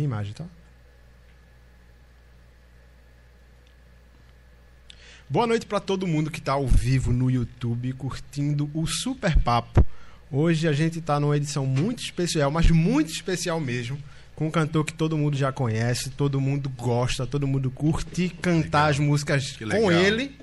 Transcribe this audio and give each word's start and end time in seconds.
Minha 0.00 0.06
imagem, 0.06 0.32
tá? 0.32 0.46
Boa 5.28 5.46
noite 5.46 5.66
para 5.66 5.78
todo 5.78 6.06
mundo 6.06 6.30
que 6.30 6.38
está 6.38 6.52
ao 6.52 6.66
vivo 6.66 7.12
no 7.12 7.30
YouTube 7.30 7.92
curtindo 7.92 8.70
o 8.72 8.86
Super 8.86 9.38
Papo. 9.38 9.84
Hoje 10.32 10.66
a 10.66 10.72
gente 10.72 11.00
está 11.00 11.20
numa 11.20 11.36
edição 11.36 11.66
muito 11.66 12.02
especial, 12.02 12.50
mas 12.50 12.70
muito 12.70 13.12
especial 13.12 13.60
mesmo, 13.60 13.98
com 14.34 14.46
um 14.46 14.50
cantor 14.50 14.86
que 14.86 14.94
todo 14.94 15.18
mundo 15.18 15.36
já 15.36 15.52
conhece, 15.52 16.08
todo 16.08 16.40
mundo 16.40 16.70
gosta, 16.70 17.26
todo 17.26 17.46
mundo 17.46 17.70
curte 17.70 18.30
cantar 18.40 18.86
legal. 18.86 18.90
as 18.90 18.98
músicas 18.98 19.56
com 19.58 19.92
ele. 19.92 20.34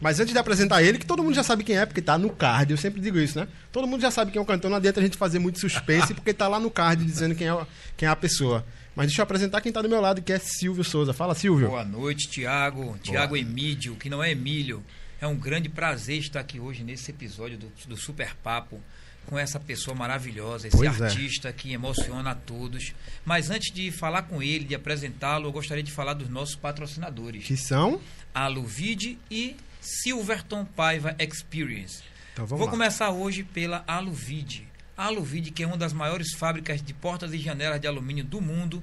Mas 0.00 0.20
antes 0.20 0.32
de 0.32 0.38
apresentar 0.38 0.82
ele, 0.82 0.98
que 0.98 1.06
todo 1.06 1.22
mundo 1.22 1.34
já 1.34 1.42
sabe 1.42 1.64
quem 1.64 1.76
é, 1.76 1.84
porque 1.84 2.00
tá 2.00 2.16
no 2.16 2.30
card, 2.30 2.72
eu 2.72 2.76
sempre 2.76 3.00
digo 3.00 3.18
isso, 3.18 3.38
né? 3.38 3.48
Todo 3.72 3.86
mundo 3.86 4.00
já 4.00 4.10
sabe 4.10 4.30
quem 4.30 4.38
é 4.38 4.42
o 4.42 4.46
cantor, 4.46 4.70
não 4.70 4.76
adianta 4.76 5.00
a 5.00 5.02
gente 5.02 5.16
fazer 5.16 5.38
muito 5.38 5.58
suspense, 5.58 6.12
porque 6.14 6.32
tá 6.32 6.46
lá 6.46 6.60
no 6.60 6.70
card 6.70 7.04
dizendo 7.04 7.34
quem 7.34 7.48
é, 7.48 7.66
quem 7.96 8.06
é 8.06 8.10
a 8.10 8.16
pessoa. 8.16 8.64
Mas 8.94 9.06
deixa 9.06 9.20
eu 9.20 9.24
apresentar 9.24 9.60
quem 9.60 9.72
tá 9.72 9.82
do 9.82 9.88
meu 9.88 10.00
lado, 10.00 10.22
que 10.22 10.32
é 10.32 10.38
Silvio 10.38 10.84
Souza. 10.84 11.12
Fala, 11.12 11.34
Silvio. 11.34 11.68
Boa 11.68 11.84
noite, 11.84 12.28
Tiago. 12.28 12.96
Tiago 13.02 13.36
Emílio, 13.36 13.96
que 13.96 14.08
não 14.08 14.22
é 14.22 14.30
Emílio. 14.30 14.84
É 15.20 15.26
um 15.26 15.36
grande 15.36 15.68
prazer 15.68 16.18
estar 16.18 16.40
aqui 16.40 16.60
hoje 16.60 16.84
nesse 16.84 17.10
episódio 17.10 17.58
do, 17.58 17.72
do 17.88 17.96
Super 17.96 18.34
Papo 18.36 18.80
com 19.26 19.38
essa 19.38 19.58
pessoa 19.58 19.96
maravilhosa, 19.96 20.68
esse 20.68 20.76
pois 20.76 21.00
é. 21.00 21.04
artista 21.04 21.48
é. 21.48 21.52
que 21.52 21.72
emociona 21.72 22.32
a 22.32 22.34
todos. 22.34 22.92
Mas 23.24 23.50
antes 23.50 23.72
de 23.72 23.90
falar 23.90 24.22
com 24.22 24.42
ele, 24.42 24.64
de 24.64 24.74
apresentá-lo, 24.74 25.48
eu 25.48 25.52
gostaria 25.52 25.82
de 25.82 25.90
falar 25.90 26.14
dos 26.14 26.28
nossos 26.28 26.54
patrocinadores. 26.54 27.46
Que 27.46 27.56
são? 27.56 28.00
A 28.34 28.46
Luvide 28.46 29.18
e 29.30 29.56
Silverton 29.80 30.64
Paiva 30.64 31.16
Experience. 31.18 32.02
Então, 32.32 32.46
Vou 32.46 32.64
lá. 32.64 32.70
começar 32.70 33.10
hoje 33.10 33.44
pela 33.44 33.84
Aluvide. 33.86 34.66
A 34.96 35.06
Aluvide, 35.06 35.50
que 35.50 35.62
é 35.62 35.66
uma 35.66 35.76
das 35.76 35.92
maiores 35.92 36.34
fábricas 36.34 36.82
de 36.82 36.94
portas 36.94 37.32
e 37.32 37.38
janelas 37.38 37.80
de 37.80 37.86
alumínio 37.86 38.24
do 38.24 38.40
mundo, 38.40 38.82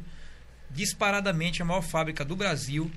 disparadamente 0.69 1.61
a 1.61 1.65
maior 1.65 1.81
fábrica 1.81 2.25
do 2.25 2.35
Brasil, 2.35 2.91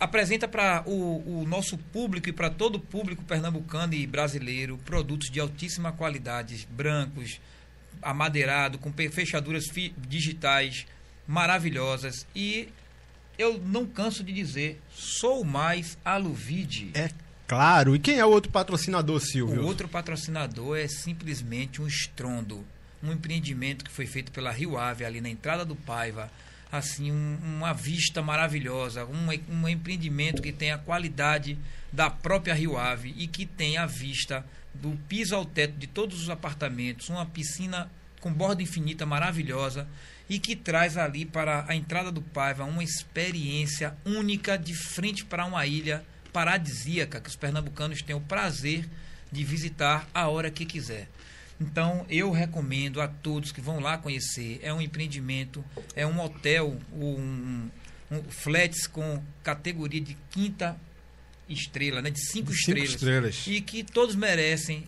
apresenta 0.00 0.46
para 0.46 0.82
o, 0.86 1.40
o, 1.40 1.46
nosso 1.46 1.76
público 1.76 2.28
e 2.28 2.32
para 2.32 2.50
todo 2.50 2.76
o 2.76 2.80
público 2.80 3.24
pernambucano 3.24 3.94
e 3.94 4.06
brasileiro 4.06 4.78
produtos 4.78 5.30
de 5.30 5.40
altíssima 5.40 5.92
qualidade, 5.92 6.68
brancos, 6.70 7.40
amadeirado, 8.00 8.78
com 8.78 8.92
fechaduras 8.92 9.64
digitais 9.96 10.86
maravilhosas 11.26 12.26
e 12.34 12.68
eu 13.36 13.58
não 13.58 13.86
canso 13.86 14.24
de 14.24 14.32
dizer, 14.32 14.80
sou 14.90 15.44
mais 15.44 15.96
Aluvide. 16.04 16.90
É 16.94 17.10
claro. 17.48 17.96
E 17.96 17.98
quem 17.98 18.18
é 18.18 18.24
o 18.24 18.30
outro 18.30 18.52
patrocinador, 18.52 19.20
Silvio? 19.20 19.62
O 19.62 19.66
outro 19.66 19.88
patrocinador 19.88 20.78
é 20.78 20.86
simplesmente 20.86 21.82
um 21.82 21.86
estrondo. 21.86 22.64
Um 23.02 23.12
empreendimento 23.12 23.84
que 23.84 23.90
foi 23.90 24.06
feito 24.06 24.30
pela 24.30 24.52
Rio 24.52 24.76
Ave, 24.76 25.04
ali 25.04 25.20
na 25.20 25.28
entrada 25.28 25.64
do 25.64 25.74
Paiva. 25.74 26.30
Assim, 26.70 27.10
um, 27.10 27.38
uma 27.42 27.72
vista 27.72 28.22
maravilhosa. 28.22 29.06
Um, 29.06 29.28
um 29.50 29.68
empreendimento 29.68 30.42
que 30.42 30.52
tem 30.52 30.70
a 30.70 30.78
qualidade 30.78 31.58
da 31.92 32.10
própria 32.10 32.54
Rio 32.54 32.76
Ave 32.76 33.14
e 33.16 33.26
que 33.26 33.46
tem 33.46 33.78
a 33.78 33.86
vista 33.86 34.44
do 34.74 34.90
piso 35.08 35.34
ao 35.34 35.44
teto 35.44 35.76
de 35.78 35.86
todos 35.86 36.20
os 36.20 36.30
apartamentos. 36.30 37.08
Uma 37.08 37.26
piscina 37.26 37.90
com 38.20 38.32
borda 38.32 38.62
infinita 38.62 39.06
maravilhosa 39.06 39.88
e 40.28 40.38
que 40.38 40.54
traz 40.54 40.96
ali 40.96 41.24
para 41.24 41.64
a 41.66 41.74
entrada 41.74 42.12
do 42.12 42.20
Paiva 42.20 42.64
uma 42.64 42.84
experiência 42.84 43.96
única 44.04 44.58
de 44.58 44.74
frente 44.74 45.24
para 45.24 45.46
uma 45.46 45.64
ilha 45.66 46.04
paradisíaca 46.32 47.20
que 47.20 47.28
os 47.28 47.36
pernambucanos 47.36 48.02
têm 48.02 48.14
o 48.14 48.20
prazer 48.20 48.88
de 49.30 49.44
visitar 49.44 50.08
a 50.14 50.28
hora 50.28 50.50
que 50.50 50.64
quiser. 50.64 51.08
Então 51.60 52.06
eu 52.08 52.30
recomendo 52.30 53.00
a 53.00 53.08
todos 53.08 53.52
que 53.52 53.60
vão 53.60 53.80
lá 53.80 53.98
conhecer. 53.98 54.60
É 54.62 54.72
um 54.72 54.80
empreendimento, 54.80 55.64
é 55.94 56.06
um 56.06 56.20
hotel, 56.20 56.78
um, 56.92 57.68
um 58.10 58.22
flats 58.28 58.86
com 58.86 59.22
categoria 59.42 60.00
de 60.00 60.16
quinta 60.30 60.78
estrela, 61.48 62.02
né, 62.02 62.10
de 62.10 62.20
cinco, 62.20 62.52
de 62.52 62.58
cinco 62.58 62.78
estrelas, 62.78 62.90
estrelas, 62.90 63.44
e 63.46 63.60
que 63.60 63.82
todos 63.82 64.14
merecem 64.14 64.86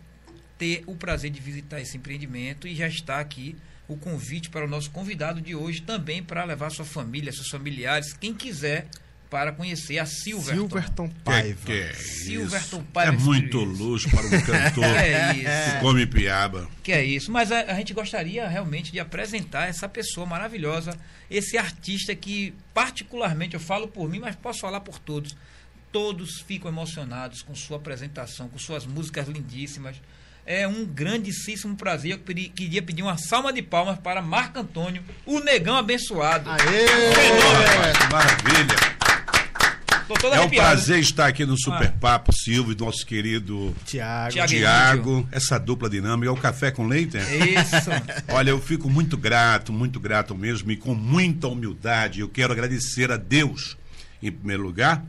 ter 0.59 0.84
o 0.87 0.95
prazer 0.95 1.31
de 1.31 1.41
visitar 1.41 1.81
esse 1.81 1.97
empreendimento 1.97 2.69
e 2.69 2.75
já 2.75 2.87
está 2.87 3.19
aqui 3.19 3.57
o 3.89 3.97
convite 3.97 4.51
para 4.51 4.65
o 4.65 4.69
nosso 4.69 4.91
convidado 4.91 5.41
de 5.41 5.55
hoje 5.55 5.81
também 5.81 6.22
para 6.22 6.45
levar 6.45 6.71
sua 6.71 6.84
família, 6.84 7.33
seus 7.33 7.49
familiares, 7.49 8.12
quem 8.12 8.34
quiser 8.34 8.87
para 9.31 9.53
conhecer 9.53 9.99
a 9.99 10.05
Silverton. 10.05 10.63
Silverton 10.63 11.09
Paiva. 11.25 11.61
Que, 11.65 11.73
que 11.73 11.81
é 11.81 11.93
Silverton 11.95 12.83
Paiva. 12.93 13.15
É 13.15 13.17
muito 13.17 13.61
luxo 13.61 14.11
para 14.11 14.27
um 14.27 14.31
cantor 14.43 14.85
é 14.85 15.33
isso. 15.37 15.75
que 15.75 15.81
come 15.81 16.05
piaba. 16.05 16.69
Que 16.83 16.93
é 16.93 17.05
isso. 17.05 17.31
Mas 17.31 17.53
a, 17.53 17.61
a, 17.61 17.75
gente 17.75 17.95
gostaria 17.95 18.47
realmente 18.49 18.91
de 18.91 18.99
apresentar 18.99 19.69
essa 19.69 19.89
pessoa 19.89 20.27
maravilhosa, 20.27 20.99
esse 21.31 21.57
artista 21.57 22.15
que, 22.15 22.53
particularmente, 22.75 23.55
eu 23.55 23.61
falo 23.61 23.87
por 23.87 24.11
mim, 24.11 24.19
mas 24.19 24.35
posso 24.35 24.61
falar 24.61 24.81
por 24.81 24.99
todos. 24.99 25.37
Todos 25.93 26.41
ficam 26.41 26.69
emocionados 26.69 27.43
com 27.43 27.55
sua 27.55 27.77
apresentação, 27.77 28.49
com 28.49 28.59
suas 28.59 28.85
músicas 28.85 29.29
lindíssimas 29.29 29.97
é 30.47 30.66
um 30.66 30.84
grandíssimo 30.84 31.77
prazer. 31.77 32.13
Eu 32.13 32.19
pedi, 32.19 32.49
queria 32.49 32.83
pedir 32.83 33.03
uma 33.03 33.16
salva 33.16 33.53
de 33.53 33.63
palmas 33.63 33.99
para 33.99 34.21
Marco 34.21 34.59
Antônio, 34.59 35.03
o 35.25 35.39
negão 35.39 35.77
abençoado. 35.77 36.51
Aê! 36.51 36.87
Que 37.93 38.13
maravilha! 38.13 39.00
É 40.33 40.41
um 40.41 40.51
prazer 40.51 40.98
estar 40.98 41.27
aqui 41.27 41.45
no 41.45 41.57
Super 41.59 41.89
ah. 41.89 41.95
Papo, 42.01 42.33
Silvio, 42.33 42.77
nosso 42.78 43.07
querido 43.07 43.74
Tiago. 43.84 44.47
Tiago, 44.47 45.28
essa 45.30 45.59
dupla 45.59 45.89
dinâmica. 45.89 46.28
É 46.28 46.33
o 46.33 46.36
café 46.36 46.71
com 46.71 46.86
leite? 46.86 47.16
Isso. 47.16 47.91
Olha, 48.28 48.51
eu 48.51 48.60
fico 48.60 48.91
muito 48.91 49.16
grato, 49.16 49.72
muito 49.72 50.01
grato 50.01 50.34
mesmo, 50.34 50.71
e 50.71 50.77
com 50.77 50.95
muita 50.95 51.48
humildade. 51.48 52.21
Eu 52.21 52.28
quero 52.28 52.53
agradecer 52.53 53.10
a 53.10 53.16
Deus, 53.16 53.77
em 54.22 54.33
primeiro 54.33 54.62
lugar, 54.62 55.04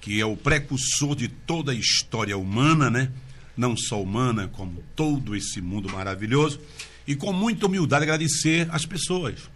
que 0.00 0.20
é 0.20 0.26
o 0.26 0.36
precursor 0.36 1.16
de 1.16 1.28
toda 1.28 1.72
a 1.72 1.74
história 1.74 2.36
humana, 2.36 2.90
né? 2.90 3.08
não 3.56 3.76
só 3.76 4.02
humana, 4.02 4.48
como 4.48 4.82
todo 4.96 5.36
esse 5.36 5.60
mundo 5.60 5.90
maravilhoso, 5.90 6.60
e 7.06 7.14
com 7.14 7.32
muita 7.32 7.66
humildade 7.66 8.04
agradecer 8.04 8.68
as 8.70 8.86
pessoas 8.86 9.50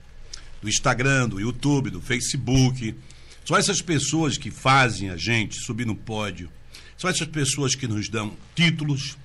do 0.61 0.69
Instagram, 0.69 1.29
do 1.29 1.41
YouTube, 1.41 1.91
do 1.91 2.01
Facebook. 2.01 2.95
São 3.47 3.57
essas 3.57 3.81
pessoas 3.81 4.37
que 4.37 4.51
fazem 4.51 5.09
a 5.09 5.17
gente 5.17 5.55
subir 5.65 5.87
no 5.87 5.95
pódio. 5.95 6.51
São 6.99 7.09
essas 7.09 7.29
pessoas 7.29 7.77
que 7.77 7.87
nos 7.87 8.09
dão 8.09 8.37
títulos. 8.57 9.17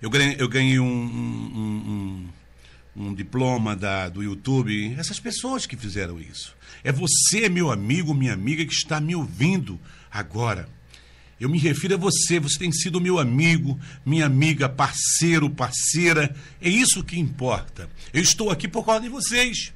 Eu 0.00 0.08
ganhei, 0.08 0.36
eu 0.38 0.48
ganhei 0.48 0.80
um, 0.80 0.86
um, 0.86 2.30
um, 2.96 3.02
um 3.04 3.14
diploma 3.14 3.76
da, 3.76 4.08
do 4.08 4.22
YouTube. 4.22 4.94
Essas 4.98 5.20
pessoas 5.20 5.66
que 5.66 5.76
fizeram 5.76 6.18
isso. 6.18 6.56
É 6.82 6.90
você, 6.90 7.50
meu 7.50 7.70
amigo, 7.70 8.14
minha 8.14 8.32
amiga, 8.32 8.64
que 8.64 8.72
está 8.72 8.98
me 8.98 9.14
ouvindo 9.14 9.78
agora. 10.10 10.66
Eu 11.38 11.50
me 11.50 11.58
refiro 11.58 11.94
a 11.94 11.98
você, 11.98 12.40
você 12.40 12.58
tem 12.58 12.72
sido 12.72 12.98
meu 12.98 13.18
amigo, 13.18 13.78
minha 14.06 14.24
amiga, 14.24 14.70
parceiro, 14.70 15.50
parceira. 15.50 16.34
É 16.62 16.70
isso 16.70 17.04
que 17.04 17.20
importa. 17.20 17.90
Eu 18.10 18.22
estou 18.22 18.50
aqui 18.50 18.66
por 18.66 18.86
causa 18.86 19.02
de 19.02 19.10
vocês. 19.10 19.70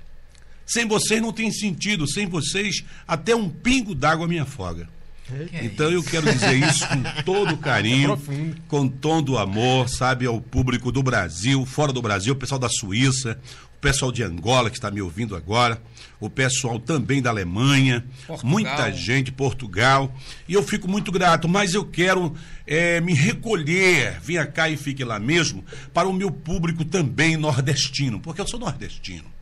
Sem 0.66 0.86
vocês 0.86 1.20
não 1.20 1.32
tem 1.32 1.50
sentido, 1.50 2.06
sem 2.06 2.26
vocês 2.26 2.84
até 3.06 3.34
um 3.34 3.48
pingo 3.48 3.94
d'água 3.94 4.26
me 4.26 4.38
afoga. 4.38 4.88
Que 5.26 5.64
então 5.64 5.90
é 5.90 5.94
eu 5.94 6.02
quero 6.02 6.30
dizer 6.30 6.54
isso 6.68 6.86
com 6.86 7.22
todo 7.22 7.56
carinho, 7.56 8.12
é 8.12 8.60
com 8.68 8.88
todo 8.88 9.38
amor, 9.38 9.88
sabe, 9.88 10.26
ao 10.26 10.40
público 10.40 10.92
do 10.92 11.02
Brasil, 11.02 11.64
fora 11.64 11.92
do 11.92 12.02
Brasil, 12.02 12.34
o 12.34 12.36
pessoal 12.36 12.58
da 12.58 12.68
Suíça, 12.68 13.38
o 13.76 13.80
pessoal 13.80 14.12
de 14.12 14.22
Angola 14.22 14.70
que 14.70 14.76
está 14.76 14.90
me 14.90 15.00
ouvindo 15.00 15.34
agora 15.34 15.80
o 16.24 16.30
pessoal 16.30 16.78
também 16.78 17.20
da 17.20 17.30
Alemanha, 17.30 18.04
Portugal. 18.26 18.50
muita 18.50 18.92
gente, 18.92 19.30
Portugal. 19.30 20.14
E 20.48 20.54
eu 20.54 20.62
fico 20.62 20.88
muito 20.88 21.12
grato, 21.12 21.48
mas 21.48 21.74
eu 21.74 21.84
quero 21.84 22.34
é, 22.66 23.00
me 23.00 23.12
recolher, 23.12 24.18
venha 24.22 24.46
cá 24.46 24.68
e 24.68 24.76
fique 24.76 25.04
lá 25.04 25.18
mesmo, 25.18 25.64
para 25.92 26.08
o 26.08 26.12
meu 26.12 26.30
público 26.30 26.84
também 26.84 27.36
nordestino, 27.36 28.20
porque 28.20 28.40
eu 28.40 28.46
sou 28.46 28.58
nordestino. 28.58 29.33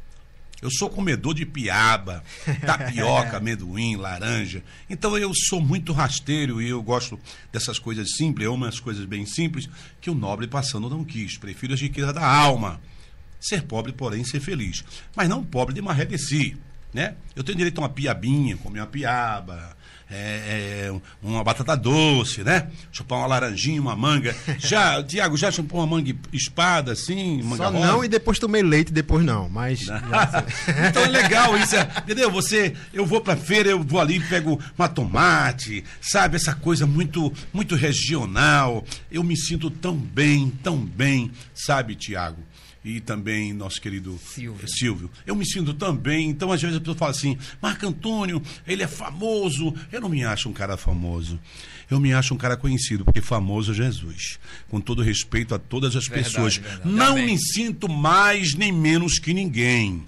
Eu 0.63 0.71
sou 0.71 0.89
comedor 0.89 1.35
de 1.35 1.45
piaba, 1.45 2.23
tapioca, 2.65 3.39
amendoim, 3.39 3.97
laranja. 3.97 4.63
Então 4.89 5.19
eu 5.19 5.33
sou 5.35 5.61
muito 5.61 5.93
rasteiro 5.93 6.63
e 6.63 6.69
eu 6.69 6.81
gosto 6.81 7.19
dessas 7.53 7.81
coisas 7.81 8.15
simples, 8.17 8.47
eu 8.47 8.55
amo 8.55 8.67
as 8.67 8.79
coisas 8.79 9.05
bem 9.05 9.27
simples 9.27 9.69
que 10.01 10.09
o 10.09 10.15
nobre 10.15 10.47
passando 10.47 10.89
não 10.89 11.05
quis. 11.05 11.37
Prefiro 11.37 11.75
as 11.75 11.81
riquezas 11.81 12.15
da 12.15 12.25
alma. 12.25 12.81
Ser 13.41 13.63
pobre, 13.63 13.93
porém, 13.93 14.23
ser 14.23 14.39
feliz. 14.39 14.85
Mas 15.17 15.29
não 15.29 15.43
pobre 15.43 15.75
de 15.75 15.83
maré 15.83 16.05
de 16.05 16.17
si. 16.17 16.57
Né? 16.95 17.17
Eu 17.35 17.43
tenho 17.43 17.59
direito 17.59 17.79
a 17.79 17.83
uma 17.83 17.89
piabinha, 17.89 18.57
comer 18.57 18.79
uma 18.81 18.87
piaba, 18.87 19.77
é, 20.11 20.89
é, 20.89 20.95
uma 21.23 21.43
batata 21.43 21.77
doce, 21.77 22.43
né? 22.43 22.69
Chupar 22.91 23.19
uma 23.19 23.27
laranjinha, 23.27 23.81
uma 23.81 23.97
manga. 23.97 24.35
Já, 24.59 25.03
Tiago, 25.05 25.37
já 25.37 25.51
chupou 25.51 25.81
uma 25.81 25.87
manga 25.87 26.15
espada, 26.33 26.93
assim? 26.93 27.43
Manga 27.43 27.65
Só 27.65 27.71
rosa? 27.71 27.87
não 27.87 28.05
e 28.05 28.09
depois 28.09 28.39
tomei 28.39 28.63
leite, 28.63 28.93
depois 28.93 29.25
não, 29.25 29.49
mas... 29.49 29.83
então 30.89 31.03
é 31.03 31.09
legal 31.09 31.57
isso, 31.57 31.77
é, 31.77 31.89
entendeu? 31.99 32.31
Você, 32.31 32.75
eu 32.93 33.07
vou 33.07 33.21
pra 33.21 33.37
feira, 33.37 33.71
eu 33.71 33.83
vou 33.83 34.01
ali, 34.01 34.21
pego 34.21 34.61
uma 34.79 34.89
tomate, 34.89 35.85
sabe? 36.01 36.37
Essa 36.37 36.55
coisa 36.55 36.87
muito, 36.87 37.33
muito 37.53 37.75
regional. 37.75 38.85
Eu 39.11 39.23
me 39.23 39.37
sinto 39.37 39.71
tão 39.71 39.97
bem, 39.97 40.53
tão 40.63 40.77
bem, 40.79 41.31
sabe, 41.55 41.95
Tiago? 41.95 42.39
E 42.85 43.01
também 43.01 43.53
nosso 43.53 43.81
querido 43.81 44.19
Silvio. 44.25 44.69
Silvio. 44.69 45.11
Eu 45.27 45.37
me 45.37 45.47
sinto 45.47 45.73
também, 45.75 46.29
então 46.31 46.51
às 46.51 46.61
vezes 46.61 46.77
a 46.77 46.81
pessoa 46.81 46.97
fala 46.97 47.11
assim, 47.13 47.39
Marco 47.61 47.87
Antônio, 47.87 48.43
ele 48.67 48.83
é 48.83 48.89
famoso. 48.89 49.75
Eu 49.93 50.01
não 50.01 50.09
me 50.09 50.25
acho 50.25 50.49
um 50.49 50.53
cara 50.53 50.77
famoso. 50.77 51.39
Eu 51.91 52.01
me 52.01 52.13
acho 52.13 52.35
um 52.35 52.39
cara 52.39 52.57
conhecido, 52.57 53.05
porque 53.05 53.21
famoso 53.21 53.73
é 53.73 53.75
Jesus. 53.75 54.39
Com 54.69 54.81
todo 54.81 55.03
respeito 55.03 55.55
a 55.55 55.59
todas 55.59 55.95
as 55.95 56.07
Verdade, 56.07 56.25
pessoas. 56.35 56.57
verdade. 56.57 56.89
Não 56.89 57.13
Amém. 57.13 57.27
me 57.27 57.39
sinto 57.39 57.89
mais 57.89 58.55
nem 58.55 58.73
menos 58.73 59.19
que 59.19 59.33
ninguém. 59.35 60.03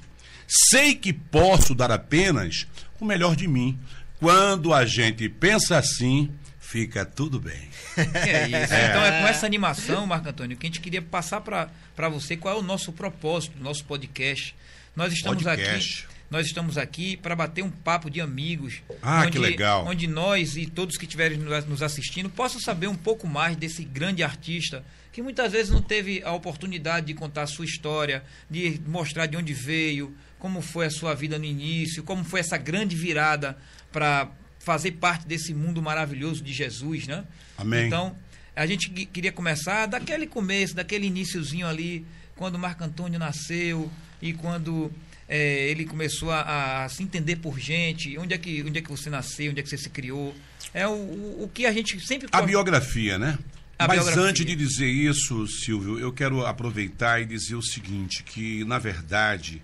Sei 0.49 0.95
que 0.95 1.13
posso 1.13 1.75
dar 1.75 1.91
apenas 1.91 2.67
o 2.99 3.05
melhor 3.05 3.37
de 3.37 3.47
mim. 3.47 3.79
Quando 4.19 4.73
a 4.73 4.85
gente 4.87 5.29
pensa 5.29 5.77
assim, 5.77 6.31
fica 6.75 7.05
tudo 7.07 7.39
bem. 7.39 7.69
É 7.97 8.49
isso. 8.49 8.75
Então 8.75 9.05
é 9.05 9.21
com 9.23 9.29
essa 9.29 9.47
animação, 9.47 10.05
Marco 10.09 10.29
Antônio, 10.29 10.57
que 10.57 10.67
a 10.67 10.69
gente 10.69 10.81
queria 10.81 11.01
passar 11.01 11.41
para 11.41 12.09
você 12.09 12.37
qual 12.37 12.57
é 12.57 12.59
o 12.59 12.63
nosso 12.63 12.93
propósito 12.93 13.57
do 13.57 13.63
nosso 13.63 13.85
podcast. 13.85 14.57
Nós 14.97 15.13
estamos 15.13 15.45
Podcast. 15.45 16.03
aqui. 16.05 16.15
Nós 16.29 16.47
estamos 16.47 16.77
aqui 16.77 17.17
para 17.17 17.37
bater 17.37 17.63
um 17.63 17.71
papo 17.71 18.11
de 18.11 18.21
amigos. 18.21 18.83
Ah, 19.01 19.31
que 19.31 19.39
legal. 19.39 19.87
Onde 19.87 20.09
nós 20.09 20.57
e 20.57 20.67
todos 20.67 20.97
que 20.97 21.05
estiverem 21.05 21.39
nos- 21.39 21.65
nos 21.65 21.81
assistindo 21.81 22.29
possam 22.29 22.61
saber 22.61 22.89
um 22.89 22.97
pouco 22.97 23.29
mais 23.29 23.57
desse 23.57 23.85
grande 23.85 24.25
artista 24.25 24.85
que 25.13 25.23
muitas 25.23 25.53
vezes 25.53 25.71
não 25.71 25.81
teve 25.81 26.25
a 26.25 26.33
oportunidade 26.33 27.07
de 27.07 27.15
contar 27.15 27.43
a 27.43 27.47
sua 27.47 27.65
história, 27.65 28.25
de 28.51 28.81
mostrar 28.85 29.27
de 29.27 29.37
onde 29.37 29.55
veio, 29.55 30.13
como 30.41 30.61
foi 30.61 30.87
a 30.87 30.91
sua 30.91 31.15
vida 31.15 31.39
no 31.39 31.45
início, 31.45 32.03
como 32.03 32.25
foi 32.25 32.41
essa 32.41 32.57
grande 32.57 32.97
virada 32.97 33.57
para 33.93 34.29
fazer 34.65 34.93
parte 34.93 35.27
desse 35.27 35.53
mundo 35.53 35.83
maravilhoso 35.83 36.43
de 36.43 36.53
Jesus, 36.53 37.07
né? 37.07 37.25
Amém. 37.57 37.87
Então, 37.87 38.17
a 38.57 38.67
gente 38.67 38.91
que- 38.91 39.07
queria 39.07 39.33
começar 39.33 39.87
daquele 39.87 40.27
começo, 40.27 40.75
daquele 40.75 41.07
iníciozinho 41.07 41.67
ali, 41.67 42.05
quando 42.37 42.59
Marco 42.59 42.83
Antônio 42.83 43.19
nasceu 43.19 43.91
e 44.23 44.33
quando 44.33 44.91
eh, 45.29 45.69
ele 45.71 45.85
começou 45.85 46.31
a, 46.31 46.85
a 46.85 46.89
se 46.89 47.03
entender 47.03 47.37
por 47.37 47.59
gente, 47.59 48.17
onde 48.19 48.35
é, 48.35 48.39
que, 48.39 48.63
onde 48.63 48.79
é 48.79 48.83
que 48.83 48.91
você 48.91 49.09
nasceu, 49.11 49.51
onde 49.51 49.61
é 49.61 49.63
que 49.63 49.69
você 49.69 49.79
se 49.79 49.91
criou. 49.91 50.35
É 50.73 50.87
o, 50.87 50.93
o, 50.93 51.45
o 51.45 51.51
que 51.53 51.67
a 51.67 51.73
gente 51.73 51.99
sempre... 52.05 52.29
A 52.33 52.43
biografia, 52.43 53.19
né? 53.19 53.39
A 53.79 53.87
Mas 53.89 53.97
biografia. 53.99 54.23
antes 54.31 54.47
de 54.47 54.55
dizer 54.55 54.87
isso, 54.89 55.47
Silvio, 55.47 55.99
eu 55.99 56.13
quero 56.13 56.45
aproveitar 56.47 57.21
e 57.21 57.25
dizer 57.25 57.55
o 57.57 57.63
seguinte, 57.63 58.23
que 58.23 58.65
na 58.65 58.79
verdade 58.79 59.61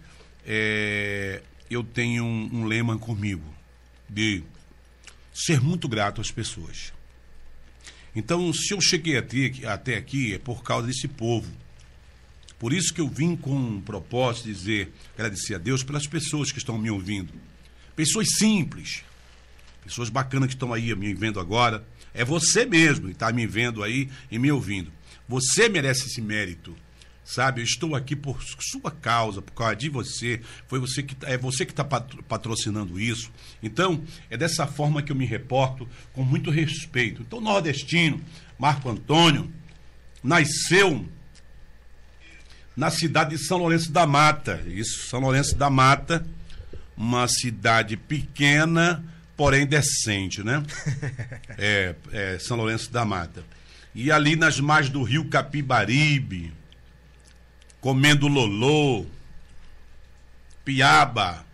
é, 0.46 1.42
eu 1.70 1.82
tenho 1.84 2.24
um, 2.24 2.50
um 2.52 2.64
lema 2.64 2.98
comigo 2.98 3.44
de 4.08 4.42
ser 5.32 5.60
muito 5.60 5.88
grato 5.88 6.20
às 6.20 6.30
pessoas. 6.30 6.92
Então, 8.14 8.52
se 8.52 8.74
eu 8.74 8.80
cheguei 8.80 9.16
até, 9.16 9.96
aqui 9.96 10.34
é 10.34 10.38
por 10.38 10.62
causa 10.62 10.86
desse 10.86 11.06
povo. 11.06 11.50
Por 12.58 12.72
isso 12.72 12.92
que 12.92 13.00
eu 13.00 13.08
vim 13.08 13.36
com 13.36 13.54
um 13.54 13.80
propósito 13.80 14.46
de 14.46 14.54
dizer, 14.54 14.92
agradecer 15.14 15.54
a 15.54 15.58
Deus 15.58 15.82
pelas 15.82 16.06
pessoas 16.06 16.52
que 16.52 16.58
estão 16.58 16.76
me 16.76 16.90
ouvindo. 16.90 17.32
Pessoas 17.96 18.28
simples, 18.36 19.02
pessoas 19.82 20.10
bacanas 20.10 20.48
que 20.48 20.54
estão 20.54 20.72
aí 20.72 20.94
me 20.94 21.14
vendo 21.14 21.40
agora. 21.40 21.86
É 22.12 22.24
você 22.24 22.66
mesmo 22.66 23.06
que 23.06 23.12
está 23.12 23.32
me 23.32 23.46
vendo 23.46 23.82
aí 23.82 24.10
e 24.30 24.38
me 24.38 24.50
ouvindo. 24.50 24.92
Você 25.28 25.68
merece 25.68 26.06
esse 26.06 26.20
mérito. 26.20 26.76
Sabe, 27.30 27.60
eu 27.60 27.64
estou 27.64 27.94
aqui 27.94 28.16
por 28.16 28.42
sua 28.42 28.90
causa, 28.90 29.40
por 29.40 29.52
causa 29.52 29.76
de 29.76 29.88
você. 29.88 30.40
Foi 30.66 30.80
você 30.80 31.00
que 31.00 31.16
é 31.22 31.38
você 31.38 31.64
que 31.64 31.70
está 31.70 31.84
patrocinando 31.84 32.98
isso. 32.98 33.30
Então, 33.62 34.02
é 34.28 34.36
dessa 34.36 34.66
forma 34.66 35.00
que 35.00 35.12
eu 35.12 35.16
me 35.16 35.24
reporto 35.24 35.88
com 36.12 36.24
muito 36.24 36.50
respeito. 36.50 37.22
Então, 37.22 37.40
nordestino, 37.40 38.20
Marco 38.58 38.90
Antônio, 38.90 39.48
nasceu 40.24 41.08
na 42.76 42.90
cidade 42.90 43.36
de 43.36 43.38
São 43.38 43.58
Lourenço 43.58 43.92
da 43.92 44.08
Mata. 44.08 44.60
Isso, 44.66 45.06
São 45.06 45.20
Lourenço 45.20 45.54
da 45.54 45.70
Mata, 45.70 46.26
uma 46.96 47.28
cidade 47.28 47.96
pequena, 47.96 49.04
porém 49.36 49.68
decente, 49.68 50.42
né? 50.42 50.64
é, 51.56 51.94
é, 52.10 52.38
São 52.40 52.56
Lourenço 52.56 52.90
da 52.90 53.04
Mata. 53.04 53.44
E 53.94 54.10
ali 54.10 54.34
nas 54.34 54.58
margens 54.58 54.92
do 54.92 55.04
rio 55.04 55.26
Capibaribe, 55.26 56.58
comendo 57.80 58.28
lolô, 58.28 59.06
piaba, 60.64 61.44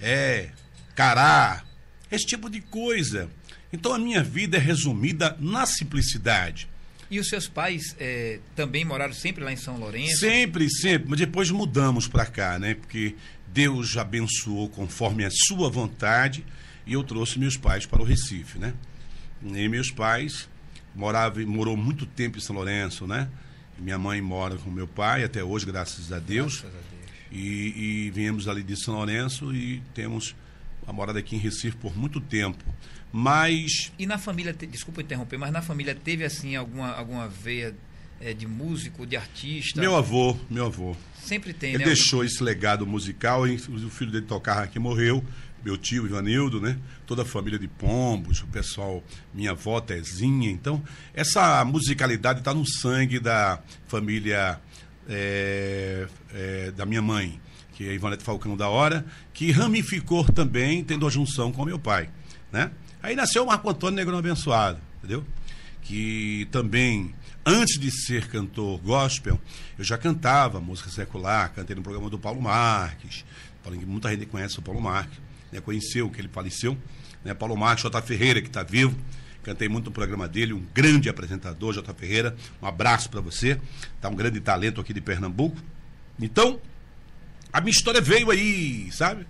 é, 0.00 0.50
cará, 0.94 1.64
esse 2.10 2.26
tipo 2.26 2.48
de 2.48 2.60
coisa. 2.60 3.28
Então 3.72 3.92
a 3.92 3.98
minha 3.98 4.22
vida 4.22 4.56
é 4.56 4.60
resumida 4.60 5.36
na 5.40 5.66
simplicidade. 5.66 6.68
E 7.10 7.18
os 7.20 7.28
seus 7.28 7.46
pais 7.46 7.94
eh, 7.98 8.40
também 8.56 8.84
moraram 8.84 9.12
sempre 9.12 9.44
lá 9.44 9.52
em 9.52 9.56
São 9.56 9.76
Lourenço? 9.76 10.16
Sempre, 10.16 10.70
sempre. 10.70 11.08
Mas 11.10 11.18
depois 11.18 11.50
mudamos 11.50 12.08
para 12.08 12.24
cá, 12.24 12.58
né? 12.58 12.74
Porque 12.74 13.14
Deus 13.48 13.96
abençoou 13.96 14.68
conforme 14.68 15.24
a 15.24 15.30
sua 15.30 15.68
vontade 15.68 16.44
e 16.86 16.94
eu 16.94 17.04
trouxe 17.04 17.38
meus 17.38 17.56
pais 17.56 17.86
para 17.86 18.02
o 18.02 18.04
Recife, 18.04 18.58
né? 18.58 18.74
E 19.42 19.68
meus 19.68 19.90
pais 19.90 20.48
moravam, 20.94 21.46
morou 21.46 21.76
muito 21.76 22.06
tempo 22.06 22.38
em 22.38 22.40
São 22.40 22.56
Lourenço, 22.56 23.06
né? 23.06 23.28
Minha 23.78 23.98
mãe 23.98 24.20
mora 24.20 24.56
com 24.56 24.70
meu 24.70 24.86
pai 24.86 25.24
até 25.24 25.42
hoje, 25.42 25.66
graças 25.66 26.12
a 26.12 26.18
Deus. 26.18 26.60
Graças 26.60 26.78
a 26.78 26.80
Deus. 26.80 27.04
E, 27.32 28.06
e 28.06 28.10
viemos 28.10 28.46
ali 28.48 28.62
de 28.62 28.76
São 28.76 28.94
Lourenço 28.94 29.54
e 29.54 29.82
temos 29.92 30.34
a 30.86 30.92
morada 30.92 31.18
aqui 31.18 31.34
em 31.34 31.38
Recife 31.38 31.76
por 31.76 31.96
muito 31.96 32.20
tempo. 32.20 32.62
Mas 33.12 33.92
E 33.98 34.06
na 34.06 34.18
família, 34.18 34.52
te- 34.52 34.66
desculpa 34.66 35.00
interromper, 35.02 35.36
mas 35.38 35.52
na 35.52 35.62
família 35.62 35.94
teve 35.94 36.24
assim 36.24 36.56
alguma, 36.56 36.90
alguma 36.92 37.28
veia 37.28 37.74
eh, 38.20 38.34
de 38.34 38.46
músico, 38.46 39.06
de 39.06 39.16
artista? 39.16 39.80
meu 39.80 39.94
avô, 39.96 40.36
meu 40.50 40.66
avô, 40.66 40.96
Sempre 41.22 41.52
tem, 41.54 41.70
Ele 41.70 41.78
né? 41.78 41.84
deixou 41.86 42.22
esse 42.24 42.42
legado 42.42 42.86
musical, 42.86 43.42
o 43.44 43.90
filho 43.90 44.10
dele 44.12 44.26
tocava 44.26 44.62
aqui, 44.62 44.78
morreu, 44.78 45.24
meu 45.64 45.78
tio 45.78 46.06
Ivanildo, 46.06 46.60
né? 46.60 46.78
Toda 47.06 47.22
a 47.22 47.24
família 47.24 47.58
de 47.58 47.66
Pombos, 47.66 48.42
o 48.42 48.46
pessoal, 48.46 49.02
minha 49.32 49.52
avó 49.52 49.80
Tezinha. 49.80 50.50
Então, 50.50 50.82
essa 51.14 51.64
musicalidade 51.64 52.40
está 52.40 52.52
no 52.52 52.66
sangue 52.66 53.18
da 53.18 53.58
família 53.86 54.60
é, 55.08 56.06
é, 56.32 56.70
da 56.72 56.84
minha 56.84 57.02
mãe, 57.02 57.40
que 57.72 57.88
é 57.88 57.94
Ivanete 57.94 58.22
Falcão 58.22 58.56
da 58.56 58.68
Hora, 58.68 59.04
que 59.32 59.50
ramificou 59.50 60.24
também, 60.24 60.84
tendo 60.84 61.06
a 61.06 61.10
junção 61.10 61.50
com 61.50 61.64
meu 61.64 61.78
pai, 61.78 62.10
né? 62.52 62.70
Aí 63.02 63.16
nasceu 63.16 63.44
o 63.44 63.46
Marco 63.46 63.68
Antônio 63.68 63.96
Negrão 63.96 64.18
Abençoado, 64.18 64.80
entendeu? 64.98 65.24
que 65.84 66.48
também, 66.50 67.14
antes 67.44 67.78
de 67.78 67.90
ser 67.90 68.26
cantor 68.28 68.80
gospel, 68.80 69.38
eu 69.78 69.84
já 69.84 69.96
cantava 69.96 70.60
música 70.60 70.90
secular, 70.90 71.52
cantei 71.52 71.76
no 71.76 71.82
programa 71.82 72.10
do 72.10 72.18
Paulo 72.18 72.40
Marques. 72.40 73.24
Muita 73.86 74.10
gente 74.10 74.26
conhece 74.26 74.58
o 74.58 74.62
Paulo 74.62 74.80
Marques, 74.80 75.18
né? 75.54 75.60
conheceu 75.60 76.10
que 76.10 76.20
ele 76.20 76.28
faleceu. 76.28 76.76
Né? 77.24 77.32
Paulo 77.32 77.56
Marques, 77.56 77.82
J. 77.82 78.02
Ferreira, 78.02 78.40
que 78.42 78.48
está 78.48 78.62
vivo. 78.62 78.98
Cantei 79.42 79.68
muito 79.68 79.86
no 79.86 79.92
programa 79.92 80.26
dele, 80.26 80.52
um 80.52 80.64
grande 80.74 81.08
apresentador, 81.08 81.72
J. 81.72 81.94
Ferreira. 81.94 82.34
Um 82.60 82.66
abraço 82.66 83.08
para 83.10 83.20
você. 83.20 83.60
Tá 84.00 84.08
um 84.08 84.14
grande 84.14 84.40
talento 84.40 84.80
aqui 84.80 84.92
de 84.92 85.00
Pernambuco. 85.00 85.56
Então, 86.20 86.60
a 87.52 87.60
minha 87.60 87.70
história 87.70 88.00
veio 88.00 88.30
aí, 88.30 88.90
sabe? 88.90 89.26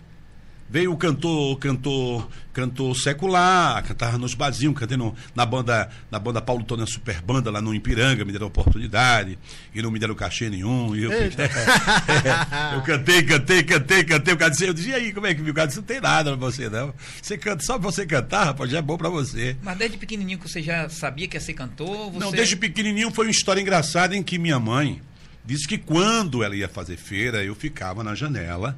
Veio 0.68 0.92
o 0.92 0.96
cantor, 0.96 1.58
cantor, 1.58 2.28
cantor 2.52 2.96
secular, 2.96 3.82
cantava 3.84 4.18
nos 4.18 4.34
barzinhos, 4.34 4.74
cantei 4.76 4.96
no- 4.96 5.14
na 5.34 5.44
banda, 5.46 5.88
na 6.10 6.18
banda 6.18 6.40
Paulo 6.40 6.64
Tônia 6.64 6.86
Super 6.86 7.20
Banda 7.20 7.50
lá 7.50 7.60
no 7.60 7.72
Ipiranga, 7.74 8.24
me 8.24 8.32
deram 8.32 8.46
oportunidade, 8.48 9.38
e 9.74 9.80
não 9.82 9.90
me 9.90 9.98
deram 10.00 10.14
cachê 10.14 10.48
nenhum. 10.50 10.96
E 10.96 11.04
eu, 11.04 11.12
eu 12.74 12.82
cantei, 12.82 13.22
cantei, 13.22 13.62
cantei, 13.62 14.04
cantei. 14.04 14.34
O 14.34 14.36
cara 14.36 14.50
disse, 14.50 14.64
eu 14.66 14.74
disse, 14.74 14.88
e 14.88 14.94
aí, 14.94 15.12
como 15.12 15.26
é 15.26 15.34
que 15.34 15.42
viu? 15.42 15.52
O 15.52 15.54
cara 15.54 15.66
disse, 15.66 15.78
não 15.78 15.86
tem 15.86 16.00
nada 16.00 16.30
pra 16.36 16.40
você, 16.46 16.68
não. 16.68 16.92
Você 17.20 17.36
canta, 17.38 17.62
só 17.64 17.78
pra 17.78 17.90
você 17.90 18.06
cantar, 18.06 18.44
rapaz, 18.44 18.70
já 18.70 18.78
é 18.78 18.82
bom 18.82 18.96
pra 18.96 19.08
você. 19.08 19.56
Mas 19.62 19.76
desde 19.78 19.96
pequenininho 19.96 20.38
que 20.38 20.48
você 20.48 20.62
já 20.62 20.88
sabia 20.88 21.28
que 21.28 21.36
ia 21.36 21.40
ser 21.40 21.54
cantor? 21.54 22.10
Você... 22.10 22.18
Não, 22.18 22.32
desde 22.32 22.56
pequenininho 22.56 23.10
foi 23.10 23.26
uma 23.26 23.30
história 23.32 23.60
engraçada 23.60 24.16
em 24.16 24.22
que 24.22 24.38
minha 24.38 24.58
mãe 24.58 25.00
disse 25.44 25.68
que 25.68 25.78
quando 25.78 26.42
ela 26.42 26.56
ia 26.56 26.68
fazer 26.68 26.96
feira, 26.96 27.44
eu 27.44 27.54
ficava 27.54 28.02
na 28.02 28.14
janela, 28.14 28.76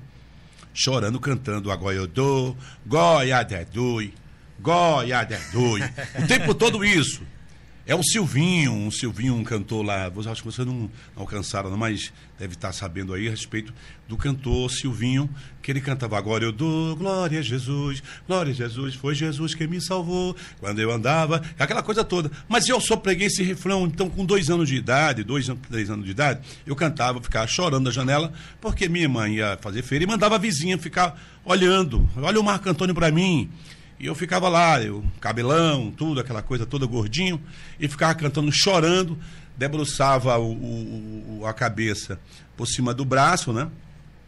chorando, 0.77 1.19
cantando 1.19 1.73
agora 1.73 1.97
eu 1.97 2.07
dou, 2.07 2.55
goia 2.87 3.43
dedui, 3.43 4.13
goia 4.61 5.25
dedui. 5.25 5.83
O 6.23 6.27
tempo 6.29 6.55
todo 6.55 6.85
isso. 6.85 7.23
É 7.89 7.95
o 7.95 8.03
Silvinho, 8.03 8.73
um 8.73 8.91
Silvinho, 8.91 9.37
um 9.37 9.45
cantor 9.45 9.85
lá, 9.85 10.07
acho 10.09 10.43
que 10.43 10.51
vocês 10.51 10.67
não 10.67 10.91
alcançaram, 11.15 11.71
não, 11.71 11.79
mas 11.79 12.13
deve 12.37 12.55
estar 12.55 12.73
sabendo 12.73 13.15
aí 13.15 13.29
a 13.29 13.31
respeito 13.31 13.73
do 14.09 14.17
cantor 14.17 14.69
Silvinho, 14.73 15.31
que 15.63 15.71
ele 15.71 15.81
cantava 15.81 16.19
agora 16.19 16.43
eu 16.43 16.51
dou, 16.51 16.97
glória 16.97 17.39
a 17.39 17.43
Jesus, 17.43 18.03
glória 18.27 18.51
a 18.51 18.55
Jesus, 18.55 18.97
foi 18.97 19.15
Jesus 19.15 19.55
que 19.55 19.69
me 19.69 19.81
salvou, 19.81 20.35
quando 20.59 20.81
eu 20.81 20.91
andava, 20.91 21.41
aquela 21.57 21.81
coisa 21.81 22.03
toda. 22.03 22.29
Mas 22.49 22.69
eu 22.69 22.81
só 22.81 22.97
preguei 22.97 23.29
esse 23.29 23.45
refrão, 23.45 23.87
então 23.87 24.11
com 24.11 24.25
dois 24.25 24.51
anos 24.51 24.69
de 24.69 24.75
idade, 24.75 25.23
dois, 25.23 25.47
três 25.71 25.89
anos 25.89 26.05
de 26.05 26.11
idade, 26.11 26.41
eu 26.67 26.75
cantava, 26.75 27.23
ficava 27.23 27.47
chorando 27.47 27.85
na 27.85 27.93
janela, 27.93 28.33
porque 28.61 28.89
minha 28.89 29.09
mãe 29.09 29.37
ia 29.37 29.57
fazer 29.61 29.83
feira 29.83 30.03
e 30.03 30.09
mandava 30.09 30.35
a 30.35 30.39
vizinha 30.39 30.77
ficar 30.77 31.17
olhando, 31.45 32.09
olha 32.17 32.41
o 32.41 32.43
Marco 32.43 32.69
Antônio 32.69 32.97
para 32.97 33.13
mim, 33.13 33.49
e 33.99 34.07
eu 34.07 34.15
ficava 34.15 34.49
lá, 34.49 34.83
eu, 34.83 35.05
cabelão, 35.21 35.91
tudo, 35.91 36.21
aquela 36.21 36.43
coisa 36.43 36.67
toda 36.67 36.85
gordinho, 36.87 37.41
e 37.81 37.89
ficava 37.89 38.15
cantando, 38.15 38.53
chorando. 38.53 39.19
debruçava 39.57 40.37
o, 40.39 40.53
o, 40.53 41.39
o, 41.41 41.47
a 41.47 41.55
cabeça 41.55 42.21
por 42.57 42.67
cima 42.67 42.93
do 42.93 43.05
braço, 43.05 43.53
né? 43.53 43.69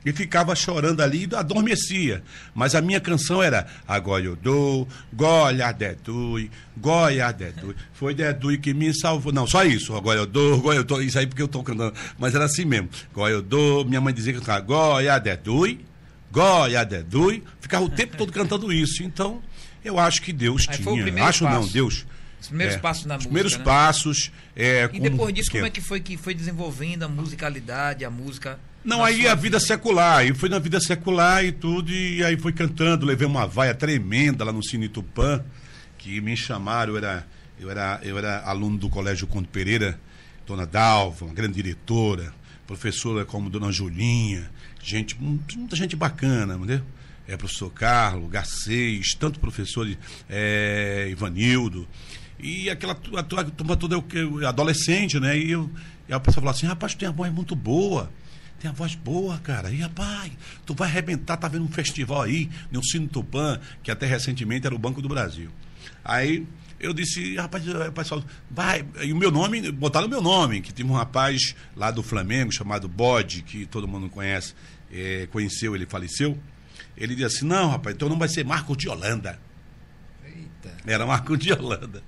E 0.07 0.13
ficava 0.13 0.55
chorando 0.55 1.03
ali 1.03 1.29
e 1.31 1.35
adormecia. 1.35 2.23
Mas 2.55 2.75
a 2.75 2.81
minha 2.81 3.01
canção 3.01 3.43
era 3.43 3.67
Agora 3.87 4.25
eu 4.25 4.37
dou, 4.37 4.89
Goia 5.13 5.71
Dedui, 5.73 6.51
Goia 6.77 7.33
Dedui. 7.33 7.75
Foi 7.93 8.15
Dedui 8.15 8.59
que 8.59 8.73
me 8.73 8.95
salvou. 8.95 9.33
Não, 9.33 9.47
só 9.47 9.65
isso. 9.65 9.95
Agora 9.95 10.21
eu 10.21 10.27
dou, 10.27 10.61
Goia 10.61 10.85
eu. 10.89 11.03
Isso 11.03 11.19
aí 11.19 11.27
porque 11.27 11.43
eu 11.43 11.49
tô 11.49 11.63
cantando. 11.63 11.93
Mas 12.17 12.35
era 12.35 12.45
assim 12.45 12.65
mesmo. 12.65 12.89
Goia 13.13 13.33
eu 13.33 13.43
dou. 13.43 13.85
Minha 13.85 14.01
mãe 14.01 14.15
dizia 14.15 14.33
que 14.33 14.39
eu 14.39 14.43
cantava 14.43 14.65
Goia 14.65 15.19
Dedui, 15.19 15.85
Goia 16.31 16.85
Dedui. 16.85 17.43
Ficava 17.61 17.85
o 17.85 17.91
tempo 17.91 18.17
todo 18.17 18.33
cantando 18.33 18.73
isso. 18.73 19.03
Então, 19.03 19.43
eu 19.85 19.99
acho 19.99 20.23
que 20.23 20.33
Deus 20.33 20.67
aí 20.69 20.79
tinha. 20.79 21.25
Acho 21.25 21.45
passo. 21.45 21.61
não, 21.61 21.67
Deus 21.69 22.07
os 22.41 22.49
primeiros 22.49 22.77
é, 22.77 22.79
passos 22.79 23.05
na 23.05 23.17
os 23.17 23.25
música. 23.25 23.29
primeiros 23.29 23.59
né? 23.59 23.65
passos. 23.65 24.33
É, 24.55 24.89
e 24.93 25.01
depois 25.01 25.35
disso, 25.35 25.51
como 25.51 25.67
é 25.67 25.71
que 25.71 25.81
foi 25.81 26.01
que 26.01 26.17
foi 26.17 26.35
desenvolvendo 26.35 27.03
a 27.03 27.09
musicalidade, 27.09 28.05
a 28.05 28.11
música? 28.11 28.59
Não, 28.85 29.05
aí 29.05 29.27
a 29.27 29.35
vida, 29.35 29.37
vida 29.37 29.61
secular. 29.61 30.19
Aí 30.19 30.33
foi 30.35 30.49
na 30.49 30.59
vida 30.59 30.81
secular 30.81 31.45
e 31.45 31.53
tudo, 31.53 31.91
e 31.93 32.23
aí 32.25 32.39
foi 32.39 32.53
cantando. 32.53 33.05
Levei 33.05 33.27
uma 33.27 33.47
vaia 33.47 33.75
tremenda 33.75 34.45
lá 34.45 34.53
no 34.53 34.63
Cine 34.63 34.89
Tupã, 34.89 35.45
que 35.99 36.21
me 36.21 36.37
chamaram, 36.37 36.93
eu 36.93 36.99
era, 36.99 37.27
eu 37.59 37.71
era, 37.71 38.01
eu 38.03 38.19
era 38.19 38.43
aluno 38.45 38.79
do 38.79 38.89
Colégio 38.89 39.27
Conde 39.27 39.49
Pereira, 39.49 39.99
Dona 40.47 40.65
Dalva, 40.65 41.25
uma 41.25 41.35
grande 41.35 41.55
diretora, 41.55 42.33
professora 42.67 43.25
como 43.25 43.51
Dona 43.51 43.73
Julinha, 43.73 44.49
gente, 44.81 45.21
muita 45.21 45.75
gente 45.75 45.97
bacana, 45.97 46.55
entendeu? 46.55 46.83
É, 47.29 47.37
professor 47.37 47.71
Carlos, 47.71 48.31
Garcês, 48.31 49.15
tanto 49.15 49.39
professores, 49.39 49.99
é, 50.31 51.09
Ivanildo. 51.11 51.87
E 52.41 52.71
aquela 52.71 52.95
a, 52.95 53.21
a 53.21 53.45
turma 53.45 53.77
toda 53.77 53.97
é 53.97 54.47
adolescente, 54.47 55.21
né? 55.21 55.39
E, 55.39 55.51
eu, 55.51 55.71
e 56.09 56.13
a 56.13 56.19
pessoa 56.19 56.43
falou 56.43 56.51
assim: 56.51 56.67
rapaz, 56.67 56.95
tu 56.95 57.01
tem 57.01 57.09
a 57.09 57.13
voz 57.13 57.31
muito 57.31 57.55
boa. 57.55 58.11
Tem 58.59 58.71
a 58.71 58.75
voz 58.75 58.95
boa, 58.95 59.39
cara. 59.39 59.71
E 59.71 59.77
rapaz, 59.77 60.33
tu 60.67 60.75
vai 60.75 60.89
arrebentar, 60.89 61.37
tá 61.37 61.47
vendo 61.47 61.65
um 61.65 61.69
festival 61.69 62.23
aí, 62.23 62.51
no 62.73 62.83
Cine 62.83 63.07
Tupã, 63.07 63.61
que 63.83 63.91
até 63.91 64.07
recentemente 64.07 64.67
era 64.67 64.75
o 64.75 64.79
Banco 64.79 65.01
do 65.01 65.09
Brasil. 65.09 65.51
Aí 66.05 66.47
eu 66.81 66.93
disse, 66.93 67.37
rapaz, 67.37 67.65
o 67.69 67.93
pessoal, 67.93 68.25
vai. 68.51 68.85
E 69.03 69.13
o 69.13 69.17
meu 69.17 69.31
nome, 69.31 69.71
botaram 69.71 70.07
o 70.07 70.11
meu 70.11 70.23
nome, 70.23 70.61
que 70.61 70.73
tinha 70.73 70.87
um 70.87 70.93
rapaz 70.93 71.55
lá 71.77 71.91
do 71.91 72.03
Flamengo 72.03 72.53
chamado 72.53 72.89
Bode, 72.89 73.43
que 73.43 73.67
todo 73.67 73.87
mundo 73.87 74.09
conhece, 74.09 74.55
é, 74.91 75.29
conheceu, 75.31 75.75
ele 75.77 75.87
faleceu. 75.87 76.39
Ele 76.99 77.15
disse 77.15 77.39
assim: 77.39 77.47
não, 77.47 77.71
rapaz, 77.71 77.95
então 77.95 78.09
não 78.09 78.19
vai 78.19 78.29
ser 78.29 78.45
Marco 78.45 78.77
de 78.77 78.89
Holanda. 78.89 79.39
Eita. 80.25 80.77
Era 80.87 81.07
Marco 81.07 81.37
de 81.37 81.53
Holanda. 81.53 82.03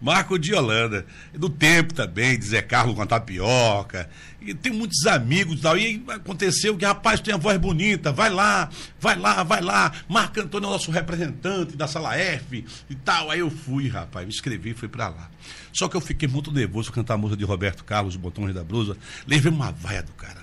Marco 0.00 0.36
de 0.36 0.52
Holanda. 0.52 1.06
Do 1.32 1.48
tempo 1.48 1.94
também, 1.94 2.36
de 2.36 2.44
Zé 2.44 2.60
Carlos 2.60 2.96
com 2.96 3.02
a 3.02 3.06
tapioca. 3.06 4.10
E 4.40 4.52
tem 4.52 4.72
muitos 4.72 5.06
amigos 5.06 5.60
e 5.60 5.62
tal. 5.62 5.78
E 5.78 6.04
aconteceu 6.08 6.76
que, 6.76 6.84
rapaz, 6.84 7.20
tem 7.20 7.32
a 7.32 7.36
voz 7.36 7.56
bonita, 7.56 8.10
vai 8.10 8.28
lá, 8.28 8.68
vai 9.00 9.16
lá, 9.16 9.44
vai 9.44 9.60
lá. 9.60 9.92
Marco 10.08 10.40
Antônio 10.40 10.66
é 10.66 10.68
o 10.70 10.72
nosso 10.72 10.90
representante 10.90 11.76
da 11.76 11.86
sala 11.86 12.16
F 12.16 12.64
e 12.90 12.94
tal. 12.96 13.30
Aí 13.30 13.38
eu 13.38 13.50
fui, 13.50 13.88
rapaz, 13.88 14.26
me 14.26 14.32
inscrevi 14.32 14.70
e 14.70 14.74
fui 14.74 14.88
pra 14.88 15.08
lá. 15.08 15.30
Só 15.72 15.88
que 15.88 15.96
eu 15.96 16.00
fiquei 16.00 16.28
muito 16.28 16.50
nervoso 16.50 16.90
cantar 16.90 17.14
a 17.14 17.18
música 17.18 17.36
de 17.36 17.44
Roberto 17.44 17.84
Carlos, 17.84 18.16
Botões 18.16 18.52
da 18.52 18.64
Blusa. 18.64 18.96
Levei 19.24 19.52
uma 19.52 19.70
vaia 19.70 20.02
do 20.02 20.12
caramba. 20.12 20.41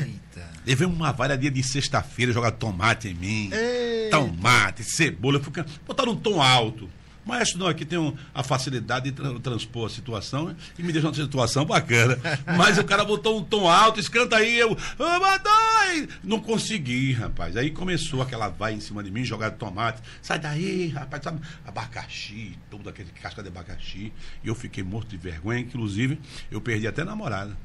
Eita. 0.00 0.50
Levei 0.66 0.86
uma 0.86 1.12
dia 1.36 1.50
de 1.50 1.62
sexta-feira, 1.62 2.32
jogar 2.32 2.52
tomate 2.52 3.08
em 3.08 3.14
mim. 3.14 3.50
Eita. 3.52 4.18
Tomate, 4.18 4.84
cebola. 4.84 5.40
Fui... 5.40 5.52
Botaram 5.86 6.12
um 6.12 6.16
tom 6.16 6.40
alto. 6.40 6.88
Mas 7.24 7.54
não, 7.54 7.66
aqui 7.66 7.84
tem 7.84 7.98
um, 7.98 8.14
a 8.34 8.42
facilidade 8.42 9.10
de 9.10 9.12
tra 9.12 9.40
transpor 9.40 9.86
a 9.86 9.88
situação 9.88 10.54
e 10.78 10.82
me 10.82 10.92
deixou 10.92 11.10
uma 11.10 11.16
situação 11.16 11.64
bacana. 11.64 12.18
Mas 12.56 12.76
o 12.76 12.84
cara 12.84 13.04
botou 13.04 13.38
um 13.38 13.42
tom 13.42 13.68
alto, 13.68 13.98
escanta 13.98 14.36
aí, 14.36 14.58
eu. 14.58 14.76
Oh, 14.98 16.04
não 16.22 16.38
consegui, 16.38 17.12
rapaz. 17.12 17.56
Aí 17.56 17.70
começou 17.70 18.20
aquela 18.20 18.48
vai 18.48 18.74
em 18.74 18.80
cima 18.80 19.02
de 19.02 19.10
mim, 19.10 19.24
jogar 19.24 19.52
tomate. 19.52 20.02
Sai 20.20 20.38
daí, 20.38 20.88
rapaz, 20.88 21.22
sabe? 21.24 21.40
Abacaxi, 21.66 22.58
todo 22.70 22.88
aquele 22.88 23.10
casca 23.10 23.42
de 23.42 23.48
abacaxi. 23.48 24.12
E 24.42 24.48
eu 24.48 24.54
fiquei 24.54 24.84
morto 24.84 25.08
de 25.08 25.16
vergonha, 25.16 25.60
inclusive, 25.60 26.18
eu 26.50 26.60
perdi 26.60 26.86
até 26.86 27.04
namorada. 27.04 27.56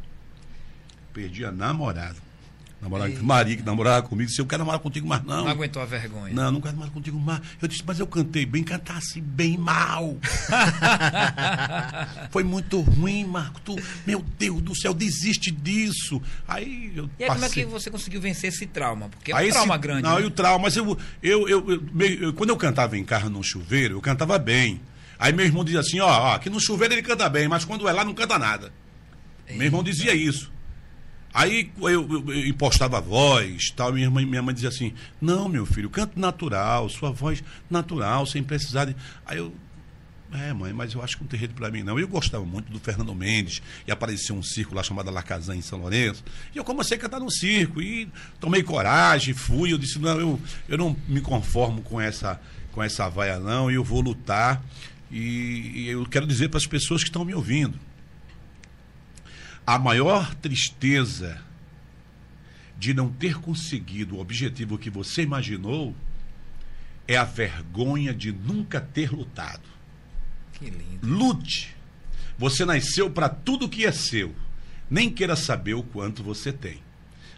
Perdi 1.14 1.46
a 1.46 1.52
namorada. 1.52 2.30
Namorava 2.82 3.12
com 3.12 3.26
Maria, 3.26 3.58
que 3.58 3.64
namorava 3.64 4.08
comigo, 4.08 4.30
disse, 4.30 4.40
eu 4.40 4.46
quero 4.46 4.60
namorar 4.60 4.80
contigo 4.80 5.06
mais 5.06 5.22
não. 5.26 5.44
Não 5.44 5.50
aguentou 5.50 5.82
a 5.82 5.86
vergonha. 5.86 6.34
Não, 6.34 6.50
não 6.50 6.62
quero 6.62 6.74
namorar 6.76 6.94
contigo 6.94 7.20
mais. 7.20 7.42
Eu 7.62 7.68
disse, 7.68 7.84
mas 7.86 8.00
eu 8.00 8.08
cantei 8.08 8.46
bem, 8.46 8.64
cantasse 8.64 9.20
bem 9.20 9.58
mal. 9.58 10.16
Foi 12.32 12.42
muito 12.42 12.80
ruim, 12.80 13.26
Marco. 13.26 13.60
Tu, 13.60 13.76
meu 14.08 14.24
Deus 14.38 14.62
do 14.62 14.74
céu, 14.74 14.94
desiste 14.94 15.52
disso. 15.52 16.22
Aí 16.48 16.94
eu 16.96 17.10
E 17.20 17.26
aí, 17.26 17.30
como 17.30 17.44
é 17.44 17.50
que 17.50 17.66
você 17.66 17.92
conseguiu 17.92 18.22
vencer 18.22 18.48
esse 18.48 18.66
trauma? 18.66 19.10
Porque 19.10 19.34
é 19.34 19.36
um 19.36 19.38
aí, 19.38 19.50
trauma 19.50 19.76
esse, 19.76 19.82
grande. 19.82 20.04
Não, 20.04 20.16
né? 20.16 20.22
e 20.22 20.26
o 20.26 20.32
trauma, 20.32 20.60
mas 20.60 20.78
eu, 20.78 20.98
eu, 21.22 21.50
eu, 21.50 21.70
eu, 21.70 22.10
eu, 22.22 22.34
quando 22.34 22.52
eu 22.52 22.58
cantava 22.58 22.98
em 22.98 23.04
carro 23.04 23.30
no 23.30 23.44
chuveiro, 23.44 23.96
eu 23.96 24.02
cantava 24.02 24.40
bem. 24.40 24.80
Aí 25.18 25.34
meu 25.34 25.46
irmão 25.46 25.66
dizia 25.66 25.82
assim, 25.82 26.00
ó, 26.00 26.08
ó, 26.08 26.36
aqui 26.36 26.50
no 26.50 26.62
chuveiro 26.62 26.94
ele 26.94 27.02
canta 27.02 27.28
bem, 27.28 27.46
mas 27.50 27.66
quando 27.66 27.90
é 27.90 27.92
lá 27.92 28.06
não 28.06 28.14
canta 28.14 28.40
nada. 28.40 28.72
Eita. 29.46 29.58
Meu 29.58 29.66
irmão 29.66 29.84
dizia 29.84 30.16
isso. 30.16 30.50
Aí 31.40 31.72
eu, 31.80 31.90
eu, 31.90 32.34
eu 32.34 32.48
impostava 32.48 32.98
a 32.98 33.00
voz, 33.00 33.72
tal, 33.74 33.94
minha 33.94 34.12
mãe, 34.12 34.26
minha 34.26 34.42
mãe 34.42 34.54
dizia 34.54 34.68
assim, 34.68 34.94
não, 35.22 35.48
meu 35.48 35.66
filho, 35.66 35.90
canto 35.90 36.20
natural, 36.20 36.90
sua 36.90 37.12
voz 37.12 37.42
natural, 37.70 38.26
sem 38.26 38.44
precisar 38.44 38.84
de. 38.84 38.96
Aí 39.26 39.38
eu. 39.38 39.56
É, 40.34 40.52
mãe, 40.52 40.74
mas 40.74 40.94
eu 40.94 41.02
acho 41.02 41.16
que 41.16 41.24
não 41.24 41.30
tem 41.30 41.40
jeito 41.40 41.56
para 41.56 41.72
mim, 41.72 41.82
não. 41.82 41.98
Eu 41.98 42.10
gostava 42.10 42.44
muito 42.44 42.70
do 42.70 42.78
Fernando 42.78 43.16
Mendes, 43.16 43.62
e 43.88 43.92
apareceu 43.92 44.36
um 44.36 44.44
circo 44.44 44.76
lá 44.76 44.84
chamado 44.84 45.10
Lacazan 45.10 45.56
em 45.56 45.62
São 45.62 45.80
Lourenço. 45.80 46.26
E 46.54 46.58
eu 46.58 46.64
comecei 46.66 46.98
a 46.98 47.00
cantar 47.00 47.22
no 47.22 47.32
circo, 47.32 47.82
e 47.82 48.10
tomei 48.38 48.62
coragem, 48.62 49.34
fui. 49.34 49.72
Eu 49.72 49.78
disse, 49.78 49.98
não, 49.98 50.20
eu, 50.20 50.42
eu 50.68 50.78
não 50.78 50.94
me 51.08 51.22
conformo 51.22 51.82
com 51.82 52.02
essa, 52.02 52.38
com 52.74 52.84
essa 52.84 53.08
vaia, 53.08 53.40
não, 53.40 53.72
e 53.72 53.76
eu 53.76 53.84
vou 53.84 54.02
lutar. 54.02 54.62
E, 55.10 55.72
e 55.74 55.88
eu 55.88 56.06
quero 56.06 56.28
dizer 56.28 56.50
para 56.50 56.58
as 56.58 56.68
pessoas 56.68 57.02
que 57.02 57.08
estão 57.08 57.24
me 57.24 57.34
ouvindo 57.34 57.80
a 59.70 59.78
maior 59.78 60.34
tristeza 60.34 61.40
de 62.76 62.92
não 62.92 63.08
ter 63.08 63.36
conseguido 63.36 64.16
o 64.16 64.20
objetivo 64.20 64.80
que 64.80 64.90
você 64.90 65.22
imaginou 65.22 65.96
é 67.08 67.16
a 67.16 67.24
vergonha 67.24 68.12
de 68.12 68.32
nunca 68.32 68.82
ter 68.82 69.12
lutado. 69.12 69.70
Que 70.54 70.72
lindo. 70.72 71.08
Lute. 71.08 71.76
Você 72.36 72.66
nasceu 72.66 73.12
para 73.12 73.30
tudo 73.30 73.70
que 73.70 73.86
é 73.86 73.92
seu. 73.92 74.34
Nem 74.90 75.08
queira 75.08 75.36
saber 75.36 75.76
o 75.76 75.84
quanto 75.84 76.24
você 76.24 76.52
tem. 76.52 76.82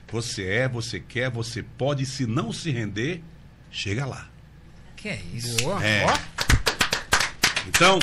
Você 0.10 0.46
é, 0.46 0.70
você 0.70 1.02
quer, 1.02 1.30
você 1.30 1.62
pode. 1.62 2.06
Se 2.06 2.26
não 2.26 2.54
se 2.54 2.72
render, 2.72 3.22
chega 3.70 4.06
lá. 4.06 4.30
Que 4.96 5.10
é 5.10 5.22
isso? 5.34 5.58
Boa. 5.58 5.86
É. 5.86 6.06
Então, 7.68 8.00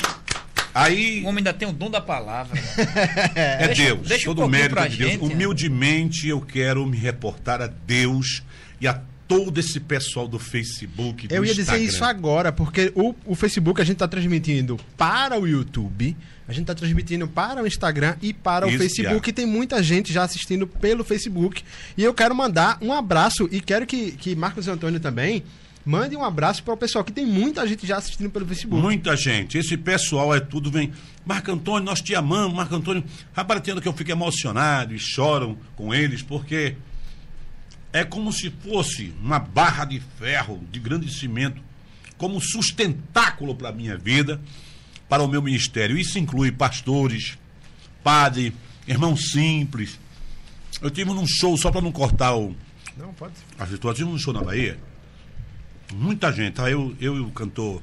Aí, 0.73 1.21
o 1.23 1.27
homem 1.27 1.39
ainda 1.39 1.53
tem 1.53 1.67
o 1.67 1.71
dom 1.71 1.89
da 1.89 2.01
palavra. 2.01 2.57
é 3.35 3.67
deixa, 3.67 3.83
Deus, 3.83 4.07
deixa 4.07 4.25
todo 4.25 4.43
um 4.43 4.47
mérito 4.47 4.87
de 4.89 4.97
Deus. 4.97 5.11
Gente, 5.11 5.23
Humildemente 5.23 6.27
eu 6.27 6.41
quero 6.41 6.85
me 6.85 6.97
reportar 6.97 7.61
a 7.61 7.67
Deus 7.67 8.43
e 8.79 8.87
a 8.87 9.01
todo 9.29 9.59
esse 9.59 9.79
pessoal 9.79 10.27
do 10.27 10.39
Facebook. 10.39 11.27
Do 11.27 11.35
eu 11.35 11.45
ia 11.45 11.51
Instagram. 11.51 11.79
dizer 11.79 11.87
isso 11.87 12.03
agora, 12.03 12.51
porque 12.51 12.91
o, 12.95 13.13
o 13.25 13.35
Facebook 13.35 13.79
a 13.79 13.83
gente 13.83 13.97
está 13.97 14.07
transmitindo 14.07 14.79
para 14.97 15.39
o 15.39 15.47
YouTube, 15.47 16.17
a 16.47 16.51
gente 16.51 16.63
está 16.63 16.73
transmitindo 16.73 17.27
para 17.27 17.61
o 17.61 17.67
Instagram 17.67 18.15
e 18.23 18.33
para 18.33 18.65
isso, 18.67 18.75
o 18.75 18.79
Facebook. 18.79 19.29
E 19.29 19.33
tem 19.33 19.45
muita 19.45 19.83
gente 19.83 20.11
já 20.11 20.23
assistindo 20.23 20.65
pelo 20.65 21.03
Facebook. 21.03 21.63
E 21.95 22.03
eu 22.03 22.11
quero 22.11 22.33
mandar 22.33 22.79
um 22.81 22.91
abraço 22.91 23.47
e 23.51 23.61
quero 23.61 23.85
que, 23.85 24.13
que 24.13 24.35
Marcos 24.35 24.67
Antônio 24.67 24.99
também 24.99 25.43
Mande 25.89 26.15
um 26.15 26.23
abraço 26.23 26.61
para 26.61 26.71
o 26.71 26.77
pessoal, 26.77 27.03
que 27.03 27.11
tem 27.11 27.25
muita 27.25 27.67
gente 27.67 27.87
já 27.87 27.97
assistindo 27.97 28.29
pelo 28.29 28.45
Facebook. 28.45 28.79
Muita 28.79 29.17
gente. 29.17 29.57
Esse 29.57 29.75
pessoal 29.75 30.35
é 30.35 30.39
tudo, 30.39 30.69
vem. 30.69 30.93
Marco 31.25 31.51
Antônio, 31.51 31.83
nós 31.83 31.99
te 31.99 32.13
amamos, 32.13 32.55
Marco 32.55 32.75
Antônio. 32.75 33.03
Rapaz, 33.33 33.59
que 33.59 33.87
eu 33.87 33.93
fico 33.93 34.11
emocionado 34.11 34.93
e 34.93 34.99
choram 34.99 35.57
com 35.75 35.91
eles, 35.91 36.21
porque 36.21 36.75
é 37.91 38.03
como 38.03 38.31
se 38.31 38.51
fosse 38.51 39.15
uma 39.19 39.39
barra 39.39 39.83
de 39.85 39.99
ferro, 39.99 40.63
de 40.71 40.79
grande 40.79 41.11
cimento, 41.11 41.59
como 42.19 42.39
sustentáculo 42.39 43.55
para 43.55 43.69
a 43.69 43.73
minha 43.73 43.97
vida, 43.97 44.39
para 45.09 45.23
o 45.23 45.27
meu 45.27 45.41
ministério. 45.41 45.97
Isso 45.97 46.19
inclui 46.19 46.51
pastores, 46.51 47.35
padre, 48.03 48.53
irmão 48.87 49.17
simples. 49.17 49.99
Eu 50.83 50.91
tive 50.91 51.09
num 51.11 51.25
show, 51.25 51.57
só 51.57 51.71
para 51.71 51.81
não 51.81 51.91
cortar 51.91 52.35
o. 52.35 52.55
Não, 52.95 53.11
pode. 53.11 53.33
A 53.57 53.65
situação, 53.65 53.95
tive 53.95 54.09
num 54.11 54.19
show 54.19 54.31
na 54.31 54.43
Bahia 54.43 54.77
Muita 55.93 56.31
gente. 56.31 56.55
Tá? 56.55 56.69
Eu, 56.69 56.95
eu 56.99 57.15
e 57.15 57.19
o 57.19 57.31
cantor. 57.31 57.81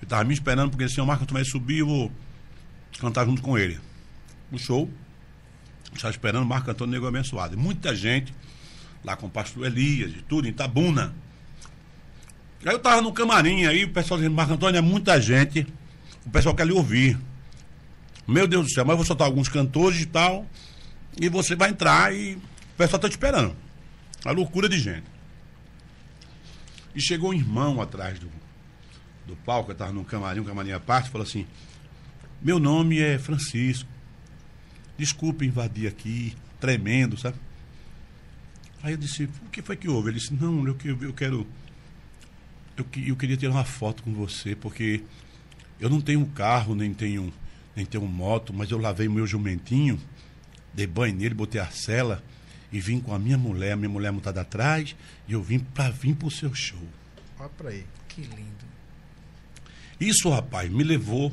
Ele 0.00 0.08
tava 0.08 0.24
me 0.24 0.34
esperando 0.34 0.70
porque 0.70 0.84
assim, 0.84 1.00
o 1.00 1.06
Marco 1.06 1.26
Tomé 1.26 1.44
subir 1.44 1.78
eu 1.78 1.86
vou 1.86 2.12
cantar 2.98 3.24
junto 3.24 3.42
com 3.42 3.58
ele. 3.58 3.78
O 4.52 4.58
show. 4.58 4.90
Estava 5.94 6.10
esperando 6.10 6.42
o 6.42 6.46
Marco 6.46 6.70
Antônio 6.70 6.92
Nego 6.92 7.06
Abençoado. 7.06 7.54
E 7.54 7.56
muita 7.56 7.94
gente 7.94 8.34
lá 9.04 9.16
com 9.16 9.26
o 9.26 9.30
pastor 9.30 9.66
Elias 9.66 10.10
e 10.12 10.22
tudo, 10.22 10.48
em 10.48 10.52
Tabuna. 10.52 11.14
Aí 12.64 12.72
eu 12.72 12.78
tava 12.78 13.02
no 13.02 13.12
camarim 13.12 13.66
aí, 13.66 13.84
o 13.84 13.90
pessoal 13.90 14.18
dizendo, 14.18 14.34
Marco 14.34 14.54
Antônio, 14.54 14.78
é 14.78 14.80
muita 14.80 15.20
gente. 15.20 15.66
O 16.24 16.30
pessoal 16.30 16.54
quer 16.54 16.66
lhe 16.66 16.72
ouvir. 16.72 17.18
Meu 18.26 18.48
Deus 18.48 18.66
do 18.66 18.72
céu, 18.72 18.84
mas 18.84 18.92
eu 18.92 18.96
vou 18.96 19.06
soltar 19.06 19.26
alguns 19.26 19.48
cantores 19.48 20.00
e 20.00 20.06
tal. 20.06 20.46
E 21.20 21.28
você 21.28 21.54
vai 21.54 21.70
entrar 21.70 22.14
e 22.14 22.36
o 22.36 22.76
pessoal 22.76 22.98
tá 22.98 23.08
te 23.08 23.12
esperando. 23.12 23.54
A 24.24 24.30
loucura 24.30 24.68
de 24.68 24.80
gente. 24.80 25.13
E 26.94 27.00
chegou 27.00 27.30
um 27.30 27.34
irmão 27.34 27.80
atrás 27.80 28.18
do, 28.18 28.30
do 29.26 29.34
palco, 29.36 29.70
eu 29.70 29.72
estava 29.72 29.92
num 29.92 30.04
camarim, 30.04 30.40
um 30.40 30.44
camarim 30.44 30.72
à 30.72 30.80
parte, 30.80 31.10
falou 31.10 31.26
assim: 31.26 31.46
Meu 32.40 32.58
nome 32.58 33.00
é 33.00 33.18
Francisco. 33.18 33.88
Desculpe 34.96 35.44
invadir 35.44 35.88
aqui, 35.88 36.36
tremendo, 36.60 37.18
sabe? 37.18 37.36
Aí 38.82 38.92
eu 38.92 38.96
disse: 38.96 39.24
O 39.24 39.50
que 39.50 39.60
foi 39.60 39.76
que 39.76 39.88
houve? 39.88 40.10
Ele 40.10 40.18
disse: 40.18 40.32
Não, 40.34 40.66
eu, 40.66 40.76
eu 41.00 41.12
quero. 41.12 41.46
Eu, 42.76 42.86
eu 43.06 43.16
queria 43.16 43.36
tirar 43.36 43.52
uma 43.52 43.64
foto 43.64 44.02
com 44.02 44.12
você, 44.12 44.54
porque 44.54 45.02
eu 45.80 45.90
não 45.90 46.00
tenho 46.00 46.24
carro, 46.26 46.74
nem 46.76 46.94
tenho, 46.94 47.32
nem 47.74 47.84
tenho 47.84 48.06
moto, 48.06 48.52
mas 48.52 48.70
eu 48.70 48.78
lavei 48.78 49.08
meu 49.08 49.26
jumentinho, 49.26 50.00
dei 50.72 50.86
banho 50.86 51.16
nele, 51.16 51.34
botei 51.34 51.60
a 51.60 51.66
cela 51.66 52.22
e 52.74 52.80
vim 52.80 52.98
com 52.98 53.14
a 53.14 53.18
minha 53.20 53.38
mulher, 53.38 53.70
a 53.70 53.76
minha 53.76 53.88
mulher 53.88 54.10
montada 54.10 54.40
atrás, 54.40 54.96
e 55.28 55.32
eu 55.32 55.40
vim 55.40 55.60
para 55.60 55.90
vir 55.90 56.16
pro 56.16 56.28
seu 56.28 56.52
show. 56.52 56.82
Olha 57.38 57.48
pra 57.50 57.70
aí. 57.70 57.86
Que 58.08 58.22
lindo. 58.22 58.64
Isso, 60.00 60.28
rapaz, 60.28 60.68
me 60.68 60.82
levou 60.82 61.32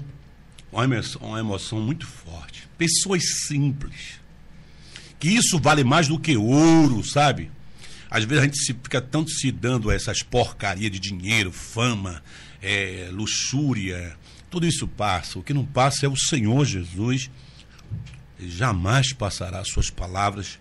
a 0.71 0.75
uma 0.75 0.83
emoção, 0.83 1.21
uma 1.23 1.39
emoção 1.39 1.81
muito 1.81 2.05
forte. 2.05 2.69
Pessoas 2.77 3.23
simples. 3.47 4.21
Que 5.19 5.29
isso 5.29 5.57
vale 5.59 5.83
mais 5.83 6.07
do 6.07 6.19
que 6.19 6.37
ouro, 6.37 7.03
sabe? 7.03 7.49
Às 8.07 8.23
vezes 8.23 8.43
a 8.43 8.45
gente 8.45 8.59
se, 8.59 8.73
fica 8.75 9.01
tanto 9.01 9.31
se 9.31 9.51
dando 9.51 9.89
a 9.89 9.95
essas 9.95 10.21
porcarias 10.21 10.91
de 10.91 10.99
dinheiro, 10.99 11.51
fama, 11.51 12.21
é, 12.61 13.09
luxúria. 13.11 14.15
Tudo 14.47 14.67
isso 14.67 14.87
passa. 14.87 15.39
O 15.39 15.43
que 15.43 15.55
não 15.55 15.65
passa 15.65 16.05
é 16.05 16.09
o 16.09 16.15
Senhor 16.15 16.63
Jesus. 16.65 17.31
Jamais 18.39 19.11
passará 19.11 19.63
suas 19.63 19.89
palavras, 19.89 20.59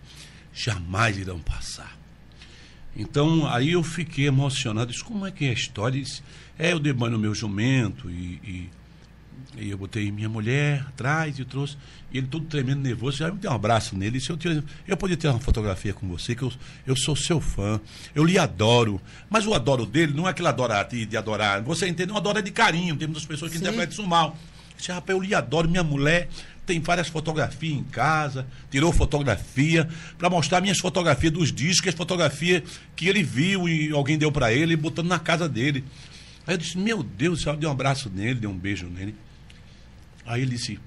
jamais 0.53 1.17
irão 1.17 1.39
passar. 1.39 2.01
Então, 2.95 3.47
aí 3.47 3.71
eu 3.71 3.83
fiquei 3.83 4.27
emocionado. 4.27 4.91
Disse, 4.91 5.03
como 5.03 5.25
é 5.25 5.31
que 5.31 5.45
é 5.45 5.49
a 5.49 5.53
história? 5.53 6.01
Disse, 6.01 6.21
é, 6.59 6.73
eu 6.73 6.79
dei 6.79 6.93
banho 6.93 7.13
no 7.13 7.19
meu 7.19 7.33
jumento 7.33 8.09
e, 8.09 8.39
e, 8.43 8.69
e, 9.57 9.69
eu 9.69 9.77
botei 9.77 10.11
minha 10.11 10.27
mulher 10.27 10.85
atrás 10.89 11.39
e 11.39 11.45
trouxe. 11.45 11.77
E 12.11 12.17
ele 12.17 12.27
todo 12.27 12.45
tremendo, 12.45 12.81
nervoso, 12.81 13.17
já 13.17 13.31
me 13.31 13.37
deu 13.37 13.49
um 13.49 13.55
abraço 13.55 13.95
nele. 13.97 14.17
Disse, 14.19 14.29
eu, 14.29 14.37
tinha, 14.37 14.63
eu 14.85 14.97
podia 14.97 15.15
ter 15.15 15.29
uma 15.29 15.39
fotografia 15.39 15.93
com 15.93 16.07
você, 16.09 16.35
que 16.35 16.43
eu, 16.43 16.51
eu 16.85 16.95
sou 16.95 17.15
seu 17.15 17.39
fã. 17.39 17.79
Eu 18.13 18.25
lhe 18.25 18.37
adoro. 18.37 18.99
Mas 19.29 19.47
o 19.47 19.53
adoro 19.53 19.85
dele 19.85 20.13
não 20.13 20.27
é 20.27 20.31
aquele 20.31 20.49
adorar 20.49 20.85
de, 20.87 21.05
de 21.05 21.15
adorar. 21.15 21.61
Você 21.61 21.87
entende? 21.87 22.11
Um 22.11 22.17
adoro 22.17 22.39
é 22.39 22.41
de 22.41 22.51
carinho. 22.51 22.97
Tem 22.97 23.07
muitas 23.07 23.25
pessoas 23.25 23.51
que 23.51 23.57
Sim. 23.57 23.63
interpretam 23.63 23.93
isso 23.93 24.05
mal. 24.05 24.37
Disse, 24.77 24.91
rapaz, 24.91 25.17
eu 25.17 25.23
lhe 25.23 25.33
adoro, 25.33 25.69
minha 25.69 25.83
mulher 25.83 26.27
tem 26.65 26.79
várias 26.79 27.07
fotografias 27.07 27.73
em 27.73 27.83
casa, 27.83 28.47
tirou 28.69 28.93
fotografia 28.93 29.87
para 30.17 30.29
mostrar 30.29 30.61
minhas 30.61 30.79
fotografias 30.79 31.33
dos 31.33 31.51
discos, 31.51 31.89
as 31.89 31.95
fotografias 31.95 32.63
que 32.95 33.07
ele 33.07 33.23
viu 33.23 33.67
e 33.67 33.91
alguém 33.91 34.17
deu 34.17 34.31
para 34.31 34.53
ele, 34.53 34.75
botando 34.75 35.07
na 35.07 35.19
casa 35.19 35.49
dele. 35.49 35.83
Aí 36.45 36.53
eu 36.53 36.57
disse: 36.57 36.77
Meu 36.77 37.03
Deus, 37.03 37.45
eu 37.45 37.55
dei 37.55 37.67
um 37.67 37.71
abraço 37.71 38.09
nele, 38.09 38.39
dei 38.39 38.49
um 38.49 38.57
beijo 38.57 38.87
nele. 38.87 39.15
Aí 40.25 40.41
ele 40.41 40.51
disse: 40.51 40.79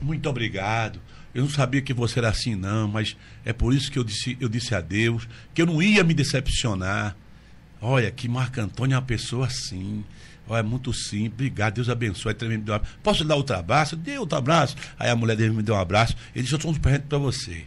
Muito 0.00 0.28
obrigado. 0.28 1.00
Eu 1.34 1.42
não 1.42 1.50
sabia 1.50 1.80
que 1.80 1.94
você 1.94 2.18
era 2.18 2.28
assim, 2.28 2.56
não, 2.56 2.88
mas 2.88 3.16
é 3.44 3.52
por 3.52 3.72
isso 3.72 3.90
que 3.90 3.98
eu 3.98 4.02
disse, 4.02 4.36
eu 4.40 4.48
disse 4.48 4.74
a 4.74 4.80
Deus 4.80 5.28
que 5.54 5.62
eu 5.62 5.66
não 5.66 5.80
ia 5.80 6.02
me 6.02 6.12
decepcionar. 6.12 7.16
Olha, 7.80 8.10
que 8.10 8.28
Marco 8.28 8.60
Antônio 8.60 8.94
é 8.94 8.98
uma 8.98 9.04
pessoa 9.04 9.46
assim. 9.46 10.04
Oh, 10.50 10.56
é 10.56 10.64
muito 10.64 10.92
simples, 10.92 11.32
obrigado, 11.32 11.74
Deus 11.74 11.88
abençoe. 11.88 12.34
Me 12.48 12.58
deu. 12.58 12.80
Posso 13.04 13.24
dar 13.24 13.36
outro 13.36 13.54
abraço? 13.54 13.94
Dê 13.94 14.18
outro 14.18 14.36
abraço. 14.36 14.74
Aí 14.98 15.08
a 15.08 15.14
mulher 15.14 15.36
dele 15.36 15.54
me 15.54 15.62
deu 15.62 15.76
um 15.76 15.78
abraço. 15.78 16.16
Ele 16.34 16.42
disse: 16.42 16.52
Eu 16.52 16.58
trouxe 16.58 16.76
um 16.76 16.82
presente 16.82 17.04
para 17.04 17.18
você. 17.18 17.66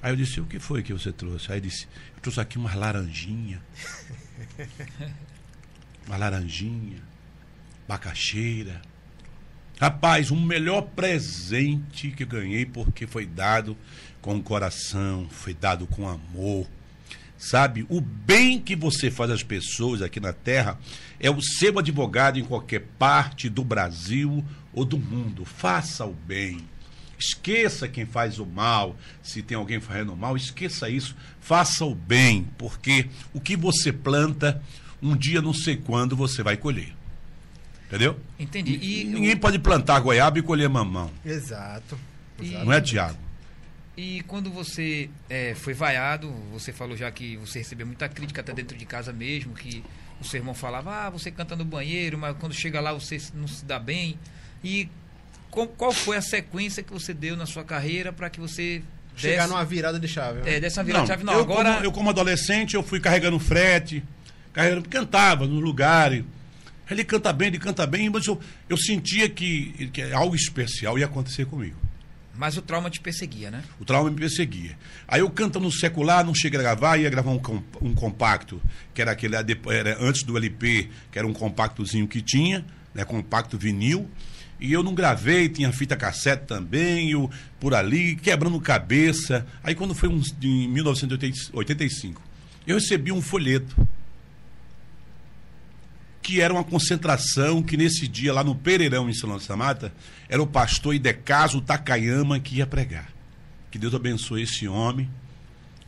Aí 0.00 0.12
eu 0.12 0.16
disse: 0.16 0.40
O 0.40 0.44
que 0.46 0.60
foi 0.60 0.84
que 0.84 0.92
você 0.92 1.10
trouxe? 1.10 1.50
Aí 1.50 1.58
ele 1.58 1.66
disse: 1.66 1.88
Eu 2.14 2.20
trouxe 2.22 2.40
aqui 2.40 2.58
umas 2.58 2.76
laranjinha. 2.76 3.60
uma 6.06 6.16
laranjinha, 6.16 7.02
bacaxeira. 7.88 8.80
Rapaz, 9.80 10.30
o 10.30 10.36
melhor 10.36 10.82
presente 10.82 12.12
que 12.12 12.22
eu 12.22 12.28
ganhei 12.28 12.64
porque 12.64 13.04
foi 13.04 13.26
dado 13.26 13.76
com 14.22 14.40
coração, 14.40 15.28
foi 15.28 15.54
dado 15.54 15.88
com 15.88 16.08
amor 16.08 16.68
sabe? 17.40 17.86
O 17.88 18.02
bem 18.02 18.60
que 18.60 18.76
você 18.76 19.10
faz 19.10 19.30
às 19.30 19.42
pessoas 19.42 20.02
aqui 20.02 20.20
na 20.20 20.32
Terra 20.32 20.78
é 21.18 21.30
o 21.30 21.40
seu 21.40 21.78
advogado 21.78 22.38
em 22.38 22.44
qualquer 22.44 22.82
parte 22.98 23.48
do 23.48 23.64
Brasil 23.64 24.44
ou 24.74 24.84
do 24.84 24.98
mundo. 24.98 25.46
Faça 25.46 26.04
o 26.04 26.12
bem. 26.12 26.60
Esqueça 27.18 27.88
quem 27.88 28.04
faz 28.04 28.38
o 28.38 28.46
mal. 28.46 28.94
Se 29.22 29.42
tem 29.42 29.56
alguém 29.56 29.80
fazendo 29.80 30.12
o 30.12 30.16
mal, 30.16 30.36
esqueça 30.36 30.90
isso. 30.90 31.16
Faça 31.40 31.84
o 31.84 31.94
bem, 31.94 32.46
porque 32.58 33.08
o 33.32 33.40
que 33.40 33.56
você 33.56 33.90
planta, 33.90 34.62
um 35.02 35.16
dia 35.16 35.40
não 35.40 35.54
sei 35.54 35.76
quando 35.76 36.14
você 36.14 36.42
vai 36.42 36.58
colher. 36.58 36.94
Entendeu? 37.86 38.20
Entendi. 38.38 38.78
E 38.80 39.04
Ninguém 39.04 39.30
eu... 39.30 39.38
pode 39.38 39.58
plantar 39.58 39.98
goiaba 40.00 40.38
e 40.38 40.42
colher 40.42 40.68
mamão. 40.68 41.10
Exato. 41.24 41.98
Exato. 42.40 42.64
Não 42.64 42.72
é, 42.72 42.80
Tiago? 42.80 43.29
E 44.02 44.22
quando 44.22 44.50
você 44.50 45.10
é, 45.28 45.54
foi 45.54 45.74
vaiado, 45.74 46.30
você 46.50 46.72
falou 46.72 46.96
já 46.96 47.10
que 47.10 47.36
você 47.36 47.58
recebeu 47.58 47.86
muita 47.86 48.08
crítica 48.08 48.40
até 48.40 48.50
dentro 48.50 48.74
de 48.74 48.86
casa 48.86 49.12
mesmo, 49.12 49.52
que 49.52 49.84
o 50.18 50.24
seu 50.24 50.38
irmão 50.38 50.54
falava, 50.54 51.04
ah, 51.04 51.10
você 51.10 51.30
canta 51.30 51.54
no 51.54 51.66
banheiro, 51.66 52.16
mas 52.16 52.34
quando 52.38 52.54
chega 52.54 52.80
lá 52.80 52.94
você 52.94 53.20
não 53.34 53.46
se 53.46 53.62
dá 53.62 53.78
bem. 53.78 54.18
E 54.64 54.88
com, 55.50 55.66
qual 55.66 55.92
foi 55.92 56.16
a 56.16 56.22
sequência 56.22 56.82
que 56.82 56.90
você 56.90 57.12
deu 57.12 57.36
na 57.36 57.44
sua 57.44 57.62
carreira 57.62 58.10
para 58.10 58.30
que 58.30 58.40
você 58.40 58.82
chegar 59.14 59.46
numa 59.46 59.66
virada 59.66 60.00
de 60.00 60.08
chave? 60.08 60.40
Né? 60.40 60.54
É, 60.54 60.60
dessa 60.60 60.82
virada 60.82 61.00
não, 61.00 61.04
de 61.04 61.12
chave 61.12 61.24
não. 61.24 61.34
Eu 61.34 61.40
agora 61.40 61.74
como, 61.74 61.84
eu 61.84 61.92
como 61.92 62.08
adolescente 62.08 62.76
eu 62.76 62.82
fui 62.82 63.00
carregando 63.00 63.38
frete, 63.38 64.02
carregando, 64.50 64.88
cantava 64.88 65.46
no 65.46 65.60
lugar. 65.60 66.10
Ele 66.90 67.04
canta 67.04 67.34
bem, 67.34 67.48
ele 67.48 67.58
canta 67.58 67.86
bem, 67.86 68.08
mas 68.08 68.26
eu, 68.26 68.40
eu 68.66 68.78
sentia 68.78 69.28
que, 69.28 69.90
que 69.92 70.10
algo 70.10 70.34
especial 70.34 70.98
ia 70.98 71.04
acontecer 71.04 71.44
comigo. 71.44 71.89
Mas 72.36 72.56
o 72.56 72.62
trauma 72.62 72.88
te 72.88 73.00
perseguia, 73.00 73.50
né? 73.50 73.62
O 73.78 73.84
trauma 73.84 74.10
me 74.10 74.16
perseguia. 74.16 74.76
Aí 75.06 75.20
eu 75.20 75.30
canto 75.30 75.60
no 75.60 75.70
secular, 75.70 76.24
não 76.24 76.34
cheguei 76.34 76.58
a 76.58 76.62
gravar, 76.62 76.96
ia 76.96 77.10
gravar 77.10 77.30
um, 77.30 77.40
um 77.82 77.94
compacto, 77.94 78.60
que 78.94 79.02
era 79.02 79.12
aquele 79.12 79.36
era 79.36 79.98
antes 80.00 80.22
do 80.22 80.36
LP, 80.36 80.88
que 81.10 81.18
era 81.18 81.26
um 81.26 81.32
compactozinho 81.32 82.06
que 82.06 82.22
tinha, 82.22 82.64
né, 82.94 83.04
compacto 83.04 83.58
vinil. 83.58 84.08
E 84.60 84.72
eu 84.72 84.82
não 84.82 84.94
gravei, 84.94 85.48
tinha 85.48 85.72
fita 85.72 85.96
cassete 85.96 86.46
também, 86.46 87.10
eu 87.10 87.30
por 87.58 87.74
ali, 87.74 88.14
quebrando 88.16 88.60
cabeça. 88.60 89.46
Aí 89.62 89.74
quando 89.74 89.94
foi 89.94 90.08
um, 90.08 90.20
em 90.42 90.68
1985, 90.68 92.22
eu 92.66 92.76
recebi 92.76 93.10
um 93.10 93.22
folheto 93.22 93.74
que 96.22 96.40
era 96.40 96.52
uma 96.52 96.64
concentração 96.64 97.62
que 97.62 97.76
nesse 97.76 98.06
dia 98.06 98.32
lá 98.32 98.44
no 98.44 98.54
Pereirão, 98.54 99.08
em 99.08 99.14
São 99.14 99.36
da 99.36 99.56
Mata, 99.56 99.92
era 100.28 100.42
o 100.42 100.46
pastor 100.46 100.94
Idecaso 100.94 101.60
Takayama 101.60 102.38
que 102.38 102.56
ia 102.56 102.66
pregar. 102.66 103.10
Que 103.70 103.78
Deus 103.78 103.94
abençoe 103.94 104.42
esse 104.42 104.68
homem. 104.68 105.08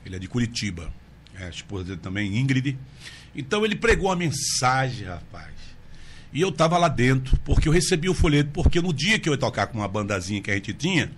Ele 0.05 0.17
é 0.17 0.19
de 0.19 0.29
Curitiba. 0.29 0.93
É, 1.39 1.47
a 1.47 1.51
esposa 1.51 1.85
dele 1.85 2.01
também, 2.01 2.39
Ingrid. 2.39 2.79
Então 3.35 3.65
ele 3.65 3.77
pregou 3.77 4.11
a 4.11 4.17
mensagem, 4.17 5.07
rapaz. 5.07 5.53
E 6.33 6.41
eu 6.41 6.49
estava 6.49 6.79
lá 6.79 6.89
dentro, 6.89 7.37
porque 7.45 7.69
eu 7.69 7.73
recebi 7.73 8.09
o 8.09 8.15
folheto, 8.15 8.51
porque 8.53 8.81
no 8.81 8.93
dia 8.93 9.19
que 9.19 9.29
eu 9.29 9.35
ia 9.35 9.39
tocar 9.39 9.67
com 9.67 9.79
uma 9.79 9.89
bandazinha 9.89 10.41
que 10.41 10.51
a 10.51 10.55
gente 10.55 10.73
tinha, 10.73 11.13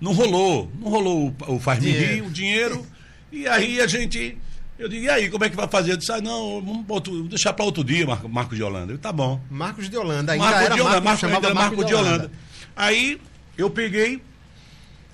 não 0.00 0.12
rolou. 0.12 0.70
Não 0.78 0.88
rolou 0.88 1.34
o, 1.46 1.54
o 1.54 1.58
Faz-me 1.58 1.90
Rir, 1.90 2.22
o 2.22 2.30
dinheiro. 2.30 2.86
E 3.32 3.46
aí 3.46 3.80
a 3.80 3.86
gente 3.86 4.36
eu 4.78 4.88
digo, 4.88 5.04
e 5.04 5.10
aí, 5.10 5.28
como 5.28 5.44
é 5.44 5.50
que 5.50 5.56
vai 5.56 5.66
fazer? 5.66 5.92
Eu 5.92 5.96
disse, 5.96 6.12
ah, 6.12 6.20
não, 6.20 6.62
vamos 6.62 6.84
outro, 6.88 7.24
deixar 7.24 7.52
para 7.52 7.64
outro 7.64 7.82
dia, 7.82 8.06
Marco, 8.06 8.28
Marcos 8.28 8.56
de 8.56 8.62
Holanda. 8.62 8.92
Eu, 8.92 8.98
tá 8.98 9.12
bom. 9.12 9.40
Marcos 9.50 9.90
de 9.90 9.96
Holanda, 9.96 10.32
ainda 10.32 10.44
Marcos 10.44 10.62
era 10.62 10.74
de 10.74 10.80
Holanda, 10.80 11.00
Marcos, 11.00 11.22
Marcos, 11.22 11.42
Marco, 11.42 11.56
Marco 11.56 11.84
de, 11.84 11.94
Holanda. 11.94 12.10
Holanda. 12.10 12.32
Aí 12.76 13.20
eu 13.56 13.68
peguei, 13.68 14.22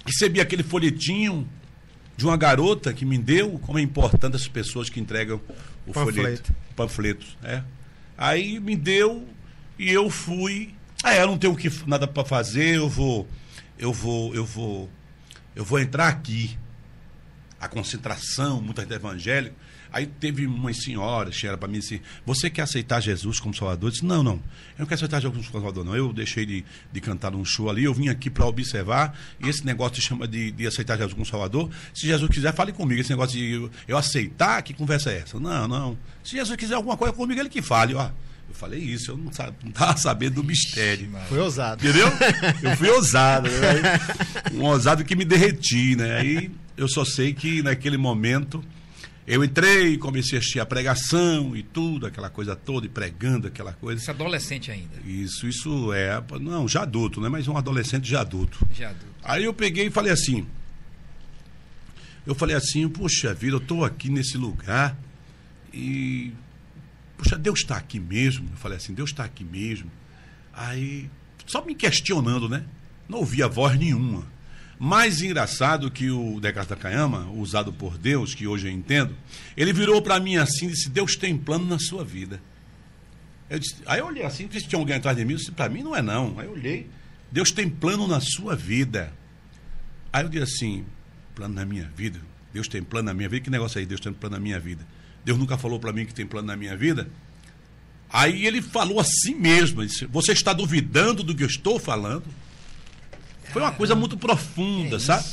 recebi 0.05 0.38
aquele 0.38 0.62
folhetinho 0.62 1.48
de 2.14 2.27
uma 2.27 2.37
garota 2.37 2.92
que 2.92 3.07
me 3.07 3.16
deu, 3.16 3.59
como 3.61 3.79
é 3.79 3.83
importante 3.83 4.37
as 4.37 4.46
pessoas 4.46 4.90
que 4.90 5.00
entregam 5.00 5.40
o 5.87 5.92
Panfleto. 5.92 6.20
folheto. 6.20 6.55
Panfletos, 6.77 7.38
é. 7.42 7.62
Aí 8.18 8.61
me 8.61 8.77
deu 8.77 9.27
e 9.79 9.90
eu 9.90 10.11
fui. 10.11 10.74
Ah, 11.03 11.14
é, 11.14 11.22
eu 11.22 11.27
não 11.27 11.38
tenho 11.38 11.57
que, 11.57 11.70
nada 11.87 12.07
para 12.07 12.24
fazer, 12.24 12.77
eu 12.77 12.88
vou. 12.88 13.27
Eu 13.79 13.92
vou, 13.94 14.35
eu 14.35 14.44
vou. 14.44 14.90
Eu 15.57 15.64
vou 15.64 15.79
entrar 15.79 16.09
aqui 16.09 16.57
a 17.61 17.69
concentração, 17.69 18.61
muita 18.61 18.83
gente 18.83 18.95
evangélica. 18.95 19.55
Aí 19.95 20.07
teve 20.07 20.45
umas 20.45 20.83
senhoras, 20.83 21.37
chegaram 21.37 21.57
para 21.57 21.69
mim 21.69 21.79
assim, 21.79 22.01
você 22.27 22.51
quer 22.51 22.62
aceitar 22.62 23.01
Jesus 23.01 23.38
como 23.38 23.55
Salvador? 23.55 23.87
Eu 23.87 23.93
disse, 23.93 24.05
não, 24.05 24.25
não, 24.25 24.33
eu 24.33 24.81
não 24.81 24.87
quero 24.87 24.97
aceitar 24.97 25.21
Jesus 25.21 25.47
como 25.47 25.62
Salvador, 25.62 25.85
não. 25.85 25.95
Eu 25.95 26.12
deixei 26.12 26.45
de, 26.45 26.64
de 26.93 27.01
cantar 27.01 27.31
num 27.31 27.45
show 27.45 27.71
ali, 27.71 27.85
eu 27.85 27.95
vim 27.95 28.09
aqui 28.09 28.29
para 28.29 28.45
observar, 28.45 29.17
e 29.38 29.49
esse 29.49 29.64
negócio 29.64 29.95
se 29.95 30.03
chama 30.03 30.27
de, 30.27 30.51
de 30.51 30.67
aceitar 30.67 30.97
Jesus 30.97 31.12
como 31.12 31.25
Salvador. 31.25 31.71
Se 31.95 32.09
Jesus 32.09 32.29
quiser, 32.29 32.53
fale 32.53 32.73
comigo. 32.73 33.01
Esse 33.01 33.11
negócio 33.11 33.38
de 33.38 33.53
eu, 33.53 33.71
eu 33.87 33.97
aceitar, 33.97 34.61
que 34.62 34.75
conversa 34.75 35.12
é 35.12 35.19
essa? 35.19 35.38
Não, 35.38 35.69
não. 35.69 35.97
Se 36.25 36.33
Jesus 36.33 36.57
quiser 36.57 36.75
alguma 36.75 36.97
coisa 36.97 37.14
comigo, 37.14 37.40
ele 37.40 37.49
que 37.49 37.62
fale, 37.62 37.95
ó. 37.95 38.11
Eu 38.49 38.55
falei 38.55 38.81
isso, 38.81 39.12
eu 39.12 39.17
não, 39.17 39.31
não 39.62 39.71
tava 39.71 39.97
sabendo 39.97 40.35
do 40.35 40.45
mistério. 40.45 41.09
Foi 41.29 41.38
ousado. 41.38 41.87
Entendeu? 41.87 42.09
Eu 42.64 42.77
fui 42.77 42.90
ousado. 42.90 43.49
Né? 43.49 44.01
Um 44.55 44.64
ousado 44.64 45.05
que 45.05 45.14
me 45.14 45.25
derreti, 45.25 45.95
né? 45.95 46.17
Aí 46.19 46.51
eu 46.77 46.89
só 46.89 47.05
sei 47.05 47.33
que 47.33 47.63
naquele 47.63 47.97
momento 47.97 48.65
eu 49.27 49.43
entrei, 49.43 49.97
comecei 49.97 50.37
a 50.37 50.41
assistir 50.41 50.61
a 50.61 50.67
pregação 50.67 51.57
e 51.57 51.63
tudo, 51.63 52.07
aquela 52.07 52.29
coisa 52.29 52.55
toda, 52.55 52.85
e 52.85 52.91
pregando 52.91 53.49
aquela 53.49 53.73
coisa. 53.73 54.01
Isso 54.01 54.11
é 54.11 54.15
adolescente 54.15 54.71
ainda. 54.71 55.01
Isso, 55.07 55.49
isso 55.49 55.93
é. 55.95 56.23
Não, 56.41 56.69
já 56.69 56.83
adulto, 56.83 57.23
né? 57.23 57.29
Mas 57.31 57.49
um 57.49 57.57
adolescente 57.57 58.07
já 58.07 58.21
adulto. 58.21 58.67
Já 58.75 58.91
adulto. 58.91 59.15
Aí 59.23 59.45
eu 59.45 59.55
peguei 59.55 59.87
e 59.87 59.91
falei 59.91 60.13
assim. 60.13 60.47
Eu 62.27 62.35
falei 62.35 62.55
assim, 62.55 62.87
poxa 62.87 63.33
vida, 63.33 63.55
eu 63.55 63.61
estou 63.61 63.85
aqui 63.85 64.11
nesse 64.11 64.37
lugar 64.37 64.97
e. 65.73 66.33
Poxa, 67.17 67.39
Deus 67.39 67.61
está 67.61 67.77
aqui 67.77 67.99
mesmo. 67.99 68.47
Eu 68.51 68.57
falei 68.57 68.77
assim, 68.77 68.93
Deus 68.93 69.09
está 69.09 69.25
aqui 69.25 69.45
mesmo. 69.45 69.91
Aí, 70.53 71.09
só 71.47 71.65
me 71.65 71.75
questionando, 71.75 72.47
né? 72.47 72.65
Não 73.09 73.21
ouvia 73.21 73.49
voz 73.49 73.79
nenhuma. 73.79 74.34
Mais 74.79 75.23
engraçado 75.23 75.91
que 75.91 76.11
o 76.11 76.41
Descartes 76.41 76.71
da 76.71 76.77
Caiama, 76.77 77.31
usado 77.31 77.73
por 77.73 77.97
Deus, 77.97 78.35
que 78.35 78.47
hoje 78.47 78.67
eu 78.67 78.73
entendo, 78.73 79.15
ele 79.57 79.73
virou 79.73 80.03
para 80.03 80.19
mim 80.19 80.37
assim 80.37 80.67
e 80.67 80.71
disse: 80.71 80.91
Deus 80.91 81.17
tem 81.17 81.37
plano 81.37 81.65
na 81.65 81.79
sua 81.79 82.05
vida. 82.05 82.41
Eu 83.49 83.59
disse, 83.59 83.77
aí 83.87 84.01
eu 84.01 84.07
olhei 84.07 84.25
assim, 84.25 84.47
disse: 84.47 84.67
tinha 84.67 84.79
alguém 84.79 84.97
atrás 84.97 85.17
de 85.17 85.25
mim, 85.25 85.33
eu 85.33 85.39
disse: 85.39 85.53
para 85.53 85.69
mim 85.69 85.83
não 85.83 85.95
é 85.95 86.03
não. 86.03 86.39
Aí 86.39 86.47
eu 86.47 86.53
olhei: 86.53 86.89
Deus 87.31 87.51
tem 87.51 87.69
plano 87.69 88.07
na 88.07 88.21
sua 88.21 88.57
vida. 88.57 89.13
Aí 90.13 90.25
eu 90.25 90.29
disse 90.29 90.43
assim: 90.43 90.85
plano 91.35 91.55
na 91.55 91.65
minha 91.65 91.91
vida? 91.97 92.21
Deus 92.53 92.69
tem 92.69 92.83
plano 92.83 93.07
na 93.07 93.15
minha 93.15 93.29
vida? 93.29 93.45
Que 93.45 93.51
negócio 93.51 93.79
aí, 93.79 93.87
Deus 93.87 94.01
tem 94.01 94.13
plano 94.13 94.37
na 94.37 94.41
minha 94.41 94.59
vida? 94.59 94.87
Deus 95.25 95.39
nunca 95.39 95.57
falou 95.57 95.79
para 95.79 95.93
mim 95.93 96.05
que 96.05 96.15
tem 96.15 96.27
plano 96.27 96.47
na 96.49 96.57
minha 96.57 96.77
vida? 96.77 97.09
Aí 98.11 98.47
ele 98.47 98.61
falou 98.63 99.01
assim 99.01 99.35
mesmo: 99.35 99.85
disse, 99.85 100.07
Você 100.07 100.33
está 100.33 100.53
duvidando 100.53 101.23
do 101.23 101.35
que 101.35 101.43
eu 101.43 101.49
estou 101.49 101.79
falando? 101.79 102.25
Foi 103.52 103.62
uma 103.62 103.72
coisa 103.72 103.94
muito 103.94 104.16
profunda, 104.16 104.96
é 104.96 105.00
sabe? 105.00 105.24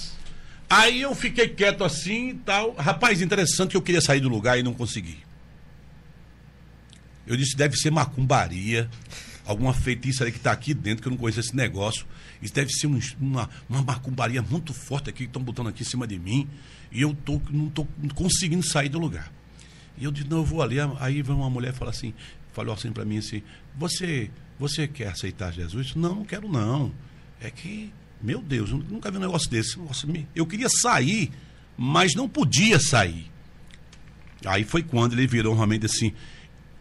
Aí 0.69 1.01
eu 1.01 1.13
fiquei 1.13 1.49
quieto 1.49 1.83
assim 1.83 2.29
e 2.29 2.33
tal. 2.33 2.73
Rapaz, 2.75 3.21
interessante 3.21 3.71
que 3.71 3.77
eu 3.77 3.81
queria 3.81 3.99
sair 3.99 4.21
do 4.21 4.29
lugar 4.29 4.57
e 4.57 4.63
não 4.63 4.73
consegui. 4.73 5.19
Eu 7.27 7.35
disse, 7.35 7.55
deve 7.55 7.75
ser 7.75 7.91
macumbaria, 7.91 8.89
alguma 9.45 9.73
feitiça 9.73 10.23
ali 10.23 10.31
que 10.31 10.37
está 10.37 10.51
aqui 10.51 10.73
dentro, 10.73 11.01
que 11.01 11.07
eu 11.07 11.11
não 11.11 11.17
conheço 11.17 11.39
esse 11.39 11.55
negócio. 11.55 12.05
Isso 12.41 12.53
deve 12.53 12.71
ser 12.71 12.87
um, 12.87 12.99
uma, 13.19 13.49
uma 13.69 13.81
macumbaria 13.81 14.41
muito 14.41 14.73
forte 14.73 15.09
aqui, 15.09 15.19
que 15.19 15.25
estão 15.25 15.43
botando 15.43 15.67
aqui 15.67 15.83
em 15.83 15.85
cima 15.85 16.07
de 16.07 16.17
mim. 16.17 16.47
E 16.91 17.01
eu 17.01 17.13
tô, 17.13 17.41
não 17.49 17.67
estou 17.67 17.87
conseguindo 18.15 18.65
sair 18.65 18.89
do 18.89 18.97
lugar. 18.97 19.31
E 19.97 20.03
eu 20.05 20.11
disse, 20.11 20.27
não, 20.29 20.37
eu 20.37 20.45
vou 20.45 20.61
ali. 20.61 20.77
Aí 20.99 21.21
vem 21.21 21.35
uma 21.35 21.49
mulher 21.49 21.73
e 21.73 21.75
fala 21.75 21.91
assim, 21.91 22.13
falou 22.53 22.73
assim 22.73 22.91
para 22.91 23.05
mim 23.05 23.17
assim, 23.17 23.43
você, 23.77 24.31
você 24.57 24.87
quer 24.87 25.09
aceitar 25.09 25.51
Jesus? 25.51 25.95
Não, 25.95 26.15
não 26.15 26.25
quero 26.25 26.49
não. 26.49 26.93
É 27.39 27.49
que 27.49 27.91
meu 28.23 28.41
Deus, 28.41 28.69
eu 28.69 28.77
nunca 28.77 29.09
vi 29.09 29.17
um 29.17 29.21
negócio 29.21 29.49
desse. 29.49 29.77
Eu 30.35 30.45
queria 30.45 30.69
sair, 30.69 31.31
mas 31.77 32.13
não 32.13 32.29
podia 32.29 32.79
sair. 32.79 33.31
Aí 34.45 34.63
foi 34.63 34.83
quando 34.83 35.13
ele 35.13 35.27
virou 35.27 35.55
realmente 35.55 35.85
assim, 35.85 36.13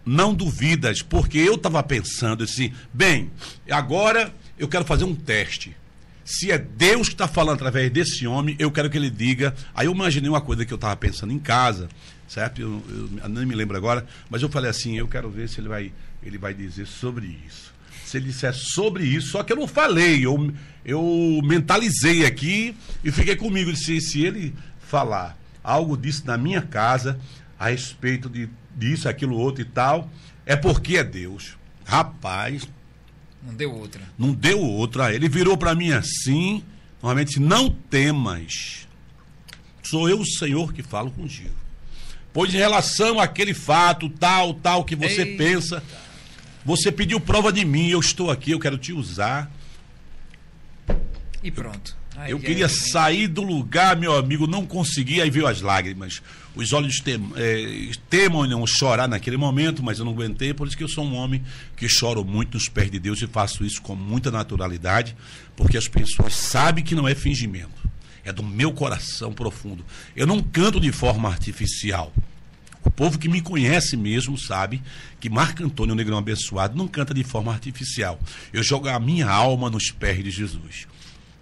não 0.04 0.34
duvidas, 0.34 1.02
porque 1.02 1.38
eu 1.38 1.54
estava 1.54 1.82
pensando 1.82 2.44
assim, 2.44 2.72
bem, 2.92 3.30
agora 3.70 4.34
eu 4.58 4.68
quero 4.68 4.84
fazer 4.84 5.04
um 5.04 5.14
teste. 5.14 5.76
Se 6.24 6.50
é 6.50 6.58
Deus 6.58 7.08
que 7.08 7.14
está 7.14 7.26
falando 7.26 7.56
através 7.56 7.90
desse 7.90 8.26
homem, 8.26 8.54
eu 8.58 8.70
quero 8.70 8.88
que 8.88 8.96
ele 8.96 9.10
diga. 9.10 9.54
Aí 9.74 9.86
eu 9.86 9.92
imaginei 9.92 10.30
uma 10.30 10.40
coisa 10.40 10.64
que 10.64 10.72
eu 10.72 10.76
estava 10.76 10.94
pensando 10.96 11.32
em 11.32 11.38
casa, 11.38 11.88
certo? 12.28 12.60
Eu, 12.60 12.82
eu, 12.88 13.10
eu 13.22 13.28
nem 13.28 13.44
me 13.44 13.54
lembro 13.54 13.76
agora, 13.76 14.06
mas 14.28 14.40
eu 14.42 14.48
falei 14.48 14.70
assim, 14.70 14.96
eu 14.96 15.08
quero 15.08 15.28
ver 15.30 15.48
se 15.48 15.60
ele 15.60 15.68
vai, 15.68 15.92
ele 16.22 16.38
vai 16.38 16.54
dizer 16.54 16.86
sobre 16.86 17.26
isso 17.46 17.69
se 18.10 18.16
ele 18.16 18.26
disser 18.26 18.52
sobre 18.52 19.04
isso, 19.04 19.28
só 19.28 19.42
que 19.44 19.52
eu 19.52 19.56
não 19.56 19.68
falei, 19.68 20.26
eu, 20.26 20.52
eu 20.84 21.40
mentalizei 21.44 22.26
aqui 22.26 22.74
e 23.04 23.12
fiquei 23.12 23.36
comigo. 23.36 23.74
Se, 23.76 24.00
se 24.00 24.24
ele 24.24 24.52
falar 24.80 25.38
algo 25.62 25.96
disso 25.96 26.24
na 26.26 26.36
minha 26.36 26.60
casa, 26.60 27.20
a 27.56 27.68
respeito 27.68 28.28
de, 28.28 28.48
disso, 28.76 29.08
aquilo, 29.08 29.36
outro 29.38 29.62
e 29.62 29.64
tal, 29.64 30.10
é 30.44 30.56
porque 30.56 30.96
é 30.96 31.04
Deus. 31.04 31.56
Rapaz. 31.84 32.68
Não 33.46 33.54
deu 33.54 33.72
outra. 33.72 34.02
Não 34.18 34.32
deu 34.32 34.60
outra. 34.60 35.14
Ele 35.14 35.28
virou 35.28 35.56
para 35.56 35.74
mim 35.74 35.92
assim, 35.92 36.64
normalmente, 37.00 37.38
não 37.38 37.70
temas. 37.70 38.88
Sou 39.84 40.08
eu 40.08 40.18
o 40.18 40.26
Senhor 40.26 40.72
que 40.72 40.82
falo 40.82 41.12
contigo. 41.12 41.54
Pois 42.32 42.52
em 42.52 42.58
relação 42.58 43.20
àquele 43.20 43.54
fato, 43.54 44.08
tal, 44.08 44.54
tal, 44.54 44.84
que 44.84 44.96
você 44.96 45.22
Eita. 45.22 45.36
pensa 45.36 45.82
você 46.70 46.92
pediu 46.92 47.18
prova 47.18 47.52
de 47.52 47.64
mim, 47.64 47.88
eu 47.88 47.98
estou 47.98 48.30
aqui, 48.30 48.52
eu 48.52 48.60
quero 48.60 48.78
te 48.78 48.92
usar. 48.92 49.50
E 51.42 51.50
pronto. 51.50 51.98
Eu 52.28 52.38
queria 52.38 52.68
sair 52.68 53.26
do 53.26 53.42
lugar, 53.42 53.96
meu 53.96 54.14
amigo, 54.14 54.46
não 54.46 54.64
consegui, 54.64 55.20
aí 55.20 55.30
veio 55.30 55.48
as 55.48 55.62
lágrimas. 55.62 56.22
Os 56.54 56.72
olhos 56.72 57.00
tem, 57.00 57.20
é, 57.34 57.90
temam 58.08 58.46
não 58.46 58.64
chorar 58.68 59.08
naquele 59.08 59.36
momento, 59.36 59.82
mas 59.82 59.98
eu 59.98 60.04
não 60.04 60.12
aguentei, 60.12 60.54
por 60.54 60.68
isso 60.68 60.76
que 60.76 60.84
eu 60.84 60.88
sou 60.88 61.04
um 61.04 61.14
homem 61.14 61.42
que 61.76 61.88
choro 61.88 62.24
muito 62.24 62.54
nos 62.54 62.68
pés 62.68 62.88
de 62.88 63.00
Deus 63.00 63.20
e 63.20 63.26
faço 63.26 63.64
isso 63.64 63.82
com 63.82 63.96
muita 63.96 64.30
naturalidade, 64.30 65.16
porque 65.56 65.76
as 65.76 65.88
pessoas 65.88 66.34
sabem 66.34 66.84
que 66.84 66.94
não 66.94 67.08
é 67.08 67.16
fingimento, 67.16 67.90
é 68.22 68.32
do 68.32 68.44
meu 68.44 68.72
coração 68.72 69.32
profundo. 69.32 69.84
Eu 70.14 70.26
não 70.26 70.40
canto 70.40 70.78
de 70.78 70.92
forma 70.92 71.28
artificial. 71.28 72.12
O 72.84 72.90
povo 72.90 73.18
que 73.18 73.28
me 73.28 73.42
conhece 73.42 73.96
mesmo 73.96 74.38
sabe 74.38 74.82
que 75.18 75.28
Marco 75.28 75.62
Antônio, 75.62 75.92
o 75.92 75.96
Negrão 75.96 76.18
Abençoado, 76.18 76.76
não 76.76 76.88
canta 76.88 77.12
de 77.12 77.22
forma 77.22 77.52
artificial. 77.52 78.18
Eu 78.52 78.62
jogo 78.62 78.88
a 78.88 78.98
minha 78.98 79.28
alma 79.28 79.68
nos 79.68 79.90
pés 79.90 80.22
de 80.24 80.30
Jesus. 80.30 80.86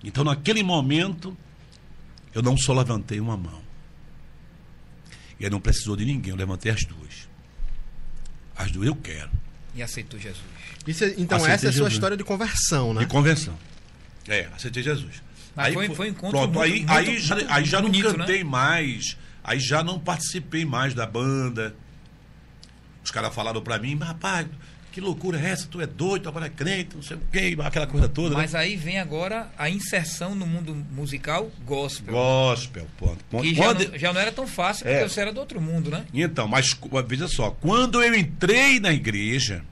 Então, 0.03 0.25
naquele 0.25 0.63
momento, 0.63 1.37
eu 2.35 2.43
não 2.43 2.57
só 2.57 2.73
levantei 2.73 3.21
uma 3.21 3.37
mão. 3.37 3.63
E 5.39 5.45
aí 5.45 5.51
não 5.51 5.61
precisou 5.61 5.97
de 5.97 6.05
ninguém, 6.05 6.31
eu 6.31 6.37
levantei 6.37 6.73
as 6.73 6.85
duas. 6.85 7.29
As 8.57 8.73
duas 8.73 8.89
eu 8.89 8.97
quero. 8.97 9.31
E 9.75 9.83
aceitou 9.83 10.19
Jesus. 10.19 10.43
Isso, 10.87 11.05
então, 11.17 11.37
aceitei 11.37 11.55
essa 11.55 11.67
é 11.67 11.69
a 11.69 11.73
sua 11.73 11.83
Jesus. 11.83 11.93
história 11.93 12.17
de 12.17 12.25
conversão, 12.25 12.93
né? 12.93 13.01
De 13.01 13.07
conversão. 13.07 13.57
É, 14.27 14.49
aceitei 14.55 14.83
Jesus. 14.83 15.23
aí 15.57 15.73
foi, 15.73 15.89
foi 15.95 16.09
um 16.09 16.11
encontro 16.11 16.31
pronto, 16.31 16.55
muito, 16.55 16.61
aí, 16.61 16.79
muito, 16.81 16.93
aí, 16.93 17.07
muito, 17.07 17.21
já, 17.21 17.37
aí 17.49 17.65
já 17.65 17.81
bonito, 17.81 18.09
não 18.09 18.17
cantei 18.17 18.39
né? 18.39 18.51
mais 18.51 19.17
Aí 19.49 19.59
já 19.59 19.83
não 19.83 19.99
participei 19.99 20.67
mais 20.67 20.93
da 20.93 21.07
banda. 21.07 21.75
Os 23.03 23.11
caras 23.11 23.35
falaram 23.35 23.63
para 23.63 23.79
mim, 23.79 23.97
rapaz, 23.97 24.47
que 24.93 25.01
loucura 25.01 25.41
é 25.41 25.49
essa? 25.49 25.67
Tu 25.67 25.81
é 25.81 25.87
doido, 25.87 26.29
agora 26.29 26.45
é 26.45 26.51
crente, 26.51 26.95
não 26.95 27.03
sei 27.03 27.17
o 27.17 27.21
quê, 27.33 27.57
aquela 27.65 27.87
coisa 27.87 28.11
toda. 28.11 28.35
Né? 28.35 28.43
Mas 28.43 28.53
né? 28.53 28.59
aí 28.59 28.77
vem 28.77 28.99
agora 28.99 29.51
a 29.57 29.71
inserção 29.71 30.35
no 30.35 30.47
mundo 30.47 30.75
musical 30.93 31.51
gospel. 31.65 32.13
Gospel, 32.13 32.87
ponto. 32.99 33.25
ponto. 33.31 33.43
Que 33.43 33.55
já, 33.55 33.73
não, 33.73 33.99
já 33.99 34.13
não 34.13 34.21
era 34.21 34.31
tão 34.31 34.47
fácil, 34.47 34.85
porque 34.85 34.99
é. 34.99 35.09
você 35.09 35.19
era 35.19 35.33
do 35.33 35.41
outro 35.41 35.63
mundo, 35.63 35.91
né? 35.91 36.05
Então, 36.13 36.47
mas 36.47 36.79
veja 37.07 37.27
só, 37.27 37.51
quando 37.51 38.03
eu 38.03 38.15
entrei 38.15 38.79
na 38.79 38.93
igreja 38.93 39.65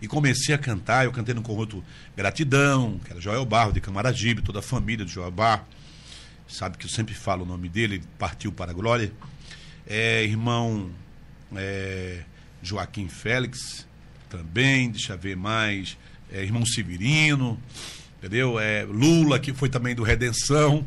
e 0.00 0.06
comecei 0.06 0.54
a 0.54 0.58
cantar, 0.58 1.06
eu 1.06 1.10
cantei 1.10 1.34
no 1.34 1.42
conjunto 1.42 1.82
Gratidão, 2.16 3.00
que 3.04 3.10
era 3.10 3.20
Joel 3.20 3.44
Barro, 3.44 3.72
de 3.72 3.80
Camaragibe, 3.80 4.42
toda 4.42 4.60
a 4.60 4.62
família 4.62 5.04
de 5.04 5.10
Joel 5.10 5.32
Barro 5.32 5.64
sabe 6.48 6.78
que 6.78 6.86
eu 6.86 6.90
sempre 6.90 7.14
falo 7.14 7.44
o 7.44 7.46
nome 7.46 7.68
dele, 7.68 7.96
ele 7.96 8.04
partiu 8.18 8.50
para 8.50 8.70
a 8.70 8.74
glória. 8.74 9.12
É, 9.86 10.24
irmão 10.24 10.90
é, 11.54 12.22
Joaquim 12.62 13.08
Félix, 13.08 13.86
também, 14.28 14.90
deixa 14.90 15.14
eu 15.14 15.18
ver 15.18 15.36
mais. 15.36 15.96
É, 16.30 16.42
irmão 16.42 16.64
Severino, 16.66 17.58
entendeu? 18.18 18.58
É, 18.58 18.84
Lula, 18.84 19.38
que 19.38 19.52
foi 19.54 19.68
também 19.68 19.94
do 19.94 20.02
Redenção 20.02 20.86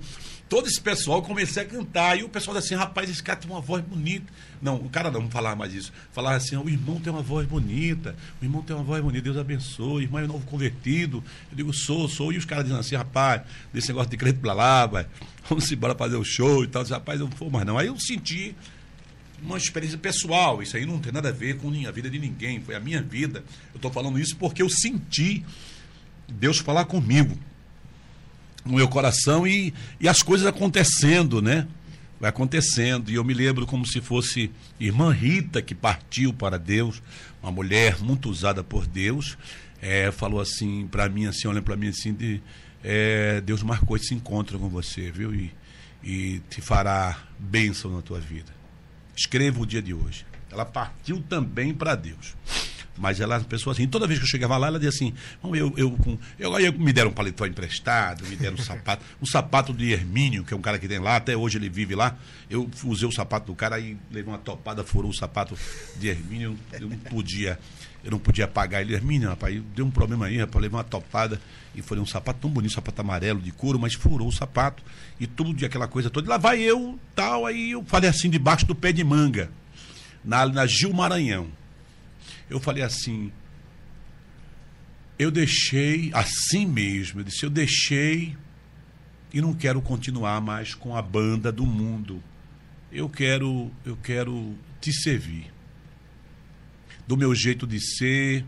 todo 0.52 0.68
esse 0.68 0.82
pessoal, 0.82 1.22
comecei 1.22 1.64
a 1.64 1.66
cantar. 1.66 2.20
E 2.20 2.24
o 2.26 2.30
pessoal 2.30 2.58
assim, 2.58 2.76
rapaz, 2.76 3.10
esse 3.10 3.24
cara 3.24 3.40
tem 3.40 3.50
uma 3.50 3.62
voz 3.62 3.82
bonita. 3.82 4.26
Não, 4.62 4.76
o 4.76 4.90
cara 4.90 5.10
não 5.10 5.32
falava 5.32 5.56
mais 5.56 5.74
isso. 5.74 5.94
Falava 6.12 6.36
assim, 6.36 6.58
o 6.58 6.68
irmão 6.68 7.00
tem 7.00 7.12
uma 7.12 7.22
voz 7.22 7.48
bonita, 7.48 8.18
o 8.42 8.44
irmão 8.44 8.62
tem 8.62 8.76
uma 8.76 8.84
voz 8.84 9.02
bonita, 9.02 9.24
Deus 9.24 9.38
abençoe, 9.38 9.88
o 9.88 10.02
irmão 10.02 10.20
é 10.20 10.28
novo 10.28 10.46
convertido. 10.46 11.24
Eu 11.50 11.56
digo, 11.56 11.74
sou, 11.74 12.10
sou. 12.10 12.34
E 12.34 12.38
os 12.38 12.44
caras 12.44 12.66
dizem 12.66 12.78
assim, 12.78 12.98
rapaz, 12.98 13.44
desse 13.72 13.88
negócio 13.88 14.12
de 14.12 14.18
crente 14.18 14.40
pra 14.40 14.52
lá, 14.52 14.86
vai, 14.86 15.08
vamos 15.48 15.72
embora 15.72 15.96
fazer 15.96 16.18
o 16.18 16.24
show 16.26 16.66
e 16.66 16.68
tal. 16.68 16.82
Eu 16.82 16.84
disse, 16.84 16.94
rapaz, 16.94 17.22
eu 17.22 17.30
não 17.30 17.38
vou 17.38 17.50
mais 17.50 17.66
não. 17.66 17.78
Aí 17.78 17.88
eu 17.88 17.98
senti 17.98 18.54
uma 19.42 19.58
experiência 19.58 19.98
pessoal. 19.98 20.62
Isso 20.62 20.76
aí 20.76 20.86
não 20.86 21.00
tem 21.00 21.14
nada 21.14 21.30
a 21.30 21.32
ver 21.32 21.60
com 21.60 21.70
a 21.88 21.92
vida 21.92 22.10
de 22.10 22.20
ninguém. 22.20 22.60
Foi 22.60 22.76
a 22.76 22.80
minha 22.82 23.02
vida. 23.02 23.42
Eu 23.74 23.78
estou 23.78 23.90
falando 23.90 24.20
isso 24.20 24.36
porque 24.36 24.62
eu 24.62 24.70
senti 24.70 25.46
Deus 26.28 26.58
falar 26.58 26.84
comigo 26.84 27.40
no 28.66 28.76
meu 28.76 28.88
coração 28.88 29.46
e, 29.48 29.74
e 30.00 30.08
as 30.08 30.22
coisas 30.22 30.48
acontecendo, 30.48 31.42
né? 31.42 31.68
Vai 32.20 32.30
acontecendo. 32.30 33.10
E 33.10 33.16
eu 33.16 33.24
me 33.24 33.34
lembro 33.34 33.66
como 33.66 33.86
se 33.86 34.00
fosse 34.02 34.52
irmã 34.80 35.12
Rita, 35.12 35.62
que 35.62 35.74
partiu 35.74 36.34
para 36.34 36.58
Deus, 36.58 37.02
uma 37.42 37.52
mulher 37.52 38.00
muito 38.00 38.30
usada 38.30 38.64
por 38.64 38.86
Deus, 38.86 39.38
é, 39.82 40.12
falou 40.12 40.40
assim 40.40 40.88
para 40.88 41.10
mim, 41.10 41.26
assim, 41.26 41.48
olha 41.48 41.62
para 41.62 41.76
mim 41.76 41.88
assim, 41.88 42.14
de, 42.14 42.42
é, 42.84 43.42
Deus 43.42 43.64
marcou 43.64 43.98
esse 43.98 44.14
encontro 44.14 44.60
com 44.60 44.70
você, 44.70 45.12
viu? 45.12 45.34
E, 45.34 45.52
e 46.04 46.42
te 46.50 46.62
fará 46.62 47.20
bênção 47.40 47.92
na 47.92 48.02
tua 48.02 48.20
vida. 48.20 48.52
Escreva 49.16 49.60
o 49.62 49.66
dia 49.66 49.82
de 49.82 49.94
hoje. 49.94 50.26
Ela 50.52 50.66
partiu 50.66 51.22
também 51.28 51.74
para 51.74 51.96
Deus. 51.96 52.36
Mas 52.98 53.20
ela 53.20 53.36
é 53.36 53.38
uma 53.38 53.46
pessoa 53.46 53.74
assim. 53.74 53.88
Toda 53.88 54.06
vez 54.06 54.20
que 54.20 54.26
eu 54.26 54.30
chegava 54.30 54.58
lá, 54.58 54.68
ela 54.68 54.78
dizia 54.78 54.90
assim: 54.90 55.14
"Bom, 55.42 55.56
eu, 55.56 55.74
eu, 55.78 55.92
com, 55.92 56.18
eu, 56.38 56.56
aí 56.56 56.72
me 56.72 56.92
deram 56.92 57.10
um 57.10 57.14
paletó 57.14 57.46
emprestado, 57.46 58.26
me 58.28 58.36
deram 58.36 58.56
um 58.56 58.64
sapato. 58.64 59.04
Um 59.22 59.26
sapato 59.26 59.74
de 59.74 59.92
Hermínio, 59.92 60.44
que 60.44 60.54
é 60.54 60.58
um 60.58 60.62
cara 60.62 60.78
que 60.78 60.88
tem 60.88 61.00
lá, 61.00 61.16
até 61.16 61.36
hoje 61.36 61.58
ele 61.58 61.70
vive 61.70 61.96
lá. 61.96 62.18
Eu 62.50 62.70
usei 62.84 63.08
o 63.08 63.12
sapato 63.12 63.48
do 63.48 63.56
cara, 63.56 63.78
aí 63.78 63.98
levei 64.12 64.32
uma 64.32 64.40
topada, 64.40 64.84
furou 64.84 65.10
o 65.10 65.14
sapato 65.14 65.58
de 65.98 66.10
Hermínio. 66.10 66.58
Eu 66.74 66.90
não 66.90 66.98
podia 66.98 67.58
eu 68.04 68.12
não 68.12 68.20
podia 68.20 68.48
pagar 68.48 68.82
ele. 68.82 68.94
Hermínio, 68.94 69.30
rapaz, 69.30 69.62
deu 69.76 69.86
um 69.86 69.92
problema 69.92 70.26
aí, 70.26 70.38
rapaz, 70.38 70.62
levei 70.62 70.78
uma 70.78 70.84
topada 70.84 71.40
e 71.76 71.82
foi 71.82 72.00
um 72.00 72.06
sapato 72.06 72.40
tão 72.42 72.50
bonito, 72.50 72.72
um 72.72 72.76
sapato 72.76 73.02
amarelo 73.02 73.40
de 73.40 73.52
couro, 73.52 73.80
mas 73.80 73.94
furou 73.94 74.28
o 74.28 74.32
sapato 74.32 74.84
e 75.20 75.28
tudo 75.28 75.64
aquela 75.66 75.88
coisa 75.88 76.10
toda. 76.10 76.28
E 76.28 76.30
lá 76.30 76.38
vai 76.38 76.60
eu, 76.60 76.98
tal, 77.16 77.46
aí 77.46 77.72
eu 77.72 77.84
falei 77.86 78.10
assim, 78.10 78.30
debaixo 78.30 78.66
do 78.66 78.76
pé 78.76 78.92
de 78.92 79.04
manga, 79.04 79.52
na, 80.24 80.46
na 80.48 80.66
Gil 80.66 80.94
Maranhão. 80.94 81.48
Eu 82.52 82.60
falei 82.60 82.84
assim, 82.84 83.32
eu 85.18 85.32
deixei, 85.32 86.12
assim 86.14 86.66
mesmo, 86.66 87.22
eu 87.22 87.24
disse, 87.24 87.46
eu 87.46 87.50
deixei 87.50 88.36
e 89.34 89.40
não 89.40 89.54
quero 89.54 89.82
continuar 89.82 90.42
mais 90.42 90.76
com 90.76 90.94
a 90.94 91.02
banda 91.02 91.50
do 91.50 91.66
mundo. 91.66 92.22
Eu 92.92 93.08
quero, 93.08 93.72
eu 93.86 93.96
quero 93.96 94.54
te 94.82 94.92
servir 94.92 95.50
do 97.08 97.16
meu 97.16 97.34
jeito 97.34 97.66
de 97.66 97.80
ser, 97.80 98.46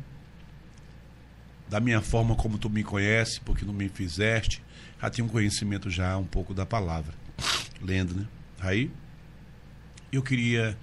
da 1.70 1.80
minha 1.80 2.02
forma 2.02 2.36
como 2.36 2.58
tu 2.58 2.70
me 2.70 2.84
conhece, 2.84 3.40
porque 3.40 3.64
não 3.64 3.74
me 3.74 3.88
fizeste. 3.88 4.62
Já 5.02 5.10
tinha 5.10 5.24
um 5.24 5.30
conhecimento 5.30 5.90
já 5.90 6.18
um 6.18 6.26
pouco 6.26 6.54
da 6.54 6.66
palavra, 6.66 7.14
lendo, 7.82 8.14
né? 8.14 8.28
Aí 8.60 8.92
eu 10.12 10.22
queria 10.22 10.78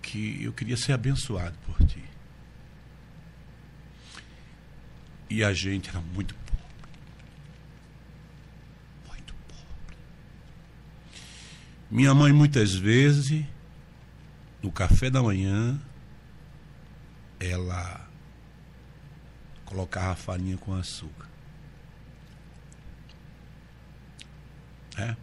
que 0.00 0.42
eu 0.42 0.52
queria 0.54 0.78
ser 0.78 0.94
abençoado 0.94 1.58
por 1.66 1.86
ti. 1.86 2.07
E 5.30 5.44
a 5.44 5.52
gente 5.52 5.90
era 5.90 6.00
muito 6.00 6.34
pobre. 6.34 6.64
Muito 9.08 9.34
pobre. 9.46 9.96
Minha 11.90 12.14
mãe 12.14 12.32
muitas 12.32 12.74
vezes 12.74 13.44
no 14.62 14.72
café 14.72 15.10
da 15.10 15.22
manhã 15.22 15.80
ela 17.38 18.08
colocava 19.64 20.16
farinha 20.16 20.56
com 20.56 20.74
açúcar. 20.74 21.28
É. 24.96 25.14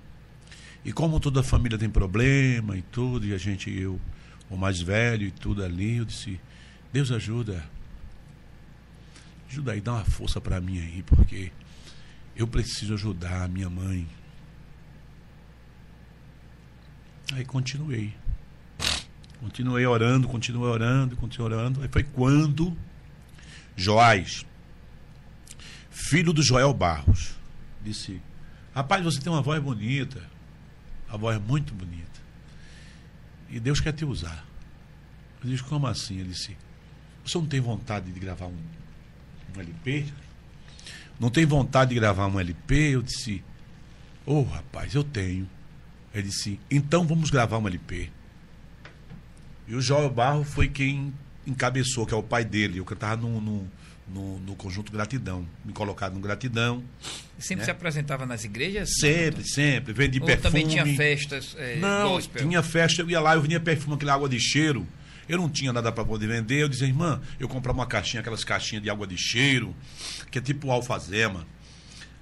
E 0.85 0.93
como 0.93 1.19
toda 1.19 1.41
a 1.41 1.43
família 1.43 1.77
tem 1.77 1.89
problema 1.89 2.77
e 2.77 2.81
tudo, 2.83 3.25
e 3.25 3.33
a 3.33 3.37
gente, 3.37 3.71
eu, 3.71 3.99
o 4.49 4.55
mais 4.55 4.79
velho 4.79 5.27
e 5.27 5.31
tudo 5.31 5.63
ali, 5.63 5.97
eu 5.97 6.05
disse, 6.05 6.39
Deus 6.93 7.11
ajuda. 7.11 7.63
Ajuda 9.55 9.71
aí, 9.71 9.79
dá 9.79 9.93
uma 9.93 10.03
força 10.03 10.41
para 10.41 10.59
mim 10.59 10.79
aí, 10.79 11.01
porque 11.03 11.49
eu 12.35 12.45
preciso 12.45 12.93
ajudar 12.93 13.43
a 13.43 13.47
minha 13.47 13.69
mãe. 13.69 14.05
Aí 17.31 17.45
continuei. 17.45 18.13
Continuei 19.39 19.85
orando, 19.85 20.27
continuei 20.27 20.69
orando, 20.69 21.15
continuei 21.15 21.53
orando. 21.53 21.81
Aí 21.81 21.87
foi 21.87 22.03
quando 22.03 22.75
Joás, 23.77 24.45
filho 25.89 26.33
do 26.33 26.43
Joel 26.43 26.73
Barros, 26.73 27.33
disse: 27.81 28.21
Rapaz, 28.73 29.05
você 29.05 29.21
tem 29.21 29.31
uma 29.31 29.41
voz 29.41 29.63
bonita, 29.63 30.21
a 31.07 31.15
voz 31.15 31.37
é 31.37 31.39
muito 31.39 31.73
bonita. 31.73 32.19
E 33.49 33.57
Deus 33.57 33.79
quer 33.79 33.93
te 33.93 34.03
usar. 34.03 34.45
Eu 35.41 35.49
disse: 35.49 35.63
Como 35.63 35.87
assim? 35.87 36.19
Ele 36.19 36.31
disse: 36.31 36.57
Você 37.25 37.37
não 37.37 37.45
tem 37.45 37.61
vontade 37.61 38.11
de 38.11 38.19
gravar 38.19 38.47
um, 38.47 38.57
um 39.57 39.61
LP? 39.61 40.05
Não 41.19 41.29
tem 41.29 41.45
vontade 41.45 41.89
de 41.89 41.95
gravar 41.95 42.27
um 42.27 42.39
LP? 42.39 42.95
Eu 42.95 43.01
disse: 43.01 43.43
Ô 44.25 44.39
oh, 44.39 44.43
rapaz, 44.43 44.93
eu 44.93 45.03
tenho. 45.03 45.49
Ele 46.13 46.27
disse: 46.27 46.59
Então 46.69 47.05
vamos 47.05 47.29
gravar 47.29 47.57
um 47.57 47.67
LP. 47.67 48.09
E 49.67 49.75
o 49.75 49.81
Joel 49.81 50.09
Barro 50.09 50.43
foi 50.43 50.67
quem 50.67 51.13
encabeçou, 51.45 52.05
que 52.05 52.13
é 52.13 52.17
o 52.17 52.23
pai 52.23 52.43
dele. 52.43 52.79
Eu 52.79 52.85
cantava 52.85 53.15
no, 53.21 53.41
no, 53.41 53.71
no, 54.07 54.39
no 54.39 54.55
conjunto 54.55 54.91
Gratidão. 54.91 55.45
Me 55.63 55.73
colocado 55.73 56.13
no 56.13 56.19
Gratidão. 56.19 56.83
Sempre 57.37 57.61
né? 57.61 57.65
se 57.65 57.71
apresentava 57.71 58.25
nas 58.25 58.43
igrejas? 58.43 58.89
Sempre, 58.99 59.43
sempre. 59.43 59.93
Vendi 59.93 60.19
Ou 60.19 60.25
perfume. 60.25 60.49
também 60.49 60.67
tinha 60.67 60.85
festas 60.95 61.55
é, 61.57 61.77
Não, 61.77 62.09
gospel? 62.09 62.47
tinha 62.47 62.61
festa, 62.63 63.01
eu 63.01 63.09
ia 63.09 63.19
lá, 63.19 63.35
eu 63.35 63.41
vinha 63.41 63.59
perfume, 63.59 63.95
aquela 63.95 64.13
água 64.13 64.29
de 64.29 64.39
cheiro. 64.39 64.87
Eu 65.27 65.37
não 65.37 65.49
tinha 65.49 65.73
nada 65.73 65.91
para 65.91 66.05
poder 66.05 66.27
vender. 66.27 66.61
Eu 66.63 66.69
dizia, 66.69 66.87
irmã, 66.87 67.21
eu 67.39 67.47
comprava 67.47 67.79
uma 67.79 67.87
caixinha, 67.87 68.21
aquelas 68.21 68.43
caixinhas 68.43 68.83
de 68.83 68.89
água 68.89 69.07
de 69.07 69.17
cheiro, 69.17 69.75
que 70.31 70.37
é 70.37 70.41
tipo 70.41 70.69
alfazema. 70.71 71.45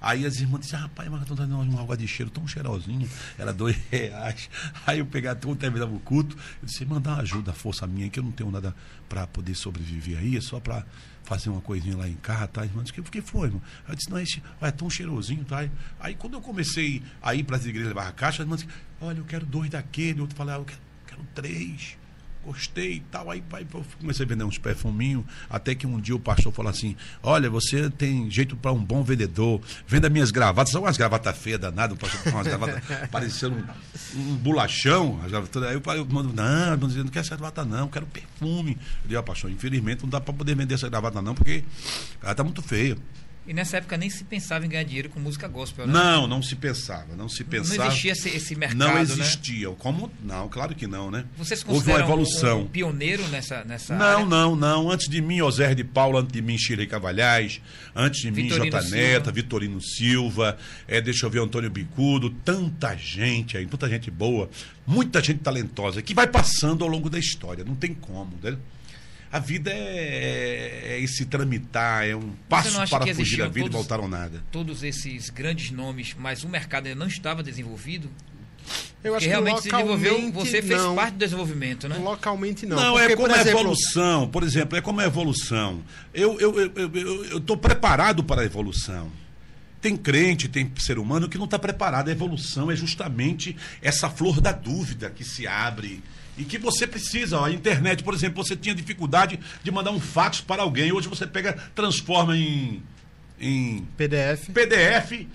Aí 0.04 0.26
as 0.26 0.38
irmãs 0.38 0.60
diziam, 0.60 0.82
rapaz, 0.82 1.08
mas 1.08 1.22
estão 1.22 1.34
dando 1.34 1.58
uma 1.58 1.80
água 1.80 1.96
de 1.96 2.06
cheiro 2.06 2.30
tão 2.30 2.46
cheirosinha, 2.46 3.08
era 3.38 3.54
dois 3.54 3.74
reais. 3.90 4.50
Aí 4.86 4.98
eu 4.98 5.06
pegava, 5.06 5.40
quando 5.40 5.56
terminava 5.56 5.94
o 5.94 5.98
culto, 5.98 6.36
eu 6.60 6.66
disse, 6.66 6.84
mandar 6.84 7.12
uma 7.12 7.22
ajuda, 7.22 7.54
força 7.54 7.86
minha, 7.86 8.10
que 8.10 8.18
eu 8.18 8.22
não 8.22 8.30
tenho 8.30 8.50
nada 8.50 8.76
para 9.08 9.26
poder 9.26 9.54
sobreviver 9.54 10.18
aí, 10.18 10.36
é 10.36 10.42
só 10.42 10.60
para 10.60 10.84
fazer 11.22 11.48
uma 11.48 11.62
coisinha 11.62 11.96
lá 11.96 12.06
em 12.06 12.16
casa, 12.16 12.46
tá? 12.48 12.64
Irmã, 12.66 12.82
disse, 12.82 13.00
o 13.00 13.02
que 13.04 13.22
foi, 13.22 13.48
irmão? 13.48 13.62
Eu 13.88 13.94
disse, 13.94 14.10
não, 14.10 14.18
esse, 14.18 14.42
é 14.60 14.70
tão 14.70 14.90
cheirosinho, 14.90 15.42
tá? 15.42 15.66
Aí 15.98 16.14
quando 16.14 16.34
eu 16.34 16.42
comecei 16.42 17.02
a 17.22 17.34
ir 17.34 17.42
para 17.42 17.56
as 17.56 17.64
igrejas 17.64 17.88
levar 17.88 18.06
a 18.06 18.12
caixa, 18.12 18.42
as 18.42 18.46
irmãs 18.46 18.62
disse, 18.62 18.74
olha, 19.00 19.16
eu 19.16 19.24
quero 19.24 19.46
dois 19.46 19.70
daquele, 19.70 20.20
outro 20.20 20.36
falava, 20.36 20.60
eu 20.60 20.66
quero, 20.66 20.80
quero 21.06 21.22
três 21.34 21.96
gostei 22.44 22.94
e 22.94 23.00
tal. 23.00 23.30
Aí, 23.30 23.42
aí 23.52 23.66
comecei 24.00 24.24
a 24.24 24.28
vender 24.28 24.44
uns 24.44 24.58
perfuminhos, 24.58 25.24
até 25.48 25.74
que 25.74 25.86
um 25.86 26.00
dia 26.00 26.14
o 26.14 26.20
pastor 26.20 26.52
falou 26.52 26.70
assim: 26.70 26.96
Olha, 27.22 27.48
você 27.48 27.90
tem 27.90 28.30
jeito 28.30 28.56
para 28.56 28.72
um 28.72 28.84
bom 28.84 29.02
vendedor, 29.02 29.60
venda 29.86 30.08
minhas 30.08 30.30
gravatas, 30.30 30.72
são 30.72 30.82
umas 30.82 30.96
gravatas 30.96 31.36
feias 31.36 31.60
danadas, 31.60 31.96
o 31.96 32.00
pastor 32.00 32.22
com 32.22 32.30
umas 32.30 32.46
gravatas 32.46 32.82
parecendo 33.10 33.56
um, 34.14 34.20
um 34.20 34.36
bolachão. 34.36 35.20
Aí 35.22 35.32
eu, 35.74 35.82
eu 35.94 36.06
mando, 36.06 36.32
não, 36.32 36.76
não, 36.76 36.88
quero 37.06 37.20
essa 37.20 37.36
gravata, 37.36 37.64
não, 37.64 37.88
quero 37.88 38.06
perfume. 38.06 38.72
Eu 38.72 39.08
disse, 39.08 39.16
ah, 39.16 39.22
pastor, 39.22 39.50
infelizmente 39.50 40.02
não 40.02 40.10
dá 40.10 40.20
para 40.20 40.34
poder 40.34 40.54
vender 40.54 40.74
essa 40.74 40.88
gravata, 40.88 41.22
não, 41.22 41.34
porque 41.34 41.64
ela 42.22 42.34
tá 42.34 42.44
muito 42.44 42.62
feia. 42.62 42.96
E 43.46 43.52
nessa 43.52 43.76
época 43.76 43.96
nem 43.98 44.08
se 44.08 44.24
pensava 44.24 44.64
em 44.64 44.68
ganhar 44.70 44.84
dinheiro 44.84 45.10
com 45.10 45.20
música 45.20 45.46
gospel, 45.46 45.86
né? 45.86 45.92
Não, 45.92 46.26
não 46.26 46.42
se 46.42 46.56
pensava, 46.56 47.14
não 47.14 47.28
se 47.28 47.44
pensava. 47.44 47.78
Não 47.80 47.86
existia 47.88 48.12
esse, 48.12 48.28
esse 48.30 48.56
mercado, 48.56 48.78
Não 48.78 48.94
né? 48.94 49.02
existia. 49.02 49.68
Como? 49.72 50.10
Não, 50.22 50.48
claro 50.48 50.74
que 50.74 50.86
não, 50.86 51.10
né? 51.10 51.26
Você 51.36 51.54
se 51.54 51.62
Houve 51.66 51.72
uma 51.72 51.98
considera 51.98 51.98
um- 52.04 52.06
evolução. 52.08 52.60
um, 52.62 52.66
pioneiro 52.66 53.26
nessa, 53.28 53.62
nessa 53.64 53.94
Não, 53.94 54.06
área? 54.06 54.24
não, 54.24 54.56
não. 54.56 54.90
Antes 54.90 55.08
de 55.10 55.20
mim, 55.20 55.42
Osér 55.42 55.74
de 55.74 55.84
Paula, 55.84 56.20
antes 56.20 56.32
de 56.32 56.40
mim, 56.40 56.56
Shirley 56.56 56.86
Cavalhais, 56.86 57.60
antes 57.94 58.22
de 58.22 58.30
mim, 58.30 58.44
Vitorino 58.44 58.70
J. 58.70 58.80
Silva. 58.82 58.96
Neta, 58.96 59.30
Vitorino 59.32 59.80
Silva, 59.82 60.58
é, 60.88 61.00
deixa 61.02 61.26
eu 61.26 61.30
ver, 61.30 61.40
Antônio 61.42 61.68
Bicudo, 61.70 62.30
tanta 62.30 62.96
gente 62.96 63.58
aí, 63.58 63.66
tanta 63.66 63.88
gente 63.90 64.10
boa, 64.10 64.48
muita 64.86 65.22
gente 65.22 65.40
talentosa, 65.40 66.00
que 66.00 66.14
vai 66.14 66.26
passando 66.26 66.82
ao 66.82 66.88
longo 66.88 67.10
da 67.10 67.18
história, 67.18 67.62
não 67.62 67.74
tem 67.74 67.92
como, 67.92 68.32
né? 68.42 68.56
A 69.34 69.40
vida 69.40 69.68
é, 69.72 70.92
é 70.92 71.00
esse 71.00 71.24
tramitar, 71.26 72.06
é 72.06 72.14
um 72.14 72.30
passo 72.48 72.88
para 72.88 73.04
que 73.04 73.14
fugir 73.14 73.38
da 73.38 73.48
vida 73.48 73.58
e 73.58 73.62
todos- 73.62 73.74
voltar 73.74 73.98
ao 73.98 74.06
nada. 74.06 74.40
Todos 74.52 74.84
esses 74.84 75.28
grandes 75.28 75.72
nomes, 75.72 76.14
mas 76.16 76.44
o 76.44 76.48
mercado 76.48 76.86
ainda 76.86 77.00
não 77.00 77.08
estava 77.08 77.42
desenvolvido? 77.42 78.08
Eu 79.02 79.16
acho 79.16 79.24
que 79.24 79.30
realmente 79.30 79.62
se 79.62 79.70
desenvolveu, 79.72 80.30
você 80.30 80.62
fez 80.62 80.80
não. 80.80 80.94
parte 80.94 81.14
do 81.14 81.18
desenvolvimento, 81.18 81.88
né? 81.88 81.96
Localmente 81.98 82.64
não. 82.64 82.76
Não, 82.76 82.92
Porque, 82.92 83.12
é 83.12 83.16
como 83.16 83.28
por 83.28 83.36
a 83.36 83.40
exemplo, 83.40 83.60
evolução, 83.60 84.28
por 84.28 84.42
exemplo, 84.44 84.78
é 84.78 84.80
como 84.80 85.00
a 85.00 85.04
evolução. 85.04 85.82
Eu 86.14 86.34
estou 86.34 86.60
eu, 86.60 86.72
eu, 86.76 86.90
eu, 86.94 87.24
eu 87.24 87.40
tô 87.40 87.56
preparado 87.56 88.22
para 88.22 88.42
a 88.42 88.44
evolução. 88.44 89.10
Tem 89.80 89.96
crente, 89.96 90.48
tem 90.48 90.70
ser 90.78 90.96
humano 90.96 91.28
que 91.28 91.36
não 91.36 91.46
está 91.46 91.58
preparado. 91.58 92.06
A 92.08 92.12
evolução 92.12 92.70
é 92.70 92.76
justamente 92.76 93.56
essa 93.82 94.08
flor 94.08 94.40
da 94.40 94.52
dúvida 94.52 95.10
que 95.10 95.24
se 95.24 95.44
abre. 95.44 96.00
E 96.36 96.44
que 96.44 96.58
você 96.58 96.86
precisa, 96.86 97.44
a 97.44 97.50
internet, 97.50 98.02
por 98.02 98.12
exemplo, 98.12 98.42
você 98.42 98.56
tinha 98.56 98.74
dificuldade 98.74 99.38
de 99.62 99.70
mandar 99.70 99.92
um 99.92 100.00
fax 100.00 100.40
para 100.40 100.62
alguém, 100.62 100.92
hoje 100.92 101.08
você 101.08 101.26
pega, 101.26 101.52
transforma 101.74 102.36
em, 102.36 102.82
em 103.40 103.86
PDF. 103.96 104.50
PDF, 104.50 105.26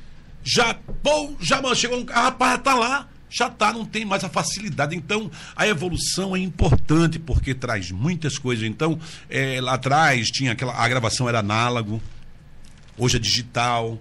já, 0.44 0.74
pô, 0.74 1.34
já 1.40 1.62
chegou 1.76 2.00
um 2.00 2.06
ah, 2.10 2.24
rapaz, 2.24 2.62
tá 2.62 2.74
lá, 2.74 3.08
já 3.30 3.50
tá, 3.50 3.72
não 3.72 3.86
tem 3.86 4.04
mais 4.04 4.24
a 4.24 4.30
facilidade. 4.30 4.96
Então, 4.96 5.30
a 5.56 5.68
evolução 5.68 6.36
é 6.36 6.40
importante 6.40 7.20
porque 7.20 7.54
traz 7.54 7.92
muitas 7.92 8.38
coisas. 8.38 8.66
Então, 8.66 9.00
eh, 9.30 9.62
lá 9.62 9.76
atrás 9.76 10.28
tinha 10.28 10.52
aquela, 10.52 10.74
a 10.74 10.88
gravação 10.90 11.30
era 11.30 11.40
análogo, 11.40 12.02
hoje 12.98 13.18
é 13.18 13.20
digital. 13.20 14.00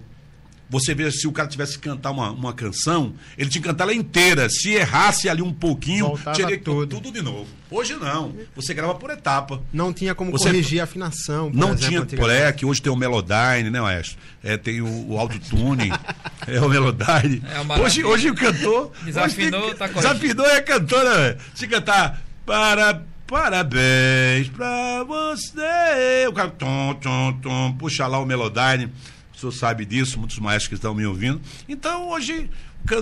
Você 0.69 0.93
vê 0.93 1.09
se 1.11 1.27
o 1.27 1.31
cara 1.31 1.47
tivesse 1.47 1.79
que 1.79 1.89
cantar 1.89 2.11
uma, 2.11 2.29
uma 2.31 2.53
canção, 2.53 3.15
ele 3.37 3.49
tinha 3.49 3.61
que 3.61 3.67
cantar 3.67 3.85
ela 3.85 3.93
inteira. 3.93 4.47
Se 4.49 4.69
errasse 4.73 5.27
ali 5.27 5.41
um 5.41 5.51
pouquinho, 5.51 6.07
Voltava 6.09 6.37
teria 6.37 6.57
que 6.57 6.63
tudo. 6.63 6.85
tudo 6.95 7.11
de 7.11 7.21
novo. 7.23 7.47
Hoje 7.71 7.95
não. 7.95 8.35
Você 8.55 8.73
grava 8.73 8.93
por 8.95 9.09
etapa. 9.09 9.61
Não 9.73 9.91
tinha 9.91 10.13
como 10.13 10.31
Você- 10.31 10.49
corrigir 10.49 10.79
a 10.79 10.83
afinação. 10.83 11.49
por 11.51 11.57
Não 11.57 11.73
exemplo, 11.73 12.05
tinha 12.05 12.21
pré, 12.21 12.51
que 12.53 12.65
hoje 12.65 12.81
tem 12.81 12.91
o 12.91 12.95
Melodyne, 12.95 13.69
né, 13.71 13.81
Maestro? 13.81 14.17
É, 14.43 14.57
tem 14.57 14.79
o, 14.81 15.07
o 15.11 15.17
autotune, 15.17 15.91
é 16.47 16.59
o 16.61 16.69
Melodyne. 16.69 17.41
É 17.47 17.81
hoje, 17.81 18.03
hoje 18.03 18.29
o 18.29 18.35
cantor. 18.35 18.91
Desafinou, 19.03 19.59
hoje 19.61 19.75
tem- 19.75 19.87
tá. 19.87 19.87
Desafinou 19.87 20.45
é 20.45 20.61
cantora, 20.61 21.15
velho. 21.17 21.37
Se 21.55 21.67
cantar 21.67 22.21
para 22.45 23.01
Parabéns 23.27 24.47
pra 24.49 25.03
você. 25.03 26.25
O 26.27 26.33
cara, 26.33 26.49
tom, 26.49 26.93
tom, 26.95 27.33
tom, 27.41 27.73
puxa 27.73 28.07
lá 28.07 28.19
o 28.19 28.25
Melodyne. 28.25 28.91
O 29.39 29.51
senhor 29.51 29.51
sabe 29.53 29.85
disso, 29.85 30.19
muitos 30.19 30.37
maestros 30.39 30.67
que 30.67 30.75
estão 30.75 30.93
me 30.93 31.05
ouvindo. 31.05 31.41
Então, 31.67 32.09
hoje, 32.09 32.49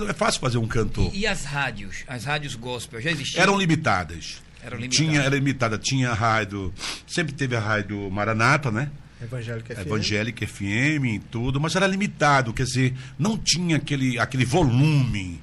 é 0.08 0.14
fácil 0.14 0.40
fazer 0.40 0.60
um 0.60 0.68
cantor. 0.68 1.12
E, 1.14 1.22
e 1.22 1.28
as 1.28 1.44
rádios? 1.44 2.04
As 2.08 2.26
rádios 2.26 2.54
gospel 2.56 3.02
já 3.02 3.10
existiam? 3.10 3.42
Eram 3.42 3.58
limitadas. 3.58 4.42
Eram 4.64 4.78
limitadas. 4.78 4.98
Tinha, 4.98 5.22
era 5.22 5.36
limitada. 5.36 5.78
Tinha 5.78 6.12
a 6.12 6.14
rádio. 6.14 6.72
Sempre 7.08 7.34
teve 7.34 7.56
a 7.56 7.60
rádio 7.60 8.10
Maranata, 8.12 8.70
né? 8.70 8.92
Evangélica 9.22 9.76
FM. 9.76 9.80
Evangélica 9.80 10.48
FM 10.48 11.06
e 11.06 11.20
tudo, 11.32 11.60
mas 11.60 11.76
era 11.76 11.88
limitado, 11.88 12.54
quer 12.54 12.66
dizer, 12.66 12.94
não 13.18 13.36
tinha 13.36 13.78
aquele, 13.78 14.20
aquele 14.20 14.46
volume, 14.46 15.42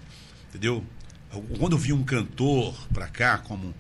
entendeu? 0.49 0.85
Quando 1.59 1.73
eu 1.73 1.79
vi 1.79 1.93
um 1.93 2.05
cantor 2.05 2.73
pra 2.93 3.09
cá, 3.09 3.39
como 3.39 3.75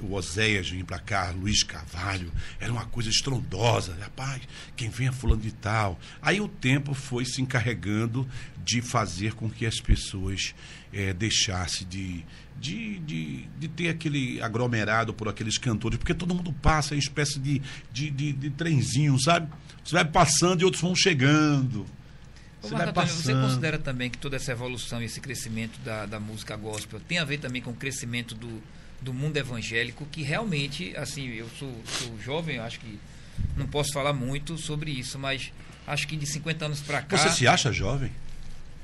o 0.00 0.14
Oséias 0.14 0.68
vinha 0.68 0.84
para 0.84 0.98
cá, 0.98 1.30
Luiz 1.30 1.62
Carvalho, 1.62 2.32
era 2.60 2.72
uma 2.72 2.84
coisa 2.86 3.10
estrondosa. 3.10 3.96
Rapaz, 4.00 4.42
quem 4.76 4.88
vem 4.88 5.08
é 5.08 5.12
fulano 5.12 5.42
de 5.42 5.52
tal. 5.52 5.98
Aí 6.22 6.40
o 6.40 6.48
tempo 6.48 6.94
foi 6.94 7.24
se 7.24 7.42
encarregando 7.42 8.28
de 8.64 8.80
fazer 8.80 9.34
com 9.34 9.50
que 9.50 9.66
as 9.66 9.80
pessoas 9.80 10.54
é, 10.92 11.12
deixassem 11.12 11.86
de, 11.88 12.24
de, 12.58 12.98
de, 13.00 13.48
de, 13.58 13.68
ter 13.68 13.88
aquele 13.88 14.40
aglomerado 14.40 15.12
por 15.12 15.28
aqueles 15.28 15.58
cantores, 15.58 15.98
porque 15.98 16.14
todo 16.14 16.34
mundo 16.34 16.52
passa, 16.52 16.94
é 16.94 16.96
uma 16.96 17.00
espécie 17.00 17.38
de, 17.38 17.60
de, 17.92 18.10
de, 18.10 18.32
de 18.32 18.50
trenzinho, 18.50 19.20
sabe? 19.20 19.52
Você 19.84 19.94
vai 19.94 20.04
passando 20.04 20.62
e 20.62 20.64
outros 20.64 20.82
vão 20.82 20.94
chegando. 20.94 21.84
Você, 22.62 22.74
Antônio, 22.74 23.12
você 23.12 23.32
considera 23.34 23.78
também 23.78 24.08
que 24.08 24.16
toda 24.16 24.36
essa 24.36 24.52
evolução 24.52 25.02
e 25.02 25.04
esse 25.04 25.20
crescimento 25.20 25.78
da, 25.80 26.06
da 26.06 26.18
música 26.18 26.56
gospel 26.56 26.98
tem 27.00 27.18
a 27.18 27.24
ver 27.24 27.38
também 27.38 27.60
com 27.60 27.72
o 27.72 27.74
crescimento 27.74 28.34
do, 28.34 28.62
do 29.04 29.12
mundo 29.12 29.36
evangélico 29.36 30.06
que 30.10 30.22
realmente, 30.22 30.96
assim, 30.96 31.28
eu 31.28 31.48
sou, 31.58 31.72
sou 31.84 32.18
jovem, 32.18 32.58
acho 32.58 32.80
que 32.80 32.98
não 33.56 33.66
posso 33.66 33.92
falar 33.92 34.14
muito 34.14 34.56
sobre 34.56 34.90
isso, 34.90 35.18
mas 35.18 35.52
acho 35.86 36.08
que 36.08 36.16
de 36.16 36.26
50 36.26 36.64
anos 36.64 36.80
para 36.80 37.02
cá. 37.02 37.16
Você 37.16 37.30
se 37.30 37.46
acha 37.46 37.70
jovem? 37.70 38.10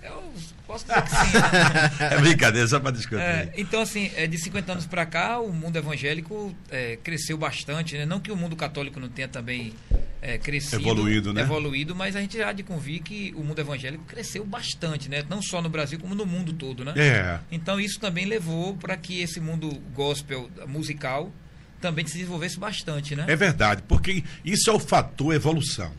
Eu 0.02 0.32
posso 0.66 0.86
dizer 0.86 1.02
que 1.02 1.10
sim. 1.10 2.04
é 2.04 2.20
brincadeira, 2.20 2.68
só 2.68 2.78
para 2.78 2.90
discutir. 2.90 3.22
É, 3.22 3.52
então, 3.56 3.80
assim, 3.80 4.10
é, 4.14 4.26
de 4.26 4.38
50 4.38 4.72
anos 4.72 4.86
para 4.86 5.04
cá, 5.06 5.38
o 5.40 5.52
mundo 5.52 5.76
evangélico 5.76 6.54
é, 6.70 6.98
cresceu 7.02 7.36
bastante. 7.36 7.96
Né? 7.96 8.06
Não 8.06 8.20
que 8.20 8.30
o 8.30 8.36
mundo 8.36 8.56
católico 8.56 9.00
não 9.00 9.08
tenha 9.08 9.28
também 9.28 9.74
é, 10.22 10.38
crescido. 10.38 10.82
Evoluído, 10.82 11.32
né? 11.32 11.42
Evoluído, 11.42 11.94
mas 11.94 12.14
a 12.14 12.20
gente 12.20 12.36
já 12.36 12.48
há 12.48 12.52
de 12.52 12.62
convir 12.62 13.02
que 13.02 13.32
o 13.36 13.42
mundo 13.42 13.58
evangélico 13.58 14.04
cresceu 14.04 14.44
bastante, 14.44 15.08
né? 15.08 15.24
Não 15.28 15.40
só 15.40 15.62
no 15.62 15.68
Brasil, 15.68 15.98
como 15.98 16.14
no 16.14 16.26
mundo 16.26 16.52
todo, 16.52 16.84
né? 16.84 16.92
É. 16.96 17.38
Então, 17.50 17.80
isso 17.80 17.98
também 17.98 18.26
levou 18.26 18.76
para 18.76 18.96
que 18.96 19.20
esse 19.20 19.40
mundo 19.40 19.70
gospel 19.94 20.50
musical 20.66 21.32
também 21.80 22.06
se 22.06 22.14
desenvolvesse 22.14 22.58
bastante, 22.58 23.16
né? 23.16 23.24
É 23.26 23.36
verdade, 23.36 23.82
porque 23.88 24.22
isso 24.44 24.68
é 24.68 24.72
o 24.72 24.78
fator 24.78 25.34
evolução, 25.34 25.92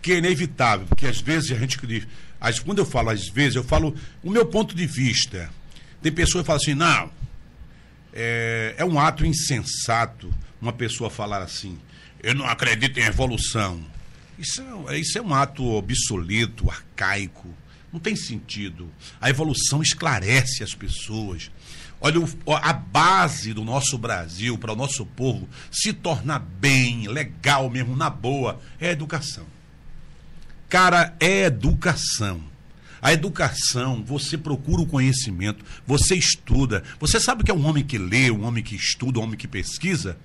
que 0.00 0.12
é 0.12 0.18
inevitável, 0.18 0.86
porque 0.86 1.06
às 1.06 1.20
vezes 1.20 1.50
a 1.50 1.56
gente 1.56 1.78
as, 2.40 2.60
quando 2.60 2.78
eu 2.78 2.86
falo 2.86 3.10
às 3.10 3.28
vezes, 3.28 3.56
eu 3.56 3.64
falo 3.64 3.94
o 4.22 4.30
meu 4.30 4.46
ponto 4.46 4.74
de 4.74 4.86
vista. 4.86 5.50
Tem 6.00 6.12
pessoas 6.12 6.42
que 6.42 6.46
falam 6.46 6.62
assim, 6.62 6.74
não, 6.74 7.10
é, 8.12 8.74
é 8.78 8.84
um 8.84 9.00
ato 9.00 9.26
insensato 9.26 10.32
uma 10.60 10.72
pessoa 10.72 11.08
falar 11.08 11.42
assim, 11.42 11.78
eu 12.22 12.34
não 12.34 12.46
acredito 12.46 12.98
em 12.98 13.04
evolução. 13.04 13.80
Isso 14.38 14.62
é, 14.88 14.98
isso 14.98 15.18
é 15.18 15.22
um 15.22 15.34
ato 15.34 15.64
obsoleto, 15.64 16.70
arcaico. 16.70 17.48
Não 17.92 17.98
tem 17.98 18.14
sentido. 18.14 18.90
A 19.20 19.30
evolução 19.30 19.82
esclarece 19.82 20.62
as 20.62 20.74
pessoas. 20.74 21.50
Olha, 22.00 22.20
a 22.62 22.72
base 22.72 23.52
do 23.52 23.64
nosso 23.64 23.98
Brasil, 23.98 24.56
para 24.56 24.72
o 24.72 24.76
nosso 24.76 25.04
povo 25.04 25.48
se 25.70 25.92
tornar 25.92 26.38
bem, 26.38 27.08
legal 27.08 27.68
mesmo, 27.68 27.96
na 27.96 28.08
boa, 28.08 28.60
é 28.78 28.88
a 28.88 28.92
educação. 28.92 29.46
Cara, 30.68 31.16
é 31.18 31.46
educação. 31.46 32.42
A 33.00 33.12
educação, 33.12 34.04
você 34.04 34.36
procura 34.36 34.82
o 34.82 34.86
conhecimento, 34.86 35.64
você 35.86 36.14
estuda. 36.14 36.82
Você 37.00 37.18
sabe 37.18 37.42
que 37.42 37.50
é 37.50 37.54
um 37.54 37.66
homem 37.66 37.84
que 37.84 37.96
lê, 37.96 38.30
um 38.30 38.44
homem 38.44 38.62
que 38.62 38.76
estuda, 38.76 39.18
um 39.18 39.22
homem 39.22 39.38
que 39.38 39.48
pesquisa? 39.48 40.16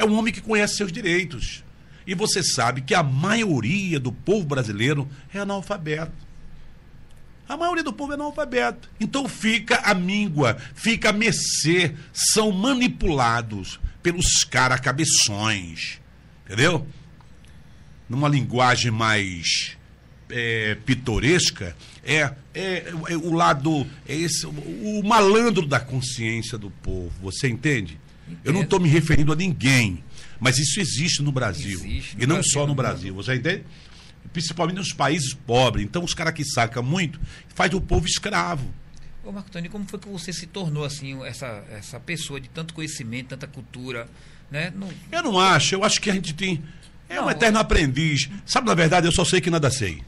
É 0.00 0.04
um 0.04 0.16
homem 0.18 0.32
que 0.32 0.40
conhece 0.40 0.76
seus 0.76 0.90
direitos. 0.90 1.62
E 2.06 2.14
você 2.14 2.42
sabe 2.42 2.80
que 2.80 2.94
a 2.94 3.02
maioria 3.02 4.00
do 4.00 4.10
povo 4.10 4.46
brasileiro 4.46 5.06
é 5.32 5.38
analfabeto. 5.38 6.10
A 7.46 7.54
maioria 7.54 7.84
do 7.84 7.92
povo 7.92 8.12
é 8.12 8.14
analfabeto. 8.14 8.88
Então 8.98 9.28
fica 9.28 9.76
a 9.84 9.92
míngua, 9.92 10.56
fica 10.74 11.10
a 11.10 11.12
mercê, 11.12 11.94
são 12.14 12.50
manipulados 12.50 13.78
pelos 14.02 14.42
caras 14.42 14.80
cabeções. 14.80 16.00
Entendeu? 16.46 16.86
Numa 18.08 18.26
linguagem 18.26 18.90
mais 18.90 19.76
é, 20.30 20.78
pitoresca, 20.86 21.76
é, 22.02 22.32
é, 22.54 22.94
é, 23.06 23.16
o 23.18 23.34
lado, 23.34 23.86
é 24.08 24.14
esse, 24.14 24.46
o 24.46 25.02
malandro 25.04 25.66
da 25.66 25.78
consciência 25.78 26.56
do 26.56 26.70
povo. 26.70 27.12
Você 27.20 27.50
entende? 27.50 28.00
Entendo. 28.32 28.46
Eu 28.46 28.52
não 28.52 28.62
estou 28.62 28.80
me 28.80 28.88
referindo 28.88 29.32
a 29.32 29.36
ninguém, 29.36 30.02
mas 30.38 30.58
isso 30.58 30.80
existe 30.80 31.22
no 31.22 31.32
Brasil. 31.32 31.78
Existe 31.78 32.16
no 32.16 32.22
e 32.22 32.26
não 32.26 32.36
Brasil, 32.36 32.52
só 32.52 32.66
no 32.66 32.74
Brasil. 32.74 33.14
Você 33.14 33.34
entende? 33.34 33.64
Principalmente 34.32 34.76
nos 34.76 34.92
países 34.92 35.34
pobres. 35.34 35.84
Então, 35.84 36.04
os 36.04 36.14
caras 36.14 36.34
que 36.34 36.44
sacam 36.44 36.82
muito 36.82 37.20
faz 37.54 37.72
o 37.74 37.80
povo 37.80 38.06
escravo. 38.06 38.72
Ô 39.24 39.32
Marco 39.32 39.50
Tony, 39.50 39.68
como 39.68 39.86
foi 39.86 39.98
que 39.98 40.08
você 40.08 40.32
se 40.32 40.46
tornou 40.46 40.84
assim 40.84 41.22
essa, 41.24 41.62
essa 41.70 42.00
pessoa 42.00 42.40
de 42.40 42.48
tanto 42.48 42.72
conhecimento, 42.72 43.28
tanta 43.28 43.46
cultura? 43.46 44.08
Né? 44.50 44.72
Não... 44.74 44.88
Eu 45.12 45.22
não 45.22 45.38
acho. 45.38 45.74
Eu 45.74 45.84
acho 45.84 46.00
que 46.00 46.10
a 46.10 46.14
gente 46.14 46.32
tem. 46.32 46.62
É 47.08 47.16
não, 47.16 47.26
um 47.26 47.30
eterno 47.30 47.58
é... 47.58 47.60
aprendiz. 47.60 48.30
Sabe, 48.46 48.66
na 48.68 48.74
verdade, 48.74 49.06
eu 49.06 49.12
só 49.12 49.24
sei 49.24 49.40
que 49.40 49.50
nada 49.50 49.70
sei. 49.70 50.02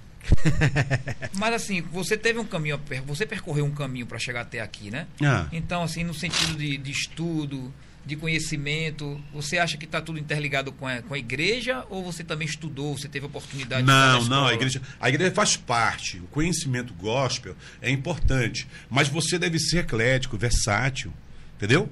Mas 1.34 1.54
assim, 1.54 1.80
você 1.80 2.16
teve 2.16 2.38
um 2.38 2.44
caminho, 2.44 2.80
você 3.06 3.26
percorreu 3.26 3.64
um 3.64 3.72
caminho 3.72 4.06
para 4.06 4.18
chegar 4.18 4.42
até 4.42 4.60
aqui, 4.60 4.90
né? 4.90 5.06
Ah. 5.22 5.46
Então, 5.52 5.82
assim, 5.82 6.04
no 6.04 6.14
sentido 6.14 6.56
de, 6.56 6.78
de 6.78 6.90
estudo, 6.90 7.72
de 8.05 8.16
conhecimento, 8.16 9.20
você 9.32 9.59
acha 9.59 9.76
que 9.76 9.84
está 9.84 10.00
tudo 10.00 10.18
interligado 10.18 10.72
com 10.72 10.86
a, 10.86 11.00
com 11.03 11.14
a 11.14 11.18
igreja 11.18 11.84
ou 11.88 12.03
você 12.03 12.24
também 12.24 12.46
estudou, 12.46 12.96
você 12.96 13.09
teve 13.09 13.26
oportunidade 13.26 13.86
não, 13.86 14.18
de 14.20 14.28
Não, 14.28 14.46
a 14.46 14.55
igreja, 14.55 14.82
a 15.00 15.09
igreja 15.09 15.30
faz 15.32 15.57
parte. 15.57 16.18
O 16.18 16.26
conhecimento 16.26 16.92
gospel 16.94 17.57
é 17.80 17.90
importante, 17.90 18.66
mas 18.90 19.09
você 19.09 19.38
deve 19.38 19.59
ser 19.59 19.78
eclético, 19.78 20.36
versátil, 20.36 21.12
entendeu? 21.57 21.88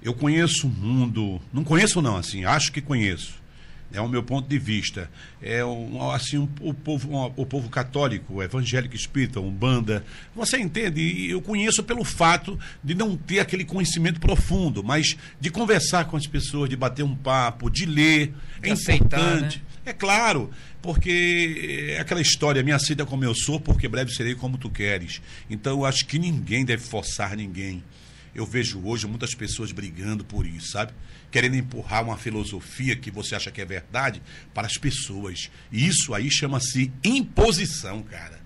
Eu 0.00 0.14
conheço 0.14 0.66
o 0.66 0.70
mundo, 0.70 1.40
não 1.52 1.64
conheço 1.64 2.00
não, 2.00 2.16
assim, 2.16 2.44
acho 2.44 2.70
que 2.70 2.80
conheço 2.80 3.41
é 3.92 4.00
o 4.00 4.08
meu 4.08 4.22
ponto 4.22 4.48
de 4.48 4.58
vista. 4.58 5.10
É 5.40 5.64
um, 5.64 6.10
assim 6.10 6.38
um, 6.38 6.48
o 6.60 6.72
povo 6.72 7.10
um, 7.10 7.32
o 7.36 7.46
povo 7.46 7.68
católico, 7.68 8.34
o 8.34 8.42
evangélico 8.42 8.96
espírita, 8.96 9.40
umbanda. 9.40 10.04
Você 10.34 10.58
entende? 10.58 11.28
Eu 11.30 11.42
conheço 11.42 11.82
pelo 11.82 12.04
fato 12.04 12.58
de 12.82 12.94
não 12.94 13.16
ter 13.16 13.40
aquele 13.40 13.64
conhecimento 13.64 14.18
profundo, 14.18 14.82
mas 14.82 15.16
de 15.40 15.50
conversar 15.50 16.06
com 16.06 16.16
as 16.16 16.26
pessoas, 16.26 16.70
de 16.70 16.76
bater 16.76 17.02
um 17.02 17.14
papo, 17.14 17.70
de 17.70 17.84
ler, 17.84 18.34
de 18.60 18.70
é 18.70 18.72
aceitar, 18.72 19.20
importante. 19.20 19.58
Né? 19.58 19.64
É 19.84 19.92
claro, 19.92 20.50
porque 20.80 21.94
é 21.96 22.00
aquela 22.00 22.20
história, 22.20 22.62
me 22.62 22.72
aceita 22.72 23.04
como 23.04 23.24
eu 23.24 23.34
sou, 23.34 23.58
porque 23.60 23.88
breve 23.88 24.12
serei 24.12 24.34
como 24.34 24.56
tu 24.56 24.70
queres. 24.70 25.20
Então 25.50 25.80
eu 25.80 25.84
acho 25.84 26.06
que 26.06 26.18
ninguém 26.18 26.64
deve 26.64 26.82
forçar 26.82 27.36
ninguém. 27.36 27.82
Eu 28.34 28.46
vejo 28.46 28.80
hoje 28.84 29.06
muitas 29.06 29.34
pessoas 29.34 29.72
brigando 29.72 30.24
por 30.24 30.46
isso, 30.46 30.72
sabe? 30.72 30.92
querendo 31.32 31.56
empurrar 31.56 32.04
uma 32.04 32.18
filosofia 32.18 32.94
que 32.94 33.10
você 33.10 33.34
acha 33.34 33.50
que 33.50 33.60
é 33.60 33.64
verdade 33.64 34.22
para 34.52 34.66
as 34.66 34.76
pessoas. 34.76 35.50
E 35.72 35.88
isso 35.88 36.14
aí 36.14 36.30
chama-se 36.30 36.92
imposição, 37.02 38.02
cara. 38.02 38.40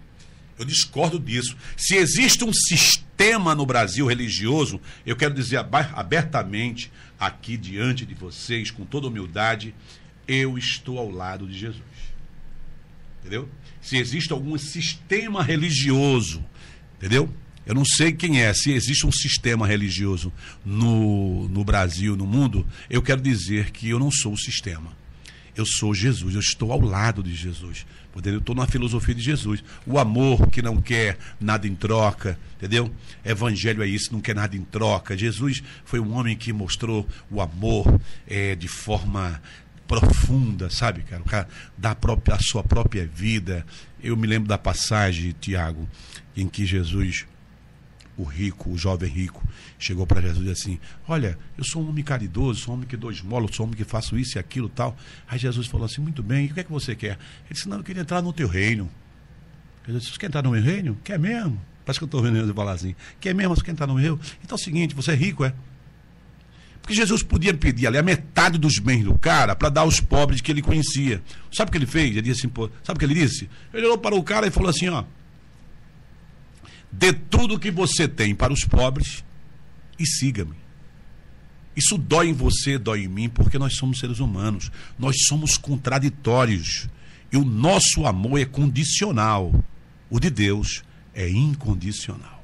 Eu 0.56 0.64
discordo 0.64 1.18
disso. 1.18 1.54
Se 1.76 1.96
existe 1.96 2.44
um 2.44 2.52
sistema 2.52 3.54
no 3.54 3.66
Brasil 3.66 4.06
religioso, 4.06 4.80
eu 5.04 5.16
quero 5.16 5.34
dizer 5.34 5.58
abertamente 5.94 6.90
aqui 7.18 7.56
diante 7.56 8.06
de 8.06 8.14
vocês, 8.14 8.70
com 8.70 8.86
toda 8.86 9.08
humildade, 9.08 9.74
eu 10.26 10.56
estou 10.56 10.98
ao 10.98 11.10
lado 11.10 11.46
de 11.46 11.58
Jesus. 11.58 11.82
Entendeu? 13.20 13.48
Se 13.82 13.96
existe 13.96 14.32
algum 14.32 14.56
sistema 14.56 15.42
religioso, 15.42 16.44
entendeu? 16.96 17.32
Eu 17.66 17.74
não 17.74 17.84
sei 17.84 18.12
quem 18.12 18.40
é, 18.40 18.54
se 18.54 18.70
existe 18.70 19.04
um 19.04 19.12
sistema 19.12 19.66
religioso 19.66 20.32
no, 20.64 21.48
no 21.48 21.64
Brasil, 21.64 22.16
no 22.16 22.24
mundo, 22.24 22.64
eu 22.88 23.02
quero 23.02 23.20
dizer 23.20 23.72
que 23.72 23.90
eu 23.90 23.98
não 23.98 24.10
sou 24.10 24.34
o 24.34 24.38
sistema. 24.38 24.96
Eu 25.56 25.66
sou 25.66 25.92
Jesus, 25.92 26.34
eu 26.34 26.40
estou 26.40 26.70
ao 26.70 26.80
lado 26.80 27.22
de 27.22 27.34
Jesus. 27.34 27.84
Eu 28.24 28.38
estou 28.38 28.54
na 28.54 28.66
filosofia 28.66 29.14
de 29.14 29.22
Jesus. 29.22 29.64
O 29.86 29.98
amor 29.98 30.48
que 30.48 30.62
não 30.62 30.80
quer 30.80 31.18
nada 31.40 31.66
em 31.66 31.74
troca, 31.74 32.38
entendeu? 32.56 32.90
Evangelho 33.24 33.82
é 33.82 33.86
isso, 33.86 34.12
não 34.12 34.20
quer 34.20 34.34
nada 34.34 34.56
em 34.56 34.62
troca. 34.62 35.16
Jesus 35.16 35.62
foi 35.84 35.98
um 35.98 36.14
homem 36.14 36.36
que 36.36 36.52
mostrou 36.52 37.06
o 37.30 37.40
amor 37.40 38.00
é, 38.26 38.54
de 38.54 38.68
forma 38.68 39.42
profunda, 39.88 40.70
sabe, 40.70 41.02
cara? 41.02 41.22
O 41.22 41.26
cara 41.26 41.48
dá 41.76 41.92
a, 41.92 41.94
própria, 41.94 42.36
a 42.36 42.38
sua 42.40 42.62
própria 42.62 43.06
vida. 43.06 43.66
Eu 44.02 44.16
me 44.16 44.26
lembro 44.26 44.48
da 44.48 44.58
passagem, 44.58 45.34
Tiago, 45.40 45.88
em 46.36 46.48
que 46.48 46.64
Jesus 46.64 47.26
o 48.16 48.24
rico, 48.24 48.70
o 48.70 48.78
jovem 48.78 49.10
rico, 49.10 49.46
chegou 49.78 50.06
para 50.06 50.20
Jesus 50.20 50.46
e 50.46 50.50
disse 50.50 50.62
assim: 50.62 50.80
Olha, 51.06 51.38
eu 51.56 51.64
sou 51.64 51.82
um 51.82 51.88
homem 51.88 52.02
caridoso, 52.02 52.60
sou 52.60 52.72
um 52.72 52.76
homem 52.78 52.88
que 52.88 52.96
dou 52.96 53.10
esmola, 53.10 53.46
sou 53.52 53.64
um 53.64 53.68
homem 53.68 53.76
que 53.76 53.84
faço 53.84 54.18
isso 54.18 54.36
e 54.36 54.38
aquilo 54.38 54.68
tal. 54.68 54.96
Aí 55.28 55.38
Jesus 55.38 55.66
falou 55.66 55.86
assim: 55.86 56.00
Muito 56.00 56.22
bem, 56.22 56.46
o 56.46 56.54
que 56.54 56.60
é 56.60 56.64
que 56.64 56.72
você 56.72 56.94
quer? 56.94 57.18
Ele 57.44 57.52
disse: 57.52 57.68
Não, 57.68 57.78
eu 57.78 57.84
queria 57.84 58.02
entrar 58.02 58.22
no 58.22 58.32
teu 58.32 58.48
reino. 58.48 58.88
Jesus 59.86 60.02
disse: 60.02 60.14
Você 60.14 60.20
quer 60.20 60.26
entrar 60.26 60.42
no 60.42 60.50
meu 60.50 60.62
reino? 60.62 60.96
Quer 61.04 61.18
mesmo? 61.18 61.60
Parece 61.84 62.00
que 62.00 62.04
eu 62.04 62.06
estou 62.06 62.22
vendo 62.22 62.38
ele 62.38 62.52
falar 62.52 62.72
assim: 62.72 62.94
Quer 63.20 63.34
mesmo? 63.34 63.54
Você 63.54 63.62
quer 63.62 63.72
entrar 63.72 63.86
no 63.86 63.94
meu 63.94 64.02
reino? 64.02 64.20
Então 64.42 64.56
é 64.56 64.60
o 64.60 64.62
seguinte: 64.62 64.94
você 64.94 65.12
é 65.12 65.14
rico, 65.14 65.44
é? 65.44 65.52
Porque 66.86 66.94
Jesus 66.94 67.20
podia 67.20 67.52
pedir 67.52 67.88
ali 67.88 67.98
a 67.98 68.02
metade 68.02 68.58
dos 68.58 68.78
bens 68.78 69.02
do 69.02 69.18
cara 69.18 69.56
para 69.56 69.68
dar 69.68 69.80
aos 69.80 70.00
pobres 70.00 70.40
que 70.40 70.52
ele 70.52 70.62
conhecia. 70.62 71.20
Sabe 71.52 71.68
o 71.68 71.72
que 71.72 71.78
ele 71.78 71.86
fez? 71.86 72.12
Ele 72.12 72.22
disse 72.22 72.46
assim, 72.46 72.70
sabe 72.84 72.96
o 72.96 72.98
que 73.00 73.04
ele 73.04 73.14
disse? 73.14 73.50
Ele 73.74 73.86
olhou 73.86 73.98
para 73.98 74.14
o 74.14 74.22
cara 74.22 74.46
e 74.46 74.52
falou 74.52 74.70
assim, 74.70 74.88
ó. 74.88 75.02
Dê 76.90 77.12
tudo 77.12 77.54
o 77.54 77.58
que 77.58 77.70
você 77.70 78.06
tem 78.08 78.34
para 78.34 78.52
os 78.52 78.64
pobres 78.64 79.24
e 79.98 80.06
siga-me. 80.06 80.54
Isso 81.76 81.98
dói 81.98 82.28
em 82.28 82.32
você, 82.32 82.78
dói 82.78 83.04
em 83.04 83.08
mim, 83.08 83.28
porque 83.28 83.58
nós 83.58 83.76
somos 83.76 83.98
seres 83.98 84.18
humanos. 84.18 84.70
Nós 84.98 85.16
somos 85.26 85.58
contraditórios. 85.58 86.88
E 87.30 87.36
o 87.36 87.44
nosso 87.44 88.06
amor 88.06 88.40
é 88.40 88.46
condicional. 88.46 89.52
O 90.08 90.18
de 90.18 90.30
Deus 90.30 90.82
é 91.14 91.28
incondicional. 91.28 92.35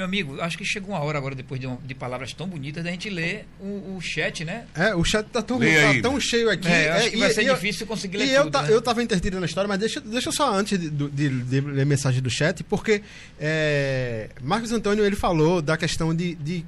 Meu 0.00 0.06
amigo, 0.06 0.40
acho 0.40 0.56
que 0.56 0.64
chegou 0.64 0.94
uma 0.94 1.04
hora 1.04 1.18
agora, 1.18 1.34
depois 1.34 1.60
de, 1.60 1.66
um, 1.66 1.76
de 1.76 1.94
palavras 1.94 2.32
tão 2.32 2.48
bonitas, 2.48 2.82
da 2.82 2.90
gente 2.90 3.10
ler 3.10 3.46
o, 3.60 3.96
o, 3.96 4.00
chat, 4.00 4.46
né? 4.46 4.64
É, 4.74 4.94
o 4.94 5.04
chat 5.04 5.26
tá 5.26 5.42
tão, 5.42 5.58
tá 5.58 6.00
tão 6.00 6.18
cheio 6.18 6.48
aqui. 6.48 6.66
É, 6.66 6.90
acho 6.90 7.06
é, 7.08 7.10
que 7.10 7.16
vai 7.18 7.30
ser 7.34 7.42
e, 7.42 7.52
difícil 7.52 7.86
conseguir 7.86 8.16
ler 8.16 8.24
e 8.24 8.28
tudo, 8.28 8.46
eu, 8.46 8.50
tá, 8.50 8.62
né? 8.62 8.72
eu 8.72 8.80
tava 8.80 9.02
intertido 9.02 9.38
na 9.38 9.44
história, 9.44 9.68
mas 9.68 9.78
deixa, 9.78 10.00
deixa 10.00 10.32
só 10.32 10.54
antes 10.54 10.78
de, 10.78 10.88
de, 10.88 11.28
de 11.28 11.60
ler 11.60 11.84
mensagem 11.84 12.22
do 12.22 12.30
chat, 12.30 12.64
porque 12.64 13.02
é, 13.38 14.30
Marcos 14.40 14.72
Antônio 14.72 15.04
ele 15.04 15.16
falou 15.16 15.60
da 15.60 15.76
questão 15.76 16.14
de, 16.14 16.34
de 16.36 16.64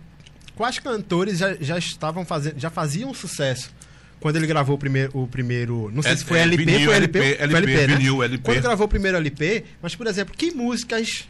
quais 0.55 0.79
cantores 0.79 1.39
já, 1.39 1.55
já 1.55 1.79
estavam 1.79 2.27
fazendo, 2.27 2.61
já 2.61 2.69
faziam 2.69 3.15
sucesso 3.15 3.71
quando 4.21 4.37
ele 4.37 4.47
gravou 4.47 4.77
o 4.77 4.79
primeiro, 4.79 5.11
o 5.15 5.27
primeiro 5.27 5.91
não 5.93 6.03
sei 6.03 6.13
é, 6.13 6.17
se 6.17 6.25
foi 6.25 6.39
é, 6.39 6.43
LP, 6.43 6.65
vinil, 6.65 6.85
foi 6.85 6.97
LP, 6.97 7.19
LP, 7.19 7.43
LP, 7.43 7.57
LP, 7.57 7.87
né? 7.87 7.97
vinil, 7.97 8.23
LP. 8.23 8.45
Quando 8.45 8.63
gravou 8.63 8.87
o 8.87 8.89
primeiro 8.89 9.17
LP, 9.17 9.65
mas 9.81 9.97
por 9.97 10.07
exemplo, 10.07 10.35
que 10.37 10.53
músicas 10.53 11.27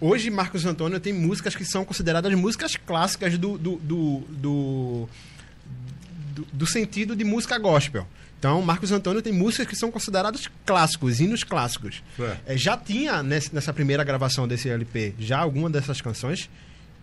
Hoje, 0.00 0.30
Marcos 0.30 0.64
Antônio 0.64 0.98
tem 0.98 1.12
músicas 1.12 1.54
que 1.54 1.64
são 1.64 1.84
consideradas 1.84 2.32
músicas 2.34 2.74
clássicas 2.74 3.36
do, 3.36 3.58
do, 3.58 3.76
do, 3.76 4.22
do, 4.30 5.08
do, 6.34 6.46
do 6.52 6.66
sentido 6.66 7.14
de 7.14 7.22
música 7.22 7.58
gospel. 7.58 8.06
Então, 8.38 8.62
Marcos 8.62 8.90
Antônio 8.90 9.20
tem 9.20 9.34
músicas 9.34 9.66
que 9.66 9.76
são 9.76 9.90
consideradas 9.90 10.48
clássicos, 10.64 11.20
hinos 11.20 11.44
clássicos. 11.44 12.02
É. 12.18 12.54
É, 12.54 12.56
já 12.56 12.74
tinha 12.74 13.22
nessa 13.22 13.70
primeira 13.70 14.02
gravação 14.02 14.48
desse 14.48 14.70
LP 14.70 15.14
já 15.18 15.38
alguma 15.38 15.68
dessas 15.68 16.00
canções? 16.00 16.48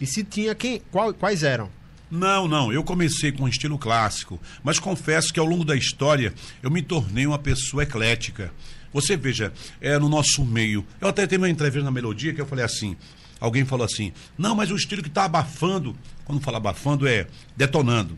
E 0.02 0.08
se 0.08 0.24
tinha, 0.24 0.56
quem, 0.56 0.82
qual, 0.92 1.14
quais 1.14 1.44
eram? 1.44 1.70
Não, 2.10 2.48
não. 2.48 2.74
Eu 2.74 2.84
comecei 2.84 3.32
com 3.32 3.44
um 3.44 3.48
estilo 3.48 3.78
clássico, 3.78 4.40
mas 4.64 4.80
confesso 4.80 5.32
que 5.32 5.40
ao 5.40 5.46
longo 5.46 5.64
da 5.64 5.76
história 5.76 6.34
eu 6.64 6.72
me 6.72 6.82
tornei 6.82 7.28
uma 7.28 7.38
pessoa 7.38 7.84
eclética. 7.84 8.52
Você 8.94 9.18
veja, 9.18 9.54
é 9.82 9.98
no 9.98 10.10
nosso 10.10 10.46
meio. 10.46 10.86
Eu 11.00 11.08
até 11.08 11.28
tenho 11.28 11.42
uma 11.42 11.50
entrevista 11.50 11.84
na 11.84 11.92
Melodia 11.92 12.34
que 12.34 12.42
eu 12.42 12.46
falei 12.46 12.64
assim. 12.64 12.96
Alguém 13.40 13.66
falou 13.66 13.86
assim: 13.86 14.12
não, 14.38 14.56
mas 14.56 14.72
o 14.72 14.76
estilo 14.76 15.02
que 15.02 15.10
está 15.10 15.26
abafando, 15.26 15.96
quando 16.26 16.42
fala 16.42 16.58
abafando 16.58 17.08
é 17.08 17.28
detonando. 17.56 18.18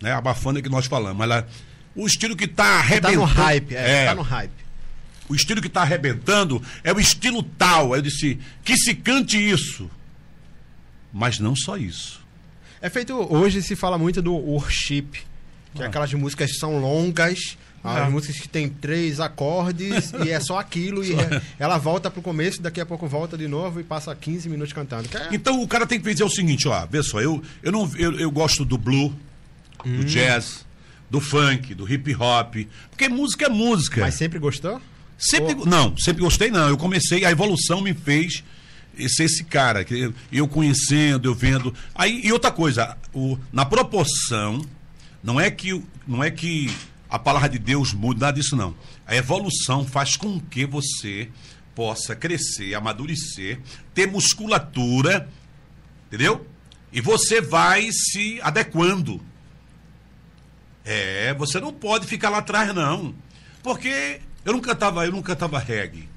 Né? 0.00 0.12
Abafando 0.12 0.58
é 0.58 0.62
que 0.62 0.68
nós 0.68 0.86
falamos. 0.86 1.16
Mas 1.16 1.28
lá, 1.28 1.46
o 1.94 2.06
estilo 2.06 2.36
que 2.36 2.44
está 2.44 2.78
arrebentando. 2.78 3.24
Está 3.24 3.34
no 3.34 3.42
hype, 3.44 3.76
é, 3.76 3.90
é, 3.90 4.06
tá 4.06 4.14
no 4.14 4.22
hype. 4.22 4.70
O 5.28 5.34
estilo 5.34 5.60
que 5.60 5.68
está 5.68 5.82
arrebentando 5.82 6.60
é 6.82 6.92
o 6.92 6.98
estilo 6.98 7.42
tal. 7.42 7.94
Eu 7.94 8.02
disse: 8.02 8.38
que 8.64 8.76
se 8.76 8.94
cante 8.94 9.36
isso. 9.36 9.90
Mas 11.12 11.38
não 11.38 11.54
só 11.54 11.76
isso. 11.76 12.20
É 12.80 12.88
feito. 12.88 13.14
Hoje 13.32 13.62
se 13.62 13.76
fala 13.76 13.98
muito 13.98 14.22
do 14.22 14.32
worship, 14.32 15.08
que 15.74 15.82
é 15.82 15.84
ah. 15.84 15.88
aquelas 15.88 16.12
músicas 16.14 16.52
que 16.52 16.58
são 16.58 16.78
longas 16.78 17.56
as 17.82 18.06
ah. 18.06 18.10
músicas 18.10 18.38
que 18.38 18.48
tem 18.48 18.68
três 18.68 19.20
acordes 19.20 20.12
e 20.24 20.30
é 20.30 20.38
só 20.38 20.58
aquilo 20.58 21.02
e 21.02 21.14
é, 21.14 21.42
ela 21.58 21.78
volta 21.78 22.10
pro 22.10 22.20
começo, 22.20 22.60
daqui 22.60 22.80
a 22.80 22.86
pouco 22.86 23.06
volta 23.06 23.36
de 23.38 23.48
novo 23.48 23.80
e 23.80 23.84
passa 23.84 24.14
15 24.14 24.48
minutos 24.48 24.72
cantando. 24.72 25.08
É... 25.16 25.34
Então 25.34 25.62
o 25.62 25.68
cara 25.68 25.86
tem 25.86 25.98
que 25.98 26.10
dizer 26.10 26.24
o 26.24 26.28
seguinte, 26.28 26.68
ó, 26.68 26.86
vê 26.86 27.02
só, 27.02 27.20
eu, 27.20 27.42
eu, 27.62 27.72
não, 27.72 27.90
eu, 27.96 28.18
eu 28.18 28.30
gosto 28.30 28.64
do 28.64 28.76
blue, 28.76 29.14
hum. 29.84 29.96
do 29.98 30.04
jazz, 30.04 30.66
do 31.08 31.20
funk, 31.20 31.74
do 31.74 31.90
hip 31.90 32.14
hop, 32.14 32.56
porque 32.90 33.08
música 33.08 33.46
é 33.46 33.48
música. 33.48 34.02
Mas 34.02 34.14
sempre 34.14 34.38
gostou? 34.38 34.80
Sempre, 35.18 35.54
Ou... 35.54 35.66
não, 35.66 35.96
sempre 35.96 36.22
gostei 36.22 36.50
não. 36.50 36.68
Eu 36.68 36.76
comecei, 36.76 37.24
a 37.24 37.30
evolução 37.30 37.80
me 37.80 37.94
fez 37.94 38.44
ser 39.08 39.24
esse 39.24 39.44
cara, 39.44 39.84
que 39.84 40.12
eu 40.30 40.46
conhecendo, 40.46 41.28
eu 41.28 41.34
vendo. 41.34 41.74
Aí, 41.94 42.20
e 42.24 42.32
outra 42.32 42.50
coisa, 42.50 42.96
o, 43.14 43.38
na 43.52 43.64
proporção, 43.64 44.64
não 45.22 45.40
é 45.40 45.50
que 45.50 45.82
não 46.06 46.22
é 46.22 46.30
que 46.30 46.70
a 47.10 47.18
palavra 47.18 47.48
de 47.48 47.58
Deus 47.58 47.92
muda, 47.92 48.26
nada 48.26 48.40
disso 48.40 48.54
não. 48.54 48.74
A 49.04 49.16
evolução 49.16 49.84
faz 49.84 50.16
com 50.16 50.38
que 50.38 50.64
você 50.64 51.28
possa 51.74 52.14
crescer, 52.14 52.74
amadurecer, 52.74 53.60
ter 53.92 54.06
musculatura, 54.06 55.28
entendeu? 56.06 56.46
E 56.92 57.00
você 57.00 57.40
vai 57.40 57.90
se 57.90 58.40
adequando. 58.42 59.20
É, 60.84 61.34
você 61.34 61.58
não 61.58 61.72
pode 61.72 62.06
ficar 62.06 62.30
lá 62.30 62.38
atrás 62.38 62.72
não. 62.74 63.14
Porque 63.62 64.20
eu 64.44 64.52
não 64.52 64.60
cantava, 64.60 65.04
eu 65.04 65.12
não 65.12 65.22
cantava 65.22 65.58
reggae. 65.58 66.08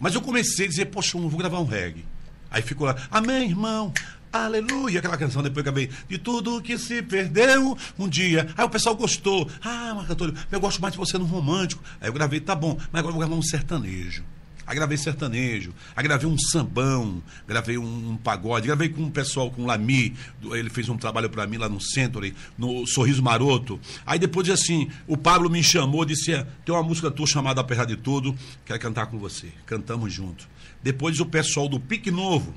Mas 0.00 0.14
eu 0.14 0.22
comecei 0.22 0.66
a 0.66 0.68
dizer, 0.68 0.86
poxa, 0.86 1.16
eu 1.16 1.28
vou 1.28 1.38
gravar 1.38 1.60
um 1.60 1.66
reggae. 1.66 2.04
Aí 2.50 2.60
ficou 2.60 2.86
lá, 2.86 2.96
amém, 3.10 3.50
irmão, 3.50 3.92
Aleluia, 4.32 4.98
aquela 4.98 5.18
canção 5.18 5.42
depois 5.42 5.62
acabei. 5.62 5.90
De 6.08 6.16
tudo 6.16 6.62
que 6.62 6.78
se 6.78 7.02
perdeu 7.02 7.76
um 7.98 8.08
dia. 8.08 8.48
Aí 8.56 8.64
o 8.64 8.70
pessoal 8.70 8.96
gostou. 8.96 9.46
Ah, 9.62 9.92
Marco 9.94 10.10
Antônio, 10.10 10.34
eu 10.50 10.58
gosto 10.58 10.80
mais 10.80 10.92
de 10.92 10.98
você 10.98 11.18
no 11.18 11.26
romântico. 11.26 11.84
Aí 12.00 12.08
eu 12.08 12.14
gravei, 12.14 12.40
tá 12.40 12.54
bom, 12.54 12.78
mas 12.90 13.00
agora 13.00 13.08
eu 13.08 13.12
vou 13.12 13.20
gravar 13.20 13.34
um 13.34 13.42
sertanejo. 13.42 14.24
Aí 14.66 14.76
gravei 14.76 14.96
sertanejo, 14.96 15.74
aí 15.94 16.04
gravei 16.04 16.28
um 16.28 16.38
sambão, 16.38 17.20
gravei 17.48 17.76
um, 17.76 18.10
um 18.10 18.16
pagode, 18.16 18.68
gravei 18.68 18.88
com 18.88 19.02
um 19.02 19.10
pessoal, 19.10 19.50
com 19.50 19.62
o 19.62 19.66
Lami, 19.66 20.14
ele 20.52 20.70
fez 20.70 20.88
um 20.88 20.96
trabalho 20.96 21.28
para 21.28 21.46
mim 21.48 21.56
lá 21.56 21.68
no 21.68 21.80
Century, 21.80 22.32
no 22.56 22.86
Sorriso 22.86 23.22
Maroto. 23.22 23.80
Aí 24.06 24.20
depois 24.20 24.48
assim, 24.48 24.88
o 25.06 25.16
Pablo 25.16 25.50
me 25.50 25.62
chamou, 25.62 26.04
disse: 26.04 26.32
é, 26.32 26.46
tem 26.64 26.74
uma 26.74 26.82
música 26.82 27.10
tua 27.10 27.26
chamada 27.26 27.60
Apesar 27.60 27.84
de 27.84 27.96
Tudo, 27.96 28.34
quero 28.64 28.78
cantar 28.78 29.06
com 29.06 29.18
você. 29.18 29.48
Cantamos 29.66 30.12
junto. 30.12 30.48
Depois 30.80 31.18
o 31.18 31.26
pessoal 31.26 31.68
do 31.68 31.80
Pique 31.80 32.10
Novo, 32.10 32.54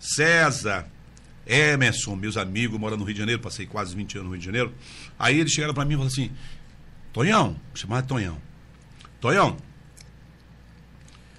César, 0.00 0.86
Emerson, 1.46 2.16
meus 2.16 2.36
amigos, 2.36 2.80
moram 2.80 2.96
no 2.96 3.04
Rio 3.04 3.14
de 3.14 3.20
Janeiro, 3.20 3.42
passei 3.42 3.66
quase 3.66 3.94
20 3.94 4.16
anos 4.16 4.26
no 4.26 4.32
Rio 4.32 4.40
de 4.40 4.46
Janeiro. 4.46 4.74
Aí 5.18 5.38
eles 5.38 5.52
chegaram 5.52 5.74
para 5.74 5.84
mim 5.84 5.92
e 5.92 5.96
falaram 5.96 6.12
assim: 6.12 6.30
Tonhão, 7.12 7.56
chamar 7.74 8.02
Tonhão. 8.02 8.38
Tonhão, 9.20 9.58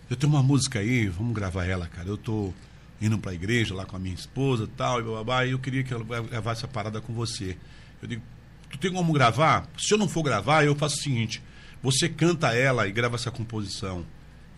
eu 0.09 0.16
tenho 0.16 0.32
uma 0.32 0.43
música 0.43 0.80
aí, 0.80 1.07
vamos 1.07 1.34
gravar 1.34 1.66
ela, 1.66 1.88
cara. 1.88 2.07
Eu 2.07 2.18
tô 2.18 2.53
indo 3.01 3.18
para 3.18 3.32
a 3.32 3.34
igreja 3.34 3.74
lá 3.74 3.86
com 3.86 3.95
a 3.95 3.99
minha 3.99 4.14
esposa 4.14 4.70
tal, 4.78 4.99
e 4.99 5.03
babá, 5.03 5.45
e 5.45 5.51
eu 5.51 5.59
queria 5.59 5.84
que 5.84 5.91
ela 5.91 6.03
gravasse 6.03 6.59
essa 6.59 6.68
parada 6.68 7.01
com 7.01 7.14
você. 7.14 7.57
Eu 8.01 8.07
digo, 8.07 8.22
tu 8.70 8.78
tem 8.78 8.93
como 8.93 9.12
gravar? 9.12 9.68
Se 9.78 9.93
eu 9.93 9.97
não 9.97 10.07
for 10.07 10.22
gravar, 10.22 10.64
eu 10.64 10.76
faço 10.76 10.97
o 10.97 11.01
seguinte: 11.01 11.41
você 11.82 12.07
canta 12.07 12.53
ela 12.53 12.88
e 12.88 12.91
grava 12.91 13.16
essa 13.16 13.32
composição. 13.32 14.05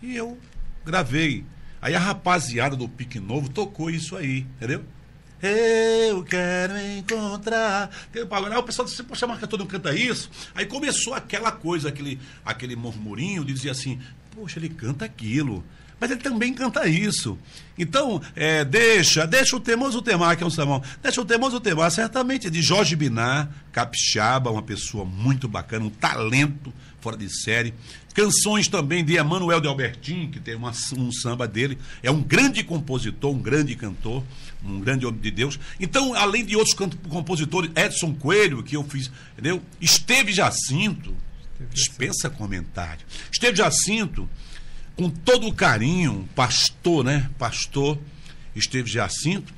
E 0.02 0.14
eu 0.14 0.38
gravei. 0.84 1.44
Aí 1.84 1.94
a 1.94 1.98
rapaziada 1.98 2.74
do 2.74 2.88
Pique 2.88 3.20
Novo 3.20 3.50
tocou 3.50 3.90
isso 3.90 4.16
aí, 4.16 4.46
entendeu? 4.56 4.82
Eu 6.08 6.24
quero 6.24 6.78
encontrar. 6.78 7.90
Aí 8.14 8.56
o 8.56 8.62
pessoal 8.62 8.88
disse, 8.88 9.02
poxa, 9.02 9.26
Marca 9.26 9.46
todo 9.46 9.66
canta 9.66 9.94
isso. 9.94 10.30
Aí 10.54 10.64
começou 10.64 11.12
aquela 11.12 11.52
coisa, 11.52 11.90
aquele, 11.90 12.18
aquele 12.42 12.74
murmurinho, 12.74 13.44
dizia 13.44 13.72
assim, 13.72 14.00
poxa, 14.34 14.58
ele 14.58 14.70
canta 14.70 15.04
aquilo. 15.04 15.62
Mas 16.00 16.10
ele 16.10 16.20
também 16.20 16.54
canta 16.54 16.88
isso. 16.88 17.38
Então, 17.78 18.18
é, 18.34 18.64
deixa, 18.64 19.26
deixa 19.26 19.54
o 19.54 19.60
temoso 19.60 20.00
temar, 20.00 20.36
que 20.36 20.42
é 20.42 20.46
um 20.46 20.50
sermão. 20.50 20.82
Deixa 21.02 21.20
o 21.20 21.24
temoso 21.24 21.60
temar, 21.60 21.90
certamente, 21.90 22.48
de 22.48 22.62
Jorge 22.62 22.96
Binar, 22.96 23.50
capixaba, 23.70 24.50
uma 24.50 24.62
pessoa 24.62 25.04
muito 25.04 25.46
bacana, 25.46 25.84
um 25.84 25.90
talento 25.90 26.72
fora 27.04 27.18
de 27.18 27.28
série. 27.28 27.74
Canções 28.14 28.66
também 28.66 29.04
de 29.04 29.16
Emanuel 29.16 29.60
de 29.60 29.68
Albertin, 29.68 30.30
que 30.30 30.40
tem 30.40 30.54
uma, 30.54 30.72
um 30.96 31.12
samba 31.12 31.46
dele. 31.46 31.76
É 32.02 32.10
um 32.10 32.22
grande 32.22 32.64
compositor, 32.64 33.30
um 33.30 33.38
grande 33.38 33.76
cantor, 33.76 34.24
um 34.64 34.80
grande 34.80 35.04
homem 35.04 35.20
de 35.20 35.30
Deus. 35.30 35.60
Então, 35.78 36.14
além 36.14 36.46
de 36.46 36.56
outros 36.56 36.74
compositores, 37.10 37.70
Edson 37.76 38.14
Coelho, 38.14 38.62
que 38.62 38.74
eu 38.74 38.82
fiz, 38.84 39.10
entendeu? 39.34 39.60
Esteve 39.78 40.32
Jacinto, 40.32 41.14
dispensa 41.70 42.30
comentário. 42.30 43.04
Esteve 43.30 43.58
Jacinto, 43.58 44.28
com 44.96 45.10
todo 45.10 45.46
o 45.46 45.52
carinho, 45.52 46.26
pastor, 46.34 47.04
né? 47.04 47.28
Pastor 47.36 47.98
Esteve 48.56 48.90
Jacinto. 48.90 49.52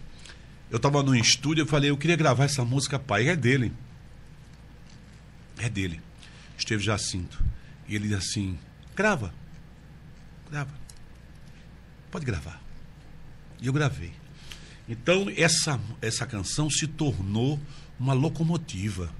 Eu 0.68 0.78
estava 0.78 1.01
no 1.01 1.14
estúdio 1.14 1.64
e 1.64 1.68
falei, 1.68 1.90
eu 1.90 1.97
queria 1.97 2.16
gravar 2.16 2.44
essa 2.44 2.64
música, 2.64 2.99
pai. 2.99 3.28
É 3.28 3.36
dele. 3.36 3.72
É 5.59 5.68
dele. 5.68 6.05
Esteve 6.66 6.82
Jacinto. 6.82 7.44
E 7.86 7.94
ele 7.94 8.08
diz 8.08 8.18
assim: 8.18 8.58
grava, 8.96 9.32
grava. 10.50 10.74
pode 12.10 12.26
gravar. 12.26 12.60
E 13.62 13.68
eu 13.68 13.72
gravei. 13.72 14.12
Então, 14.88 15.26
essa, 15.36 15.80
essa 16.02 16.26
canção 16.26 16.68
se 16.68 16.88
tornou 16.88 17.60
uma 17.98 18.12
locomotiva 18.12 19.12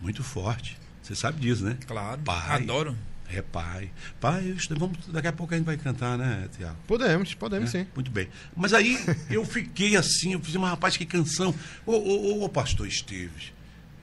muito 0.00 0.22
forte. 0.22 0.78
Você 1.02 1.14
sabe 1.14 1.40
disso, 1.40 1.64
né? 1.64 1.78
Claro. 1.86 2.20
Pai. 2.20 2.62
Adoro. 2.62 2.96
É 3.32 3.40
pai. 3.40 3.90
Pai, 4.20 4.54
vamos, 4.70 5.06
daqui 5.06 5.28
a 5.28 5.32
pouco 5.32 5.54
a 5.54 5.56
gente 5.56 5.66
vai 5.66 5.76
cantar, 5.76 6.18
né, 6.18 6.48
Tiago? 6.56 6.76
Podemos, 6.86 7.32
podemos 7.32 7.70
sim. 7.70 7.86
Muito 7.94 8.10
bem. 8.10 8.28
Mas 8.56 8.74
aí 8.74 8.98
eu 9.30 9.44
fiquei 9.44 9.96
assim, 9.96 10.32
eu 10.32 10.40
fiz, 10.40 10.54
mas 10.56 10.70
rapaz, 10.70 10.96
que 10.96 11.06
canção. 11.06 11.54
Ô, 11.86 11.92
ô, 11.92 12.44
ô, 12.44 12.48
pastor 12.48 12.88
Esteves, 12.88 13.52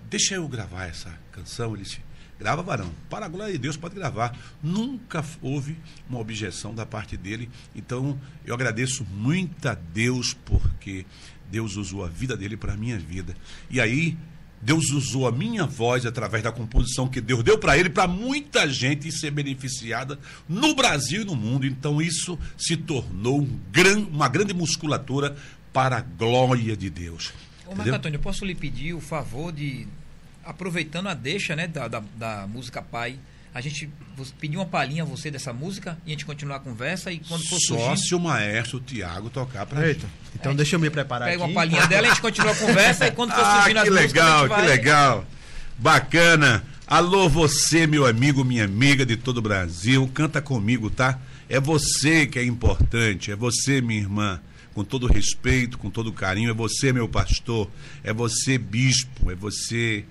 deixa 0.10 0.36
eu 0.36 0.48
gravar 0.48 0.86
essa 0.86 1.14
canção. 1.32 1.74
Ele 1.74 1.84
disse, 1.84 2.00
grava, 2.40 2.62
varão. 2.62 2.92
Para 3.10 3.26
a 3.26 3.30
glória 3.30 3.54
de 3.54 3.60
Deus, 3.60 3.78
pode 3.78 3.96
gravar. 3.96 4.38
Nunca 4.62 5.24
houve 5.42 5.78
uma 6.10 6.20
objeção 6.20 6.74
da 6.74 6.86
parte 6.86 7.18
dele. 7.18 7.50
Então, 7.76 8.20
eu 8.46 8.54
agradeço 8.54 9.06
muito 9.06 9.68
a 9.68 9.76
Deus, 9.76 10.34
porque 10.46 11.06
Deus 11.50 11.76
usou 11.76 12.04
a 12.04 12.08
vida 12.08 12.38
dele 12.38 12.58
para 12.58 12.74
a 12.74 12.78
minha 12.78 12.98
vida. 12.98 13.36
E 13.70 13.80
aí, 13.80 14.18
Deus 14.62 14.90
usou 14.90 15.28
a 15.28 15.32
minha 15.32 15.66
voz 15.66 16.06
através 16.06 16.44
da 16.44 16.52
composição 16.52 17.08
que 17.08 17.22
Deus 17.22 17.44
deu 17.44 17.58
para 17.58 17.78
ele, 17.78 17.90
para 17.90 18.08
muita 18.08 18.68
gente 18.68 19.12
ser 19.12 19.32
beneficiada 19.32 20.20
no 20.50 20.74
Brasil 20.74 21.22
e 21.22 21.26
no 21.26 21.36
mundo. 21.36 21.66
Então 21.66 22.02
isso 22.02 22.38
se 22.58 22.76
tornou 22.76 23.42
um 23.42 23.60
gran, 23.72 24.00
uma 24.00 24.28
grande 24.28 24.54
musculatura 24.54 25.36
para 25.72 25.98
a 25.98 26.02
glória 26.02 26.76
de 26.76 26.90
Deus. 26.90 27.34
Ô, 27.68 27.76
Marco? 27.76 27.94
Antônio, 27.94 28.20
posso 28.20 28.44
lhe 28.46 28.56
pedir 28.56 28.94
o 28.94 29.00
favor 29.00 29.52
de, 29.52 29.88
aproveitando 30.48 31.08
a 31.08 31.14
deixa 31.14 31.56
né, 31.56 31.68
da, 31.68 31.88
da, 31.88 32.02
da 32.16 32.48
música 32.48 32.82
Pai, 32.82 33.20
a 33.54 33.60
gente 33.60 33.90
pedir 34.40 34.56
uma 34.56 34.66
palhinha 34.66 35.04
a 35.04 35.06
você 35.06 35.30
dessa 35.30 35.52
música 35.52 35.98
e 36.06 36.10
a 36.10 36.12
gente 36.12 36.26
continuar 36.26 36.58
a 36.58 36.60
conversa 36.60 37.12
e 37.12 37.20
quando 37.20 37.44
for 37.48 37.60
Só 37.60 37.78
surgir, 37.78 38.08
se 38.08 38.16
o 38.16 38.20
maestro 38.20 38.80
Tiago 38.80 39.30
tocar 39.30 39.66
para 39.66 39.88
Eita, 39.88 40.08
então 40.36 40.56
deixa 40.56 40.76
eu 40.76 40.80
me 40.80 40.90
preparar 40.90 41.28
pega 41.28 41.44
aqui. 41.44 41.52
uma 41.52 41.60
palhinha 41.60 41.86
dela, 41.88 42.08
a 42.08 42.10
gente 42.10 42.22
continua 42.22 42.52
a 42.52 42.56
conversa 42.56 43.08
e 43.08 43.12
quando 43.12 43.34
for 43.34 43.44
Ah, 43.46 43.62
surgindo 43.62 43.78
as 43.78 43.84
que 43.84 43.90
músicas, 43.90 44.22
a 44.22 44.26
legal, 44.26 44.40
gente 44.42 44.50
vai... 44.50 44.62
que 44.62 44.68
legal. 44.68 45.26
Bacana. 45.78 46.64
Alô, 46.86 47.28
você, 47.28 47.86
meu 47.86 48.06
amigo, 48.06 48.46
minha 48.46 48.64
amiga 48.64 49.06
de 49.06 49.18
todo 49.18 49.40
o 49.40 49.42
Brasil, 49.42 50.10
canta 50.14 50.42
comigo, 50.42 50.90
tá? 50.90 51.20
É 51.50 51.60
você 51.60 52.26
que 52.26 52.40
é 52.40 52.46
importante, 52.46 53.32
é 53.32 53.36
você, 53.36 53.82
minha 53.82 54.00
irmã, 54.00 54.40
com 54.74 54.84
todo 54.84 55.08
respeito, 55.08 55.78
com 55.78 55.90
todo 55.90 56.14
carinho, 56.14 56.50
é 56.50 56.54
você, 56.54 56.94
meu 56.94 57.10
pastor, 57.10 57.70
é 58.04 58.14
você, 58.14 58.58
bispo, 58.58 59.30
é 59.32 59.36
você, 59.36 60.06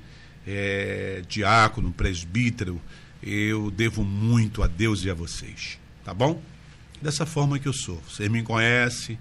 é, 0.47 1.23
diácono, 1.29 1.93
presbítero. 1.93 2.81
Eu 3.23 3.71
devo 3.71 4.05
muito 4.05 4.63
a 4.63 4.67
Deus 4.67 5.05
e 5.05 5.11
a 5.11 5.15
vocês, 5.15 5.79
tá 6.05 6.15
bom? 6.15 6.41
Dessa 7.01 7.27
forma 7.27 7.59
que 7.59 7.67
eu 7.67 7.73
sou. 7.73 8.01
Você 8.09 8.29
me 8.29 8.43
conhece, 8.43 9.19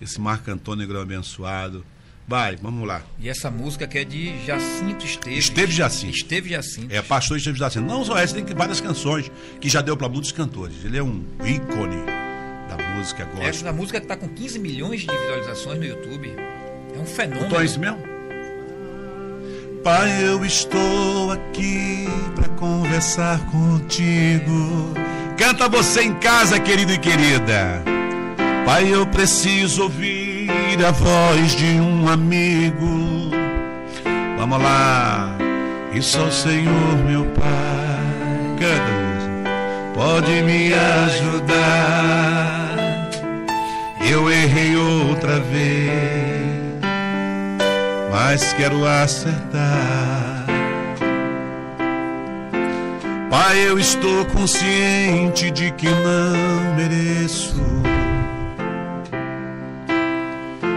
esse 0.00 0.20
Marco 0.20 0.50
Antônio 0.50 0.86
Negro 0.86 1.00
abençoado. 1.00 1.84
Vai, 2.26 2.56
vamos 2.56 2.86
lá. 2.86 3.02
E 3.18 3.26
essa 3.28 3.50
música 3.50 3.86
que 3.86 3.96
é 3.98 4.04
de 4.04 4.44
Jacinto 4.44 5.04
Esteves. 5.04 5.38
Esteve 5.44 5.72
Jacinto. 5.72 6.14
Esteve 6.14 6.50
Jacinto. 6.50 6.94
É, 6.94 7.00
pastor 7.00 7.38
Esteves 7.38 7.58
Silva. 7.72 7.88
Não 7.88 8.04
só 8.04 8.18
essa, 8.18 8.34
tem 8.34 8.44
várias 8.54 8.82
canções 8.82 9.30
que 9.58 9.68
já 9.68 9.80
deu 9.80 9.96
para 9.96 10.10
muitos 10.10 10.30
cantores. 10.30 10.84
Ele 10.84 10.98
é 10.98 11.02
um 11.02 11.24
ícone 11.42 12.04
da 12.68 12.76
música 12.94 13.22
Essa 13.22 13.34
gospel. 13.34 13.64
da 13.64 13.72
música 13.72 13.98
que 13.98 14.04
está 14.04 14.16
com 14.16 14.28
15 14.28 14.58
milhões 14.58 15.00
de 15.00 15.06
visualizações 15.06 15.78
no 15.78 15.86
YouTube. 15.86 16.30
É 16.94 16.98
um 16.98 17.06
fenômeno. 17.06 17.46
Então 17.46 17.60
é 17.60 17.64
isso 17.64 17.80
mesmo? 17.80 18.17
Pai, 19.88 20.22
eu 20.22 20.44
estou 20.44 21.32
aqui 21.32 22.06
para 22.34 22.46
conversar 22.50 23.38
contigo. 23.46 24.92
Canta 25.38 25.66
você 25.66 26.02
em 26.02 26.12
casa, 26.12 26.60
querido 26.60 26.92
e 26.92 26.98
querida. 26.98 27.82
Pai, 28.66 28.92
eu 28.92 29.06
preciso 29.06 29.84
ouvir 29.84 30.50
a 30.86 30.90
voz 30.90 31.56
de 31.56 31.80
um 31.80 32.06
amigo. 32.06 33.30
Vamos 34.36 34.62
lá. 34.62 35.34
E 35.94 36.02
só 36.02 36.26
o 36.26 36.32
Senhor, 36.32 36.96
meu 37.06 37.24
Pai. 37.24 37.46
Canta. 38.58 39.08
Pode 39.94 40.42
me 40.42 40.70
ajudar. 40.74 42.28
Eu 44.06 44.30
errei 44.30 44.76
outra 44.76 45.40
vez 45.40 46.37
mas 48.10 48.52
quero 48.54 48.86
acertar. 48.86 50.46
Pai, 53.30 53.58
eu 53.68 53.78
estou 53.78 54.24
consciente 54.26 55.50
de 55.50 55.70
que 55.72 55.86
não 55.86 56.74
mereço 56.74 57.68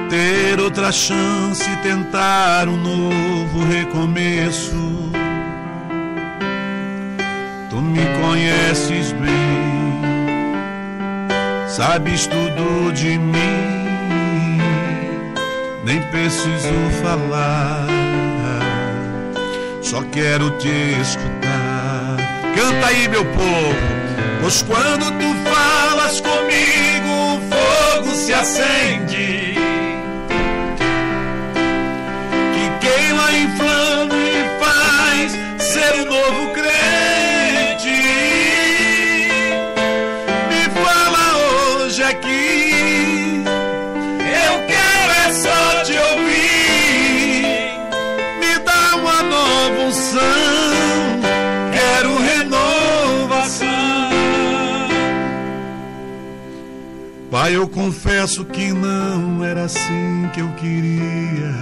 ter 0.09 0.59
outra 0.59 0.91
chance, 0.91 1.65
tentar 1.77 2.67
um 2.67 2.75
novo 2.75 3.65
recomeço. 3.71 4.75
Tu 7.69 7.75
me 7.77 8.05
conheces 8.19 9.13
bem, 9.13 10.01
sabes 11.69 12.27
tudo 12.27 12.91
de 12.91 13.17
mim 13.17 13.80
nem 15.84 16.01
preciso 16.03 16.73
falar, 17.01 17.88
só 19.82 20.01
quero 20.11 20.51
te 20.57 20.95
escutar. 21.01 22.17
Canta 22.55 22.88
aí, 22.88 23.07
meu 23.07 23.25
povo, 23.25 23.75
pois 24.41 24.61
quando 24.61 25.05
tu 25.05 25.49
falas 25.49 26.21
comigo, 26.21 27.36
o 27.36 27.41
fogo 27.49 28.15
se 28.15 28.34
acende. 28.34 29.55
Que 32.53 32.88
queima, 32.88 33.32
inflama 33.32 34.15
e 34.15 34.59
faz 34.59 35.32
ser 35.63 36.01
um 36.01 36.05
novo 36.05 36.53
crente. 36.53 37.20
Pai, 57.32 57.55
eu 57.55 57.65
confesso 57.65 58.43
que 58.43 58.73
não 58.73 59.41
era 59.41 59.63
assim 59.63 60.29
que 60.34 60.41
eu 60.41 60.49
queria. 60.49 61.55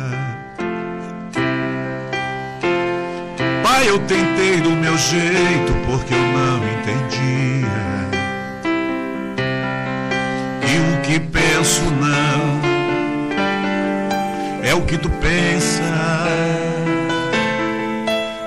Pai, 3.61 3.88
eu 3.88 3.99
tentei 3.99 4.61
do 4.61 4.72
meu 4.72 4.97
jeito 4.97 5.72
porque 5.86 6.11
eu 6.11 6.17
não 6.17 6.57
entendia. 6.57 7.67
E 10.65 10.80
o 10.89 11.01
que 11.03 11.20
penso 11.20 11.84
não 11.84 12.61
é 14.63 14.74
o 14.74 14.82
que 14.82 14.97
tu 14.97 15.09
pensa. 15.22 15.84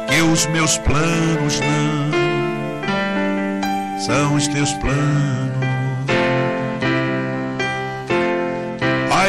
Que 0.09 0.23
os 0.23 0.45
meus 0.47 0.77
planos 0.79 1.61
não 1.61 2.11
são 4.01 4.35
os 4.35 4.49
teus 4.49 4.73
planos. 4.73 5.72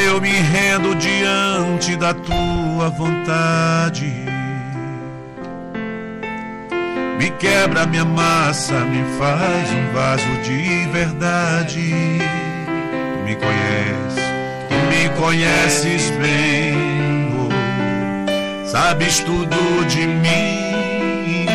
Eu 0.04 0.20
me 0.20 0.32
rendo 0.32 0.96
diante 0.96 1.96
da 1.96 2.14
tua 2.14 2.90
vontade. 2.90 4.14
Me 7.18 7.30
quebra 7.32 7.86
minha 7.86 8.04
massa, 8.04 8.74
me 8.82 9.04
faz 9.18 9.70
um 9.72 9.94
vaso 9.94 10.28
de 10.44 10.88
verdade. 10.92 11.94
Tu 13.14 13.24
me 13.24 13.36
conheces, 13.36 14.24
tu 14.70 14.76
me 14.90 15.10
conheces 15.18 16.10
bem, 16.18 17.32
oh, 17.40 18.68
sabes 18.68 19.20
tudo 19.20 19.86
de 19.88 20.06
mim, 20.06 21.46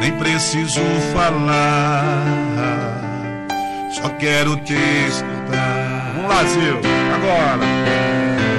nem 0.00 0.12
preciso 0.18 0.80
falar, 1.12 2.24
só 3.92 4.08
quero 4.18 4.56
te 4.56 4.74
escutar. 5.06 5.39
Zil, 6.46 6.78
agora. 7.14 7.66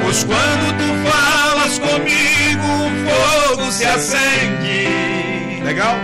Pois 0.03 0.24
quando 0.24 0.78
tu 0.78 1.09
falas 1.09 1.80
comigo, 1.80 2.67
o 2.86 3.55
fogo 3.55 3.72
se 3.72 3.86
acende. 3.86 5.61
Legal? 5.63 5.95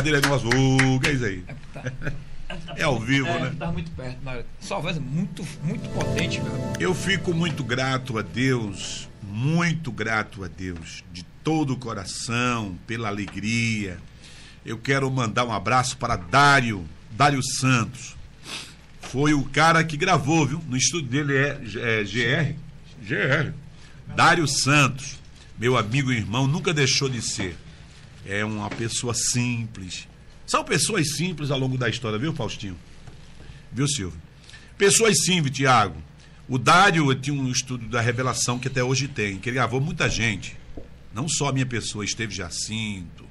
Renovação. 0.00 0.14
O 0.14 0.18
chiadeiro 0.18 0.18
é 0.18 0.28
nosso. 0.28 0.48
O 0.96 1.00
que 1.00 1.08
é 1.08 1.12
isso 1.12 1.24
aí? 1.24 1.44
É 2.76 2.82
ao 2.82 3.00
vivo, 3.00 3.26
é, 3.26 3.40
né? 3.40 3.54
Tá 3.58 3.72
muito 3.72 3.90
perto, 3.92 4.18
mas 4.22 4.44
sua 4.60 4.78
voz 4.78 4.96
é 4.96 5.00
muito, 5.00 5.44
muito 5.62 5.88
potente, 5.90 6.40
meu. 6.40 6.52
Eu 6.78 6.94
fico 6.94 7.32
muito 7.32 7.64
grato 7.64 8.18
a 8.18 8.22
Deus, 8.22 9.08
muito 9.22 9.90
grato 9.90 10.44
a 10.44 10.48
Deus, 10.48 11.02
de 11.12 11.22
todo 11.42 11.72
o 11.72 11.76
coração, 11.76 12.76
pela 12.86 13.08
alegria. 13.08 13.98
Eu 14.64 14.78
quero 14.78 15.10
mandar 15.10 15.44
um 15.44 15.52
abraço 15.52 15.96
para 15.96 16.16
Dário, 16.16 16.84
Dário 17.10 17.42
Santos. 17.42 18.16
Foi 19.00 19.34
o 19.34 19.44
cara 19.44 19.84
que 19.84 19.96
gravou, 19.96 20.46
viu? 20.46 20.62
No 20.68 20.76
estúdio 20.76 21.08
dele 21.08 21.36
é, 21.36 21.60
é 21.76 22.04
GR. 22.04 22.54
GR. 23.02 23.52
Dário 24.14 24.46
Santos, 24.46 25.18
meu 25.58 25.76
amigo 25.76 26.12
e 26.12 26.16
irmão, 26.16 26.46
nunca 26.46 26.72
deixou 26.72 27.08
de 27.08 27.22
ser. 27.22 27.56
É 28.26 28.44
uma 28.44 28.70
pessoa 28.70 29.14
simples. 29.14 30.08
São 30.46 30.64
pessoas 30.64 31.16
simples 31.16 31.50
ao 31.50 31.58
longo 31.58 31.76
da 31.76 31.88
história, 31.88 32.18
viu, 32.18 32.34
Faustinho? 32.34 32.76
Viu, 33.72 33.88
Silvio? 33.88 34.20
Pessoas 34.76 35.24
simples, 35.24 35.56
Tiago. 35.56 36.02
O 36.48 36.58
Dário 36.58 37.14
tinha 37.14 37.34
um 37.34 37.50
estudo 37.50 37.88
da 37.88 38.00
revelação 38.00 38.58
que 38.58 38.68
até 38.68 38.84
hoje 38.84 39.08
tem, 39.08 39.38
que 39.38 39.48
ele 39.48 39.56
gravou 39.56 39.80
muita 39.80 40.08
gente. 40.08 40.56
Não 41.12 41.28
só 41.28 41.48
a 41.48 41.52
minha 41.52 41.64
pessoa, 41.64 42.04
esteve 42.04 42.34
Jacinto, 42.34 43.24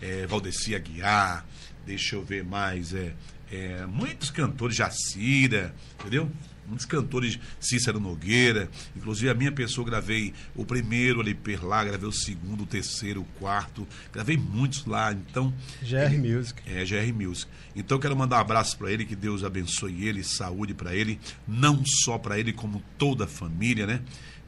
é, 0.00 0.26
Valdeci 0.26 0.74
Aguiar, 0.74 1.44
deixa 1.84 2.14
eu 2.16 2.24
ver 2.24 2.44
mais, 2.44 2.94
é, 2.94 3.12
é, 3.50 3.86
muitos 3.86 4.30
cantores, 4.30 4.76
Jacira, 4.76 5.74
entendeu? 5.98 6.30
Muitos 6.70 6.86
cantores, 6.86 7.38
Cícero 7.60 8.00
Nogueira, 8.00 8.70
inclusive 8.96 9.28
a 9.28 9.34
minha 9.34 9.52
pessoa 9.52 9.84
gravei 9.86 10.32
o 10.54 10.64
primeiro 10.64 11.20
LP 11.20 11.56
lá, 11.56 11.84
gravei 11.84 12.08
o 12.08 12.12
segundo, 12.12 12.62
o 12.62 12.66
terceiro, 12.66 13.20
o 13.20 13.24
quarto, 13.38 13.86
gravei 14.12 14.36
muitos 14.38 14.86
lá, 14.86 15.12
então... 15.12 15.52
GR 15.82 16.16
Music. 16.16 16.62
É, 16.64 16.84
GR 16.84 17.12
Music. 17.12 17.50
Então 17.76 17.96
eu 17.98 18.00
quero 18.00 18.16
mandar 18.16 18.36
um 18.38 18.40
abraço 18.40 18.78
para 18.78 18.90
ele, 18.90 19.04
que 19.04 19.14
Deus 19.16 19.44
abençoe 19.44 20.06
ele, 20.06 20.22
saúde 20.24 20.72
para 20.72 20.94
ele, 20.94 21.20
não 21.46 21.82
só 21.84 22.16
para 22.16 22.38
ele, 22.38 22.52
como 22.52 22.82
toda 22.96 23.24
a 23.24 23.28
família, 23.28 23.86
né? 23.86 24.00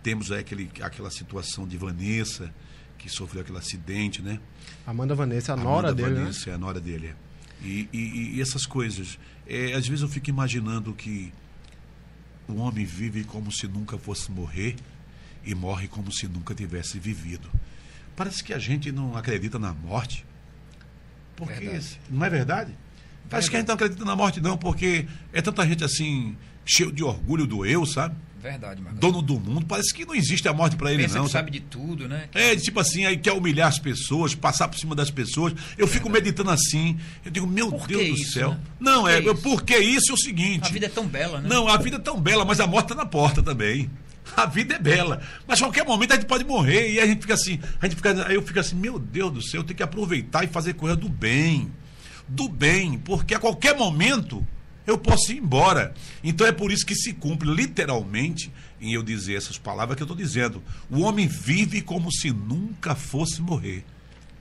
Temos 0.02 0.32
aí 0.32 0.40
aquele, 0.40 0.70
aquela 0.80 1.10
situação 1.10 1.66
de 1.66 1.76
Vanessa, 1.76 2.52
que 2.98 3.08
sofreu 3.08 3.42
aquele 3.42 3.58
acidente, 3.58 4.22
né? 4.22 4.38
Amanda 4.86 5.14
Vanessa, 5.14 5.52
a 5.52 5.54
Amanda 5.54 5.68
nora 5.70 5.92
dele, 5.94 6.10
né? 6.10 6.20
Vanessa, 6.20 6.50
é 6.50 6.54
a 6.54 6.58
nora 6.58 6.80
dele. 6.80 7.08
é. 7.08 7.14
E, 7.64 7.88
e- 7.92 8.32
e 8.36 8.40
essas 8.40 8.66
coisas. 8.66 9.18
É, 9.46 9.74
às 9.74 9.86
vezes 9.86 10.02
eu 10.02 10.08
fico 10.08 10.28
imaginando 10.30 10.92
que 10.92 11.32
o 12.48 12.56
homem 12.56 12.84
vive 12.84 13.24
como 13.24 13.52
se 13.52 13.66
nunca 13.66 13.98
fosse 13.98 14.30
morrer 14.30 14.76
e 15.44 15.54
morre 15.54 15.88
como 15.88 16.12
se 16.12 16.26
nunca 16.28 16.54
tivesse 16.54 16.98
vivido. 16.98 17.48
Parece 18.14 18.42
que 18.44 18.52
a 18.52 18.58
gente 18.58 18.92
não 18.92 19.16
acredita 19.16 19.58
na 19.58 19.72
morte. 19.72 20.24
Porque 21.36 21.54
Verdade. 21.60 22.00
não 22.10 22.24
é 22.24 22.30
verdade? 22.30 22.72
Parece 23.28 23.48
que 23.48 23.56
a 23.56 23.58
gente 23.60 23.68
não 23.68 23.74
acredita 23.74 24.04
na 24.04 24.14
morte, 24.14 24.40
não, 24.40 24.58
porque 24.58 25.06
é 25.32 25.40
tanta 25.40 25.66
gente 25.66 25.82
assim, 25.82 26.36
cheio 26.64 26.92
de 26.92 27.02
orgulho 27.02 27.46
do 27.46 27.64
eu, 27.64 27.86
sabe? 27.86 28.14
Verdade, 28.42 28.82
Marcos. 28.82 28.98
Dono 28.98 29.22
do 29.22 29.38
mundo. 29.38 29.64
Parece 29.66 29.94
que 29.94 30.04
não 30.04 30.14
existe 30.14 30.48
a 30.48 30.52
morte 30.52 30.74
para 30.74 30.92
ele, 30.92 31.04
Pensa 31.04 31.18
não. 31.18 31.26
que 31.26 31.30
sabe? 31.30 31.50
de 31.52 31.60
tudo, 31.60 32.08
né? 32.08 32.28
É, 32.34 32.56
tipo 32.56 32.80
assim, 32.80 33.04
aí 33.04 33.16
quer 33.16 33.32
humilhar 33.32 33.68
as 33.68 33.78
pessoas, 33.78 34.34
passar 34.34 34.66
por 34.66 34.76
cima 34.76 34.94
das 34.96 35.10
pessoas. 35.10 35.54
Eu 35.78 35.86
fico 35.86 36.10
meditando 36.10 36.50
assim. 36.50 36.98
Eu 37.24 37.30
digo, 37.30 37.46
meu 37.46 37.70
Por 37.70 37.86
Deus 37.86 38.04
do 38.08 38.14
isso, 38.14 38.32
céu. 38.32 38.50
né? 38.50 38.60
Não, 38.80 39.02
Por 39.02 39.10
é, 39.10 39.20
isso? 39.20 39.34
porque 39.36 39.78
isso 39.78 40.10
é 40.10 40.14
o 40.14 40.18
seguinte. 40.18 40.66
A 40.68 40.72
vida 40.72 40.86
é 40.86 40.88
tão 40.88 41.06
bela, 41.06 41.40
né? 41.40 41.48
Não, 41.48 41.68
a 41.68 41.76
vida 41.76 41.96
é 41.96 42.00
tão 42.00 42.20
bela, 42.20 42.44
mas 42.44 42.58
a 42.58 42.66
morte 42.66 42.88
tá 42.88 42.94
na 42.96 43.06
porta 43.06 43.42
também. 43.42 43.88
A 44.36 44.46
vida 44.46 44.74
é 44.74 44.78
bela. 44.78 45.20
Mas 45.46 45.60
a 45.60 45.66
qualquer 45.66 45.84
momento 45.84 46.12
a 46.12 46.16
gente 46.16 46.26
pode 46.26 46.44
morrer. 46.44 46.92
E 46.92 47.00
a 47.00 47.06
gente 47.06 47.20
fica 47.20 47.34
assim, 47.34 47.60
a 47.80 47.86
gente 47.86 47.96
fica, 47.96 48.26
aí 48.26 48.34
eu 48.34 48.42
fico 48.42 48.58
assim, 48.58 48.74
meu 48.74 48.98
Deus 48.98 49.32
do 49.32 49.42
céu, 49.42 49.60
eu 49.60 49.64
tenho 49.64 49.76
que 49.76 49.82
aproveitar 49.82 50.42
e 50.44 50.48
fazer 50.48 50.74
coisa 50.74 50.96
do 50.96 51.08
bem. 51.08 51.70
Do 52.28 52.48
bem, 52.48 52.98
porque 52.98 53.34
a 53.34 53.38
qualquer 53.38 53.76
momento 53.76 54.46
eu 54.86 54.98
posso 54.98 55.32
ir 55.32 55.38
embora. 55.38 55.94
Então 56.22 56.46
é 56.46 56.52
por 56.52 56.72
isso 56.72 56.84
que 56.86 56.94
se 56.94 57.12
cumpre 57.12 57.48
literalmente 57.48 58.50
em 58.80 58.92
eu 58.92 59.02
dizer 59.02 59.34
essas 59.36 59.58
palavras 59.58 59.96
que 59.96 60.02
eu 60.02 60.06
estou 60.06 60.16
dizendo. 60.16 60.62
O 60.90 61.00
homem 61.00 61.26
vive 61.26 61.80
como 61.82 62.10
se 62.12 62.30
nunca 62.30 62.94
fosse 62.94 63.40
morrer 63.40 63.84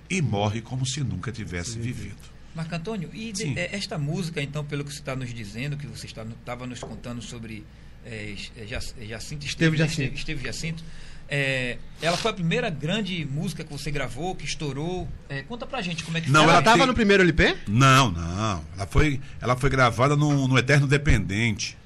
e 0.09 0.21
morre 0.21 0.61
como 0.61 0.85
se 0.85 1.01
nunca 1.01 1.31
tivesse 1.31 1.77
vivido. 1.79 2.31
Marco 2.53 2.75
Antônio, 2.75 3.09
e 3.13 3.31
de- 3.31 3.43
Sim. 3.43 3.53
é, 3.57 3.73
esta 3.75 3.97
música, 3.97 4.41
então, 4.41 4.65
pelo 4.65 4.83
que 4.83 4.91
você 4.91 4.99
está 4.99 5.15
nos 5.15 5.33
dizendo, 5.33 5.77
que 5.77 5.87
você 5.87 6.05
estava 6.05 6.67
nos 6.67 6.79
contando 6.79 7.21
sobre 7.21 7.63
é, 8.05 8.33
Jac- 8.67 8.93
Jacinto, 9.07 9.45
Esteve 9.45 9.77
Jacinto. 9.77 10.01
Esteve, 10.01 10.15
Esteve 10.17 10.43
Jacinto, 10.43 10.83
é, 11.32 11.77
ela 12.01 12.17
foi 12.17 12.29
a 12.32 12.34
primeira 12.34 12.69
grande 12.69 13.25
música 13.25 13.63
que 13.63 13.71
você 13.71 13.89
gravou, 13.89 14.36
que 14.36 14.45
estourou. 14.45 15.07
É, 15.29 15.41
conta 15.43 15.65
pra 15.65 15.82
gente 15.82 16.03
como 16.03 16.17
é 16.17 16.21
que 16.21 16.29
Não, 16.29 16.41
foi. 16.41 16.49
Ela 16.49 16.53
ela 16.53 16.61
tava 16.61 16.77
tem- 16.79 16.88
no 16.88 16.93
primeiro 16.93 17.23
LP? 17.23 17.55
Não, 17.67 18.11
não. 18.11 18.63
Ela 18.75 18.86
foi, 18.88 19.19
ela 19.41 19.55
foi 19.55 19.69
gravada 19.69 20.15
no, 20.15 20.47
no 20.47 20.57
Eterno 20.57 20.86
Dependente. 20.86 21.77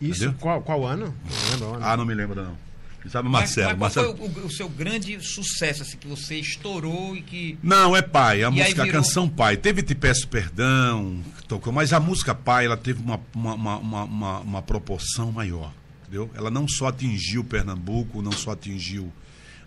Isso, 0.00 0.24
Entendeu? 0.24 0.38
qual, 0.40 0.62
qual 0.62 0.84
ano? 0.86 1.14
Não 1.24 1.50
lembro 1.50 1.74
ano. 1.74 1.84
Ah, 1.84 1.96
não 1.96 2.04
me 2.04 2.14
lembro, 2.14 2.42
não. 2.42 2.66
Sabe 3.10 3.28
o 3.28 3.30
Mas- 3.30 3.42
Marcelo. 3.54 3.78
mas 3.78 3.94
qual 3.94 4.04
Marcelo. 4.06 4.32
foi 4.34 4.42
o, 4.42 4.46
o 4.46 4.50
seu 4.50 4.68
grande 4.68 5.20
sucesso, 5.24 5.82
assim, 5.82 5.96
que 5.96 6.08
você 6.08 6.34
estourou 6.40 7.16
e 7.16 7.22
que. 7.22 7.56
Não, 7.62 7.94
é 7.96 8.02
Pai, 8.02 8.42
a 8.42 8.48
E 8.48 8.50
música, 8.50 8.82
a 8.82 8.84
virou- 8.84 9.00
canção 9.00 9.28
Pai. 9.28 9.56
Teve 9.56 9.80
Te 9.82 9.94
Peço 9.94 10.26
Perdão, 10.26 11.22
tocou, 11.46 11.72
mas 11.72 11.92
a 11.92 12.00
música 12.00 12.34
Pai, 12.34 12.66
ela 12.66 12.76
teve 12.76 13.00
uma, 13.00 13.20
uma, 13.32 13.54
uma, 13.54 14.04
uma- 14.04 14.38
uma 14.40 14.62
proporção 14.62 15.30
maior, 15.30 15.72
entendeu? 16.06 16.30
Ela 16.34 16.50
não 16.50 16.68
só 16.68 16.86
atingiu 16.88 17.42
Pernambuco, 17.42 18.22
não 18.22 18.32
só 18.32 18.52
atingiu, 18.52 19.12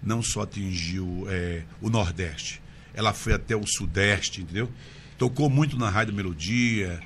não 0.02 0.22
só 0.24 0.42
atingiu 0.42 1.26
é, 1.30 1.64
o 1.82 1.90
Nordeste. 1.90 2.62
Ela 2.94 3.14
foi 3.14 3.34
até 3.34 3.56
o 3.56 3.66
Sudeste, 3.68 4.42
entendeu? 4.42 4.70
Tocou 5.18 5.50
muito 5.50 5.78
na 5.78 5.90
Rádio 5.90 6.14
Melodia, 6.14 7.00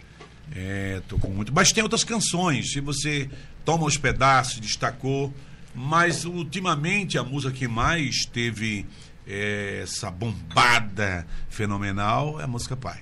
é, 0.56 1.02
tocou 1.08 1.32
muito. 1.32 1.52
Mas 1.54 1.72
tem 1.72 1.84
outras 1.84 2.04
canções, 2.04 2.72
se 2.72 2.80
você 2.80 3.30
toma 3.66 3.86
os 3.86 3.98
pedaços, 3.98 4.60
destacou. 4.60 5.34
Mas 5.76 6.24
ultimamente 6.24 7.18
a 7.18 7.24
música 7.24 7.52
que 7.52 7.68
mais 7.68 8.26
teve 8.32 8.86
é, 9.26 9.80
essa 9.82 10.12
bombada 10.12 11.26
fenomenal 11.50 12.40
é 12.40 12.44
a 12.44 12.48
música 12.48 12.78
Pai. 12.78 13.02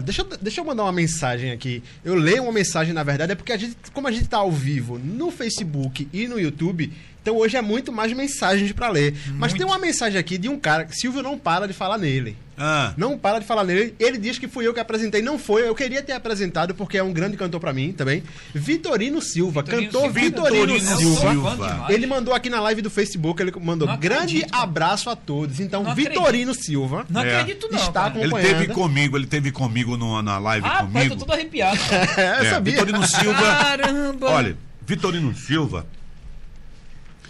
Deixa, 0.00 0.24
deixa 0.40 0.60
eu 0.60 0.64
mandar 0.64 0.84
uma 0.84 0.92
mensagem 0.92 1.50
aqui. 1.50 1.82
Eu 2.04 2.14
leio 2.14 2.44
uma 2.44 2.52
mensagem, 2.52 2.94
na 2.94 3.02
verdade, 3.02 3.32
é 3.32 3.34
porque 3.34 3.52
a 3.52 3.56
gente, 3.56 3.76
como 3.92 4.08
a 4.08 4.12
gente 4.12 4.28
tá 4.28 4.38
ao 4.38 4.50
vivo 4.50 4.98
no 4.98 5.30
Facebook 5.30 6.08
e 6.12 6.26
no 6.26 6.40
YouTube, 6.40 6.92
então 7.22 7.36
hoje 7.36 7.56
é 7.56 7.62
muito 7.62 7.90
mais 7.92 8.12
mensagens 8.12 8.72
pra 8.72 8.88
ler. 8.90 9.14
Mas 9.38 9.52
Muito. 9.52 9.56
tem 9.56 9.64
uma 9.66 9.78
mensagem 9.78 10.18
aqui 10.18 10.36
de 10.36 10.48
um 10.48 10.58
cara 10.58 10.84
que 10.84 10.94
Silvio 10.94 11.22
não 11.22 11.38
para 11.38 11.66
de 11.68 11.72
falar 11.72 11.96
nele. 11.98 12.36
Ah, 12.64 12.92
Não 12.96 13.16
para 13.18 13.38
de 13.40 13.46
falar 13.46 13.64
nele. 13.64 13.94
Ele 13.98 14.18
diz 14.18 14.38
que 14.38 14.46
fui 14.46 14.66
eu 14.66 14.74
que 14.74 14.78
apresentei. 14.78 15.22
Não 15.22 15.38
foi. 15.38 15.66
Eu 15.66 15.74
queria 15.74 16.02
ter 16.02 16.12
apresentado 16.12 16.74
porque 16.74 16.98
é 16.98 17.02
um 17.02 17.12
grande 17.12 17.36
cantor 17.36 17.58
pra 17.58 17.72
mim 17.72 17.92
também. 17.92 18.22
Vitorino 18.54 19.20
Silva. 19.22 19.62
Vitorino 19.62 19.86
cantor 19.90 20.02
Silva. 20.02 20.20
Vitorino, 20.20 20.66
Vitorino 20.74 20.96
Silva. 20.98 21.30
Silva. 21.30 21.86
Ele 21.88 22.06
mandou 22.06 22.34
aqui 22.34 22.50
na 22.50 22.60
live 22.60 22.82
do 22.82 22.90
Facebook, 22.90 23.40
ele 23.42 23.52
mandou 23.60 23.88
Não 23.88 23.96
grande 23.96 24.36
acredito, 24.36 24.50
cara. 24.50 24.62
abraço 24.64 25.10
a 25.10 25.16
todos. 25.16 25.58
Então, 25.60 25.82
Não 25.82 25.94
Vitorino 25.94 26.54
Silva 26.54 27.06
Não 27.08 27.22
É. 27.22 27.40
acredito, 27.40 27.68
não. 27.72 27.78
Está 27.78 28.10
com- 28.10 28.18
ele 28.18 28.28
acompanhando. 28.28 28.58
teve 28.58 28.72
comigo, 28.74 29.16
ele 29.16 29.26
teve 29.26 29.50
comigo 29.50 29.96
no- 29.96 30.20
na 30.22 30.38
live 30.38 30.66
Ah, 30.66 30.70
pai, 30.70 30.86
comigo. 30.86 31.14
tô 31.16 31.20
todo 31.24 31.32
arrepiado. 31.32 31.78
É, 32.16 32.28
eu 32.40 32.44
É, 32.44 32.50
sabia. 32.50 32.72
Vitorino 32.74 33.06
Silva. 33.08 33.40
Caramba! 33.40 34.30
Olha, 34.30 34.56
Vitorino 34.86 35.34
Silva 35.34 35.86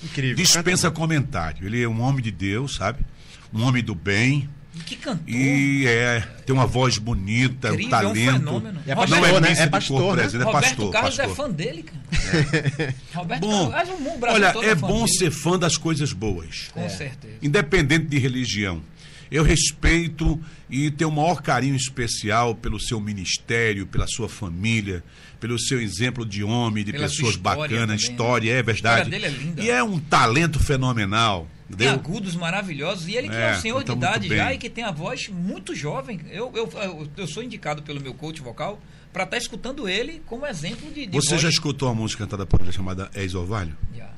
Incrível. 0.05 0.37
dispensa 0.37 0.91
comentário. 0.91 1.67
Ele 1.67 1.83
é 1.83 1.89
um 1.89 2.01
homem 2.01 2.23
de 2.23 2.31
Deus, 2.31 2.77
sabe? 2.77 3.01
Um 3.53 3.63
homem 3.63 3.83
do 3.83 3.95
bem. 3.95 4.49
Que 4.87 4.97
cantor. 4.97 5.29
E 5.29 5.87
é, 5.87 6.21
tem 6.47 6.55
uma 6.55 6.67
voz 6.67 6.97
bonita, 6.97 7.71
um 7.71 7.75
Incrível, 7.75 7.99
é 7.99 8.01
um 8.01 8.15
talento. 8.15 8.33
fenômeno. 8.39 8.81
É 8.87 8.95
não 8.95 9.03
pastor, 9.03 9.19
é 9.19 9.41
né? 9.41 9.53
É 9.53 9.67
pastor, 9.67 10.01
corpo 10.01 10.17
né? 10.17 10.23
é 10.23 10.27
Roberto 10.27 10.53
pastor, 10.53 10.93
Carlos 10.93 11.17
pastor. 11.17 11.33
é 11.33 11.37
fã 11.37 11.51
dele, 11.51 11.83
cara. 11.83 12.95
Roberto 13.15 13.41
Bom, 13.41 13.71
Carlos, 13.71 13.95
o 14.01 14.19
Brasil 14.19 14.35
olha, 14.35 14.67
é 14.67 14.75
bom 14.75 15.05
dele. 15.05 15.19
ser 15.19 15.31
fã 15.31 15.59
das 15.59 15.77
coisas 15.77 16.13
boas. 16.15 16.71
Com 16.73 16.89
certeza. 16.89 17.35
independente 17.43 18.07
de 18.07 18.19
religião. 18.19 18.83
Eu 19.31 19.43
respeito 19.43 20.39
e 20.69 20.91
tenho 20.91 21.11
o 21.11 21.13
maior 21.15 21.41
carinho 21.41 21.77
especial 21.77 22.55
pelo 22.55 22.79
seu 22.79 23.01
ministério, 23.01 23.87
pela 23.87 24.07
sua 24.07 24.29
família, 24.29 25.03
pelo 25.43 25.59
seu 25.59 25.81
exemplo 25.81 26.25
de 26.25 26.45
homem, 26.45 26.85
de 26.85 26.93
Pela 26.93 27.09
pessoas 27.09 27.35
bacanas, 27.35 27.69
também, 27.71 27.87
né? 27.89 27.95
história, 27.97 28.53
é 28.53 28.63
verdade. 28.63 29.01
A 29.01 29.03
história 29.05 29.11
dele 29.11 29.27
é 29.27 29.39
linda. 29.45 29.63
E 29.65 29.71
é 29.71 29.83
um 29.83 29.99
talento 29.99 30.61
fenomenal. 30.61 31.49
Tem 31.77 31.89
agudos 31.89 32.37
maravilhosos. 32.37 33.09
E 33.09 33.17
ele 33.17 33.29
que 33.29 33.35
é, 33.35 33.51
É, 33.51 33.57
um 33.57 33.61
senhor 33.61 33.83
então 33.83 33.97
de 33.97 34.01
idade 34.07 34.29
já 34.29 34.55
e 34.55 34.59
que 34.59 34.71
tem 34.71 34.85
a 34.85 34.93
voz 34.93 35.29
muito 35.29 35.75
jovem. 35.75 36.21
Eu, 36.31 36.53
eu, 36.55 36.71
eu, 36.81 37.09
eu 37.17 37.27
sou 37.27 37.43
indicado 37.43 37.83
pelo 37.83 38.01
meu 38.01 38.15
coach 38.15 38.41
vocal 38.41 38.81
para 39.13 39.25
estar 39.25 39.37
escutando 39.37 39.89
ele 39.89 40.23
como 40.27 40.47
exemplo 40.47 40.89
de, 40.93 41.07
de 41.07 41.13
Você 41.13 41.31
voz. 41.31 41.43
já 41.43 41.49
escutou 41.49 41.89
a 41.89 41.95
música 41.95 42.23
cantada 42.25 42.47
por 42.47 42.61
ele 42.61 42.71
chamada 42.71 43.11
Ex 43.15 43.35
Orvalho? 43.35 43.77
Já. 43.97 44.11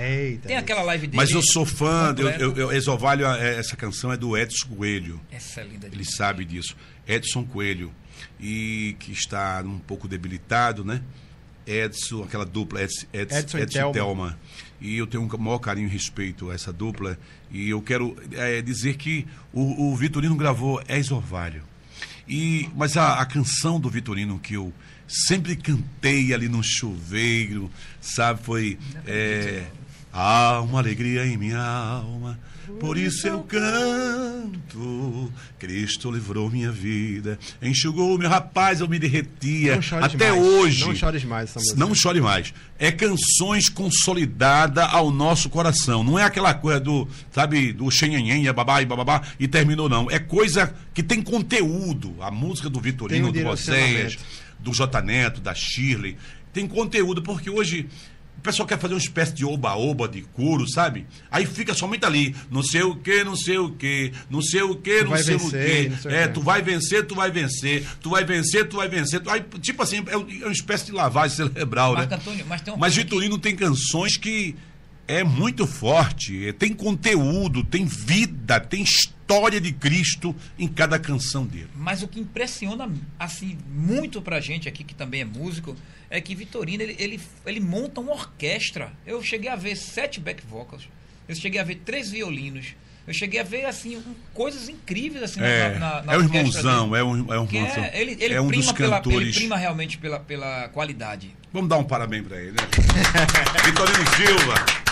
Eita. 0.00 0.48
Tem 0.48 0.56
aquela 0.56 0.82
live 0.82 1.06
dele. 1.06 1.16
Mas 1.16 1.30
eu 1.30 1.42
sou 1.42 1.64
fã, 1.64 2.14
eu, 2.18 2.28
eu, 2.30 2.56
eu, 2.56 2.72
Ex 2.72 2.88
Orvalho, 2.88 3.26
é- 3.26 3.58
essa 3.58 3.76
canção 3.76 4.12
é 4.12 4.16
do 4.16 4.36
Edson 4.36 4.66
Coelho. 4.68 5.20
Essa 5.30 5.60
é 5.60 5.64
linda 5.64 5.86
Ele 5.86 5.90
demais. 5.96 6.16
sabe 6.16 6.44
disso. 6.44 6.74
Edson 7.06 7.44
Coelho. 7.44 7.92
E 8.40 8.96
que 8.98 9.12
está 9.12 9.62
um 9.64 9.78
pouco 9.78 10.08
debilitado, 10.08 10.84
né? 10.84 11.02
Edson, 11.66 12.22
aquela 12.22 12.44
dupla, 12.44 12.82
Edson, 12.82 13.06
Edson, 13.12 13.38
Edson 13.38 13.58
e 13.58 13.62
Edson 13.62 13.78
Thelma. 13.78 13.90
e 13.90 13.94
Thelma. 13.94 14.38
E 14.80 14.98
eu 14.98 15.06
tenho 15.06 15.22
um 15.22 15.38
maior 15.38 15.58
carinho 15.58 15.86
e 15.88 15.90
respeito 15.90 16.50
a 16.50 16.54
essa 16.54 16.72
dupla. 16.72 17.18
E 17.50 17.70
eu 17.70 17.80
quero 17.80 18.16
é, 18.32 18.60
dizer 18.60 18.96
que 18.96 19.26
o, 19.52 19.90
o 19.90 19.96
Vitorino 19.96 20.36
gravou 20.36 20.82
Ex 20.88 21.10
Orvalho. 21.10 21.62
E, 22.28 22.68
mas 22.74 22.96
a, 22.96 23.20
a 23.20 23.26
canção 23.26 23.80
do 23.80 23.88
Vitorino 23.88 24.38
que 24.38 24.54
eu 24.54 24.72
sempre 25.06 25.56
cantei 25.56 26.34
ali 26.34 26.48
no 26.48 26.62
chuveiro, 26.62 27.70
sabe, 28.00 28.42
foi. 28.42 28.78
É, 29.06 29.64
Há 30.16 30.60
uma 30.60 30.78
alegria 30.78 31.26
em 31.26 31.36
minha 31.36 31.60
alma, 31.60 32.38
por 32.80 32.96
isso 32.96 33.26
eu 33.26 33.40
canto. 33.40 35.32
Cristo 35.58 36.10
livrou 36.10 36.50
minha 36.50 36.70
vida, 36.70 37.38
enxugou 37.62 38.18
meu 38.18 38.28
rapaz, 38.28 38.80
eu 38.80 38.88
me 38.88 38.98
derretia. 38.98 39.78
Até 40.02 40.30
mais. 40.30 40.42
hoje. 40.42 40.86
Não 40.86 40.94
chores 40.94 41.24
mais 41.24 41.56
essa. 41.56 41.76
Não 41.76 41.94
chore 41.94 42.20
mais. 42.20 42.52
É 42.78 42.90
canções 42.90 43.68
consolidadas 43.68 44.86
ao 44.92 45.10
nosso 45.10 45.48
coração. 45.48 46.02
Não 46.02 46.18
é 46.18 46.24
aquela 46.24 46.54
coisa 46.54 46.80
do, 46.80 47.08
sabe, 47.30 47.72
do 47.72 47.90
xenhenhen, 47.90 48.52
babá 48.52 48.82
e 48.82 48.86
bababá 48.86 49.22
e 49.38 49.48
terminou, 49.48 49.88
não. 49.88 50.10
É 50.10 50.18
coisa 50.18 50.74
que 50.92 51.02
tem 51.02 51.22
conteúdo. 51.22 52.14
A 52.20 52.30
música 52.30 52.68
do 52.68 52.80
Vitorino, 52.80 53.28
um 53.28 53.32
do 53.32 53.42
Vocês, 53.42 54.18
do 54.58 54.72
J 54.72 55.00
Neto, 55.02 55.40
da 55.40 55.54
Shirley. 55.54 56.16
Tem 56.52 56.68
conteúdo, 56.68 57.20
porque 57.20 57.50
hoje 57.50 57.88
pessoal 58.44 58.68
quer 58.68 58.78
fazer 58.78 58.94
uma 58.94 59.00
espécie 59.00 59.32
de 59.34 59.44
oba-oba 59.44 60.06
de 60.06 60.20
couro, 60.22 60.68
sabe? 60.68 61.06
Aí 61.30 61.46
fica 61.46 61.72
somente 61.74 62.04
ali, 62.04 62.34
não 62.50 62.62
sei 62.62 62.82
o 62.82 62.94
que, 62.94 63.24
não 63.24 63.34
sei 63.34 63.58
o 63.58 63.70
que, 63.70 64.12
não 64.30 64.42
sei 64.42 64.62
o 64.62 64.76
que, 64.76 65.02
não 65.04 65.16
sei 65.16 65.34
o 65.36 65.50
que. 65.50 66.06
É, 66.08 66.28
tu 66.28 66.40
vai 66.42 66.60
vencer, 66.62 67.06
tu 67.06 67.14
vai 67.14 67.30
vencer, 67.30 67.86
tu 68.00 68.10
vai 68.10 68.22
vencer, 68.24 68.68
tu 68.68 68.76
vai 68.76 68.88
vencer. 68.88 69.20
Tu- 69.20 69.30
Aí, 69.30 69.42
tipo 69.60 69.82
assim, 69.82 70.04
é 70.06 70.16
um- 70.16 70.28
é 70.30 70.44
uma 70.44 70.52
espécie 70.52 70.86
de 70.86 70.92
lavagem 70.92 71.36
cerebral, 71.36 71.94
Marco 71.94 72.10
né? 72.10 72.16
Antônio, 72.16 72.44
mas 72.48 72.60
tem 72.60 72.72
uma 72.74 72.80
Mas 72.80 72.94
Vitorino 72.94 73.38
tem 73.38 73.56
canções 73.56 74.16
que 74.16 74.54
é 75.08 75.24
muito 75.24 75.66
forte, 75.66 76.46
é, 76.48 76.52
tem 76.52 76.72
conteúdo, 76.72 77.62
tem 77.64 77.84
vida, 77.84 78.58
tem 78.60 78.82
história 78.82 79.60
de 79.60 79.72
Cristo 79.72 80.34
em 80.58 80.66
cada 80.68 80.98
canção 80.98 81.44
dele. 81.46 81.68
Mas 81.76 82.02
o 82.02 82.08
que 82.08 82.20
impressiona 82.20 82.90
assim 83.18 83.56
muito 83.70 84.20
pra 84.22 84.40
gente 84.40 84.68
aqui 84.68 84.82
que 84.84 84.94
também 84.94 85.20
é 85.22 85.24
músico 85.24 85.74
é 86.16 86.20
que 86.20 86.34
Vitorino 86.34 86.82
ele, 86.82 86.94
ele, 86.98 87.20
ele 87.44 87.60
monta 87.60 88.00
uma 88.00 88.12
orquestra. 88.12 88.92
Eu 89.06 89.22
cheguei 89.22 89.50
a 89.50 89.56
ver 89.56 89.76
sete 89.76 90.20
back 90.20 90.42
vocals, 90.46 90.88
eu 91.28 91.34
cheguei 91.34 91.60
a 91.60 91.64
ver 91.64 91.76
três 91.84 92.10
violinos, 92.10 92.74
eu 93.06 93.12
cheguei 93.12 93.40
a 93.40 93.42
ver 93.42 93.64
assim 93.66 93.96
um- 93.96 94.14
coisas 94.32 94.68
incríveis 94.68 95.22
assim 95.24 95.40
na- 95.40 95.46
É, 95.46 95.78
na, 95.78 96.02
na 96.02 96.12
é 96.12 96.16
um 96.16 96.20
orquestra 96.22 96.38
irmãozão, 96.60 96.88
dele. 96.90 97.00
é 97.00 97.04
um, 97.04 97.34
é 97.34 97.38
um 97.40 97.46
Que 97.46 97.56
irmãozão. 97.56 97.84
é, 97.84 98.00
ele 98.00 98.16
ele 98.20 98.34
é 98.34 98.40
um 98.40 98.48
prima 98.48 98.62
dos 98.62 98.72
pela, 98.72 98.96
ele 98.96 99.04
cantores. 99.04 99.34
prima 99.36 99.56
realmente 99.56 99.98
pela, 99.98 100.20
pela 100.20 100.68
qualidade. 100.68 101.34
Vamos 101.52 101.68
dar 101.68 101.78
um 101.78 101.84
parabéns 101.84 102.26
pra 102.26 102.36
ele, 102.40 102.52
né? 102.52 102.56
Vitorino 103.64 104.04
Silva. 104.16 104.83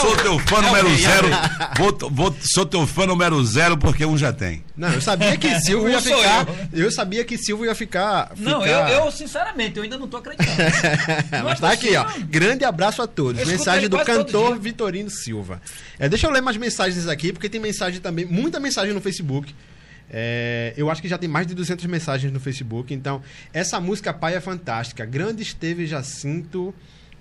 Sou 0.00 0.16
teu 0.16 0.38
fã 0.38 0.58
o 0.58 0.62
número 0.62 0.96
zero. 0.96 1.28
Vou, 1.76 2.10
vou- 2.10 2.36
sou 2.54 2.66
teu 2.66 2.86
fã 2.86 3.06
número 3.06 3.42
zero 3.44 3.76
porque 3.76 4.04
um 4.04 4.16
já 4.16 4.32
tem. 4.32 4.62
Não, 4.76 4.92
eu 4.92 5.00
sabia 5.00 5.36
que 5.36 5.58
Silvio 5.60 5.88
ia 5.90 6.00
ficar. 6.00 6.46
eu. 6.72 6.84
Eu 6.84 6.90
sabia 6.92 7.24
que 7.24 7.38
Silvio 7.38 7.66
ia 7.66 7.74
ficar. 7.74 8.32
Não, 8.36 8.62
ficar- 8.62 8.90
eu, 8.90 9.04
eu 9.06 9.10
sinceramente 9.12 9.76
eu 9.76 9.82
ainda 9.82 9.96
não 9.98 10.06
tô 10.08 10.16
acreditando. 10.18 10.56
Não 11.32 11.38
é 11.38 11.42
Mas 11.42 11.60
tá 11.60 11.70
aqui, 11.72 11.96
ó. 11.96 12.04
Grande 12.28 12.64
abraço 12.64 13.00
a 13.02 13.06
todos. 13.06 13.40
Eu 13.40 13.46
Mensagem 13.46 13.88
do 13.88 13.98
cantor. 13.98 14.58
Vitorino 14.58 15.10
Silva. 15.10 15.60
É, 15.98 16.08
deixa 16.08 16.26
eu 16.26 16.30
ler 16.30 16.40
mais 16.42 16.56
mensagens 16.56 17.06
aqui, 17.08 17.32
porque 17.32 17.48
tem 17.48 17.60
mensagem 17.60 18.00
também, 18.00 18.24
muita 18.24 18.60
mensagem 18.60 18.92
no 18.92 19.00
Facebook. 19.00 19.54
É, 20.10 20.72
eu 20.76 20.88
acho 20.90 21.02
que 21.02 21.08
já 21.08 21.18
tem 21.18 21.28
mais 21.28 21.46
de 21.46 21.54
200 21.54 21.84
mensagens 21.86 22.32
no 22.32 22.38
Facebook. 22.38 22.92
Então, 22.94 23.22
essa 23.52 23.80
música 23.80 24.12
Pai 24.14 24.34
é 24.36 24.40
fantástica. 24.40 25.04
Grande 25.04 25.42
esteve 25.42 25.86
Jacinto, 25.86 26.72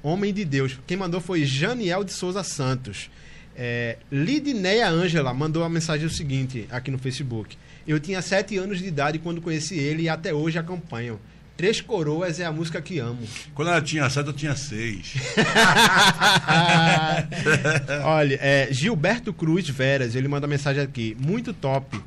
Homem 0.06 0.32
de 0.32 0.45
Deus. 0.45 0.80
Quem 0.86 0.95
mandou 0.95 1.20
foi 1.20 1.43
Janiel 1.43 2.03
de 2.03 2.14
Souza 2.14 2.43
Santos. 2.43 3.10
É, 3.56 3.97
Lidineia 4.12 4.88
Ângela 4.88 5.34
mandou 5.34 5.64
a 5.64 5.70
mensagem 5.70 6.06
o 6.06 6.12
seguinte 6.12 6.68
aqui 6.70 6.91
no 6.91 6.99
Facebook. 6.99 7.58
Eu 7.88 7.99
tinha 7.99 8.22
7 8.22 8.56
anos 8.56 8.78
de 8.78 8.86
idade 8.86 9.18
quando 9.18 9.41
conheci 9.41 9.80
ele 9.80 10.03
e 10.03 10.10
até 10.10 10.32
hoje 10.32 10.60
acompanho. 10.60 11.20
Três 11.58 11.82
Coroas 11.82 12.39
é 12.39 12.45
a 12.45 12.51
música 12.51 12.80
que 12.84 12.99
amo. 12.99 13.18
Quando 13.56 13.70
ela 13.70 13.82
tinha 13.82 14.08
sete, 14.10 14.28
eu 14.28 14.34
tinha 14.34 14.56
seis. 14.56 15.14
Olha, 18.03 18.38
é, 18.41 18.68
Gilberto 18.72 19.34
Cruz 19.34 19.68
Veras, 19.70 20.16
ele 20.16 20.28
manda 20.28 20.45
mensagem 20.47 20.84
aqui. 20.84 21.16
Muito 21.20 21.53
top. 21.53 21.99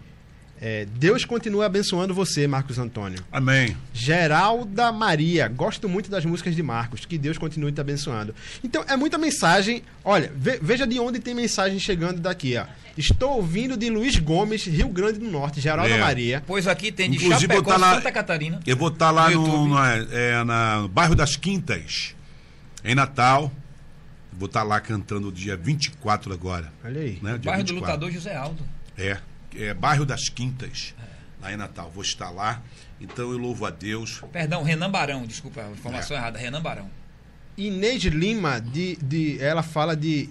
É, 0.60 0.86
Deus 0.96 1.24
continue 1.24 1.64
abençoando 1.64 2.12
você, 2.12 2.46
Marcos 2.48 2.78
Antônio. 2.78 3.20
Amém. 3.30 3.76
Geralda 3.94 4.90
Maria, 4.90 5.46
gosto 5.46 5.88
muito 5.88 6.10
das 6.10 6.24
músicas 6.24 6.56
de 6.56 6.62
Marcos. 6.64 7.04
Que 7.04 7.16
Deus 7.16 7.38
continue 7.38 7.70
te 7.70 7.80
abençoando. 7.80 8.34
Então, 8.64 8.84
é 8.88 8.96
muita 8.96 9.16
mensagem. 9.18 9.82
Olha, 10.04 10.32
ve- 10.34 10.58
veja 10.60 10.84
de 10.86 10.98
onde 10.98 11.20
tem 11.20 11.32
mensagem 11.34 11.78
chegando 11.78 12.20
daqui, 12.20 12.56
ó. 12.56 12.64
Estou 12.96 13.36
ouvindo 13.36 13.76
de 13.76 13.88
Luiz 13.88 14.16
Gomes, 14.18 14.66
Rio 14.66 14.88
Grande 14.88 15.20
do 15.20 15.30
Norte, 15.30 15.60
Geralda 15.60 15.94
É. 15.94 15.98
Maria. 16.00 16.42
Pois 16.44 16.66
aqui 16.66 16.90
tem 16.90 17.08
de 17.08 17.16
Inclusive, 17.18 17.40
Chapecó, 17.54 17.62
botar 17.62 17.76
lá- 17.76 17.94
Santa 17.94 18.10
Catarina. 18.10 18.58
Eu 18.66 18.76
vou 18.76 18.88
estar 18.88 19.12
lá 19.12 19.30
No 19.30 19.46
no, 19.46 19.74
na, 19.74 19.94
é, 20.10 20.42
na- 20.44 20.80
no 20.82 20.88
bairro 20.88 21.14
das 21.14 21.36
Quintas, 21.36 22.16
em 22.84 22.96
Natal. 22.96 23.52
Vou 24.32 24.46
estar 24.46 24.64
lá 24.64 24.80
cantando 24.80 25.30
dia 25.30 25.56
24 25.56 26.32
agora. 26.32 26.72
Olha 26.84 27.00
aí. 27.00 27.18
Né? 27.22 27.38
Dia 27.38 27.50
Bairro 27.52 27.62
do 27.64 27.68
24. 27.68 27.74
Lutador 27.74 28.10
José 28.10 28.34
Aldo. 28.36 28.64
É, 28.96 29.16
é 29.56 29.72
bairro 29.74 30.04
das 30.06 30.28
Quintas, 30.28 30.94
lá 31.40 31.52
em 31.52 31.56
Natal. 31.56 31.90
Vou 31.94 32.02
estar 32.02 32.30
lá. 32.30 32.62
Então 33.00 33.30
eu 33.30 33.38
louvo 33.38 33.64
a 33.64 33.70
Deus. 33.70 34.20
Perdão, 34.32 34.62
Renan 34.62 34.90
Barão, 34.90 35.24
desculpa, 35.26 35.62
a 35.62 35.70
informação 35.70 36.16
É. 36.16 36.20
errada, 36.20 36.38
Renan 36.38 36.60
Barão. 36.60 36.90
Inês 37.56 38.02
Lima, 38.04 38.60
de, 38.60 38.96
de, 38.96 39.40
ela 39.40 39.62
fala 39.62 39.96
de 39.96 40.28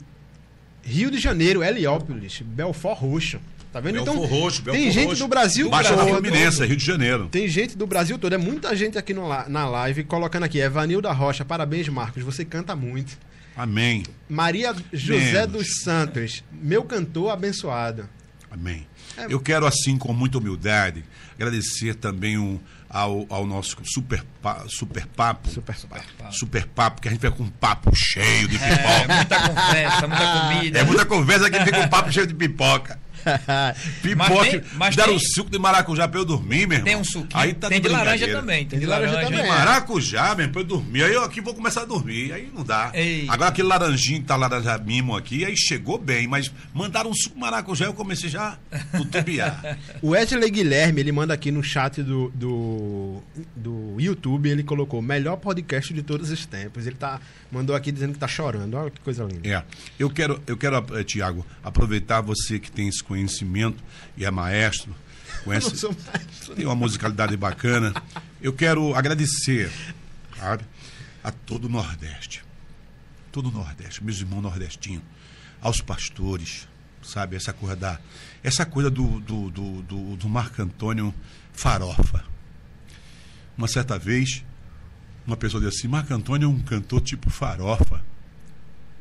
Rio 0.84 1.12
de 1.12 1.20
Janeiro, 1.20 1.62
Heliópolis, 1.64 2.42
Belfort 2.42 3.00
Roxo. 3.00 3.40
Tá 3.74 3.82
vendo? 3.82 3.96
Belfort 3.96 4.16
então, 4.18 4.40
Roxo, 4.40 4.62
tem 4.64 4.74
Belfort 4.74 4.94
gente 4.94 5.08
Roxo. 5.08 5.24
do 5.24 5.28
Brasil 5.28 5.70
todo. 5.70 6.08
Fluminense, 6.08 6.66
Rio 6.66 6.78
de 6.78 6.86
Janeiro. 6.86 7.28
Tem 7.30 7.48
gente 7.50 7.78
do 7.78 7.86
Brasil 7.86 8.18
todo. 8.18 8.32
É 8.34 8.38
muita 8.38 8.74
gente 8.76 8.98
aqui 8.98 9.14
no, 9.14 9.28
na 9.50 9.68
live 9.68 10.06
colocando 10.06 10.44
aqui. 10.44 10.60
Evanilda 10.60 11.12
Rocha, 11.12 11.44
parabéns, 11.44 11.90
Marcos. 11.90 12.24
Você 12.24 12.46
canta 12.46 12.76
muito. 12.76 13.18
Amém. 13.56 14.04
Maria 14.30 14.74
José 14.94 15.34
Menos. 15.48 15.52
dos 15.52 15.82
Santos, 15.82 16.44
meu 16.52 16.84
cantor 16.84 17.32
abençoado. 17.32 18.08
Amém. 18.50 18.88
É. 19.18 19.26
Eu 19.30 19.40
quero, 19.40 19.66
assim, 19.66 19.98
com 19.98 20.14
muita 20.14 20.38
humildade, 20.38 21.04
agradecer 21.36 21.96
também 21.96 22.38
um, 22.38 22.60
ao, 22.90 23.26
ao 23.30 23.46
nosso 23.46 23.76
super, 23.84 24.24
pa- 24.42 24.64
super 24.68 25.06
papo. 25.08 25.50
Super. 25.50 25.76
Papo. 25.76 26.32
Super 26.34 26.66
papo, 26.68 27.02
que 27.02 27.08
a 27.08 27.12
gente 27.12 27.20
fica 27.20 27.32
com 27.36 27.44
um 27.44 27.50
papo 27.50 27.92
cheio 27.96 28.48
de 28.48 28.56
É, 28.56 28.60
pipoca. 28.78 29.16
muita 29.16 29.40
conversa, 29.50 30.08
muita 30.08 30.32
comida. 30.42 30.80
É, 30.80 30.84
muita 30.84 31.06
conversa 31.06 31.50
que 31.50 31.60
fica 31.60 31.78
com 31.80 31.84
um 31.86 31.90
papo 31.90 32.12
cheio 32.12 32.28
de 32.28 32.34
pipoca. 32.34 33.00
Pipoca. 34.02 34.50
tem- 34.50 34.62
mas 34.76 34.96
deram 34.96 35.10
tem- 35.10 35.18
um 35.18 35.20
suco 35.20 35.50
de 35.50 35.60
maracujá 35.60 36.08
pra 36.08 36.20
eu 36.20 36.26
dormir, 36.26 36.68
meu 36.68 36.78
irmão. 36.78 36.84
Tem 36.86 36.96
um 36.96 37.04
suquinho, 37.04 37.30
Aí 37.42 37.54
tá 37.54 37.68
tem 37.70 37.82
de 37.82 37.88
laranja 37.90 38.28
também. 38.28 38.66
Tem 38.66 38.80
de 38.80 38.86
de 38.86 38.90
laranja 38.90 39.14
laranja. 39.14 39.30
Tem 39.30 39.38
também. 39.46 39.52
maracujá, 39.52 40.36
mesmo, 40.36 40.52
pra 40.54 40.62
eu 40.62 40.66
dormir. 40.66 41.04
Aí 41.04 41.14
eu 41.14 41.24
aqui 41.24 41.42
vou 41.42 41.54
começar 41.54 41.82
a 41.82 41.86
dormir. 41.86 42.32
Aí 42.32 42.50
não 42.54 42.64
dá. 42.64 42.92
Ei. 42.94 43.26
Agora 43.30 43.50
aquele 43.50 43.68
laranjinho 43.68 44.22
que 44.22 44.26
tá 44.28 44.36
laranja 44.36 44.78
mimo 44.78 45.16
aqui, 45.16 45.44
aí 45.46 45.56
chegou 45.58 45.98
bem, 45.98 46.28
mas 46.28 46.52
mandaram 46.74 47.10
um 47.10 47.14
suco 47.14 47.36
de 47.36 47.42
maracujá 47.42 47.86
eu 47.86 47.94
comecei 47.94 48.30
já 48.30 48.58
a 48.72 48.98
tutubiar. 48.98 49.78
O 50.02 50.10
Wesley 50.10 50.50
Guilherme, 50.52 51.00
ele 51.02 51.12
manda 51.12 51.34
aqui 51.34 51.52
no 51.52 51.64
chat 51.64 52.02
do, 52.04 52.30
do, 52.36 53.22
do 53.56 53.96
YouTube, 54.00 54.50
ele 54.50 54.64
colocou 54.64 55.02
melhor 55.02 55.38
podcast 55.38 55.94
de 55.94 56.02
todos 56.04 56.30
os 56.30 56.46
tempos. 56.46 56.86
Ele 56.86 56.96
tá, 56.96 57.20
mandou 57.52 57.76
aqui 57.76 57.92
dizendo 57.92 58.14
que 58.14 58.20
tá 58.20 58.28
chorando. 58.28 58.76
Olha 58.76 58.92
que 58.92 59.00
coisa 59.02 59.24
linda. 59.24 59.48
É. 59.48 59.64
Eu 59.98 60.10
quero, 60.10 60.42
eu 60.46 60.56
quero, 60.58 60.76
eh, 60.98 61.04
Tiago, 61.04 61.46
aproveitar 61.64 62.22
você 62.22 62.60
que 62.60 62.72
tem 62.72 62.88
esse 62.88 63.04
conhecimento 63.08 63.84
e 64.16 64.26
é 64.26 64.32
maestro, 64.32 64.96
conhece, 65.44 65.70
mais- 65.86 66.50
tem 66.56 66.66
uma 66.66 66.76
musicalidade 66.76 67.36
bacana. 67.38 67.94
Eu 68.42 68.54
quero 68.54 68.94
agradecer, 68.96 69.72
sabe, 70.38 70.64
a 71.24 71.32
todo 71.32 71.66
o 71.66 71.70
Nordeste. 71.70 72.44
Todo 73.32 73.50
o 73.50 73.52
Nordeste, 73.52 74.04
meus 74.04 74.20
irmãos 74.20 74.42
nordestinos, 74.42 75.04
aos 75.62 75.82
pastores, 75.82 76.68
sabe? 77.04 77.36
Essa 77.36 77.54
coisa 77.54 77.76
da. 77.76 78.00
Essa 78.44 78.66
coisa 78.66 78.90
do, 78.90 79.20
do, 79.20 79.50
do, 79.50 79.82
do, 79.84 80.16
do 80.16 80.30
Marco 80.30 80.62
Antônio 80.62 81.14
farofa. 81.54 82.24
Uma 83.58 83.68
certa 83.68 83.98
vez, 83.98 84.44
uma 85.26 85.36
pessoa 85.38 85.62
disse 85.64 85.80
assim: 85.80 85.88
Marco 85.88 86.14
Antônio 86.14 86.46
é 86.46 86.50
um 86.50 86.60
cantor 86.60 87.02
tipo 87.02 87.30
farofa. 87.30 88.04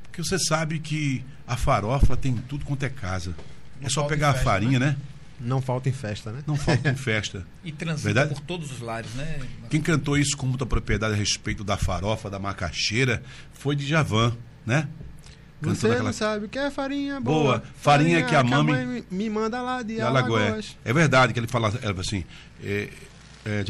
Porque 0.03 0.23
você 0.23 0.39
sabe 0.39 0.79
que 0.81 1.25
a 1.47 1.57
farofa 1.57 2.17
tem 2.17 2.35
tudo 2.37 2.65
quanto 2.65 2.83
é 2.85 2.89
casa. 2.89 3.35
Não 3.81 3.87
é 3.87 3.91
só 3.91 4.05
pegar 4.05 4.33
festa, 4.35 4.49
a 4.49 4.53
farinha, 4.53 4.79
né? 4.79 4.97
Não 5.39 5.61
falta 5.61 5.89
em 5.89 5.93
festa, 5.93 6.33
né? 6.33 6.43
Não 6.47 6.57
falta 6.57 6.89
em 6.89 6.97
festa. 6.97 7.47
E 7.63 7.71
transita 7.73 8.05
Verdade? 8.15 8.35
por 8.35 8.41
todos 8.41 8.71
os 8.73 8.81
lares, 8.81 9.13
né? 9.15 9.39
Quem 9.69 9.81
cantou 9.83 10.17
isso 10.17 10.37
com 10.37 10.47
muita 10.47 10.65
propriedade 10.65 11.13
a 11.15 11.17
respeito 11.17 11.63
da 11.63 11.77
farofa, 11.77 12.31
da 12.31 12.39
macaxeira, 12.39 13.23
foi 13.53 13.77
Djavan, 13.77 14.35
né? 14.65 14.89
Cantando 15.61 15.77
Você 15.81 15.87
aquela- 15.89 16.03
não 16.05 16.13
sabe 16.13 16.47
o 16.47 16.49
que 16.49 16.59
é 16.59 16.71
farinha 16.71 17.21
boa. 17.21 17.43
Boa. 17.59 17.63
Farinha 17.81 18.23
que 18.25 18.35
a 18.35 18.43
mami- 18.45 18.73
mãe 18.73 19.05
me 19.11 19.31
manda 19.31 19.61
lá 19.63 19.83
de 19.83 19.95
de 19.97 20.01
Alagoas. 20.01 20.43
Alagoas. 20.43 20.77
É 20.85 20.93
verdade 20.93 21.33
que 21.33 21.41
ele 21.41 21.47
fala, 21.47 21.69
ela 21.69 21.79
fala 21.81 22.01
assim, 22.01 22.25
é, 22.63 22.89
é, 23.45 23.65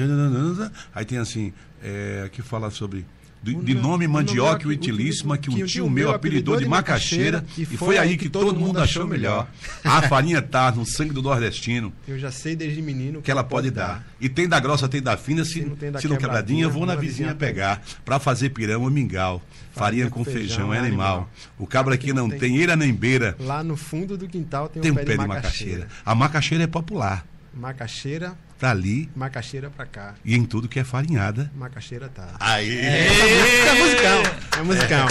aí 0.94 1.04
tem 1.04 1.18
assim, 1.18 1.52
é, 1.82 2.28
que 2.32 2.42
fala 2.42 2.70
sobre 2.70 3.06
de, 3.46 3.54
de 3.54 3.74
nome 3.74 4.08
mandioca 4.08 4.66
utilíssima 4.68 5.38
que 5.38 5.48
um 5.48 5.64
tio 5.64 5.88
meu 5.88 6.10
apelidou 6.10 6.56
de 6.56 6.66
macaxeira 6.66 7.44
e 7.56 7.64
foi 7.64 7.96
aí 7.96 8.16
que 8.16 8.28
todo 8.28 8.58
mundo 8.58 8.80
achou 8.80 9.06
melhor. 9.06 9.46
A 9.84 10.02
farinha 10.02 10.42
tá 10.42 10.72
no 10.72 10.84
sangue 10.84 11.12
do 11.12 11.22
nordestino 11.22 11.92
Eu 12.08 12.18
já 12.18 12.30
sei 12.30 12.56
desde 12.56 12.82
menino 12.82 13.22
que 13.22 13.30
ela 13.30 13.44
pode 13.44 13.70
dar. 13.70 14.04
E 14.20 14.28
tem 14.28 14.48
da 14.48 14.58
grossa, 14.58 14.88
tem 14.88 15.00
da 15.00 15.16
fina, 15.16 15.44
se, 15.44 15.66
Se 16.00 16.08
não 16.08 16.16
quebradinha, 16.16 16.68
vou 16.68 16.84
na 16.84 16.96
vizinha 16.96 17.34
pegar. 17.34 17.82
Pra 18.04 18.18
fazer 18.18 18.50
pirão 18.50 18.82
ou 18.82 18.90
mingau. 18.90 19.42
Farinha 19.72 20.10
com 20.10 20.24
feijão 20.24 20.72
é 20.72 20.78
animal. 20.78 21.30
O 21.58 21.66
cabra 21.66 21.96
que 21.96 22.12
não 22.12 22.28
tem 22.28 22.56
eira 22.58 22.74
nem 22.74 22.92
beira, 22.92 23.36
Lá 23.38 23.62
no 23.62 23.76
fundo 23.76 24.16
do 24.16 24.26
quintal 24.26 24.68
tem, 24.68 24.90
um 24.90 24.94
pé 24.94 25.04
de 25.04 25.26
macaxeira. 25.26 25.88
A 26.04 26.14
macaxeira 26.14 26.64
é 26.64 26.66
popular. 26.66 27.26
Macaxeira, 27.54 28.36
Tá 28.58 28.70
ali 28.70 29.08
macaxeira 29.14 29.68
pra 29.68 29.84
cá. 29.84 30.14
e 30.24 30.34
em 30.34 30.42
tudo 30.42 30.66
que 30.66 30.80
é 30.80 30.84
farinhada. 30.84 31.50
Macaxeira 31.54 32.08
tá. 32.08 32.36
Aí! 32.40 32.78
É 32.78 33.74
musicão. 33.74 34.22
É 34.58 34.62
musicão. 34.62 35.06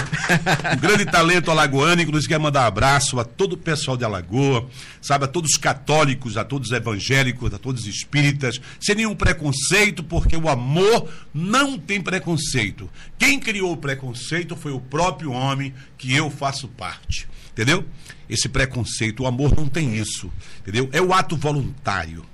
Um 0.74 0.80
grande 0.80 1.04
talento 1.06 1.50
alagoano, 1.50 2.02
inclusive 2.02 2.28
quero 2.28 2.42
mandar 2.42 2.64
um 2.64 2.66
abraço 2.66 3.20
a 3.20 3.24
todo 3.24 3.52
o 3.52 3.56
pessoal 3.56 3.96
de 3.96 4.04
Alagoa, 4.04 4.68
sabe, 5.00 5.26
a 5.26 5.28
todos 5.28 5.50
os 5.54 5.60
católicos, 5.60 6.36
a 6.36 6.44
todos 6.44 6.70
os 6.70 6.76
evangélicos, 6.76 7.54
a 7.54 7.58
todos 7.58 7.82
os 7.82 7.86
espíritas, 7.88 8.60
sem 8.80 8.96
nenhum 8.96 9.14
preconceito, 9.14 10.02
porque 10.02 10.36
o 10.36 10.48
amor 10.48 11.08
não 11.32 11.78
tem 11.78 12.00
preconceito. 12.00 12.90
Quem 13.16 13.38
criou 13.38 13.72
o 13.72 13.76
preconceito 13.76 14.56
foi 14.56 14.72
o 14.72 14.80
próprio 14.80 15.30
homem 15.30 15.72
que 15.96 16.12
eu 16.12 16.30
faço 16.30 16.66
parte. 16.66 17.28
Entendeu? 17.52 17.84
Esse 18.28 18.48
preconceito, 18.48 19.22
o 19.22 19.26
amor 19.26 19.56
não 19.56 19.68
tem 19.68 19.96
isso. 19.96 20.32
Entendeu? 20.60 20.88
É 20.92 21.00
o 21.00 21.14
ato 21.14 21.36
voluntário. 21.36 22.24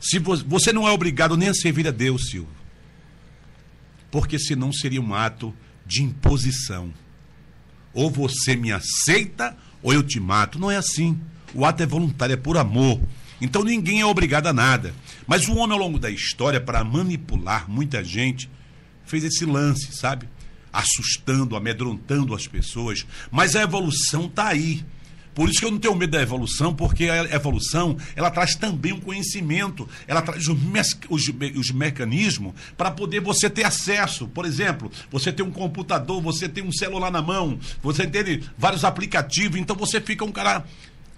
Se 0.00 0.18
vo- 0.18 0.36
você 0.46 0.72
não 0.72 0.86
é 0.86 0.90
obrigado 0.90 1.36
nem 1.36 1.48
a 1.48 1.54
servir 1.54 1.86
a 1.88 1.90
Deus, 1.90 2.28
Silvio. 2.30 2.48
Porque 4.10 4.38
senão 4.38 4.72
seria 4.72 5.00
um 5.00 5.14
ato 5.14 5.54
de 5.86 6.02
imposição. 6.02 6.92
Ou 7.92 8.10
você 8.10 8.56
me 8.56 8.72
aceita 8.72 9.56
ou 9.82 9.92
eu 9.92 10.02
te 10.02 10.18
mato. 10.20 10.58
Não 10.58 10.70
é 10.70 10.76
assim. 10.76 11.18
O 11.54 11.64
ato 11.64 11.82
é 11.82 11.86
voluntário, 11.86 12.32
é 12.34 12.36
por 12.36 12.56
amor. 12.56 13.00
Então 13.40 13.62
ninguém 13.62 14.00
é 14.00 14.06
obrigado 14.06 14.46
a 14.46 14.52
nada. 14.52 14.94
Mas 15.26 15.46
o 15.48 15.54
homem, 15.56 15.72
ao 15.76 15.78
longo 15.84 15.98
da 15.98 16.10
história, 16.10 16.60
para 16.60 16.82
manipular 16.84 17.68
muita 17.70 18.02
gente, 18.02 18.48
fez 19.04 19.24
esse 19.24 19.44
lance, 19.44 19.92
sabe? 19.92 20.28
Assustando, 20.72 21.56
amedrontando 21.56 22.34
as 22.34 22.46
pessoas. 22.46 23.06
Mas 23.30 23.56
a 23.56 23.62
evolução 23.62 24.26
está 24.26 24.48
aí. 24.48 24.84
Por 25.38 25.48
isso 25.48 25.60
que 25.60 25.64
eu 25.66 25.70
não 25.70 25.78
tenho 25.78 25.94
medo 25.94 26.10
da 26.10 26.20
evolução, 26.20 26.74
porque 26.74 27.04
a 27.08 27.22
evolução 27.32 27.96
ela 28.16 28.28
traz 28.28 28.56
também 28.56 28.92
um 28.92 28.98
conhecimento, 28.98 29.88
ela 30.08 30.20
traz 30.20 30.48
os, 30.48 30.58
os, 31.08 31.28
me- 31.28 31.52
os 31.56 31.70
mecanismos 31.70 32.54
para 32.76 32.90
poder 32.90 33.20
você 33.20 33.48
ter 33.48 33.62
acesso. 33.62 34.26
Por 34.26 34.44
exemplo, 34.44 34.90
você 35.12 35.32
tem 35.32 35.46
um 35.46 35.52
computador, 35.52 36.20
você 36.20 36.48
tem 36.48 36.64
um 36.64 36.72
celular 36.72 37.12
na 37.12 37.22
mão, 37.22 37.56
você 37.80 38.04
tem 38.04 38.42
vários 38.58 38.82
aplicativos, 38.82 39.60
então 39.60 39.76
você 39.76 40.00
fica 40.00 40.24
um 40.24 40.32
cara 40.32 40.64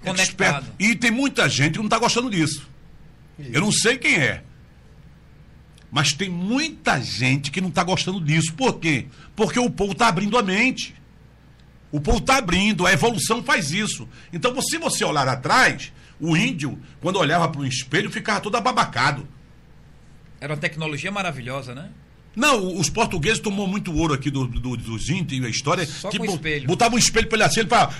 Conectado. 0.02 0.20
expert. 0.20 0.64
E 0.78 0.94
tem 0.94 1.10
muita 1.10 1.48
gente 1.48 1.72
que 1.72 1.78
não 1.78 1.86
está 1.86 1.98
gostando 1.98 2.28
disso. 2.28 2.68
Eu 3.38 3.62
não 3.62 3.72
sei 3.72 3.96
quem 3.96 4.16
é. 4.16 4.42
Mas 5.90 6.12
tem 6.12 6.28
muita 6.28 7.00
gente 7.00 7.50
que 7.50 7.58
não 7.60 7.70
está 7.70 7.82
gostando 7.82 8.20
disso. 8.20 8.52
Por 8.52 8.78
quê? 8.78 9.06
Porque 9.34 9.58
o 9.58 9.70
povo 9.70 9.92
está 9.92 10.08
abrindo 10.08 10.36
a 10.36 10.42
mente. 10.42 10.94
O 11.92 12.00
povo 12.00 12.18
está 12.18 12.36
abrindo, 12.36 12.86
a 12.86 12.92
evolução 12.92 13.42
faz 13.42 13.70
isso. 13.72 14.08
Então, 14.32 14.60
se 14.62 14.78
você 14.78 15.04
olhar 15.04 15.26
atrás, 15.26 15.92
o 16.20 16.36
índio, 16.36 16.78
quando 17.00 17.16
olhava 17.18 17.48
para 17.48 17.60
um 17.60 17.64
espelho, 17.66 18.10
ficava 18.10 18.40
todo 18.40 18.56
ababacado. 18.56 19.26
Era 20.40 20.54
uma 20.54 20.58
tecnologia 20.60 21.10
maravilhosa, 21.10 21.74
né? 21.74 21.90
Não, 22.36 22.78
os 22.78 22.88
portugueses 22.88 23.40
tomou 23.40 23.66
muito 23.66 23.92
ouro 23.92 24.14
aqui 24.14 24.30
do, 24.30 24.46
do- 24.46 24.76
dos 24.76 25.08
índios, 25.10 25.44
a 25.44 25.48
história. 25.48 25.84
Só 25.84 26.08
que 26.10 26.18
com 26.18 26.24
espelho. 26.26 26.66
Botava 26.68 26.94
um 26.94 26.98
espelho 26.98 27.26
pra 27.26 27.36
ele 27.36 27.44
assim, 27.44 27.60
ele 27.60 27.68
falava. 27.68 27.92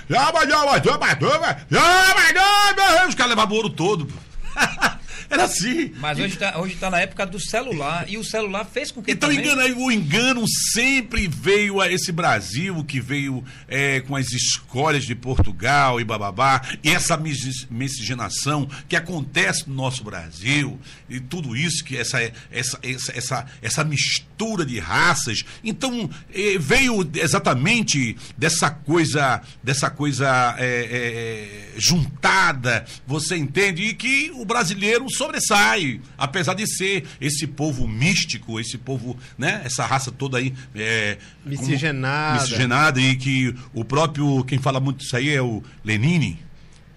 Os 3.09 3.15
caras 3.15 3.29
levavam 3.29 3.53
o 3.53 3.57
ouro 3.57 3.69
todo. 3.69 4.07
Era 5.31 5.45
assim. 5.45 5.93
Mas 5.97 6.19
hoje 6.19 6.33
está 6.33 6.59
hoje 6.59 6.75
tá 6.75 6.89
na 6.89 6.99
época 6.99 7.25
do 7.25 7.39
celular 7.39 8.05
e 8.09 8.17
o 8.17 8.23
celular 8.23 8.65
fez 8.65 8.91
com 8.91 9.01
que 9.01 9.11
Então 9.13 9.29
também... 9.29 9.45
engana, 9.45 9.63
o 9.77 9.89
engano 9.89 10.43
sempre 10.73 11.25
veio 11.25 11.79
a 11.79 11.89
esse 11.89 12.11
Brasil 12.11 12.83
que 12.83 12.99
veio 12.99 13.41
é, 13.65 14.01
com 14.01 14.15
as 14.15 14.29
escolhas 14.33 15.05
de 15.05 15.15
Portugal 15.15 16.01
e 16.01 16.03
bababá, 16.03 16.61
e 16.83 16.89
essa 16.89 17.15
mis- 17.15 17.65
miscigenação 17.69 18.67
que 18.89 18.95
acontece 18.95 19.69
no 19.69 19.75
nosso 19.75 20.03
Brasil, 20.03 20.77
e 21.09 21.21
tudo 21.21 21.55
isso, 21.55 21.83
que 21.85 21.95
essa, 21.95 22.21
essa, 22.51 22.77
essa, 22.83 23.17
essa, 23.17 23.45
essa 23.61 23.83
mistura 23.85 24.65
de 24.65 24.79
raças. 24.79 25.43
Então 25.63 26.09
eh, 26.33 26.57
veio 26.59 27.09
exatamente 27.15 28.17
dessa 28.37 28.69
coisa, 28.69 29.41
dessa 29.63 29.89
coisa 29.89 30.55
é, 30.57 30.65
é, 30.65 31.79
juntada, 31.79 32.83
você 33.07 33.37
entende? 33.37 33.83
E 33.83 33.93
que 33.93 34.29
o 34.41 34.45
brasileiro 34.45 35.05
sobressai, 35.09 36.01
apesar 36.17 36.53
de 36.55 36.65
ser 36.67 37.05
esse 37.19 37.45
povo 37.45 37.87
místico, 37.87 38.59
esse 38.59 38.77
povo, 38.77 39.17
né? 39.37 39.61
Essa 39.63 39.85
raça 39.85 40.11
toda 40.11 40.37
aí. 40.37 40.53
É, 40.73 41.17
como- 41.43 41.55
Miscigenada. 41.57 42.41
miscigenada, 42.41 42.99
e 43.01 43.15
que 43.15 43.55
o 43.73 43.85
próprio, 43.85 44.43
quem 44.45 44.57
fala 44.59 44.79
muito 44.79 45.03
isso 45.03 45.15
aí 45.15 45.29
é 45.29 45.41
o 45.41 45.61
Lenine. 45.83 46.39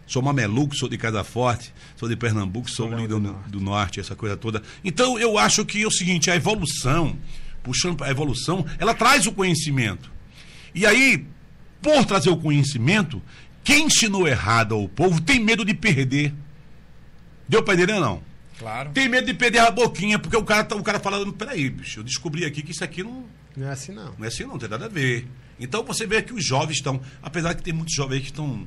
Sou 0.06 0.20
mameluco, 0.22 0.76
sou 0.76 0.88
de 0.88 0.98
Casa 0.98 1.24
Forte, 1.24 1.72
sou 1.96 2.08
de 2.08 2.14
Pernambuco, 2.16 2.70
sou 2.70 2.90
do, 2.90 2.96
do 2.96 3.08
do, 3.08 3.20
Norte. 3.20 3.58
norte, 3.60 4.00
essa 4.00 4.14
coisa 4.14 4.36
toda. 4.36 4.62
Então 4.84 5.18
eu 5.18 5.38
acho 5.38 5.64
que 5.64 5.82
é 5.82 5.86
o 5.86 5.90
seguinte, 5.90 6.30
a 6.30 6.36
evolução, 6.36 7.18
puxando 7.62 8.02
a 8.04 8.10
evolução, 8.10 8.66
ela 8.78 8.92
traz 8.94 9.26
o 9.26 9.32
conhecimento. 9.32 10.10
E 10.74 10.84
aí, 10.86 11.24
por 11.80 12.04
trazer 12.04 12.28
o 12.30 12.36
conhecimento, 12.36 13.22
quem 13.62 13.86
ensinou 13.86 14.28
errado 14.28 14.74
ao 14.74 14.86
povo 14.88 15.20
tem 15.22 15.40
medo 15.40 15.64
de 15.64 15.72
perder. 15.72 16.34
Deu 17.48 17.62
para 17.62 17.74
entender 17.74 17.94
ou 17.94 18.00
não? 18.00 18.22
Claro. 18.58 18.90
Tem 18.92 19.08
medo 19.08 19.26
de 19.26 19.34
perder 19.34 19.58
a 19.58 19.70
boquinha, 19.70 20.18
porque 20.18 20.36
o 20.36 20.44
cara, 20.44 20.62
tá- 20.64 20.76
o 20.76 20.82
cara 20.82 21.00
falando, 21.00 21.32
peraí, 21.32 21.68
bicho, 21.68 22.00
eu 22.00 22.04
descobri 22.04 22.44
aqui 22.44 22.62
que 22.62 22.70
isso 22.72 22.84
aqui 22.84 23.02
não, 23.02 23.24
Não 23.56 23.66
é 23.68 23.72
assim, 23.72 23.92
não. 23.92 24.14
não 24.16 24.24
é 24.24 24.28
assim, 24.28 24.44
não, 24.44 24.58
tem 24.58 24.68
nada 24.68 24.86
a 24.86 24.88
ver. 24.88 25.26
Então 25.58 25.82
você 25.84 26.06
vê 26.06 26.22
que 26.22 26.32
os 26.32 26.44
jovens 26.44 26.76
estão, 26.76 27.00
apesar 27.22 27.54
que 27.54 27.62
tem 27.62 27.72
muitos 27.72 27.94
jovens 27.94 28.20
que 28.20 28.26
estão 28.26 28.66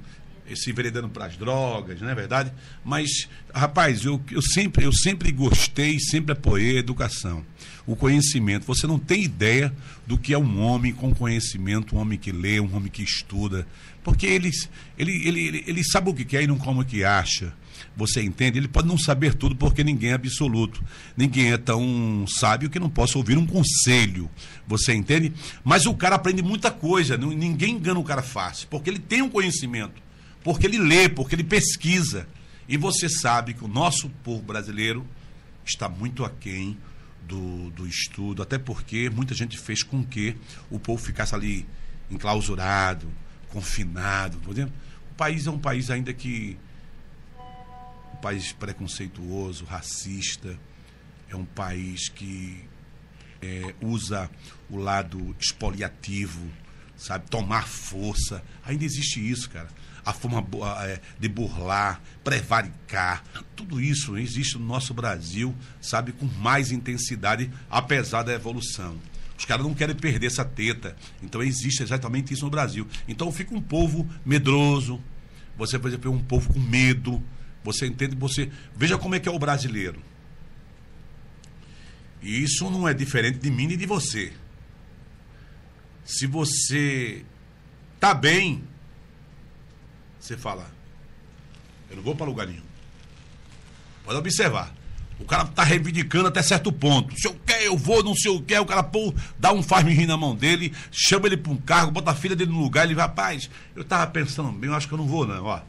eh, 0.50 0.56
se 0.56 0.70
enveredando 0.70 1.08
para 1.10 1.26
as 1.26 1.38
drogas, 1.38 2.02
não 2.02 2.10
é 2.10 2.16
verdade? 2.16 2.52
Mas, 2.84 3.28
rapaz, 3.54 4.04
eu, 4.06 4.22
eu, 4.32 4.42
sempre, 4.42 4.84
eu 4.86 4.92
sempre 4.94 5.32
gostei, 5.32 6.00
sempre 6.00 6.34
apoiei 6.34 6.76
a 6.78 6.80
educação. 6.80 7.46
O 7.86 7.96
conhecimento. 7.96 8.66
Você 8.66 8.86
não 8.86 9.00
tem 9.00 9.24
ideia 9.24 9.74
do 10.06 10.18
que 10.18 10.34
é 10.34 10.38
um 10.38 10.62
homem 10.62 10.94
com 10.94 11.16
conhecimento, 11.16 11.96
um 11.96 12.00
homem 12.00 12.18
que 12.20 12.34
lê, 12.34 12.60
um 12.60 12.76
homem 12.76 12.90
que 12.92 13.02
estuda. 13.04 13.66
Porque 14.04 14.26
ele, 14.26 14.52
ele, 14.98 15.28
ele, 15.28 15.48
ele, 15.48 15.64
ele 15.66 15.84
sabe 15.86 16.10
o 16.10 16.14
que 16.14 16.26
quer 16.26 16.44
e 16.44 16.48
não 16.48 16.58
come 16.58 16.82
o 16.82 16.86
que 16.86 17.04
acha. 17.06 17.54
Você 17.96 18.22
entende? 18.22 18.60
Ele 18.60 18.68
pode 18.68 18.88
não 18.88 18.98
saber 18.98 19.34
tudo 19.34 19.56
porque 19.56 19.84
ninguém 19.84 20.12
é 20.12 20.14
absoluto. 20.14 20.84
Ninguém 21.16 21.52
é 21.52 21.58
tão 21.58 22.26
sábio 22.28 22.70
que 22.70 22.80
não 22.80 22.90
possa 22.90 23.18
ouvir 23.18 23.38
um 23.38 23.46
conselho. 23.46 24.30
Você 24.68 24.94
entende? 24.94 25.34
Mas 25.64 25.86
o 25.86 25.94
cara 25.94 26.16
aprende 26.16 26.42
muita 26.42 26.72
coisa. 26.72 27.18
Ninguém 27.18 27.76
engana 27.76 28.00
o 28.00 28.04
cara 28.04 28.22
fácil. 28.22 28.68
Porque 28.70 28.90
ele 28.90 29.00
tem 29.00 29.22
um 29.22 29.30
conhecimento. 29.30 30.02
Porque 30.44 30.66
ele 30.66 30.78
lê, 30.78 31.10
porque 31.10 31.36
ele 31.36 31.44
pesquisa. 31.44 32.28
E 32.70 32.78
você 32.78 33.10
sabe 33.10 33.54
que 33.54 33.64
o 33.64 33.68
nosso 33.68 34.10
povo 34.24 34.42
brasileiro 34.42 35.06
está 35.66 35.90
muito 35.90 36.24
aquém 36.24 36.78
do, 37.28 37.70
do 37.72 37.88
estudo. 37.88 38.42
Até 38.42 38.58
porque 38.58 39.10
muita 39.10 39.34
gente 39.34 39.58
fez 39.58 39.84
com 39.84 40.04
que 40.04 40.36
o 40.70 40.80
povo 40.80 41.04
ficasse 41.04 41.34
ali 41.34 41.66
enclausurado, 42.10 43.08
confinado. 43.50 44.38
Por 44.40 44.52
exemplo, 44.52 44.74
o 45.12 45.16
país 45.16 45.48
é 45.48 45.52
um 45.52 45.60
país 45.60 45.90
ainda 45.90 46.14
que 46.14 46.58
país 48.18 48.52
preconceituoso, 48.52 49.66
racista, 49.66 50.58
é 51.30 51.36
um 51.36 51.46
país 51.46 52.10
que 52.10 52.64
é, 53.42 53.76
usa 53.82 54.30
o 54.70 54.78
lado 54.78 55.36
expoliativo 55.40 56.48
sabe? 56.98 57.30
Tomar 57.30 57.68
força. 57.68 58.44
Ainda 58.66 58.84
existe 58.84 59.20
isso, 59.20 59.50
cara. 59.50 59.70
A 60.04 60.14
forma 60.14 60.46
é, 60.84 61.00
de 61.20 61.28
burlar, 61.28 62.02
prevaricar, 62.24 63.24
tudo 63.56 63.80
isso 63.80 64.18
existe 64.18 64.58
no 64.58 64.66
nosso 64.66 64.94
Brasil, 64.94 65.54
sabe, 65.82 66.14
com 66.14 66.26
mais 66.26 66.72
intensidade, 66.72 67.52
apesar 67.70 68.24
da 68.24 68.34
evolução. 68.34 68.98
Os 69.38 69.46
caras 69.46 69.66
não 69.66 69.74
querem 69.74 69.96
perder 69.96 70.28
essa 70.28 70.44
teta. 70.44 70.96
Então 71.22 71.44
existe 71.44 71.84
exatamente 71.84 72.34
isso 72.34 72.46
no 72.46 72.52
Brasil. 72.52 72.88
Então 73.08 73.32
fica 73.32 73.54
um 73.54 73.62
povo 73.62 74.08
medroso, 74.26 75.02
você, 75.58 75.78
por 75.78 75.90
exemplo, 75.90 76.12
um 76.12 76.24
povo 76.24 76.54
com 76.54 76.60
medo. 76.60 77.22
Você 77.68 77.86
entende? 77.86 78.16
Você 78.16 78.50
veja 78.74 78.98
como 78.98 79.14
é 79.14 79.20
que 79.20 79.28
é 79.28 79.32
o 79.32 79.38
brasileiro. 79.38 80.02
E 82.22 82.42
isso 82.42 82.70
não 82.70 82.88
é 82.88 82.94
diferente 82.94 83.40
de 83.40 83.52
mim 83.52 83.70
e 83.70 83.76
de 83.76 83.86
você. 83.86 84.32
Se 86.06 86.26
você 86.26 87.26
tá 88.00 88.14
bem, 88.14 88.64
você 90.18 90.38
fala, 90.38 90.72
eu 91.90 91.98
não 91.98 92.04
vou 92.04 92.16
para 92.16 92.26
lugar 92.26 92.48
nenhum. 92.48 92.64
Pode 94.06 94.18
observar. 94.18 94.74
O 95.20 95.26
cara 95.26 95.44
tá 95.46 95.64
reivindicando 95.64 96.30
até 96.30 96.42
certo 96.42 96.72
ponto. 96.72 97.20
Se 97.20 97.28
eu 97.28 97.36
quer, 97.46 97.66
eu 97.66 97.76
vou, 97.76 98.02
não 98.02 98.16
sei 98.16 98.32
o 98.32 98.42
que. 98.42 98.58
O 98.58 98.66
cara 98.66 98.84
pô, 98.84 99.14
dá 99.38 99.52
um 99.52 99.62
faz 99.62 99.84
me 99.84 100.06
na 100.06 100.16
mão 100.16 100.34
dele, 100.34 100.74
chama 100.90 101.28
ele 101.28 101.36
para 101.36 101.52
um 101.52 101.58
cargo, 101.58 101.92
bota 101.92 102.12
a 102.12 102.16
filha 102.16 102.36
dele 102.36 102.52
no 102.52 102.62
lugar, 102.62 102.86
ele 102.86 102.96
vai, 102.96 103.08
rapaz, 103.08 103.50
eu 103.76 103.84
tava 103.84 104.08
pensando 104.10 104.54
bem, 104.54 104.70
eu 104.70 104.76
acho 104.76 104.88
que 104.88 104.94
eu 104.94 104.98
não 104.98 105.08
vou, 105.08 105.28
não, 105.28 105.44
ó. 105.44 105.60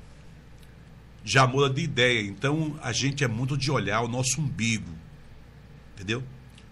Já 1.28 1.46
muda 1.46 1.68
de 1.68 1.82
ideia. 1.82 2.22
Então 2.22 2.74
a 2.82 2.90
gente 2.90 3.22
é 3.22 3.28
muito 3.28 3.54
de 3.54 3.70
olhar 3.70 4.00
o 4.00 4.08
nosso 4.08 4.40
umbigo. 4.40 4.90
Entendeu? 5.94 6.24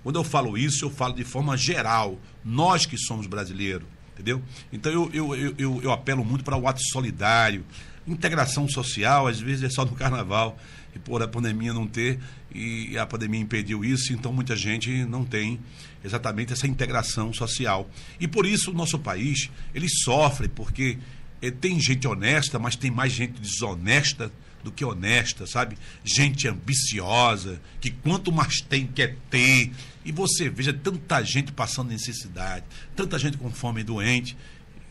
Quando 0.02 0.16
eu 0.16 0.24
falo 0.24 0.56
isso, 0.56 0.86
eu 0.86 0.90
falo 0.90 1.12
de 1.12 1.24
forma 1.24 1.58
geral. 1.58 2.18
Nós 2.42 2.86
que 2.86 2.96
somos 2.96 3.26
brasileiros, 3.26 3.86
entendeu? 4.14 4.42
Então 4.72 4.90
eu, 4.90 5.10
eu, 5.12 5.54
eu, 5.58 5.82
eu, 5.82 5.92
apelo 5.92 6.24
muito 6.24 6.42
para 6.42 6.56
o 6.56 6.66
ato 6.66 6.80
solidário. 6.90 7.66
Integração 8.06 8.66
social, 8.66 9.26
às 9.26 9.38
vezes 9.38 9.62
é 9.62 9.68
só 9.68 9.84
no 9.84 9.92
carnaval. 9.94 10.58
E 10.94 10.98
por 10.98 11.22
a 11.22 11.28
pandemia 11.28 11.74
não 11.74 11.86
ter, 11.86 12.18
e 12.50 12.96
a 12.96 13.04
pandemia 13.04 13.42
impediu 13.42 13.84
isso, 13.84 14.14
então 14.14 14.32
muita 14.32 14.56
gente 14.56 15.04
não 15.04 15.22
tem 15.22 15.60
exatamente 16.02 16.54
essa 16.54 16.66
integração 16.66 17.30
social. 17.34 17.90
E 18.18 18.26
por 18.26 18.46
isso 18.46 18.70
o 18.70 18.74
nosso 18.74 18.98
país, 18.98 19.50
ele 19.74 19.90
sofre, 19.90 20.48
porque 20.48 20.96
eh, 21.42 21.50
tem 21.50 21.78
gente 21.78 22.08
honesta, 22.08 22.58
mas 22.58 22.74
tem 22.74 22.90
mais 22.90 23.12
gente 23.12 23.38
desonesta 23.38 24.32
do 24.66 24.72
que 24.72 24.84
honesta, 24.84 25.46
sabe? 25.46 25.78
Gente 26.04 26.48
ambiciosa, 26.48 27.60
que 27.80 27.90
quanto 27.90 28.32
mais 28.32 28.60
tem, 28.60 28.84
quer 28.84 29.16
ter. 29.30 29.70
E 30.04 30.10
você 30.10 30.50
veja 30.50 30.72
tanta 30.72 31.22
gente 31.22 31.52
passando 31.52 31.88
necessidade, 31.88 32.64
tanta 32.96 33.16
gente 33.16 33.38
com 33.38 33.48
fome 33.50 33.82
e 33.82 33.84
doente. 33.84 34.36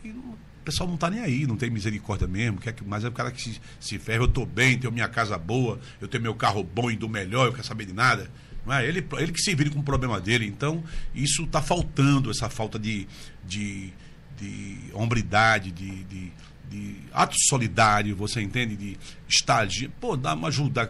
E 0.02 0.08
o 0.08 0.38
pessoal 0.64 0.88
não 0.88 0.94
está 0.94 1.10
nem 1.10 1.20
aí, 1.20 1.46
não 1.46 1.56
tem 1.56 1.68
misericórdia 1.68 2.26
mesmo, 2.26 2.58
quer 2.58 2.72
que, 2.72 2.82
mas 2.82 3.04
é 3.04 3.08
o 3.08 3.12
cara 3.12 3.30
que 3.30 3.40
se, 3.40 3.60
se 3.78 3.98
ferra, 3.98 4.22
eu 4.22 4.24
estou 4.24 4.46
bem, 4.46 4.78
tenho 4.78 4.92
minha 4.92 5.08
casa 5.08 5.36
boa, 5.36 5.78
eu 6.00 6.08
tenho 6.08 6.22
meu 6.22 6.34
carro 6.34 6.64
bom 6.64 6.90
e 6.90 6.96
do 6.96 7.08
melhor, 7.08 7.46
eu 7.46 7.52
quero 7.52 7.66
saber 7.66 7.84
de 7.84 7.92
nada. 7.92 8.30
Não 8.64 8.72
é? 8.72 8.84
ele, 8.86 9.06
ele 9.18 9.30
que 9.30 9.40
se 9.40 9.54
vire 9.54 9.68
com 9.70 9.80
o 9.80 9.84
problema 9.84 10.18
dele. 10.20 10.46
Então, 10.46 10.82
isso 11.14 11.44
está 11.44 11.60
faltando, 11.60 12.30
essa 12.30 12.48
falta 12.48 12.78
de, 12.78 13.06
de, 13.44 13.92
de 14.38 14.78
hombridade, 14.94 15.70
de, 15.70 16.02
de 16.04 16.32
de 16.70 16.96
ato 17.12 17.36
solidário, 17.48 18.16
você 18.16 18.40
entende? 18.40 18.76
De 18.76 18.96
estágio. 19.28 19.90
Pô, 20.00 20.16
dá 20.16 20.34
uma 20.34 20.48
ajuda. 20.48 20.88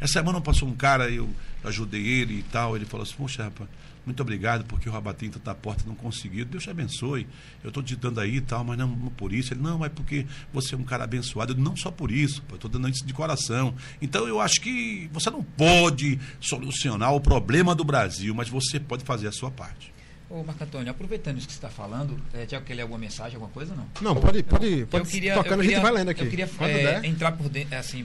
Essa 0.00 0.14
semana 0.14 0.40
passou 0.40 0.68
um 0.68 0.74
cara, 0.74 1.10
eu 1.10 1.28
ajudei 1.64 2.06
ele 2.06 2.38
e 2.38 2.42
tal. 2.44 2.76
Ele 2.76 2.84
falou 2.84 3.04
assim: 3.04 3.14
Poxa, 3.16 3.44
rapaz, 3.44 3.68
muito 4.06 4.20
obrigado, 4.20 4.64
porque 4.66 4.88
eu 4.88 5.00
bati 5.00 5.26
em 5.26 5.30
tanta 5.30 5.52
porta 5.52 5.82
não 5.84 5.96
conseguiu. 5.96 6.44
Deus 6.44 6.62
te 6.62 6.70
abençoe. 6.70 7.26
Eu 7.62 7.68
estou 7.68 7.82
te 7.82 7.96
dando 7.96 8.20
aí 8.20 8.36
e 8.36 8.40
tal, 8.40 8.62
mas 8.62 8.78
não, 8.78 8.86
não, 8.86 9.10
por 9.10 9.32
isso. 9.32 9.52
Ele, 9.52 9.60
não, 9.60 9.84
é 9.84 9.88
porque 9.88 10.24
você 10.52 10.76
é 10.76 10.78
um 10.78 10.84
cara 10.84 11.02
abençoado. 11.02 11.52
Eu, 11.52 11.56
não 11.58 11.76
só 11.76 11.90
por 11.90 12.12
isso, 12.12 12.40
eu 12.48 12.54
estou 12.54 12.70
dando 12.70 12.88
isso 12.88 13.04
de 13.04 13.12
coração. 13.12 13.74
Então 14.00 14.28
eu 14.28 14.40
acho 14.40 14.60
que 14.60 15.10
você 15.12 15.28
não 15.28 15.42
pode 15.42 16.20
solucionar 16.40 17.12
o 17.12 17.20
problema 17.20 17.74
do 17.74 17.84
Brasil, 17.84 18.32
mas 18.32 18.48
você 18.48 18.78
pode 18.78 19.04
fazer 19.04 19.26
a 19.26 19.32
sua 19.32 19.50
parte. 19.50 19.95
Ô, 20.28 20.42
Marco 20.42 20.64
Antônio, 20.64 20.90
aproveitando 20.90 21.38
isso 21.38 21.46
que 21.46 21.52
você 21.52 21.58
está 21.58 21.68
falando, 21.68 22.20
é, 22.34 22.44
Tiago, 22.46 22.64
quer 22.64 22.74
ler 22.74 22.82
alguma 22.82 22.98
mensagem, 22.98 23.36
alguma 23.36 23.52
coisa 23.52 23.74
não? 23.74 23.86
Não, 24.00 24.20
pode, 24.20 24.42
pode, 24.42 24.86
pode 24.86 25.04
eu 25.04 25.10
queria, 25.10 25.34
tocando, 25.34 25.52
eu 25.52 25.58
queria, 25.60 25.76
a 25.76 25.80
gente 25.80 25.82
vai 25.82 25.92
lendo 25.92 26.08
aqui. 26.08 26.22
Eu 26.22 26.30
queria 26.30 26.50
é, 26.60 27.06
entrar 27.06 27.32
por 27.32 27.48
dentro, 27.48 27.76
assim, 27.76 28.04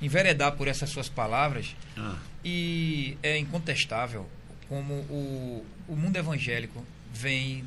enveredar 0.00 0.52
por 0.52 0.68
essas 0.68 0.90
suas 0.90 1.08
palavras 1.08 1.74
ah. 1.96 2.16
e 2.44 3.18
é 3.22 3.36
incontestável 3.36 4.26
como 4.68 4.94
o, 4.94 5.66
o 5.88 5.96
mundo 5.96 6.16
evangélico 6.16 6.84
vem 7.12 7.64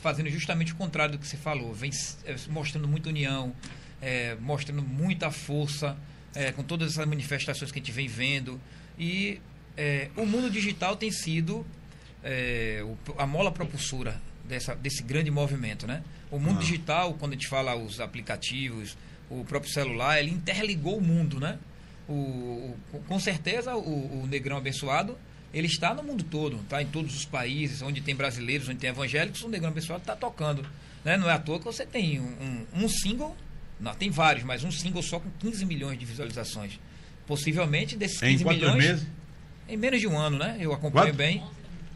fazendo 0.00 0.28
justamente 0.30 0.72
o 0.72 0.76
contrário 0.76 1.12
do 1.12 1.18
que 1.18 1.26
você 1.26 1.36
falou, 1.36 1.72
vem 1.72 1.90
é, 2.24 2.36
mostrando 2.48 2.86
muita 2.86 3.08
união, 3.08 3.52
é, 4.00 4.36
mostrando 4.40 4.82
muita 4.82 5.30
força, 5.30 5.96
é, 6.34 6.52
com 6.52 6.62
todas 6.62 6.92
essas 6.92 7.06
manifestações 7.06 7.70
que 7.70 7.78
a 7.78 7.82
gente 7.82 7.92
vem 7.92 8.06
vendo. 8.06 8.60
E 8.98 9.40
é, 9.76 10.10
o 10.16 10.26
mundo 10.26 10.50
digital 10.50 10.96
tem 10.96 11.10
sido 11.10 11.64
é, 12.24 12.82
a 13.18 13.26
mola 13.26 13.52
propulsora 13.52 14.20
dessa, 14.44 14.74
desse 14.74 15.02
grande 15.02 15.30
movimento, 15.30 15.86
né? 15.86 16.02
O 16.30 16.38
mundo 16.38 16.58
ah. 16.58 16.60
digital, 16.60 17.14
quando 17.14 17.32
a 17.32 17.34
gente 17.34 17.48
fala 17.48 17.76
os 17.76 18.00
aplicativos, 18.00 18.96
o 19.30 19.44
próprio 19.44 19.70
celular, 19.70 20.18
ele 20.18 20.30
interligou 20.30 20.96
o 20.96 21.00
mundo, 21.00 21.38
né? 21.38 21.58
O, 22.08 22.12
o 22.92 22.98
com 23.06 23.18
certeza, 23.18 23.76
o, 23.76 24.22
o, 24.22 24.26
Negrão 24.26 24.56
Abençoado, 24.56 25.16
ele 25.52 25.66
está 25.66 25.94
no 25.94 26.02
mundo 26.02 26.24
todo, 26.24 26.58
tá? 26.68 26.82
Em 26.82 26.86
todos 26.86 27.14
os 27.14 27.24
países, 27.24 27.82
onde 27.82 28.00
tem 28.00 28.14
brasileiros, 28.14 28.68
onde 28.68 28.78
tem 28.78 28.90
evangélicos, 28.90 29.42
o 29.42 29.48
Negrão 29.48 29.70
Abençoado 29.70 30.02
está 30.02 30.16
tocando. 30.16 30.66
Né? 31.04 31.16
Não 31.16 31.28
é 31.28 31.32
à 31.32 31.38
toa 31.38 31.58
que 31.58 31.64
você 31.64 31.84
tem 31.84 32.20
um, 32.20 32.66
um 32.74 32.88
single, 32.88 33.36
não, 33.78 33.94
tem 33.94 34.10
vários, 34.10 34.44
mas 34.44 34.64
um 34.64 34.70
single 34.70 35.02
só 35.02 35.20
com 35.20 35.30
15 35.40 35.64
milhões 35.66 35.98
de 35.98 36.04
visualizações. 36.04 36.78
Possivelmente 37.26 37.96
desses 37.96 38.18
15 38.18 38.42
em 38.42 38.46
milhões... 38.46 38.76
Meses? 38.76 39.06
Em 39.66 39.76
menos 39.78 39.98
de 39.98 40.06
um 40.06 40.18
ano, 40.18 40.38
né? 40.38 40.58
Eu 40.60 40.74
acompanho 40.74 41.06
Quanto? 41.06 41.16
bem. 41.16 41.42
11, 41.42 41.50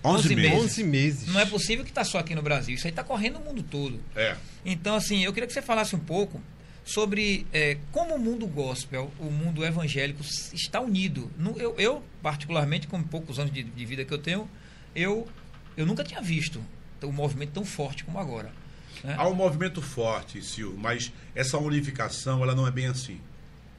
11 0.05 0.34
meses. 0.34 0.53
11 0.53 0.84
meses. 0.84 1.28
Não 1.28 1.40
é 1.40 1.46
possível 1.46 1.84
que 1.84 1.90
está 1.90 2.05
só 2.05 2.18
aqui 2.18 2.34
no 2.34 2.42
Brasil. 2.42 2.74
Isso 2.74 2.86
aí 2.86 2.90
está 2.90 3.03
correndo 3.03 3.38
no 3.38 3.44
mundo 3.44 3.62
todo. 3.62 4.01
É. 4.14 4.36
Então, 4.64 4.94
assim, 4.94 5.24
eu 5.24 5.32
queria 5.32 5.46
que 5.46 5.53
você 5.53 5.62
falasse 5.62 5.94
um 5.96 5.99
pouco 5.99 6.40
sobre 6.84 7.46
é, 7.53 7.76
como 7.92 8.14
o 8.14 8.18
mundo 8.18 8.46
gospel, 8.46 9.12
o 9.18 9.26
mundo 9.30 9.64
evangélico 9.64 10.22
está 10.55 10.80
unido. 10.80 11.30
Eu, 11.57 11.74
eu 11.78 12.03
particularmente, 12.22 12.86
com 12.86 13.03
poucos 13.03 13.38
anos 13.38 13.53
de, 13.53 13.62
de, 13.62 13.86
vida 13.86 14.05
que 14.05 14.12
eu 14.12 14.18
tenho, 14.18 14.49
eu, 14.94 15.28
eu 15.76 15.84
nunca 15.84 16.03
tinha 16.03 16.22
visto 16.22 16.62
um 17.03 17.12
movimento 17.12 17.53
tão 17.53 17.64
forte 17.64 18.05
como 18.05 18.18
agora. 18.18 18.51
Né? 19.05 19.14
Há 19.18 19.28
um 19.28 19.34
movimento 19.34 19.82
forte, 19.82 20.42
Sil, 20.42 20.74
mas 20.78 21.12
essa 21.34 21.59
unificação 21.59 22.42
ela 22.42 22.55
não 22.55 22.66
é 22.66 22.70
bem 22.70 22.86
assim. 22.86 23.20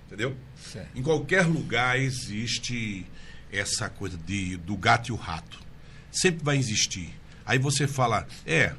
Entendeu? 0.05 0.35
Certo. 0.55 0.97
Em 0.97 1.01
qualquer 1.01 1.45
lugar 1.45 1.99
existe 1.99 3.05
essa 3.51 3.89
coisa 3.89 4.17
de, 4.17 4.57
do 4.57 4.77
gato 4.77 5.09
e 5.09 5.11
o 5.11 5.15
rato 5.15 5.68
sempre 6.11 6.43
vai 6.43 6.57
existir. 6.57 7.13
Aí 7.45 7.57
você 7.57 7.87
fala, 7.87 8.27
é, 8.45 8.73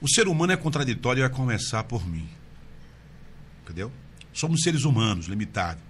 o 0.00 0.08
ser 0.08 0.28
humano 0.28 0.52
é 0.52 0.56
contraditório 0.56 1.20
e 1.20 1.28
vai 1.28 1.30
começar 1.30 1.84
por 1.84 2.06
mim. 2.08 2.28
Entendeu? 3.62 3.92
Somos 4.32 4.62
seres 4.62 4.84
humanos, 4.84 5.26
limitados. 5.26 5.82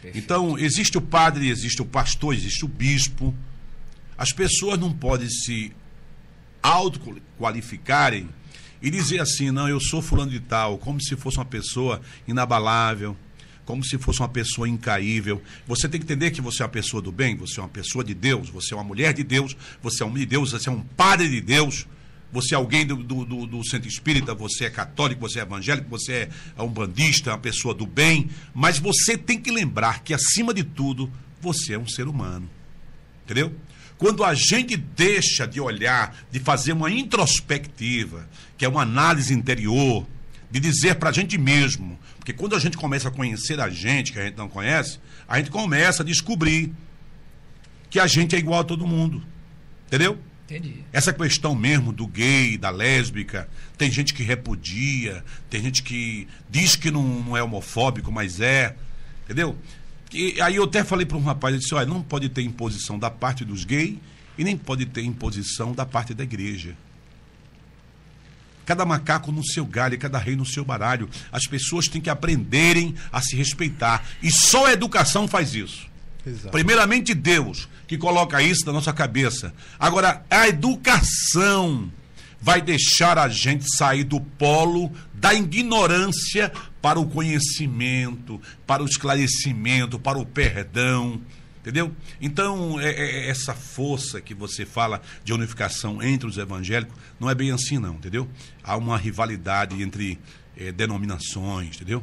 Perfeito. 0.00 0.18
Então, 0.24 0.58
existe 0.58 0.96
o 0.96 1.00
padre, 1.00 1.48
existe 1.48 1.82
o 1.82 1.84
pastor, 1.84 2.34
existe 2.34 2.64
o 2.64 2.68
bispo. 2.68 3.34
As 4.16 4.32
pessoas 4.32 4.78
não 4.78 4.92
podem 4.92 5.28
se 5.28 5.72
autoqualificarem 6.62 8.28
e 8.80 8.90
dizer 8.90 9.20
assim, 9.20 9.50
não, 9.50 9.68
eu 9.68 9.80
sou 9.80 10.00
fulano 10.00 10.30
de 10.30 10.40
tal, 10.40 10.78
como 10.78 11.00
se 11.00 11.16
fosse 11.16 11.36
uma 11.36 11.44
pessoa 11.44 12.00
inabalável 12.26 13.16
como 13.68 13.84
se 13.84 13.98
fosse 13.98 14.20
uma 14.20 14.30
pessoa 14.30 14.66
incaível. 14.66 15.42
Você 15.66 15.86
tem 15.86 16.00
que 16.00 16.06
entender 16.06 16.30
que 16.30 16.40
você 16.40 16.62
é 16.62 16.64
uma 16.64 16.70
pessoa 16.70 17.02
do 17.02 17.12
bem, 17.12 17.36
você 17.36 17.60
é 17.60 17.62
uma 17.62 17.68
pessoa 17.68 18.02
de 18.02 18.14
Deus, 18.14 18.48
você 18.48 18.72
é 18.72 18.76
uma 18.78 18.82
mulher 18.82 19.12
de 19.12 19.22
Deus, 19.22 19.54
você 19.82 20.02
é 20.02 20.06
um 20.06 20.08
homem 20.08 20.20
de 20.20 20.26
Deus, 20.26 20.52
você 20.52 20.70
é 20.70 20.72
um 20.72 20.80
padre 20.80 21.28
de 21.28 21.42
Deus. 21.42 21.86
Você 22.32 22.54
é 22.54 22.56
alguém 22.56 22.86
do, 22.86 22.96
do, 22.96 23.46
do, 23.46 23.64
centro 23.66 23.88
espírita, 23.88 24.34
você 24.34 24.64
é 24.66 24.70
católico, 24.70 25.20
você 25.20 25.38
é 25.38 25.42
evangélico, 25.42 25.88
você 25.88 26.30
é 26.56 26.62
um 26.62 26.68
bandista, 26.68 27.30
uma 27.30 27.38
pessoa 27.38 27.74
do 27.74 27.86
bem, 27.86 28.28
mas 28.54 28.78
você 28.78 29.16
tem 29.16 29.40
que 29.40 29.50
lembrar 29.50 30.02
que, 30.02 30.12
acima 30.12 30.52
de 30.52 30.62
tudo, 30.62 31.10
você 31.40 31.72
é 31.74 31.78
um 31.78 31.88
ser 31.88 32.06
humano. 32.06 32.48
Entendeu? 33.24 33.54
Quando 33.96 34.24
a 34.24 34.34
gente 34.34 34.76
deixa 34.76 35.46
de 35.46 35.58
olhar, 35.58 36.14
de 36.30 36.38
fazer 36.38 36.72
uma 36.72 36.90
introspectiva, 36.90 38.28
que 38.58 38.64
é 38.64 38.68
uma 38.68 38.82
análise 38.82 39.32
interior, 39.32 40.06
de 40.50 40.60
dizer 40.60 40.96
para 40.96 41.10
a 41.10 41.12
gente 41.12 41.36
mesmo. 41.36 41.98
Porque 42.28 42.38
quando 42.38 42.54
a 42.54 42.58
gente 42.58 42.76
começa 42.76 43.08
a 43.08 43.10
conhecer 43.10 43.58
a 43.58 43.70
gente, 43.70 44.12
que 44.12 44.18
a 44.18 44.24
gente 44.26 44.36
não 44.36 44.50
conhece, 44.50 44.98
a 45.26 45.38
gente 45.38 45.50
começa 45.50 46.02
a 46.02 46.06
descobrir 46.06 46.74
que 47.88 47.98
a 47.98 48.06
gente 48.06 48.36
é 48.36 48.38
igual 48.38 48.60
a 48.60 48.64
todo 48.64 48.86
mundo. 48.86 49.22
Entendeu? 49.86 50.18
Entendi. 50.44 50.84
Essa 50.92 51.10
questão 51.10 51.54
mesmo 51.54 51.90
do 51.90 52.06
gay, 52.06 52.58
da 52.58 52.68
lésbica, 52.68 53.48
tem 53.78 53.90
gente 53.90 54.12
que 54.12 54.22
repudia, 54.22 55.24
tem 55.48 55.62
gente 55.62 55.82
que 55.82 56.28
diz 56.50 56.76
que 56.76 56.90
não, 56.90 57.02
não 57.02 57.34
é 57.34 57.42
homofóbico, 57.42 58.12
mas 58.12 58.42
é. 58.42 58.76
Entendeu? 59.24 59.56
E 60.12 60.38
aí 60.42 60.56
eu 60.56 60.64
até 60.64 60.84
falei 60.84 61.06
para 61.06 61.16
um 61.16 61.22
rapaz, 61.22 61.54
ele 61.54 61.62
disse, 61.62 61.74
olha, 61.74 61.86
não 61.86 62.02
pode 62.02 62.28
ter 62.28 62.42
imposição 62.42 62.98
da 62.98 63.10
parte 63.10 63.42
dos 63.42 63.64
gays 63.64 63.96
e 64.36 64.44
nem 64.44 64.54
pode 64.54 64.84
ter 64.84 65.02
imposição 65.02 65.72
da 65.72 65.86
parte 65.86 66.12
da 66.12 66.24
igreja. 66.24 66.76
Cada 68.68 68.84
macaco 68.84 69.32
no 69.32 69.42
seu 69.42 69.64
galho, 69.64 69.98
cada 69.98 70.18
rei 70.18 70.36
no 70.36 70.44
seu 70.44 70.62
baralho. 70.62 71.08
As 71.32 71.46
pessoas 71.46 71.88
têm 71.88 72.02
que 72.02 72.10
aprenderem 72.10 72.94
a 73.10 73.18
se 73.22 73.34
respeitar. 73.34 74.04
E 74.22 74.30
só 74.30 74.66
a 74.66 74.74
educação 74.74 75.26
faz 75.26 75.54
isso. 75.54 75.86
Exato. 76.26 76.50
Primeiramente 76.50 77.14
Deus, 77.14 77.66
que 77.86 77.96
coloca 77.96 78.42
isso 78.42 78.66
na 78.66 78.72
nossa 78.74 78.92
cabeça. 78.92 79.54
Agora, 79.78 80.22
a 80.28 80.48
educação 80.48 81.90
vai 82.38 82.60
deixar 82.60 83.16
a 83.18 83.26
gente 83.30 83.64
sair 83.74 84.04
do 84.04 84.20
polo 84.20 84.92
da 85.14 85.32
ignorância 85.32 86.52
para 86.82 87.00
o 87.00 87.08
conhecimento, 87.08 88.38
para 88.66 88.82
o 88.82 88.86
esclarecimento, 88.86 89.98
para 89.98 90.18
o 90.18 90.26
perdão. 90.26 91.18
Entendeu? 91.68 91.94
Então, 92.18 92.80
é, 92.80 92.88
é, 92.88 93.10
é, 93.26 93.28
essa 93.28 93.52
força 93.52 94.22
que 94.22 94.32
você 94.32 94.64
fala 94.64 95.02
de 95.22 95.34
unificação 95.34 96.02
entre 96.02 96.26
os 96.26 96.38
evangélicos 96.38 96.96
não 97.20 97.28
é 97.28 97.34
bem 97.34 97.50
assim, 97.50 97.76
não, 97.76 97.96
entendeu? 97.96 98.26
Há 98.64 98.74
uma 98.74 98.96
rivalidade 98.96 99.82
entre 99.82 100.18
é, 100.56 100.72
denominações, 100.72 101.76
entendeu? 101.76 102.02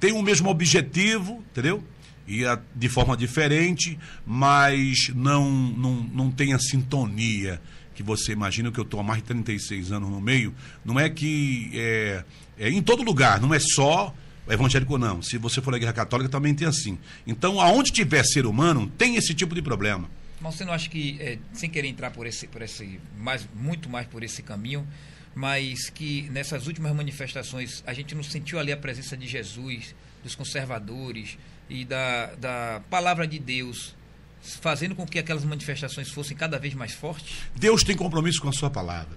Tem 0.00 0.12
o 0.12 0.22
mesmo 0.22 0.48
objetivo, 0.48 1.44
entendeu? 1.50 1.84
E 2.26 2.46
a, 2.46 2.58
de 2.74 2.88
forma 2.88 3.14
diferente, 3.14 3.98
mas 4.24 5.10
não, 5.14 5.50
não, 5.50 5.94
não 6.10 6.30
tem 6.30 6.54
a 6.54 6.58
sintonia 6.58 7.60
que 7.94 8.02
você 8.02 8.32
imagina 8.32 8.72
que 8.72 8.80
eu 8.80 8.84
estou 8.84 8.98
há 8.98 9.02
mais 9.02 9.20
de 9.20 9.26
36 9.26 9.92
anos 9.92 10.08
no 10.08 10.22
meio. 10.22 10.54
Não 10.82 10.98
é 10.98 11.10
que 11.10 11.70
é, 11.74 12.24
é 12.58 12.70
em 12.70 12.80
todo 12.80 13.02
lugar, 13.02 13.42
não 13.42 13.52
é 13.52 13.58
só 13.58 14.14
evangélico 14.52 14.98
não. 14.98 15.22
Se 15.22 15.38
você 15.38 15.60
for 15.60 15.70
na 15.70 15.76
igreja 15.76 15.92
católica, 15.92 16.28
também 16.28 16.54
tem 16.54 16.66
assim. 16.66 16.98
Então, 17.26 17.60
aonde 17.60 17.90
tiver 17.90 18.24
ser 18.24 18.46
humano, 18.46 18.90
tem 18.98 19.16
esse 19.16 19.34
tipo 19.34 19.54
de 19.54 19.62
problema. 19.62 20.08
Mas 20.40 20.56
você 20.56 20.64
não 20.64 20.72
acha 20.72 20.88
que, 20.88 21.16
é, 21.20 21.38
sem 21.52 21.70
querer 21.70 21.88
entrar 21.88 22.10
por 22.10 22.26
esse, 22.26 22.46
por 22.48 22.62
esse 22.62 22.98
mais, 23.16 23.48
muito 23.54 23.88
mais 23.88 24.06
por 24.06 24.22
esse 24.24 24.42
caminho, 24.42 24.86
mas 25.34 25.88
que 25.88 26.28
nessas 26.30 26.66
últimas 26.66 26.94
manifestações 26.94 27.82
a 27.86 27.94
gente 27.94 28.14
não 28.14 28.22
sentiu 28.22 28.58
ali 28.58 28.72
a 28.72 28.76
presença 28.76 29.16
de 29.16 29.26
Jesus, 29.26 29.94
dos 30.22 30.34
conservadores 30.34 31.38
e 31.70 31.84
da, 31.84 32.34
da 32.34 32.82
palavra 32.90 33.26
de 33.26 33.38
Deus, 33.38 33.94
fazendo 34.42 34.94
com 34.94 35.06
que 35.06 35.18
aquelas 35.18 35.44
manifestações 35.44 36.10
fossem 36.10 36.36
cada 36.36 36.58
vez 36.58 36.74
mais 36.74 36.92
fortes? 36.92 37.38
Deus 37.54 37.84
tem 37.84 37.96
compromisso 37.96 38.40
com 38.40 38.48
a 38.48 38.52
sua 38.52 38.68
palavra. 38.68 39.16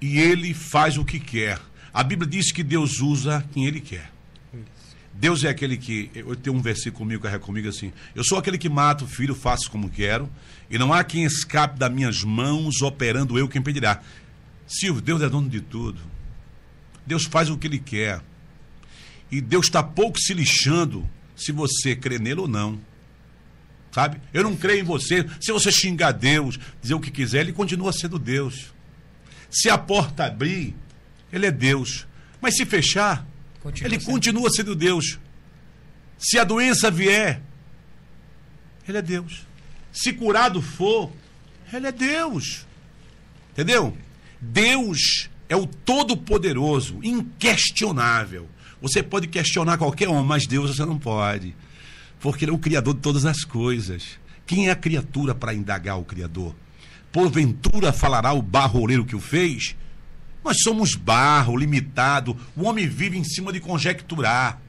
E 0.00 0.18
ele 0.18 0.52
faz 0.52 0.98
o 0.98 1.04
que 1.04 1.18
quer 1.18 1.58
a 1.94 2.02
Bíblia 2.02 2.28
diz 2.28 2.50
que 2.50 2.64
Deus 2.64 3.00
usa 3.00 3.48
quem 3.52 3.66
Ele 3.66 3.80
quer. 3.80 4.10
Deus 5.14 5.44
é 5.44 5.48
aquele 5.48 5.76
que. 5.76 6.10
Eu 6.12 6.34
tenho 6.34 6.56
um 6.56 6.60
versículo 6.60 6.98
comigo, 6.98 7.22
carrega 7.22 7.44
comigo 7.44 7.68
assim. 7.68 7.92
Eu 8.16 8.24
sou 8.24 8.36
aquele 8.36 8.58
que 8.58 8.68
mato 8.68 9.04
o 9.04 9.08
filho, 9.08 9.32
faço 9.32 9.70
como 9.70 9.88
quero, 9.88 10.28
e 10.68 10.76
não 10.76 10.92
há 10.92 11.04
quem 11.04 11.22
escape 11.22 11.78
das 11.78 11.92
minhas 11.92 12.24
mãos, 12.24 12.82
operando 12.82 13.38
eu 13.38 13.48
quem 13.48 13.62
pedirá. 13.62 14.02
Silvio, 14.66 15.00
Deus 15.00 15.22
é 15.22 15.28
dono 15.28 15.48
de 15.48 15.60
tudo. 15.60 16.00
Deus 17.06 17.26
faz 17.26 17.48
o 17.48 17.56
que 17.56 17.68
Ele 17.68 17.78
quer. 17.78 18.20
E 19.30 19.40
Deus 19.40 19.66
está 19.66 19.82
pouco 19.82 20.18
se 20.18 20.34
lixando 20.34 21.08
se 21.36 21.52
você 21.52 21.94
crê 21.94 22.18
nele 22.18 22.40
ou 22.40 22.48
não. 22.48 22.80
Sabe? 23.92 24.20
Eu 24.32 24.42
não 24.42 24.56
creio 24.56 24.80
em 24.80 24.84
você. 24.84 25.24
Se 25.40 25.52
você 25.52 25.70
xingar 25.70 26.10
Deus, 26.10 26.58
dizer 26.82 26.94
o 26.94 27.00
que 27.00 27.12
quiser, 27.12 27.42
Ele 27.42 27.52
continua 27.52 27.92
sendo 27.92 28.18
Deus. 28.18 28.74
Se 29.48 29.70
a 29.70 29.78
porta 29.78 30.24
abrir, 30.24 30.74
ele 31.34 31.46
é 31.46 31.50
Deus. 31.50 32.06
Mas 32.40 32.56
se 32.56 32.64
fechar, 32.64 33.26
continua 33.60 33.88
ele 33.88 34.00
sendo. 34.00 34.12
continua 34.12 34.50
sendo 34.50 34.74
Deus. 34.74 35.18
Se 36.18 36.38
a 36.38 36.44
doença 36.44 36.90
vier, 36.90 37.42
ele 38.88 38.98
é 38.98 39.02
Deus. 39.02 39.46
Se 39.92 40.12
curado 40.12 40.62
for, 40.62 41.12
ele 41.72 41.86
é 41.86 41.92
Deus. 41.92 42.66
Entendeu? 43.52 43.96
Deus 44.40 45.28
é 45.48 45.56
o 45.56 45.66
todo-poderoso, 45.66 47.00
inquestionável. 47.02 48.48
Você 48.80 49.02
pode 49.02 49.26
questionar 49.26 49.78
qualquer 49.78 50.08
um, 50.08 50.22
mas 50.22 50.46
Deus 50.46 50.76
você 50.76 50.84
não 50.84 50.98
pode. 50.98 51.54
Porque 52.20 52.44
ele 52.44 52.52
é 52.52 52.54
o 52.54 52.58
criador 52.58 52.94
de 52.94 53.00
todas 53.00 53.24
as 53.24 53.44
coisas. 53.44 54.18
Quem 54.46 54.68
é 54.68 54.70
a 54.70 54.76
criatura 54.76 55.34
para 55.34 55.54
indagar 55.54 55.98
o 55.98 56.04
criador? 56.04 56.54
Porventura 57.10 57.92
falará 57.92 58.32
o 58.32 58.42
barroleiro 58.42 59.04
que 59.04 59.16
o 59.16 59.20
fez? 59.20 59.76
Nós 60.44 60.58
somos 60.62 60.94
barro, 60.94 61.56
limitado. 61.56 62.36
O 62.54 62.64
homem 62.64 62.86
vive 62.86 63.16
em 63.16 63.24
cima 63.24 63.50
de 63.50 63.60
conjecturar. 63.60 64.60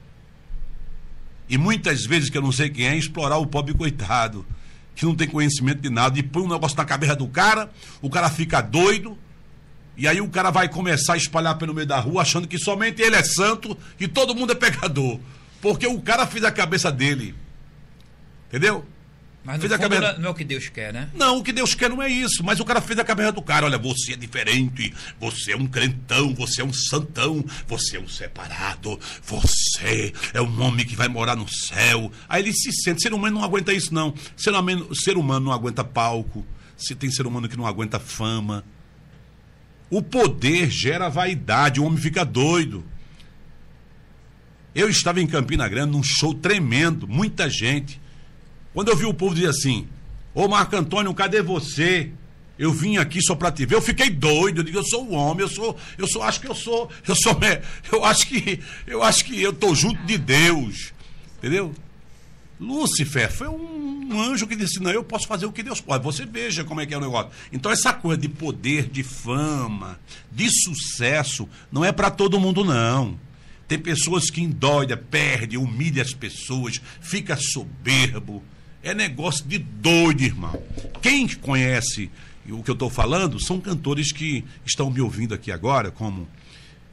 E 1.49 1.57
muitas 1.57 2.06
vezes, 2.06 2.30
que 2.30 2.38
eu 2.38 2.41
não 2.41 2.52
sei 2.52 2.69
quem 2.69 2.88
é, 2.88 2.95
explorar 2.95 3.38
o 3.38 3.45
pobre 3.45 3.73
coitado, 3.73 4.45
que 4.95 5.06
não 5.06 5.14
tem 5.14 5.27
conhecimento 5.27 5.81
de 5.81 5.89
nada, 5.89 6.18
e 6.18 6.23
põe 6.23 6.43
um 6.43 6.47
negócio 6.47 6.77
na 6.77 6.85
cabeça 6.85 7.15
do 7.15 7.27
cara, 7.27 7.69
o 8.02 8.10
cara 8.10 8.30
fica 8.30 8.61
doido, 8.61 9.18
e 9.97 10.07
aí 10.07 10.22
o 10.22 10.30
cara 10.30 10.49
vai 10.49 10.68
começar 10.69 11.14
a 11.14 11.18
espalhar 11.18 11.57
pelo 11.57 11.73
meio 11.73 11.85
da 11.85 11.99
rua, 11.99 12.22
achando 12.22 12.47
que 12.47 12.57
somente 12.57 13.02
ele 13.02 13.15
é 13.15 13.23
santo 13.23 13.77
e 13.99 14.07
todo 14.07 14.34
mundo 14.34 14.53
é 14.53 14.56
pecador. 14.56 15.19
Porque 15.61 15.85
o 15.85 16.02
cara 16.02 16.26
fez 16.26 16.43
a 16.43 16.52
cabeça 16.52 16.91
dele. 16.91 17.35
Entendeu? 18.47 18.85
Mas 19.46 19.62
no 19.62 19.70
cabeça... 19.78 20.06
É, 20.06 20.18
não 20.18 20.30
é 20.30 20.32
o 20.32 20.34
que 20.34 20.44
Deus 20.44 20.70
quer, 20.70 20.92
né? 20.92 21.08
Não, 21.14 21.38
o 21.38 21.44
que 21.44 21.54
Deus 21.54 21.76
quer 21.76 21.88
não 21.88 22.02
é 22.02 22.10
isso. 22.10 22.44
Mas 22.44 22.60
o 22.60 22.66
cara 22.66 22.82
fez 22.82 22.98
a 22.98 23.04
cabeça 23.04 23.32
do 23.32 23.44
cara. 23.44 23.68
Olha, 23.68 23.78
você 23.78 24.14
é 24.14 24.16
diferente. 24.16 24.92
Você 25.20 25.52
é 25.52 25.56
um 25.56 25.68
crentão. 25.68 26.34
Você 26.34 26.62
é 26.62 26.66
um 26.66 26.74
santão. 26.74 27.46
Você 27.68 27.98
é 27.98 28.00
um 28.00 28.08
separado. 28.08 29.00
Você 29.22 30.12
é 30.34 30.42
um 30.42 30.62
homem 30.64 30.84
que 30.84 30.96
vai 30.96 31.08
morar 31.08 31.36
no 31.36 31.48
céu. 31.48 32.12
Aí 32.28 32.42
ele 32.42 32.54
se 32.54 32.72
sente. 32.72 33.04
Ser 33.04 33.14
humano 33.14 33.36
não 33.36 33.46
aguenta 33.46 33.72
isso, 33.72 33.94
não. 33.94 34.16
Ser 34.36 34.50
humano, 34.50 34.96
ser 34.96 35.16
humano 35.16 35.46
não 35.46 35.54
aguenta 35.54 35.84
palco. 35.84 36.44
Se 36.76 36.96
tem 36.96 37.12
ser 37.12 37.28
humano 37.28 37.48
que 37.48 37.56
não 37.56 37.68
aguenta 37.68 38.00
fama. 38.00 38.66
O 39.92 40.02
poder 40.02 40.72
gera 40.72 41.08
vaidade. 41.08 41.80
O 41.80 41.84
homem 41.84 42.00
fica 42.00 42.26
doido. 42.26 42.84
Eu 44.74 44.90
estava 44.90 45.22
em 45.22 45.28
Campina 45.28 45.70
Grande 45.70 45.92
num 45.92 46.04
show 46.04 46.34
tremendo. 46.34 47.08
Muita 47.08 47.48
gente. 47.48 48.04
Quando 48.76 48.89
eu 48.89 48.95
vi 48.97 49.06
o 49.06 49.14
povo 49.14 49.34
dizer 49.34 49.47
assim: 49.47 49.88
Ô 50.34 50.49
Marco 50.49 50.76
Antônio, 50.76 51.14
cadê 51.14 51.41
você? 51.41 52.11
Eu 52.60 52.72
vim 52.72 52.97
aqui 52.97 53.22
só 53.22 53.34
para 53.34 53.52
te 53.52 53.65
ver. 53.65 53.76
Eu 53.76 53.81
fiquei 53.81 54.10
doido. 54.10 54.60
Eu 54.60 54.64
digo, 54.64 54.77
eu 54.77 54.84
sou 54.84 55.10
um 55.10 55.14
homem, 55.15 55.41
eu 55.41 55.49
sou, 55.49 55.77
eu 55.97 56.07
sou, 56.07 56.22
acho 56.22 56.41
que 56.41 56.47
eu 56.47 56.56
sou, 56.56 56.89
eu 57.07 57.15
sou, 57.15 57.38
eu 57.91 58.03
acho 58.03 58.27
que, 58.27 58.60
eu 58.85 59.02
acho 59.02 59.26
que 59.26 59.41
eu 59.41 59.53
tô 59.53 59.73
junto 59.73 60.02
de 60.03 60.18
Deus, 60.18 60.93
entendeu? 61.38 61.73
Lúcifer 62.60 63.31
foi 63.31 63.47
um 63.47 64.22
anjo 64.22 64.45
que 64.45 64.57
disse: 64.57 64.81
Não, 64.81 64.91
eu 64.91 65.06
posso 65.06 65.26
fazer 65.26 65.45
o 65.45 65.53
que 65.53 65.64
Deus 65.64 65.80
pode. 65.80 66.03
Você 66.03 66.26
veja 66.26 66.65
como 66.65 66.81
é 66.81 66.85
que 66.85 66.93
é 66.93 66.97
o 66.97 67.02
negócio. 67.02 67.31
Então, 67.53 67.72
essa 67.72 67.93
coisa 67.93 68.19
de 68.19 68.27
poder, 68.27 68.89
de 68.89 69.03
fama, 69.03 69.97
de 70.30 70.49
sucesso, 70.49 71.47
não 71.72 71.84
é 71.84 71.93
para 71.93 72.11
todo 72.11 72.39
mundo, 72.39 72.65
não. 72.65 73.18
Tem 73.69 73.80
pessoas 73.80 74.30
que 74.30 74.41
endoida, 74.41 74.97
perde, 74.97 75.57
humilha 75.57 76.02
as 76.02 76.14
pessoas, 76.14 76.81
fica 76.99 77.38
soberbo. 77.38 78.43
É 78.86 78.94
negócio 78.94 79.44
de 79.45 79.57
doido, 79.57 80.22
irmão. 80.22 80.62
Quem 81.02 81.28
conhece 81.28 82.12
o 82.48 82.62
que 82.62 82.70
eu 82.70 82.74
estou 82.74 82.88
falando 82.88 83.44
são 83.44 83.60
cantores 83.60 84.12
que 84.12 84.45
estão 84.64 84.91
me 84.91 85.02
ouvindo 85.02 85.34
aqui 85.34 85.52
agora, 85.52 85.90
como 85.90 86.30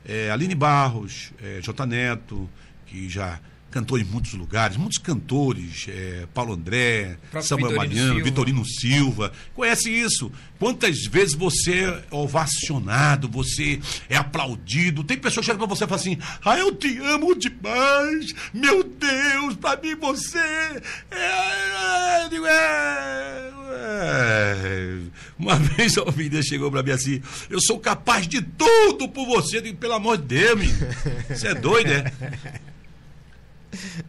é, 0.02 0.30
Aline 0.30 0.54
Barros, 0.54 1.32
é, 1.42 1.60
J. 1.60 1.84
Neto, 1.84 2.48
que 2.86 3.10
já 3.10 3.38
cantou 3.72 3.98
em 3.98 4.04
muitos 4.04 4.34
lugares, 4.34 4.76
muitos 4.76 4.98
cantores, 4.98 5.86
é, 5.88 6.26
Paulo 6.32 6.52
André, 6.52 7.16
Samuel 7.40 7.70
Vitorino 7.70 7.76
Mariano, 7.76 8.12
Silva. 8.12 8.24
Vitorino 8.24 8.64
Silva, 8.66 9.32
conhece 9.54 9.90
isso. 9.90 10.30
Quantas 10.58 11.06
vezes 11.06 11.34
você 11.34 11.84
é 11.84 12.04
ovacionado, 12.10 13.28
você 13.28 13.80
é 14.10 14.16
aplaudido, 14.16 15.02
tem 15.02 15.16
pessoas 15.16 15.46
que 15.46 15.52
chegam 15.52 15.66
para 15.66 15.74
você 15.74 15.84
e 15.84 15.88
falam 15.88 16.00
assim, 16.00 16.18
ah, 16.44 16.58
eu 16.58 16.74
te 16.74 16.98
amo 16.98 17.34
demais, 17.34 18.34
meu 18.52 18.84
Deus, 18.84 19.56
para 19.56 19.80
mim 19.80 19.96
você 19.96 20.38
é, 20.38 20.82
Uma 25.38 25.56
vez 25.76 25.96
a 25.98 26.02
ouvida 26.02 26.42
chegou 26.42 26.70
para 26.70 26.82
mim 26.82 26.90
assim, 26.90 27.22
eu 27.50 27.60
sou 27.60 27.78
capaz 27.78 28.26
de 28.26 28.42
tudo 28.42 29.08
por 29.08 29.26
você, 29.26 29.58
eu 29.58 29.62
digo, 29.62 29.78
pelo 29.78 29.94
amor 29.94 30.18
de 30.18 30.24
Deus, 30.24 30.60
você 31.28 31.48
é 31.48 31.54
doido, 31.54 31.90
é? 31.90 32.12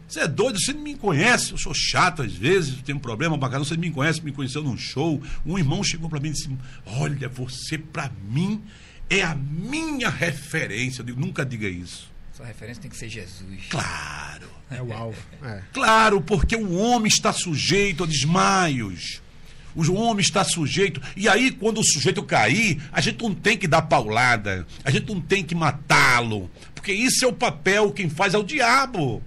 Você 0.08 0.20
é 0.20 0.28
doido, 0.28 0.60
você 0.60 0.74
não 0.74 0.82
me 0.82 0.96
conhece, 0.96 1.52
eu 1.52 1.58
sou 1.58 1.74
chato 1.74 2.22
às 2.22 2.34
vezes, 2.34 2.82
tenho 2.82 2.98
um 2.98 3.02
problema 3.02 3.38
pra 3.38 3.50
caramba, 3.50 3.66
você 3.66 3.78
me 3.78 3.90
conhece, 3.90 4.22
me 4.22 4.32
conheceu 4.32 4.62
num 4.62 4.78
show. 4.78 5.22
Um 5.46 5.58
irmão 5.58 5.84
chegou 5.84 6.10
para 6.10 6.20
mim 6.20 6.30
e 6.30 6.34
disse: 6.34 6.50
Olha, 6.86 7.30
você 7.30 7.78
para 7.78 8.12
mim 8.30 8.62
é 9.10 9.22
a 9.24 9.34
minha 9.34 10.10
referência. 10.10 11.02
Eu 11.02 11.06
digo, 11.06 11.20
nunca 11.20 11.46
diga 11.46 11.68
isso. 11.68 12.12
Sua 12.34 12.46
referência 12.46 12.82
tem 12.82 12.92
que 12.92 12.98
ser 12.98 13.10
Jesus. 13.10 13.68
Claro. 13.70 14.48
É 14.70 14.82
o 14.82 14.92
alvo. 14.92 15.22
É. 15.44 15.62
Claro, 15.72 16.20
porque 16.20 16.56
o 16.56 16.74
homem 16.74 17.08
está 17.08 17.32
sujeito 17.32 18.04
a 18.04 18.08
desmaios. 18.08 19.22
O 19.76 19.94
homem 19.94 20.22
está 20.22 20.44
sujeito. 20.44 21.02
E 21.16 21.28
aí, 21.28 21.52
quando 21.52 21.80
o 21.80 21.84
sujeito 21.84 22.22
cair, 22.24 22.82
a 22.92 23.02
gente 23.02 23.22
não 23.22 23.34
tem 23.34 23.58
que 23.58 23.68
dar 23.68 23.84
paulada. 23.84 24.66
A 24.84 24.92
gente 24.92 25.12
não 25.12 25.20
tem 25.20 25.44
que 25.44 25.56
matá-lo. 25.56 26.50
Porque 26.76 26.94
isso 26.94 27.26
é 27.26 27.28
o 27.28 27.34
papel, 27.34 27.92
quem 27.92 28.10
faz 28.10 28.34
é 28.34 28.38
o 28.38 28.44
diabo. 28.44 29.22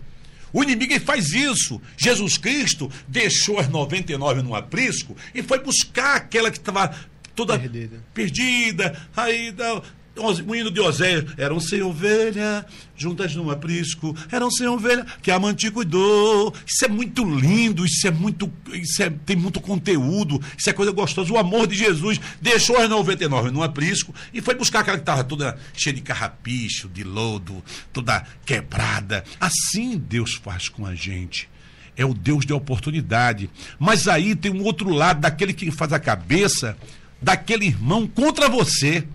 O 0.53 0.63
inimigo 0.63 0.99
faz 1.01 1.33
isso. 1.33 1.81
Jesus 1.97 2.39
Cristo 2.39 2.91
deixou 3.07 3.59
as 3.59 3.69
99 3.69 4.43
no 4.43 4.55
aprisco 4.55 5.17
e 5.35 5.43
foi 5.43 5.59
buscar 5.59 6.17
aquela 6.17 6.51
que 6.51 6.59
estava 6.59 6.95
toda 7.35 7.59
perdida. 7.59 8.05
perdida. 8.15 9.03
Aí 9.15 9.55
o 10.17 10.55
hino 10.55 10.71
de 10.71 10.81
Oséias, 10.81 11.25
eram 11.37 11.61
sem 11.61 11.83
ovelha, 11.83 12.65
juntas 12.97 13.35
no 13.35 13.51
aprisco, 13.51 14.17
eram 14.31 14.51
sem 14.51 14.67
ovelha, 14.67 15.05
que 15.23 15.31
a 15.31 15.39
mãe 15.39 15.55
te 15.55 15.71
cuidou. 15.71 16.55
Isso 16.67 16.85
é 16.85 16.89
muito 16.89 17.25
lindo, 17.25 17.85
isso 17.85 18.07
é 18.07 18.11
muito, 18.11 18.51
isso 18.73 19.03
é, 19.03 19.11
tem 19.11 19.37
muito 19.37 19.61
conteúdo, 19.61 20.41
isso 20.57 20.71
é 20.71 20.73
coisa 20.73 20.93
gostosa. 20.93 21.33
O 21.33 21.39
amor 21.39 21.67
de 21.67 21.75
Jesus 21.75 22.21
deixou 22.41 22.79
as 22.79 22.89
99 22.89 23.51
no 23.51 23.63
aprisco 23.63 24.15
e 24.33 24.41
foi 24.41 24.55
buscar 24.55 24.81
aquela 24.81 24.97
que 24.97 25.03
estava 25.03 25.25
toda 25.25 25.59
cheia 25.75 25.95
de 25.95 26.03
carrapicho, 26.03 26.89
de 26.89 27.05
lodo, 27.05 27.63
toda 27.93 28.25
quebrada. 28.45 29.25
Assim 29.41 29.99
Deus 29.99 30.35
faz 30.35 30.69
com 30.69 30.87
a 30.87 30.95
gente 30.95 31.49
é 31.99 32.05
o 32.05 32.13
Deus 32.13 32.45
de 32.45 32.53
oportunidade. 32.53 33.49
Mas 33.79 34.07
aí 34.07 34.37
tem 34.37 34.53
um 34.53 34.63
outro 34.63 34.91
lado 34.91 35.21
daquele 35.21 35.55
que 35.55 35.71
faz 35.71 35.95
a 35.95 35.99
cabeça 35.99 36.77
daquele 37.21 37.67
irmão 37.67 38.07
contra 38.07 38.49
você. 38.49 39.07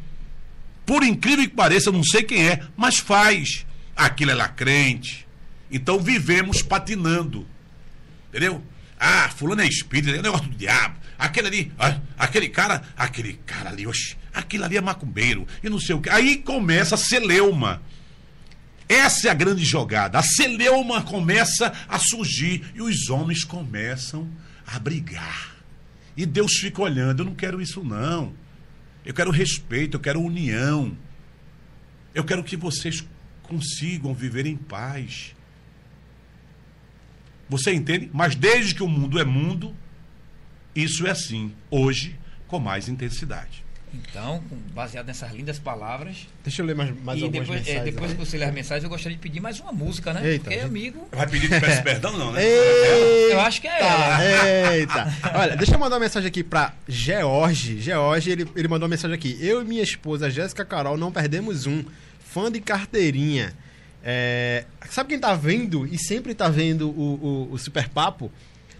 Por 0.91 1.03
incrível 1.03 1.47
que 1.47 1.55
pareça, 1.55 1.89
não 1.89 2.03
sei 2.03 2.21
quem 2.21 2.49
é, 2.49 2.63
mas 2.75 2.97
faz. 2.97 3.65
Aquilo 3.95 4.31
é 4.31 4.35
lá 4.35 4.49
crente. 4.49 5.25
Então 5.71 5.97
vivemos 6.01 6.61
patinando. 6.61 7.47
Entendeu? 8.27 8.61
Ah, 8.99 9.29
fulano 9.29 9.61
é 9.61 9.67
espírita, 9.67 10.11
é 10.11 10.21
negócio 10.21 10.49
do 10.49 10.57
diabo. 10.57 10.99
Aquele 11.17 11.47
ali, 11.47 11.71
ah, 11.79 11.97
aquele 12.19 12.49
cara, 12.49 12.83
aquele 12.97 13.39
cara 13.45 13.69
ali, 13.69 13.87
oxe, 13.87 14.17
aquele 14.33 14.65
ali 14.65 14.75
é 14.75 14.81
macumbeiro, 14.81 15.47
e 15.63 15.69
não 15.69 15.79
sei 15.79 15.95
o 15.95 16.01
que. 16.01 16.09
Aí 16.09 16.39
começa 16.39 16.95
a 16.95 16.97
celeuma. 16.97 17.81
Essa 18.89 19.29
é 19.29 19.31
a 19.31 19.33
grande 19.33 19.63
jogada. 19.63 20.19
A 20.19 20.23
celeuma 20.23 21.03
começa 21.03 21.71
a 21.87 21.97
surgir 21.99 22.69
e 22.75 22.81
os 22.81 23.09
homens 23.09 23.45
começam 23.45 24.29
a 24.67 24.77
brigar. 24.77 25.55
E 26.17 26.25
Deus 26.25 26.55
fica 26.55 26.81
olhando, 26.81 27.21
eu 27.21 27.27
não 27.27 27.33
quero 27.33 27.61
isso 27.61 27.81
não. 27.81 28.40
Eu 29.05 29.13
quero 29.13 29.31
respeito, 29.31 29.97
eu 29.97 30.01
quero 30.01 30.21
união. 30.21 30.95
Eu 32.13 32.23
quero 32.23 32.43
que 32.43 32.55
vocês 32.55 33.05
consigam 33.43 34.13
viver 34.13 34.45
em 34.45 34.55
paz. 34.55 35.35
Você 37.49 37.73
entende? 37.73 38.09
Mas 38.13 38.35
desde 38.35 38.75
que 38.75 38.83
o 38.83 38.87
mundo 38.87 39.19
é 39.19 39.25
mundo, 39.25 39.75
isso 40.75 41.05
é 41.05 41.11
assim, 41.11 41.53
hoje, 41.69 42.17
com 42.47 42.59
mais 42.59 42.87
intensidade. 42.87 43.60
Então, 43.93 44.41
baseado 44.73 45.07
nessas 45.07 45.31
lindas 45.33 45.59
palavras. 45.59 46.27
Deixa 46.43 46.61
eu 46.61 46.65
ler 46.65 46.75
mais, 46.75 46.89
mais 47.03 47.19
e 47.19 47.23
algumas 47.23 47.47
depois, 47.47 47.67
é, 47.67 47.71
mensagens. 47.71 47.93
depois 47.93 48.11
aí. 48.11 48.17
que 48.17 48.25
você 48.25 48.37
ler 48.37 48.45
as 48.45 48.53
mensagens, 48.53 48.83
eu 48.85 48.89
gostaria 48.89 49.17
de 49.17 49.21
pedir 49.21 49.41
mais 49.41 49.59
uma 49.59 49.71
música, 49.73 50.13
né? 50.13 50.21
Eita, 50.25 50.43
Porque, 50.45 50.55
gente. 50.55 50.65
amigo, 50.65 51.07
Vai 51.11 51.27
pedir 51.27 51.49
que 51.49 51.59
peça 51.59 51.81
perdão, 51.81 52.17
não, 52.17 52.31
né? 52.31 52.41
Eita, 52.41 53.33
eu 53.33 53.39
acho 53.41 53.59
que 53.59 53.67
é 53.67 53.81
ela. 53.81 54.73
Eita. 54.75 55.13
Olha, 55.35 55.57
deixa 55.57 55.75
eu 55.75 55.79
mandar 55.79 55.95
uma 55.95 56.01
mensagem 56.01 56.27
aqui 56.27 56.43
pra 56.43 56.73
George. 56.87 57.81
George, 57.81 58.31
ele, 58.31 58.47
ele 58.55 58.67
mandou 58.67 58.85
uma 58.85 58.91
mensagem 58.91 59.13
aqui. 59.13 59.37
Eu 59.41 59.61
e 59.61 59.65
minha 59.65 59.83
esposa, 59.83 60.29
Jéssica 60.29 60.63
Carol, 60.63 60.97
não 60.97 61.11
perdemos 61.11 61.65
um. 61.65 61.83
Fã 62.19 62.49
de 62.49 62.61
carteirinha. 62.61 63.53
É, 64.03 64.63
sabe 64.89 65.09
quem 65.09 65.19
tá 65.19 65.33
vendo 65.33 65.85
e 65.85 65.97
sempre 65.97 66.33
tá 66.33 66.47
vendo 66.47 66.89
o, 66.89 67.49
o, 67.51 67.53
o 67.53 67.57
Super 67.57 67.89
Papo? 67.89 68.31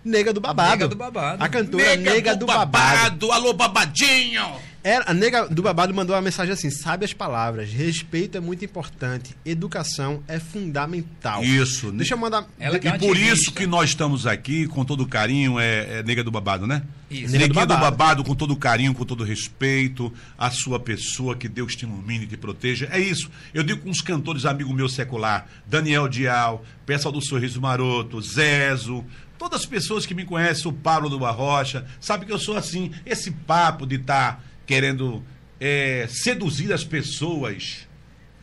Nega 0.04 0.34
do 0.34 0.42
Babado. 0.42 0.72
Nega 0.72 0.88
do 0.88 0.96
Babado. 0.96 1.44
A 1.44 1.50
cantora 1.50 1.96
Nega, 1.96 2.36
do, 2.36 2.46
babado. 2.46 3.32
Alô, 3.32 3.54
babadinho! 3.54 4.44
Ela- 4.84 5.06
a 5.08 5.14
nega 5.14 5.48
do 5.48 5.62
babado 5.62 5.94
mandou 5.94 6.16
uma 6.16 6.22
mensagem 6.22 6.54
assim: 6.54 6.70
sabe 6.70 7.06
as 7.06 7.14
palavras, 7.14 7.72
respeito 7.72 8.38
é 8.38 8.42
muito 8.42 8.66
importante, 8.66 9.36
educação 9.46 10.24
é 10.28 10.40
fundamental. 10.40 11.44
Isso. 11.44 11.92
Deixa 11.92 12.14
eu 12.14 12.18
mandar. 12.18 12.46
Ela 12.60 12.78
é 12.78 12.88
E 12.88 12.98
por 13.00 13.16
isso 13.18 13.52
que 13.52 13.68
nós 13.68 13.90
estamos 13.92 14.26
aqui, 14.26 14.68
com 14.68 14.84
todo 14.84 15.06
carinho, 15.06 15.60
é, 15.60 16.00
é 16.00 16.04
Nega 16.04 16.24
do 16.24 16.32
Babado, 16.32 16.66
né? 16.66 16.82
Isso. 17.10 17.32
Nega 17.34 17.46
do 17.46 17.48
Neguinha 17.50 17.66
do 17.66 17.74
Babado. 17.74 17.98
babado. 17.98 18.24
com 18.24 18.34
todo 18.36 18.56
carinho, 18.56 18.94
com 18.94 19.06
todo 19.06 19.24
respeito, 19.24 20.12
a 20.38 20.50
sua 20.50 20.80
pessoa, 20.80 21.36
que 21.36 21.48
Deus 21.48 21.76
te 21.76 21.84
ilumine 21.84 22.24
e 22.24 22.28
te 22.28 22.38
proteja. 22.38 22.88
É 22.92 23.00
isso. 23.00 23.30
Eu 23.54 23.64
digo 23.64 23.82
com 23.82 23.90
os 23.90 24.02
cantores 24.02 24.46
amigos 24.46 24.74
meus 24.74 24.94
secular, 24.94 25.48
Daniel 25.68 26.08
Dial, 26.08 26.64
pessoal 26.86 27.12
do 27.12 27.22
Sorriso 27.24 27.62
Maroto, 27.62 28.22
Zezo, 28.22 29.06
todas 29.38 29.62
as 29.62 29.66
pessoas 29.66 30.06
que 30.06 30.14
me 30.16 30.24
conhecem, 30.26 30.70
o 30.70 30.74
Pablo 30.74 31.10
do 31.10 31.20
Barrocha, 31.20 31.86
sabe 32.00 32.26
que 32.26 32.32
eu 32.32 32.40
sou 32.40 32.56
assim. 32.56 32.92
Esse 33.06 33.32
papo 33.32 33.86
de 33.86 33.96
estar 33.96 34.44
querendo 34.72 35.22
é, 35.60 36.08
seduzir 36.10 36.72
as 36.72 36.86
pessoas 36.86 37.90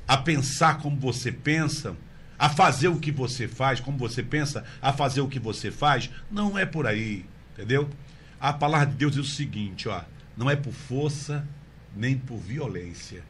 a 0.07 0.15
pensar 0.15 0.77
como 0.77 1.01
você 1.01 1.33
pensa, 1.33 1.97
a 2.39 2.51
fazer 2.51 2.89
o 2.89 2.99
que 2.99 3.11
você 3.11 3.49
faz, 3.49 3.81
como 3.81 3.97
você 3.97 4.23
pensa, 4.23 4.63
a 4.83 4.93
fazer 4.93 5.23
o 5.23 5.29
que 5.29 5.39
você 5.39 5.71
faz, 5.71 6.11
não 6.31 6.59
é 6.59 6.67
por 6.67 6.87
aí, 6.87 7.25
entendeu? 7.55 7.89
A 8.39 8.53
palavra 8.53 8.89
de 8.89 8.97
Deus 8.97 9.15
diz 9.15 9.27
o 9.27 9.35
seguinte, 9.35 9.89
ó, 9.89 10.03
não 10.37 10.51
é 10.51 10.55
por 10.55 10.75
força 10.75 11.49
nem 11.97 12.19
por 12.19 12.37
violência, 12.37 13.25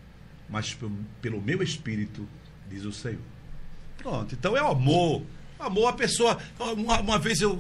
mas 0.51 0.77
pelo, 1.23 1.41
meu 1.41 1.63
espírito, 1.63 2.29
diz 2.69 2.85
o 2.85 2.91
Senhor. 2.93 3.23
Pronto, 3.97 4.35
então 4.35 4.57
é 4.57 4.63
o 4.63 4.73
amor. 4.73 5.23
Amor, 5.59 5.89
a 5.89 5.93
pessoa. 5.93 6.39
Uma, 6.59 7.01
uma 7.01 7.19
vez 7.19 7.41
eu. 7.41 7.57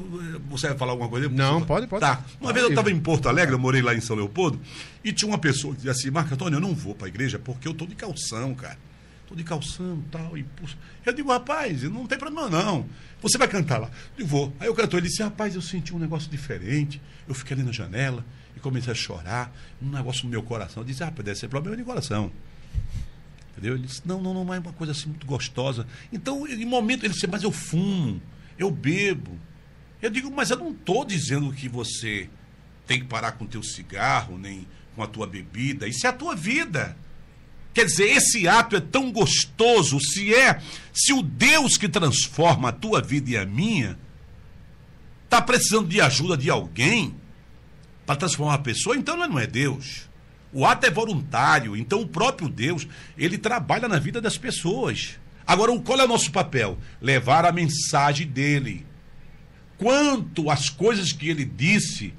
Você 0.51 0.69
vai 0.69 0.79
falar 0.79 0.93
alguma 0.93 1.09
coisa? 1.09 1.29
Não, 1.29 1.65
pode, 1.65 1.87
pode. 1.87 2.01
Tá. 2.01 2.25
Uma 2.41 2.53
vez 2.53 2.65
eu 2.65 2.71
estava 2.71 2.91
em 2.91 3.01
Porto 3.01 3.29
Alegre, 3.29 3.55
eu 3.55 3.59
morei 3.59 3.83
lá 3.83 3.95
em 3.95 4.01
São 4.01 4.15
Leopoldo, 4.15 4.61
e 5.03 5.13
tinha 5.13 5.29
uma 5.29 5.39
pessoa 5.39 5.73
que 5.73 5.79
dizia 5.79 5.93
assim: 5.93 6.11
Marco 6.11 6.33
Antônio, 6.35 6.57
eu 6.57 6.61
não 6.61 6.75
vou 6.75 6.95
para 6.95 7.07
a 7.07 7.09
igreja 7.09 7.39
porque 7.39 7.67
eu 7.67 7.75
tô 7.75 7.87
de 7.87 7.95
calção, 7.95 8.55
cara. 8.55 8.79
Tô 9.27 9.35
de 9.35 9.45
calção 9.45 10.03
e 10.07 10.11
tal. 10.11 10.39
E, 10.39 10.43
puxa. 10.43 10.77
Eu 11.05 11.13
digo, 11.13 11.31
rapaz, 11.31 11.83
não 11.83 12.07
tem 12.07 12.17
problema 12.17 12.49
não. 12.49 12.87
Você 13.21 13.37
vai 13.37 13.47
cantar 13.47 13.79
lá. 13.79 13.91
Eu 14.17 14.27
vou. 14.27 14.53
Aí 14.59 14.69
o 14.69 14.75
cantor 14.75 15.01
ele 15.01 15.09
disse: 15.09 15.23
rapaz, 15.23 15.55
eu 15.55 15.63
senti 15.63 15.95
um 15.95 15.99
negócio 15.99 16.31
diferente. 16.31 17.01
Eu 17.27 17.35
fiquei 17.35 17.55
ali 17.57 17.65
na 17.65 17.73
janela 17.73 18.25
e 18.57 18.61
comecei 18.61 18.93
a 18.93 18.97
chorar. 18.97 19.53
Um 19.83 19.91
negócio 19.91 20.25
no 20.25 20.31
meu 20.31 20.43
coração. 20.43 20.83
Eu 20.83 20.87
disse: 20.87 21.03
rapaz, 21.03 21.25
deve 21.25 21.39
ser 21.39 21.49
problema 21.49 21.77
de 21.77 21.83
coração. 21.83 22.31
Entendeu? 23.59 23.75
Ele 23.75 23.87
disse, 23.87 24.03
não, 24.05 24.23
não, 24.23 24.33
não, 24.33 24.55
é 24.55 24.59
uma 24.61 24.73
coisa 24.73 24.93
assim 24.93 25.09
muito 25.09 25.27
gostosa. 25.27 25.85
Então, 26.13 26.47
em 26.47 26.65
momento, 26.65 27.05
ele 27.05 27.13
disse, 27.13 27.27
mas 27.27 27.43
eu 27.43 27.51
fumo, 27.51 28.23
eu 28.57 28.71
bebo. 28.71 29.37
Eu 30.01 30.11
digo, 30.11 30.31
mas 30.31 30.51
eu 30.51 30.59
não 30.59 30.71
estou 30.71 31.05
dizendo 31.05 31.53
que 31.53 31.69
você 31.69 32.31
tem 32.87 33.01
que 33.01 33.07
parar 33.07 33.33
com 33.33 33.45
o 33.45 33.49
teu 33.49 33.61
cigarro, 33.63 34.39
nem 34.39 34.65
com 34.95 35.03
a 35.03 35.09
tua 35.09 35.27
bebida. 35.27 35.89
Isso 35.89 36.07
é 36.07 36.11
a 36.11 36.13
tua 36.13 36.37
vida. 36.37 36.97
Quer 37.75 37.85
dizer, 37.85 38.05
esse 38.11 38.47
ato 38.47 38.77
é 38.77 38.81
tão 38.81 39.11
gostoso, 39.11 39.99
se 40.01 40.33
é, 40.33 40.63
se 40.93 41.13
o 41.13 41.21
Deus 41.21 41.77
que 41.77 41.89
transforma 41.89 42.69
a 42.69 42.73
tua 42.73 43.03
vida 43.03 43.31
e 43.31 43.37
a 43.37 43.45
minha 43.45 43.99
está 45.25 45.43
precisando 45.43 45.89
de 45.89 46.01
ajuda 46.01 46.37
de 46.37 46.49
alguém 46.49 47.15
para 48.07 48.17
transformar 48.17 48.55
a 48.55 48.59
pessoa, 48.59 48.97
então 48.97 49.17
não 49.17 49.39
é 49.39 49.49
Deus. 49.49 50.08
O 50.53 50.65
ato 50.65 50.87
é 50.87 50.91
voluntário, 50.91 51.77
então 51.77 52.01
o 52.01 52.07
próprio 52.07 52.49
Deus, 52.49 52.87
ele 53.17 53.37
trabalha 53.37 53.87
na 53.87 53.99
vida 53.99 54.21
das 54.21 54.39
pessoas. 54.39 55.19
Agora, 55.47 55.77
qual 55.81 56.01
é 56.01 56.05
o 56.05 56.09
nosso 56.09 56.31
papel? 56.31 56.79
Levar 57.01 57.45
a 57.45 57.53
mensagem 57.53 58.27
dele. 58.27 58.87
Quanto 59.77 60.51
às 60.51 60.69
coisas 60.69 61.13
que 61.13 61.29
ele 61.29 61.45
disse, 61.45 62.13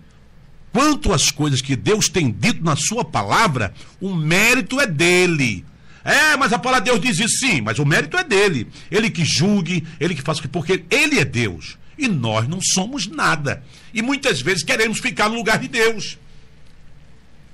quanto 0.72 1.12
às 1.12 1.32
coisas 1.32 1.62
que 1.62 1.76
Deus 1.76 2.08
tem 2.08 2.32
dito 2.32 2.64
na 2.64 2.76
sua 2.76 3.04
palavra, 3.04 3.74
o 4.00 4.16
mérito 4.16 4.80
é 4.80 4.88
dele. 4.88 5.66
É, 6.04 6.38
mas 6.38 6.54
a 6.54 6.60
palavra 6.60 6.86
de 6.86 6.92
Deus 6.92 7.02
diz 7.02 7.20
isso 7.20 7.46
sim, 7.46 7.62
mas 7.62 7.78
o 7.78 7.86
mérito 7.86 8.18
é 8.18 8.24
dele. 8.24 8.68
Ele 8.90 9.10
que 9.10 9.26
julgue, 9.26 9.86
ele 10.00 10.16
que 10.16 10.22
faça 10.22 10.40
o 10.40 10.42
que. 10.44 10.48
Porque 10.48 10.84
ele 10.90 11.20
é 11.20 11.26
Deus. 11.26 11.78
E 11.98 12.08
nós 12.08 12.48
não 12.48 12.60
somos 12.62 13.08
nada. 13.08 13.64
E 13.94 14.02
muitas 14.02 14.42
vezes 14.42 14.64
queremos 14.64 15.00
ficar 15.00 15.30
no 15.30 15.36
lugar 15.36 15.60
de 15.60 15.68
Deus. 15.68 16.18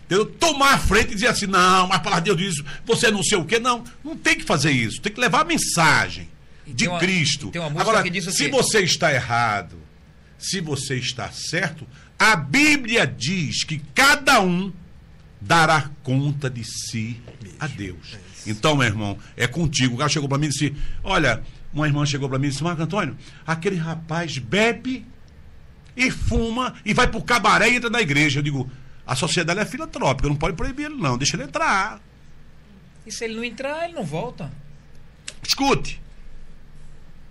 Entendeu? 0.06 0.26
Tomar 0.26 0.74
a 0.76 0.78
frente 0.78 1.12
e 1.12 1.16
dizer 1.16 1.28
assim, 1.28 1.48
não, 1.48 1.88
mas 1.88 1.98
a 1.98 2.00
palavra 2.00 2.24
de 2.24 2.36
Deus 2.36 2.56
diz 2.56 2.64
você 2.86 3.10
não 3.12 3.24
sei 3.24 3.38
o 3.38 3.46
quê. 3.46 3.60
Não, 3.60 3.84
não 4.04 4.16
tem 4.16 4.36
que 4.38 4.44
fazer 4.44 4.72
isso. 4.72 5.02
Tem 5.02 5.12
que 5.12 5.20
levar 5.20 5.42
a 5.42 5.46
mensagem 5.46 6.30
E 6.66 6.74
de 6.74 6.88
uma- 6.88 7.00
Cristo. 7.00 7.50
tem 7.50 7.60
uma 7.60 7.70
música 7.70 7.82
Agora, 7.90 8.04
que 8.04 8.10
diz 8.10 8.28
o 8.28 8.32
se 8.32 8.48
você 8.50 8.82
está 8.82 9.12
errado, 9.14 9.76
se 10.38 10.62
você 10.62 10.96
está 10.98 11.32
certo, 11.32 11.88
a 12.20 12.36
Bíblia 12.36 13.06
diz 13.08 13.64
que 13.64 13.82
cada 13.96 14.40
um 14.42 14.72
dará 15.42 15.90
conta 16.04 16.50
de 16.50 16.64
si 16.64 17.20
a 17.60 17.68
Deus. 17.68 18.16
Então, 18.48 18.76
meu 18.76 18.86
irmão, 18.86 19.18
é 19.36 19.48
contigo. 19.48 19.96
O 19.96 19.98
cara 19.98 20.10
chegou 20.10 20.30
para 20.30 20.38
mim 20.38 20.46
e 20.46 20.50
disse: 20.50 20.76
Olha, 21.04 21.42
uma 21.74 21.88
irmã 21.88 22.06
chegou 22.06 22.30
para 22.30 22.38
mim 22.38 22.48
e 22.48 22.50
disse: 22.52 22.64
Marco 22.64 22.82
Antônio, 22.82 23.18
aquele 23.46 23.76
rapaz 23.76 24.38
bebe 24.38 25.04
e 25.98 26.12
fuma 26.12 26.76
e 26.86 26.94
vai 26.94 27.08
pro 27.08 27.22
cabaré 27.24 27.70
e 27.72 27.76
entra 27.76 27.90
na 27.90 28.02
igreja. 28.02 28.40
Eu 28.40 28.44
digo: 28.44 28.70
A 29.06 29.16
sociedade 29.16 29.60
é 29.60 29.66
filantrópica, 29.66 30.28
não 30.28 30.36
pode 30.36 30.56
proibir 30.56 30.86
ele, 30.86 30.96
não. 30.96 31.18
Deixa 31.18 31.36
ele 31.36 31.44
entrar. 31.44 32.02
E 33.06 33.12
se 33.12 33.24
ele 33.24 33.36
não 33.36 33.44
entrar, 33.44 33.86
ele 33.86 33.94
não 33.94 34.04
volta. 34.04 34.52
Escute. 35.44 36.02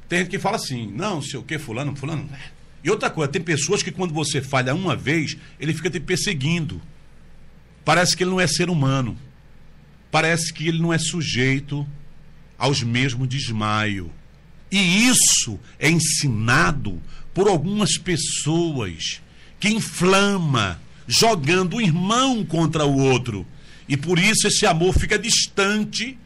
Tem 0.09 0.20
gente 0.20 0.30
que 0.30 0.38
fala 0.38 0.56
assim, 0.56 0.90
não, 0.92 1.20
sei 1.20 1.38
o 1.38 1.42
que, 1.42 1.59
fulano, 1.59 1.96
fulano. 1.96 2.28
E 2.82 2.90
outra 2.90 3.10
coisa, 3.10 3.32
tem 3.32 3.42
pessoas 3.42 3.82
que 3.82 3.90
quando 3.90 4.12
você 4.12 4.40
falha 4.40 4.74
uma 4.74 4.94
vez, 4.94 5.36
ele 5.59 5.74
fica 5.74 5.90
te 5.90 5.98
perseguindo. 5.98 6.80
Parece 7.84 8.16
que 8.16 8.22
ele 8.22 8.30
não 8.30 8.40
é 8.40 8.46
ser 8.46 8.70
humano. 8.70 9.18
Parece 10.10 10.52
que 10.52 10.68
ele 10.68 10.80
não 10.80 10.92
é 10.92 10.98
sujeito 10.98 11.86
aos 12.56 12.82
mesmos 12.82 13.28
desmaio. 13.28 14.12
E 14.70 15.09
isso 15.09 15.59
é 15.78 15.90
ensinado 15.90 17.01
por 17.32 17.48
algumas 17.48 17.98
pessoas 17.98 19.20
que 19.59 19.68
inflama, 19.68 20.80
jogando 21.06 21.76
o 21.76 21.81
irmão 21.81 22.44
contra 22.44 22.85
o 22.85 22.98
outro. 22.98 23.47
E 23.89 23.97
por 23.97 24.18
isso 24.18 24.47
esse 24.47 24.66
amor 24.66 24.94
fica 24.94 25.18
distante. 25.18 26.18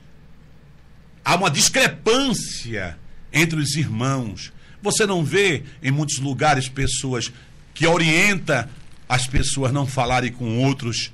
Há 1.25 1.35
uma 1.35 1.51
discrepância 1.51 2.99
entre 3.33 3.59
os 3.59 3.75
irmãos. 3.75 4.53
Você 4.83 5.05
não 5.05 5.25
vê 5.25 5.65
em 5.83 5.91
muitos 5.91 6.19
lugares 6.19 6.69
pessoas 6.69 7.33
que 7.75 7.87
orienta 7.87 8.71
as 9.09 9.27
pessoas 9.27 9.73
não 9.73 9.87
falarem 9.87 10.33
com 10.33 10.59
outros 10.59 11.13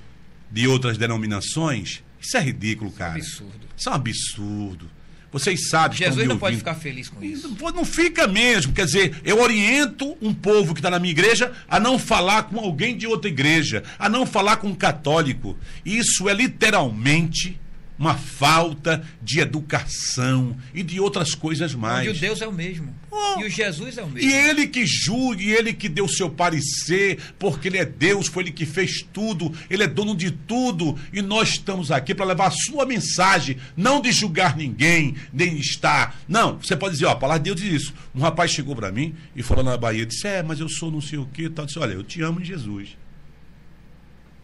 de 0.51 0.69
outras 0.69 0.99
denominações? 0.99 2.03
Isso 2.21 2.37
é 2.37 2.41
ridículo, 2.41 2.91
cara. 2.91 3.15
Absurdo. 3.15 3.69
Isso 3.77 3.89
é 3.89 3.93
um 3.93 3.95
absurdo. 3.95 4.91
Vocês 5.35 5.69
sabem. 5.69 5.99
Jesus 5.99 6.29
não 6.29 6.39
pode 6.39 6.57
ficar 6.57 6.77
feliz 6.77 7.09
com 7.09 7.21
isso. 7.21 7.57
Não, 7.61 7.71
não 7.73 7.85
fica 7.85 8.29
mesmo. 8.29 8.73
Quer 8.73 8.87
dizer, 8.87 9.21
eu 9.25 9.41
oriento 9.41 10.17
um 10.23 10.33
povo 10.33 10.73
que 10.73 10.79
está 10.79 10.89
na 10.89 11.01
minha 11.01 11.11
igreja 11.11 11.51
a 11.69 11.81
não 11.81 11.99
falar 11.99 12.45
com 12.45 12.57
alguém 12.61 12.97
de 12.97 13.05
outra 13.05 13.29
igreja, 13.29 13.83
a 13.99 14.09
não 14.09 14.25
falar 14.25 14.59
com 14.59 14.69
um 14.69 14.75
católico. 14.77 15.59
Isso 15.85 16.29
é 16.29 16.35
literalmente 16.35 17.59
uma 17.99 18.15
falta 18.15 19.05
de 19.23 19.41
educação 19.41 20.57
e 20.75 20.83
de 20.83 20.99
outras 20.99 21.35
coisas 21.35 21.75
mais. 21.75 22.09
Onde 22.09 22.19
o 22.19 22.21
Deus 22.21 22.43
é 22.43 22.47
o 22.47 22.53
mesmo. 22.53 22.95
Oh. 23.11 23.41
E 23.41 23.45
o 23.45 23.51
Jesus 23.51 23.97
é 23.97 24.03
o 24.03 24.09
mesmo. 24.09 24.29
E 24.29 24.33
ele 24.33 24.67
que 24.67 24.85
julgue, 24.85 25.51
ele 25.51 25.73
que 25.73 25.89
deu 25.89 26.09
seu 26.09 26.29
parecer, 26.29 27.19
porque 27.39 27.69
ele 27.69 27.79
é 27.79 27.85
Deus, 27.85 28.27
foi 28.27 28.45
ele 28.45 28.53
que 28.53 28.67
fez 28.67 29.03
tudo, 29.13 29.53
ele 29.71 29.85
é 29.85 29.87
dono 29.87 30.17
de 30.17 30.31
tudo, 30.31 30.99
e 31.13 31.23
nós 31.23 31.51
estamos 31.51 31.91
aqui 31.91 32.15
para 32.15 32.27
levar 32.27 32.49
a 32.49 32.51
sua 32.51 32.85
mensagem, 32.85 33.57
não 33.77 34.01
de 34.01 34.11
julgar 34.11 34.57
ninguém, 34.57 35.15
nem 35.33 35.57
estar. 35.59 36.21
Não, 36.29 36.59
você 36.59 36.77
pode 36.77 36.95
dizer, 36.95 37.07
ó, 37.07 37.11
a 37.11 37.17
palavra 37.17 37.43
de 37.43 37.45
Deus 37.45 37.61
diz 37.61 37.83
isso. 37.83 37.95
Um 38.15 38.21
rapaz 38.21 38.51
chegou 38.51 38.75
para 38.75 38.91
mim 38.91 39.15
e 39.37 39.43
falou 39.43 39.63
na 39.63 39.77
Bahia, 39.77 40.05
disse: 40.05 40.27
"É, 40.27 40.43
mas 40.43 40.59
eu 40.59 40.69
sou 40.69 40.91
não 40.91 41.01
sei 41.01 41.19
o 41.19 41.27
quê", 41.27 41.49
tal, 41.49 41.67
disse: 41.67 41.79
"Olha, 41.79 41.93
eu 41.93 42.03
te 42.03 42.21
amo 42.23 42.41
em 42.41 42.45
Jesus. 42.45 42.97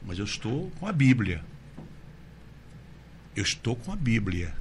Mas 0.07 0.19
eu 0.19 0.25
estou 0.25 0.71
com 0.79 0.87
a 0.87 0.93
Bíblia. 0.93 1.43
Eu 3.35 3.43
estou 3.43 3.77
com 3.77 3.93
a 3.93 3.97
Bíblia. 3.97 4.55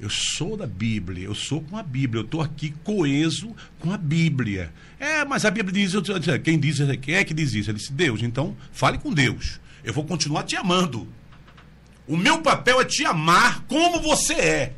Eu 0.00 0.10
sou 0.10 0.56
da 0.56 0.66
Bíblia, 0.66 1.24
eu 1.24 1.34
sou 1.34 1.60
com 1.60 1.76
a 1.76 1.82
Bíblia, 1.82 2.22
eu 2.22 2.24
estou 2.24 2.40
aqui 2.40 2.74
coeso 2.82 3.54
com 3.78 3.92
a 3.92 3.96
Bíblia. 3.96 4.72
É, 4.98 5.24
mas 5.24 5.44
a 5.44 5.50
Bíblia 5.50 5.72
diz, 5.72 5.94
eu 5.94 6.02
quem 6.42 6.58
diz? 6.58 6.78
Quem 7.00 7.14
é 7.14 7.24
que 7.24 7.32
diz 7.32 7.54
isso? 7.54 7.70
Ele 7.70 7.78
disse, 7.78 7.92
Deus, 7.92 8.20
então 8.20 8.56
fale 8.72 8.98
com 8.98 9.12
Deus. 9.12 9.60
Eu 9.84 9.92
vou 9.92 10.04
continuar 10.04 10.42
te 10.42 10.56
amando. 10.56 11.06
O 12.06 12.16
meu 12.16 12.42
papel 12.42 12.80
é 12.80 12.84
te 12.84 13.04
amar 13.04 13.62
como 13.68 14.00
você 14.00 14.34
é. 14.34 14.74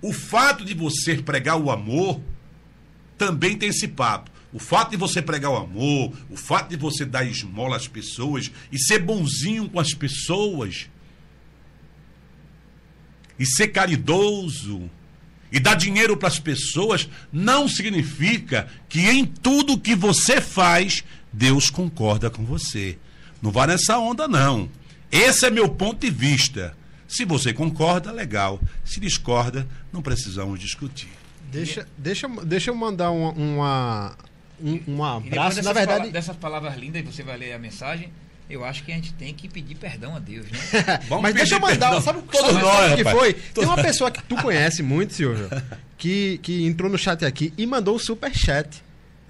O 0.00 0.12
fato 0.12 0.64
de 0.64 0.74
você 0.74 1.16
pregar 1.16 1.56
o 1.56 1.70
amor 1.70 2.20
também 3.18 3.56
tem 3.56 3.68
esse 3.68 3.88
papo. 3.88 4.31
O 4.52 4.58
fato 4.58 4.90
de 4.90 4.96
você 4.96 5.22
pregar 5.22 5.50
o 5.50 5.56
amor, 5.56 6.12
o 6.28 6.36
fato 6.36 6.70
de 6.70 6.76
você 6.76 7.04
dar 7.04 7.24
esmola 7.24 7.76
às 7.76 7.88
pessoas 7.88 8.50
e 8.70 8.78
ser 8.78 8.98
bonzinho 8.98 9.68
com 9.68 9.80
as 9.80 9.94
pessoas 9.94 10.88
e 13.38 13.46
ser 13.46 13.68
caridoso 13.68 14.90
e 15.50 15.58
dar 15.58 15.74
dinheiro 15.74 16.16
para 16.16 16.28
as 16.28 16.38
pessoas 16.38 17.08
não 17.32 17.66
significa 17.66 18.68
que 18.88 19.00
em 19.08 19.24
tudo 19.24 19.78
que 19.78 19.94
você 19.94 20.40
faz 20.40 21.02
Deus 21.32 21.70
concorda 21.70 22.30
com 22.30 22.44
você. 22.44 22.98
Não 23.40 23.50
vá 23.50 23.66
nessa 23.66 23.98
onda 23.98 24.28
não. 24.28 24.68
Esse 25.10 25.46
é 25.46 25.50
meu 25.50 25.68
ponto 25.68 26.00
de 26.00 26.10
vista. 26.10 26.76
Se 27.08 27.24
você 27.24 27.52
concorda, 27.52 28.12
legal. 28.12 28.60
Se 28.84 29.00
discorda, 29.00 29.66
não 29.92 30.00
precisamos 30.00 30.60
discutir. 30.60 31.10
Deixa, 31.50 31.86
deixa, 31.98 32.28
deixa 32.28 32.70
eu 32.70 32.74
mandar 32.74 33.10
uma, 33.10 33.32
uma, 33.32 34.16
um, 34.62 34.80
um 34.96 35.04
abraço. 35.04 35.62
Na 35.62 35.72
verdade, 35.72 36.00
pala- 36.00 36.10
dessas 36.12 36.36
palavras 36.36 36.76
lindas, 36.76 37.02
e 37.02 37.04
você 37.04 37.22
vai 37.22 37.36
ler 37.36 37.52
a 37.52 37.58
mensagem, 37.58 38.10
eu 38.48 38.64
acho 38.64 38.84
que 38.84 38.92
a 38.92 38.94
gente 38.94 39.12
tem 39.14 39.32
que 39.34 39.48
pedir 39.48 39.74
perdão 39.76 40.14
a 40.14 40.18
Deus, 40.18 40.46
né? 40.50 40.58
Vamos 41.08 41.22
Mas 41.22 41.34
deixa 41.34 41.54
eu 41.56 41.60
mandar, 41.60 41.90
perdão. 41.90 42.00
sabe, 42.02 42.22
Todos 42.30 42.50
sabe, 42.52 42.62
nós, 42.64 42.76
sabe 42.76 42.92
o 42.92 42.96
que 43.04 43.10
foi? 43.10 43.32
Tem 43.34 43.64
uma 43.64 43.76
pessoa 43.82 44.10
que 44.10 44.22
tu 44.22 44.36
conhece 44.36 44.82
muito, 44.82 45.14
Silvio, 45.14 45.48
que, 45.96 46.38
que 46.42 46.64
entrou 46.66 46.90
no 46.90 46.98
chat 46.98 47.24
aqui 47.24 47.52
e 47.56 47.66
mandou 47.66 47.96
o 47.96 47.98
super 47.98 48.32
chat. 48.34 48.82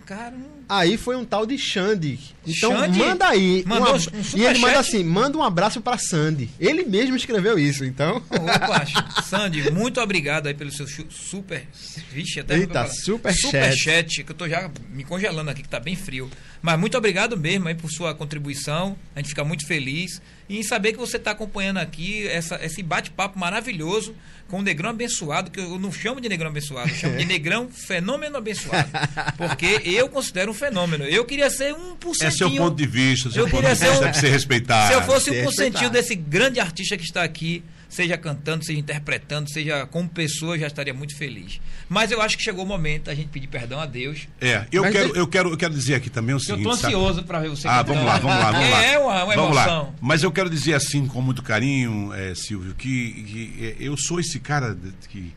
Caramba. 0.04 0.62
Aí 0.68 0.96
foi 0.96 1.16
um 1.16 1.24
tal 1.24 1.44
de 1.44 1.58
Xande. 1.58 2.18
Então 2.46 2.72
Xande? 2.72 2.98
manda 2.98 3.28
aí. 3.28 3.62
Mandou 3.66 3.94
um 3.94 3.98
e 4.36 4.44
ele 4.44 4.58
manda 4.58 4.78
assim: 4.78 5.04
manda 5.04 5.36
um 5.36 5.42
abraço 5.42 5.80
pra 5.80 5.98
Sandy. 5.98 6.48
Ele 6.58 6.84
mesmo 6.84 7.14
escreveu 7.16 7.58
isso, 7.58 7.84
então. 7.84 8.16
Opa, 8.30 8.84
Sandy, 9.22 9.70
muito 9.70 10.00
obrigado 10.00 10.46
aí 10.46 10.54
pelo 10.54 10.70
seu 10.72 10.86
super. 11.10 11.66
Vixe, 12.10 12.40
até 12.40 12.56
Eita, 12.56 12.86
super 12.88 13.32
super 13.34 13.72
chat. 13.72 13.78
chat, 13.78 14.24
que 14.24 14.32
eu 14.32 14.36
tô 14.36 14.48
já 14.48 14.70
me 14.90 15.04
congelando 15.04 15.50
aqui, 15.50 15.62
que 15.62 15.68
tá 15.68 15.80
bem 15.80 15.94
frio. 15.96 16.30
Mas 16.62 16.78
muito 16.78 16.96
obrigado 16.96 17.36
mesmo 17.36 17.66
aí 17.66 17.74
por 17.74 17.90
sua 17.90 18.14
contribuição. 18.14 18.96
A 19.16 19.18
gente 19.18 19.30
fica 19.30 19.42
muito 19.44 19.66
feliz. 19.66 20.22
E 20.48 20.58
em 20.58 20.62
saber 20.62 20.92
que 20.92 20.98
você 20.98 21.16
está 21.16 21.32
acompanhando 21.32 21.78
aqui 21.78 22.26
essa, 22.28 22.64
esse 22.64 22.82
bate-papo 22.84 23.36
maravilhoso 23.38 24.14
com 24.46 24.58
o 24.60 24.62
Negrão 24.62 24.90
Abençoado, 24.90 25.50
que 25.50 25.58
eu 25.58 25.76
não 25.78 25.90
chamo 25.90 26.20
de 26.20 26.28
Negrão 26.28 26.50
Abençoado, 26.50 26.88
eu 26.90 26.94
chamo 26.94 27.16
de 27.16 27.24
Negrão 27.24 27.68
Fenômeno 27.68 28.36
Abençoado. 28.36 28.88
Porque 29.36 29.80
eu 29.84 30.08
considero 30.08 30.52
um 30.52 30.54
fenômeno. 30.54 31.04
Eu 31.04 31.24
queria 31.24 31.50
ser 31.50 31.74
um 31.74 31.96
por 31.96 32.14
É 32.20 32.30
seu 32.30 32.48
ponto 32.50 32.76
de 32.76 32.86
vista, 32.86 33.30
seu 33.30 33.44
Eu 33.44 33.50
ponto 33.50 33.60
queria 33.62 33.74
de 33.74 33.78
ser 33.80 33.86
vista 33.88 34.00
um- 34.00 34.06
deve 34.06 34.18
ser 34.20 34.28
respeitado. 34.30 34.86
Se 34.88 34.92
eu 34.94 35.02
fosse 35.02 35.30
um 35.30 35.44
por 35.44 35.52
cento 35.52 35.72
respeitado. 35.72 35.90
desse 35.92 36.14
grande 36.14 36.60
artista 36.60 36.96
que 36.96 37.04
está 37.04 37.22
aqui, 37.24 37.64
seja 37.92 38.16
cantando, 38.16 38.64
seja 38.64 38.78
interpretando, 38.80 39.50
seja 39.50 39.84
como 39.86 40.08
pessoa, 40.08 40.54
eu 40.56 40.60
já 40.60 40.66
estaria 40.66 40.94
muito 40.94 41.14
feliz. 41.14 41.60
Mas 41.90 42.10
eu 42.10 42.22
acho 42.22 42.38
que 42.38 42.42
chegou 42.42 42.64
o 42.64 42.66
momento 42.66 43.04
da 43.04 43.14
gente 43.14 43.28
pedir 43.28 43.48
perdão 43.48 43.78
a 43.78 43.84
Deus. 43.84 44.26
É, 44.40 44.66
eu 44.72 44.82
Mas 44.82 44.92
quero, 44.92 45.04
deixa- 45.08 45.18
eu, 45.20 45.26
quero, 45.26 45.50
eu 45.50 45.56
quero 45.58 45.74
dizer 45.74 45.96
aqui 45.96 46.08
também 46.08 46.34
o 46.34 46.36
Eu 46.36 46.40
seguinte. 46.40 46.62
tô 46.64 46.74
sabe? 46.74 46.94
ansioso 46.94 47.22
para 47.24 47.40
ver 47.40 47.50
você 47.50 47.68
Ah, 47.68 47.84
cantando. 47.84 47.92
vamos 47.94 48.04
lá, 48.06 48.18
vamos 48.18 48.38
lá, 48.38 48.50
vamos 48.52 48.70
lá. 48.70 48.82
É 48.82 48.98
uma, 48.98 49.24
uma 49.24 49.34
vamos 49.34 49.56
emoção. 49.56 49.82
lá. 49.84 49.94
Mas 50.00 50.22
eu 50.22 50.32
quero 50.32 50.48
dizer 50.48 50.72
assim, 50.74 51.06
com 51.06 51.20
muito 51.20 51.42
carinho, 51.42 52.12
é, 52.14 52.34
Silvio, 52.34 52.74
que, 52.74 53.12
que, 53.24 53.64
é, 53.64 53.76
eu 53.78 53.94
sou 53.98 54.18
esse 54.18 54.40
cara 54.40 54.74
que. 55.10 55.34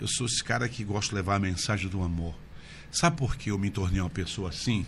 Eu 0.00 0.06
sou 0.08 0.26
esse 0.26 0.42
cara 0.42 0.66
que 0.68 0.82
gosta 0.84 1.10
de 1.10 1.16
levar 1.16 1.34
a 1.34 1.38
mensagem 1.40 1.88
do 1.88 2.02
amor. 2.02 2.34
Sabe 2.90 3.16
por 3.16 3.36
que 3.36 3.50
eu 3.50 3.58
me 3.58 3.68
tornei 3.68 4.00
uma 4.00 4.08
pessoa 4.08 4.48
assim? 4.48 4.86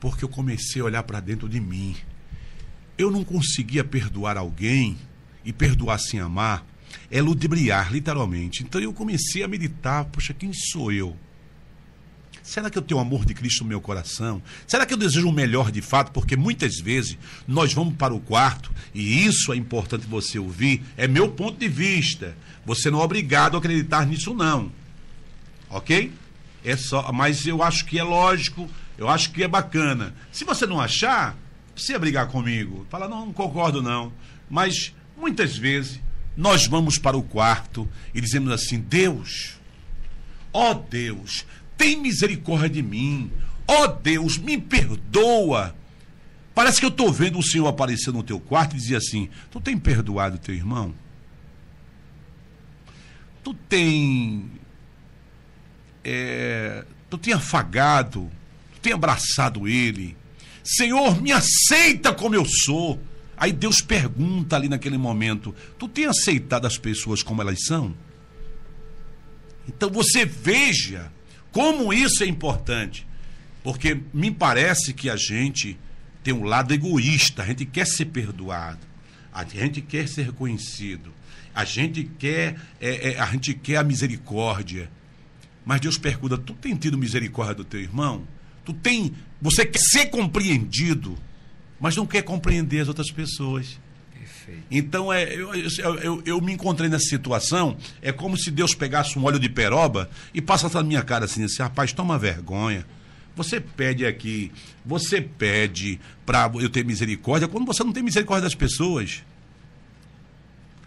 Porque 0.00 0.22
eu 0.24 0.28
comecei 0.28 0.82
a 0.82 0.84
olhar 0.84 1.02
para 1.04 1.18
dentro 1.20 1.48
de 1.48 1.60
mim. 1.60 1.96
Eu 2.98 3.10
não 3.10 3.24
conseguia 3.24 3.82
perdoar 3.84 4.36
alguém 4.36 4.98
e 5.44 5.52
perdoar 5.52 5.98
sem 5.98 6.20
amar 6.20 6.64
é 7.10 7.20
ludibriar, 7.20 7.92
literalmente. 7.92 8.62
Então 8.62 8.80
eu 8.80 8.92
comecei 8.92 9.42
a 9.42 9.48
meditar, 9.48 10.04
poxa, 10.06 10.32
quem 10.32 10.52
sou 10.52 10.92
eu? 10.92 11.16
Será 12.42 12.68
que 12.68 12.76
eu 12.76 12.82
tenho 12.82 12.98
o 12.98 13.02
amor 13.02 13.24
de 13.24 13.34
Cristo 13.34 13.62
no 13.62 13.68
meu 13.68 13.80
coração? 13.80 14.42
Será 14.66 14.84
que 14.84 14.92
eu 14.92 14.98
desejo 14.98 15.28
o 15.28 15.32
melhor 15.32 15.70
de 15.70 15.80
fato? 15.80 16.10
Porque 16.10 16.36
muitas 16.36 16.80
vezes 16.80 17.16
nós 17.46 17.72
vamos 17.72 17.94
para 17.94 18.12
o 18.12 18.20
quarto, 18.20 18.72
e 18.92 19.24
isso 19.24 19.52
é 19.52 19.56
importante 19.56 20.06
você 20.06 20.38
ouvir, 20.38 20.82
é 20.96 21.06
meu 21.06 21.30
ponto 21.30 21.58
de 21.58 21.68
vista. 21.68 22.36
Você 22.66 22.90
não 22.90 23.00
é 23.00 23.04
obrigado 23.04 23.54
a 23.54 23.58
acreditar 23.58 24.06
nisso, 24.06 24.34
não. 24.34 24.72
Ok? 25.70 26.12
É 26.64 26.76
só, 26.76 27.12
mas 27.12 27.46
eu 27.46 27.62
acho 27.62 27.84
que 27.84 27.98
é 27.98 28.02
lógico, 28.02 28.68
eu 28.98 29.08
acho 29.08 29.30
que 29.30 29.42
é 29.42 29.48
bacana. 29.48 30.14
Se 30.32 30.44
você 30.44 30.66
não 30.66 30.80
achar, 30.80 31.36
precisa 31.74 31.98
brigar 31.98 32.26
comigo. 32.28 32.86
Fala, 32.90 33.08
não, 33.08 33.26
não 33.26 33.32
concordo, 33.32 33.80
não. 33.80 34.12
Mas 34.50 34.92
muitas 35.16 35.56
vezes 35.56 36.00
nós 36.36 36.66
vamos 36.66 36.98
para 36.98 37.16
o 37.16 37.22
quarto 37.22 37.88
e 38.14 38.20
dizemos 38.20 38.50
assim: 38.52 38.78
Deus, 38.80 39.60
Ó 40.52 40.74
Deus, 40.74 41.46
tem 41.76 41.96
misericórdia 42.00 42.68
de 42.68 42.82
mim. 42.82 43.30
Ó 43.66 43.86
Deus, 43.86 44.36
me 44.36 44.58
perdoa. 44.58 45.74
Parece 46.54 46.78
que 46.78 46.84
eu 46.84 46.90
estou 46.90 47.10
vendo 47.10 47.38
o 47.38 47.42
Senhor 47.42 47.66
aparecer 47.66 48.12
no 48.12 48.22
teu 48.22 48.38
quarto 48.38 48.76
e 48.76 48.78
dizer 48.78 48.96
assim: 48.96 49.30
Tu 49.50 49.60
tem 49.60 49.78
perdoado 49.78 50.38
teu 50.38 50.54
irmão? 50.54 50.94
Tu 53.42 53.54
tem. 53.54 54.50
é, 56.04 56.84
tu 57.08 57.16
tem 57.16 57.32
afagado, 57.32 58.30
tu 58.74 58.80
tem 58.80 58.92
abraçado 58.92 59.66
ele. 59.66 60.16
Senhor, 60.62 61.20
me 61.20 61.32
aceita 61.32 62.12
como 62.12 62.34
eu 62.34 62.44
sou. 62.44 63.00
Aí 63.36 63.52
Deus 63.52 63.80
pergunta 63.80 64.56
ali 64.56 64.68
naquele 64.68 64.98
momento: 64.98 65.54
Tu 65.78 65.88
tem 65.88 66.06
aceitado 66.06 66.66
as 66.66 66.78
pessoas 66.78 67.22
como 67.22 67.42
elas 67.42 67.64
são? 67.64 67.94
Então 69.66 69.90
você 69.90 70.24
veja 70.24 71.10
como 71.50 71.92
isso 71.92 72.22
é 72.22 72.26
importante. 72.26 73.06
Porque 73.62 74.00
me 74.12 74.30
parece 74.30 74.92
que 74.92 75.08
a 75.08 75.16
gente 75.16 75.78
tem 76.22 76.34
um 76.34 76.44
lado 76.44 76.72
egoísta, 76.72 77.42
a 77.42 77.46
gente 77.46 77.64
quer 77.64 77.86
ser 77.86 78.06
perdoado, 78.06 78.80
a 79.32 79.44
gente 79.44 79.80
quer 79.80 80.08
ser 80.08 80.22
reconhecido, 80.22 81.12
a 81.54 81.64
gente 81.64 82.04
quer, 82.18 82.56
é, 82.80 83.12
é, 83.12 83.18
a, 83.20 83.26
gente 83.26 83.54
quer 83.54 83.76
a 83.76 83.84
misericórdia. 83.84 84.90
Mas 85.64 85.80
Deus 85.80 85.96
pergunta: 85.96 86.36
tu 86.36 86.54
tem 86.54 86.74
tido 86.74 86.98
misericórdia 86.98 87.54
do 87.54 87.64
teu 87.64 87.80
irmão? 87.80 88.26
Tu 88.64 88.72
tem. 88.72 89.14
Você 89.40 89.64
quer 89.64 89.78
ser 89.78 90.06
compreendido, 90.06 91.16
mas 91.82 91.96
não 91.96 92.06
quer 92.06 92.22
compreender 92.22 92.78
as 92.78 92.86
outras 92.86 93.10
pessoas. 93.10 93.80
Perfeito. 94.16 94.62
Então, 94.70 95.12
é, 95.12 95.24
eu, 95.34 95.52
eu, 95.52 95.98
eu, 95.98 96.22
eu 96.24 96.40
me 96.40 96.52
encontrei 96.52 96.88
nessa 96.88 97.06
situação. 97.06 97.76
É 98.00 98.12
como 98.12 98.38
se 98.38 98.52
Deus 98.52 98.72
pegasse 98.72 99.18
um 99.18 99.24
óleo 99.24 99.40
de 99.40 99.48
peroba 99.48 100.08
e 100.32 100.40
passasse 100.40 100.76
na 100.76 100.82
minha 100.84 101.02
cara 101.02 101.24
assim, 101.24 101.42
assim 101.42 101.60
rapaz, 101.60 101.92
toma 101.92 102.16
vergonha. 102.16 102.86
Você 103.34 103.60
pede 103.60 104.06
aqui, 104.06 104.52
você 104.86 105.20
pede 105.20 105.98
para 106.24 106.48
eu 106.60 106.70
ter 106.70 106.84
misericórdia 106.84 107.48
quando 107.48 107.66
você 107.66 107.82
não 107.82 107.92
tem 107.92 108.02
misericórdia 108.02 108.44
das 108.44 108.54
pessoas. 108.54 109.24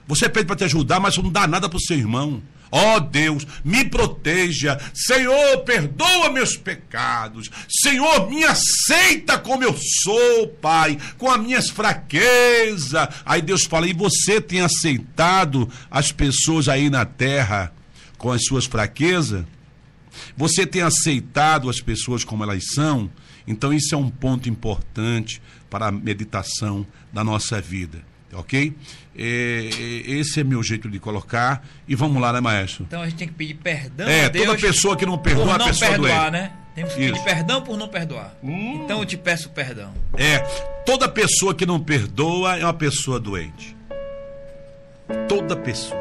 Você 0.07 0.29
pede 0.29 0.45
para 0.45 0.55
te 0.55 0.63
ajudar, 0.63 1.01
mas 1.01 1.17
não 1.17 1.29
dá 1.29 1.45
nada 1.45 1.67
para 1.67 1.77
o 1.77 1.81
seu 1.81 1.97
irmão. 1.97 2.41
Ó 2.77 2.97
oh 2.97 2.99
Deus, 2.99 3.47
me 3.63 3.85
proteja. 3.85 4.77
Senhor, 4.93 5.59
perdoa 5.59 6.29
meus 6.29 6.57
pecados. 6.57 7.49
Senhor, 7.69 8.29
me 8.29 8.43
aceita 8.43 9.39
como 9.39 9.63
eu 9.63 9.73
sou, 10.03 10.49
Pai, 10.61 10.97
com 11.17 11.31
as 11.31 11.39
minhas 11.39 11.69
fraquezas. 11.69 13.07
Aí 13.25 13.41
Deus 13.41 13.63
fala: 13.63 13.87
e 13.87 13.93
você 13.93 14.41
tem 14.41 14.59
aceitado 14.59 15.69
as 15.89 16.11
pessoas 16.11 16.67
aí 16.67 16.89
na 16.89 17.05
terra 17.05 17.71
com 18.17 18.29
as 18.29 18.43
suas 18.43 18.65
fraquezas? 18.65 19.45
Você 20.35 20.67
tem 20.67 20.81
aceitado 20.81 21.69
as 21.69 21.79
pessoas 21.79 22.25
como 22.25 22.43
elas 22.43 22.73
são? 22.73 23.09
Então, 23.47 23.71
isso 23.71 23.95
é 23.95 23.97
um 23.97 24.09
ponto 24.09 24.49
importante 24.49 25.41
para 25.69 25.87
a 25.87 25.91
meditação 25.93 26.85
da 27.13 27.23
nossa 27.23 27.61
vida 27.61 28.03
ok? 28.35 28.73
É, 29.17 29.69
esse 30.07 30.41
é 30.41 30.43
meu 30.43 30.61
jeito 30.61 30.89
de 30.89 30.99
colocar. 30.99 31.65
E 31.87 31.95
vamos 31.95 32.21
lá, 32.21 32.33
né, 32.33 32.41
maestro? 32.41 32.83
Então 32.87 33.01
a 33.01 33.05
gente 33.05 33.17
tem 33.17 33.27
que 33.27 33.33
pedir 33.33 33.53
perdão 33.55 34.07
é, 34.07 34.25
a 34.25 34.29
Deus. 34.29 34.45
toda 34.45 34.57
pessoa 34.59 34.97
que 34.97 35.05
não 35.05 35.17
perdoa, 35.17 35.45
por 35.45 35.57
não 35.57 35.65
a 35.65 35.69
pessoa 35.69 35.91
perdoar, 35.91 36.31
doente. 36.31 36.31
né? 36.31 36.51
Temos 36.75 36.93
que 36.93 37.01
Isso. 37.03 37.13
pedir 37.13 37.23
perdão 37.23 37.61
por 37.61 37.77
não 37.77 37.87
perdoar. 37.87 38.35
Hum. 38.43 38.81
Então 38.83 38.99
eu 38.99 39.05
te 39.05 39.15
peço 39.15 39.49
perdão. 39.49 39.93
É, 40.17 40.39
toda 40.85 41.07
pessoa 41.07 41.55
que 41.55 41.65
não 41.65 41.79
perdoa 41.79 42.57
é 42.57 42.63
uma 42.65 42.73
pessoa 42.73 43.17
doente. 43.19 43.75
Toda 45.29 45.55
pessoa. 45.55 45.99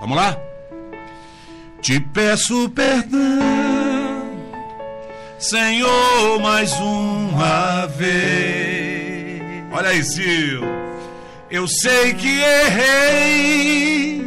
Vamos 0.00 0.16
lá? 0.16 0.36
Te 1.80 2.00
peço 2.00 2.68
perdão, 2.70 3.20
Senhor, 5.38 6.40
mais 6.40 6.72
uma 6.74 7.86
vez. 7.86 9.42
Olha 9.72 9.90
aí, 9.90 10.02
Silvio. 10.04 10.81
Eu 11.52 11.68
sei 11.68 12.14
que 12.14 12.40
errei, 12.40 14.26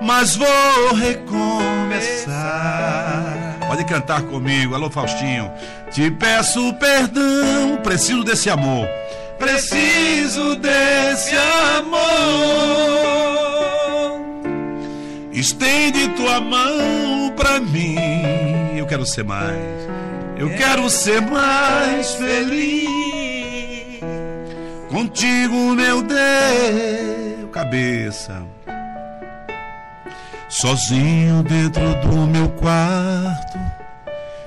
mas 0.00 0.36
vou 0.36 0.94
recomeçar. 0.94 2.36
Pode 3.66 3.84
cantar 3.86 4.22
comigo, 4.22 4.72
alô 4.72 4.88
Faustinho. 4.88 5.50
Te 5.90 6.12
peço 6.12 6.72
perdão, 6.74 7.78
preciso 7.82 8.22
desse 8.22 8.48
amor. 8.48 8.86
Preciso 9.36 10.54
desse 10.54 11.34
amor. 11.76 12.04
Estende 15.32 16.06
tua 16.10 16.40
mão 16.40 17.32
pra 17.34 17.58
mim. 17.58 17.96
Eu 18.76 18.86
quero 18.86 19.04
ser 19.04 19.24
mais. 19.24 19.58
Eu 20.36 20.50
quero 20.50 20.88
ser 20.88 21.20
mais 21.20 22.14
feliz. 22.14 23.23
Contigo, 24.94 25.74
meu 25.74 26.02
Deus, 26.02 27.50
cabeça. 27.52 28.40
Sozinho 30.48 31.42
dentro 31.42 31.82
do 31.96 32.28
meu 32.28 32.48
quarto, 32.50 33.58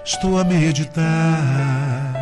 estou 0.06 0.40
a 0.40 0.46
meditar. 0.46 2.14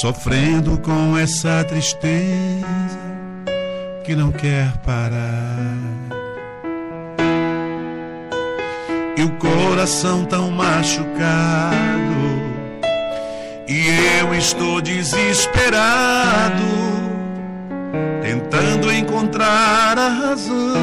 Sofrendo 0.00 0.76
com 0.78 1.16
essa 1.16 1.62
tristeza 1.62 2.66
que 4.02 4.16
não 4.16 4.32
quer 4.32 4.76
parar. 4.78 5.78
E 9.16 9.22
o 9.22 9.30
coração 9.38 10.24
tão 10.24 10.50
machucado 10.50 12.49
e 13.70 13.86
eu 14.20 14.34
estou 14.34 14.80
desesperado, 14.80 16.60
tentando 18.20 18.92
encontrar 18.92 19.96
a 19.96 20.08
razão, 20.08 20.74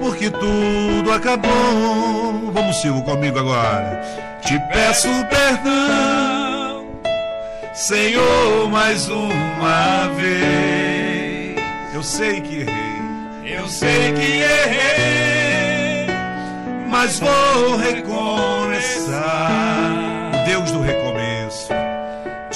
porque 0.00 0.28
tudo 0.28 1.12
acabou. 1.12 2.50
Vamos, 2.52 2.80
Silvio, 2.80 3.04
comigo 3.04 3.38
agora. 3.38 4.02
Te 4.44 4.58
peço 4.72 5.08
perdão, 5.30 6.88
Senhor, 7.72 8.68
mais 8.68 9.08
uma 9.08 10.08
vez. 10.16 11.56
Eu 11.94 12.02
sei 12.02 12.40
que 12.40 12.62
errei, 12.62 13.58
eu 13.58 13.68
sei 13.68 14.12
que 14.12 14.40
errei, 14.42 16.06
mas 16.88 17.20
vou 17.20 17.76
recomeçar. 17.76 19.28
Deus 20.46 20.72
do 20.72 20.80
recomeço 20.80 20.97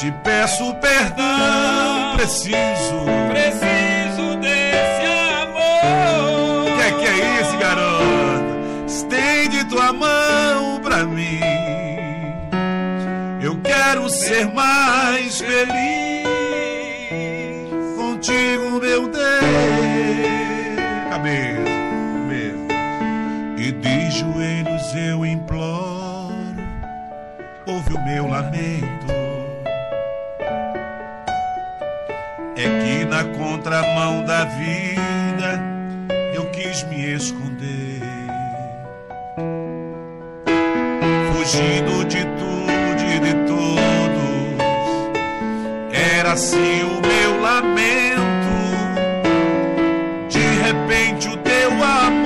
te 0.03 0.11
peço 0.25 0.75
perdão, 0.81 2.17
preciso. 2.17 3.05
Preciso 3.31 4.37
desse 4.41 5.07
amor. 5.41 6.73
O 6.73 6.77
que 6.77 6.83
é 6.83 6.91
que 6.91 7.07
é 7.07 7.41
isso, 7.41 7.57
garota? 7.57 8.45
Estende 8.85 9.65
tua 9.67 9.93
mão 9.93 10.81
pra 10.83 11.05
mim. 11.05 11.39
Eu 13.41 13.57
quero 13.63 14.11
ser 14.11 14.53
mais 14.53 15.41
feliz 15.41 16.27
contigo, 17.97 18.81
meu 18.81 19.09
Deus. 19.09 19.23
Cabeça, 21.11 21.63
cabeça. 22.19 22.75
E 23.57 23.71
de 23.71 24.11
joelhos 24.11 24.95
eu 24.97 25.25
imploro, 25.25 26.57
ouve 27.69 27.95
o 27.95 28.05
meu 28.05 28.27
lamento 28.27 29.02
na 33.13 33.25
contramão 33.25 34.25
da 34.25 34.45
vida 34.45 35.61
eu 36.35 36.47
quis 36.47 36.83
me 36.85 37.13
esconder, 37.15 38.01
fugindo 41.33 42.05
de 42.05 42.25
tudo 42.25 43.03
e 43.15 43.21
de 43.21 43.35
todos. 43.47 44.63
Era 45.93 46.33
assim 46.33 46.83
o 46.85 47.01
meu 47.01 47.41
lamento. 47.41 48.23
De 50.29 50.41
repente 50.63 51.29
o 51.29 51.37
teu 51.39 51.71
amor 51.71 52.22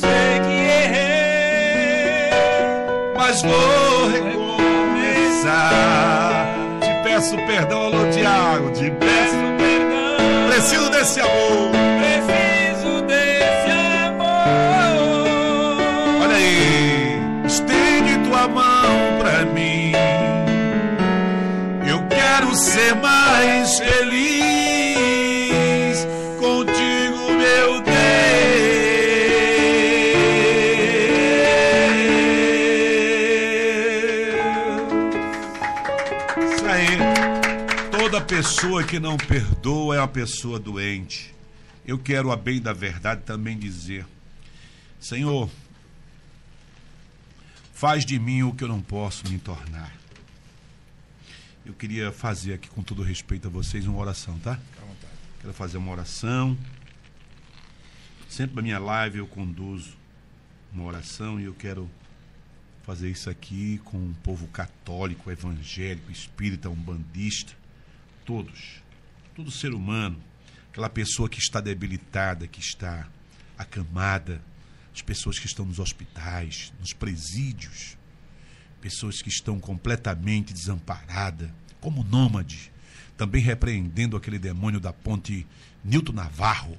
sei 0.00 0.40
que 0.46 0.56
errei, 0.84 2.30
mas 3.16 3.42
vou 3.42 4.08
recomeçar. 4.08 5.58
Te 6.80 6.90
peço 7.04 7.36
perdão, 7.46 7.82
alô 7.84 8.10
Tiago. 8.10 8.70
Te 8.72 8.90
peço 8.90 9.36
perdão. 9.58 10.48
Preciso 10.48 10.90
desse 10.90 11.20
amor. 11.20 11.99
Pessoa 38.20 38.84
que 38.84 39.00
não 39.00 39.16
perdoa 39.16 39.96
é 39.96 39.98
uma 39.98 40.08
pessoa 40.08 40.58
doente. 40.58 41.34
Eu 41.86 41.98
quero, 41.98 42.30
a 42.30 42.36
bem 42.36 42.60
da 42.60 42.72
verdade, 42.72 43.22
também 43.22 43.58
dizer: 43.58 44.06
Senhor, 44.98 45.50
faz 47.72 48.04
de 48.04 48.18
mim 48.18 48.42
o 48.42 48.52
que 48.52 48.64
eu 48.64 48.68
não 48.68 48.82
posso 48.82 49.28
me 49.28 49.38
tornar. 49.38 49.92
Eu 51.64 51.74
queria 51.74 52.12
fazer 52.12 52.54
aqui, 52.54 52.68
com 52.68 52.82
todo 52.82 53.02
respeito 53.02 53.48
a 53.48 53.50
vocês, 53.50 53.86
uma 53.86 53.98
oração, 53.98 54.38
tá? 54.38 54.58
Quero 55.40 55.54
fazer 55.54 55.78
uma 55.78 55.92
oração. 55.92 56.56
Sempre 58.28 58.56
na 58.56 58.62
minha 58.62 58.78
live 58.78 59.18
eu 59.18 59.26
conduzo 59.26 59.96
uma 60.72 60.84
oração 60.84 61.40
e 61.40 61.44
eu 61.44 61.54
quero 61.54 61.90
fazer 62.82 63.10
isso 63.10 63.28
aqui 63.28 63.80
com 63.84 63.96
um 63.96 64.14
povo 64.22 64.46
católico, 64.48 65.30
evangélico, 65.30 66.10
espírita, 66.12 66.68
umbandista 66.68 67.59
todos, 68.24 68.82
todo 69.34 69.50
ser 69.50 69.72
humano, 69.72 70.22
aquela 70.70 70.88
pessoa 70.88 71.28
que 71.28 71.38
está 71.38 71.60
debilitada, 71.60 72.46
que 72.46 72.60
está 72.60 73.08
acamada, 73.58 74.42
as 74.94 75.02
pessoas 75.02 75.38
que 75.38 75.46
estão 75.46 75.64
nos 75.64 75.78
hospitais, 75.78 76.72
nos 76.80 76.92
presídios. 76.92 77.96
pessoas 78.80 79.20
que 79.20 79.28
estão 79.28 79.60
completamente 79.60 80.54
desamparadas, 80.54 81.50
como 81.82 82.02
nômades, 82.02 82.70
também 83.14 83.42
repreendendo 83.42 84.16
aquele 84.16 84.38
demônio 84.38 84.80
da 84.80 84.90
ponte 84.90 85.46
Nilton 85.84 86.12
Navarro, 86.12 86.78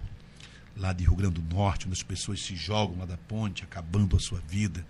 lá 0.76 0.94
de 0.94 1.04
Rio 1.04 1.16
Grande 1.16 1.40
do 1.40 1.56
Norte, 1.56 1.86
onde 1.86 1.94
as 1.94 2.04
pessoas 2.04 2.42
se 2.42 2.56
jogam 2.56 2.98
lá 2.98 3.06
da 3.06 3.18
ponte, 3.18 3.64
acabando 3.64 4.16
a 4.16 4.20
sua 4.20 4.42
vida. 4.48 4.84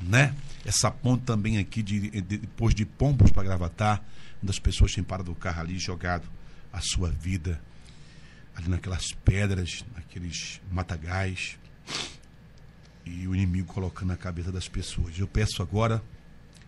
Né? 0.00 0.34
Essa 0.64 0.90
ponte 0.90 1.24
também 1.24 1.58
aqui, 1.58 1.82
de, 1.82 2.08
de 2.08 2.38
depois 2.38 2.74
de 2.74 2.86
Pombos 2.86 3.30
para 3.30 3.42
Gravatar, 3.42 4.02
onde 4.42 4.50
as 4.50 4.58
pessoas 4.58 4.94
têm 4.94 5.04
parado 5.04 5.32
o 5.32 5.34
carro 5.34 5.60
ali 5.60 5.78
jogado 5.78 6.28
a 6.72 6.80
sua 6.80 7.10
vida 7.10 7.60
ali 8.54 8.68
naquelas 8.68 9.12
pedras, 9.24 9.84
naqueles 9.94 10.60
matagais, 10.70 11.58
e 13.04 13.26
o 13.26 13.34
inimigo 13.34 13.72
colocando 13.72 14.08
na 14.08 14.16
cabeça 14.16 14.52
das 14.52 14.68
pessoas. 14.68 15.18
Eu 15.18 15.26
peço 15.26 15.62
agora 15.62 16.02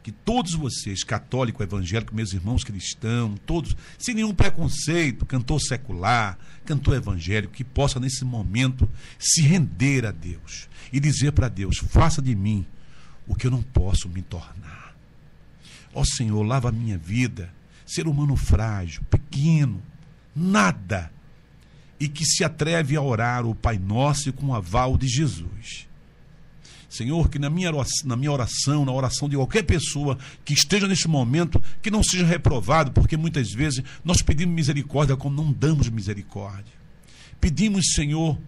que 0.02 0.10
todos 0.10 0.54
vocês, 0.54 1.04
católico, 1.04 1.62
evangélico, 1.62 2.14
meus 2.14 2.32
irmãos 2.32 2.64
cristãos, 2.64 3.38
todos, 3.46 3.76
sem 3.98 4.14
nenhum 4.14 4.34
preconceito, 4.34 5.24
cantor 5.24 5.60
secular, 5.60 6.38
cantor 6.64 6.96
evangélico, 6.96 7.54
que 7.54 7.62
possa 7.62 8.00
nesse 8.00 8.24
momento 8.24 8.90
se 9.18 9.42
render 9.42 10.04
a 10.04 10.10
Deus 10.10 10.68
e 10.92 10.98
dizer 10.98 11.32
para 11.32 11.48
Deus: 11.48 11.78
faça 11.78 12.20
de 12.20 12.34
mim 12.34 12.66
o 13.26 13.34
que 13.34 13.46
eu 13.46 13.50
não 13.50 13.62
posso 13.62 14.08
me 14.08 14.22
tornar. 14.22 14.96
Ó 15.94 16.02
Senhor, 16.04 16.42
lava 16.42 16.70
a 16.70 16.72
minha 16.72 16.98
vida, 16.98 17.52
ser 17.92 18.06
humano 18.06 18.36
frágil, 18.36 19.02
pequeno, 19.10 19.82
nada, 20.34 21.12
e 22.00 22.08
que 22.08 22.24
se 22.24 22.42
atreve 22.42 22.96
a 22.96 23.02
orar 23.02 23.46
o 23.46 23.54
Pai 23.54 23.78
Nosso 23.78 24.32
com 24.32 24.46
o 24.46 24.54
aval 24.54 24.96
de 24.96 25.06
Jesus. 25.06 25.86
Senhor, 26.88 27.30
que 27.30 27.38
na 27.38 27.48
minha, 27.48 27.70
oração, 27.70 28.08
na 28.08 28.16
minha 28.16 28.30
oração, 28.30 28.84
na 28.84 28.92
oração 28.92 29.28
de 29.28 29.36
qualquer 29.36 29.62
pessoa 29.62 30.18
que 30.44 30.52
esteja 30.52 30.86
nesse 30.86 31.08
momento, 31.08 31.62
que 31.80 31.90
não 31.90 32.02
seja 32.02 32.26
reprovado, 32.26 32.92
porque 32.92 33.16
muitas 33.16 33.50
vezes 33.50 33.82
nós 34.04 34.20
pedimos 34.20 34.54
misericórdia 34.54 35.16
como 35.16 35.34
não 35.34 35.52
damos 35.52 35.88
misericórdia. 35.88 36.72
Pedimos, 37.40 37.92
Senhor, 37.94 38.38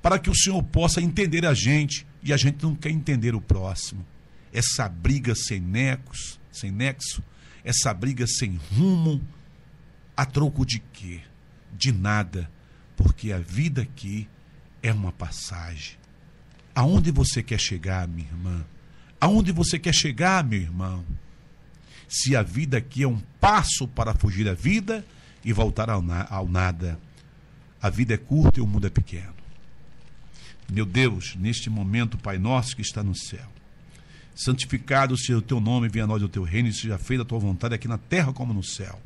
para 0.00 0.18
que 0.18 0.30
o 0.30 0.34
Senhor 0.34 0.62
possa 0.62 1.00
entender 1.00 1.44
a 1.44 1.54
gente 1.54 2.06
e 2.22 2.32
a 2.32 2.36
gente 2.36 2.62
não 2.62 2.74
quer 2.74 2.90
entender 2.90 3.34
o 3.34 3.40
próximo. 3.40 4.06
Essa 4.52 4.88
briga 4.88 5.34
sem 5.34 5.60
nexo, 5.60 6.38
sem 6.52 6.70
nexo, 6.70 7.22
essa 7.64 7.92
briga 7.92 8.26
sem 8.26 8.58
rumo, 8.72 9.20
a 10.16 10.24
troco 10.24 10.64
de 10.64 10.78
quê? 10.78 11.20
De 11.76 11.92
nada, 11.92 12.50
porque 12.96 13.32
a 13.32 13.38
vida 13.38 13.82
aqui 13.82 14.28
é 14.82 14.92
uma 14.92 15.12
passagem. 15.12 15.96
Aonde 16.74 17.10
você 17.10 17.42
quer 17.42 17.58
chegar, 17.58 18.06
minha 18.08 18.26
irmã? 18.28 18.64
Aonde 19.20 19.52
você 19.52 19.78
quer 19.78 19.94
chegar, 19.94 20.44
meu 20.44 20.60
irmão? 20.60 21.04
Se 22.08 22.34
a 22.36 22.42
vida 22.42 22.78
aqui 22.78 23.02
é 23.02 23.08
um 23.08 23.20
passo 23.40 23.86
para 23.88 24.14
fugir 24.14 24.44
da 24.44 24.54
vida 24.54 25.04
e 25.44 25.52
voltar 25.52 25.90
ao, 25.90 26.02
na 26.02 26.26
ao 26.28 26.48
nada. 26.48 26.98
A 27.80 27.88
vida 27.90 28.14
é 28.14 28.16
curta 28.16 28.60
e 28.60 28.62
o 28.62 28.66
mundo 28.66 28.86
é 28.86 28.90
pequeno. 28.90 29.34
Meu 30.70 30.84
Deus, 30.84 31.34
neste 31.36 31.70
momento, 31.70 32.18
Pai 32.18 32.38
nosso 32.38 32.76
que 32.76 32.82
está 32.82 33.02
no 33.02 33.14
céu, 33.14 33.50
santificado 34.38 35.16
seja 35.16 35.38
o 35.38 35.42
teu 35.42 35.60
nome, 35.60 35.88
venha 35.88 36.04
a 36.04 36.08
nós 36.08 36.22
o 36.22 36.28
teu 36.28 36.42
reino 36.42 36.68
e 36.68 36.72
seja 36.72 36.98
feita 36.98 37.22
a 37.22 37.26
tua 37.26 37.38
vontade 37.38 37.74
aqui 37.74 37.88
na 37.88 37.98
terra 37.98 38.32
como 38.32 38.54
no 38.54 38.62
céu. 38.62 39.00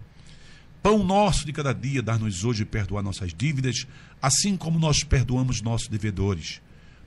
Pão 0.82 1.04
nosso 1.04 1.46
de 1.46 1.52
cada 1.52 1.72
dia, 1.72 2.02
dar-nos 2.02 2.44
hoje 2.44 2.62
e 2.62 2.66
perdoar 2.66 3.02
nossas 3.02 3.32
dívidas, 3.32 3.86
assim 4.20 4.56
como 4.56 4.78
nós 4.78 5.04
perdoamos 5.04 5.62
nossos 5.62 5.88
devedores 5.88 6.60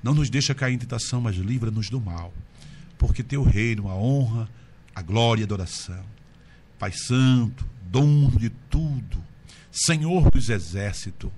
não 0.06 0.14
nos 0.14 0.30
deixa 0.30 0.54
cair 0.54 0.76
em 0.76 0.78
tentação, 0.78 1.20
mas 1.20 1.36
livra-nos 1.36 1.90
do 1.90 2.00
mal. 2.00 2.32
Porque 2.96 3.24
teu 3.24 3.42
reino, 3.42 3.90
a 3.90 3.96
honra, 3.96 4.48
a 4.94 5.02
glória 5.02 5.42
e 5.42 5.44
a 5.44 5.48
adoração. 5.48 6.06
Pai 6.78 6.92
Santo, 6.92 7.68
dono 7.90 8.38
de 8.38 8.52
tudo, 8.70 9.18
Senhor 9.72 10.30
dos 10.30 10.50
exércitos, 10.50 11.32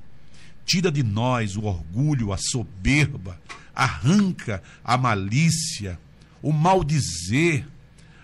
tira 0.66 0.92
de 0.92 1.02
nós 1.02 1.56
o 1.56 1.64
orgulho, 1.64 2.34
a 2.34 2.38
soberba, 2.38 3.40
arranca 3.74 4.62
a 4.84 4.98
malícia, 4.98 5.98
o 6.42 6.52
mal 6.52 6.84
dizer 6.84 7.66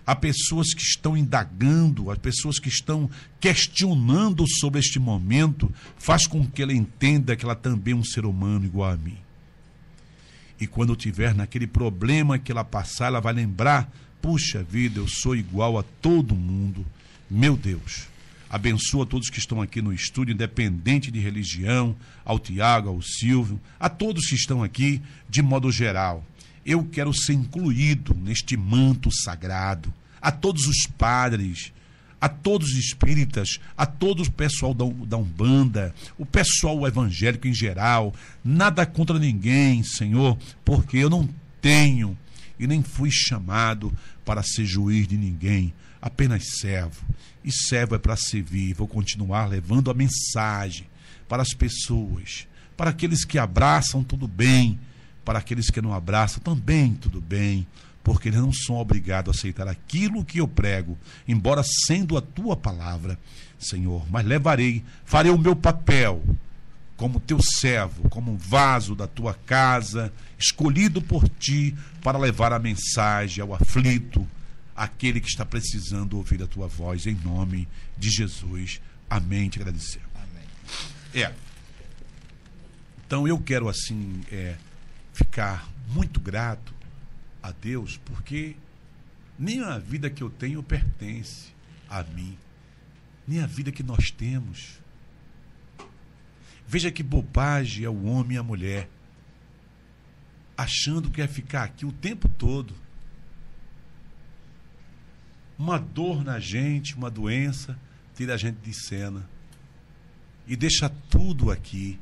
a 0.05 0.15
pessoas 0.15 0.73
que 0.73 0.81
estão 0.81 1.15
indagando, 1.15 2.11
a 2.11 2.15
pessoas 2.15 2.59
que 2.59 2.67
estão 2.67 3.09
questionando 3.39 4.45
sobre 4.59 4.79
este 4.79 4.99
momento, 4.99 5.73
faz 5.97 6.27
com 6.27 6.45
que 6.45 6.61
ela 6.61 6.73
entenda 6.73 7.35
que 7.35 7.45
ela 7.45 7.55
também 7.55 7.93
é 7.93 7.97
um 7.97 8.03
ser 8.03 8.25
humano 8.25 8.65
igual 8.65 8.91
a 8.91 8.97
mim. 8.97 9.17
E 10.59 10.67
quando 10.67 10.95
tiver 10.95 11.33
naquele 11.33 11.67
problema 11.67 12.37
que 12.37 12.51
ela 12.51 12.63
passar, 12.63 13.07
ela 13.07 13.19
vai 13.19 13.33
lembrar: 13.33 13.91
puxa 14.21 14.63
vida, 14.63 14.99
eu 14.99 15.07
sou 15.07 15.35
igual 15.35 15.77
a 15.77 15.83
todo 15.83 16.35
mundo. 16.35 16.85
Meu 17.29 17.57
Deus, 17.57 18.07
abençoa 18.49 19.05
todos 19.05 19.29
que 19.29 19.39
estão 19.39 19.61
aqui 19.61 19.81
no 19.81 19.93
estúdio, 19.93 20.33
independente 20.33 21.09
de 21.09 21.19
religião, 21.19 21.95
ao 22.23 22.37
Tiago, 22.37 22.89
ao 22.89 23.01
Silvio, 23.01 23.59
a 23.79 23.89
todos 23.89 24.27
que 24.27 24.35
estão 24.35 24.61
aqui, 24.61 25.01
de 25.29 25.41
modo 25.41 25.71
geral. 25.71 26.23
Eu 26.65 26.83
quero 26.85 27.13
ser 27.13 27.33
incluído 27.33 28.13
neste 28.13 28.55
manto 28.55 29.11
sagrado. 29.11 29.93
A 30.21 30.31
todos 30.31 30.65
os 30.65 30.87
padres, 30.97 31.73
a 32.23 32.29
todos 32.29 32.69
os 32.69 32.77
espíritas, 32.77 33.59
a 33.75 33.85
todo 33.85 34.23
o 34.23 34.31
pessoal 34.31 34.73
da, 34.73 34.85
da 35.05 35.17
Umbanda, 35.17 35.93
o 36.17 36.25
pessoal 36.25 36.87
evangélico 36.87 37.47
em 37.47 37.53
geral, 37.53 38.13
nada 38.41 38.85
contra 38.85 39.19
ninguém, 39.19 39.83
Senhor, 39.83 40.37
porque 40.63 40.95
eu 40.95 41.09
não 41.09 41.27
tenho 41.61 42.17
e 42.57 42.65
nem 42.65 42.81
fui 42.81 43.09
chamado 43.11 43.91
para 44.23 44.41
ser 44.41 44.65
juiz 44.65 45.05
de 45.05 45.17
ninguém, 45.17 45.73
apenas 46.01 46.59
servo. 46.61 47.05
E 47.43 47.51
servo 47.51 47.95
é 47.95 47.99
para 47.99 48.15
servir. 48.15 48.73
Vou 48.73 48.87
continuar 48.87 49.47
levando 49.47 49.91
a 49.91 49.93
mensagem 49.93 50.87
para 51.27 51.41
as 51.41 51.53
pessoas, 51.53 52.47
para 52.77 52.91
aqueles 52.91 53.25
que 53.25 53.37
abraçam, 53.37 54.01
tudo 54.01 54.29
bem, 54.29 54.79
para 55.23 55.39
aqueles 55.39 55.69
que 55.69 55.81
não 55.81 55.93
abraçam, 55.93 56.41
também 56.41 56.93
tudo 56.93 57.21
bem 57.21 57.65
porque 58.03 58.27
eles 58.27 58.39
não 58.39 58.51
são 58.51 58.75
obrigados 58.75 59.33
a 59.33 59.37
aceitar 59.37 59.67
aquilo 59.67 60.25
que 60.25 60.39
eu 60.39 60.47
prego, 60.47 60.97
embora 61.27 61.63
sendo 61.63 62.17
a 62.17 62.21
tua 62.21 62.55
palavra, 62.55 63.17
Senhor. 63.57 64.05
Mas 64.11 64.25
levarei, 64.25 64.83
farei 65.05 65.31
o 65.31 65.37
meu 65.37 65.55
papel 65.55 66.21
como 66.97 67.19
teu 67.19 67.41
servo, 67.41 68.09
como 68.09 68.31
um 68.31 68.37
vaso 68.37 68.93
da 68.93 69.07
tua 69.07 69.33
casa, 69.33 70.13
escolhido 70.37 71.01
por 71.01 71.27
ti 71.27 71.75
para 72.01 72.17
levar 72.17 72.51
a 72.51 72.59
mensagem 72.59 73.41
ao 73.41 73.53
aflito, 73.53 74.27
aquele 74.75 75.21
que 75.21 75.29
está 75.29 75.45
precisando 75.45 76.17
ouvir 76.17 76.43
a 76.43 76.47
tua 76.47 76.67
voz, 76.67 77.07
em 77.07 77.15
nome 77.15 77.67
de 77.97 78.09
Jesus. 78.09 78.81
Amém. 79.09 79.49
Te 79.49 79.59
agradecer. 79.59 80.01
Amém. 80.13 80.47
É. 81.13 81.33
Então 83.05 83.27
eu 83.27 83.37
quero 83.37 83.69
assim 83.69 84.21
é, 84.31 84.55
ficar 85.13 85.69
muito 85.87 86.19
grato 86.19 86.73
a 87.41 87.51
Deus, 87.51 87.97
porque 87.97 88.55
nem 89.37 89.61
a 89.61 89.77
vida 89.77 90.09
que 90.09 90.23
eu 90.23 90.29
tenho 90.29 90.63
pertence 90.63 91.53
a 91.89 92.03
mim, 92.03 92.37
nem 93.27 93.41
a 93.41 93.45
vida 93.45 93.71
que 93.71 93.83
nós 93.83 94.11
temos. 94.11 94.79
Veja 96.67 96.91
que 96.91 97.03
bobagem 97.03 97.85
é 97.85 97.89
o 97.89 98.05
homem 98.05 98.35
e 98.35 98.39
a 98.39 98.43
mulher, 98.43 98.89
achando 100.57 101.11
que 101.11 101.21
é 101.21 101.27
ficar 101.27 101.63
aqui 101.63 101.85
o 101.85 101.91
tempo 101.91 102.27
todo. 102.27 102.73
Uma 105.57 105.77
dor 105.77 106.23
na 106.23 106.39
gente, 106.39 106.95
uma 106.95 107.11
doença, 107.11 107.77
tira 108.15 108.33
a 108.33 108.37
gente 108.37 108.57
de 108.57 108.73
cena 108.73 109.29
e 110.47 110.55
deixa 110.55 110.89
tudo 110.89 111.51
aqui. 111.51 111.99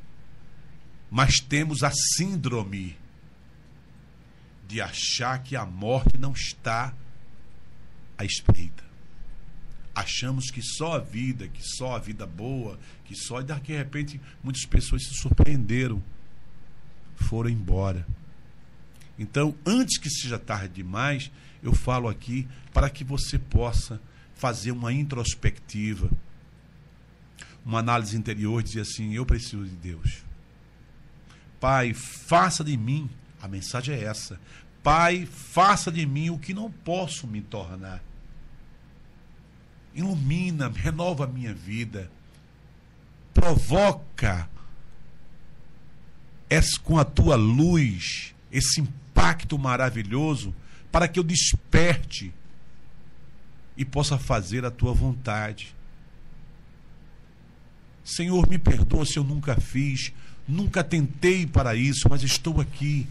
Mas 1.09 1.39
temos 1.39 1.83
a 1.83 1.91
síndrome 1.91 2.97
de 4.71 4.79
achar 4.79 5.43
que 5.43 5.53
a 5.57 5.65
morte 5.65 6.17
não 6.17 6.31
está 6.31 6.93
à 8.17 8.23
espreita. 8.23 8.81
Achamos 9.93 10.49
que 10.49 10.61
só 10.61 10.93
a 10.93 10.99
vida, 10.99 11.49
que 11.49 11.61
só 11.61 11.97
a 11.97 11.99
vida 11.99 12.25
boa, 12.25 12.79
que 13.03 13.13
só. 13.13 13.41
E 13.41 13.43
daqui 13.43 13.73
de 13.73 13.77
repente 13.77 14.21
muitas 14.41 14.63
pessoas 14.65 15.03
se 15.03 15.13
surpreenderam, 15.15 16.01
foram 17.17 17.49
embora. 17.49 18.07
Então, 19.19 19.53
antes 19.65 19.97
que 19.97 20.09
seja 20.09 20.39
tarde 20.39 20.75
demais, 20.75 21.29
eu 21.61 21.73
falo 21.73 22.07
aqui 22.07 22.47
para 22.73 22.89
que 22.89 23.03
você 23.03 23.37
possa 23.37 23.99
fazer 24.35 24.71
uma 24.71 24.93
introspectiva, 24.93 26.09
uma 27.65 27.79
análise 27.79 28.15
interior, 28.15 28.63
dizer 28.63 28.81
assim: 28.81 29.13
eu 29.13 29.25
preciso 29.25 29.65
de 29.65 29.75
Deus. 29.75 30.23
Pai, 31.59 31.93
faça 31.93 32.63
de 32.63 32.77
mim 32.77 33.09
a 33.41 33.47
mensagem 33.47 33.95
é 33.95 34.03
essa. 34.03 34.39
Pai, 34.83 35.25
faça 35.25 35.91
de 35.91 36.05
mim 36.05 36.29
o 36.29 36.39
que 36.39 36.53
não 36.53 36.71
posso 36.71 37.27
me 37.27 37.41
tornar. 37.41 38.01
Ilumina, 39.93 40.69
renova 40.69 41.25
a 41.25 41.27
minha 41.27 41.53
vida. 41.53 42.09
Provoca 43.33 44.49
com 46.83 46.97
a 46.97 47.05
tua 47.05 47.35
luz 47.35 48.35
esse 48.51 48.81
impacto 48.81 49.57
maravilhoso 49.57 50.53
para 50.91 51.07
que 51.07 51.17
eu 51.17 51.23
desperte 51.23 52.33
e 53.77 53.85
possa 53.85 54.17
fazer 54.17 54.65
a 54.65 54.71
tua 54.71 54.93
vontade. 54.93 55.73
Senhor, 58.03 58.49
me 58.49 58.57
perdoa 58.57 59.05
se 59.05 59.17
eu 59.17 59.23
nunca 59.23 59.55
fiz, 59.59 60.11
nunca 60.45 60.83
tentei 60.83 61.47
para 61.47 61.75
isso, 61.75 62.09
mas 62.09 62.23
estou 62.23 62.59
aqui. 62.59 63.07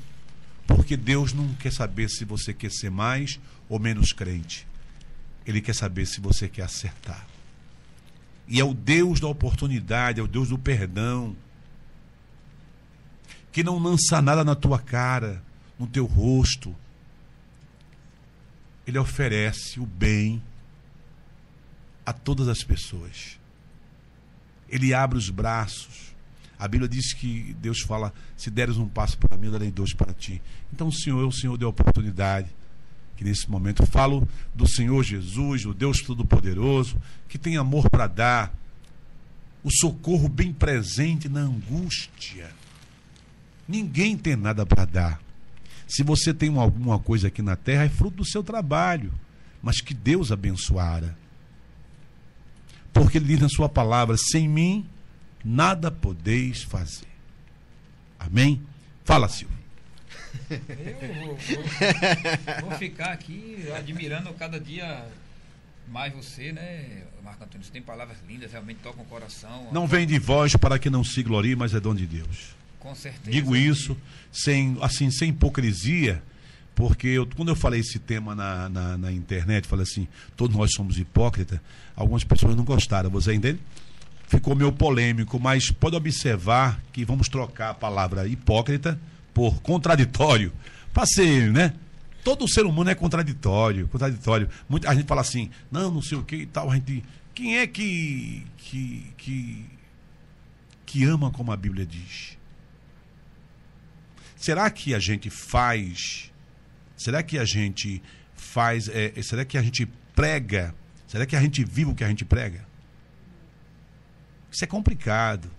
Porque 0.76 0.96
Deus 0.96 1.32
não 1.32 1.52
quer 1.54 1.72
saber 1.72 2.08
se 2.08 2.24
você 2.24 2.52
quer 2.52 2.70
ser 2.70 2.90
mais 2.90 3.38
ou 3.68 3.78
menos 3.78 4.12
crente. 4.12 4.66
Ele 5.46 5.60
quer 5.60 5.74
saber 5.74 6.06
se 6.06 6.20
você 6.20 6.48
quer 6.48 6.62
acertar. 6.62 7.26
E 8.46 8.58
é 8.60 8.64
o 8.64 8.74
Deus 8.74 9.20
da 9.20 9.28
oportunidade, 9.28 10.20
é 10.20 10.22
o 10.22 10.28
Deus 10.28 10.48
do 10.48 10.58
perdão. 10.58 11.36
Que 13.52 13.62
não 13.62 13.78
lança 13.78 14.20
nada 14.20 14.44
na 14.44 14.54
tua 14.54 14.78
cara, 14.78 15.42
no 15.78 15.86
teu 15.86 16.04
rosto. 16.04 16.74
Ele 18.86 18.98
oferece 18.98 19.78
o 19.78 19.86
bem 19.86 20.42
a 22.04 22.12
todas 22.12 22.48
as 22.48 22.62
pessoas. 22.62 23.38
Ele 24.68 24.92
abre 24.92 25.18
os 25.18 25.30
braços. 25.30 26.09
A 26.60 26.68
Bíblia 26.68 26.86
diz 26.86 27.14
que 27.14 27.56
Deus 27.58 27.80
fala: 27.80 28.12
se 28.36 28.50
deres 28.50 28.76
um 28.76 28.86
passo 28.86 29.16
para 29.16 29.38
mim, 29.38 29.46
eu 29.46 29.52
darei 29.52 29.70
dois 29.70 29.94
para 29.94 30.12
ti. 30.12 30.42
Então 30.70 30.88
o 30.88 30.92
Senhor 30.92 31.26
o 31.26 31.32
Senhor 31.32 31.56
deu 31.56 31.70
oportunidade. 31.70 32.50
Que 33.16 33.24
nesse 33.24 33.50
momento 33.50 33.82
eu 33.82 33.86
falo 33.86 34.28
do 34.54 34.68
Senhor 34.68 35.02
Jesus, 35.02 35.64
o 35.64 35.72
Deus 35.72 36.00
Todo-Poderoso, 36.02 37.00
que 37.28 37.38
tem 37.38 37.56
amor 37.56 37.88
para 37.88 38.06
dar, 38.06 38.54
o 39.62 39.70
socorro 39.70 40.28
bem 40.28 40.52
presente 40.52 41.28
na 41.28 41.40
angústia. 41.40 42.50
Ninguém 43.66 44.16
tem 44.16 44.36
nada 44.36 44.64
para 44.64 44.84
dar. 44.84 45.20
Se 45.86 46.02
você 46.02 46.32
tem 46.32 46.56
alguma 46.56 46.98
coisa 46.98 47.28
aqui 47.28 47.42
na 47.42 47.56
terra, 47.56 47.84
é 47.84 47.88
fruto 47.88 48.18
do 48.18 48.24
seu 48.24 48.42
trabalho, 48.42 49.12
mas 49.62 49.80
que 49.80 49.92
Deus 49.92 50.30
abençoara. 50.30 51.16
Porque 52.92 53.18
ele 53.18 53.26
diz 53.26 53.40
na 53.40 53.48
sua 53.48 53.68
palavra: 53.68 54.16
sem 54.16 54.48
mim 54.48 54.86
nada 55.44 55.90
podeis 55.90 56.62
fazer. 56.62 57.06
Amém? 58.18 58.62
Fala, 59.04 59.28
Silvio. 59.28 59.58
Eu 60.50 61.14
vou, 61.14 61.36
vou, 61.36 62.68
vou, 62.68 62.78
ficar 62.78 63.12
aqui 63.12 63.64
admirando 63.76 64.32
cada 64.34 64.60
dia 64.60 65.04
mais 65.88 66.12
você, 66.12 66.52
né, 66.52 67.02
Marco 67.22 67.42
Antônio? 67.42 67.64
Você 67.64 67.72
tem 67.72 67.82
palavras 67.82 68.18
lindas, 68.28 68.52
realmente 68.52 68.78
tocam 68.78 69.02
o 69.02 69.06
coração. 69.06 69.68
Não 69.72 69.86
vem 69.86 70.06
de 70.06 70.18
voz 70.18 70.54
para 70.56 70.78
que 70.78 70.88
não 70.88 71.02
se 71.02 71.22
glorie, 71.22 71.56
mas 71.56 71.74
é 71.74 71.80
dom 71.80 71.94
de 71.94 72.06
Deus. 72.06 72.54
Com 72.78 72.94
certeza. 72.94 73.30
Digo 73.30 73.56
isso 73.56 73.96
sem, 74.32 74.76
assim, 74.80 75.10
sem 75.10 75.30
hipocrisia, 75.30 76.22
porque 76.74 77.08
eu, 77.08 77.26
quando 77.26 77.48
eu 77.48 77.56
falei 77.56 77.80
esse 77.80 77.98
tema 77.98 78.34
na, 78.34 78.68
na, 78.68 78.98
na 78.98 79.12
internet, 79.12 79.66
falei 79.66 79.82
assim, 79.82 80.06
todos 80.36 80.56
nós 80.56 80.70
somos 80.74 80.96
hipócritas, 80.98 81.60
algumas 81.94 82.24
pessoas 82.24 82.56
não 82.56 82.64
gostaram, 82.64 83.10
você 83.10 83.34
entende? 83.34 83.60
Ficou 84.30 84.54
meio 84.54 84.70
polêmico, 84.70 85.40
mas 85.40 85.72
pode 85.72 85.96
observar 85.96 86.80
que 86.92 87.04
vamos 87.04 87.28
trocar 87.28 87.70
a 87.70 87.74
palavra 87.74 88.28
hipócrita 88.28 88.96
por 89.34 89.60
contraditório. 89.60 90.52
Para 90.94 91.04
ser, 91.04 91.50
né? 91.50 91.74
Todo 92.22 92.48
ser 92.48 92.64
humano 92.64 92.90
é 92.90 92.94
contraditório, 92.94 93.88
contraditório. 93.88 94.48
Muita, 94.68 94.94
gente 94.94 95.08
fala 95.08 95.20
assim, 95.20 95.50
não, 95.68 95.90
não 95.90 96.00
sei 96.00 96.16
o 96.16 96.22
que 96.22 96.36
e 96.36 96.46
tal. 96.46 96.70
A 96.70 96.76
gente, 96.76 97.02
quem 97.34 97.58
é 97.58 97.66
que, 97.66 98.46
que, 98.56 99.12
que, 99.16 99.64
que 100.86 101.04
ama 101.04 101.32
como 101.32 101.50
a 101.50 101.56
Bíblia 101.56 101.84
diz? 101.84 102.38
Será 104.36 104.70
que 104.70 104.94
a 104.94 105.00
gente 105.00 105.28
faz? 105.28 106.30
Será 106.96 107.20
que 107.20 107.36
a 107.36 107.44
gente 107.44 108.00
faz? 108.36 108.88
É, 108.88 109.20
será 109.22 109.44
que 109.44 109.58
a 109.58 109.62
gente 109.62 109.86
prega? 110.14 110.72
Será 111.08 111.26
que 111.26 111.34
a 111.34 111.40
gente 111.40 111.64
vive 111.64 111.90
o 111.90 111.94
que 111.96 112.04
a 112.04 112.08
gente 112.08 112.24
prega? 112.24 112.69
Isso 114.50 114.64
é 114.64 114.66
complicado. 114.66 115.50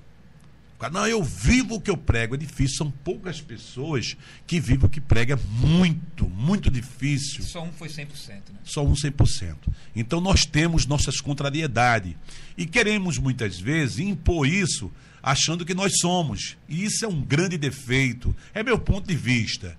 Não, 0.89 1.05
eu 1.05 1.23
vivo 1.23 1.75
o 1.75 1.81
que 1.81 1.91
eu 1.91 1.97
prego. 1.97 2.33
É 2.33 2.37
difícil. 2.37 2.77
São 2.77 2.91
poucas 2.91 3.39
pessoas 3.39 4.17
que 4.47 4.59
vivem 4.59 4.85
o 4.85 4.89
que 4.89 4.99
prega. 4.99 5.35
É 5.35 5.39
muito, 5.59 6.27
muito 6.27 6.71
difícil. 6.71 7.43
Só 7.43 7.63
um 7.63 7.71
foi 7.71 7.87
100%. 7.87 8.07
Né? 8.29 8.41
Só 8.63 8.83
um 8.83 8.93
100%. 8.93 9.55
Então 9.95 10.19
nós 10.19 10.45
temos 10.45 10.85
nossas 10.87 11.21
contrariedades. 11.21 12.15
E 12.57 12.65
queremos 12.65 13.17
muitas 13.17 13.59
vezes 13.59 13.99
impor 13.99 14.47
isso 14.47 14.91
achando 15.21 15.65
que 15.65 15.75
nós 15.75 15.93
somos. 15.99 16.57
E 16.67 16.83
isso 16.83 17.05
é 17.05 17.07
um 17.07 17.21
grande 17.21 17.57
defeito. 17.57 18.35
É 18.53 18.63
meu 18.63 18.79
ponto 18.79 19.07
de 19.07 19.15
vista. 19.15 19.77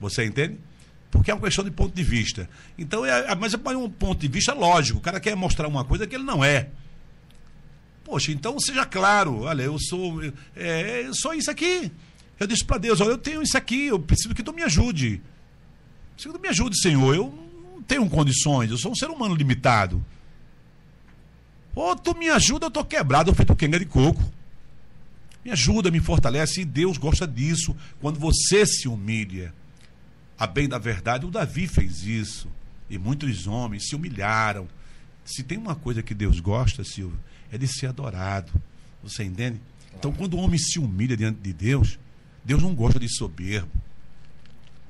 Você 0.00 0.24
entende? 0.24 0.58
Porque 1.10 1.30
é 1.30 1.34
uma 1.34 1.42
questão 1.42 1.64
de 1.64 1.70
ponto 1.70 1.94
de 1.94 2.02
vista. 2.02 2.48
Então, 2.78 3.04
é, 3.04 3.34
mas 3.34 3.54
é 3.54 3.56
um 3.76 3.90
ponto 3.90 4.20
de 4.20 4.28
vista 4.28 4.52
lógico. 4.52 4.98
O 4.98 5.02
cara 5.02 5.20
quer 5.20 5.36
mostrar 5.36 5.68
uma 5.68 5.84
coisa 5.84 6.06
que 6.06 6.14
ele 6.14 6.24
não 6.24 6.42
é. 6.42 6.70
Poxa, 8.10 8.32
então 8.32 8.58
seja 8.58 8.84
claro, 8.84 9.42
olha, 9.42 9.62
eu 9.62 9.78
sou, 9.78 10.20
é, 10.56 11.06
eu 11.06 11.14
sou 11.14 11.32
isso 11.32 11.48
aqui. 11.48 11.92
Eu 12.40 12.46
disse 12.48 12.64
para 12.64 12.76
Deus, 12.76 13.00
olha, 13.00 13.10
eu 13.10 13.18
tenho 13.18 13.40
isso 13.40 13.56
aqui, 13.56 13.86
eu 13.86 14.00
preciso 14.00 14.34
que 14.34 14.42
tu 14.42 14.52
me 14.52 14.64
ajude. 14.64 15.22
Preciso 16.14 16.34
que 16.34 16.40
tu 16.40 16.42
me 16.42 16.48
ajude, 16.48 16.80
Senhor. 16.80 17.14
Eu 17.14 17.32
não 17.72 17.80
tenho 17.82 18.10
condições, 18.10 18.68
eu 18.68 18.78
sou 18.78 18.90
um 18.90 18.96
ser 18.96 19.06
humano 19.06 19.36
limitado. 19.36 20.04
Ou 21.72 21.94
tu 21.94 22.12
me 22.18 22.28
ajuda, 22.28 22.66
eu 22.66 22.70
tô 22.72 22.84
quebrado, 22.84 23.30
eu 23.30 23.34
feito 23.34 23.54
quenga 23.54 23.78
de 23.78 23.86
coco. 23.86 24.20
Me 25.44 25.52
ajuda, 25.52 25.88
me 25.88 26.00
fortalece, 26.00 26.62
e 26.62 26.64
Deus 26.64 26.98
gosta 26.98 27.28
disso, 27.28 27.76
quando 28.00 28.18
você 28.18 28.66
se 28.66 28.88
humilha. 28.88 29.54
A 30.36 30.48
bem 30.48 30.68
da 30.68 30.78
verdade, 30.78 31.26
o 31.26 31.30
Davi 31.30 31.68
fez 31.68 32.02
isso. 32.04 32.48
E 32.90 32.98
muitos 32.98 33.46
homens 33.46 33.86
se 33.88 33.94
humilharam. 33.94 34.66
Se 35.24 35.44
tem 35.44 35.56
uma 35.56 35.76
coisa 35.76 36.02
que 36.02 36.12
Deus 36.12 36.40
gosta, 36.40 36.82
Silvio, 36.82 37.20
é 37.50 37.58
de 37.58 37.66
ser 37.66 37.86
adorado. 37.86 38.52
Você 39.02 39.24
entende? 39.24 39.60
Então, 39.94 40.12
quando 40.12 40.34
o 40.34 40.38
homem 40.38 40.58
se 40.58 40.78
humilha 40.78 41.16
diante 41.16 41.40
de 41.40 41.52
Deus, 41.52 41.98
Deus 42.44 42.62
não 42.62 42.74
gosta 42.74 42.98
de 42.98 43.08
soberbo. 43.08 43.70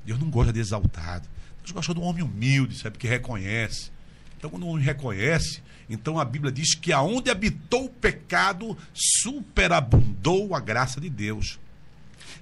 Deus 0.05 0.19
não 0.19 0.29
gosta 0.29 0.53
de 0.53 0.59
exaltado. 0.59 1.27
Deus 1.59 1.71
gosta 1.71 1.93
de 1.93 1.99
um 1.99 2.03
homem 2.03 2.23
humilde, 2.23 2.77
sabe? 2.77 2.97
Que 2.97 3.07
reconhece. 3.07 3.91
Então, 4.37 4.49
quando 4.49 4.63
o 4.63 4.67
homem 4.67 4.83
reconhece, 4.83 5.61
então 5.89 6.19
a 6.19 6.25
Bíblia 6.25 6.51
diz 6.51 6.73
que 6.73 6.91
aonde 6.91 7.29
habitou 7.29 7.85
o 7.85 7.89
pecado, 7.89 8.77
superabundou 8.93 10.55
a 10.55 10.59
graça 10.59 10.99
de 10.99 11.09
Deus. 11.09 11.59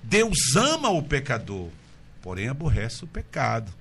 Deus 0.04 0.56
ama 0.56 0.90
o 0.90 1.04
pecador, 1.04 1.70
porém 2.22 2.48
aborrece 2.48 3.04
o 3.04 3.08
pecado. 3.08 3.74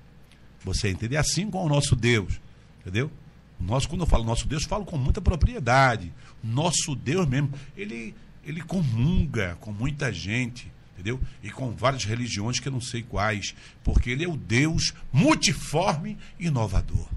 Você 0.63 0.89
entende? 0.89 1.15
É 1.15 1.19
assim 1.19 1.49
com 1.49 1.63
o 1.63 1.69
nosso 1.69 1.95
Deus. 1.95 2.41
Entendeu? 2.81 3.11
Nós, 3.59 3.85
quando 3.85 4.01
eu 4.01 4.07
falo 4.07 4.23
nosso 4.23 4.47
Deus, 4.47 4.63
falo 4.63 4.85
com 4.85 4.97
muita 4.97 5.21
propriedade. 5.21 6.13
Nosso 6.43 6.95
Deus 6.95 7.27
mesmo, 7.27 7.51
ele, 7.75 8.15
ele 8.45 8.61
comunga 8.61 9.57
com 9.59 9.71
muita 9.71 10.13
gente, 10.13 10.71
entendeu? 10.93 11.19
E 11.43 11.49
com 11.49 11.71
várias 11.71 12.05
religiões 12.05 12.59
que 12.59 12.67
eu 12.67 12.71
não 12.71 12.81
sei 12.81 13.03
quais, 13.03 13.53
porque 13.83 14.09
ele 14.09 14.23
é 14.23 14.29
o 14.29 14.37
Deus 14.37 14.93
multiforme 15.11 16.17
e 16.39 16.47
inovador. 16.47 17.07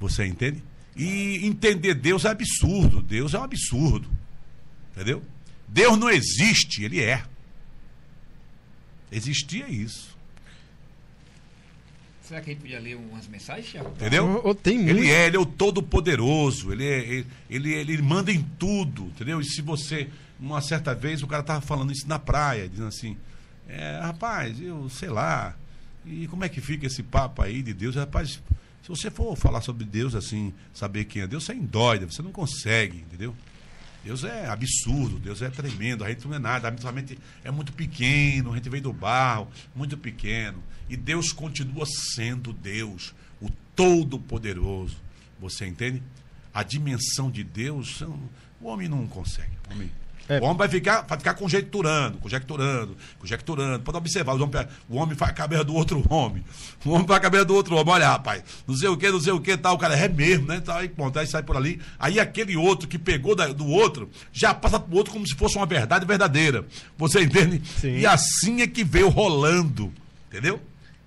Você 0.00 0.24
entende? 0.26 0.62
E 0.96 1.46
entender 1.46 1.94
Deus 1.94 2.24
é 2.24 2.30
absurdo. 2.30 3.02
Deus 3.02 3.34
é 3.34 3.38
um 3.38 3.44
absurdo. 3.44 4.10
Entendeu? 4.92 5.22
Deus 5.68 5.98
não 5.98 6.10
existe, 6.10 6.82
ele 6.82 7.00
é. 7.00 7.24
Existia 9.10 9.68
isso. 9.68 10.11
Será 12.22 12.40
que 12.40 12.50
a 12.50 12.52
gente 12.52 12.62
podia 12.62 12.78
ler 12.78 12.96
umas 12.96 13.26
mensagens, 13.26 13.70
Thiago? 13.70 13.90
Entendeu? 13.90 14.40
Oh, 14.44 14.54
tem 14.54 14.78
muito. 14.78 14.90
Ele 14.90 15.10
é, 15.10 15.26
ele 15.26 15.36
é 15.36 15.40
o 15.40 15.46
todo-poderoso, 15.46 16.72
ele, 16.72 16.86
é, 16.86 16.98
ele, 17.00 17.26
ele, 17.50 17.72
ele 17.72 18.02
manda 18.02 18.30
em 18.30 18.42
tudo, 18.58 19.06
entendeu? 19.06 19.40
E 19.40 19.44
se 19.44 19.60
você, 19.60 20.08
uma 20.38 20.60
certa 20.60 20.94
vez, 20.94 21.22
o 21.22 21.26
cara 21.26 21.42
tava 21.42 21.60
falando 21.60 21.92
isso 21.92 22.08
na 22.08 22.18
praia, 22.18 22.68
dizendo 22.68 22.88
assim, 22.88 23.16
é, 23.68 23.98
rapaz, 24.00 24.60
eu 24.60 24.88
sei 24.88 25.08
lá, 25.08 25.56
e 26.06 26.28
como 26.28 26.44
é 26.44 26.48
que 26.48 26.60
fica 26.60 26.86
esse 26.86 27.02
papo 27.02 27.42
aí 27.42 27.60
de 27.60 27.74
Deus? 27.74 27.96
Rapaz, 27.96 28.40
se 28.82 28.88
você 28.88 29.10
for 29.10 29.36
falar 29.36 29.60
sobre 29.60 29.84
Deus 29.84 30.14
assim, 30.14 30.54
saber 30.72 31.04
quem 31.06 31.22
é 31.22 31.26
Deus, 31.26 31.44
você 31.44 31.52
é 31.52 31.56
indóida, 31.56 32.06
você 32.06 32.22
não 32.22 32.32
consegue, 32.32 32.98
entendeu? 32.98 33.34
Deus 34.04 34.24
é 34.24 34.48
absurdo, 34.48 35.18
Deus 35.18 35.42
é 35.42 35.48
tremendo, 35.48 36.04
a 36.04 36.08
gente 36.08 36.26
não 36.26 36.34
é 36.34 36.38
nada, 36.38 36.70
gente 36.70 37.18
é 37.44 37.50
muito 37.50 37.72
pequeno, 37.72 38.52
a 38.52 38.56
gente 38.56 38.68
veio 38.68 38.82
do 38.82 38.92
barro, 38.92 39.48
muito 39.74 39.96
pequeno. 39.96 40.62
E 40.88 40.96
Deus 40.96 41.32
continua 41.32 41.86
sendo 41.86 42.52
Deus, 42.52 43.14
o 43.40 43.48
Todo-Poderoso. 43.76 44.96
Você 45.40 45.66
entende? 45.66 46.02
A 46.52 46.62
dimensão 46.62 47.30
de 47.30 47.44
Deus, 47.44 48.02
o 48.60 48.66
homem 48.66 48.88
não 48.88 49.06
consegue. 49.06 49.52
O 49.68 49.74
homem 49.74 49.90
é. 50.28 50.38
O 50.38 50.44
homem 50.44 50.56
vai 50.56 50.68
ficar, 50.68 51.02
vai 51.02 51.18
ficar 51.18 51.34
conjecturando, 51.34 52.18
conjecturando, 52.18 52.96
conjecturando. 53.18 53.80
Pode 53.80 53.98
observar, 53.98 54.34
o 54.34 54.42
homem, 54.42 54.68
o 54.88 54.96
homem 54.96 55.16
faz 55.16 55.30
a 55.32 55.34
cabeça 55.34 55.64
do 55.64 55.74
outro 55.74 56.02
homem. 56.08 56.44
O 56.84 56.90
homem 56.90 57.06
faz 57.06 57.18
a 57.18 57.22
cabeça 57.22 57.44
do 57.44 57.54
outro 57.54 57.74
homem. 57.76 57.92
Olha, 57.92 58.08
rapaz, 58.08 58.42
não 58.66 58.76
sei 58.76 58.88
o 58.88 58.96
que, 58.96 59.10
não 59.10 59.20
sei 59.20 59.32
o 59.32 59.40
que, 59.40 59.56
tal. 59.56 59.74
O 59.74 59.78
cara 59.78 59.96
é 59.96 60.08
mesmo, 60.08 60.46
né? 60.46 60.60
Tal, 60.60 60.78
aí, 60.78 60.88
pronto, 60.88 61.18
aí 61.18 61.26
sai 61.26 61.42
por 61.42 61.56
ali. 61.56 61.80
Aí 61.98 62.20
aquele 62.20 62.56
outro 62.56 62.88
que 62.88 62.98
pegou 62.98 63.34
da, 63.34 63.48
do 63.48 63.66
outro 63.66 64.10
já 64.32 64.54
passa 64.54 64.78
pro 64.78 64.96
outro 64.96 65.12
como 65.12 65.26
se 65.26 65.34
fosse 65.34 65.56
uma 65.56 65.66
verdade 65.66 66.06
verdadeira. 66.06 66.64
Você 66.96 67.22
entende? 67.22 67.62
Sim. 67.80 67.98
E 67.98 68.06
assim 68.06 68.62
é 68.62 68.66
que 68.66 68.84
veio 68.84 69.08
rolando. 69.08 69.92
Entendeu? 70.28 70.60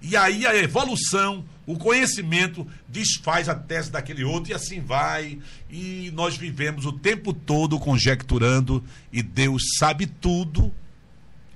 E 0.07 0.15
aí 0.15 0.45
a 0.45 0.55
evolução, 0.55 1.43
o 1.65 1.75
conhecimento 1.77 2.67
desfaz 2.87 3.49
a 3.49 3.55
tese 3.55 3.91
daquele 3.91 4.23
outro 4.23 4.51
e 4.51 4.53
assim 4.53 4.79
vai. 4.79 5.39
E 5.67 6.11
nós 6.13 6.37
vivemos 6.37 6.85
o 6.85 6.91
tempo 6.91 7.33
todo 7.33 7.79
conjecturando 7.79 8.83
e 9.11 9.23
Deus 9.23 9.63
sabe 9.79 10.05
tudo, 10.05 10.71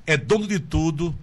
é 0.07 0.17
dono 0.17 0.47
de 0.47 0.59
tudo 0.59 1.15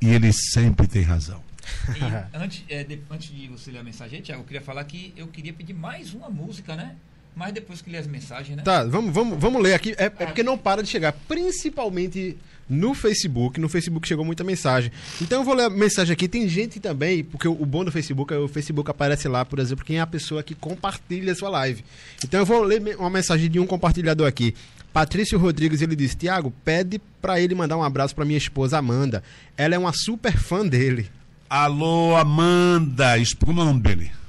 e 0.00 0.10
ele 0.10 0.32
sempre 0.32 0.86
tem 0.86 1.02
razão. 1.02 1.42
E 1.88 2.36
antes, 2.36 2.64
é, 2.68 2.84
de, 2.84 3.00
antes 3.10 3.34
de 3.34 3.48
você 3.48 3.72
ler 3.72 3.80
a 3.80 3.84
mensagem, 3.84 4.20
Tiago, 4.22 4.42
eu 4.42 4.46
queria 4.46 4.62
falar 4.62 4.84
que 4.84 5.12
eu 5.16 5.26
queria 5.26 5.52
pedir 5.52 5.74
mais 5.74 6.14
uma 6.14 6.30
música, 6.30 6.76
né? 6.76 6.94
Mas 7.34 7.52
depois 7.52 7.82
que 7.82 7.90
ler 7.90 7.98
as 7.98 8.06
mensagens, 8.06 8.56
né? 8.56 8.62
Tá, 8.62 8.84
vamos, 8.84 9.12
vamos, 9.12 9.40
vamos 9.40 9.60
ler 9.60 9.74
aqui. 9.74 9.96
É, 9.98 10.04
é 10.04 10.10
porque 10.10 10.44
não 10.44 10.56
para 10.56 10.80
de 10.80 10.88
chegar, 10.88 11.12
principalmente 11.26 12.36
no 12.68 12.94
Facebook. 12.94 13.60
No 13.60 13.68
Facebook 13.68 14.06
chegou 14.06 14.24
muita 14.24 14.44
mensagem. 14.44 14.90
Então 15.20 15.40
eu 15.40 15.44
vou 15.44 15.54
ler 15.54 15.64
a 15.64 15.70
mensagem 15.70 16.12
aqui. 16.12 16.28
Tem 16.28 16.48
gente 16.48 16.80
também, 16.80 17.22
porque 17.24 17.46
o, 17.48 17.54
bom 17.66 17.84
do 17.84 17.92
Facebook 17.92 18.32
é 18.32 18.38
o 18.38 18.48
Facebook 18.48 18.90
aparece 18.90 19.28
lá, 19.28 19.44
por 19.44 19.58
exemplo, 19.58 19.84
quem 19.84 19.98
é 19.98 20.00
a 20.00 20.06
pessoa 20.06 20.42
que 20.42 20.54
compartilha 20.54 21.32
a 21.32 21.34
sua 21.34 21.48
live. 21.48 21.84
Então 22.24 22.40
eu 22.40 22.46
vou 22.46 22.62
ler 22.62 22.96
uma 22.98 23.10
mensagem 23.10 23.50
de 23.50 23.58
um 23.58 23.66
compartilhador 23.66 24.26
aqui. 24.26 24.54
Patrício 24.92 25.38
Rodrigues, 25.38 25.80
ele 25.80 25.96
disse: 25.96 26.16
Tiago, 26.16 26.52
pede 26.64 27.00
para 27.20 27.40
ele 27.40 27.54
mandar 27.54 27.76
um 27.76 27.82
abraço 27.82 28.14
para 28.14 28.24
minha 28.24 28.38
esposa 28.38 28.78
Amanda. 28.78 29.22
Ela 29.56 29.74
é 29.74 29.78
uma 29.78 29.92
super 29.92 30.36
fã 30.36 30.66
dele. 30.66 31.08
Alô, 31.48 32.16
Amanda. 32.16 33.14
Como 33.44 33.60
é 33.60 33.62
o 33.62 33.66
nome 33.66 33.80
dele? 33.80 34.21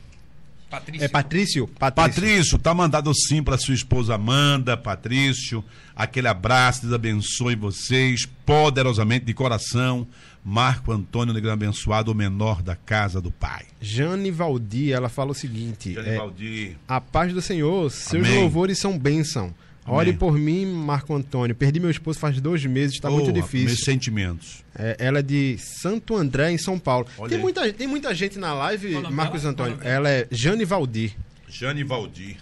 Patrício. 0.74 1.06
É 1.06 1.08
Patrício? 1.08 1.68
Patrício, 1.68 2.58
tá 2.58 2.74
mandado 2.74 3.14
sim 3.14 3.44
para 3.44 3.60
sua 3.60 3.76
esposa 3.76 4.16
Amanda, 4.16 4.76
Patrício. 4.76 5.64
Aquele 5.96 6.28
abraço, 6.28 6.82
Deus 6.82 6.94
abençoe 6.94 7.56
vocês 7.56 8.26
poderosamente 8.44 9.24
de 9.26 9.36
coração. 9.36 10.08
Marco 10.44 10.92
Antônio 10.92 11.32
Negro 11.32 11.52
abençoado, 11.52 12.12
o 12.12 12.16
menor 12.16 12.64
da 12.64 12.76
casa 12.76 13.22
do 13.22 13.30
pai. 13.32 13.66
Jane 13.80 14.32
Valdir, 14.32 14.96
ela 14.96 15.10
fala 15.10 15.32
o 15.32 15.36
seguinte: 15.36 15.94
Jane 15.94 16.10
é, 16.10 16.18
Valdir. 16.18 16.76
A 16.88 17.00
paz 17.00 17.32
do 17.32 17.42
Senhor, 17.42 17.92
seus 17.92 18.28
Amém. 18.28 18.40
louvores 18.40 18.80
são 18.80 18.98
bênção. 18.98 19.54
Ore 19.86 20.10
Amém. 20.12 20.18
por 20.18 20.38
mim, 20.38 20.66
Marco 20.66 21.14
Antônio. 21.14 21.54
Perdi 21.56 21.80
meu 21.80 21.90
esposo 21.92 22.18
faz 22.18 22.40
dois 22.40 22.66
meses, 22.66 22.96
está 22.96 23.10
Oh, 23.10 23.14
muito 23.14 23.34
Meus 23.34 23.44
difícil. 23.46 23.78
sentimentos. 23.84 24.64
É, 24.74 24.96
ela 24.98 25.20
é 25.20 25.22
de 25.22 25.58
Santo 25.58 26.16
André, 26.16 26.52
em 26.52 26.58
São 26.58 26.80
Paulo. 26.80 27.06
Olha 27.18 27.30
Tem 27.30 27.38
aí. 27.38 27.42
muita, 27.44 27.74
tem 27.74 27.88
muita 27.88 28.14
gente 28.16 28.40
na 28.40 28.54
live, 28.54 28.90
Qual 28.92 29.00
o 29.00 29.04
nome 29.04 29.16
Marcos? 29.16 29.44
Antônio. 29.46 29.74
Qual 29.78 29.82
o 29.82 29.84
nome 29.84 29.96
Ela 29.96 30.10
é 30.10 30.28
Jane 30.32 30.64
Valdir. 30.64 31.12
Jane 31.50 31.84
Valdir. 31.84 32.38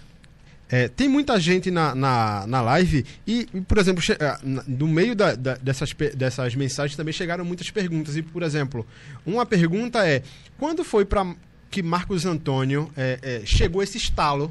É, 0.70 0.88
tem 0.88 1.06
muita 1.06 1.38
gente 1.38 1.70
na, 1.70 1.94
na, 1.94 2.46
na 2.46 2.62
live 2.62 3.04
e, 3.26 3.44
por 3.68 3.76
exemplo, 3.76 4.02
na- 4.42 4.64
no 4.66 4.88
meio 4.88 5.14
da- 5.14 5.34
da- 5.34 5.56
dessas, 5.56 5.92
dessas 6.16 6.54
mensagens 6.54 6.96
também 6.96 7.12
chegaram 7.12 7.44
muitas 7.44 7.68
perguntas. 7.70 8.16
E, 8.16 8.22
por 8.22 8.42
exemplo, 8.42 8.86
uma 9.26 9.44
pergunta 9.44 10.06
é: 10.06 10.22
quando 10.56 10.82
foi 10.82 11.04
para 11.04 11.34
que 11.70 11.82
Marcos 11.82 12.24
Antônio 12.24 12.90
é, 12.96 13.18
é, 13.20 13.42
chegou 13.44 13.82
esse 13.82 13.98
estalo 13.98 14.50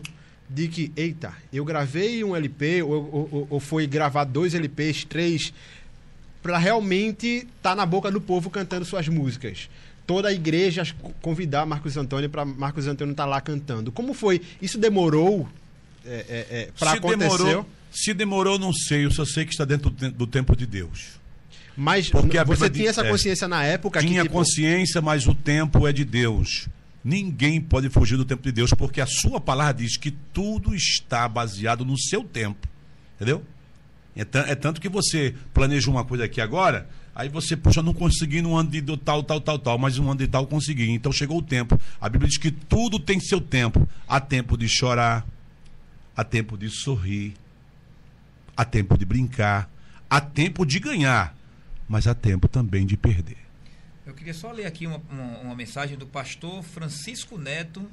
de 0.54 0.68
que, 0.68 0.92
eita, 0.98 1.34
eu 1.54 1.64
gravei 1.64 2.24
um 2.24 2.36
LP, 2.36 2.82
ou, 2.84 2.92
ou- 3.32 3.48
ou- 3.50 3.60
foi 3.60 3.88
gravar 3.88 4.26
dois 4.26 4.54
LPs, 4.54 5.06
três, 5.06 5.54
para 6.44 6.58
realmente 6.58 7.48
estar 7.58 7.76
na 7.76 7.86
boca 7.86 8.12
do 8.12 8.20
povo 8.20 8.50
cantando 8.50 8.84
suas 8.86 9.08
músicas? 9.08 9.70
Toda 10.06 10.28
a 10.30 10.34
igreja 10.34 10.84
convidar 11.22 11.66
Marcos 11.66 11.96
Antônio 11.96 12.30
para 12.30 12.44
Marcos 12.44 12.88
Antônio 12.88 13.12
estar 13.12 13.26
lá 13.26 13.40
cantando. 13.40 13.92
Como 13.92 14.14
foi? 14.14 14.42
Isso 14.62 14.78
demorou 14.78 15.48
é, 16.06 16.26
é, 16.28 16.48
é, 16.62 16.70
para 16.78 16.92
Se 16.92 16.98
acontecer? 16.98 17.38
demorou, 17.38 17.66
se 17.92 18.14
demorou, 18.14 18.60
não 18.60 18.74
sei. 18.74 19.06
Eu 19.06 19.12
só 19.12 19.24
sei 19.24 19.46
que 19.46 19.52
está 19.52 19.64
dentro 19.64 19.90
do, 19.90 19.96
te- 19.96 20.14
do 20.14 20.28
tempo 20.28 20.56
de 20.56 20.66
Deus. 20.66 21.20
Mas 21.78 22.10
Porque 22.10 22.44
você 22.44 22.70
tinha 22.70 22.90
essa 22.90 23.06
é. 23.06 23.10
consciência 23.10 23.48
na 23.48 23.64
época 23.64 24.02
Tinha 24.02 24.24
que 24.24 24.28
tipo, 24.28 24.34
consciência, 24.38 25.02
mas 25.02 25.26
o 25.28 25.34
tempo 25.34 25.88
é 25.88 25.94
de 25.94 26.04
Deus. 26.04 26.68
Ninguém 27.04 27.60
pode 27.60 27.90
fugir 27.90 28.16
do 28.16 28.26
tempo 28.26 28.44
de 28.44 28.52
Deus, 28.52 28.72
porque 28.72 29.02
a 29.02 29.08
sua 29.08 29.42
palavra 29.42 29.74
diz 29.74 29.98
que 29.98 30.12
tudo 30.12 30.76
está 30.76 31.28
baseado 31.28 31.84
no 31.84 31.98
seu 31.98 32.24
tempo. 32.24 32.68
Entendeu? 33.16 33.44
É, 34.16 34.22
é 34.22 34.56
tanto 34.56 34.80
que 34.80 34.90
você 34.90 35.34
planeja 35.54 35.90
uma 35.90 36.06
coisa 36.06 36.26
aqui 36.26 36.40
agora, 36.42 36.88
aí 37.16 37.30
você, 37.30 37.58
puxa, 37.58 37.82
não 37.82 37.94
consegui 37.94 38.42
no 38.42 38.56
ano 38.56 38.70
de 38.70 38.82
tal, 38.98 39.24
tal, 39.24 39.42
tal, 39.42 39.58
tal, 39.58 39.78
mas 39.78 39.98
no 39.98 40.10
ano 40.10 40.20
de 40.20 40.28
tal 40.28 40.46
consegui. 40.46 40.92
Então 40.92 41.12
chegou 41.12 41.40
o 41.40 41.42
tempo. 41.42 41.80
A 42.00 42.08
Bíblia 42.08 42.30
diz 42.30 42.38
que 42.38 42.52
tudo 42.52 43.00
tem 43.00 43.20
seu 43.20 43.42
tempo. 43.42 43.88
Há 44.08 44.20
tempo 44.20 44.58
de 44.58 44.68
chorar, 44.68 45.26
há 46.16 46.24
tempo 46.24 46.58
de 46.58 46.70
sorrir, 46.70 47.34
há 48.56 48.64
tempo 48.64 48.98
de 48.98 49.06
brincar, 49.06 49.70
há 50.10 50.22
tempo 50.22 50.66
de 50.66 50.80
ganhar, 50.80 51.36
mas 51.88 52.06
há 52.06 52.14
tempo 52.14 52.48
também 52.48 52.86
de 52.86 52.96
perder. 52.96 53.41
Eu 54.06 54.14
queria 54.14 54.34
só 54.34 54.52
ler 54.52 54.66
aqui 54.66 54.88
uma, 54.88 55.02
uma, 55.10 55.38
uma 55.40 55.56
mensagem 55.56 55.98
do 55.98 56.08
pastor 56.08 56.64
Francisco 56.64 57.38
Neto 57.38 57.90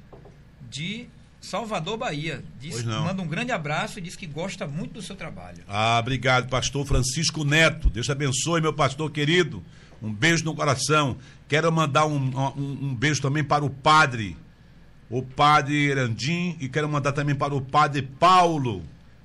de 0.71 1.07
Salvador, 1.41 1.97
Bahia. 1.99 2.43
Diz, 2.59 2.83
manda 2.85 3.23
um 3.23 3.29
grande 3.29 3.53
abraço 3.53 3.99
e 3.99 4.03
diz 4.03 4.17
que 4.17 4.27
gosta 4.27 4.67
muito 4.67 4.95
do 4.95 5.03
seu 5.03 5.15
trabalho. 5.15 5.63
Ah, 5.69 5.99
obrigado, 6.01 6.49
pastor 6.49 6.87
Francisco 6.87 7.45
Neto. 7.45 7.91
Deus 7.91 8.07
te 8.07 8.13
abençoe, 8.13 8.61
meu 8.61 8.73
pastor 8.73 9.11
querido. 9.11 9.63
Um 10.03 10.13
beijo 10.13 10.45
no 10.45 10.55
coração. 10.55 11.19
Quero 11.47 11.71
mandar 11.71 12.07
um, 12.07 12.17
um, 12.17 12.89
um 12.89 12.95
beijo 12.95 13.21
também 13.21 13.45
para 13.45 13.65
o 13.65 13.71
padre, 13.71 14.37
o 15.11 15.23
padre 15.23 15.91
Erandim, 15.91 16.57
e 16.61 16.69
quero 16.69 16.89
mandar 16.89 17.13
também 17.13 17.35
para 17.35 17.55
o 17.55 17.61
padre 17.61 18.03
Paulo, 18.03 18.83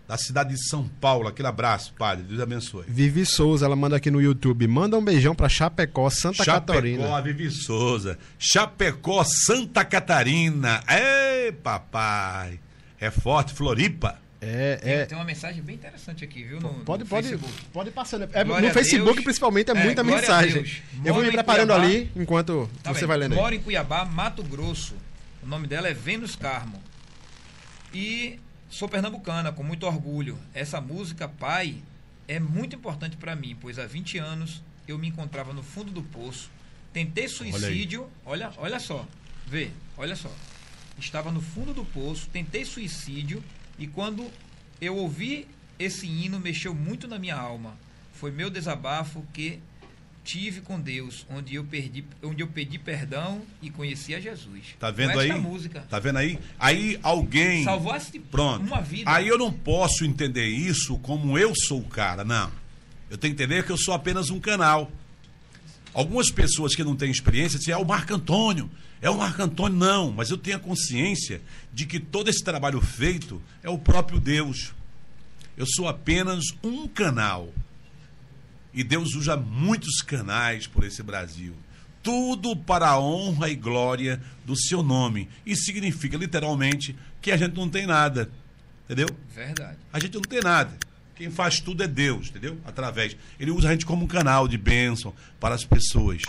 da 0.07 0.17
cidade 0.17 0.49
de 0.53 0.67
São 0.67 0.87
Paulo. 0.99 1.27
Aquele 1.27 1.47
abraço, 1.47 1.93
padre. 1.97 2.23
Deus 2.25 2.41
abençoe. 2.41 2.83
Vivi 2.87 3.25
Souza, 3.25 3.65
ela 3.65 3.75
manda 3.75 3.95
aqui 3.95 4.11
no 4.11 4.21
YouTube. 4.21 4.67
Manda 4.67 4.97
um 4.97 5.03
beijão 5.03 5.33
para 5.33 5.47
Chapecó, 5.49 6.09
Santa 6.09 6.43
Chapecó, 6.43 6.73
Catarina. 6.73 7.15
a 7.17 7.21
Vivi 7.21 7.49
Souza. 7.49 8.17
Chapecó, 8.37 9.23
Santa 9.23 9.85
Catarina. 9.85 10.83
Ei, 10.89 11.51
papai. 11.51 12.59
É 12.99 13.09
forte, 13.11 13.53
Floripa. 13.53 14.19
É, 14.45 14.75
Tem, 14.75 14.91
é. 14.93 15.05
tem 15.05 15.17
uma 15.17 15.23
mensagem 15.23 15.63
bem 15.63 15.75
interessante 15.75 16.21
aqui, 16.25 16.43
viu? 16.43 16.59
No, 16.59 16.69
Pode, 16.83 17.03
no 17.05 17.09
pode, 17.09 17.29
Facebook. 17.29 17.53
pode 17.71 17.91
passando. 17.91 18.27
É, 18.33 18.43
no 18.43 18.55
Facebook, 18.71 19.13
Deus. 19.13 19.23
principalmente, 19.23 19.71
é 19.71 19.73
É, 19.77 19.83
muita 19.85 20.03
mensagem. 20.03 20.65
Eu 21.05 21.13
vou 21.13 21.23
me 21.23 21.31
preparando 21.31 21.69
Cuiabá. 21.69 21.81
ali 21.85 22.11
enquanto 22.13 22.69
Tá 22.83 22.91
você 22.93 22.99
bem. 23.01 23.07
vai 23.07 23.17
lendo. 23.19 23.31
aí. 23.33 23.39
Mora 23.39 23.55
em 23.55 23.59
Cuiabá, 23.61 24.03
Mato 24.03 24.43
Grosso. 24.43 24.95
O 25.41 25.47
nome 25.47 25.65
dela 25.65 25.87
é 25.87 25.93
Vênus 25.93 26.35
Carmo. 26.35 26.81
E 27.93 28.37
sou 28.73 28.89
pernambucana, 28.89 29.51
com 29.51 29.61
muito 29.61 29.85
orgulho. 29.85 30.35
Essa 30.51 30.81
música, 30.81 31.27
Pai, 31.27 31.77
é 32.27 32.39
muito 32.39 32.75
importante 32.75 33.15
para 33.15 33.35
mim, 33.35 33.55
pois 33.61 33.77
há 33.77 33.85
20 33.85 34.17
anos 34.17 34.63
eu 34.87 34.97
me 34.97 35.07
encontrava 35.07 35.53
no 35.53 35.61
fundo 35.61 35.91
do 35.91 36.01
poço. 36.01 36.49
Tentei 36.91 37.27
suicídio. 37.27 38.09
Olha, 38.25 38.51
olha 38.57 38.79
só. 38.79 39.07
Vê, 39.45 39.69
olha 39.95 40.15
só. 40.15 40.31
Estava 40.97 41.31
no 41.31 41.39
fundo 41.39 41.71
do 41.71 41.85
poço, 41.85 42.27
tentei 42.33 42.65
suicídio 42.65 43.43
e 43.77 43.85
quando 43.85 44.27
eu 44.81 44.97
ouvi 44.97 45.47
esse 45.77 46.07
hino 46.07 46.39
mexeu 46.39 46.73
muito 46.73 47.07
na 47.07 47.19
minha 47.19 47.35
alma. 47.35 47.77
Foi 48.11 48.31
meu 48.31 48.49
desabafo 48.49 49.23
que 49.31 49.59
tive 50.23 50.61
com 50.61 50.79
Deus, 50.79 51.25
onde 51.29 51.55
eu 51.55 51.63
perdi, 51.63 52.05
onde 52.23 52.41
eu 52.41 52.47
pedi 52.47 52.79
perdão 52.79 53.41
e 53.61 53.69
conheci 53.69 54.15
a 54.15 54.19
Jesus. 54.19 54.75
Tá 54.79 54.89
vendo 54.89 55.19
aí? 55.19 55.31
música. 55.33 55.81
Tá 55.89 55.99
vendo 55.99 56.17
aí? 56.17 56.39
Aí 56.57 56.99
alguém. 57.03 57.63
Salvaste 57.63 58.19
Pronto. 58.19 58.65
uma 58.65 58.81
vida. 58.81 59.11
Aí 59.11 59.27
eu 59.27 59.37
não 59.37 59.51
posso 59.51 60.05
entender 60.05 60.47
isso 60.47 60.97
como 60.99 61.37
eu 61.37 61.53
sou 61.55 61.79
o 61.81 61.87
cara, 61.87 62.23
não. 62.23 62.51
Eu 63.09 63.17
tenho 63.17 63.35
que 63.35 63.43
entender 63.43 63.63
que 63.65 63.71
eu 63.71 63.77
sou 63.77 63.93
apenas 63.93 64.29
um 64.29 64.39
canal. 64.39 64.91
Algumas 65.93 66.31
pessoas 66.31 66.75
que 66.75 66.83
não 66.83 66.95
têm 66.95 67.11
experiência 67.11 67.59
dizem, 67.59 67.73
é 67.73 67.77
o 67.77 67.85
Marco 67.85 68.13
Antônio. 68.13 68.69
É 69.01 69.09
o 69.09 69.17
Marco 69.17 69.43
Antônio, 69.43 69.77
não. 69.77 70.11
Mas 70.11 70.31
eu 70.31 70.37
tenho 70.37 70.57
a 70.57 70.59
consciência 70.59 71.41
de 71.71 71.85
que 71.85 71.99
todo 71.99 72.29
esse 72.29 72.43
trabalho 72.43 72.81
feito 72.81 73.41
é 73.61 73.69
o 73.69 73.77
próprio 73.77 74.19
Deus. 74.19 74.73
Eu 75.55 75.65
sou 75.67 75.87
apenas 75.87 76.45
um 76.63 76.87
canal. 76.87 77.53
E 78.73 78.83
Deus 78.83 79.13
usa 79.13 79.37
muitos 79.37 80.01
canais 80.01 80.65
por 80.67 80.83
esse 80.83 81.03
Brasil. 81.03 81.53
Tudo 82.01 82.55
para 82.55 82.89
a 82.89 82.99
honra 82.99 83.49
e 83.49 83.55
glória 83.55 84.21
do 84.45 84.55
seu 84.55 84.81
nome. 84.83 85.29
Isso 85.45 85.63
significa, 85.63 86.17
literalmente, 86.17 86.95
que 87.21 87.31
a 87.31 87.37
gente 87.37 87.55
não 87.55 87.69
tem 87.69 87.85
nada. 87.85 88.29
Entendeu? 88.85 89.07
Verdade. 89.33 89.77
A 89.91 89.99
gente 89.99 90.15
não 90.15 90.21
tem 90.21 90.41
nada. 90.41 90.77
Quem 91.15 91.29
faz 91.29 91.59
tudo 91.59 91.83
é 91.83 91.87
Deus, 91.87 92.29
entendeu? 92.29 92.57
Através. 92.65 93.15
Ele 93.39 93.51
usa 93.51 93.69
a 93.69 93.71
gente 93.71 93.85
como 93.85 94.03
um 94.03 94.07
canal 94.07 94.47
de 94.47 94.57
bênção 94.57 95.13
para 95.39 95.55
as 95.55 95.63
pessoas. 95.63 96.23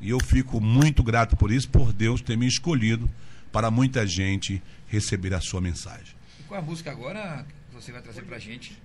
E 0.00 0.10
eu 0.10 0.18
fico 0.20 0.60
muito 0.60 1.02
grato 1.02 1.36
por 1.36 1.50
isso, 1.50 1.68
por 1.68 1.92
Deus 1.92 2.20
ter 2.20 2.36
me 2.36 2.46
escolhido 2.46 3.08
para 3.52 3.70
muita 3.70 4.06
gente 4.06 4.60
receber 4.88 5.32
a 5.32 5.40
sua 5.40 5.60
mensagem. 5.60 6.14
E 6.40 6.42
qual 6.42 6.60
a 6.60 6.62
música 6.62 6.90
agora 6.90 7.46
que 7.70 7.74
você 7.74 7.92
vai 7.92 8.02
trazer 8.02 8.22
pra 8.22 8.38
gente? 8.38 8.76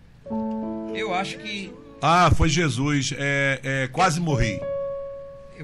Eu 0.95 1.14
acho 1.14 1.38
que. 1.40 1.73
Ah, 2.01 2.31
foi 2.35 2.49
Jesus. 2.49 3.13
É, 3.17 3.59
é, 3.63 3.88
quase 3.88 4.19
morri. 4.19 4.59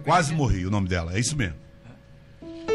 Quase 0.03 0.33
morri 0.33 0.65
o 0.65 0.69
nome 0.69 0.87
dela, 0.87 1.15
é 1.15 1.19
isso 1.19 1.35
mesmo. 1.37 1.55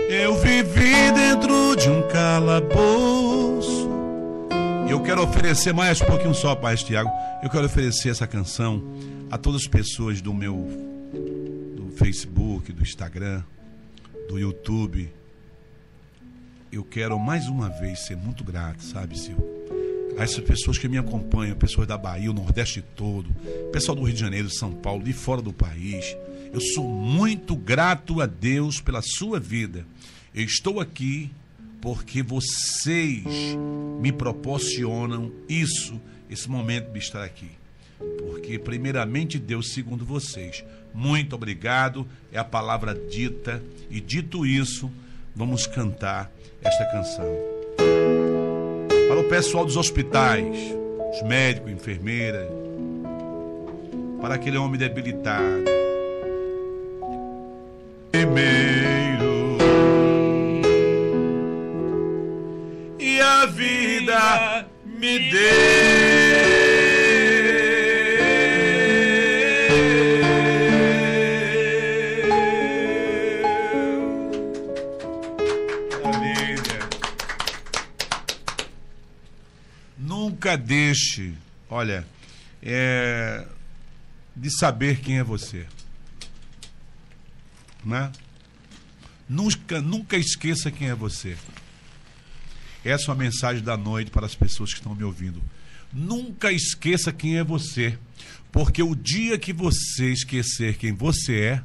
Eu 0.08 0.36
vivi 0.38 1.12
dentro 1.12 1.76
de 1.76 1.88
um 1.88 2.08
calabouço. 2.08 3.88
E 4.88 4.90
eu 4.90 5.02
quero 5.02 5.22
oferecer 5.22 5.72
mais 5.72 6.00
um 6.00 6.06
pouquinho 6.06 6.34
só, 6.34 6.54
Pai 6.54 6.76
Tiago. 6.76 7.10
Eu 7.42 7.50
quero 7.50 7.66
oferecer 7.66 8.08
essa 8.08 8.26
canção 8.26 8.82
a 9.30 9.38
todas 9.38 9.62
as 9.62 9.68
pessoas 9.68 10.20
do 10.20 10.32
meu 10.32 10.66
do 11.76 11.92
Facebook, 11.96 12.72
do 12.72 12.82
Instagram, 12.82 13.42
do 14.28 14.38
YouTube, 14.38 15.12
eu 16.72 16.84
quero 16.84 17.18
mais 17.18 17.48
uma 17.48 17.68
vez 17.68 18.06
ser 18.06 18.16
muito 18.16 18.44
grato, 18.44 18.82
sabe, 18.84 19.18
Silvio? 19.18 19.59
A 20.20 20.24
essas 20.24 20.44
pessoas 20.44 20.76
que 20.76 20.86
me 20.86 20.98
acompanham, 20.98 21.56
pessoas 21.56 21.88
da 21.88 21.96
Bahia, 21.96 22.30
o 22.30 22.34
Nordeste 22.34 22.82
todo, 22.82 23.34
pessoal 23.72 23.96
do 23.96 24.02
Rio 24.02 24.12
de 24.12 24.20
Janeiro, 24.20 24.50
São 24.50 24.70
Paulo, 24.70 25.02
de 25.02 25.14
fora 25.14 25.40
do 25.40 25.50
país. 25.50 26.14
Eu 26.52 26.60
sou 26.60 26.86
muito 26.86 27.56
grato 27.56 28.20
a 28.20 28.26
Deus 28.26 28.82
pela 28.82 29.00
sua 29.00 29.40
vida. 29.40 29.86
Eu 30.34 30.44
estou 30.44 30.78
aqui 30.78 31.30
porque 31.80 32.22
vocês 32.22 33.24
me 33.98 34.12
proporcionam 34.12 35.32
isso, 35.48 35.98
esse 36.28 36.50
momento 36.50 36.92
de 36.92 36.98
estar 36.98 37.24
aqui. 37.24 37.52
Porque, 38.18 38.58
primeiramente, 38.58 39.38
Deus, 39.38 39.72
segundo 39.72 40.04
vocês. 40.04 40.62
Muito 40.92 41.34
obrigado, 41.34 42.06
é 42.30 42.38
a 42.38 42.44
palavra 42.44 42.94
dita. 42.94 43.62
E 43.88 44.02
dito 44.02 44.44
isso, 44.44 44.90
vamos 45.34 45.66
cantar 45.66 46.30
esta 46.62 46.84
canção. 46.92 47.59
Para 49.10 49.18
o 49.18 49.24
pessoal 49.24 49.64
dos 49.64 49.76
hospitais, 49.76 50.56
os 51.12 51.22
médicos, 51.26 51.72
enfermeiras, 51.72 52.46
para 54.20 54.36
aquele 54.36 54.56
homem 54.56 54.78
debilitado. 54.78 55.64
Primeiro. 58.12 59.58
E 63.00 63.20
a 63.20 63.46
vida 63.46 64.68
me 64.84 65.18
deu. 65.18 66.09
Nunca 80.50 80.56
deixe, 80.56 81.32
olha, 81.68 82.04
é, 82.60 83.46
de 84.34 84.50
saber 84.50 84.98
quem 84.98 85.18
é 85.18 85.22
você. 85.22 85.64
Né? 87.84 88.10
Nunca, 89.28 89.80
nunca 89.80 90.16
esqueça 90.16 90.68
quem 90.68 90.88
é 90.88 90.94
você. 90.94 91.36
Essa 92.84 93.04
é 93.04 93.08
uma 93.10 93.22
mensagem 93.22 93.62
da 93.62 93.76
noite 93.76 94.10
para 94.10 94.26
as 94.26 94.34
pessoas 94.34 94.70
que 94.70 94.80
estão 94.80 94.92
me 94.92 95.04
ouvindo. 95.04 95.40
Nunca 95.92 96.50
esqueça 96.50 97.12
quem 97.12 97.38
é 97.38 97.44
você, 97.44 97.96
porque 98.50 98.82
o 98.82 98.96
dia 98.96 99.38
que 99.38 99.52
você 99.52 100.10
esquecer 100.10 100.76
quem 100.78 100.92
você 100.92 101.40
é, 101.40 101.62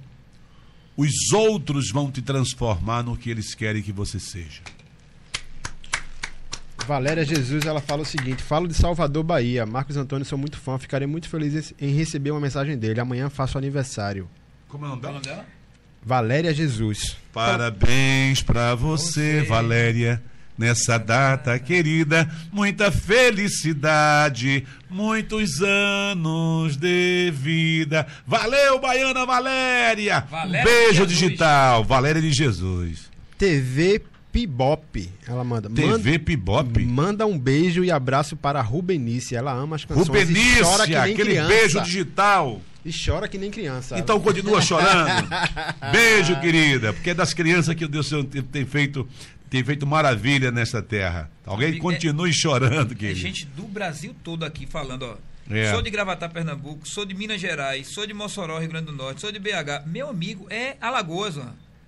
os 0.95 1.31
outros 1.33 1.89
vão 1.89 2.11
te 2.11 2.21
transformar 2.21 3.01
no 3.01 3.17
que 3.17 3.31
eles 3.31 3.55
querem 3.55 3.81
que 3.81 3.91
você 3.91 4.19
seja. 4.19 4.61
Valéria 6.85 7.25
Jesus, 7.25 7.65
ela 7.65 7.81
fala 7.81 8.03
o 8.03 8.05
seguinte: 8.05 8.43
falo 8.43 8.67
de 8.67 8.73
Salvador, 8.73 9.23
Bahia. 9.23 9.65
Marcos 9.65 9.97
Antônio, 9.97 10.25
sou 10.25 10.37
muito 10.37 10.57
fã, 10.57 10.77
ficarei 10.77 11.07
muito 11.07 11.27
feliz 11.27 11.73
em 11.79 11.93
receber 11.95 12.31
uma 12.31 12.39
mensagem 12.39 12.77
dele. 12.77 12.99
Amanhã 12.99 13.29
faço 13.29 13.57
aniversário. 13.57 14.29
Como 14.67 14.85
é 14.85 14.87
o 14.87 14.91
nome 14.91 14.99
é 14.99 15.01
dela? 15.01 15.13
nome 15.13 15.25
dela? 15.25 15.45
Valéria 16.03 16.53
Jesus. 16.53 17.17
Parabéns 17.33 18.43
pra 18.43 18.75
você, 18.75 19.39
Você. 19.39 19.47
Valéria, 19.47 20.21
nessa 20.55 20.99
data 20.99 21.57
querida. 21.57 22.29
Muita 22.51 22.91
felicidade, 22.91 24.63
muitos 24.87 25.61
anos 25.63 26.77
de 26.77 27.31
vida. 27.31 28.05
Valeu, 28.27 28.79
Baiana 28.79 29.25
Valéria! 29.25 30.21
Valéria 30.29 30.61
um 30.61 30.73
beijo 30.73 31.07
Jesus. 31.07 31.09
digital, 31.09 31.83
Valéria 31.83 32.21
de 32.21 32.31
Jesus. 32.31 33.09
TV 33.37 34.01
Pibop. 34.35 35.09
Ela 35.25 35.45
manda. 35.45 35.69
TV 35.69 35.87
manda, 35.87 36.19
Pibop. 36.19 36.85
manda 36.85 37.25
um 37.25 37.39
beijo 37.39 37.85
e 37.85 37.89
abraço 37.89 38.35
para 38.35 38.59
a 38.59 38.61
Rubenice. 38.61 39.33
Ela 39.33 39.53
ama 39.53 39.77
as 39.77 39.85
canções 39.85 40.29
e 40.29 40.61
chora 40.61 40.83
que 40.85 40.91
nem 40.91 40.99
aquele 41.13 41.29
criança. 41.29 41.47
beijo 41.47 41.81
digital. 41.81 42.61
E 42.83 42.91
chora 42.91 43.29
que 43.29 43.37
nem 43.37 43.49
criança. 43.49 43.97
Então 43.97 44.19
continua 44.19 44.61
chorando. 44.61 45.27
Beijo, 45.91 46.39
querida, 46.39 46.93
porque 46.93 47.09
é 47.09 47.13
das 47.15 47.33
crianças 47.33 47.73
que 47.73 47.87
Deus 47.87 48.11
tem 48.51 48.63
feito, 48.63 49.07
tem 49.49 49.63
feito 49.63 49.87
maravilha 49.87 50.51
nesta 50.51 50.83
terra. 50.83 51.31
Alguém 51.43 51.69
Amigo, 51.69 51.81
continue 51.81 52.31
chorando, 52.31 52.91
É 52.91 52.95
querido. 52.95 53.19
gente 53.19 53.47
do 53.47 53.63
Brasil 53.63 54.15
todo 54.23 54.43
aqui 54.45 54.67
falando, 54.67 55.01
ó. 55.03 55.15
É. 55.49 55.71
Sou 55.71 55.81
de 55.81 55.89
Gravatá, 55.89 56.29
Pernambuco, 56.29 56.87
sou 56.87 57.05
de 57.05 57.15
Minas 57.15 57.41
Gerais, 57.41 57.87
sou 57.87 58.05
de 58.05 58.13
Mossoró, 58.13 58.59
Rio 58.59 58.69
Grande 58.69 58.87
do 58.87 58.93
Norte, 58.93 59.21
sou 59.21 59.31
de 59.31 59.39
BH. 59.39 59.87
Meu 59.87 60.09
amigo 60.09 60.45
é 60.51 60.75
Alagoas, 60.79 61.37
ó. 61.37 61.45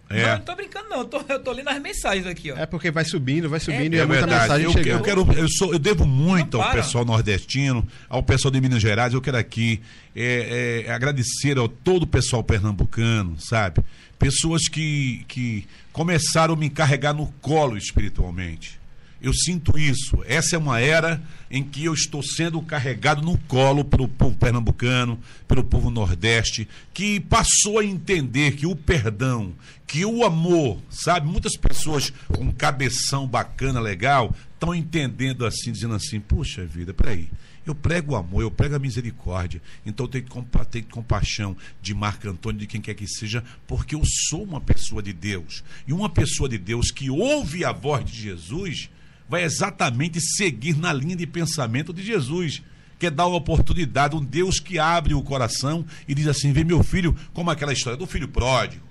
É. 0.09 0.21
Não, 0.21 0.29
eu 0.29 0.37
não 0.37 0.45
tô 0.45 0.55
brincando, 0.55 0.89
não. 0.89 0.97
Eu 0.99 1.05
tô, 1.05 1.21
eu 1.27 1.39
tô 1.43 1.51
lendo 1.51 1.67
as 1.69 1.81
mensagens 1.81 2.25
aqui, 2.25 2.51
ó. 2.51 2.57
É 2.57 2.65
porque 2.65 2.89
vai 2.91 3.03
subindo, 3.03 3.49
vai 3.49 3.59
subindo 3.59 3.93
e 3.93 3.97
É 3.97 4.01
é 4.01 4.05
muita 4.05 4.25
verdade. 4.25 4.41
mensagem 4.41 4.65
Eu, 4.65 4.71
chegando. 4.71 4.97
eu 4.99 5.03
quero, 5.03 5.33
eu 5.33 5.49
sou, 5.49 5.73
eu 5.73 5.79
devo 5.79 6.05
muito 6.05 6.57
Não 6.57 6.63
ao 6.63 6.71
pessoal 6.71 7.03
nordestino, 7.05 7.85
ao 8.07 8.23
pessoal 8.23 8.51
de 8.51 8.61
Minas 8.61 8.81
Gerais. 8.81 9.13
Eu 9.13 9.21
quero 9.21 9.37
aqui 9.37 9.81
é, 10.15 10.83
é, 10.87 10.91
agradecer 10.91 11.57
ao 11.57 11.67
todo 11.67 12.03
o 12.03 12.07
pessoal 12.07 12.43
pernambucano, 12.43 13.35
sabe? 13.39 13.81
Pessoas 14.17 14.67
que, 14.67 15.25
que 15.27 15.67
começaram 15.91 16.53
a 16.53 16.57
me 16.57 16.69
carregar 16.69 17.13
no 17.13 17.27
colo 17.41 17.77
espiritualmente. 17.77 18.79
Eu 19.21 19.33
sinto 19.33 19.77
isso. 19.77 20.23
Essa 20.27 20.55
é 20.55 20.59
uma 20.59 20.79
era 20.79 21.21
em 21.49 21.63
que 21.63 21.83
eu 21.83 21.93
estou 21.93 22.21
sendo 22.21 22.61
carregado 22.61 23.21
no 23.21 23.37
colo 23.39 23.83
pelo 23.83 24.07
povo 24.07 24.35
pernambucano, 24.35 25.19
pelo 25.47 25.63
povo 25.63 25.89
nordeste, 25.89 26.67
que 26.93 27.19
passou 27.19 27.79
a 27.79 27.85
entender 27.85 28.55
que 28.55 28.67
o 28.67 28.75
perdão, 28.75 29.53
que 29.87 30.05
o 30.05 30.23
amor, 30.23 30.79
sabe? 30.89 31.27
Muitas 31.27 31.57
pessoas 31.57 32.13
com 32.27 32.51
cabeção 32.51 33.25
bacana, 33.27 33.79
legal, 33.79 34.35
estão 34.53 34.75
entendendo 34.75 35.45
assim, 35.45 35.71
dizendo 35.71 35.95
assim: 35.95 36.19
puxa 36.19 36.65
vida, 36.65 36.93
peraí. 36.93 37.29
Eu 37.65 37.75
prego 37.75 38.13
o 38.13 38.15
amor, 38.15 38.41
eu 38.43 38.49
prego 38.51 38.75
a 38.75 38.79
misericórdia. 38.79 39.61
Então 39.85 40.05
eu 40.05 40.09
tenho 40.09 40.23
que 40.23 40.29
compa- 40.29 40.63
ter 40.63 40.83
compaixão 40.83 41.57
de 41.81 41.93
Marco 41.93 42.29
Antônio, 42.29 42.61
de 42.61 42.65
quem 42.65 42.79
quer 42.79 42.93
que 42.93 43.05
seja, 43.05 43.43
porque 43.67 43.93
eu 43.93 44.01
sou 44.29 44.43
uma 44.43 44.61
pessoa 44.61 45.03
de 45.03 45.11
Deus. 45.11 45.65
E 45.85 45.91
uma 45.91 46.07
pessoa 46.07 46.47
de 46.47 46.57
Deus 46.57 46.91
que 46.91 47.09
ouve 47.09 47.65
a 47.65 47.73
voz 47.73 48.05
de 48.05 48.21
Jesus 48.21 48.89
vai 49.29 49.43
exatamente 49.43 50.19
seguir 50.21 50.77
na 50.77 50.93
linha 50.93 51.15
de 51.15 51.27
pensamento 51.27 51.93
de 51.93 52.03
Jesus. 52.03 52.63
Quer 52.99 53.11
dar 53.11 53.27
uma 53.27 53.37
oportunidade, 53.37 54.15
um 54.15 54.23
Deus 54.23 54.59
que 54.59 54.79
abre 54.79 55.13
o 55.13 55.21
coração 55.21 55.85
e 56.07 56.15
diz 56.15 56.27
assim: 56.27 56.51
vem 56.51 56.63
meu 56.63 56.83
filho, 56.83 57.15
como 57.33 57.51
aquela 57.51 57.73
história 57.73 57.97
do 57.97 58.07
filho 58.07 58.27
pródigo. 58.27 58.85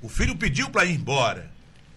O 0.00 0.08
filho 0.08 0.36
pediu 0.36 0.70
para 0.70 0.84
ir 0.84 0.94
embora. 0.94 1.52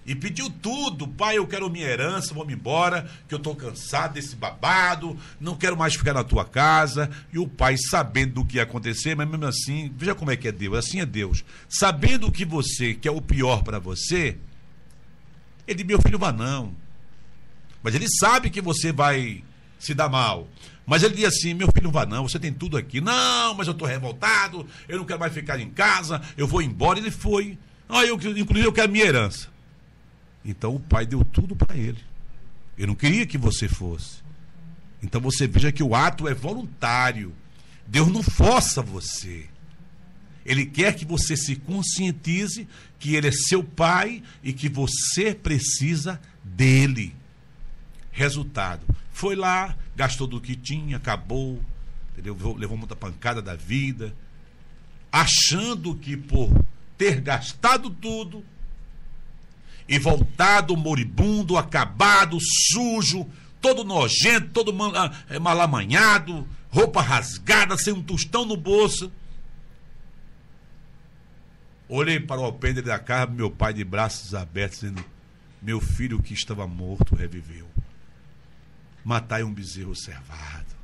E 0.05 0.15
pediu 0.15 0.49
tudo. 0.49 1.05
Pai, 1.05 1.37
eu 1.37 1.45
quero 1.45 1.69
minha 1.69 1.85
herança, 1.85 2.33
vou-me 2.33 2.53
embora, 2.53 3.09
que 3.27 3.33
eu 3.33 3.37
estou 3.37 3.53
cansado 3.53 4.13
desse 4.13 4.37
babado, 4.37 5.17
não 5.37 5.57
quero 5.57 5.75
mais 5.75 5.95
ficar 5.95 6.13
na 6.13 6.23
tua 6.23 6.45
casa. 6.45 7.09
E 7.33 7.37
o 7.37 7.45
pai, 7.45 7.75
sabendo 7.77 8.35
do 8.35 8.45
que 8.45 8.55
ia 8.55 8.63
acontecer, 8.63 9.15
mas 9.15 9.27
mesmo 9.27 9.45
assim, 9.45 9.93
veja 9.97 10.15
como 10.15 10.31
é 10.31 10.37
que 10.37 10.47
é 10.47 10.51
Deus, 10.53 10.77
assim 10.77 11.01
é 11.01 11.05
Deus. 11.05 11.43
Sabendo 11.67 12.31
que 12.31 12.45
você, 12.45 12.93
que 12.93 13.09
é 13.09 13.11
o 13.11 13.21
pior 13.21 13.63
para 13.63 13.79
você, 13.79 14.37
ele, 15.67 15.83
meu 15.83 16.01
filho, 16.01 16.17
vá 16.17 16.31
não. 16.31 16.73
Mas 17.87 17.95
ele 17.95 18.09
sabe 18.09 18.49
que 18.49 18.59
você 18.59 18.91
vai 18.91 19.41
se 19.79 19.93
dar 19.93 20.09
mal. 20.09 20.49
Mas 20.85 21.03
ele 21.03 21.15
diz 21.15 21.23
assim: 21.23 21.53
meu 21.53 21.71
filho, 21.71 21.85
não 21.85 21.91
vá 21.91 22.05
não, 22.05 22.27
você 22.27 22.37
tem 22.37 22.51
tudo 22.51 22.75
aqui. 22.75 22.99
Não, 22.99 23.53
mas 23.53 23.65
eu 23.65 23.71
estou 23.71 23.87
revoltado, 23.87 24.67
eu 24.89 24.97
não 24.97 25.05
quero 25.05 25.21
mais 25.21 25.33
ficar 25.33 25.57
em 25.57 25.69
casa, 25.69 26.21
eu 26.35 26.45
vou 26.45 26.61
embora. 26.61 26.99
Ele 26.99 27.09
foi. 27.09 27.57
Ah, 27.87 28.03
eu, 28.03 28.15
inclusive, 28.15 28.65
eu 28.65 28.73
quero 28.73 28.91
minha 28.91 29.05
herança. 29.05 29.47
Então 30.43 30.75
o 30.75 30.81
pai 30.81 31.05
deu 31.05 31.23
tudo 31.23 31.55
para 31.55 31.77
ele. 31.77 32.03
Eu 32.77 32.87
não 32.87 32.93
queria 32.93 33.25
que 33.25 33.37
você 33.37 33.69
fosse. 33.69 34.17
Então 35.01 35.21
você 35.21 35.47
veja 35.47 35.71
que 35.71 35.81
o 35.81 35.95
ato 35.95 36.27
é 36.27 36.33
voluntário. 36.33 37.33
Deus 37.87 38.09
não 38.09 38.21
força 38.21 38.81
você. 38.81 39.45
Ele 40.45 40.65
quer 40.65 40.93
que 40.93 41.05
você 41.05 41.37
se 41.37 41.55
conscientize 41.55 42.67
que 42.99 43.15
ele 43.15 43.29
é 43.29 43.31
seu 43.31 43.63
pai 43.63 44.21
e 44.43 44.51
que 44.51 44.67
você 44.67 45.33
precisa 45.33 46.19
dele. 46.43 47.15
Resultado: 48.17 48.83
foi 49.13 49.35
lá, 49.35 49.77
gastou 49.95 50.25
do 50.25 50.41
que 50.41 50.55
tinha, 50.55 50.97
acabou, 50.97 51.61
entendeu? 52.11 52.35
levou 52.57 52.75
muita 52.75 52.95
pancada 52.95 53.43
da 53.43 53.55
vida, 53.55 54.11
achando 55.11 55.93
que 55.93 56.17
por 56.17 56.49
ter 56.97 57.21
gastado 57.21 57.91
tudo 57.91 58.43
e 59.87 59.99
voltado 59.99 60.75
moribundo, 60.75 61.57
acabado, 61.57 62.39
sujo, 62.41 63.29
todo 63.61 63.83
nojento, 63.83 64.49
todo 64.49 64.73
mal- 64.73 64.95
ah, 64.95 65.11
malamanhado, 65.39 66.47
roupa 66.71 67.03
rasgada, 67.03 67.77
sem 67.77 67.93
um 67.93 68.01
tostão 68.01 68.45
no 68.45 68.57
bolso. 68.57 69.11
Olhei 71.87 72.19
para 72.19 72.41
o 72.41 72.45
alpendre 72.45 72.81
da 72.81 72.97
casa, 72.97 73.31
meu 73.31 73.51
pai 73.51 73.75
de 73.75 73.83
braços 73.83 74.33
abertos, 74.33 74.79
dizendo: 74.79 75.05
Meu 75.61 75.79
filho 75.79 76.19
que 76.19 76.33
estava 76.33 76.65
morto 76.65 77.13
reviveu. 77.15 77.67
Matai 79.07 79.41
um 79.41 79.53
bezerro 79.53 79.95
servado. 79.95 80.75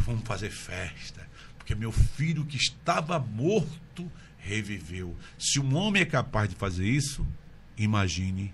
Vamos 0.00 0.24
fazer 0.24 0.48
festa, 0.50 1.28
porque 1.58 1.74
meu 1.74 1.92
filho 1.92 2.46
que 2.46 2.56
estava 2.56 3.18
morto 3.18 4.10
reviveu. 4.38 5.14
Se 5.38 5.60
um 5.60 5.76
homem 5.76 6.00
é 6.00 6.06
capaz 6.06 6.48
de 6.48 6.56
fazer 6.56 6.88
isso, 6.88 7.24
imagine 7.76 8.50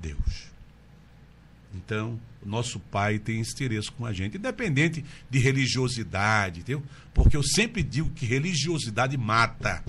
Deus. 0.00 0.52
Então, 1.74 2.16
nosso 2.46 2.78
pai 2.78 3.18
tem 3.18 3.40
esse 3.40 3.52
interesse 3.54 3.90
com 3.90 4.06
a 4.06 4.12
gente, 4.12 4.36
independente 4.36 5.04
de 5.28 5.40
religiosidade, 5.40 6.60
entendeu? 6.60 6.82
Porque 7.12 7.36
eu 7.36 7.42
sempre 7.42 7.82
digo 7.82 8.08
que 8.10 8.24
religiosidade 8.24 9.16
mata. 9.16 9.82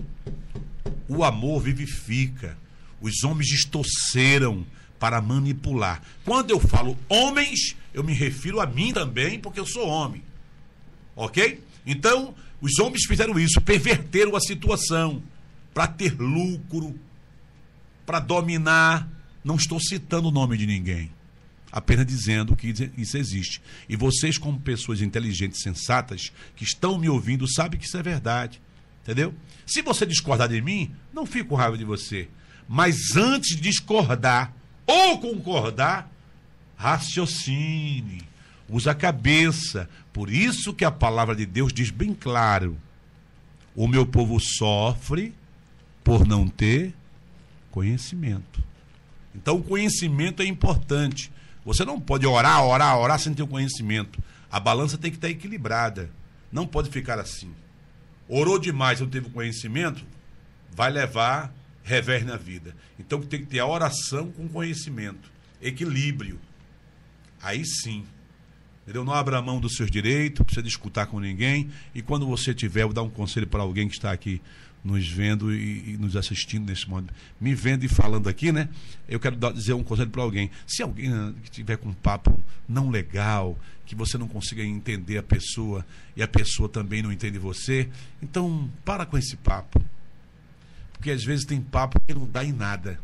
O 1.07 1.23
amor 1.23 1.61
vivifica. 1.61 2.57
Os 2.99 3.23
homens 3.23 3.47
distorceram 3.47 4.65
para 5.03 5.19
manipular. 5.19 6.01
Quando 6.23 6.51
eu 6.51 6.61
falo 6.61 6.97
homens, 7.09 7.75
eu 7.93 8.05
me 8.05 8.13
refiro 8.13 8.61
a 8.61 8.65
mim 8.65 8.93
também, 8.93 9.37
porque 9.37 9.59
eu 9.59 9.65
sou 9.65 9.85
homem. 9.85 10.23
Ok? 11.13 11.61
Então, 11.85 12.33
os 12.61 12.79
homens 12.79 13.03
fizeram 13.05 13.37
isso, 13.37 13.59
perverteram 13.59 14.33
a 14.33 14.39
situação 14.39 15.21
para 15.73 15.87
ter 15.87 16.17
lucro, 16.17 16.97
para 18.05 18.21
dominar. 18.21 19.09
Não 19.43 19.57
estou 19.57 19.77
citando 19.77 20.29
o 20.29 20.31
nome 20.31 20.55
de 20.55 20.65
ninguém 20.65 21.11
apenas 21.69 22.05
dizendo 22.05 22.55
que 22.55 22.73
isso 22.97 23.17
existe. 23.17 23.61
E 23.89 23.97
vocês, 23.97 24.37
como 24.37 24.57
pessoas 24.57 25.01
inteligentes, 25.01 25.63
sensatas, 25.63 26.31
que 26.55 26.63
estão 26.63 26.97
me 26.97 27.09
ouvindo, 27.09 27.51
sabem 27.51 27.77
que 27.77 27.87
isso 27.87 27.97
é 27.97 28.03
verdade. 28.03 28.61
Entendeu? 29.01 29.33
Se 29.65 29.81
você 29.81 30.05
discordar 30.05 30.47
de 30.47 30.61
mim, 30.61 30.95
não 31.11 31.25
fico 31.25 31.49
com 31.49 31.55
raiva 31.55 31.77
de 31.77 31.83
você. 31.83 32.29
Mas 32.69 33.17
antes 33.17 33.57
de 33.57 33.63
discordar 33.63 34.53
ou 34.85 35.19
concordar, 35.19 36.09
raciocine. 36.75 38.21
Usa 38.69 38.91
a 38.91 38.95
cabeça. 38.95 39.89
Por 40.11 40.29
isso 40.29 40.73
que 40.73 40.85
a 40.85 40.91
palavra 40.91 41.35
de 41.35 41.45
Deus 41.45 41.73
diz 41.73 41.89
bem 41.89 42.13
claro: 42.13 42.77
o 43.75 43.87
meu 43.87 44.05
povo 44.05 44.39
sofre 44.39 45.33
por 46.03 46.27
não 46.27 46.47
ter 46.47 46.93
conhecimento. 47.71 48.63
Então, 49.35 49.57
o 49.57 49.63
conhecimento 49.63 50.41
é 50.41 50.45
importante. 50.45 51.31
Você 51.65 51.83
não 51.83 51.99
pode 51.99 52.25
orar, 52.25 52.63
orar, 52.63 52.97
orar 52.97 53.19
sem 53.19 53.33
ter 53.33 53.43
o 53.43 53.47
conhecimento. 53.47 54.21
A 54.51 54.59
balança 54.59 54.97
tem 54.97 55.09
que 55.09 55.17
estar 55.17 55.29
equilibrada. 55.29 56.09
Não 56.51 56.67
pode 56.67 56.89
ficar 56.89 57.17
assim. 57.17 57.51
Orou 58.27 58.59
demais, 58.59 58.99
não 58.99 59.07
teve 59.07 59.29
conhecimento, 59.29 60.05
vai 60.71 60.91
levar 60.91 61.53
revés 61.83 62.25
na 62.25 62.37
vida. 62.37 62.75
Então 62.99 63.21
tem 63.21 63.41
que 63.41 63.47
ter 63.47 63.59
a 63.59 63.67
oração 63.67 64.31
com 64.31 64.47
conhecimento, 64.47 65.31
equilíbrio. 65.61 66.39
Aí 67.41 67.65
sim. 67.65 68.05
Entendeu? 68.83 69.05
Não 69.05 69.13
abra 69.13 69.41
mão 69.41 69.59
dos 69.59 69.75
seus 69.75 69.89
direitos, 69.89 70.43
precisa 70.43 70.63
discutir 70.63 71.05
com 71.07 71.19
ninguém. 71.19 71.69
E 71.95 72.01
quando 72.01 72.25
você 72.25 72.53
tiver, 72.53 72.83
vou 72.83 72.93
dar 72.93 73.03
um 73.03 73.09
conselho 73.09 73.47
para 73.47 73.61
alguém 73.61 73.87
que 73.87 73.95
está 73.95 74.11
aqui 74.11 74.41
nos 74.83 75.07
vendo 75.07 75.53
e, 75.53 75.93
e, 75.93 75.97
nos 75.97 76.17
assistindo 76.17 76.65
nesse 76.65 76.89
momento, 76.89 77.13
me 77.39 77.55
vendo 77.55 77.85
e 77.85 77.87
falando 77.87 78.27
aqui, 78.27 78.51
né? 78.51 78.67
Eu 79.07 79.19
quero 79.19 79.35
dar, 79.37 79.53
dizer 79.53 79.73
um 79.73 79.83
conselho 79.83 80.09
para 80.09 80.21
alguém. 80.21 80.51
Se 80.67 80.83
alguém 80.83 81.33
que 81.41 81.49
tiver 81.49 81.77
com 81.77 81.89
um 81.89 81.93
papo 81.93 82.37
não 82.67 82.89
legal, 82.89 83.57
que 83.85 83.95
você 83.95 84.17
não 84.17 84.27
consiga 84.27 84.61
entender 84.61 85.17
a 85.17 85.23
pessoa 85.23 85.85
e 86.17 86.21
a 86.21 86.27
pessoa 86.27 86.67
também 86.67 87.01
não 87.01 87.11
entende 87.11 87.37
você, 87.39 87.89
então 88.21 88.69
para 88.83 89.05
com 89.05 89.17
esse 89.17 89.37
papo. 89.37 89.81
Porque 91.03 91.11
às 91.11 91.23
vezes 91.25 91.43
tem 91.43 91.59
papo 91.59 91.99
que 92.07 92.13
não 92.13 92.25
dá 92.25 92.45
em 92.45 92.53
nada. 92.53 92.97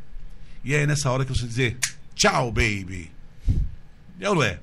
E 0.64 0.74
é 0.74 0.88
nessa 0.88 1.12
hora 1.12 1.26
que 1.26 1.36
você 1.36 1.46
dizer, 1.46 1.78
tchau, 2.16 2.50
baby. 2.50 3.12
É 4.18 4.30
ou 4.30 4.36
não 4.36 4.44
é? 4.44 4.58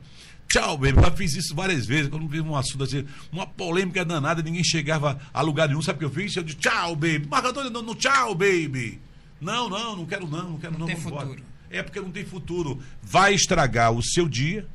Tchau, 0.49 0.79
baby. 0.79 0.99
Já 0.99 1.11
fiz 1.11 1.35
isso 1.35 1.55
várias 1.55 1.85
vezes, 1.85 2.09
quando 2.09 2.27
vi 2.27 2.41
um 2.41 2.57
assunto 2.57 2.85
assim, 2.85 3.07
uma 3.31 3.47
polêmica 3.47 4.07
danada, 4.07 4.41
ninguém 4.41 4.65
chegava 4.65 5.21
a 5.35 5.43
lugar 5.43 5.69
nenhum. 5.69 5.83
Sabe 5.83 5.97
o 5.97 5.99
que 5.99 6.05
eu 6.07 6.23
fiz? 6.25 6.35
Eu 6.35 6.45
disse, 6.45 6.57
tchau, 6.57 6.97
baby. 6.97 7.27
Marco 7.29 7.49
Antônio, 7.49 7.69
não, 7.69 7.83
não, 7.83 7.95
tchau, 7.95 8.35
baby. 8.35 8.99
Não, 9.39 9.69
não, 9.69 9.97
não 9.97 10.07
quero 10.07 10.27
não, 10.27 10.53
não 10.53 10.59
quero 10.59 10.73
não. 10.73 10.79
Não 10.81 10.87
tem 10.87 10.97
futuro. 10.97 11.43
É 11.71 11.83
porque 11.83 12.01
não 12.01 12.11
tem 12.11 12.25
futuro. 12.25 12.83
Vai 13.03 13.35
estragar 13.35 13.93
o 13.93 14.03
seu 14.03 14.27
dia. 14.27 14.67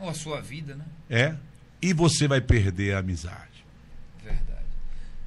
Ou 0.00 0.08
a 0.08 0.14
sua 0.14 0.40
vida, 0.40 0.74
né? 0.74 0.84
É. 1.08 1.36
E 1.80 1.92
você 1.92 2.26
vai 2.26 2.40
perder 2.40 2.96
a 2.96 2.98
amizade. 2.98 3.53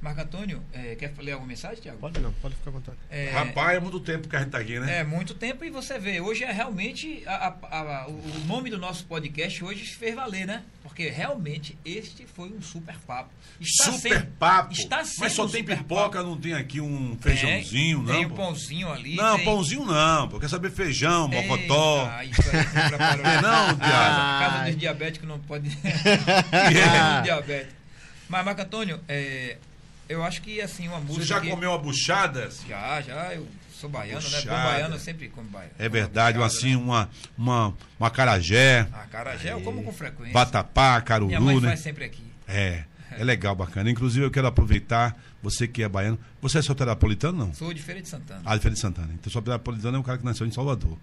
Marco 0.00 0.20
Antônio, 0.20 0.62
é, 0.72 0.94
quer 0.94 1.12
ler 1.18 1.32
alguma 1.32 1.48
mensagem, 1.48 1.82
Tiago? 1.82 1.98
Pode 1.98 2.20
não, 2.20 2.32
pode 2.34 2.54
ficar 2.54 2.70
à 2.70 2.72
vontade. 2.72 2.98
É, 3.10 3.30
Rapaz, 3.30 3.76
é 3.76 3.80
muito 3.80 3.98
tempo 3.98 4.28
que 4.28 4.36
a 4.36 4.38
gente 4.38 4.48
está 4.48 4.58
aqui, 4.58 4.78
né? 4.78 5.00
É, 5.00 5.04
muito 5.04 5.34
tempo 5.34 5.64
e 5.64 5.70
você 5.70 5.98
vê, 5.98 6.20
hoje 6.20 6.44
é 6.44 6.52
realmente 6.52 7.24
a, 7.26 7.54
a, 7.62 7.78
a, 7.80 8.08
o 8.08 8.44
nome 8.46 8.70
do 8.70 8.78
nosso 8.78 9.04
podcast 9.06 9.64
hoje 9.64 9.84
fez 9.86 10.14
valer, 10.14 10.46
né? 10.46 10.62
Porque 10.84 11.08
realmente 11.08 11.76
este 11.84 12.26
foi 12.26 12.48
um 12.48 12.62
super 12.62 12.94
papo. 13.06 13.30
Está 13.60 13.84
super 13.86 14.14
sendo, 14.14 14.26
papo? 14.38 14.72
Está 14.72 15.04
sendo 15.04 15.20
Mas 15.20 15.32
só 15.32 15.46
um 15.46 15.48
tem 15.48 15.64
pipoca, 15.64 16.18
papo. 16.18 16.30
não 16.30 16.40
tem 16.40 16.54
aqui 16.54 16.80
um 16.80 17.18
feijãozinho, 17.20 17.98
tem, 17.98 18.06
não? 18.06 18.14
Tem 18.14 18.26
um 18.26 18.36
pãozinho 18.36 18.92
ali. 18.92 19.16
Não, 19.16 19.36
tem... 19.36 19.44
pãozinho 19.44 19.84
não, 19.84 20.28
porque 20.28 20.46
quer 20.46 20.50
saber 20.50 20.70
feijão, 20.70 21.26
mocotó. 21.26 22.08
Ah, 22.08 22.24
isso 22.24 22.40
aí 22.42 22.88
preparou. 22.88 23.24
não, 23.42 23.76
casa, 23.76 23.78
casa 24.38 24.64
dos 24.66 24.76
diabéticos 24.76 25.28
não 25.28 25.40
pode... 25.40 25.76
é. 26.52 27.22
diabético. 27.22 27.78
Mas, 28.28 28.44
Marco 28.44 28.60
Antônio, 28.60 29.00
é, 29.08 29.56
eu 30.08 30.24
acho 30.24 30.42
que 30.42 30.60
assim, 30.60 30.88
uma 30.88 31.00
música. 31.00 31.20
Você 31.20 31.26
já 31.26 31.40
que... 31.40 31.48
comeu 31.48 31.70
uma 31.70 31.78
buchada? 31.78 32.50
Já, 32.66 33.00
já. 33.00 33.34
Eu 33.34 33.46
sou 33.72 33.90
baiano, 33.90 34.20
buchada. 34.20 34.44
né? 34.44 34.50
Bom 34.50 34.64
baiano 34.64 34.98
sempre 34.98 35.28
come 35.28 35.48
baiano. 35.48 35.72
É 35.78 35.88
verdade, 35.88 36.38
buchada, 36.38 36.56
assim, 36.56 36.76
né? 36.76 36.82
uma, 36.82 37.10
uma, 37.36 37.74
uma 37.98 38.10
carajé. 38.10 38.88
A 38.92 39.06
carajé 39.06 39.52
eu 39.52 39.60
como 39.60 39.82
com 39.82 39.92
frequência. 39.92 40.32
Vatapá, 40.32 41.00
caruru, 41.00 41.28
Minha 41.28 41.40
mãe 41.40 41.60
né? 41.60 41.68
faz 41.68 41.80
sempre 41.80 42.04
aqui. 42.04 42.22
É. 42.46 42.84
É 43.10 43.24
legal, 43.24 43.54
bacana. 43.54 43.90
Inclusive, 43.90 44.24
eu 44.24 44.30
quero 44.30 44.46
aproveitar, 44.46 45.16
você 45.42 45.66
que 45.66 45.82
é 45.82 45.88
baiano. 45.88 46.18
Você 46.40 46.58
é 46.58 46.62
soteropolitano, 46.62 47.46
não? 47.46 47.54
Sou 47.54 47.72
de 47.72 47.82
Feira 47.82 48.00
de 48.00 48.08
Santana. 48.08 48.42
Ah, 48.44 48.54
de 48.54 48.62
Feira 48.62 48.74
de 48.74 48.80
Santana. 48.80 49.10
Então, 49.14 49.32
soteropolitano 49.32 49.96
é 49.96 50.00
um 50.00 50.02
cara 50.02 50.18
que 50.18 50.24
nasceu 50.24 50.46
em 50.46 50.50
Salvador. 50.50 50.96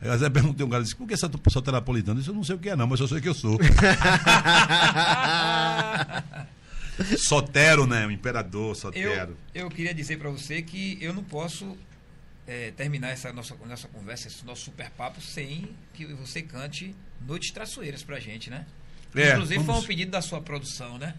Às 0.00 0.20
vezes 0.20 0.28
perguntei 0.30 0.66
um 0.66 0.68
cara 0.68 0.82
disse, 0.82 0.96
por 0.96 1.06
que 1.06 1.16
soteropolitano? 1.16 2.18
Eu 2.18 2.20
disse, 2.20 2.30
eu 2.30 2.34
não 2.34 2.42
sei 2.42 2.56
o 2.56 2.58
que 2.58 2.68
é, 2.68 2.76
não, 2.76 2.86
mas 2.86 3.00
eu 3.00 3.08
sei 3.08 3.20
que 3.20 3.28
eu 3.28 3.34
sou. 3.34 3.58
Sotero, 7.18 7.86
né? 7.86 8.06
O 8.06 8.10
imperador 8.10 8.74
Sotero. 8.76 9.36
Eu, 9.54 9.64
eu 9.64 9.70
queria 9.70 9.94
dizer 9.94 10.18
para 10.18 10.30
você 10.30 10.62
que 10.62 10.98
eu 11.00 11.12
não 11.12 11.24
posso 11.24 11.76
é, 12.46 12.70
terminar 12.72 13.10
essa 13.10 13.32
nossa, 13.32 13.54
nossa 13.66 13.88
conversa, 13.88 14.28
esse 14.28 14.44
nosso 14.44 14.64
super 14.64 14.90
papo, 14.90 15.20
sem 15.20 15.74
que 15.94 16.04
você 16.06 16.42
cante 16.42 16.94
Noites 17.20 17.50
Traçoeiras 17.50 18.02
pra 18.02 18.18
gente, 18.18 18.50
né? 18.50 18.66
É, 19.14 19.32
Inclusive 19.32 19.58
vamos... 19.58 19.74
foi 19.74 19.84
um 19.84 19.86
pedido 19.86 20.10
da 20.10 20.22
sua 20.22 20.40
produção, 20.40 20.98
né? 20.98 21.14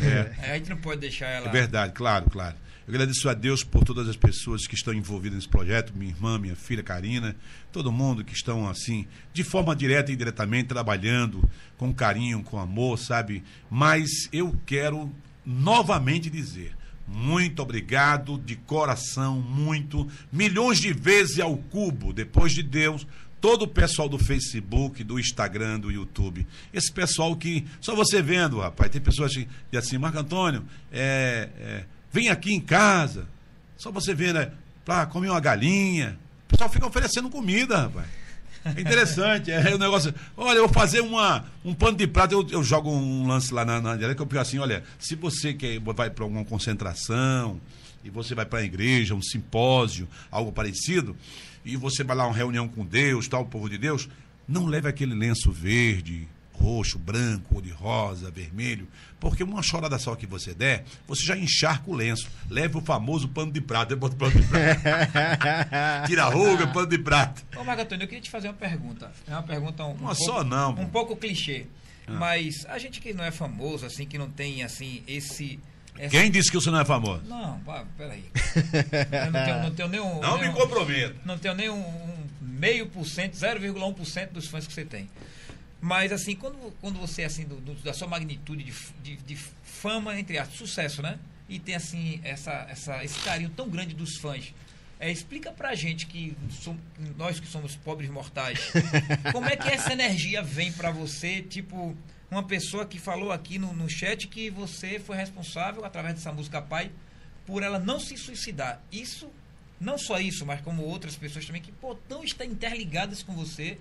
É. 0.00 0.46
é. 0.48 0.52
A 0.52 0.58
gente 0.58 0.70
não 0.70 0.76
pode 0.76 1.00
deixar 1.00 1.26
ela. 1.26 1.48
É 1.48 1.52
verdade, 1.52 1.92
claro, 1.92 2.30
claro. 2.30 2.56
Eu 2.86 2.94
agradeço 2.94 3.28
a 3.28 3.34
Deus 3.34 3.62
por 3.62 3.84
todas 3.84 4.08
as 4.08 4.16
pessoas 4.16 4.66
que 4.66 4.74
estão 4.74 4.92
envolvidas 4.92 5.36
nesse 5.36 5.48
projeto, 5.48 5.92
minha 5.94 6.10
irmã, 6.10 6.36
minha 6.36 6.56
filha 6.56 6.82
Karina, 6.82 7.36
todo 7.70 7.92
mundo 7.92 8.24
que 8.24 8.34
estão 8.34 8.68
assim, 8.68 9.06
de 9.32 9.44
forma 9.44 9.74
direta 9.76 10.10
e 10.10 10.14
indiretamente, 10.14 10.68
trabalhando 10.68 11.48
com 11.78 11.94
carinho, 11.94 12.42
com 12.42 12.58
amor, 12.58 12.98
sabe? 12.98 13.44
Mas 13.70 14.28
eu 14.32 14.56
quero 14.66 15.12
novamente 15.46 16.28
dizer. 16.28 16.76
Muito 17.06 17.62
obrigado, 17.62 18.38
de 18.38 18.56
coração, 18.56 19.40
muito. 19.40 20.08
Milhões 20.32 20.80
de 20.80 20.92
vezes 20.92 21.38
ao 21.38 21.56
cubo, 21.56 22.12
depois 22.12 22.52
de 22.52 22.62
Deus, 22.62 23.06
todo 23.40 23.62
o 23.62 23.68
pessoal 23.68 24.08
do 24.08 24.18
Facebook, 24.18 25.04
do 25.04 25.20
Instagram, 25.20 25.78
do 25.78 25.90
YouTube. 25.90 26.46
Esse 26.72 26.90
pessoal 26.90 27.36
que. 27.36 27.64
Só 27.80 27.94
você 27.94 28.22
vendo, 28.22 28.58
rapaz, 28.58 28.90
tem 28.90 29.00
pessoas 29.00 29.32
que 29.32 29.46
dizem 29.70 29.78
assim, 29.78 29.98
Marco 29.98 30.18
Antônio, 30.18 30.64
é, 30.90 31.48
é 31.58 31.84
Vem 32.12 32.28
aqui 32.28 32.52
em 32.52 32.60
casa. 32.60 33.26
Só 33.76 33.90
você 33.90 34.14
vê, 34.14 34.32
né? 34.32 34.52
Pra 34.84 35.06
comer 35.06 35.30
uma 35.30 35.40
galinha. 35.40 36.18
O 36.46 36.50
pessoal 36.50 36.68
fica 36.68 36.86
oferecendo 36.86 37.30
comida, 37.30 37.82
rapaz. 37.82 38.06
É 38.64 38.80
interessante, 38.80 39.50
é 39.50 39.72
o 39.72 39.74
um 39.74 39.78
negócio. 39.78 40.14
Olha, 40.36 40.58
eu 40.58 40.68
vou 40.68 40.72
fazer 40.72 41.00
uma, 41.00 41.44
um 41.64 41.74
pano 41.74 41.96
de 41.96 42.06
prata, 42.06 42.34
eu, 42.34 42.46
eu 42.48 42.62
jogo 42.62 42.90
um 42.90 43.26
lance 43.26 43.52
lá 43.52 43.64
na, 43.64 43.96
direita 43.96 44.24
que 44.24 44.36
eu 44.36 44.40
assim, 44.40 44.58
olha, 44.58 44.84
se 45.00 45.16
você 45.16 45.52
quer, 45.52 45.80
vai 45.80 46.10
para 46.10 46.24
alguma 46.24 46.44
concentração, 46.44 47.60
e 48.04 48.10
você 48.10 48.36
vai 48.36 48.46
para 48.46 48.60
a 48.60 48.62
igreja, 48.62 49.14
um 49.14 49.22
simpósio, 49.22 50.08
algo 50.30 50.52
parecido, 50.52 51.16
e 51.64 51.76
você 51.76 52.04
vai 52.04 52.16
lá 52.16 52.24
uma 52.26 52.36
reunião 52.36 52.68
com 52.68 52.84
Deus, 52.84 53.26
tal, 53.26 53.42
o 53.42 53.46
povo 53.46 53.68
de 53.68 53.78
Deus, 53.78 54.08
não 54.46 54.66
leve 54.66 54.88
aquele 54.88 55.14
lenço 55.14 55.50
verde, 55.50 56.28
roxo, 56.52 56.98
branco, 56.98 57.56
ou 57.56 57.60
de 57.60 57.70
rosa, 57.70 58.30
vermelho, 58.30 58.86
porque 59.22 59.44
uma 59.44 59.62
chorada 59.62 59.96
só 60.00 60.16
que 60.16 60.26
você 60.26 60.52
der, 60.52 60.84
você 61.06 61.24
já 61.24 61.36
encharca 61.36 61.88
o 61.88 61.94
lenço. 61.94 62.28
Leve 62.50 62.76
o 62.76 62.80
famoso 62.80 63.28
pano 63.28 63.52
de 63.52 63.60
prata. 63.60 63.94
Bota 63.94 64.16
pano 64.16 64.32
de 64.32 64.42
prata. 64.48 66.02
Tira 66.08 66.24
a 66.24 66.28
ruga, 66.28 66.66
pano 66.66 66.88
de 66.88 66.98
prata. 66.98 67.40
Ô, 67.56 67.62
Magatônio, 67.62 68.02
eu 68.02 68.08
queria 68.08 68.20
te 68.20 68.28
fazer 68.28 68.48
uma 68.48 68.54
pergunta. 68.54 69.12
É 69.28 69.30
uma 69.30 69.44
pergunta 69.44 69.84
um, 69.84 69.90
um 69.90 69.92
uma 69.92 70.16
pouco, 70.16 70.24
só 70.24 70.42
não. 70.42 70.72
Um 70.72 70.88
pouco 70.88 71.14
clichê. 71.14 71.66
Ah. 72.08 72.14
Mas 72.14 72.66
a 72.66 72.78
gente 72.78 73.00
que 73.00 73.14
não 73.14 73.22
é 73.22 73.30
famoso, 73.30 73.86
assim, 73.86 74.06
que 74.06 74.18
não 74.18 74.28
tem, 74.28 74.64
assim, 74.64 75.04
esse... 75.06 75.60
Essa... 75.96 76.10
Quem 76.10 76.28
disse 76.28 76.50
que 76.50 76.56
você 76.56 76.72
não 76.72 76.80
é 76.80 76.84
famoso? 76.84 77.22
Não, 77.28 77.60
peraí. 77.96 78.24
Eu 79.24 79.30
não 79.30 79.44
tenho, 79.44 79.62
não 79.62 79.70
tenho 79.70 79.88
nenhum. 79.88 80.20
Não 80.20 80.36
nenhum, 80.36 80.52
me 80.52 80.60
comprometa. 80.60 81.14
Não 81.24 81.38
tenho 81.38 81.54
nem 81.54 81.70
um 81.70 81.84
meio 82.40 82.88
por 82.88 83.06
cento, 83.06 83.34
0,1% 83.34 84.32
dos 84.32 84.48
fãs 84.48 84.66
que 84.66 84.72
você 84.72 84.84
tem. 84.84 85.08
Mas 85.82 86.12
assim, 86.12 86.36
quando, 86.36 86.72
quando 86.80 87.00
você 87.00 87.24
assim 87.24 87.44
do, 87.44 87.56
do, 87.56 87.74
da 87.82 87.92
sua 87.92 88.06
magnitude 88.06 88.62
de, 88.62 88.72
de, 89.02 89.16
de 89.16 89.36
fama 89.36 90.16
entre 90.16 90.38
aspas, 90.38 90.56
sucesso, 90.56 91.02
né? 91.02 91.18
E 91.48 91.58
tem 91.58 91.74
assim 91.74 92.20
essa, 92.22 92.52
essa 92.70 93.04
esse 93.04 93.18
carinho 93.18 93.50
tão 93.50 93.68
grande 93.68 93.92
dos 93.92 94.16
fãs. 94.16 94.54
É, 95.00 95.10
explica 95.10 95.50
pra 95.50 95.74
gente 95.74 96.06
que 96.06 96.36
som, 96.48 96.78
nós 97.16 97.40
que 97.40 97.48
somos 97.48 97.74
pobres 97.74 98.08
mortais, 98.08 98.70
como 99.32 99.48
é 99.48 99.56
que 99.56 99.68
essa 99.68 99.92
energia 99.92 100.40
vem 100.40 100.72
para 100.72 100.92
você, 100.92 101.42
tipo 101.42 101.96
uma 102.30 102.44
pessoa 102.44 102.86
que 102.86 103.00
falou 103.00 103.32
aqui 103.32 103.58
no, 103.58 103.74
no 103.74 103.90
chat 103.90 104.28
que 104.28 104.50
você 104.50 105.00
foi 105.00 105.16
responsável 105.16 105.84
através 105.84 106.14
dessa 106.14 106.32
música 106.32 106.62
Pai 106.62 106.92
por 107.44 107.60
ela 107.60 107.80
não 107.80 107.98
se 107.98 108.16
suicidar. 108.16 108.80
Isso 108.92 109.28
não 109.80 109.98
só 109.98 110.20
isso, 110.20 110.46
mas 110.46 110.60
como 110.60 110.84
outras 110.84 111.16
pessoas 111.16 111.44
também 111.44 111.60
que 111.60 111.72
pô, 111.72 111.96
tão 112.08 112.22
estão 112.22 112.46
interligadas 112.46 113.20
com 113.20 113.34
você 113.34 113.78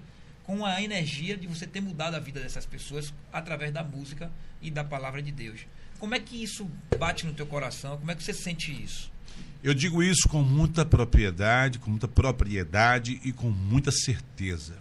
com 0.51 0.65
a 0.65 0.81
energia 0.81 1.37
de 1.37 1.47
você 1.47 1.65
ter 1.65 1.79
mudado 1.79 2.15
a 2.15 2.19
vida 2.19 2.41
dessas 2.41 2.65
pessoas 2.65 3.13
através 3.31 3.71
da 3.71 3.81
música 3.85 4.29
e 4.61 4.69
da 4.69 4.83
palavra 4.83 5.23
de 5.23 5.31
Deus. 5.31 5.61
Como 5.97 6.13
é 6.13 6.19
que 6.19 6.43
isso 6.43 6.69
bate 6.99 7.25
no 7.25 7.31
teu 7.31 7.47
coração? 7.47 7.97
Como 7.97 8.11
é 8.11 8.15
que 8.15 8.21
você 8.21 8.33
sente 8.33 8.69
isso? 8.69 9.09
Eu 9.63 9.73
digo 9.73 10.03
isso 10.03 10.27
com 10.27 10.43
muita 10.43 10.85
propriedade, 10.85 11.79
com 11.79 11.89
muita 11.89 12.05
propriedade 12.05 13.21
e 13.23 13.31
com 13.31 13.49
muita 13.49 13.91
certeza. 13.93 14.75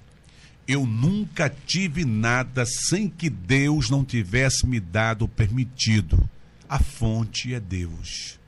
Eu 0.67 0.85
nunca 0.85 1.49
tive 1.49 2.05
nada 2.05 2.67
sem 2.67 3.09
que 3.09 3.31
Deus 3.31 3.89
não 3.89 4.05
tivesse 4.05 4.67
me 4.67 4.81
dado 4.81 5.29
permitido. 5.29 6.29
A 6.69 6.81
fonte 6.81 7.55
é 7.55 7.61
Deus. 7.61 8.41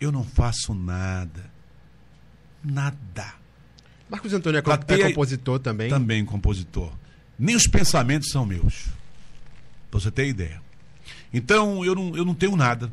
Eu 0.00 0.12
não 0.12 0.22
faço 0.22 0.72
nada. 0.72 1.50
Nada 2.62 3.43
Marcos 4.08 4.32
Antônio 4.32 4.58
é, 4.58 4.62
co 4.62 4.70
é 4.72 5.08
compositor 5.08 5.58
também? 5.58 5.88
Também 5.88 6.24
compositor. 6.24 6.92
Nem 7.38 7.56
os 7.56 7.66
pensamentos 7.66 8.30
são 8.30 8.44
meus. 8.44 8.86
Pra 9.90 10.00
você 10.00 10.10
ter 10.10 10.26
ideia. 10.26 10.62
Então, 11.32 11.84
eu 11.84 11.94
não, 11.94 12.16
eu 12.16 12.24
não 12.24 12.34
tenho 12.34 12.56
nada. 12.56 12.92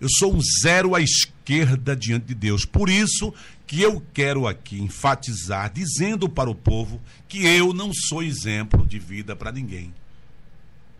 Eu 0.00 0.08
sou 0.18 0.34
um 0.34 0.40
zero 0.62 0.94
à 0.94 1.00
esquerda 1.00 1.94
diante 1.94 2.26
de 2.26 2.34
Deus. 2.34 2.64
Por 2.64 2.88
isso 2.88 3.32
que 3.66 3.80
eu 3.80 4.02
quero 4.12 4.46
aqui 4.46 4.80
enfatizar, 4.80 5.72
dizendo 5.72 6.28
para 6.28 6.50
o 6.50 6.54
povo 6.54 7.00
que 7.28 7.46
eu 7.46 7.72
não 7.72 7.92
sou 7.92 8.22
exemplo 8.22 8.86
de 8.86 8.98
vida 8.98 9.36
para 9.36 9.52
ninguém. 9.52 9.94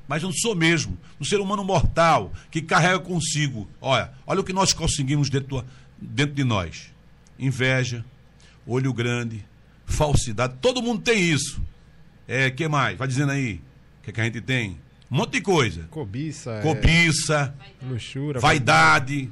Mas 0.06 0.22
não 0.22 0.32
sou 0.32 0.54
mesmo. 0.54 0.96
Um 1.20 1.24
ser 1.24 1.40
humano 1.40 1.64
mortal 1.64 2.32
que 2.50 2.62
carrega 2.62 2.98
consigo. 3.00 3.68
Olha, 3.80 4.12
olha 4.26 4.40
o 4.40 4.44
que 4.44 4.52
nós 4.52 4.72
conseguimos 4.72 5.30
dentro, 5.30 5.64
dentro 5.98 6.34
de 6.34 6.44
nós: 6.44 6.92
inveja, 7.38 8.04
olho 8.66 8.92
grande, 8.92 9.44
falsidade. 9.86 10.54
Todo 10.60 10.82
mundo 10.82 11.02
tem 11.02 11.20
isso. 11.20 11.62
É, 12.26 12.50
que 12.50 12.66
mais? 12.68 12.96
Vai 12.96 13.08
dizendo 13.08 13.32
aí. 13.32 13.60
O 14.00 14.04
que, 14.04 14.10
é 14.10 14.12
que 14.12 14.20
a 14.20 14.24
gente 14.24 14.40
tem? 14.40 14.78
Um 15.10 15.16
monte 15.16 15.32
de 15.32 15.40
coisa. 15.40 15.82
Cobiça. 15.90 16.52
É. 16.52 16.62
Cobiça. 16.62 17.54
É... 17.82 17.86
Luxúria. 17.86 18.40
Vaidade. 18.40 19.30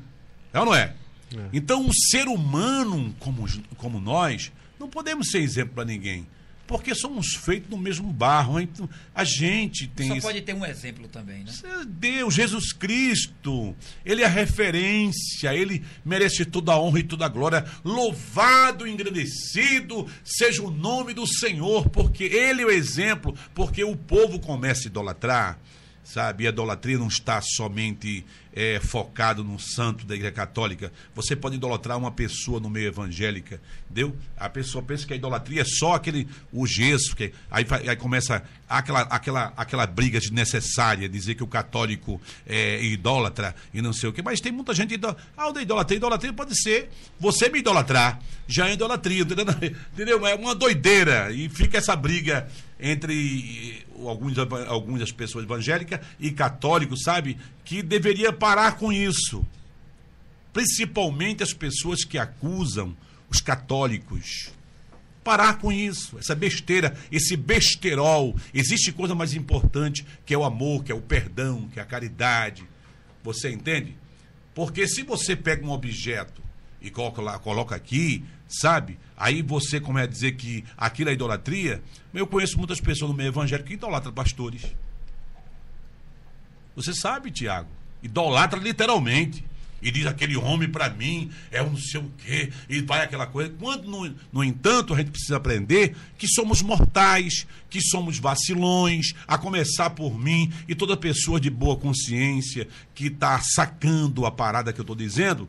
É 0.52 0.60
ou 0.60 0.66
não 0.66 0.74
é? 0.74 0.94
é? 1.36 1.48
Então, 1.52 1.82
um 1.82 1.92
ser 1.92 2.26
humano 2.28 3.14
como, 3.18 3.46
como 3.76 4.00
nós, 4.00 4.52
não 4.78 4.88
podemos 4.88 5.30
ser 5.30 5.38
exemplo 5.38 5.74
para 5.74 5.84
ninguém 5.84 6.26
porque 6.70 6.94
somos 6.94 7.34
feitos 7.34 7.68
no 7.68 7.76
mesmo 7.76 8.12
barro. 8.12 8.60
Então, 8.60 8.88
a 9.12 9.24
gente 9.24 9.88
tem. 9.88 10.06
Só 10.06 10.28
pode 10.28 10.40
ter 10.40 10.54
um 10.54 10.64
exemplo 10.64 11.08
também, 11.08 11.42
né? 11.42 11.52
Deus, 11.84 12.32
Jesus 12.32 12.72
Cristo, 12.72 13.74
Ele 14.04 14.22
é 14.22 14.24
a 14.24 14.28
referência, 14.28 15.52
Ele 15.52 15.84
merece 16.04 16.44
toda 16.44 16.70
a 16.70 16.80
honra 16.80 17.00
e 17.00 17.02
toda 17.02 17.26
a 17.26 17.28
glória. 17.28 17.64
Louvado, 17.84 18.86
engrandecido 18.86 20.06
seja 20.22 20.62
o 20.62 20.70
nome 20.70 21.12
do 21.12 21.26
Senhor, 21.26 21.88
porque 21.88 22.22
Ele 22.22 22.62
é 22.62 22.66
o 22.66 22.70
exemplo, 22.70 23.34
porque 23.52 23.82
o 23.82 23.96
povo 23.96 24.38
começa 24.38 24.86
a 24.86 24.90
idolatrar 24.90 25.58
sabe? 26.12 26.46
A 26.46 26.50
idolatria 26.50 26.98
não 26.98 27.08
está 27.08 27.40
somente 27.40 28.24
é, 28.52 28.80
focado 28.80 29.44
no 29.44 29.58
santo 29.58 30.04
da 30.04 30.14
igreja 30.14 30.32
católica. 30.32 30.92
Você 31.14 31.36
pode 31.36 31.56
idolatrar 31.56 31.96
uma 31.96 32.10
pessoa 32.10 32.58
no 32.58 32.68
meio 32.68 32.88
evangélica, 32.88 33.60
entendeu? 33.84 34.16
A 34.36 34.48
pessoa 34.48 34.82
pensa 34.82 35.06
que 35.06 35.12
a 35.12 35.16
idolatria 35.16 35.62
é 35.62 35.64
só 35.64 35.94
aquele 35.94 36.26
o 36.52 36.66
gesso, 36.66 37.14
que 37.14 37.32
aí, 37.50 37.64
aí 37.88 37.96
começa 37.96 38.42
aquela, 38.68 39.02
aquela, 39.02 39.52
aquela 39.56 39.86
briga 39.86 40.18
desnecessária, 40.18 41.08
dizer 41.08 41.36
que 41.36 41.44
o 41.44 41.46
católico 41.46 42.20
é 42.46 42.82
idólatra 42.82 43.54
e 43.72 43.80
não 43.80 43.92
sei 43.92 44.08
o 44.08 44.12
quê. 44.12 44.22
Mas 44.22 44.40
tem 44.40 44.50
muita 44.50 44.74
gente 44.74 44.94
idol... 44.94 45.16
ah, 45.36 45.50
da 45.52 45.62
idolatria, 45.62 45.96
idolatria 45.96 46.32
pode 46.32 46.60
ser 46.60 46.90
você 47.18 47.48
me 47.48 47.60
idolatrar, 47.60 48.20
já 48.48 48.68
é 48.68 48.72
idolatria, 48.72 49.22
entendeu? 49.22 49.46
É 50.30 50.34
uma 50.34 50.54
doideira 50.54 51.32
e 51.32 51.48
fica 51.48 51.78
essa 51.78 51.96
briga 51.96 52.48
entre 52.78 53.84
alguns, 54.08 54.38
algumas 54.38 55.12
pessoas 55.12 55.44
evangélicas 55.44 56.00
e 56.18 56.30
católicos, 56.30 57.02
sabe? 57.02 57.36
Que 57.64 57.82
deveria 57.82 58.32
parar 58.32 58.76
com 58.76 58.92
isso. 58.92 59.46
Principalmente 60.52 61.42
as 61.42 61.52
pessoas 61.52 62.04
que 62.04 62.18
acusam 62.18 62.96
os 63.28 63.40
católicos. 63.40 64.50
Parar 65.22 65.58
com 65.58 65.70
isso, 65.70 66.18
essa 66.18 66.34
besteira, 66.34 66.96
esse 67.12 67.36
besterol. 67.36 68.34
Existe 68.52 68.90
coisa 68.90 69.14
mais 69.14 69.34
importante 69.34 70.04
que 70.24 70.34
é 70.34 70.38
o 70.38 70.44
amor, 70.44 70.82
que 70.82 70.90
é 70.90 70.94
o 70.94 71.00
perdão, 71.00 71.68
que 71.72 71.78
é 71.78 71.82
a 71.82 71.86
caridade. 71.86 72.64
Você 73.22 73.50
entende? 73.50 73.96
Porque 74.54 74.88
se 74.88 75.02
você 75.02 75.36
pega 75.36 75.64
um 75.64 75.70
objeto 75.70 76.39
e 76.80 76.90
coloca 76.90 77.20
lá, 77.20 77.38
coloca 77.38 77.74
aqui, 77.74 78.24
sabe? 78.48 78.98
Aí 79.16 79.42
você 79.42 79.80
começa 79.80 80.06
a 80.06 80.10
dizer 80.10 80.32
que 80.32 80.64
aquilo 80.76 81.10
é 81.10 81.12
idolatria. 81.12 81.82
Eu 82.12 82.26
conheço 82.26 82.58
muitas 82.58 82.80
pessoas 82.80 83.10
no 83.10 83.16
meio 83.16 83.28
evangélico 83.28 83.68
que 83.68 83.74
idolatram 83.74 84.12
pastores. 84.12 84.62
Você 86.74 86.94
sabe, 86.94 87.30
Tiago? 87.30 87.68
Idolatra 88.02 88.58
literalmente. 88.58 89.44
E 89.82 89.90
diz 89.90 90.06
aquele 90.06 90.36
homem 90.36 90.68
para 90.68 90.90
mim 90.90 91.30
é 91.50 91.62
um 91.62 91.70
não 91.70 91.76
sei 91.78 92.00
o 92.00 92.10
quê, 92.18 92.52
e 92.68 92.82
vai 92.82 93.02
aquela 93.02 93.26
coisa. 93.26 93.50
Quando, 93.58 93.88
no, 93.88 94.14
no 94.30 94.44
entanto, 94.44 94.92
a 94.92 94.98
gente 94.98 95.10
precisa 95.10 95.36
aprender 95.36 95.96
que 96.18 96.28
somos 96.28 96.60
mortais, 96.60 97.46
que 97.70 97.80
somos 97.80 98.18
vacilões, 98.18 99.14
a 99.26 99.38
começar 99.38 99.90
por 99.90 100.18
mim 100.18 100.52
e 100.68 100.74
toda 100.74 100.96
pessoa 100.96 101.40
de 101.40 101.48
boa 101.48 101.76
consciência 101.76 102.68
que 102.94 103.06
está 103.06 103.40
sacando 103.40 104.26
a 104.26 104.30
parada 104.30 104.72
que 104.72 104.80
eu 104.80 104.82
estou 104.82 104.96
dizendo, 104.96 105.48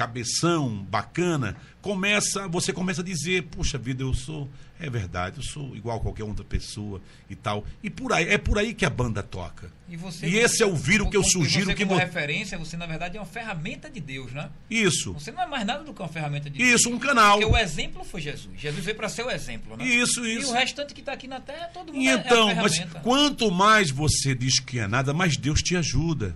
cabeção, 0.00 0.82
bacana, 0.84 1.54
começa, 1.82 2.48
você 2.48 2.72
começa 2.72 3.02
a 3.02 3.04
dizer, 3.04 3.42
puxa 3.42 3.76
vida, 3.76 4.02
eu 4.02 4.14
sou, 4.14 4.48
é 4.80 4.88
verdade, 4.88 5.36
eu 5.36 5.42
sou 5.42 5.76
igual 5.76 5.98
a 5.98 6.00
qualquer 6.00 6.24
outra 6.24 6.42
pessoa 6.42 7.02
e 7.28 7.36
tal. 7.36 7.66
E 7.82 7.90
por 7.90 8.10
aí, 8.10 8.26
é 8.26 8.38
por 8.38 8.58
aí 8.58 8.72
que 8.72 8.86
a 8.86 8.88
banda 8.88 9.22
toca. 9.22 9.70
E, 9.90 9.98
você, 9.98 10.26
e 10.26 10.38
esse 10.38 10.62
é 10.62 10.66
o 10.66 10.74
vírus 10.74 11.10
que 11.10 11.18
eu 11.18 11.22
sugiro 11.22 11.66
você, 11.66 11.74
que 11.74 11.84
como 11.84 11.98
referência, 11.98 12.56
você 12.56 12.78
na 12.78 12.86
verdade 12.86 13.18
é 13.18 13.20
uma 13.20 13.26
ferramenta 13.26 13.90
de 13.90 14.00
Deus, 14.00 14.32
né? 14.32 14.48
Isso. 14.70 15.12
Você 15.12 15.30
não 15.30 15.42
é 15.42 15.46
mais 15.46 15.66
nada 15.66 15.84
do 15.84 15.92
que 15.92 16.00
uma 16.00 16.08
ferramenta 16.08 16.48
de 16.48 16.56
Deus. 16.56 16.80
Isso, 16.80 16.88
um 16.88 16.98
canal. 16.98 17.38
Porque 17.38 17.52
o 17.52 17.58
exemplo 17.58 18.02
foi 18.02 18.22
Jesus. 18.22 18.58
Jesus 18.58 18.82
veio 18.82 18.96
para 18.96 19.10
ser 19.10 19.26
o 19.26 19.30
exemplo, 19.30 19.76
né? 19.76 19.84
Isso, 19.84 20.24
isso. 20.24 20.48
E 20.48 20.50
o 20.50 20.54
restante 20.54 20.94
que 20.94 21.00
está 21.00 21.12
aqui 21.12 21.28
na 21.28 21.40
terra, 21.40 21.66
todo 21.74 21.92
mundo 21.92 22.02
e 22.02 22.08
é, 22.08 22.14
então, 22.14 22.48
é 22.48 22.54
mas 22.54 22.78
quanto 23.02 23.50
mais 23.50 23.90
você 23.90 24.34
diz 24.34 24.60
que 24.60 24.78
é 24.78 24.86
nada, 24.86 25.12
mais 25.12 25.36
Deus 25.36 25.60
te 25.60 25.76
ajuda. 25.76 26.34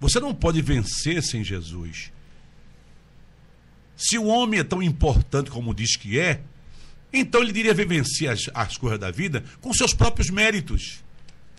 Você 0.00 0.18
não 0.18 0.34
pode 0.34 0.60
vencer 0.60 1.22
sem 1.22 1.44
Jesus. 1.44 2.10
Se 3.98 4.16
o 4.16 4.26
homem 4.26 4.60
é 4.60 4.64
tão 4.64 4.80
importante 4.80 5.50
como 5.50 5.74
diz 5.74 5.96
que 5.96 6.20
é, 6.20 6.40
então 7.12 7.42
ele 7.42 7.52
diria 7.52 7.74
vivenciar 7.74 8.34
as, 8.34 8.48
as 8.54 8.76
coisas 8.76 8.98
da 8.98 9.10
vida 9.10 9.42
com 9.60 9.74
seus 9.74 9.92
próprios 9.92 10.30
méritos. 10.30 11.02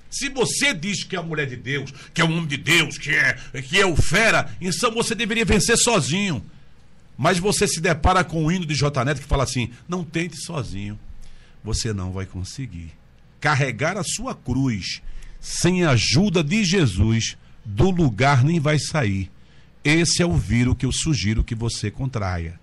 Se 0.10 0.30
você 0.30 0.74
diz 0.74 1.04
que 1.04 1.18
é 1.18 1.20
a 1.20 1.24
mulher 1.24 1.46
de 1.46 1.58
Deus, 1.58 1.94
que 2.14 2.22
é 2.22 2.24
o 2.24 2.28
homem 2.28 2.48
de 2.48 2.56
Deus, 2.56 2.98
que 2.98 3.12
é, 3.12 3.34
que 3.62 3.80
é 3.80 3.86
o 3.86 3.96
fera, 3.96 4.56
então 4.62 4.92
você 4.92 5.14
deveria 5.14 5.44
vencer 5.44 5.78
sozinho. 5.78 6.44
Mas 7.18 7.38
você 7.38 7.68
se 7.68 7.82
depara 7.82 8.24
com 8.24 8.46
o 8.46 8.52
hino 8.52 8.66
de 8.66 8.74
J. 8.74 9.04
Neto 9.04 9.22
que 9.22 9.28
fala 9.28 9.44
assim: 9.44 9.70
não 9.88 10.06
tente 10.06 10.38
sozinho, 10.38 10.98
você 11.62 11.92
não 11.92 12.14
vai 12.14 12.26
conseguir. 12.26 12.92
Carregar 13.42 13.98
a 13.98 14.04
sua 14.04 14.34
cruz 14.34 15.02
sem 15.42 15.84
a 15.84 15.92
ajuda 15.92 16.42
de 16.42 16.64
Jesus, 16.64 17.38
do 17.66 17.92
lugar 17.92 18.44
nem 18.44 18.60
vai 18.60 18.80
sair. 18.80 19.30
Esse 19.84 20.22
é 20.22 20.26
o 20.26 20.36
vírus 20.36 20.76
que 20.78 20.86
eu 20.86 20.92
sugiro 20.92 21.44
que 21.44 21.56
você 21.56 21.90
contraia. 21.90 22.60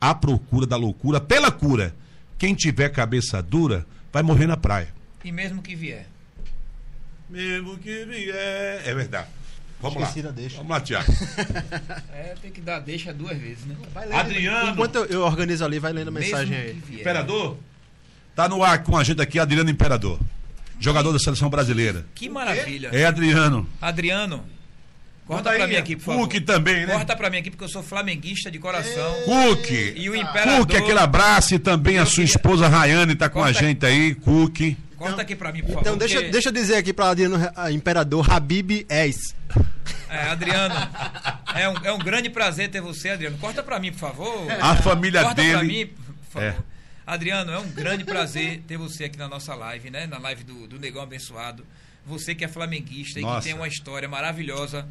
A 0.00 0.14
procura 0.14 0.66
da 0.66 0.76
loucura 0.76 1.20
pela 1.20 1.50
cura. 1.50 1.94
Quem 2.38 2.54
tiver 2.54 2.88
cabeça 2.90 3.42
dura 3.42 3.86
vai 4.12 4.22
morrer 4.22 4.46
na 4.46 4.56
praia. 4.56 4.92
E 5.24 5.32
mesmo 5.32 5.62
que 5.62 5.74
vier. 5.74 6.06
Mesmo 7.28 7.78
que 7.78 8.04
vier. 8.04 8.82
É 8.84 8.94
verdade. 8.94 9.28
Vamos 9.80 10.02
Esqueci 10.02 10.22
lá. 10.22 10.32
Vamos 10.56 10.70
lá, 10.70 10.80
Tiago. 10.80 11.12
é, 12.12 12.34
tem 12.40 12.50
que 12.50 12.60
dar 12.60 12.80
deixa 12.80 13.12
duas 13.12 13.36
vezes, 13.36 13.64
né? 13.64 13.76
Adriano. 14.12 14.72
Enquanto 14.72 14.96
eu 14.96 15.22
organizo 15.22 15.64
ali, 15.64 15.78
vai 15.78 15.92
lendo 15.92 16.08
a 16.08 16.12
mensagem 16.12 16.56
aí. 16.56 16.82
Imperador? 16.90 17.58
Tá 18.34 18.48
no 18.48 18.62
ar 18.62 18.82
com 18.82 18.96
a 18.96 19.04
gente 19.04 19.20
aqui, 19.20 19.38
Adriano 19.38 19.70
Imperador. 19.70 20.18
Jogador 20.78 21.12
da 21.12 21.18
seleção 21.18 21.48
brasileira. 21.48 22.06
Que 22.14 22.28
maravilha. 22.28 22.88
É 22.92 23.04
Adriano. 23.06 23.68
Adriano, 23.80 24.44
Corta 25.26 25.52
pra 25.52 25.66
mim 25.66 25.74
aqui, 25.76 25.96
por 25.96 26.02
favor. 26.04 26.28
Cook 26.28 26.40
também, 26.44 26.86
né? 26.86 26.92
Corta 26.94 27.16
pra 27.16 27.28
mim 27.28 27.38
aqui, 27.38 27.50
porque 27.50 27.64
eu 27.64 27.68
sou 27.68 27.82
flamenguista 27.82 28.48
de 28.50 28.58
coração. 28.60 29.12
Cook. 29.24 29.70
E 29.96 30.08
o 30.08 30.14
Imperador... 30.14 30.58
Cook, 30.66 30.74
aquele 30.76 30.98
abraço 31.00 31.54
e 31.54 31.58
também 31.58 31.98
a 31.98 32.04
sua 32.06 32.14
queria... 32.16 32.24
esposa 32.26 32.68
Rayane 32.68 33.14
tá 33.16 33.28
com 33.28 33.40
Corta... 33.40 33.58
a 33.58 33.62
gente 33.62 33.84
aí, 33.84 34.14
Cook. 34.14 34.76
Corta 34.96 35.22
aqui 35.22 35.34
pra 35.34 35.50
mim, 35.52 35.60
por 35.62 35.68
favor. 35.68 35.80
Então, 35.80 35.96
deixa, 35.98 36.14
porque- 36.14 36.30
deixa 36.30 36.48
eu 36.48 36.52
dizer 36.52 36.76
aqui 36.76 36.92
para 36.92 37.10
Adriano 37.10 37.36
Imperador 37.72 38.30
Habib 38.32 38.86
És. 38.88 39.34
É, 40.08 40.22
Adriano, 40.30 40.74
é 41.54 41.68
um, 41.68 41.76
é 41.84 41.92
um 41.92 41.98
grande 41.98 42.30
prazer 42.30 42.70
ter 42.70 42.80
você, 42.80 43.10
Adriano. 43.10 43.36
Corta 43.38 43.62
pra 43.62 43.78
mim, 43.80 43.90
por 43.92 43.98
favor. 43.98 44.46
A 44.60 44.76
família 44.76 45.22
Corta 45.22 45.42
pra 45.42 45.60
dele- 45.60 45.66
mim, 45.66 45.86
por 45.86 46.40
favor. 46.40 46.46
É. 46.48 46.56
Adriano, 47.04 47.52
é 47.52 47.58
um 47.58 47.68
grande 47.68 48.04
prazer 48.04 48.62
ter 48.66 48.76
você 48.76 49.04
aqui 49.04 49.18
na 49.18 49.28
nossa 49.28 49.54
live, 49.54 49.90
né? 49.90 50.06
Na 50.06 50.18
live 50.18 50.44
do, 50.44 50.66
do 50.66 50.78
Negão 50.78 51.02
Abençoado. 51.02 51.64
Você 52.06 52.34
que 52.34 52.44
é 52.44 52.48
flamenguista 52.48 53.18
e 53.18 53.22
Nossa. 53.22 53.40
que 53.40 53.44
tem 53.46 53.54
uma 53.54 53.66
história 53.68 54.08
maravilhosa. 54.08 54.86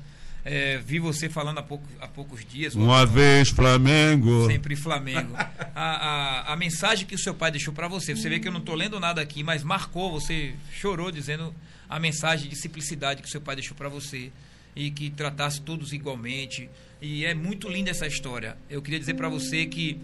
É, 0.47 0.77
vi 0.77 0.99
você 0.99 1.27
falando 1.27 1.57
há, 1.57 1.63
pouco, 1.63 1.83
há 1.99 2.07
poucos 2.07 2.45
dias. 2.45 2.75
Uma 2.75 3.03
vez 3.03 3.49
Flamengo. 3.49 4.45
Sempre 4.45 4.75
Flamengo. 4.75 5.33
A, 5.77 6.47
a, 6.47 6.53
a 6.53 6.55
mensagem 6.55 7.05
que 7.05 7.15
o 7.15 7.17
seu 7.17 7.33
pai 7.33 7.51
deixou 7.51 7.73
pra 7.73 7.89
você, 7.89 8.15
você 8.15 8.29
vê 8.29 8.39
que 8.39 8.47
eu 8.47 8.51
não 8.51 8.61
tô 8.61 8.73
lendo 8.73 8.97
nada 8.97 9.19
aqui, 9.19 9.43
mas 9.43 9.61
marcou, 9.61 10.09
você 10.09 10.55
chorou 10.71 11.11
dizendo 11.11 11.53
a 11.89 11.99
mensagem 11.99 12.47
de 12.47 12.55
simplicidade 12.55 13.21
que 13.21 13.27
o 13.27 13.31
seu 13.31 13.41
pai 13.41 13.55
deixou 13.55 13.75
pra 13.75 13.89
você 13.89 14.31
e 14.73 14.89
que 14.89 15.09
tratasse 15.09 15.59
todos 15.59 15.91
igualmente. 15.91 16.69
E 17.01 17.25
é 17.25 17.33
muito 17.33 17.67
linda 17.67 17.91
essa 17.91 18.07
história. 18.07 18.55
Eu 18.69 18.81
queria 18.81 18.99
dizer 18.99 19.15
pra 19.15 19.27
você 19.27 19.65
que 19.65 19.99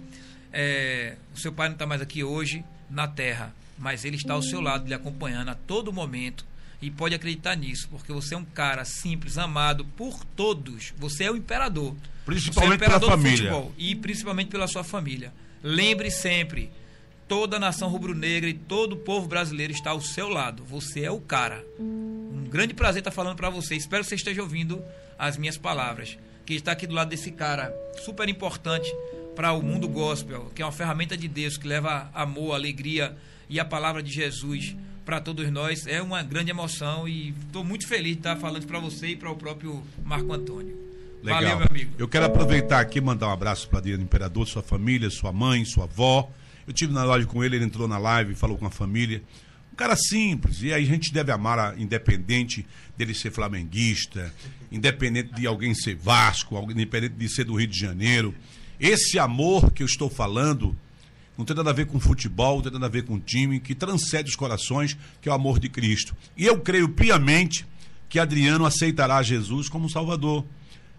é, 0.51 1.15
o 1.33 1.39
seu 1.39 1.53
pai 1.53 1.69
não 1.69 1.75
está 1.75 1.85
mais 1.85 2.01
aqui 2.01 2.21
hoje 2.21 2.63
na 2.89 3.07
terra, 3.07 3.55
mas 3.77 4.03
ele 4.03 4.17
está 4.17 4.33
ao 4.33 4.41
seu 4.41 4.59
lado, 4.59 4.87
lhe 4.87 4.93
acompanhando 4.93 5.49
a 5.49 5.55
todo 5.55 5.93
momento. 5.93 6.45
E 6.81 6.89
pode 6.89 7.13
acreditar 7.13 7.55
nisso, 7.55 7.87
porque 7.89 8.11
você 8.11 8.33
é 8.33 8.37
um 8.37 8.43
cara 8.43 8.83
simples, 8.83 9.37
amado 9.37 9.85
por 9.85 10.25
todos. 10.25 10.93
Você 10.97 11.25
é 11.25 11.31
o 11.31 11.35
imperador. 11.35 11.95
Principalmente 12.25 12.69
é 12.69 12.73
o 12.73 12.75
imperador 12.75 13.09
pela 13.09 13.17
do 13.17 13.21
família. 13.21 13.51
futebol 13.51 13.71
e 13.77 13.95
principalmente 13.95 14.49
pela 14.49 14.67
sua 14.67 14.83
família. 14.83 15.31
Lembre 15.63 16.09
sempre, 16.09 16.71
toda 17.27 17.57
a 17.57 17.59
nação 17.59 17.87
rubro-negra 17.87 18.49
e 18.49 18.53
todo 18.53 18.93
o 18.93 18.97
povo 18.97 19.27
brasileiro 19.27 19.71
está 19.71 19.91
ao 19.91 20.01
seu 20.01 20.27
lado. 20.27 20.63
Você 20.65 21.01
é 21.01 21.11
o 21.11 21.21
cara. 21.21 21.63
Um 21.79 22.45
grande 22.49 22.73
prazer 22.73 23.01
estar 23.01 23.11
falando 23.11 23.35
para 23.35 23.49
você. 23.49 23.75
Espero 23.75 24.03
que 24.03 24.09
você 24.09 24.15
esteja 24.15 24.41
ouvindo 24.41 24.83
as 25.19 25.37
minhas 25.37 25.57
palavras. 25.57 26.17
Que 26.45 26.55
está 26.55 26.71
aqui 26.71 26.87
do 26.87 26.95
lado 26.95 27.09
desse 27.09 27.31
cara 27.31 27.71
super 28.03 28.27
importante 28.27 28.91
para 29.35 29.53
o 29.53 29.61
mundo 29.61 29.87
gospel, 29.87 30.51
que 30.55 30.61
é 30.61 30.65
uma 30.65 30.71
ferramenta 30.71 31.15
de 31.15 31.27
Deus 31.27 31.57
que 31.57 31.67
leva 31.67 32.09
amor, 32.13 32.53
alegria 32.53 33.15
e 33.47 33.59
a 33.59 33.65
palavra 33.65 34.01
de 34.01 34.11
Jesus 34.11 34.75
para 35.05 35.19
todos 35.19 35.49
nós. 35.51 35.85
É 35.87 36.01
uma 36.01 36.21
grande 36.23 36.51
emoção 36.51 37.07
e 37.07 37.29
estou 37.45 37.63
muito 37.63 37.87
feliz 37.87 38.13
de 38.13 38.19
estar 38.19 38.35
falando 38.37 38.65
para 38.65 38.79
você 38.79 39.07
e 39.07 39.15
para 39.15 39.29
o 39.31 39.35
próprio 39.35 39.81
Marco 40.03 40.31
Antônio. 40.33 40.77
Legal. 41.23 41.41
Valeu, 41.41 41.57
meu 41.59 41.67
amigo. 41.69 41.91
Eu 41.97 42.07
quero 42.07 42.25
aproveitar 42.25 42.79
aqui 42.79 42.97
e 42.97 43.01
mandar 43.01 43.27
um 43.27 43.31
abraço 43.31 43.67
para 43.69 43.79
Adriano 43.79 44.03
Imperador, 44.03 44.47
sua 44.47 44.63
família, 44.63 45.09
sua 45.09 45.31
mãe, 45.31 45.63
sua 45.65 45.83
avó. 45.83 46.31
Eu 46.65 46.73
tive 46.73 46.93
na 46.93 47.03
live 47.03 47.25
com 47.27 47.43
ele, 47.43 47.55
ele 47.57 47.65
entrou 47.65 47.87
na 47.87 47.97
live, 47.97 48.33
falou 48.35 48.57
com 48.57 48.65
a 48.65 48.71
família. 48.71 49.21
Um 49.71 49.75
cara 49.75 49.95
simples, 49.95 50.61
e 50.63 50.73
aí 50.73 50.83
a 50.83 50.87
gente 50.87 51.13
deve 51.13 51.31
amar, 51.31 51.57
a- 51.59 51.75
independente 51.77 52.65
dele 52.97 53.13
ser 53.13 53.31
flamenguista, 53.31 54.33
independente 54.71 55.33
de 55.33 55.47
alguém 55.47 55.73
ser 55.73 55.95
Vasco, 55.95 56.55
independente 56.71 57.13
de 57.15 57.29
ser 57.29 57.45
do 57.45 57.55
Rio 57.55 57.67
de 57.67 57.79
Janeiro. 57.79 58.33
Esse 58.79 59.17
amor 59.19 59.71
que 59.71 59.81
eu 59.83 59.87
estou 59.87 60.09
falando 60.09 60.75
não 61.41 61.45
tem 61.45 61.55
nada 61.55 61.71
a 61.71 61.73
ver 61.73 61.87
com 61.87 61.99
futebol, 61.99 62.57
não 62.57 62.63
tem 62.63 62.71
nada 62.73 62.85
a 62.85 62.89
ver 62.89 63.03
com 63.03 63.19
time, 63.19 63.59
que 63.59 63.73
transcende 63.73 64.29
os 64.29 64.35
corações, 64.35 64.95
que 65.19 65.27
é 65.27 65.31
o 65.31 65.35
amor 65.35 65.59
de 65.59 65.69
Cristo. 65.69 66.15
E 66.37 66.45
eu 66.45 66.59
creio 66.59 66.89
piamente 66.89 67.65
que 68.07 68.19
Adriano 68.19 68.63
aceitará 68.63 69.23
Jesus 69.23 69.67
como 69.67 69.89
Salvador. 69.89 70.45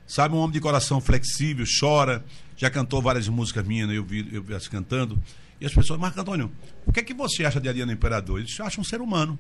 Sabe, 0.05 0.35
um 0.35 0.39
homem 0.39 0.53
de 0.53 0.61
coração 0.61 1.01
flexível, 1.01 1.65
chora, 1.79 2.25
já 2.57 2.69
cantou 2.69 3.01
várias 3.01 3.29
músicas 3.29 3.65
minhas, 3.65 3.89
né? 3.89 3.97
eu 3.97 4.05
vi, 4.05 4.29
eu 4.33 4.43
vi 4.43 4.53
as 4.53 4.67
cantando. 4.67 5.17
E 5.61 5.65
as 5.65 5.73
pessoas, 5.73 6.01
Marco 6.01 6.21
Antônio, 6.21 6.51
o 6.85 6.93
que 6.93 6.99
é 6.99 7.03
que 7.05 7.15
você 7.15 7.45
acha 7.45 7.61
de 7.61 7.69
Adriano 7.69 7.93
Imperador? 7.93 8.41
Eles 8.41 8.59
acham 8.59 8.83
um 8.83 8.85
ser 8.85 9.01
humano, 9.01 9.39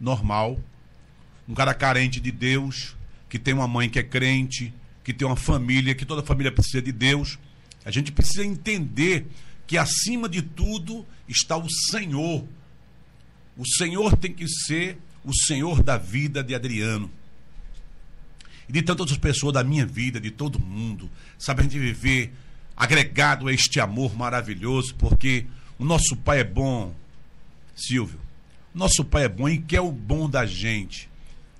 normal, 0.00 0.58
um 1.46 1.52
cara 1.52 1.74
carente 1.74 2.18
de 2.18 2.32
Deus, 2.32 2.96
que 3.28 3.38
tem 3.38 3.52
uma 3.52 3.68
mãe 3.68 3.90
que 3.90 3.98
é 3.98 4.02
crente, 4.02 4.72
que 5.04 5.12
tem 5.12 5.26
uma 5.28 5.36
família, 5.36 5.94
que 5.94 6.06
toda 6.06 6.22
família 6.22 6.50
precisa 6.50 6.80
de 6.80 6.92
Deus. 6.92 7.38
A 7.84 7.90
gente 7.90 8.10
precisa 8.10 8.44
entender 8.44 9.26
que 9.68 9.76
acima 9.76 10.28
de 10.28 10.40
tudo 10.40 11.06
está 11.28 11.56
o 11.56 11.70
Senhor. 11.70 12.44
O 13.56 13.66
Senhor 13.66 14.16
tem 14.16 14.32
que 14.32 14.48
ser 14.48 14.98
o 15.22 15.32
Senhor 15.32 15.82
da 15.82 15.98
vida 15.98 16.42
de 16.42 16.54
Adriano 16.54 17.10
e 18.66 18.72
de 18.72 18.82
tantas 18.82 19.00
outras 19.00 19.18
pessoas 19.18 19.52
da 19.52 19.62
minha 19.62 19.84
vida, 19.84 20.18
de 20.18 20.30
todo 20.30 20.58
mundo. 20.58 21.10
Sabe, 21.38 21.60
a 21.60 21.64
gente 21.64 21.78
viver 21.78 22.32
agregado 22.74 23.46
a 23.46 23.52
este 23.52 23.78
amor 23.78 24.16
maravilhoso, 24.16 24.94
porque 24.94 25.46
o 25.78 25.84
nosso 25.84 26.16
Pai 26.16 26.40
é 26.40 26.44
bom, 26.44 26.94
Silvio. 27.76 28.20
Nosso 28.74 29.04
Pai 29.04 29.24
é 29.24 29.28
bom 29.28 29.50
e 29.50 29.58
quer 29.58 29.82
o 29.82 29.92
bom 29.92 30.30
da 30.30 30.46
gente. 30.46 31.10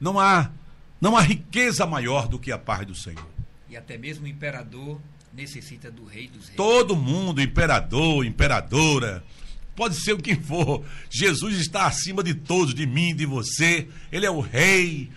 Não 0.01 0.18
há, 0.18 0.51
não 0.98 1.14
há 1.14 1.20
riqueza 1.20 1.86
maior 1.86 2.26
do 2.26 2.39
que 2.39 2.51
a 2.51 2.59
paz 2.59 2.86
do 2.86 2.94
Senhor. 2.94 3.28
E 3.68 3.76
até 3.76 3.98
mesmo 3.98 4.24
o 4.24 4.28
imperador 4.28 4.98
necessita 5.32 5.90
do 5.90 6.05
rei 6.05 6.28
dos 6.28 6.46
reis. 6.46 6.56
Todo 6.56 6.96
mundo, 6.96 7.40
imperador, 7.40 8.24
imperadora, 8.24 9.24
pode 9.76 9.94
ser 10.02 10.12
o 10.12 10.18
que 10.18 10.34
for. 10.34 10.84
Jesus 11.10 11.59
está 11.59 11.86
acima 11.86 12.22
de 12.22 12.34
todos, 12.34 12.74
de 12.74 12.86
mim, 12.86 13.14
de 13.14 13.26
você. 13.26 13.88
Ele 14.10 14.26
é 14.26 14.30
o 14.30 14.40
rei 14.40 15.10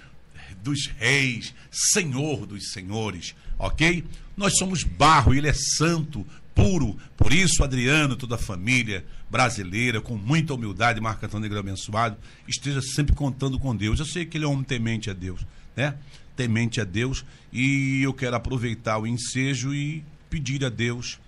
dos 0.64 0.88
reis, 0.98 1.54
senhor 1.72 2.46
dos 2.46 2.72
senhores, 2.72 3.36
ok? 3.58 4.04
Nós 4.38 4.58
somos 4.58 4.84
barro, 4.84 5.34
ele 5.34 5.48
é 5.48 5.54
santo, 5.54 6.26
puro. 6.54 6.98
Por 7.18 7.34
isso, 7.34 7.64
Adriano, 7.64 8.16
toda 8.16 8.36
a 8.36 8.38
família 8.38 9.06
brasileira, 9.30 10.02
com 10.02 10.16
muita 10.16 10.54
humildade, 10.54 11.02
Marco 11.02 11.26
Antônio 11.26 11.44
Negro 11.44 11.60
abençoado, 11.60 12.18
esteja 12.48 12.82
sempre 12.82 13.16
contando 13.16 13.58
com 13.58 13.76
Deus. 13.76 14.00
Eu 14.00 14.06
sei 14.06 14.26
que 14.26 14.38
ele 14.38 14.46
é 14.46 14.48
um 14.48 14.52
homem 14.52 14.64
temente 14.64 15.10
a 15.10 15.14
Deus, 15.14 15.42
né? 15.76 15.96
Temente 16.42 16.82
a 16.82 16.84
Deus. 16.84 17.24
E 17.54 18.02
eu 18.02 18.12
quero 18.16 18.36
aproveitar 18.36 18.98
o 18.98 19.06
ensejo 19.06 19.76
e 19.76 20.04
pedir 20.28 20.66
a 20.66 20.70
Deus 20.70 21.20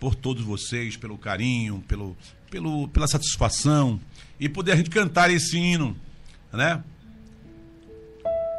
por 0.00 0.14
todos 0.14 0.42
vocês, 0.42 0.96
pelo 0.96 1.18
carinho, 1.18 1.84
pelo, 1.86 2.16
pelo, 2.50 2.88
pela 2.88 3.06
satisfação 3.06 4.00
e 4.40 4.48
poder 4.48 4.72
a 4.72 4.76
gente 4.76 4.88
cantar 4.88 5.30
esse 5.30 5.58
hino, 5.58 5.94
né? 6.50 6.82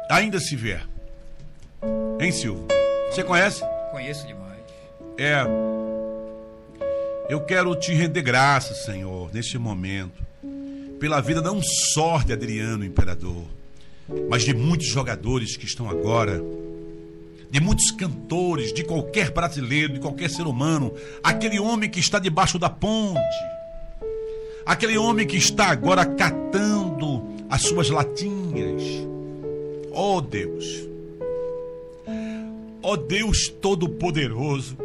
Ainda 0.08 0.38
se 0.38 0.54
vier. 0.54 0.86
Hein, 2.20 2.30
Silvio? 2.30 2.68
Você 3.10 3.24
conhece? 3.24 3.60
Conheço 3.90 4.24
demais. 4.24 4.62
É. 5.18 5.42
Eu 7.28 7.40
quero 7.40 7.74
te 7.74 7.92
render 7.92 8.22
graças, 8.22 8.84
Senhor, 8.84 9.34
neste 9.34 9.58
momento, 9.58 10.24
pela 11.00 11.20
vida 11.20 11.42
não 11.42 11.60
só 11.60 12.18
de 12.18 12.32
Adriano 12.32 12.84
Imperador, 12.84 13.44
mas 14.28 14.42
de 14.42 14.54
muitos 14.54 14.88
jogadores 14.88 15.56
que 15.56 15.64
estão 15.64 15.88
agora, 15.88 16.42
de 17.50 17.60
muitos 17.60 17.90
cantores, 17.90 18.72
de 18.72 18.84
qualquer 18.84 19.30
brasileiro, 19.30 19.94
de 19.94 20.00
qualquer 20.00 20.28
ser 20.28 20.46
humano, 20.46 20.92
aquele 21.22 21.58
homem 21.58 21.88
que 21.88 22.00
está 22.00 22.18
debaixo 22.18 22.58
da 22.58 22.68
ponte, 22.68 23.20
aquele 24.66 24.98
homem 24.98 25.26
que 25.26 25.36
está 25.36 25.66
agora 25.66 26.04
catando 26.04 27.22
as 27.48 27.62
suas 27.62 27.90
latinhas. 27.90 28.82
Oh 29.92 30.20
Deus, 30.20 30.64
ó 32.82 32.96
Deus 32.96 33.48
Todo-Poderoso, 33.60 34.76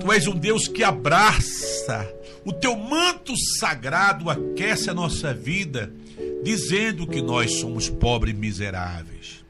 Tu 0.00 0.12
és 0.12 0.26
um 0.26 0.34
Deus 0.34 0.68
que 0.68 0.82
abraça, 0.82 2.10
o 2.44 2.52
teu 2.52 2.76
manto 2.76 3.34
sagrado 3.58 4.30
aquece 4.30 4.88
a 4.88 4.94
nossa 4.94 5.34
vida, 5.34 5.92
dizendo 6.46 7.08
que 7.08 7.20
nós 7.20 7.58
somos 7.58 7.90
pobres 7.90 8.32
miseráveis, 8.32 9.44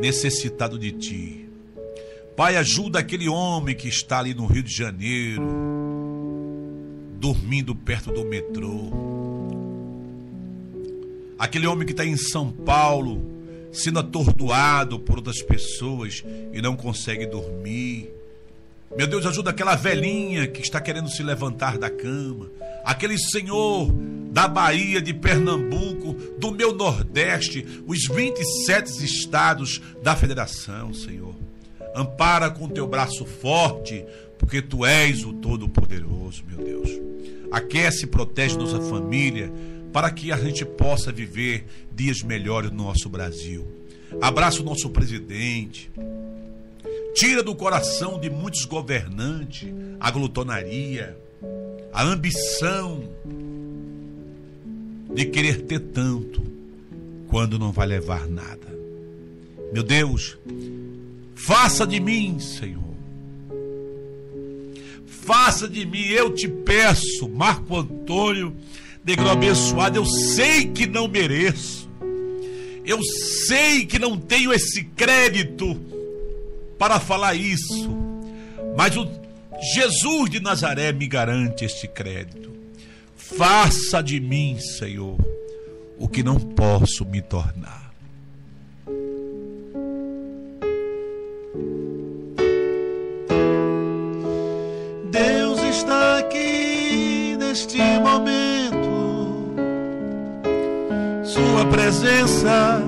necessitados 0.00 0.80
de 0.80 0.90
Ti. 0.90 1.46
Pai, 2.34 2.56
ajuda 2.56 3.00
aquele 3.00 3.28
homem 3.28 3.76
que 3.76 3.86
está 3.86 4.20
ali 4.20 4.32
no 4.32 4.46
Rio 4.46 4.62
de 4.62 4.74
Janeiro, 4.74 5.42
dormindo 7.20 7.74
perto 7.74 8.10
do 8.10 8.24
metrô. 8.24 8.90
Aquele 11.38 11.66
homem 11.66 11.84
que 11.84 11.92
está 11.92 12.06
em 12.06 12.16
São 12.16 12.50
Paulo, 12.50 13.22
sendo 13.70 13.98
atordoado 13.98 14.98
por 14.98 15.18
outras 15.18 15.42
pessoas 15.42 16.24
e 16.50 16.62
não 16.62 16.74
consegue 16.74 17.26
dormir. 17.26 18.10
Meu 18.96 19.06
Deus, 19.06 19.26
ajuda 19.26 19.50
aquela 19.50 19.74
velhinha 19.74 20.46
que 20.46 20.62
está 20.62 20.80
querendo 20.80 21.10
se 21.10 21.22
levantar 21.22 21.76
da 21.76 21.90
cama. 21.90 22.50
Aquele 22.84 23.18
senhor 23.18 23.92
da 24.32 24.48
Bahia, 24.48 25.02
de 25.02 25.12
Pernambuco, 25.12 26.14
do 26.38 26.50
meu 26.50 26.72
Nordeste, 26.72 27.84
os 27.86 28.08
27 28.08 29.04
estados 29.04 29.82
da 30.02 30.16
federação, 30.16 30.94
Senhor. 30.94 31.34
Ampara 31.94 32.50
com 32.50 32.66
teu 32.66 32.86
braço 32.86 33.26
forte, 33.26 34.02
porque 34.38 34.62
tu 34.62 34.86
és 34.86 35.22
o 35.22 35.34
Todo-Poderoso, 35.34 36.44
meu 36.48 36.64
Deus. 36.64 36.88
Aquece 37.52 38.04
e 38.04 38.06
protege 38.06 38.56
nossa 38.56 38.80
família, 38.80 39.52
para 39.92 40.10
que 40.10 40.32
a 40.32 40.38
gente 40.38 40.64
possa 40.64 41.12
viver 41.12 41.66
dias 41.94 42.22
melhores 42.22 42.70
no 42.70 42.84
nosso 42.84 43.10
Brasil. 43.10 43.70
Abraça 44.18 44.62
o 44.62 44.64
nosso 44.64 44.88
presidente. 44.88 45.90
Tira 47.14 47.42
do 47.42 47.54
coração 47.54 48.18
de 48.18 48.30
muitos 48.30 48.64
governantes 48.64 49.68
a 50.00 50.10
glutonaria, 50.10 51.18
a 51.92 52.02
ambição. 52.02 53.10
De 55.14 55.26
querer 55.26 55.62
ter 55.62 55.80
tanto 55.80 56.42
quando 57.28 57.58
não 57.58 57.72
vai 57.72 57.86
levar 57.86 58.26
nada. 58.28 58.72
Meu 59.72 59.82
Deus, 59.82 60.36
faça 61.34 61.86
de 61.86 61.98
mim, 61.98 62.38
Senhor. 62.38 62.82
Faça 65.06 65.68
de 65.68 65.86
mim, 65.86 66.04
eu 66.08 66.34
te 66.34 66.48
peço, 66.48 67.28
Marco 67.28 67.76
Antônio, 67.76 68.54
negro 69.04 69.28
abençoado, 69.28 69.96
eu 69.96 70.04
sei 70.04 70.66
que 70.66 70.86
não 70.86 71.06
mereço. 71.06 71.88
Eu 72.84 73.00
sei 73.02 73.86
que 73.86 73.98
não 73.98 74.18
tenho 74.18 74.52
esse 74.52 74.82
crédito 74.84 75.80
para 76.76 76.98
falar 76.98 77.34
isso, 77.34 77.96
mas 78.76 78.96
o 78.96 79.08
Jesus 79.74 80.28
de 80.28 80.40
Nazaré 80.40 80.92
me 80.92 81.06
garante 81.06 81.64
este 81.64 81.86
crédito. 81.86 82.50
Faça 83.36 84.02
de 84.02 84.20
mim, 84.20 84.58
Senhor, 84.58 85.16
o 85.98 86.06
que 86.06 86.22
não 86.22 86.38
posso 86.38 87.04
me 87.04 87.22
tornar. 87.22 87.92
Deus 95.10 95.62
está 95.62 96.18
aqui 96.18 97.36
neste 97.38 97.78
momento. 98.00 98.82
Sua 101.24 101.64
presença 101.70 102.82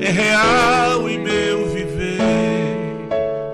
é 0.00 0.10
real 0.10 1.08
em 1.08 1.18
meu 1.18 1.68
viver. 1.70 2.18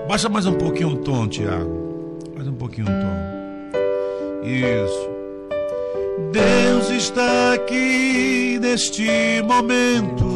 Baixa 0.07 0.27
mais 0.27 0.45
um 0.45 0.53
pouquinho 0.53 0.89
o 0.89 0.97
tom, 0.97 1.27
Tiago. 1.27 2.17
Mais 2.35 2.47
um 2.47 2.55
pouquinho 2.55 2.87
o 2.87 2.91
tom. 2.91 4.45
Isso. 4.45 5.18
Deus 6.31 6.89
está 6.91 7.53
aqui 7.53 8.59
neste 8.61 9.41
momento. 9.43 10.29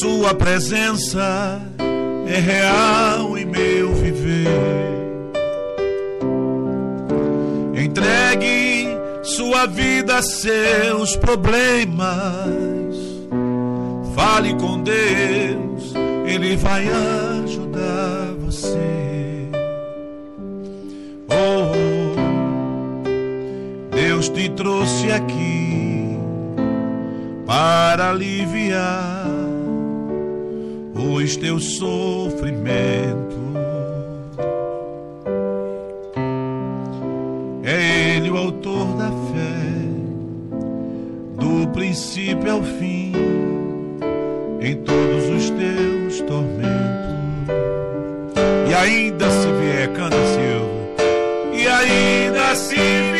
Sua 0.00 0.34
presença 0.34 1.60
é 2.26 2.38
real 2.38 3.36
em 3.38 3.44
meu 3.44 3.94
viver. 3.94 4.46
Entregue 7.74 8.88
sua 9.22 9.66
vida, 9.66 10.20
seus 10.22 11.16
problemas. 11.16 12.10
Fale 14.14 14.54
com 14.54 14.82
Deus, 14.82 15.94
Ele 16.26 16.56
vai 16.56 16.88
ajudar 16.88 18.34
você. 18.40 19.19
Deus 24.20 24.28
te 24.28 24.50
trouxe 24.50 25.10
aqui 25.12 26.18
para 27.46 28.10
aliviar 28.10 29.26
os 30.94 31.36
teus 31.38 31.78
sofrimentos. 31.78 33.38
É 37.64 38.16
Ele 38.16 38.28
o 38.28 38.36
autor 38.36 38.88
da 38.98 39.08
fé, 39.08 39.88
do 41.38 41.66
princípio 41.68 42.52
ao 42.52 42.62
fim, 42.62 43.12
em 44.60 44.76
todos 44.76 45.28
os 45.30 45.48
teus 45.48 46.20
tormentos. 46.28 46.68
E 48.68 48.74
ainda 48.74 49.30
se 49.30 49.46
vier, 49.62 49.88
canta 49.94 50.16
Silva. 50.26 50.68
E 51.54 51.66
ainda 51.66 52.54
se 52.54 52.74
vier 52.74 53.19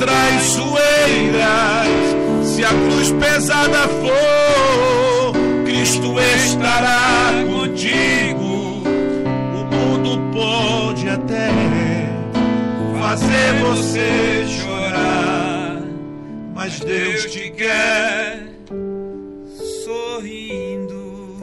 traiçoeiras, 0.00 1.88
se 2.42 2.64
a 2.64 2.70
cruz 2.70 3.12
pesada 3.12 3.86
for, 3.86 5.34
Cristo 5.66 6.18
estará 6.18 7.44
contigo. 7.46 8.82
O 9.54 9.64
mundo 9.70 10.18
pode 10.32 11.06
até 11.06 11.50
fazer 12.98 13.52
você 13.60 14.46
chorar, 14.48 15.82
mas 16.54 16.80
Deus 16.80 17.26
te 17.26 17.50
quer 17.50 18.48
sorrindo. 19.84 21.36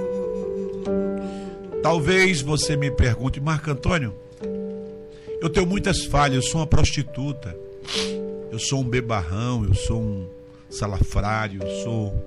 Talvez 1.84 2.42
você 2.42 2.76
me 2.76 2.90
pergunte, 2.90 3.40
Marco 3.40 3.70
Antônio, 3.70 4.16
eu 5.40 5.48
tenho 5.48 5.68
muitas 5.68 6.06
falhas, 6.06 6.38
eu 6.38 6.42
sou 6.42 6.62
uma 6.62 6.68
prostituta, 6.68 7.56
eu 8.52 8.60
sou 8.60 8.82
um 8.82 8.84
bebarrão, 8.84 9.66
eu 9.66 9.74
sou 9.74 10.02
um 10.02 10.28
salafrário, 10.70 11.62
eu 11.62 11.84
sou. 11.84 12.26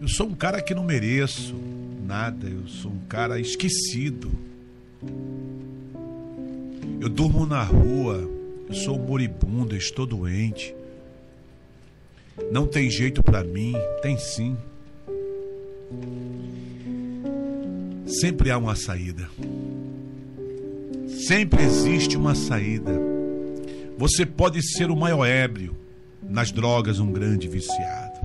Eu 0.00 0.08
sou 0.08 0.26
um 0.26 0.34
cara 0.34 0.60
que 0.60 0.74
não 0.74 0.84
mereço 0.84 1.54
nada, 2.04 2.48
eu 2.48 2.66
sou 2.68 2.90
um 2.90 3.00
cara 3.08 3.40
esquecido. 3.40 4.30
Eu 7.00 7.08
durmo 7.08 7.46
na 7.46 7.62
rua, 7.62 8.28
eu 8.68 8.74
sou 8.74 8.98
moribundo, 8.98 9.74
eu 9.74 9.78
estou 9.78 10.06
doente. 10.06 10.74
Não 12.50 12.66
tem 12.66 12.90
jeito 12.90 13.22
para 13.22 13.44
mim, 13.44 13.74
tem 14.02 14.18
sim. 14.18 14.56
Sempre 18.06 18.50
há 18.50 18.58
uma 18.58 18.74
saída. 18.74 19.28
Sempre 21.26 21.62
existe 21.62 22.16
uma 22.16 22.34
saída. 22.34 23.13
Você 23.96 24.26
pode 24.26 24.62
ser 24.62 24.90
o 24.90 24.96
maior 24.96 25.24
ébrio, 25.24 25.78
nas 26.22 26.50
drogas 26.50 26.98
um 26.98 27.12
grande 27.12 27.48
viciado. 27.48 28.20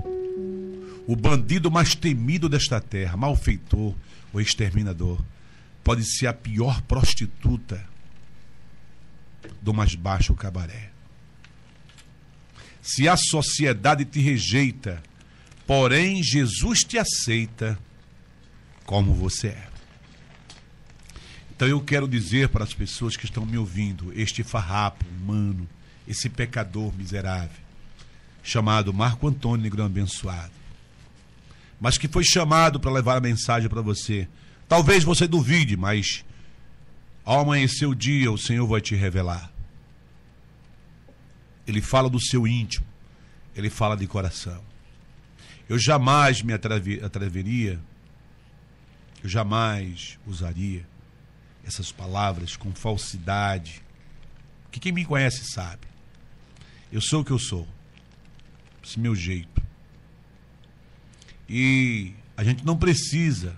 O 1.08 1.16
bandido 1.16 1.70
mais 1.70 1.96
temido 1.96 2.48
desta 2.48 2.80
terra, 2.80 3.18
malfeitor 3.18 3.96
ou 4.34 4.42
exterminador, 4.42 5.20
pode 5.84 6.04
ser 6.04 6.28
a 6.28 6.34
pior 6.34 6.82
prostituta 6.84 7.84
do 9.62 9.74
mais 9.74 9.96
baixo 9.96 10.34
cabaré. 10.36 10.92
Se 12.82 13.08
a 13.08 13.18
sociedade 13.18 14.06
te 14.06 14.20
rejeita, 14.20 15.02
porém 15.68 16.24
Jesus 16.24 16.80
te 16.80 16.98
aceita 16.98 17.78
como 18.86 19.14
você 19.14 19.50
é. 19.50 19.69
Então 21.60 21.68
eu 21.68 21.82
quero 21.82 22.08
dizer 22.08 22.48
para 22.48 22.64
as 22.64 22.74
pessoas 22.74 23.18
que 23.18 23.26
estão 23.26 23.46
me 23.46 23.58
ouvindo, 23.58 24.14
este 24.16 24.44
farrapo 24.44 25.04
humano, 25.10 25.68
esse 26.08 26.30
pecador 26.30 26.96
miserável, 26.96 27.60
chamado 28.42 28.94
Marco 28.94 29.28
Antônio 29.28 29.64
Negrão 29.64 29.86
Abençoado, 29.86 30.54
mas 31.78 31.98
que 31.98 32.08
foi 32.08 32.24
chamado 32.24 32.80
para 32.80 32.90
levar 32.90 33.18
a 33.18 33.20
mensagem 33.20 33.68
para 33.68 33.82
você. 33.82 34.26
Talvez 34.70 35.04
você 35.04 35.28
duvide, 35.28 35.76
mas 35.76 36.24
ao 37.26 37.42
amanhecer 37.42 37.88
o 37.88 37.94
dia, 37.94 38.32
o 38.32 38.38
Senhor 38.38 38.66
vai 38.66 38.80
te 38.80 38.96
revelar. 38.96 39.52
Ele 41.68 41.82
fala 41.82 42.10
do 42.10 42.22
seu 42.22 42.48
íntimo, 42.48 42.88
ele 43.54 43.70
fala 43.70 43.98
de 43.98 44.08
coração. 44.08 44.64
Eu 45.68 45.78
jamais 45.78 46.42
me 46.42 46.54
atreve, 46.54 47.04
atreveria, 47.04 47.78
eu 49.22 49.28
jamais 49.28 50.18
usaria 50.26 50.88
essas 51.70 51.92
palavras 51.92 52.56
com 52.56 52.74
falsidade, 52.74 53.82
que 54.72 54.80
quem 54.80 54.92
me 54.92 55.06
conhece 55.06 55.46
sabe. 55.46 55.88
Eu 56.92 57.00
sou 57.00 57.22
o 57.22 57.26
que 57.26 57.32
eu 57.32 57.40
sou, 57.40 57.68
esse 58.84 59.00
meu 59.00 59.16
jeito. 59.16 59.62
E 61.48 62.14
a 62.36 62.44
gente 62.44 62.66
não 62.66 62.78
precisa 62.78 63.56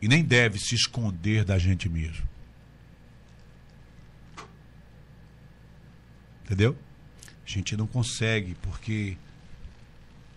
e 0.00 0.06
nem 0.06 0.22
deve 0.22 0.58
se 0.58 0.74
esconder 0.74 1.44
da 1.44 1.58
gente 1.58 1.88
mesmo. 1.88 2.28
Entendeu? 6.44 6.76
A 7.46 7.50
gente 7.50 7.74
não 7.76 7.86
consegue, 7.86 8.54
porque 8.56 9.16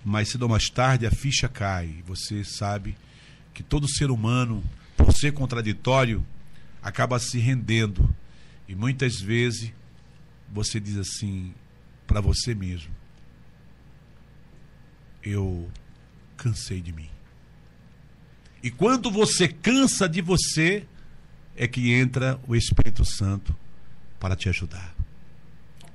mais 0.05 0.29
cedo 0.29 0.43
ou 0.43 0.49
mais 0.49 0.69
tarde 0.69 1.05
a 1.05 1.11
ficha 1.11 1.49
cai. 1.49 2.01
Você 2.05 2.45
sabe 2.45 2.95
que 3.53 3.61
todo 3.61 3.89
ser 3.89 4.09
humano, 4.09 4.63
ser 5.19 5.33
contraditório, 5.33 6.25
acaba 6.81 7.19
se 7.19 7.37
rendendo. 7.39 8.13
E 8.67 8.75
muitas 8.75 9.19
vezes 9.19 9.71
você 10.51 10.79
diz 10.79 10.97
assim 10.97 11.53
para 12.05 12.21
você 12.21 12.53
mesmo: 12.55 12.91
Eu 15.23 15.69
cansei 16.35 16.81
de 16.81 16.91
mim. 16.91 17.09
E 18.63 18.71
quando 18.71 19.11
você 19.11 19.47
cansa 19.47 20.09
de 20.09 20.21
você, 20.21 20.85
é 21.55 21.67
que 21.67 21.91
entra 21.91 22.39
o 22.47 22.55
Espírito 22.55 23.05
Santo 23.05 23.55
para 24.19 24.35
te 24.35 24.49
ajudar. 24.49 24.95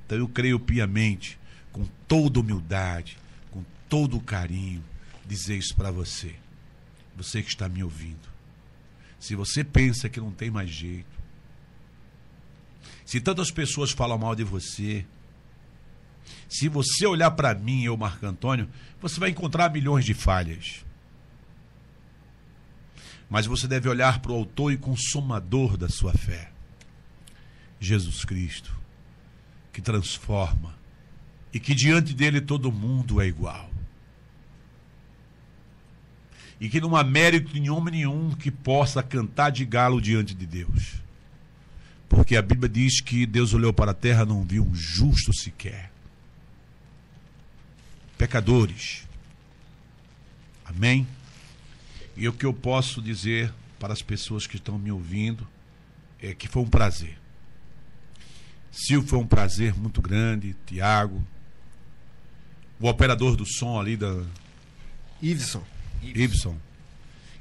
Então 0.07 0.19
eu 0.19 0.29
creio 0.29 0.59
piamente, 0.59 1.39
com 1.71 1.85
toda 2.07 2.41
humildade, 2.41 3.17
com 3.51 3.65
todo 3.89 4.21
carinho, 4.21 4.83
dizer 5.27 5.57
isso 5.57 5.75
para 5.75 5.91
você. 5.91 6.35
Você 7.17 7.43
que 7.43 7.49
está 7.49 7.69
me 7.69 7.83
ouvindo. 7.83 8.32
Se 9.23 9.37
você 9.37 9.63
pensa 9.63 10.09
que 10.09 10.19
não 10.19 10.33
tem 10.33 10.51
mais 10.51 10.69
jeito, 10.69 11.17
se 13.07 13.21
tantas 13.21 13.53
pessoas 13.53 13.93
falam 13.93 14.19
mal 14.19 14.35
de 14.35 14.43
você, 14.43 15.07
se 16.49 16.69
você 16.69 17.07
olhar 17.07 17.31
para 17.31 17.55
mim, 17.55 17.85
eu, 17.85 17.97
Marco 17.97 18.27
Antônio, 18.27 18.69
você 19.01 19.21
vai 19.21 19.31
encontrar 19.31 19.71
milhões 19.71 20.05
de 20.05 20.13
falhas. 20.13 20.85
Mas 23.31 23.47
você 23.47 23.69
deve 23.69 23.89
olhar 23.89 24.19
para 24.19 24.33
o 24.33 24.35
autor 24.35 24.73
e 24.73 24.77
consumador 24.77 25.77
da 25.77 25.89
sua 25.89 26.13
fé, 26.15 26.51
Jesus 27.79 28.25
Cristo, 28.25 28.77
que 29.73 29.81
transforma 29.81 30.75
e 31.55 31.61
que 31.61 31.77
diante 31.77 32.13
dele 32.13 32.41
todo 32.41 32.73
mundo 32.73 33.21
é 33.21 33.27
igual. 33.29 33.72
E 36.63 36.69
que 36.69 36.81
não 36.81 36.95
há 36.95 37.03
mérito 37.03 37.59
em 37.59 37.69
homem 37.69 37.93
nenhum 37.93 38.31
que 38.31 38.49
possa 38.49 39.03
cantar 39.03 39.51
de 39.51 39.65
galo 39.65 40.01
diante 40.01 40.33
de 40.33 40.47
Deus. 40.47 41.03
Porque 42.09 42.37
a 42.37 42.41
Bíblia 42.41 42.69
diz 42.69 43.01
que 43.01 43.27
Deus 43.27 43.53
olhou 43.53 43.73
para 43.73 43.91
a 43.91 43.95
terra 43.95 44.23
e 44.23 44.27
não 44.27 44.45
viu 44.45 44.63
um 44.63 44.73
justo 44.73 45.33
sequer. 45.33 45.91
Pecadores. 48.17 49.09
Amém? 50.65 51.05
E 52.17 52.29
o 52.29 52.33
que 52.33 52.47
eu 52.47 52.55
posso 52.55 53.03
dizer 53.03 53.53
para 53.81 53.93
as 53.93 54.01
pessoas 54.01 54.47
que 54.47 54.55
estão 54.55 54.79
me 54.79 54.93
ouvindo 54.93 55.45
é 56.21 56.33
que 56.33 56.47
foi 56.47 56.63
um 56.63 56.71
prazer. 56.71 57.19
Silvio 58.71 59.09
foi 59.09 59.19
um 59.19 59.27
prazer 59.27 59.75
muito 59.75 60.01
grande, 60.01 60.55
Tiago, 60.65 61.21
o 62.79 62.87
operador 62.87 63.35
do 63.35 63.45
som 63.45 63.81
ali 63.81 63.97
da. 63.97 64.23
Iveson. 65.21 65.72
Ibson. 66.03 66.57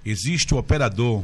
Existe 0.04 0.54
o 0.54 0.58
operador 0.58 1.24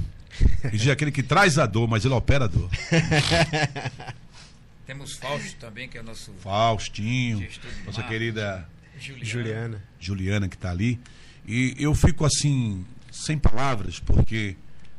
Existe 0.65 0.91
aquele 0.91 1.11
que 1.11 1.23
traz 1.23 1.57
a 1.57 1.65
dor, 1.65 1.87
mas 1.87 2.05
ele 2.05 2.13
é 2.13 2.17
operador. 2.17 2.69
Temos 4.85 5.17
Fausto 5.17 5.55
também, 5.59 5.89
que 5.89 5.97
é 5.97 6.01
o 6.01 6.03
nosso. 6.03 6.31
Faustinho, 6.39 7.39
nossa 7.85 8.01
marketing. 8.01 8.07
querida 8.07 8.69
Juliana. 8.97 9.25
Juliana, 9.25 9.83
Juliana 9.99 10.49
que 10.49 10.55
está 10.55 10.71
ali. 10.71 10.99
E 11.45 11.75
eu 11.77 11.93
fico 11.93 12.25
assim, 12.25 12.85
sem 13.11 13.37
palavras, 13.37 13.99
porque, 13.99 14.55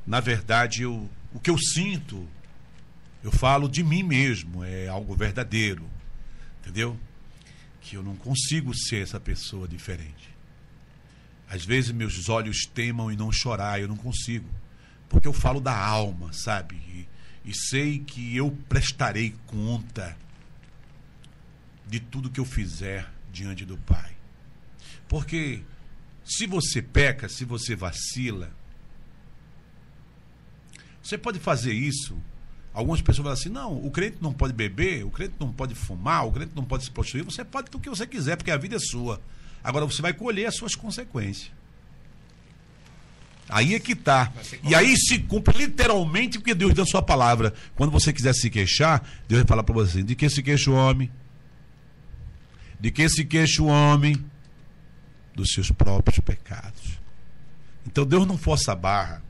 na 0.07 0.21
verdade, 0.21 0.83
eu, 0.83 1.09
o 1.33 1.41
que 1.41 1.51
eu 1.51 1.59
sinto, 1.59 2.27
eu 3.23 3.33
falo 3.33 3.69
de 3.69 3.83
mim 3.83 4.03
mesmo, 4.03 4.65
é 4.65 4.89
algo 4.89 5.15
verdadeiro. 5.15 5.85
Entendeu? 6.61 6.99
Que 7.81 7.97
eu 7.97 8.03
não 8.03 8.17
consigo 8.17 8.75
ser 8.75 9.03
essa 9.03 9.19
pessoa 9.19 9.67
diferente. 9.67 10.28
Às 11.51 11.65
vezes 11.65 11.91
meus 11.93 12.29
olhos 12.29 12.67
temam 12.67 13.11
e 13.11 13.17
não 13.17 13.33
chorar, 13.33 13.81
eu 13.81 13.89
não 13.89 13.97
consigo 13.97 14.49
porque 15.09 15.27
eu 15.27 15.33
falo 15.33 15.61
da 15.61 15.77
alma, 15.77 16.33
sabe? 16.33 16.77
E, 16.77 17.09
e 17.45 17.55
sei 17.55 17.99
que 17.99 18.37
eu 18.37 18.57
prestarei 18.69 19.35
conta 19.47 20.17
de 21.87 21.99
tudo 21.99 22.31
que 22.31 22.39
eu 22.39 22.45
fizer 22.45 23.11
diante 23.33 23.65
do 23.65 23.79
Pai. 23.79 24.17
Porque 25.09 25.63
se 26.25 26.47
você 26.47 26.83
peca, 26.83 27.29
se 27.29 27.45
você 27.45 27.75
vacila, 27.75 28.51
você 31.03 31.17
pode 31.17 31.39
fazer 31.39 31.73
isso. 31.73 32.21
Algumas 32.75 33.01
pessoas 33.01 33.25
falam 33.25 33.33
assim: 33.33 33.49
não, 33.49 33.83
o 33.83 33.91
crente 33.91 34.19
não 34.21 34.33
pode 34.33 34.53
beber, 34.53 35.05
o 35.05 35.11
crente 35.11 35.35
não 35.41 35.51
pode 35.51 35.75
fumar, 35.75 36.27
o 36.27 36.33
crente 36.33 36.53
não 36.55 36.65
pode 36.65 36.85
se 36.85 36.91
prostituir. 36.91 37.25
Você 37.25 37.45
pode 37.45 37.75
o 37.75 37.81
que 37.81 37.89
você 37.89 38.07
quiser, 38.07 38.37
porque 38.37 38.51
a 38.51 38.59
vida 38.59 38.77
é 38.77 38.79
sua. 38.79 39.21
Agora 39.63 39.85
você 39.85 40.01
vai 40.01 40.13
colher 40.13 40.47
as 40.47 40.57
suas 40.57 40.75
consequências. 40.75 41.51
Aí 43.49 43.75
é 43.75 43.81
que 43.81 43.95
tá. 43.95 44.31
E 44.63 44.75
aí 44.75 44.95
se 44.97 45.19
cumpre 45.21 45.57
literalmente 45.57 46.37
o 46.37 46.43
que 46.43 46.55
Deus 46.55 46.75
deu 46.75 46.85
sua 46.85 47.03
palavra. 47.03 47.55
Quando 47.75 47.91
você 47.91 48.13
quiser 48.13 48.35
se 48.35 48.51
queixar, 48.51 49.03
Deus 49.27 49.41
vai 49.41 49.49
falar 49.49 49.63
para 49.63 49.75
você: 49.75 50.03
de 50.03 50.15
que 50.15 50.29
se 50.29 50.43
queixa 50.43 50.71
o 50.71 50.75
homem? 50.75 51.11
De 52.79 52.91
que 52.91 53.09
se 53.09 53.25
queixa 53.25 53.63
o 53.63 53.67
homem? 53.67 54.17
Dos 55.35 55.53
seus 55.53 55.71
próprios 55.71 56.21
pecados. 56.21 57.01
Então 57.87 58.05
Deus 58.05 58.27
não 58.27 58.37
força 58.37 58.73
a 58.73 58.77
barra. 58.77 59.23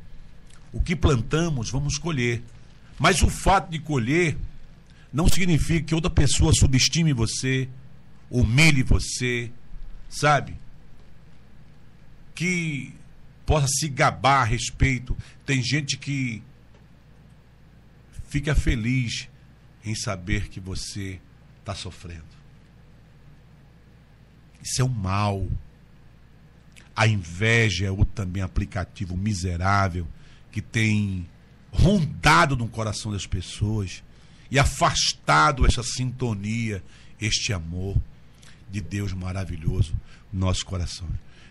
O 0.73 0.81
que 0.81 0.97
plantamos, 0.97 1.71
vamos 1.71 1.97
colher. 1.97 2.43
Mas 2.99 3.23
o 3.23 3.29
fato 3.29 3.71
de 3.71 3.79
colher 3.79 4.37
não 5.13 5.29
significa 5.29 5.87
que 5.87 5.95
outra 5.95 6.11
pessoa 6.11 6.53
subestime 6.53 7.13
você, 7.13 7.69
humilhe 8.29 8.83
você, 8.83 9.51
sabe? 10.09 10.57
Que 12.35 12.95
possa 13.45 13.67
se 13.69 13.89
gabar 13.89 14.43
a 14.43 14.45
respeito. 14.45 15.17
Tem 15.45 15.63
gente 15.63 15.97
que 15.97 16.43
fica 18.29 18.55
feliz 18.55 19.29
em 19.85 19.95
saber 19.95 20.49
que 20.49 20.61
você 20.61 21.21
está 21.61 21.75
sofrendo. 21.75 22.39
Isso 24.63 24.83
é 24.83 24.85
um 24.85 24.89
mal. 24.89 25.47
A 26.95 27.07
inveja 27.07 27.87
é 27.87 27.91
outro 27.91 28.15
também 28.15 28.43
aplicativo 28.43 29.17
miserável 29.17 30.07
que 30.51 30.61
tem 30.61 31.29
rondado 31.71 32.57
no 32.57 32.69
coração 32.69 33.13
das 33.13 33.27
pessoas 33.27 34.03
e 34.51 34.59
afastado 34.59 35.67
essa 35.67 35.83
sintonia, 35.83 36.83
este 37.21 37.53
amor 37.53 37.97
de 38.71 38.81
Deus 38.81 39.13
maravilhoso 39.13 39.95
no 40.33 40.41
nosso 40.41 40.65
coração. 40.65 41.09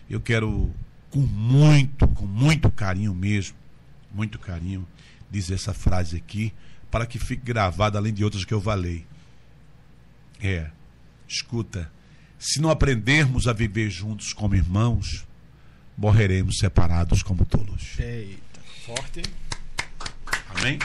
Eu 0.08 0.20
quero 0.20 0.72
com 1.10 1.20
muito, 1.20 2.06
com 2.08 2.26
muito 2.26 2.70
carinho 2.70 3.14
mesmo, 3.14 3.56
muito 4.12 4.38
carinho, 4.38 4.86
dizer 5.30 5.54
essa 5.54 5.74
frase 5.74 6.16
aqui, 6.16 6.52
para 6.90 7.06
que 7.06 7.18
fique 7.18 7.44
gravada, 7.44 7.98
além 7.98 8.12
de 8.12 8.24
outras 8.24 8.44
que 8.44 8.54
eu 8.54 8.60
falei. 8.60 9.04
É, 10.40 10.70
escuta, 11.26 11.90
se 12.38 12.60
não 12.60 12.70
aprendermos 12.70 13.46
a 13.46 13.52
viver 13.52 13.90
juntos 13.90 14.32
como 14.32 14.54
irmãos, 14.54 15.26
morreremos 15.96 16.58
separados 16.58 17.22
como 17.22 17.44
tolos. 17.44 17.98
Eita, 17.98 18.60
forte. 18.86 19.22
Amém? 20.48 20.78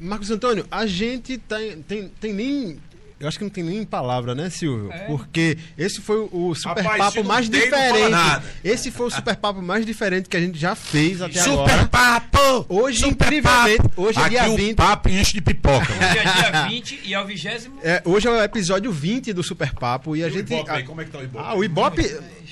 Marcos 0.00 0.30
Antônio, 0.30 0.66
a 0.70 0.84
gente 0.86 1.38
tem, 1.38 2.10
tem 2.20 2.32
nem 2.32 2.80
eu 3.22 3.28
acho 3.28 3.38
que 3.38 3.44
não 3.44 3.50
tem 3.50 3.62
nem 3.62 3.84
palavra, 3.84 4.34
né, 4.34 4.50
Silvio? 4.50 4.90
É. 4.92 4.98
Porque 5.06 5.56
esse 5.78 6.00
foi 6.00 6.28
o 6.32 6.52
super 6.56 6.82
Rapaz, 6.82 7.14
papo 7.14 7.24
mais 7.28 7.48
tem, 7.48 7.60
diferente. 7.60 8.42
Esse 8.64 8.90
foi 8.90 9.06
o 9.06 9.10
super 9.10 9.36
papo 9.36 9.62
mais 9.62 9.86
diferente 9.86 10.28
que 10.28 10.36
a 10.36 10.40
gente 10.40 10.58
já 10.58 10.74
fez 10.74 11.22
até 11.22 11.40
super 11.40 11.52
agora. 11.52 11.72
Super 11.72 11.88
papo! 11.88 12.66
Hoje, 12.68 12.98
super 12.98 13.12
incrivelmente, 13.12 13.82
papo. 13.82 14.02
hoje 14.02 14.18
é 14.18 14.22
Aqui 14.22 14.30
dia 14.30 14.50
o 14.50 14.56
20. 14.56 14.74
papo 14.74 15.08
enche 15.08 15.34
de 15.34 15.40
pipoca. 15.40 15.86
Hoje 15.94 16.18
é 16.18 16.50
dia 16.50 16.66
20 16.66 17.00
e 17.04 17.14
é 17.14 17.20
o 17.20 17.24
vigésimo. 17.24 17.78
É, 17.80 18.02
hoje 18.04 18.26
é 18.26 18.30
o 18.32 18.42
episódio 18.42 18.90
20 18.90 19.32
do 19.32 19.42
Super 19.44 19.72
Papo 19.72 20.16
e 20.16 20.24
a 20.24 20.26
e 20.26 20.30
gente. 20.32 20.52
O 20.52 20.56
Ibope, 20.56 20.70
aí, 20.72 20.82
como 20.82 21.00
é 21.00 21.04
que 21.04 21.10
tá 21.12 21.18
o 21.18 21.22
Ibope? 21.22 21.44
Ah, 21.46 21.54
o 21.54 21.62
Ibope. 21.62 22.02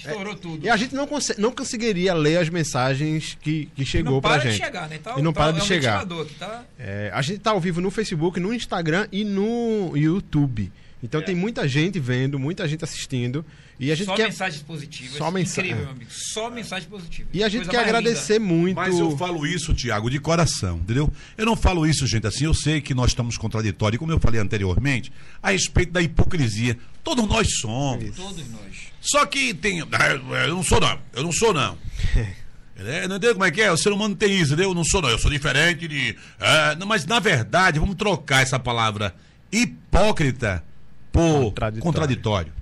Estourou 0.06 0.35
tudo. 0.35 0.64
E 0.64 0.70
a 0.70 0.77
gente 0.77 0.94
não, 0.94 1.09
não 1.39 1.52
conseguiria 1.52 2.14
ler 2.14 2.39
as 2.39 2.48
mensagens 2.48 3.36
que, 3.40 3.68
que 3.74 3.85
chegou 3.85 4.20
pra 4.20 4.39
gente. 4.39 4.56
Chegar, 4.56 4.89
né? 4.89 4.98
tá, 4.98 5.14
e 5.18 5.22
não 5.22 5.32
tá, 5.32 5.44
para 5.44 5.59
de 5.59 5.66
chegar. 5.66 6.06
Tá... 6.39 6.64
É, 6.78 7.10
a 7.12 7.22
gente 7.22 7.40
tá 7.40 7.51
ao 7.51 7.60
vivo 7.60 7.81
no 7.81 7.90
Facebook, 7.90 8.40
no 8.40 8.52
Instagram 8.52 9.06
e 9.12 9.24
no 9.24 9.93
YouTube. 9.94 10.72
Então 11.02 11.20
é. 11.20 11.24
tem 11.24 11.35
muita 11.35 11.66
gente 11.66 11.98
vendo, 11.98 12.39
muita 12.39 12.66
gente 12.68 12.85
assistindo. 12.85 13.44
E 13.78 13.90
a 13.90 13.94
gente 13.94 14.09
Só 14.09 14.14
quer... 14.14 14.24
mensagens 14.24 14.62
positivas. 14.62 15.16
Só 15.16 15.31
mensagem. 15.31 15.70
Incrível, 15.70 15.86
meu 15.86 15.97
amigo. 15.97 16.10
Só 16.12 16.51
mensagens 16.51 16.86
positivas. 16.86 17.31
E 17.32 17.43
a 17.43 17.48
gente 17.48 17.64
Coisa 17.64 17.70
quer 17.70 17.89
agradecer 17.89 18.35
linda. 18.35 18.44
muito. 18.44 18.77
Mas 18.77 18.98
eu 18.98 19.16
falo 19.16 19.47
isso, 19.47 19.72
Tiago, 19.72 20.10
de 20.10 20.20
coração, 20.20 20.77
entendeu? 20.77 21.10
Eu 21.39 21.47
não 21.47 21.56
falo 21.56 21.86
isso, 21.86 22.06
gente, 22.06 22.27
assim. 22.27 22.44
Eu 22.44 22.52
sei 22.52 22.82
que 22.82 22.93
nós 22.93 23.12
estamos 23.12 23.39
contraditórios, 23.39 23.98
como 23.98 24.12
eu 24.12 24.20
falei 24.20 24.39
anteriormente, 24.39 25.10
a 25.43 25.52
respeito 25.52 25.93
da 25.93 26.02
hipocrisia. 26.02 26.77
Todos 27.02 27.27
nós 27.27 27.48
somos. 27.59 28.05
Isso. 28.05 28.20
Todos 28.20 28.47
nós. 28.51 28.69
Só 29.01 29.24
que 29.27 29.55
tem. 29.55 29.81
Ah, 29.81 30.47
eu 30.47 30.55
não 30.55 30.62
sou, 30.62 30.81
não. 30.81 30.98
Eu 31.12 31.22
não 31.22 31.32
sou, 31.32 31.52
não. 31.52 31.77
É, 32.82 33.06
não 33.06 33.16
entendeu 33.16 33.35
como 33.35 33.44
é 33.44 33.51
que 33.51 33.60
é? 33.60 33.70
O 33.70 33.77
ser 33.77 33.93
humano 33.93 34.16
tem 34.16 34.40
isso, 34.40 34.55
entendeu? 34.55 34.70
Eu 34.70 34.74
não 34.74 34.85
sou, 34.85 35.02
não. 35.02 35.10
Eu 35.10 35.18
sou 35.18 35.31
diferente 35.31 35.86
de. 35.86 36.16
É, 36.39 36.74
não, 36.77 36.86
mas, 36.86 37.05
na 37.05 37.18
verdade, 37.18 37.78
vamos 37.78 37.94
trocar 37.94 38.43
essa 38.43 38.59
palavra 38.59 39.14
hipócrita 39.52 40.64
por 41.12 41.44
contraditório. 41.44 41.82
contraditório. 41.82 42.52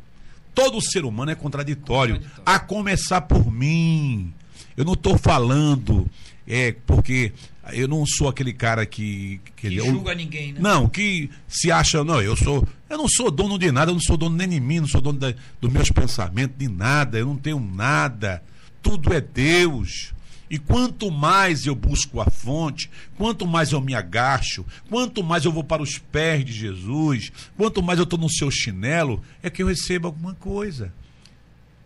Todo 0.52 0.82
ser 0.82 1.04
humano 1.04 1.30
é 1.30 1.36
contraditório, 1.36 2.16
contraditório. 2.16 2.42
a 2.44 2.58
começar 2.58 3.20
por 3.20 3.48
mim. 3.48 4.34
Eu 4.76 4.84
não 4.84 4.94
estou 4.94 5.16
falando 5.16 6.10
É 6.50 6.72
porque 6.86 7.32
eu 7.72 7.86
não 7.86 8.06
sou 8.06 8.26
aquele 8.28 8.54
cara 8.54 8.86
que. 8.86 9.38
Que 9.54 9.74
eu- 9.76 9.84
julga 9.84 10.14
ninguém, 10.14 10.52
né? 10.54 10.60
Não, 10.62 10.88
que 10.88 11.28
se 11.46 11.70
acha, 11.70 12.02
não, 12.02 12.22
eu 12.22 12.34
sou. 12.36 12.66
Eu 12.88 12.96
não 12.96 13.06
sou 13.06 13.30
dono 13.30 13.58
de 13.58 13.70
nada, 13.70 13.90
eu 13.90 13.94
não 13.94 14.00
sou 14.00 14.16
dono 14.16 14.34
nem 14.34 14.48
de 14.48 14.58
mim, 14.58 14.80
não 14.80 14.88
sou 14.88 15.00
dono 15.02 15.18
da- 15.18 15.34
dos 15.60 15.70
meus 15.70 15.90
pensamentos, 15.90 16.56
de 16.56 16.66
nada, 16.68 17.18
eu 17.18 17.26
não 17.26 17.36
tenho 17.36 17.60
nada. 17.60 18.42
Tudo 18.82 19.12
é 19.12 19.20
Deus. 19.20 20.14
E 20.50 20.58
quanto 20.58 21.10
mais 21.10 21.66
eu 21.66 21.74
busco 21.74 22.22
a 22.22 22.30
fonte, 22.30 22.90
quanto 23.18 23.46
mais 23.46 23.72
eu 23.72 23.82
me 23.82 23.94
agacho, 23.94 24.64
quanto 24.88 25.22
mais 25.22 25.44
eu 25.44 25.52
vou 25.52 25.62
para 25.62 25.82
os 25.82 25.98
pés 25.98 26.42
de 26.46 26.52
Jesus, 26.54 27.30
quanto 27.54 27.82
mais 27.82 27.98
eu 27.98 28.04
estou 28.04 28.18
no 28.18 28.30
seu 28.30 28.50
chinelo, 28.50 29.22
é 29.42 29.50
que 29.50 29.62
eu 29.62 29.66
recebo 29.66 30.06
alguma 30.06 30.32
coisa. 30.34 30.90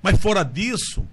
Mas 0.01 0.17
fora 0.21 0.45
disso, 0.45 1.05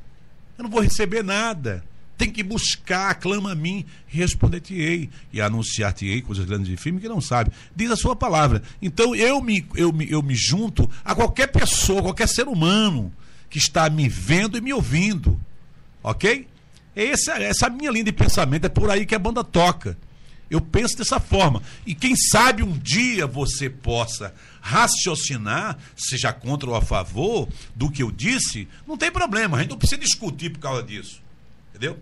eu 0.60 0.64
não 0.66 0.70
vou 0.70 0.82
receber 0.82 1.24
nada. 1.24 1.84
Tem 2.20 2.30
que 2.30 2.44
buscar, 2.44 3.16
clama 3.16 3.54
a 3.54 3.56
mim, 3.56 3.86
responder-te-ei. 4.06 5.10
E 5.32 5.40
anunciar-te-ei 5.40 6.22
coisas 6.22 6.44
grandes 6.44 6.70
e 6.70 6.76
firmes 6.76 7.02
que 7.02 7.08
não 7.08 7.22
sabe. 7.22 7.50
Diz 7.74 7.90
a 7.90 7.96
sua 7.96 8.14
palavra. 8.14 8.62
Então 8.82 9.16
eu 9.16 9.42
me, 9.42 9.66
eu, 9.74 9.94
me, 9.94 10.12
eu 10.12 10.22
me 10.22 10.36
junto 10.36 10.90
a 11.06 11.16
qualquer 11.16 11.48
pessoa, 11.48 12.02
qualquer 12.02 12.28
ser 12.28 12.50
humano 12.50 13.10
que 13.50 13.58
está 13.58 13.90
me 13.90 14.10
vendo 14.10 14.58
e 14.58 14.62
me 14.62 14.74
ouvindo. 14.74 15.40
Ok? 16.04 16.46
Essa, 16.94 17.42
essa 17.42 17.70
minha 17.70 17.90
linha 17.90 18.04
de 18.04 18.12
pensamento 18.12 18.66
é 18.66 18.70
por 18.70 18.92
aí 18.92 19.06
que 19.06 19.16
a 19.16 19.20
banda 19.20 19.42
toca. 19.42 19.98
Eu 20.50 20.60
penso 20.60 20.98
dessa 20.98 21.22
forma. 21.22 21.64
E 21.86 21.96
quem 21.96 22.18
sabe 22.18 22.64
um 22.64 22.78
dia 22.78 23.26
você 23.26 23.70
possa 23.70 24.36
raciocinar, 24.60 25.78
seja 25.96 26.34
contra 26.34 26.70
ou 26.70 26.76
a 26.76 26.82
favor 26.82 27.48
do 27.74 27.90
que 27.90 28.04
eu 28.04 28.12
disse, 28.12 28.68
não 28.86 28.98
tem 28.98 29.10
problema. 29.10 29.56
A 29.56 29.62
gente 29.62 29.70
não 29.70 29.78
precisa 29.78 30.02
discutir 30.02 30.50
por 30.50 30.60
causa 30.60 30.84
disso. 30.84 31.22
Entendeu? 31.70 31.98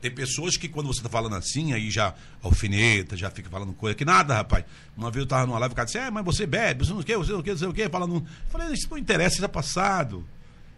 Tem 0.00 0.10
pessoas 0.10 0.56
que 0.56 0.68
quando 0.68 0.86
você 0.86 1.00
está 1.00 1.08
falando 1.08 1.36
assim, 1.36 1.72
aí 1.72 1.90
já 1.90 2.14
alfineta, 2.42 3.16
já 3.16 3.30
fica 3.30 3.48
falando 3.48 3.72
coisa 3.72 3.94
que 3.94 4.04
nada, 4.04 4.34
rapaz. 4.34 4.64
Uma 4.96 5.10
vez 5.10 5.20
eu 5.20 5.24
estava 5.24 5.46
numa 5.46 5.58
live, 5.58 5.72
o 5.72 5.76
cara 5.76 5.86
disse, 5.86 5.98
é, 5.98 6.10
mas 6.10 6.24
você 6.24 6.46
bebe, 6.46 6.84
você 6.84 6.92
não 6.92 7.02
quer, 7.02 7.16
você 7.16 7.32
não 7.32 7.42
quer, 7.42 7.56
você 7.56 7.66
não 7.66 7.72
quer, 7.72 7.90
falando. 7.90 8.16
Eu 8.16 8.50
falei, 8.50 8.72
isso 8.72 8.88
não 8.90 8.98
interessa, 8.98 9.36
isso 9.36 9.44
é 9.44 9.48
passado. 9.48 10.26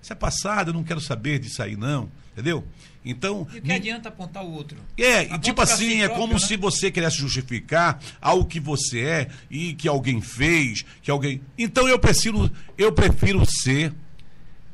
Isso 0.01 0.12
é 0.12 0.16
passado, 0.16 0.69
eu 0.69 0.74
não 0.74 0.85
quero 0.85 1.01
saber 1.01 1.39
disso 1.39 1.62
aí, 1.62 1.77
não. 1.77 2.11
Entendeu? 2.32 2.65
Então. 3.05 3.47
E 3.53 3.59
o 3.59 3.62
que 3.62 3.73
adianta 3.73 4.09
apontar 4.09 4.45
o 4.45 4.53
outro? 4.53 4.78
É, 4.97 5.23
e 5.23 5.27
Aponta 5.27 5.39
tipo 5.39 5.61
assim, 5.61 5.89
si 5.89 5.95
é 5.95 6.07
próprio, 6.07 6.20
como 6.20 6.32
né? 6.35 6.39
se 6.39 6.57
você 6.57 6.90
quisesse 6.90 7.16
justificar 7.16 8.01
algo 8.20 8.45
que 8.45 8.61
você 8.61 9.01
é 9.01 9.28
e 9.51 9.74
que 9.74 9.89
alguém 9.89 10.20
fez, 10.20 10.85
que 11.03 11.11
alguém. 11.11 11.43
Então 11.57 11.89
eu 11.89 11.99
prefiro, 11.99 12.51
eu 12.77 12.93
prefiro 12.93 13.45
ser 13.45 13.93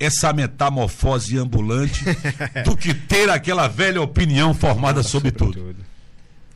essa 0.04 0.32
metamorfose 0.32 1.36
ambulante 1.38 2.04
do 2.64 2.76
que 2.76 2.94
ter 2.94 3.28
aquela 3.30 3.66
velha 3.68 4.00
opinião 4.00 4.54
formada 4.54 5.02
sobre 5.02 5.30
tudo. 5.30 5.74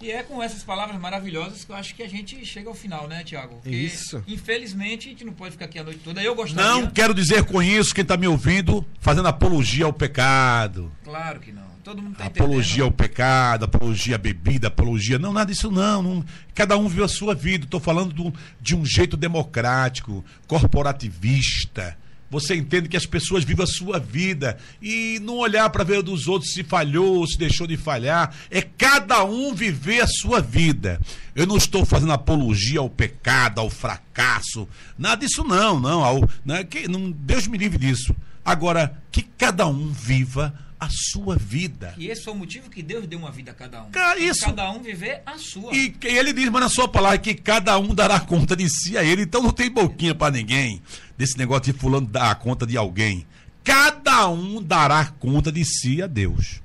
E 0.00 0.12
é 0.12 0.22
com 0.22 0.40
essas 0.40 0.62
palavras 0.62 0.96
maravilhosas 1.00 1.64
que 1.64 1.72
eu 1.72 1.76
acho 1.76 1.92
que 1.92 2.04
a 2.04 2.08
gente 2.08 2.46
chega 2.46 2.68
ao 2.68 2.74
final, 2.74 3.08
né, 3.08 3.24
Tiago? 3.24 3.56
Porque, 3.56 3.74
Isso. 3.74 4.22
Infelizmente, 4.28 5.08
a 5.08 5.10
gente 5.10 5.24
não 5.24 5.32
pode 5.32 5.52
ficar 5.52 5.64
aqui 5.64 5.76
a 5.76 5.82
noite 5.82 5.98
toda. 6.04 6.22
Eu 6.22 6.36
gostaria. 6.36 6.70
Não 6.70 6.86
quero 6.88 7.12
dizer 7.12 7.42
com 7.44 7.60
isso, 7.60 7.92
quem 7.92 8.02
está 8.02 8.16
me 8.16 8.28
ouvindo, 8.28 8.86
fazendo 9.00 9.26
apologia 9.26 9.86
ao 9.86 9.92
pecado. 9.92 10.92
Claro 11.02 11.40
que 11.40 11.50
não. 11.50 11.66
Todo 11.82 12.00
mundo 12.00 12.12
está 12.12 12.26
Apologia 12.26 12.84
ao 12.84 12.92
pecado, 12.92 13.64
apologia 13.64 14.14
à 14.14 14.18
bebida, 14.18 14.68
apologia. 14.68 15.18
Não, 15.18 15.32
nada 15.32 15.50
disso 15.50 15.68
não. 15.68 16.00
não. 16.00 16.24
Cada 16.54 16.76
um 16.76 16.86
vive 16.86 17.02
a 17.02 17.08
sua 17.08 17.34
vida. 17.34 17.64
Estou 17.64 17.80
falando 17.80 18.12
do- 18.12 18.32
de 18.60 18.76
um 18.76 18.84
jeito 18.86 19.16
democrático, 19.16 20.24
corporativista. 20.46 21.96
Você 22.30 22.54
entende 22.54 22.88
que 22.88 22.96
as 22.96 23.06
pessoas 23.06 23.42
vivem 23.42 23.64
a 23.64 23.66
sua 23.66 23.98
vida 23.98 24.58
e 24.82 25.18
não 25.22 25.38
olhar 25.38 25.70
para 25.70 25.82
ver 25.82 26.02
dos 26.02 26.28
outros 26.28 26.52
se 26.52 26.62
falhou, 26.62 27.26
se 27.26 27.38
deixou 27.38 27.66
de 27.66 27.76
falhar. 27.76 28.34
É 28.50 28.60
cada 28.60 29.24
um 29.24 29.54
viver 29.54 30.00
a 30.00 30.06
sua 30.06 30.40
vida. 30.40 31.00
Eu 31.34 31.46
não 31.46 31.56
estou 31.56 31.86
fazendo 31.86 32.12
apologia 32.12 32.80
ao 32.80 32.90
pecado, 32.90 33.60
ao 33.60 33.70
fracasso. 33.70 34.68
Nada 34.98 35.24
disso 35.24 35.42
não, 35.42 35.80
não. 35.80 36.04
Ao, 36.04 36.28
né, 36.44 36.64
que, 36.64 36.86
não 36.86 37.10
Deus 37.10 37.46
me 37.46 37.56
livre 37.56 37.78
disso. 37.78 38.14
Agora, 38.44 39.00
que 39.10 39.22
cada 39.22 39.66
um 39.66 39.90
viva 39.90 40.54
a 40.80 40.88
sua 40.90 41.36
vida. 41.36 41.94
E 41.98 42.08
esse 42.08 42.22
foi 42.22 42.32
o 42.32 42.36
motivo 42.36 42.70
que 42.70 42.82
Deus 42.82 43.06
deu 43.06 43.18
uma 43.18 43.30
vida 43.30 43.50
a 43.50 43.54
cada 43.54 43.82
um. 43.82 43.90
Cara, 43.90 44.18
isso- 44.20 44.44
Cada 44.44 44.70
um 44.70 44.80
viver 44.80 45.22
a 45.26 45.36
sua. 45.38 45.74
E, 45.74 45.94
e 46.02 46.06
ele 46.18 46.32
diz, 46.32 46.48
mas 46.48 46.62
na 46.62 46.68
sua 46.68 46.86
palavra, 46.88 47.18
que 47.18 47.34
cada 47.34 47.76
um 47.78 47.94
dará 47.94 48.20
conta 48.20 48.54
de 48.56 48.68
si 48.68 48.96
a 48.96 49.02
ele. 49.04 49.22
Então 49.22 49.42
não 49.42 49.50
tem 49.50 49.70
boquinha 49.70 50.14
para 50.14 50.32
ninguém 50.32 50.80
desse 51.16 51.36
negócio 51.36 51.72
de 51.72 51.78
fulano 51.78 52.06
dar 52.06 52.34
conta 52.36 52.66
de 52.66 52.76
alguém. 52.76 53.26
Cada 53.64 54.28
um 54.28 54.62
dará 54.62 55.06
conta 55.06 55.52
de 55.52 55.64
si 55.64 56.00
a 56.02 56.06
Deus. 56.06 56.60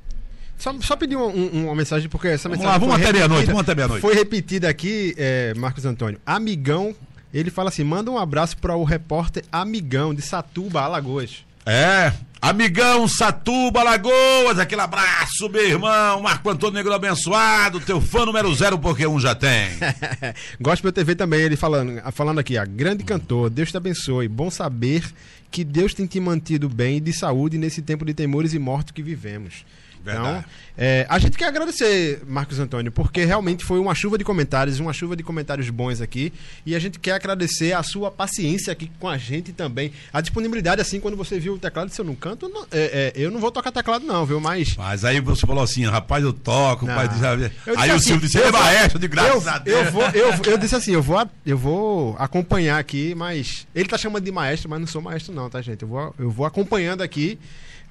Só, 0.57 0.73
só 0.81 0.95
pedir 0.95 1.17
um- 1.17 1.27
um- 1.27 1.65
uma 1.65 1.75
mensagem, 1.75 2.07
porque 2.07 2.27
essa 2.29 2.47
Vamos 2.47 2.59
mensagem. 2.63 2.79
lá, 2.81 2.85
vamos 2.87 2.95
até 3.03 3.11
meia-noite, 3.11 3.47
vamos 3.47 3.61
até 3.61 3.75
meia-noite. 3.75 4.01
Foi 4.01 4.13
repetida 4.13 4.69
aqui, 4.69 5.13
é, 5.17 5.53
Marcos 5.55 5.83
Antônio. 5.83 6.21
Amigão, 6.25 6.95
ele 7.33 7.49
fala 7.51 7.67
assim: 7.69 7.83
manda 7.83 8.09
um 8.09 8.17
abraço 8.17 8.55
para 8.57 8.73
o 8.75 8.83
repórter 8.85 9.43
Amigão 9.51 10.13
de 10.13 10.21
Satuba, 10.21 10.81
Alagoas. 10.81 11.43
É, 11.65 12.11
amigão 12.41 13.07
Satuba 13.07 13.83
Lagoas, 13.83 14.59
aquele 14.59 14.81
abraço, 14.81 15.47
meu 15.47 15.65
irmão, 15.65 16.21
Marco 16.21 16.49
Antônio 16.49 16.75
Negro 16.75 16.93
abençoado, 16.93 17.79
teu 17.79 18.01
fã 18.01 18.25
número 18.25 18.53
zero, 18.53 18.77
porque 18.77 19.07
um 19.07 19.17
já 19.17 19.33
tem. 19.33 19.69
Gospel 20.59 20.91
TV 20.91 21.15
também, 21.15 21.39
ele 21.39 21.55
falando, 21.55 22.01
falando 22.11 22.39
aqui, 22.39 22.57
ó, 22.57 22.65
grande 22.67 23.05
cantor, 23.05 23.49
Deus 23.49 23.71
te 23.71 23.77
abençoe. 23.77 24.27
Bom 24.27 24.51
saber 24.51 25.05
que 25.49 25.63
Deus 25.63 25.93
tem 25.93 26.05
te 26.05 26.19
mantido 26.19 26.67
bem 26.67 26.97
e 26.97 26.99
de 26.99 27.13
saúde 27.13 27.57
nesse 27.57 27.81
tempo 27.81 28.03
de 28.03 28.13
temores 28.13 28.53
e 28.53 28.59
mortos 28.59 28.91
que 28.91 29.01
vivemos. 29.01 29.63
Então, 30.05 30.43
é, 30.77 31.05
a 31.09 31.17
gente 31.19 31.37
quer 31.37 31.45
agradecer, 31.45 32.21
Marcos 32.27 32.59
Antônio, 32.59 32.91
porque 32.91 33.23
realmente 33.23 33.63
foi 33.63 33.79
uma 33.79 33.95
chuva 33.95 34.17
de 34.17 34.23
comentários, 34.23 34.79
uma 34.79 34.91
chuva 34.91 35.15
de 35.15 35.23
comentários 35.23 35.69
bons 35.69 36.01
aqui. 36.01 36.33
E 36.65 36.75
a 36.75 36.79
gente 36.79 36.99
quer 36.99 37.13
agradecer 37.13 37.73
a 37.73 37.81
sua 37.83 38.11
paciência 38.11 38.73
aqui 38.73 38.91
com 38.99 39.07
a 39.07 39.17
gente 39.17 39.53
também. 39.53 39.91
A 40.11 40.19
disponibilidade, 40.19 40.81
assim, 40.81 40.99
quando 40.99 41.15
você 41.15 41.39
viu 41.39 41.53
o 41.53 41.57
teclado, 41.59 41.89
se 41.89 42.01
eu 42.01 42.05
não 42.05 42.15
canto, 42.15 42.49
não- 42.49 42.63
é, 42.71 43.11
é, 43.11 43.13
eu 43.15 43.31
não 43.31 43.39
vou 43.39 43.51
tocar 43.51 43.71
teclado, 43.71 44.05
não, 44.05 44.25
viu? 44.25 44.39
Mas. 44.39 44.75
Mas 44.75 45.05
aí 45.05 45.19
você 45.21 45.45
falou 45.47 45.63
assim, 45.63 45.85
rapaz, 45.85 46.23
eu 46.23 46.33
toco, 46.33 46.85
Não. 46.85 46.95
pai 46.95 47.07
diz, 47.07 47.21
Eu 47.21 47.29
aí 47.31 47.41
disse 47.41 47.91
o 47.91 47.95
assim, 47.95 47.99
Silvio 48.07 48.27
disse, 48.27 48.37
eu 48.39 48.51
vou- 48.51 48.61
maestro, 48.61 48.99
de 48.99 49.07
graças 49.07 49.45
eu, 49.45 49.51
a 49.51 49.57
Deus. 49.59 49.85
Eu, 49.85 49.91
vou, 49.91 50.03
eu, 50.09 50.33
eu 50.51 50.57
disse 50.57 50.75
assim, 50.75 50.91
eu 50.91 51.01
vou, 51.01 51.25
eu 51.45 51.57
vou 51.57 52.15
acompanhar 52.19 52.77
aqui, 52.79 53.13
mas. 53.15 53.65
Ele 53.73 53.87
tá 53.87 53.97
chamando 53.97 54.23
de 54.25 54.31
maestro, 54.31 54.69
mas 54.69 54.79
não 54.79 54.87
sou 54.87 55.01
maestro, 55.01 55.33
não, 55.33 55.49
tá, 55.49 55.61
gente? 55.61 55.83
Eu 55.83 55.87
vou, 55.87 56.15
eu 56.19 56.29
vou 56.29 56.45
acompanhando 56.45 57.01
aqui. 57.01 57.37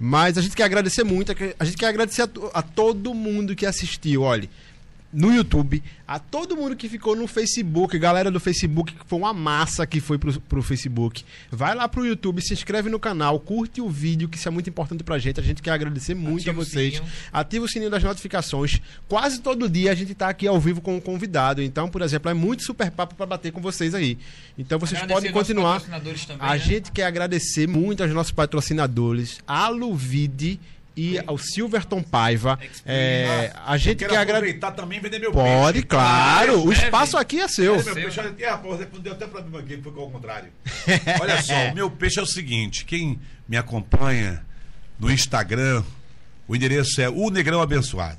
Mas 0.05 0.37
a 0.37 0.43
gente 0.43 0.57
quer 0.57 0.65
agradecer 0.65 1.05
muito, 1.05 1.31
a 1.31 1.65
gente 1.65 1.77
quer 1.77 1.87
agradecer 1.87 2.23
a, 2.23 2.29
a 2.55 2.61
todo 2.61 3.15
mundo 3.15 3.55
que 3.55 3.65
assistiu, 3.65 4.23
olha. 4.23 4.51
No 5.13 5.31
YouTube, 5.31 5.83
a 6.09 6.19
todo 6.19 6.57
mundo 6.57 6.75
que 6.75 6.89
ficou 6.89 7.15
no 7.15 7.27
Facebook, 7.27 7.99
galera 7.99 8.31
do 8.31 8.41
Facebook, 8.41 8.95
que 8.95 9.05
foi 9.07 9.19
uma 9.19 9.35
massa 9.35 9.87
que 9.87 10.01
foi 10.01 10.17
pro, 10.17 10.41
pro 10.41 10.63
Facebook. 10.63 11.23
Vai 11.51 11.75
lá 11.75 11.87
pro 11.87 12.07
YouTube, 12.07 12.41
se 12.41 12.55
inscreve 12.55 12.89
no 12.89 12.99
canal, 12.99 13.39
curte 13.39 13.83
o 13.83 13.91
vídeo, 13.91 14.27
que 14.27 14.39
isso 14.39 14.49
é 14.49 14.51
muito 14.51 14.71
importante 14.71 15.05
pra 15.05 15.19
gente. 15.19 15.39
A 15.39 15.43
gente 15.43 15.61
quer 15.61 15.73
agradecer 15.73 16.15
muito 16.15 16.41
Ativa 16.49 16.61
a 16.61 16.63
o 16.63 16.65
vocês. 16.65 16.95
sininho. 16.95 17.13
Ativa 17.31 17.65
o 17.67 17.69
sininho 17.69 17.91
das 17.91 18.03
notificações. 18.03 18.81
Quase 19.07 19.41
todo 19.43 19.69
dia 19.69 19.93
a 19.93 19.95
gente 19.95 20.15
tá 20.15 20.31
aqui 20.31 20.47
ao 20.47 20.59
vivo 20.59 20.81
com 20.81 20.97
um 20.97 21.01
convidado. 21.01 21.61
Então, 21.63 21.91
por 21.91 22.01
exemplo, 22.01 22.31
é 22.31 22.35
muito 22.35 22.63
super 22.65 22.91
papo 22.91 23.15
para 23.15 23.27
bater 23.27 23.53
com 23.53 23.61
vocês 23.61 23.95
aí. 23.95 24.17
Então 24.57 24.79
vocês 24.79 24.99
Agradecer 25.03 25.15
podem 25.15 25.33
continuar. 25.33 25.81
também, 25.83 26.03
A 26.39 26.53
né? 26.53 26.59
gente 26.59 26.91
quer 26.91 27.05
agradecer 27.05 27.67
muito 27.69 28.03
aos 28.03 28.11
nossos 28.13 28.33
patrocinadores, 28.33 29.41
a 29.47 29.69
Luvide 29.69 30.59
e 30.97 31.19
ao 31.27 31.39
Silverton 31.39 32.03
Paiva. 32.03 32.59
É, 32.85 33.53
a 33.65 33.77
gente 33.77 33.99
quer 33.99 34.07
agradecer. 34.07 34.33
aproveitar 34.33 34.73
também 34.73 34.99
e 34.99 35.01
vender 35.01 35.19
meu 35.19 35.33
Pode, 35.33 35.73
peixe. 35.73 35.87
claro. 35.87 36.67
O 36.67 36.73
espaço 36.73 37.17
aqui 37.17 37.41
é 37.41 37.49
seu. 37.49 37.83
Meu 37.83 37.95
peixe, 37.95 38.21
olha, 38.21 38.35
é, 38.39 38.51
rapaz, 38.51 38.87
deu 39.01 39.13
até 39.13 39.27
problema 39.27 39.61
aqui, 39.61 39.81
foi 39.83 39.93
ao 39.97 40.11
contrário. 40.11 40.51
Olha 41.21 41.43
só, 41.43 41.71
o 41.71 41.75
meu 41.75 41.91
peixe 41.91 42.19
é 42.19 42.23
o 42.23 42.27
seguinte: 42.27 42.85
quem 42.85 43.19
me 43.49 43.57
acompanha 43.57 44.45
no 44.99 45.11
Instagram, 45.11 45.83
o 46.47 46.55
endereço 46.55 47.01
é 47.01 47.09
o 47.09 47.31
Negrão 47.31 47.61
Abençoado. 47.61 48.19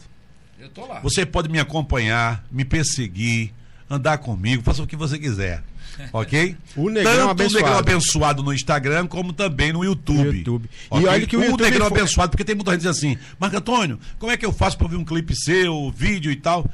Eu 0.60 0.70
tô 0.70 0.86
lá. 0.86 1.00
Você 1.02 1.26
pode 1.26 1.50
me 1.50 1.60
acompanhar, 1.60 2.46
me 2.52 2.64
perseguir, 2.64 3.54
andar 3.90 4.18
comigo, 4.18 4.64
faça 4.64 4.82
o 4.82 4.88
que 4.88 4.96
você 4.96 5.20
quiser. 5.20 5.62
Ok? 6.14 6.56
O 6.76 6.90
Negrão 6.90 7.14
Tanto 7.14 7.30
Abençoado. 7.30 7.54
o 7.54 7.62
Negrão 7.62 7.78
Abençoado 7.80 8.44
no 8.44 8.54
Instagram, 8.54 9.08
como 9.08 9.34
também 9.34 9.72
no 9.74 9.84
YouTube. 9.84 10.38
YouTube. 10.38 10.70
E 10.70 10.88
Ok? 10.90 11.08
olha 11.08 11.28
que 11.28 11.38
o 11.38 11.42
YouTube 11.44 11.62
Negrão 11.62 11.90
foi- 11.90 12.00
Abençoado, 12.00 12.32
porque 12.32 12.44
tem 12.44 12.56
muita 12.56 12.72
gente 12.72 12.82
dizendo 12.82 12.96
assim, 13.14 13.18
Marco 13.40 13.58
Antônio, 13.58 14.00
como 14.20 14.32
é 14.32 14.38
que 14.38 14.46
eu 14.46 14.52
faço 14.54 14.78
pra 14.78 14.88
ver 14.88 14.96
um 14.98 15.06
clipe 15.06 15.36
seu, 15.36 15.92
vídeo 15.96 16.32
e 16.32 16.36
tal? 16.36 16.66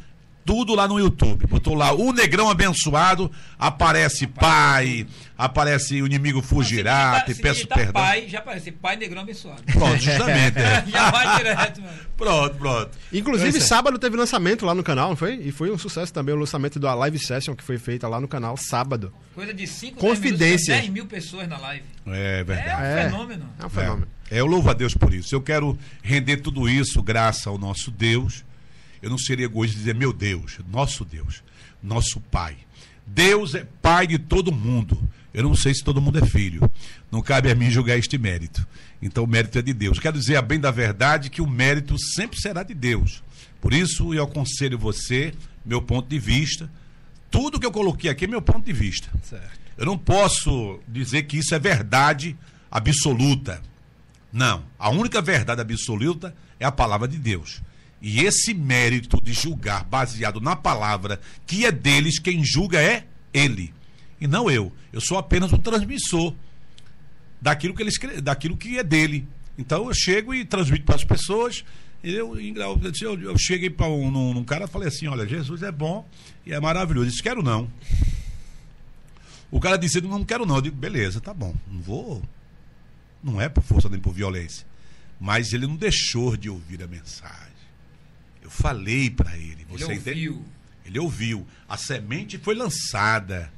Tudo 0.46 0.74
lá 0.74 0.88
no 0.88 0.98
YouTube. 0.98 1.46
Botou 1.46 1.76
lá 1.76 1.92
o 1.94 2.12
Negrão 2.12 2.50
Abençoado, 2.50 3.32
aparece 3.58 4.26
pai, 4.26 5.06
aparece 5.38 6.02
o 6.02 6.06
inimigo 6.08 6.42
fugirá, 6.42 7.20
Se 7.20 7.26
te 7.26 7.28
digitar- 7.28 7.42
peço 7.44 7.56
se 7.56 7.66
digitar 7.68 7.78
perdão. 7.78 8.02
pai, 8.02 8.28
já 8.28 8.40
aparece 8.40 8.72
pai 8.72 8.96
negrão 8.96 9.22
abençoado. 9.22 9.62
Pronto, 9.64 9.98
justamente. 10.02 10.58
é. 10.60 10.84
já 10.88 11.12
vai 11.12 11.38
direto, 11.38 11.82
mano. 11.82 11.98
Pronto, 12.18 12.56
pronto. 12.56 12.90
Inclusive, 13.14 13.50
Então, 13.58 13.62
sábado 13.68 14.00
teve 14.00 14.18
lançamento 14.18 14.66
lá 14.66 14.74
no 14.74 14.84
canal, 14.84 15.10
não 15.10 15.16
foi? 15.16 15.36
E 15.36 15.52
foi 15.52 15.70
um 15.72 15.78
sucesso 15.78 16.12
também 16.12 16.34
o 16.34 16.38
lançamento 16.40 16.80
da 16.80 16.96
live 16.96 17.20
session 17.20 17.54
que 17.56 17.64
foi 17.64 17.78
feita 17.78 18.08
lá 18.08 18.20
no 18.20 18.28
canal 18.28 18.58
sábado. 18.58 19.14
Coisa 19.36 19.54
de 19.54 19.68
5, 19.68 20.00
Confidência. 20.00 20.74
10 20.76 20.90
mil 20.90 21.06
pessoas 21.06 21.48
na 21.48 21.58
live. 21.60 21.84
É 22.08 22.40
É 22.40 22.44
verdade. 22.44 22.82
um 22.82 22.86
É. 22.86 23.04
fenômeno. 23.10 23.46
É 23.62 23.66
um 23.66 23.70
fenômeno. 23.70 24.08
É, 24.32 24.40
eu 24.40 24.46
louvo 24.48 24.70
a 24.70 24.74
Deus 24.74 24.94
por 24.96 25.14
isso. 25.14 25.36
Eu 25.36 25.42
quero 25.42 25.78
render 26.02 26.38
tudo 26.38 26.68
isso 26.68 27.04
graças 27.04 27.46
ao 27.46 27.58
nosso 27.58 27.92
Deus 27.92 28.44
eu 29.02 29.10
não 29.10 29.18
seria 29.18 29.46
egoísta 29.46 29.76
de 29.76 29.80
dizer 29.80 29.96
meu 29.96 30.12
Deus, 30.12 30.60
nosso 30.72 31.06
Deus, 31.06 31.44
nosso 31.82 32.20
Pai. 32.20 32.58
Deus 33.06 33.56
é 33.56 33.66
Pai 33.82 34.08
de 34.08 34.18
todo 34.18 34.52
mundo. 34.52 34.98
Eu 35.34 35.44
não 35.44 35.56
sei 35.56 35.74
se 35.74 35.84
todo 35.84 36.02
mundo 36.02 36.20
é 36.20 36.26
filho. 36.26 36.70
Não 37.12 37.22
cabe 37.22 37.52
a 37.52 37.56
mim 37.56 37.70
julgar 37.70 37.98
este 37.98 38.18
mérito. 38.18 38.66
Então 39.02 39.24
o 39.24 39.28
mérito 39.28 39.58
é 39.58 39.62
de 39.62 39.74
Deus. 39.74 40.00
Quero 40.00 40.18
dizer 40.18 40.36
a 40.36 40.42
bem 40.42 40.60
da 40.60 40.72
verdade 40.72 41.30
que 41.30 41.42
o 41.42 41.48
mérito 41.48 41.98
sempre 42.16 42.40
será 42.40 42.64
de 42.64 42.74
Deus. 42.74 43.24
Por 43.62 43.74
isso 43.74 44.14
eu 44.14 44.24
aconselho 44.24 44.78
você, 44.78 45.34
meu 45.66 45.82
ponto 45.82 46.08
de 46.08 46.20
vista. 46.20 46.70
Tudo 47.30 47.60
que 47.60 47.66
eu 47.66 47.72
coloquei 47.72 48.10
aqui 48.10 48.26
é 48.26 48.28
meu 48.28 48.42
ponto 48.42 48.66
de 48.66 48.74
vista. 48.74 49.08
Certo. 49.24 49.60
Eu 49.78 49.86
não 49.86 49.98
posso 49.98 50.80
dizer 50.88 51.24
que 51.24 51.38
isso 51.38 51.56
é 51.56 51.60
verdade 51.60 52.36
absoluta. 52.70 53.62
Não. 54.32 54.64
A 54.78 54.90
única 54.90 55.22
verdade 55.22 55.62
absoluta 55.62 56.36
é 56.60 56.66
a 56.66 56.72
palavra 56.72 57.08
de 57.08 57.18
Deus. 57.18 57.62
E 58.02 58.22
esse 58.22 58.54
mérito 58.54 59.22
de 59.22 59.34
julgar 59.34 59.84
baseado 59.84 60.40
na 60.40 60.56
palavra 60.56 61.20
que 61.46 61.66
é 61.66 61.72
deles, 61.72 62.20
quem 62.20 62.44
julga 62.44 62.82
é 62.82 63.06
ele. 63.34 63.74
E 64.20 64.28
não 64.28 64.50
eu. 64.50 64.72
Eu 64.92 65.02
sou 65.02 65.18
apenas 65.18 65.52
um 65.52 65.58
transmissor 65.58 66.34
daquilo 67.42 67.74
que, 67.74 67.84
ele 67.84 67.90
escreve, 67.90 68.22
daquilo 68.22 68.58
que 68.58 68.78
é 68.78 68.84
dele. 68.84 69.28
Então 69.58 69.88
eu 69.88 69.94
chego 69.94 70.34
e 70.34 70.46
transmito 70.46 70.86
para 70.86 70.96
as 70.96 71.04
pessoas. 71.04 71.64
Eu, 72.02 72.40
eu, 72.40 73.22
eu 73.22 73.38
cheguei 73.38 73.70
para 73.70 73.88
um, 73.88 74.44
cara 74.44 74.66
e 74.66 74.68
falei 74.68 74.88
assim: 74.88 75.08
olha, 75.08 75.28
Jesus 75.28 75.62
é 75.64 75.72
bom 75.72 76.08
e 76.46 76.54
é 76.54 76.60
maravilhoso. 76.60 77.08
Eu 77.08 77.10
disse: 77.12 77.24
quero 77.24 77.44
não. 77.44 77.70
O 79.52 79.60
cara 79.60 79.78
disse: 79.78 80.00
não 80.00 80.24
quero 80.24 80.46
não. 80.46 80.56
Eu 80.56 80.62
digo: 80.62 80.76
beleza, 80.78 81.20
tá 81.20 81.34
bom. 81.34 81.54
Não 81.70 81.82
vou. 81.82 82.22
Não 83.22 83.42
é 83.42 83.50
por 83.50 83.64
força 83.64 83.90
nem 83.90 84.00
por 84.00 84.14
violência. 84.14 84.66
Mas 85.20 85.52
ele 85.52 85.68
não 85.68 85.76
deixou 85.76 86.38
de 86.38 86.50
ouvir 86.50 86.82
a 86.82 86.88
mensagem. 86.88 87.49
Eu 88.50 88.52
falei 88.52 89.12
para 89.12 89.38
ele. 89.38 89.64
Você 89.70 89.84
ele 89.84 89.94
ouviu. 89.94 90.32
Entende? 90.32 90.42
Ele 90.84 91.00
ouviu. 91.00 91.48
A 91.68 91.78
semente 91.78 92.40
foi 92.40 92.56
lançada. 92.56 93.54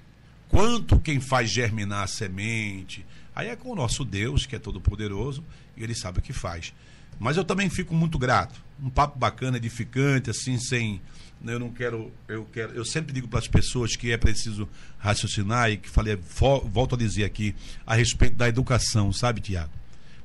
Quanto 0.49 0.99
quem 0.99 1.21
faz 1.21 1.49
germinar 1.49 2.03
a 2.03 2.07
semente? 2.07 3.05
Aí 3.33 3.47
é 3.47 3.55
com 3.55 3.69
o 3.69 3.75
nosso 3.75 4.03
Deus, 4.03 4.45
que 4.45 4.53
é 4.53 4.59
todo 4.59 4.81
poderoso, 4.81 5.41
e 5.77 5.83
ele 5.83 5.95
sabe 5.95 6.19
o 6.19 6.21
que 6.21 6.33
faz. 6.33 6.73
Mas 7.17 7.37
eu 7.37 7.45
também 7.45 7.69
fico 7.69 7.95
muito 7.95 8.19
grato. 8.19 8.61
Um 8.83 8.89
papo 8.89 9.17
bacana, 9.17 9.55
edificante, 9.55 10.29
assim, 10.29 10.59
sem. 10.59 11.01
Eu 11.45 11.57
não 11.57 11.71
quero. 11.71 12.11
Eu 12.27 12.43
quero. 12.51 12.73
Eu 12.73 12.83
sempre 12.83 13.13
digo 13.13 13.29
para 13.29 13.39
as 13.39 13.47
pessoas 13.47 13.95
que 13.95 14.11
é 14.11 14.17
preciso 14.17 14.67
raciocinar 14.97 15.71
e 15.71 15.77
que 15.77 15.89
falei, 15.89 16.19
volto 16.65 16.95
a 16.95 16.97
dizer 16.97 17.23
aqui, 17.23 17.55
a 17.87 17.95
respeito 17.95 18.35
da 18.35 18.49
educação, 18.49 19.13
sabe, 19.13 19.39
Tiago? 19.39 19.71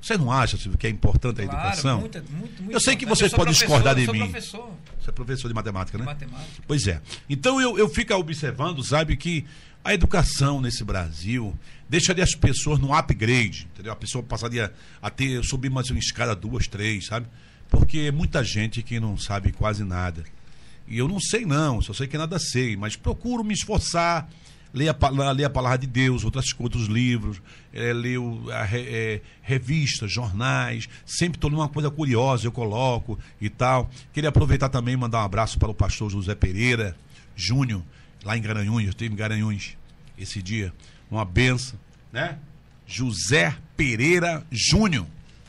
Você 0.07 0.17
não 0.17 0.31
acha 0.31 0.57
Silvio, 0.57 0.79
que 0.79 0.87
é 0.87 0.91
importante 0.91 1.41
a 1.43 1.45
Claro, 1.45 1.59
educação? 1.67 2.01
muito, 2.01 2.19
muito, 2.31 2.63
muito 2.63 2.73
eu 2.73 2.81
sei 2.81 2.95
que 2.95 3.05
vocês 3.05 3.33
podem 3.33 3.53
discordar 3.53 3.93
de 3.97 4.07
mim. 4.07 4.21
Eu 4.21 4.41
sou 4.41 4.61
professor 4.61 4.71
Você 5.01 5.11
é 5.11 5.13
professor 5.13 5.49
de 5.49 5.55
matemática, 5.55 5.99
de 5.99 6.05
né? 6.05 6.13
matemática. 6.13 6.63
Pois 6.65 6.87
é. 6.87 7.03
Então 7.29 7.61
eu, 7.61 7.77
eu 7.77 7.89
fico 7.89 8.15
observando, 8.15 8.85
sabe, 8.85 9.17
que 9.17 9.45
a 9.83 9.93
educação 9.93 10.61
nesse 10.61 10.85
Brasil 10.85 11.59
deixaria 11.89 12.23
as 12.23 12.37
pessoas 12.37 12.79
no 12.79 12.95
upgrade, 12.95 13.67
entendeu? 13.73 13.93
A 13.93 13.97
pessoa 13.97 14.23
passaria 14.23 14.73
a 15.03 15.11
ter, 15.11 15.45
subir 15.45 15.71
mais 15.71 15.91
uma 15.91 15.99
escada, 15.99 16.37
duas, 16.37 16.69
três, 16.69 17.07
sabe? 17.07 17.27
Porque 17.69 17.99
é 17.99 18.13
muita 18.13 18.45
gente 18.45 18.85
que 18.85 19.01
não 19.01 19.19
sabe 19.19 19.51
quase 19.51 19.83
nada. 19.83 20.23
E 20.87 20.97
eu 20.99 21.09
não 21.09 21.19
sei 21.19 21.45
não, 21.45 21.83
só 21.83 21.93
sei 21.93 22.07
que 22.07 22.17
nada 22.17 22.39
sei, 22.39 22.77
mas 22.77 22.95
procuro 22.95 23.43
me 23.43 23.55
esforçar, 23.55 24.29
ler 24.77 24.89
a, 24.91 24.95
palavra 25.51 25.79
de 25.79 25.87
Deus, 25.87 26.23
outras, 26.23 26.45
outros 26.59 26.87
livros, 26.87 27.41
é, 27.73 27.93
ler 27.93 28.19
o- 28.19 28.51
a 28.53 28.63
re- 28.63 28.87
é, 28.89 29.21
revistas, 29.43 30.13
jornais, 30.13 30.87
sempre 31.07 31.39
estou 31.39 31.51
numa 31.51 31.69
coisa 31.69 31.91
curiosa, 31.91 32.47
eu 32.47 32.53
coloco 32.53 33.19
e 33.41 33.49
tal. 33.49 33.91
Queria 34.13 34.29
aproveitar 34.29 34.69
também 34.69 34.95
e 34.95 34.97
mandar 34.97 35.23
um 35.23 35.25
abraço 35.25 35.59
para 35.59 35.71
o 35.71 35.75
pastor 35.75 36.11
José 36.11 36.35
Pereira 36.35 36.95
Júnior, 37.35 37.83
lá 38.23 38.37
em 38.37 38.43
Garanhuns, 38.43 38.85
eu 38.85 38.91
estive 38.91 39.13
em 39.15 39.17
Garanhuns 39.17 39.77
esse 40.19 40.41
dia, 40.43 40.73
uma 41.11 41.25
benção, 41.25 41.79
né? 42.13 42.39
José 42.87 43.57
Pereira 43.77 44.47
Júnior, 44.53 45.07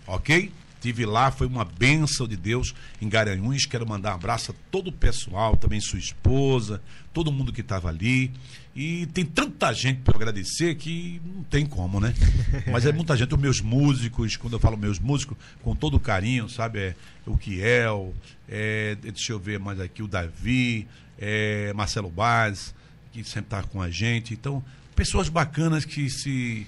ok? 0.07 0.51
Tive 0.79 1.05
lá, 1.05 1.31
foi 1.31 1.47
uma 1.47 1.65
benção 1.65 2.27
de 2.27 2.37
Deus 2.37 2.73
em 3.01 3.09
Garanhuns. 3.09 3.65
Quero 3.65 3.85
mandar 3.87 4.11
um 4.11 4.15
abraço 4.15 4.51
a 4.51 4.55
todo 4.71 4.87
o 4.89 4.91
pessoal, 4.91 5.57
também 5.57 5.81
sua 5.81 5.97
esposa, 5.99 6.81
todo 7.11 7.31
mundo 7.31 7.51
que 7.51 7.61
estava 7.61 7.89
ali. 7.89 8.31
E 8.77 9.07
tem 9.07 9.25
tanta 9.25 9.73
gente 9.73 10.01
para 10.01 10.15
agradecer 10.15 10.75
que 10.75 11.19
não 11.25 11.41
tem 11.41 11.65
como, 11.65 11.99
né? 11.99 12.13
Mas 12.71 12.85
é 12.85 12.91
muita 12.91 13.17
gente, 13.17 13.33
os 13.33 13.41
meus 13.41 13.59
músicos, 13.59 14.37
quando 14.37 14.53
eu 14.53 14.59
falo 14.59 14.77
meus 14.77 14.99
músicos, 14.99 15.35
com 15.63 15.75
todo 15.75 15.99
carinho, 15.99 16.47
sabe? 16.47 16.79
É, 16.79 16.95
o 17.25 17.35
Kiel, 17.35 18.13
é, 18.47 18.93
deixa 19.01 19.33
eu 19.33 19.39
ver 19.39 19.57
mais 19.57 19.79
aqui, 19.79 20.03
o 20.03 20.07
Davi, 20.07 20.87
é, 21.17 21.73
Marcelo 21.73 22.07
Baz, 22.07 22.75
que 23.11 23.23
sempre 23.23 23.47
está 23.47 23.63
com 23.63 23.81
a 23.81 23.89
gente. 23.89 24.35
Então, 24.35 24.63
pessoas 24.95 25.27
bacanas 25.27 25.83
que 25.83 26.07
se 26.07 26.67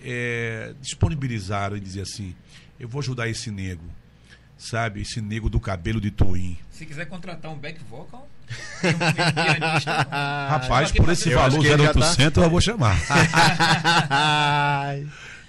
é, 0.00 0.72
disponibilizaram 0.80 1.76
e 1.76 1.80
dizer 1.80 2.02
assim: 2.02 2.36
eu 2.78 2.88
vou 2.88 3.00
ajudar 3.00 3.28
esse 3.28 3.50
nego, 3.50 3.82
sabe? 4.56 5.00
Esse 5.00 5.20
nego 5.20 5.50
do 5.50 5.58
cabelo 5.58 6.00
de 6.00 6.12
Toim. 6.12 6.56
Se 6.70 6.86
quiser 6.86 7.06
contratar 7.06 7.50
um 7.50 7.58
back 7.58 7.82
vocal, 7.82 8.28
um. 8.84 10.48
Rapaz, 10.50 10.92
por 10.92 11.08
esse 11.08 11.32
valor 11.34 11.60
que 11.60 11.66
ele 11.66 11.82
já 11.84 11.92
tá- 11.92 12.00
0800 12.00 12.42
eu 12.44 12.50
vou 12.50 12.60
chamar. 12.60 12.96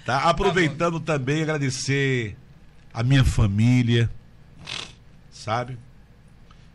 Tá? 0.04 0.30
Aproveitando 0.30 0.98
também, 0.98 1.42
agradecer 1.42 2.34
a 2.92 3.02
minha 3.02 3.22
família, 3.22 4.10
sabe? 5.30 5.78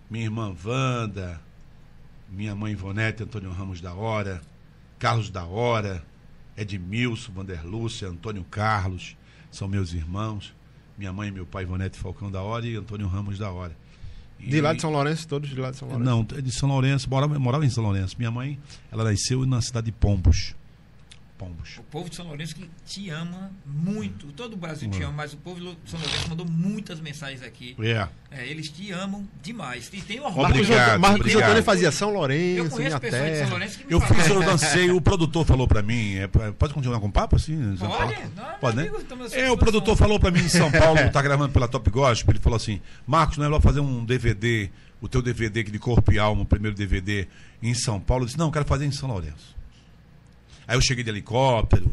Minha 0.10 0.26
irmã 0.26 0.56
Wanda, 0.64 1.42
minha 2.30 2.56
mãe 2.56 2.74
Ivonete, 2.74 3.24
Antônio 3.24 3.52
Ramos 3.52 3.82
da 3.82 3.94
Hora, 3.94 4.42
Carlos 5.00 5.30
da 5.32 5.44
Hora, 5.44 6.04
Edmilson, 6.56 7.32
Vanderlúcia, 7.34 8.08
Antônio 8.08 8.44
Carlos, 8.44 9.18
são 9.52 9.68
meus 9.68 9.92
irmãos. 9.92 10.54
Minha 10.98 11.12
mãe 11.12 11.28
e 11.28 11.32
meu 11.32 11.46
pai, 11.46 11.64
Ivonete 11.64 11.98
Falcão 11.98 12.32
da 12.32 12.42
Hora 12.42 12.66
e 12.66 12.76
Antônio 12.76 13.08
Ramos 13.08 13.38
da 13.38 13.52
Hora. 13.52 13.76
E- 14.40 14.50
De 14.50 14.62
lá 14.62 14.74
de 14.74 14.82
São 14.82 14.92
Lourenço, 14.92 15.28
todos 15.28 15.50
de 15.50 15.56
lá 15.60 15.72
de 15.72 15.78
São 15.78 15.88
Lourenço. 15.88 16.10
Não, 16.10 16.28
é 16.38 16.42
de 16.42 16.52
São 16.52 16.70
Lourenço, 16.70 17.10
morava, 17.10 17.38
morava 17.40 17.66
em 17.66 17.70
São 17.70 17.84
Lourenço. 17.84 18.16
Minha 18.18 18.32
mãe, 18.32 18.60
ela 18.92 19.04
nasceu 19.04 19.46
na 19.46 19.62
cidade 19.62 19.86
de 19.86 19.92
Pombos. 19.92 20.54
Pombos. 21.38 21.78
O 21.80 21.84
povo 21.84 22.10
de 22.10 22.16
São 22.16 22.26
Lourenço 22.28 22.56
que 22.56 22.70
te 22.86 23.10
ama 23.10 23.52
muito. 23.66 24.28
Todo 24.28 24.54
o 24.54 24.56
Brasil 24.56 24.90
te 24.90 25.04
ama, 25.04 25.12
mas 25.12 25.34
o 25.34 25.38
povo 25.38 25.60
de 25.60 25.66
São 25.92 26.00
Lourenço 26.00 26.30
mandou 26.30 26.46
muitas 26.50 27.02
mensagens 27.02 27.44
aqui. 27.44 27.76
É. 27.78 28.08
É, 28.32 28.48
eles 28.48 28.70
te 28.70 28.90
amam 28.94 29.28
demais. 29.44 29.90
E 29.92 30.02
tem 30.02 30.20
orgulho. 30.22 30.44
Marcos, 30.44 30.62
Obrigado, 30.62 30.82
Antônio- 30.88 31.00
Marcos. 31.02 31.36
Antônio 31.36 31.64
fazia 31.64 31.92
São 31.92 32.10
Eu 32.10 32.16
Lourenço, 32.16 32.70
conheço 32.70 32.80
minha 32.82 33.00
pessoas 33.00 33.22
de 33.24 33.28
São 33.28 33.36
terra. 33.38 33.50
Lourenço 33.50 33.78
que 33.80 33.86
me 33.86 33.92
Eu 33.94 34.00
falam. 34.00 34.16
fiz, 34.16 34.28
eu 34.30 34.44
dancei, 34.44 34.92
o 34.92 35.02
produtor 35.02 35.46
falou 35.46 35.68
pra 35.68 35.82
mim, 35.82 36.16
é, 36.16 36.28
pode 36.28 36.74
continuar 36.74 37.00
com 37.02 37.08
o 37.08 37.12
papo 37.12 37.36
assim? 37.36 37.76
Pode? 37.78 38.16
Não, 38.36 38.44
Pode, 38.62 38.78
né? 38.78 38.84
amigo, 38.84 39.04
É, 39.34 39.52
o 39.52 39.58
produtor 39.58 39.98
falou 39.98 40.18
pra 40.20 40.32
mim 40.32 40.40
em 40.40 40.50
São 40.50 40.72
Paulo, 40.72 41.00
tá 41.12 41.22
gravando 41.22 41.52
pela 41.52 41.68
Top 41.68 41.90
Gospel, 41.90 42.32
ele 42.34 42.40
falou 42.40 42.56
assim, 42.56 42.80
Marcos, 43.06 43.38
não 43.38 43.44
é 43.46 43.48
melhor 43.50 43.62
fazer 43.62 43.82
um 43.82 44.06
DVD, 44.06 44.70
o 45.02 45.10
teu 45.10 45.22
DVD 45.22 45.60
aqui 45.60 45.72
de 45.72 45.80
Corpo 45.80 46.14
e 46.14 46.18
Alma, 46.20 46.44
o 46.44 46.46
primeiro 46.46 46.76
DVD 46.78 47.28
em 47.62 47.74
São 47.74 48.00
Paulo? 48.00 48.24
Eu 48.24 48.28
disse, 48.28 48.38
não, 48.40 48.46
eu 48.48 48.52
quero 48.54 48.66
fazer 48.66 48.86
em 48.86 48.92
São 48.92 49.10
Lourenço. 49.10 49.55
Aí 50.68 50.76
eu 50.76 50.82
cheguei 50.82 51.04
de 51.04 51.10
helicóptero, 51.10 51.92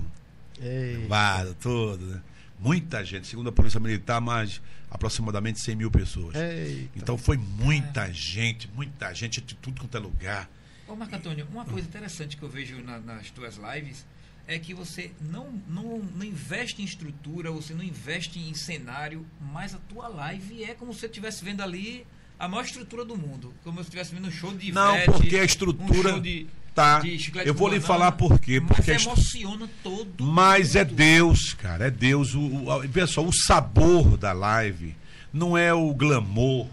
Ei. 0.61 1.07
vado, 1.09 1.55
tudo, 1.61 2.05
né? 2.07 2.21
Muita 2.59 3.05
gente, 3.05 3.27
segundo 3.27 3.49
a 3.49 3.53
Polícia 3.53 3.81
Militar, 3.81 4.21
mais 4.21 4.61
aproximadamente 4.91 5.61
100 5.61 5.75
mil 5.77 5.91
pessoas. 5.91 6.35
Eita. 6.37 6.91
Então 6.97 7.19
foi 7.19 7.37
muita 7.37 8.13
gente, 8.13 8.71
muita 8.75 9.13
gente 9.13 9.41
de 9.41 9.55
tudo 9.57 9.81
quanto 9.81 9.97
é 9.97 10.01
lugar. 10.01 10.49
Ô, 10.87 10.95
Marco 10.95 11.17
Antônio, 11.17 11.47
uma 11.51 11.65
coisa 11.65 11.89
interessante 11.89 12.37
que 12.37 12.43
eu 12.43 12.49
vejo 12.49 12.81
na- 12.83 13.01
nas 13.01 13.31
tuas 13.31 13.57
lives 13.57 14.07
é 14.47 14.59
que 14.59 14.75
você 14.75 15.11
não, 15.21 15.51
não, 15.69 15.99
não 15.99 16.25
investe 16.25 16.83
em 16.83 16.85
estrutura, 16.85 17.51
você 17.51 17.75
não 17.75 17.83
investe 17.83 18.39
em 18.39 18.55
cenário, 18.55 19.27
mas 19.41 19.75
a 19.75 19.79
tua 19.89 20.07
live 20.09 20.63
é 20.63 20.75
como 20.75 20.93
se 20.93 21.01
você 21.01 21.07
estivesse 21.07 21.45
vendo 21.45 21.63
ali 21.63 22.07
a 22.39 22.47
maior 22.47 22.65
estrutura 22.65 23.05
do 23.05 23.17
mundo. 23.17 23.53
Como 23.65 23.79
se 23.79 23.85
estivesse 23.85 24.15
vendo 24.15 24.29
um 24.29 24.33
show 24.33 24.53
de 24.55 24.71
Não, 24.71 24.95
Ivete, 24.95 25.11
porque 25.13 25.37
a 25.37 25.43
um 25.43 25.45
estrutura 25.45 26.11
show 26.11 26.21
de, 26.21 26.47
tá. 26.75 27.03
Eu 27.45 27.55
vou 27.55 27.69
lhe 27.69 27.81
falar 27.81 28.13
por 28.13 28.39
quê. 28.39 28.61
Porque 28.61 28.93
mas 28.93 29.07
emociona 29.07 29.71
todo 29.83 30.25
Mas 30.25 30.75
é 30.75 30.85
mundo. 30.85 30.95
Deus, 30.95 31.55
cara, 31.55 31.87
é 31.87 31.91
Deus. 31.91 32.35
O, 32.35 32.41
o, 32.41 32.89
pessoal, 32.89 33.27
o 33.27 33.33
sabor 33.33 34.17
da 34.17 34.33
live 34.33 34.95
não 35.33 35.57
é 35.57 35.73
o 35.73 35.95
glamour 35.95 36.69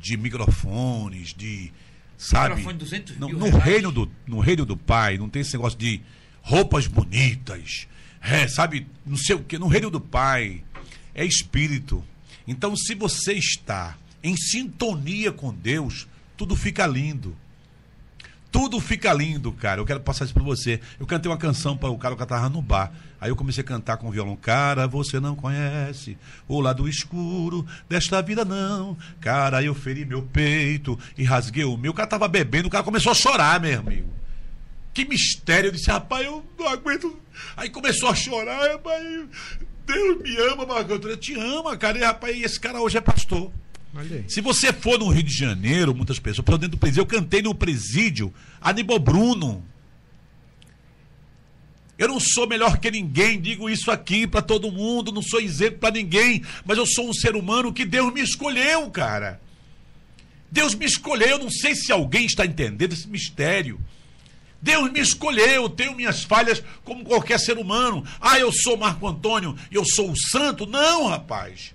de 0.00 0.16
microfones, 0.16 1.34
de. 1.34 1.72
Sabe? 2.16 2.56
Microfone 2.56 2.78
200 2.78 3.16
no, 3.18 3.28
mil 3.28 3.38
no 3.38 3.46
reais. 3.46 3.64
reino 3.64 3.92
do 3.92 4.10
No 4.26 4.40
reino 4.40 4.66
do 4.66 4.76
Pai, 4.76 5.16
não 5.16 5.28
tem 5.28 5.42
esse 5.42 5.54
negócio 5.54 5.78
de 5.78 6.00
roupas 6.42 6.86
bonitas, 6.86 7.86
é, 8.20 8.46
sabe? 8.48 8.86
Não 9.06 9.16
sei 9.16 9.36
o 9.36 9.42
quê. 9.42 9.58
No 9.58 9.68
reino 9.68 9.90
do 9.90 10.00
Pai 10.00 10.62
é 11.14 11.24
espírito. 11.24 12.04
Então, 12.46 12.76
se 12.76 12.94
você 12.94 13.34
está 13.34 13.96
em 14.22 14.36
sintonia 14.36 15.32
com 15.32 15.52
Deus, 15.52 16.06
tudo 16.36 16.56
fica 16.56 16.86
lindo 16.86 17.36
Tudo 18.50 18.80
fica 18.80 19.12
lindo, 19.12 19.52
cara. 19.52 19.80
Eu 19.80 19.86
quero 19.86 20.00
passar 20.00 20.24
isso 20.24 20.34
pra 20.34 20.42
você. 20.42 20.80
Eu 20.98 21.06
cantei 21.06 21.30
uma 21.30 21.38
canção 21.38 21.76
para 21.76 21.88
o 21.90 21.98
cara 21.98 22.16
que 22.16 22.26
tava 22.26 22.48
no 22.48 22.60
bar. 22.60 22.92
Aí 23.20 23.30
eu 23.30 23.36
comecei 23.36 23.62
a 23.62 23.66
cantar 23.66 23.96
com 23.96 24.08
o 24.08 24.10
violão. 24.10 24.34
Cara, 24.34 24.88
você 24.88 25.20
não 25.20 25.36
conhece 25.36 26.18
o 26.48 26.60
lado 26.60 26.88
escuro 26.88 27.64
desta 27.88 28.20
vida, 28.20 28.44
não. 28.44 28.96
Cara, 29.20 29.62
eu 29.62 29.74
feri 29.74 30.04
meu 30.04 30.22
peito 30.22 30.98
e 31.16 31.22
rasguei 31.22 31.64
o 31.64 31.76
meu. 31.76 31.92
O 31.92 31.94
cara 31.94 32.08
tava 32.08 32.26
bebendo, 32.26 32.66
o 32.66 32.70
cara 32.70 32.82
começou 32.82 33.12
a 33.12 33.14
chorar, 33.14 33.60
meu 33.60 33.78
amigo. 33.78 34.08
Que 34.92 35.04
mistério. 35.04 35.68
Eu 35.68 35.72
disse, 35.72 35.90
rapaz, 35.90 36.26
eu 36.26 36.44
não 36.58 36.68
aguento. 36.68 37.16
Aí 37.56 37.70
começou 37.70 38.08
a 38.08 38.14
chorar, 38.14 38.68
rapaz. 38.68 39.04
Deus 39.86 40.22
me 40.22 40.36
ama, 40.52 40.66
Marco 40.66 40.92
Antônio. 40.92 41.16
Te 41.16 41.34
ama, 41.38 41.76
cara. 41.76 41.98
E, 41.98 42.02
rapaz, 42.02 42.42
esse 42.42 42.58
cara 42.58 42.80
hoje 42.80 42.98
é 42.98 43.00
pastor. 43.00 43.52
Se 44.28 44.40
você 44.40 44.72
for 44.72 44.98
no 44.98 45.08
Rio 45.08 45.22
de 45.22 45.36
Janeiro, 45.36 45.94
muitas 45.94 46.18
pessoas, 46.18 46.44
por 46.44 46.56
dentro 46.56 46.76
do 46.76 46.78
presídio, 46.78 47.02
eu 47.02 47.06
cantei 47.06 47.42
no 47.42 47.54
presídio 47.54 48.32
Aníbal 48.60 48.98
Bruno. 48.98 49.64
Eu 51.98 52.08
não 52.08 52.18
sou 52.18 52.46
melhor 52.46 52.78
que 52.78 52.90
ninguém, 52.90 53.40
digo 53.40 53.68
isso 53.68 53.90
aqui 53.90 54.26
para 54.26 54.40
todo 54.40 54.72
mundo, 54.72 55.12
não 55.12 55.20
sou 55.20 55.40
exemplo 55.40 55.80
para 55.80 55.94
ninguém, 55.94 56.42
mas 56.64 56.78
eu 56.78 56.86
sou 56.86 57.08
um 57.10 57.12
ser 57.12 57.36
humano 57.36 57.72
que 57.72 57.84
Deus 57.84 58.12
me 58.12 58.22
escolheu, 58.22 58.90
cara. 58.90 59.40
Deus 60.50 60.74
me 60.74 60.86
escolheu, 60.86 61.28
eu 61.28 61.38
não 61.38 61.50
sei 61.50 61.74
se 61.74 61.92
alguém 61.92 62.24
está 62.24 62.46
entendendo 62.46 62.92
esse 62.92 63.06
mistério. 63.06 63.78
Deus 64.62 64.90
me 64.90 65.00
escolheu, 65.00 65.62
eu 65.62 65.68
tenho 65.68 65.94
minhas 65.94 66.22
falhas 66.22 66.62
como 66.84 67.04
qualquer 67.04 67.38
ser 67.38 67.58
humano. 67.58 68.04
Ah, 68.20 68.38
eu 68.38 68.50
sou 68.52 68.76
Marco 68.76 69.06
Antônio, 69.06 69.56
eu 69.70 69.84
sou 69.84 70.10
o 70.10 70.16
santo. 70.16 70.66
Não, 70.66 71.06
rapaz. 71.06 71.74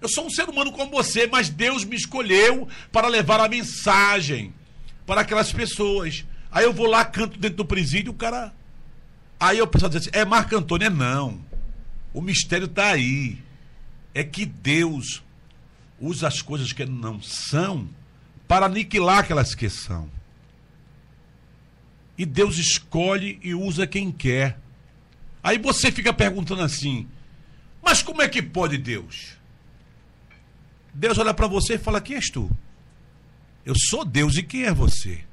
Eu 0.00 0.08
sou 0.08 0.26
um 0.26 0.30
ser 0.30 0.48
humano 0.48 0.72
como 0.72 0.90
você, 0.90 1.26
mas 1.26 1.50
Deus 1.50 1.84
me 1.84 1.94
escolheu 1.94 2.66
para 2.90 3.08
levar 3.08 3.40
a 3.40 3.48
mensagem 3.48 4.52
para 5.06 5.20
aquelas 5.20 5.52
pessoas. 5.52 6.24
Aí 6.50 6.64
eu 6.64 6.72
vou 6.72 6.86
lá, 6.86 7.04
canto 7.04 7.38
dentro 7.38 7.58
do 7.58 7.64
presídio, 7.64 8.12
o 8.12 8.14
cara. 8.14 8.52
Aí 9.38 9.60
o 9.60 9.66
pessoal 9.66 9.90
diz 9.90 10.02
assim: 10.02 10.10
é 10.12 10.24
Marco 10.24 10.56
Antônio? 10.56 10.86
É 10.86 10.90
não. 10.90 11.40
O 12.14 12.20
mistério 12.20 12.64
está 12.64 12.92
aí. 12.92 13.38
É 14.14 14.24
que 14.24 14.44
Deus 14.46 15.22
usa 16.00 16.26
as 16.26 16.40
coisas 16.42 16.72
que 16.72 16.84
não 16.84 17.22
são 17.22 17.88
para 18.48 18.66
aniquilar 18.66 19.18
aquelas 19.18 19.54
que 19.54 19.68
são. 19.68 20.10
E 22.16 22.26
Deus 22.26 22.58
escolhe 22.58 23.38
e 23.42 23.54
usa 23.54 23.86
quem 23.86 24.10
quer. 24.10 24.58
Aí 25.42 25.58
você 25.58 25.92
fica 25.92 26.12
perguntando 26.12 26.62
assim: 26.62 27.06
mas 27.82 28.02
como 28.02 28.22
é 28.22 28.28
que 28.28 28.42
pode 28.42 28.78
Deus? 28.78 29.39
Deus 30.92 31.18
olha 31.18 31.32
para 31.32 31.46
você 31.46 31.74
e 31.74 31.78
fala: 31.78 32.00
Quem 32.00 32.16
és 32.16 32.30
tu? 32.30 32.50
Eu 33.64 33.74
sou 33.76 34.04
Deus 34.04 34.36
e 34.36 34.42
quem 34.42 34.64
é 34.64 34.72
você? 34.72 35.24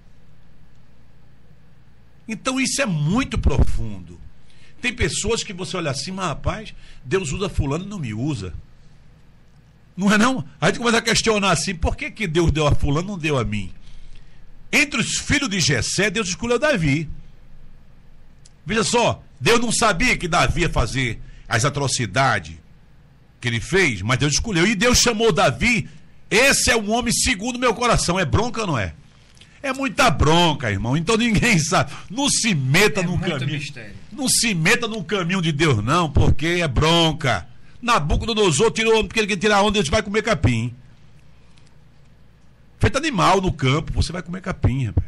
Então 2.28 2.60
isso 2.60 2.82
é 2.82 2.86
muito 2.86 3.38
profundo. 3.38 4.20
Tem 4.82 4.94
pessoas 4.94 5.44
que 5.44 5.54
você 5.54 5.78
olha 5.78 5.92
assim, 5.92 6.12
mas 6.12 6.28
rapaz, 6.28 6.76
Deus 7.04 7.32
usa 7.32 7.50
fulano 7.50 7.86
e 7.86 7.88
não 7.88 7.98
me 7.98 8.14
usa. 8.14 8.54
Não 9.96 10.12
é 10.12 10.18
não? 10.18 10.48
A 10.62 10.68
gente 10.68 10.78
começa 10.78 10.98
a 10.98 11.02
questionar 11.02 11.52
assim, 11.52 11.74
por 11.74 11.96
que, 11.96 12.12
que 12.12 12.28
Deus 12.28 12.52
deu 12.52 12.68
a 12.68 12.76
fulano 12.76 13.08
e 13.08 13.12
não 13.12 13.18
deu 13.18 13.38
a 13.40 13.44
mim? 13.44 13.74
Entre 14.72 15.00
os 15.00 15.18
filhos 15.18 15.50
de 15.50 15.60
Jessé, 15.60 16.10
Deus 16.10 16.28
escolheu 16.28 16.60
Davi. 16.60 17.10
Veja 18.66 18.84
só, 18.84 19.24
Deus 19.40 19.60
não 19.60 19.72
sabia 19.72 20.18
que 20.18 20.28
Davi 20.28 20.62
ia 20.62 20.70
fazer 20.70 21.20
as 21.48 21.66
atrocidades, 21.66 22.58
que 23.40 23.48
ele 23.48 23.60
fez, 23.60 24.02
mas 24.02 24.18
Deus 24.18 24.34
escolheu. 24.34 24.66
E 24.66 24.76
Deus 24.76 25.00
chamou 25.00 25.32
Davi. 25.32 25.88
Esse 26.30 26.72
é 26.72 26.76
um 26.76 26.92
homem 26.92 27.14
segundo 27.14 27.58
meu 27.60 27.74
coração. 27.74 28.20
É 28.20 28.26
bronca 28.26 28.62
ou 28.62 28.68
não 28.68 28.78
é? 28.78 28.94
É 29.62 29.74
muita 29.74 30.10
bronca, 30.10 30.70
irmão. 30.72 30.96
Então 30.98 31.16
ninguém 31.18 31.58
sabe. 31.60 31.92
Não 32.10 32.30
se 32.30 32.54
meta 32.54 33.02
É 33.02 33.04
caminho. 33.04 33.48
mistério. 33.48 33.96
Não 34.12 34.28
se 34.28 34.54
meta 34.54 34.88
no 34.88 35.04
caminho 35.04 35.42
de 35.42 35.52
Deus, 35.52 35.84
não, 35.84 36.10
porque 36.10 36.46
é 36.62 36.68
bronca. 36.68 37.48
Nabucodonosor 37.82 38.72
tirou 38.72 39.04
porque 39.04 39.20
ele 39.20 39.28
quer 39.28 39.38
tirar 39.38 39.62
onda, 39.62 39.78
ele 39.80 39.90
vai 39.90 40.02
comer 40.02 40.24
capim. 40.24 40.74
Feito 42.80 42.98
animal 42.98 43.42
no 43.42 43.52
campo, 43.52 43.94
você 43.94 44.12
vai 44.12 44.22
comer 44.22 44.42
capim, 44.42 44.86
rapaz. 44.86 45.08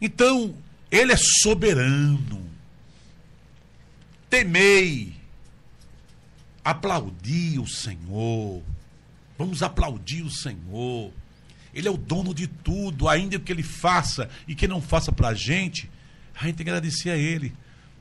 Então, 0.00 0.54
ele 0.90 1.12
é 1.12 1.16
soberano. 1.16 2.42
Temei 4.28 5.12
aplaudir 6.64 7.58
o 7.58 7.66
Senhor. 7.66 8.62
Vamos 9.38 9.62
aplaudir 9.62 10.22
o 10.22 10.30
Senhor. 10.30 11.10
Ele 11.74 11.88
é 11.88 11.90
o 11.90 11.96
dono 11.96 12.34
de 12.34 12.46
tudo, 12.46 13.08
ainda 13.08 13.38
que 13.38 13.50
ele 13.50 13.62
faça 13.62 14.28
e 14.46 14.54
que 14.54 14.68
não 14.68 14.80
faça 14.80 15.10
para 15.10 15.28
a 15.28 15.34
gente, 15.34 15.90
a 16.34 16.46
gente 16.46 16.56
tem 16.56 16.64
que 16.64 16.70
agradecer 16.70 17.10
a 17.10 17.16
ele. 17.16 17.52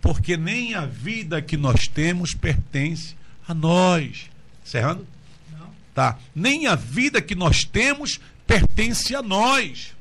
Porque 0.01 0.35
nem 0.35 0.73
a 0.75 0.85
vida 0.85 1.41
que 1.41 1.56
nós 1.56 1.88
temos 1.88 2.33
pertence 2.33 3.15
a 3.48 3.53
nós. 3.53 4.30
Encerrando? 4.65 5.07
Não. 5.51 5.69
Tá. 5.93 6.17
Nem 6.35 6.67
a 6.67 6.75
vida 6.75 7.22
que 7.22 7.35
nós 7.35 7.64
temos 7.64 8.19
pertence 8.45 9.15
a 9.15 9.22
nós. 9.22 9.95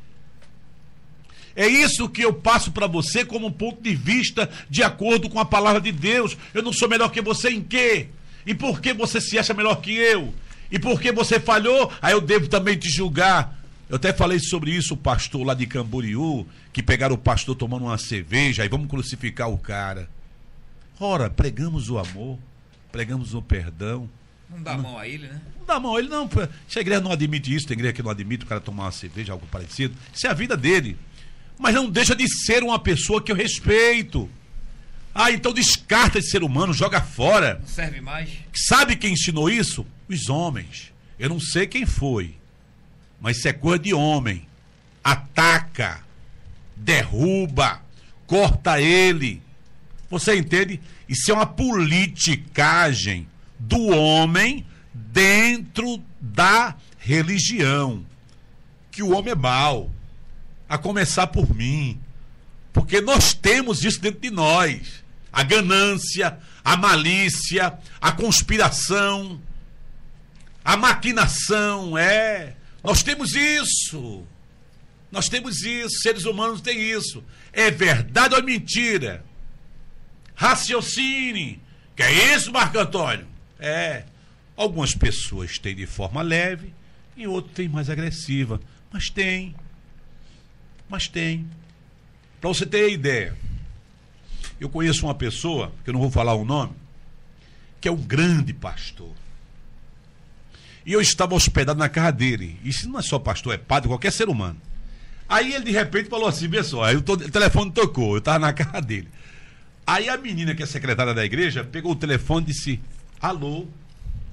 É 1.55 1.67
isso 1.67 2.09
que 2.09 2.23
eu 2.23 2.33
passo 2.33 2.73
para 2.73 2.87
você 2.87 3.25
como 3.25 3.47
um 3.47 3.53
ponto 3.53 3.83
de 3.83 3.95
vista 3.95 4.51
de 4.69 4.83
acordo 4.83 5.29
com 5.29 5.39
a 5.39 5.45
palavra 5.45 5.81
de 5.81 5.93
Deus. 5.93 6.37
Eu 6.55 6.63
não 6.63 6.73
sou 6.73 6.89
melhor 6.89 7.11
que 7.11 7.21
você 7.21 7.51
em 7.51 7.63
quê? 7.63 8.09
E 8.47 8.55
por 8.55 8.81
que 8.81 8.93
você 8.93 9.21
se 9.21 9.39
acha 9.39 9.55
melhor 9.55 9.77
que 9.81 9.93
eu? 9.93 10.35
E 10.71 10.79
por 10.79 11.01
que 11.01 11.13
você 11.13 11.41
falhou? 11.41 11.93
Aí 12.01 12.13
eu 12.13 12.21
devo 12.21 12.49
também 12.49 12.79
te 12.79 12.89
julgar. 12.89 13.59
Eu 13.89 13.97
até 13.97 14.13
falei 14.13 14.39
sobre 14.39 14.71
isso, 14.71 14.95
o 14.95 14.97
pastor 14.97 15.45
lá 15.45 15.53
de 15.53 15.67
Camboriú, 15.67 16.47
que 16.73 16.83
pegaram 16.83 17.17
o 17.17 17.19
pastor 17.19 17.57
tomando 17.57 17.87
uma 17.87 17.99
cerveja, 17.99 18.63
aí 18.63 18.69
vamos 18.69 18.89
crucificar 18.89 19.51
o 19.51 19.59
cara. 19.59 20.09
Ora, 21.01 21.29
pregamos 21.29 21.91
o 21.91 21.99
amor, 21.99 22.39
pregamos 22.93 23.35
o 23.35 23.43
perdão. 23.43 24.09
Não 24.49 24.63
dá 24.63 24.79
mão 24.79 24.97
a 24.97 25.09
ele, 25.09 25.27
né? 25.27 25.41
Não 25.59 25.67
dá 25.67 25.81
mão, 25.81 25.99
ele 25.99 26.09
não. 26.09 26.31
Se 26.69 26.79
a 26.79 26.83
igreja 26.83 27.01
não 27.01 27.11
admite 27.11 27.53
isso, 27.53 27.67
tem 27.67 27.75
igreja 27.75 27.93
que 27.93 28.03
não 28.03 28.11
admite 28.11 28.45
o 28.45 28.47
cara 28.47 28.61
tomar 28.61 28.85
uma 28.85 28.93
cerveja, 28.93 29.33
algo 29.33 29.47
parecido. 29.47 29.95
Isso 30.15 30.27
é 30.27 30.31
a 30.31 30.35
vida 30.35 30.57
dele. 30.57 30.97
Mas 31.59 31.75
não 31.75 31.91
deixa 31.91 32.15
de 32.15 32.29
ser 32.29 32.63
uma 32.63 32.79
pessoa 32.79 33.21
que 33.21 33.33
eu 33.33 33.37
respeito. 33.37 34.31
Ah, 35.15 35.31
então 35.31 35.53
descarta 35.53 36.19
esse 36.19 36.31
ser 36.31 36.43
humano, 36.43 36.73
joga 36.73 37.01
fora. 37.01 37.59
Não 37.61 37.67
serve 37.67 38.01
mais. 38.01 38.31
Sabe 38.55 38.97
quem 38.97 39.15
ensinou 39.15 39.51
isso? 39.51 39.87
Os 40.09 40.29
homens. 40.29 40.93
Eu 41.19 41.29
não 41.29 41.41
sei 41.41 41.67
quem 41.67 41.85
foi, 41.85 42.35
mas 43.21 43.39
isso 43.39 43.49
é 43.49 43.53
coisa 43.53 43.83
de 43.83 43.93
homem. 43.93 44.47
Ataca, 45.03 46.01
derruba, 46.77 47.83
corta 48.27 48.81
ele. 48.81 49.43
Você 50.09 50.37
entende? 50.37 50.81
Isso 51.09 51.31
é 51.31 51.35
uma 51.35 51.47
politicagem 51.47 53.29
do 53.59 53.89
homem 53.89 54.65
dentro 54.95 56.03
da 56.21 56.75
religião. 56.99 58.05
Que 58.91 59.03
o 59.03 59.11
homem 59.15 59.33
é 59.33 59.37
mau. 59.37 59.91
A 60.69 60.79
começar 60.79 61.27
por 61.29 61.55
mim. 61.55 61.99
Porque 62.73 63.01
nós 63.01 63.35
temos 63.35 63.85
isso 63.85 64.01
dentro 64.01 64.21
de 64.21 64.31
nós. 64.31 65.05
A 65.33 65.43
ganância, 65.43 66.39
a 66.65 66.77
malícia, 66.77 67.79
a 68.01 68.13
conspiração, 68.13 69.41
a 70.65 70.77
maquinação, 70.77 71.97
é. 71.97 72.57
Nós 72.83 73.03
temos 73.03 73.35
isso. 73.35 74.27
Nós 75.11 75.29
temos 75.29 75.63
isso, 75.63 76.01
seres 76.01 76.25
humanos 76.25 76.61
têm 76.61 76.81
isso. 76.81 77.23
É 77.53 77.71
verdade 77.71 78.35
ou 78.35 78.41
é 78.41 78.43
mentira? 78.43 79.25
Raciocine. 80.35 81.61
Que 81.97 82.03
é 82.03 82.35
isso, 82.35 82.53
Marco 82.53 82.79
Antônio? 82.79 83.27
É. 83.59 84.05
Algumas 84.57 84.95
pessoas 84.95 85.59
têm 85.59 85.75
de 85.75 85.87
forma 85.87 86.23
leve 86.23 86.73
e 87.17 87.27
outras 87.27 87.55
têm 87.55 87.69
mais 87.69 87.91
agressiva. 87.91 88.61
Mas 88.93 89.11
tem. 89.11 89.55
Mas 90.89 91.09
tem. 91.09 91.49
Para 92.41 92.49
você 92.49 92.65
ter 92.65 92.91
ideia, 92.91 93.37
eu 94.59 94.69
conheço 94.69 95.07
uma 95.07 95.15
pessoa, 95.15 95.73
que 95.85 95.91
eu 95.91 95.95
não 95.95 96.01
vou 96.01 96.11
falar 96.11 96.35
o 96.35 96.45
nome, 96.45 96.73
que 97.81 97.89
é 97.89 97.93
um 97.93 97.97
grande 97.97 98.53
pastor. 98.53 99.11
E 100.85 100.93
eu 100.93 101.01
estava 101.01 101.35
hospedado 101.35 101.79
na 101.79 101.89
casa 101.89 102.13
dele. 102.13 102.59
Isso 102.65 102.89
não 102.89 102.99
é 102.99 103.03
só 103.03 103.19
pastor, 103.19 103.55
é 103.55 103.59
padre, 103.59 103.89
qualquer 103.89 104.13
ser 104.13 104.29
humano. 104.29 104.61
Aí 105.29 105.55
ele 105.55 105.67
de 105.67 105.71
repente 105.71 106.09
falou 106.09 106.27
assim: 106.29 106.49
pessoal, 106.49 106.85
aí 106.85 106.97
o, 106.97 106.99
o 106.99 107.03
telefone 107.03 107.71
tocou, 107.71 108.15
eu 108.15 108.19
estava 108.19 108.39
na 108.39 108.53
casa 108.53 108.81
dele. 108.81 109.09
Aí 109.87 110.09
a 110.09 110.17
menina, 110.17 110.55
que 110.55 110.63
é 110.63 110.67
secretária 110.67 111.15
da 111.15 111.25
igreja, 111.25 111.63
pegou 111.63 111.93
o 111.93 111.97
telefone 111.97 112.45
e 112.45 112.53
disse: 112.53 112.81
Alô? 113.21 113.67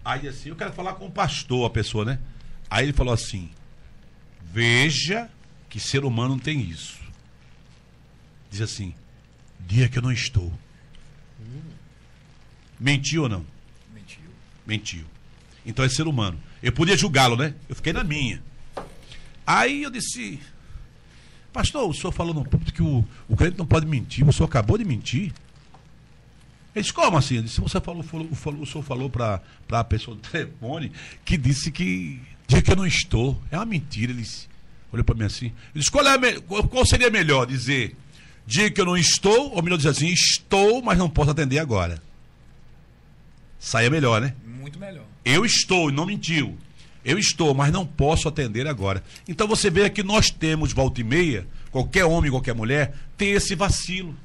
Aí 0.04 0.28
assim, 0.28 0.50
eu 0.50 0.56
quero 0.56 0.72
falar 0.74 0.94
com 0.94 1.06
o 1.06 1.12
pastor, 1.12 1.68
a 1.68 1.70
pessoa, 1.70 2.06
né? 2.06 2.20
Aí 2.70 2.86
ele 2.86 2.94
falou 2.94 3.14
assim: 3.14 3.50
Veja 4.42 5.30
que 5.70 5.80
ser 5.80 6.04
humano 6.04 6.40
tem 6.40 6.62
isso. 6.62 6.97
Diz 8.50 8.62
assim: 8.62 8.94
Dia 9.60 9.90
que 9.90 9.98
eu 9.98 10.02
não 10.02 10.12
estou. 10.12 10.52
Mentiu 12.80 13.24
ou 13.24 13.30
não? 13.30 13.46
Mentiu. 13.94 14.30
Mentiu. 14.66 15.06
Então 15.66 15.84
é 15.84 15.90
ser 15.90 16.08
humano. 16.08 16.40
Eu 16.62 16.72
podia 16.72 16.96
julgá-lo, 16.96 17.36
né? 17.36 17.54
Eu 17.68 17.76
fiquei 17.76 17.92
na 17.92 18.04
minha. 18.04 18.42
Aí 19.46 19.84
eu 19.84 19.90
disse. 19.90 20.40
Pastor, 21.52 21.90
o 21.90 21.94
senhor 21.94 22.12
falou 22.12 22.34
no 22.34 22.46
púlpito 22.46 22.74
que 22.74 22.84
o, 22.84 23.04
o 23.28 23.36
crente 23.36 23.58
não 23.58 23.66
pode 23.66 23.86
mentir. 23.86 24.28
O 24.28 24.32
senhor 24.32 24.48
acabou 24.48 24.78
de 24.78 24.86
mentir. 24.86 25.34
Ele 26.76 26.84
disse, 26.84 26.94
como 26.94 27.18
assim? 27.18 27.36
Ele 27.36 27.46
disse, 27.46 27.60
você 27.60 27.82
falou, 27.82 28.04
falou, 28.04 28.28
falou 28.36 28.62
o 28.62 28.66
senhor 28.66 28.84
falou 28.84 29.10
para 29.10 29.42
a 29.72 29.84
pessoa 29.84 30.16
do 30.16 30.22
telefone 30.30 30.92
que 31.26 31.36
disse 31.36 31.72
que 31.72 32.22
dia 32.48 32.62
que 32.62 32.72
eu 32.72 32.76
não 32.76 32.86
estou. 32.86 33.42
É 33.50 33.58
uma 33.58 33.66
mentira. 33.66 34.12
Ele 34.12 34.22
disse, 34.22 34.48
olhou 34.92 35.04
para 35.04 35.16
mim 35.16 35.24
assim. 35.24 35.48
Ele 35.48 35.80
disse, 35.80 35.90
qual, 35.90 36.06
é 36.06 36.40
qual 36.70 36.86
seria 36.86 37.10
melhor 37.10 37.48
dizer 37.48 37.96
dia 38.48 38.72
que 38.72 38.80
eu 38.80 38.86
não 38.86 38.98
estou, 38.98 39.54
ou 39.54 39.62
melhor 39.62 39.76
dizer 39.76 39.90
assim, 39.90 40.08
estou, 40.08 40.82
mas 40.82 40.98
não 40.98 41.10
posso 41.10 41.30
atender 41.32 41.60
agora. 41.60 42.02
Saia 43.60 43.90
melhor, 43.90 44.22
né? 44.22 44.34
Muito 44.46 44.80
melhor. 44.80 45.04
Eu 45.26 45.46
estou, 45.46 45.90
e 45.90 45.94
não 45.94 46.06
mentiu. 46.06 46.58
Eu 47.04 47.20
estou, 47.20 47.54
mas 47.54 47.72
não 47.72 47.86
posso 47.86 48.28
atender 48.28 48.66
agora. 48.66 49.04
Então 49.28 49.48
você 49.48 49.70
vê 49.70 49.90
que 49.90 50.02
nós 50.02 50.30
temos 50.30 50.72
volta 50.72 51.02
e 51.02 51.04
meia, 51.04 51.46
qualquer 51.72 52.06
homem, 52.06 52.32
qualquer 52.32 52.56
mulher, 52.56 52.94
tem 53.18 53.32
esse 53.32 53.54
vacilo. 53.54 54.16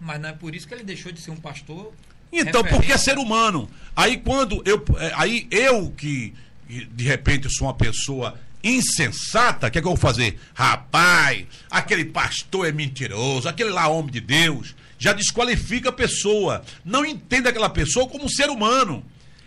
Mas 0.00 0.20
não 0.20 0.28
é 0.28 0.32
por 0.32 0.54
isso 0.54 0.68
que 0.68 0.74
ele 0.74 0.84
deixou 0.84 1.10
de 1.10 1.20
ser 1.20 1.32
um 1.32 1.36
pastor. 1.36 1.92
Então, 2.32 2.62
porque 2.62 2.92
é 2.92 2.98
ser 2.98 3.18
humano. 3.18 3.68
Aí 3.96 4.18
quando 4.18 4.62
eu. 4.64 4.84
é, 4.98 5.12
Aí 5.16 5.48
eu 5.50 5.90
que 5.90 6.34
de 6.68 7.04
repente 7.04 7.48
sou 7.50 7.66
uma 7.66 7.74
pessoa 7.74 8.38
insensata, 8.62 9.68
o 9.68 9.70
que 9.70 9.78
é 9.78 9.80
que 9.80 9.86
eu 9.86 9.92
vou 9.92 9.96
fazer? 9.96 10.38
Rapaz, 10.54 11.46
aquele 11.70 12.04
pastor 12.04 12.66
é 12.66 12.72
mentiroso, 12.72 13.48
aquele 13.48 13.70
lá 13.70 13.84
é 13.84 13.86
homem 13.86 14.10
de 14.10 14.20
Deus, 14.20 14.74
já 14.98 15.12
desqualifica 15.12 15.90
a 15.90 15.92
pessoa. 15.92 16.64
Não 16.84 17.04
entende 17.04 17.48
aquela 17.48 17.70
pessoa 17.70 18.08
como 18.08 18.24
um 18.24 18.28
ser 18.28 18.50
humano. 18.50 19.04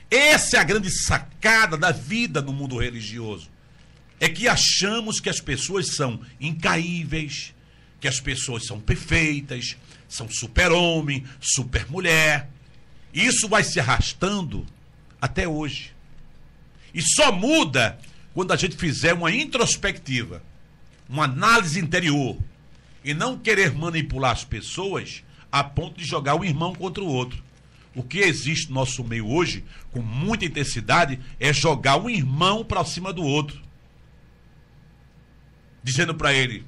Essa 0.10 0.58
é 0.58 0.60
a 0.60 0.64
grande 0.64 0.90
sacada 0.90 1.78
da 1.78 1.92
vida 1.92 2.42
no 2.42 2.54
mundo 2.54 2.78
religioso. 2.78 3.50
É 4.20 4.30
que 4.30 4.48
achamos 4.48 5.20
que 5.20 5.30
as 5.30 5.40
pessoas 5.40 5.96
são 5.96 6.22
incaíveis, 6.40 7.54
que 8.00 8.08
as 8.08 8.20
pessoas 8.20 8.66
são 8.66 8.80
perfeitas, 8.80 9.76
são 10.08 10.30
super-homem, 10.30 11.26
super-mulher. 11.40 12.50
Isso 13.14 13.48
vai 13.48 13.64
se 13.64 13.80
arrastando 13.80 14.66
até 15.22 15.48
hoje. 15.48 15.94
E 16.94 17.02
só 17.02 17.32
muda 17.32 17.98
quando 18.34 18.52
a 18.52 18.56
gente 18.56 18.76
fizer 18.76 19.14
uma 19.14 19.32
introspectiva, 19.32 20.42
uma 21.08 21.26
análise 21.26 21.80
interior, 21.80 22.38
e 23.04 23.14
não 23.14 23.38
querer 23.38 23.74
manipular 23.74 24.32
as 24.32 24.44
pessoas 24.44 25.24
a 25.52 25.64
ponto 25.64 25.98
de 25.98 26.06
jogar 26.06 26.36
um 26.36 26.44
irmão 26.44 26.74
contra 26.74 27.04
o 27.04 27.08
outro. 27.08 27.44
O 27.94 28.04
que 28.04 28.20
existe 28.20 28.70
no 28.70 28.76
nosso 28.76 29.04
meio 29.04 29.28
hoje, 29.28 29.66
com 29.92 30.02
muita 30.02 30.46
intensidade, 30.46 31.20
é 31.40 31.52
jogar 31.52 31.98
um 31.98 32.10
irmão 32.10 32.64
para 32.64 32.86
cima 32.86 33.12
do 33.12 33.24
outro. 33.24 33.62
Dizendo 35.84 36.16
para 36.16 36.34
ele: 36.34 36.64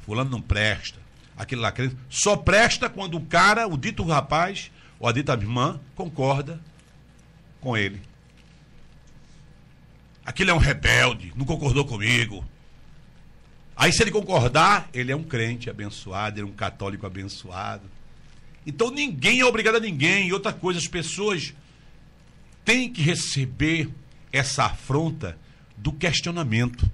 Fulano 0.00 0.30
não 0.30 0.40
presta. 0.40 0.98
Aquele 1.36 1.60
lá 1.60 1.72
crente 1.72 1.96
só 2.10 2.36
presta 2.36 2.88
quando 2.90 3.16
o 3.16 3.24
cara, 3.24 3.66
o 3.66 3.76
dito 3.76 4.04
rapaz, 4.04 4.70
ou 4.98 5.08
a 5.08 5.12
dita 5.12 5.32
irmã, 5.32 5.80
concorda 5.94 6.60
com 7.60 7.76
ele. 7.76 8.00
Aquele 10.26 10.50
é 10.50 10.54
um 10.54 10.58
rebelde, 10.58 11.32
não 11.36 11.46
concordou 11.46 11.84
comigo. 11.84 12.44
Aí, 13.76 13.92
se 13.92 14.02
ele 14.02 14.10
concordar, 14.10 14.90
ele 14.92 15.12
é 15.12 15.16
um 15.16 15.22
crente 15.22 15.70
abençoado, 15.70 16.40
ele 16.40 16.48
é 16.48 16.50
um 16.50 16.54
católico 16.54 17.06
abençoado. 17.06 17.88
Então, 18.66 18.90
ninguém 18.90 19.38
é 19.38 19.44
obrigado 19.44 19.76
a 19.76 19.80
ninguém. 19.80 20.26
E 20.26 20.32
outra 20.32 20.52
coisa, 20.52 20.80
as 20.80 20.88
pessoas 20.88 21.54
têm 22.64 22.92
que 22.92 23.00
receber 23.00 23.88
essa 24.32 24.64
afronta 24.64 25.38
do 25.76 25.92
questionamento. 25.92 26.90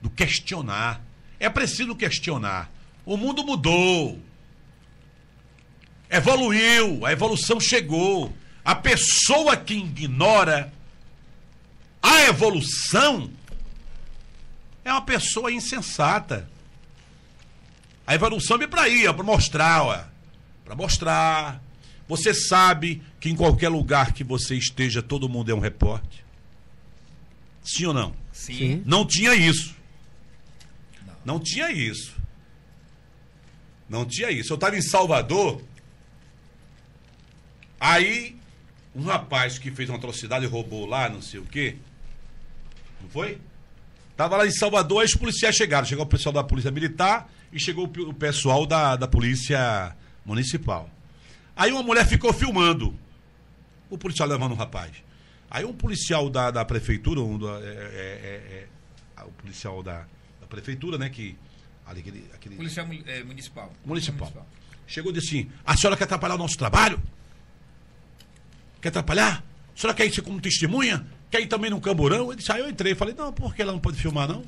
Do 0.00 0.08
questionar. 0.08 1.04
É 1.38 1.50
preciso 1.50 1.94
questionar. 1.94 2.72
O 3.04 3.18
mundo 3.18 3.44
mudou. 3.44 4.18
Evoluiu. 6.08 7.04
A 7.04 7.12
evolução 7.12 7.60
chegou. 7.60 8.32
A 8.64 8.74
pessoa 8.74 9.54
que 9.54 9.74
ignora 9.74 10.72
a 12.02 12.22
evolução 12.24 13.30
é 14.84 14.90
uma 14.90 15.02
pessoa 15.02 15.52
insensata. 15.52 16.48
A 18.06 18.14
evolução 18.14 18.58
vem 18.58 18.68
para 18.68 18.82
aí, 18.82 19.04
para 19.04 19.22
mostrar, 19.22 20.12
para 20.64 20.74
mostrar. 20.74 21.62
Você 22.08 22.34
sabe 22.34 23.02
que 23.20 23.28
em 23.28 23.36
qualquer 23.36 23.68
lugar 23.68 24.12
que 24.12 24.24
você 24.24 24.56
esteja, 24.56 25.00
todo 25.00 25.28
mundo 25.28 25.50
é 25.50 25.54
um 25.54 25.60
repórter? 25.60 26.24
Sim 27.62 27.86
ou 27.86 27.94
não? 27.94 28.14
Sim. 28.32 28.82
Não 28.84 29.06
tinha 29.06 29.34
isso. 29.34 29.76
Não 31.24 31.38
tinha 31.38 31.70
isso. 31.70 32.16
Não 33.88 34.04
tinha 34.04 34.30
isso. 34.30 34.52
Eu 34.52 34.56
estava 34.56 34.76
em 34.76 34.82
Salvador. 34.82 35.62
Aí, 37.78 38.36
um 38.94 39.04
rapaz 39.04 39.58
que 39.58 39.70
fez 39.70 39.88
uma 39.88 39.98
atrocidade 39.98 40.44
e 40.44 40.48
roubou 40.48 40.86
lá, 40.86 41.08
não 41.08 41.22
sei 41.22 41.38
o 41.38 41.44
quê. 41.44 41.76
Não 43.02 43.08
foi? 43.10 43.40
Tava 44.16 44.36
lá 44.36 44.46
em 44.46 44.50
Salvador, 44.50 45.00
aí 45.00 45.06
os 45.06 45.14
policiais 45.14 45.56
chegaram. 45.56 45.86
Chegou 45.86 46.04
o 46.04 46.08
pessoal 46.08 46.32
da 46.32 46.44
Polícia 46.44 46.70
Militar 46.70 47.30
e 47.52 47.58
chegou 47.58 47.84
o 47.84 47.88
pe- 47.88 48.00
o 48.02 48.12
pessoal 48.12 48.66
da, 48.66 48.96
da 48.96 49.08
Polícia 49.08 49.96
Municipal. 50.24 50.90
Aí 51.56 51.72
uma 51.72 51.82
mulher 51.82 52.06
ficou 52.06 52.32
filmando. 52.32 52.94
O 53.88 53.96
policial 53.98 54.28
levando 54.28 54.52
o 54.52 54.54
rapaz. 54.54 54.92
Aí 55.50 55.64
um 55.64 55.72
policial 55.72 56.28
da, 56.30 56.50
da 56.50 56.64
prefeitura, 56.64 57.20
um 57.20 57.38
da- 57.38 57.58
é- 57.60 57.64
é- 57.64 58.66
é- 58.68 58.68
é- 59.18 59.24
o 59.24 59.30
policial 59.32 59.82
da, 59.82 60.06
da 60.40 60.46
prefeitura, 60.48 60.96
né, 60.98 61.08
que. 61.08 61.36
Ali, 61.86 62.00
aquele, 62.00 62.30
aquele 62.32 62.54
Policial 62.56 62.86
mu- 62.86 63.02
eh, 63.04 63.24
municipal. 63.24 63.72
municipal. 63.84 64.46
Chegou 64.86 65.10
e 65.10 65.14
disse 65.14 65.28
assim: 65.40 65.50
a 65.66 65.76
senhora 65.76 65.96
quer 65.96 66.04
atrapalhar 66.04 66.36
o 66.36 66.38
nosso 66.38 66.56
trabalho? 66.56 67.00
Quer 68.80 68.88
atrapalhar? 68.90 69.42
A 69.76 69.80
senhora 69.80 69.96
quer 69.96 70.06
ir 70.06 70.14
ser 70.14 70.22
como 70.22 70.40
testemunha? 70.40 71.06
Quer 71.30 71.40
ir 71.42 71.46
também 71.46 71.70
no 71.70 71.80
camburão? 71.80 72.28
Ele 72.28 72.36
disse: 72.36 72.50
aí 72.50 72.60
eu 72.60 72.68
entrei. 72.68 72.94
Falei: 72.94 73.14
não, 73.14 73.32
por 73.32 73.54
que 73.54 73.62
ela 73.62 73.72
não 73.72 73.78
pode 73.78 73.96
filmar, 73.96 74.28
não? 74.28 74.44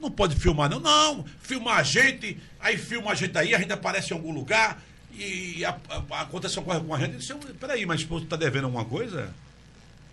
Não 0.00 0.10
pode 0.10 0.36
filmar, 0.36 0.68
não? 0.68 0.78
Não, 0.78 1.24
filmar 1.40 1.78
a 1.78 1.82
gente, 1.82 2.38
aí 2.60 2.76
filma 2.76 3.12
a 3.12 3.14
gente 3.14 3.36
aí, 3.38 3.54
a 3.54 3.58
gente 3.58 3.72
aparece 3.72 4.12
em 4.12 4.16
algum 4.16 4.32
lugar 4.32 4.82
e 5.14 5.64
a, 5.64 5.78
a, 5.88 6.20
acontece 6.20 6.58
alguma 6.58 6.74
coisa 6.74 6.88
com 6.88 6.94
a 6.94 6.98
gente. 6.98 7.30
Eu 7.30 7.38
disse: 7.38 7.54
peraí, 7.54 7.86
mas 7.86 8.02
você 8.02 8.24
está 8.24 8.36
devendo 8.36 8.64
alguma 8.64 8.84
coisa? 8.84 9.34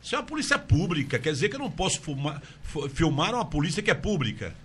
Isso 0.02 0.16
é 0.16 0.18
uma 0.18 0.26
polícia 0.26 0.58
pública, 0.58 1.20
quer 1.20 1.32
dizer 1.32 1.50
que 1.50 1.56
eu 1.56 1.60
não 1.60 1.70
posso 1.70 2.02
filmar, 2.02 2.42
filmar 2.94 3.36
uma 3.36 3.46
polícia 3.46 3.84
que 3.84 3.92
é 3.92 3.94
pública. 3.94 4.56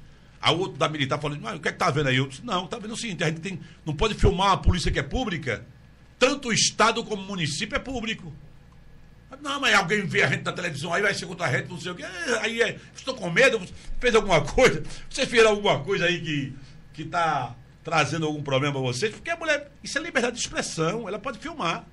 A 0.40 0.50
outro 0.50 0.78
da 0.78 0.88
militar 0.88 1.20
falou, 1.20 1.36
mas 1.40 1.56
o 1.56 1.60
que 1.60 1.68
é 1.68 1.72
que 1.72 1.78
tá 1.78 1.90
vendo 1.90 2.08
aí? 2.08 2.16
Eu 2.16 2.28
disse, 2.28 2.44
não, 2.44 2.66
tá 2.66 2.78
vendo 2.78 2.94
o 2.94 2.96
seguinte, 2.96 3.22
a 3.24 3.28
gente 3.28 3.40
tem, 3.40 3.60
não 3.84 3.94
pode 3.94 4.14
filmar 4.14 4.48
uma 4.48 4.58
polícia 4.58 4.90
que 4.90 4.98
é 4.98 5.02
pública, 5.02 5.66
tanto 6.18 6.48
o 6.48 6.52
Estado 6.52 7.02
como 7.04 7.22
o 7.22 7.26
município 7.26 7.76
é 7.76 7.78
público. 7.78 8.32
Não, 9.40 9.60
mas 9.60 9.74
alguém 9.74 10.06
vê 10.06 10.22
a 10.22 10.28
gente 10.28 10.44
na 10.44 10.52
televisão, 10.52 10.92
aí 10.92 11.02
vai 11.02 11.14
ser 11.14 11.26
contra 11.26 11.46
a 11.46 11.52
gente, 11.52 11.68
não 11.68 11.80
sei 11.80 11.92
o 11.92 11.94
quê. 11.94 12.02
É, 12.02 12.38
Aí 12.40 12.62
é, 12.62 12.78
estou 12.94 13.14
com 13.14 13.30
medo, 13.30 13.60
fez 14.00 14.14
alguma 14.14 14.40
coisa, 14.40 14.82
você 15.08 15.26
fez 15.26 15.44
alguma 15.44 15.80
coisa 15.80 16.06
aí 16.06 16.20
que, 16.20 16.54
que 16.92 17.04
tá 17.04 17.54
trazendo 17.84 18.26
algum 18.26 18.42
problema 18.42 18.74
para 18.74 18.82
vocês, 18.82 19.12
porque 19.12 19.30
a 19.30 19.36
mulher, 19.36 19.70
isso 19.82 19.96
é 19.98 20.02
liberdade 20.02 20.36
de 20.36 20.42
expressão, 20.42 21.08
ela 21.08 21.18
pode 21.18 21.38
filmar. 21.38 21.86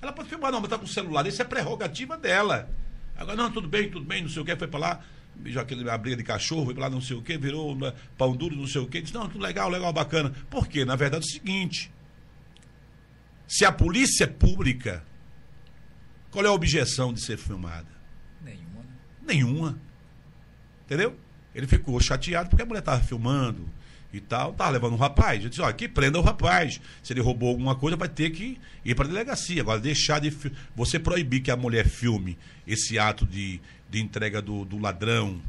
Ela 0.00 0.12
pode 0.12 0.28
filmar, 0.28 0.52
não, 0.52 0.60
mas 0.60 0.70
tá 0.70 0.78
com 0.78 0.84
o 0.84 0.88
celular, 0.88 1.26
isso 1.26 1.42
é 1.42 1.44
prerrogativa 1.44 2.16
dela. 2.16 2.70
Agora, 3.16 3.36
não, 3.36 3.50
tudo 3.50 3.66
bem, 3.66 3.90
tudo 3.90 4.04
bem, 4.04 4.22
não 4.22 4.28
sei 4.28 4.42
o 4.42 4.44
que, 4.44 4.54
foi 4.54 4.68
pra 4.68 4.78
lá, 4.78 5.04
já 5.46 5.62
aquele, 5.62 5.88
a 5.90 5.98
briga 5.98 6.16
de 6.16 6.22
cachorro, 6.22 6.66
foi 6.66 6.74
pra 6.74 6.84
lá, 6.84 6.90
não 6.90 7.00
sei 7.00 7.16
o 7.16 7.22
que, 7.22 7.36
virou 7.36 7.74
né, 7.74 7.92
pão 8.16 8.36
duro, 8.36 8.54
não 8.54 8.66
sei 8.66 8.80
o 8.80 8.86
que, 8.86 9.00
disse, 9.00 9.14
não, 9.14 9.28
tudo 9.28 9.42
legal, 9.42 9.68
legal, 9.68 9.92
bacana. 9.92 10.32
Por 10.48 10.68
quê? 10.68 10.84
Na 10.84 10.94
verdade 10.94 11.24
é 11.24 11.26
o 11.26 11.30
seguinte, 11.30 11.90
se 13.48 13.64
a 13.64 13.72
polícia 13.72 14.28
pública, 14.28 15.02
qual 16.30 16.44
é 16.44 16.48
a 16.48 16.52
objeção 16.52 17.12
de 17.12 17.20
ser 17.20 17.36
filmada? 17.36 17.88
Nenhuma. 18.42 18.80
né? 18.80 18.86
Nenhuma. 19.26 19.78
Entendeu? 20.84 21.16
Ele 21.54 21.66
ficou 21.66 21.98
chateado 22.00 22.48
porque 22.48 22.62
a 22.62 22.66
mulher 22.66 22.80
estava 22.80 23.02
filmando 23.02 23.68
e 24.12 24.20
tal, 24.20 24.52
tava 24.52 24.70
levando 24.70 24.94
um 24.94 24.98
rapaz. 24.98 25.42
Eu 25.42 25.50
disse, 25.50 25.60
ó, 25.60 25.70
que 25.72 25.88
prenda 25.88 26.18
o 26.18 26.22
rapaz. 26.22 26.80
Se 27.02 27.12
ele 27.12 27.20
roubou 27.20 27.50
alguma 27.50 27.74
coisa, 27.74 27.96
vai 27.96 28.08
ter 28.08 28.30
que 28.30 28.58
ir 28.84 28.94
para 28.94 29.04
a 29.04 29.08
delegacia. 29.08 29.60
Agora, 29.60 29.80
deixar 29.80 30.20
de. 30.20 30.34
Você 30.74 30.98
proibir 30.98 31.40
que 31.40 31.50
a 31.50 31.56
mulher 31.56 31.86
filme 31.86 32.38
esse 32.66 32.98
ato 32.98 33.26
de, 33.26 33.60
de 33.90 34.00
entrega 34.00 34.40
do, 34.40 34.64
do 34.64 34.78
ladrão, 34.78 35.40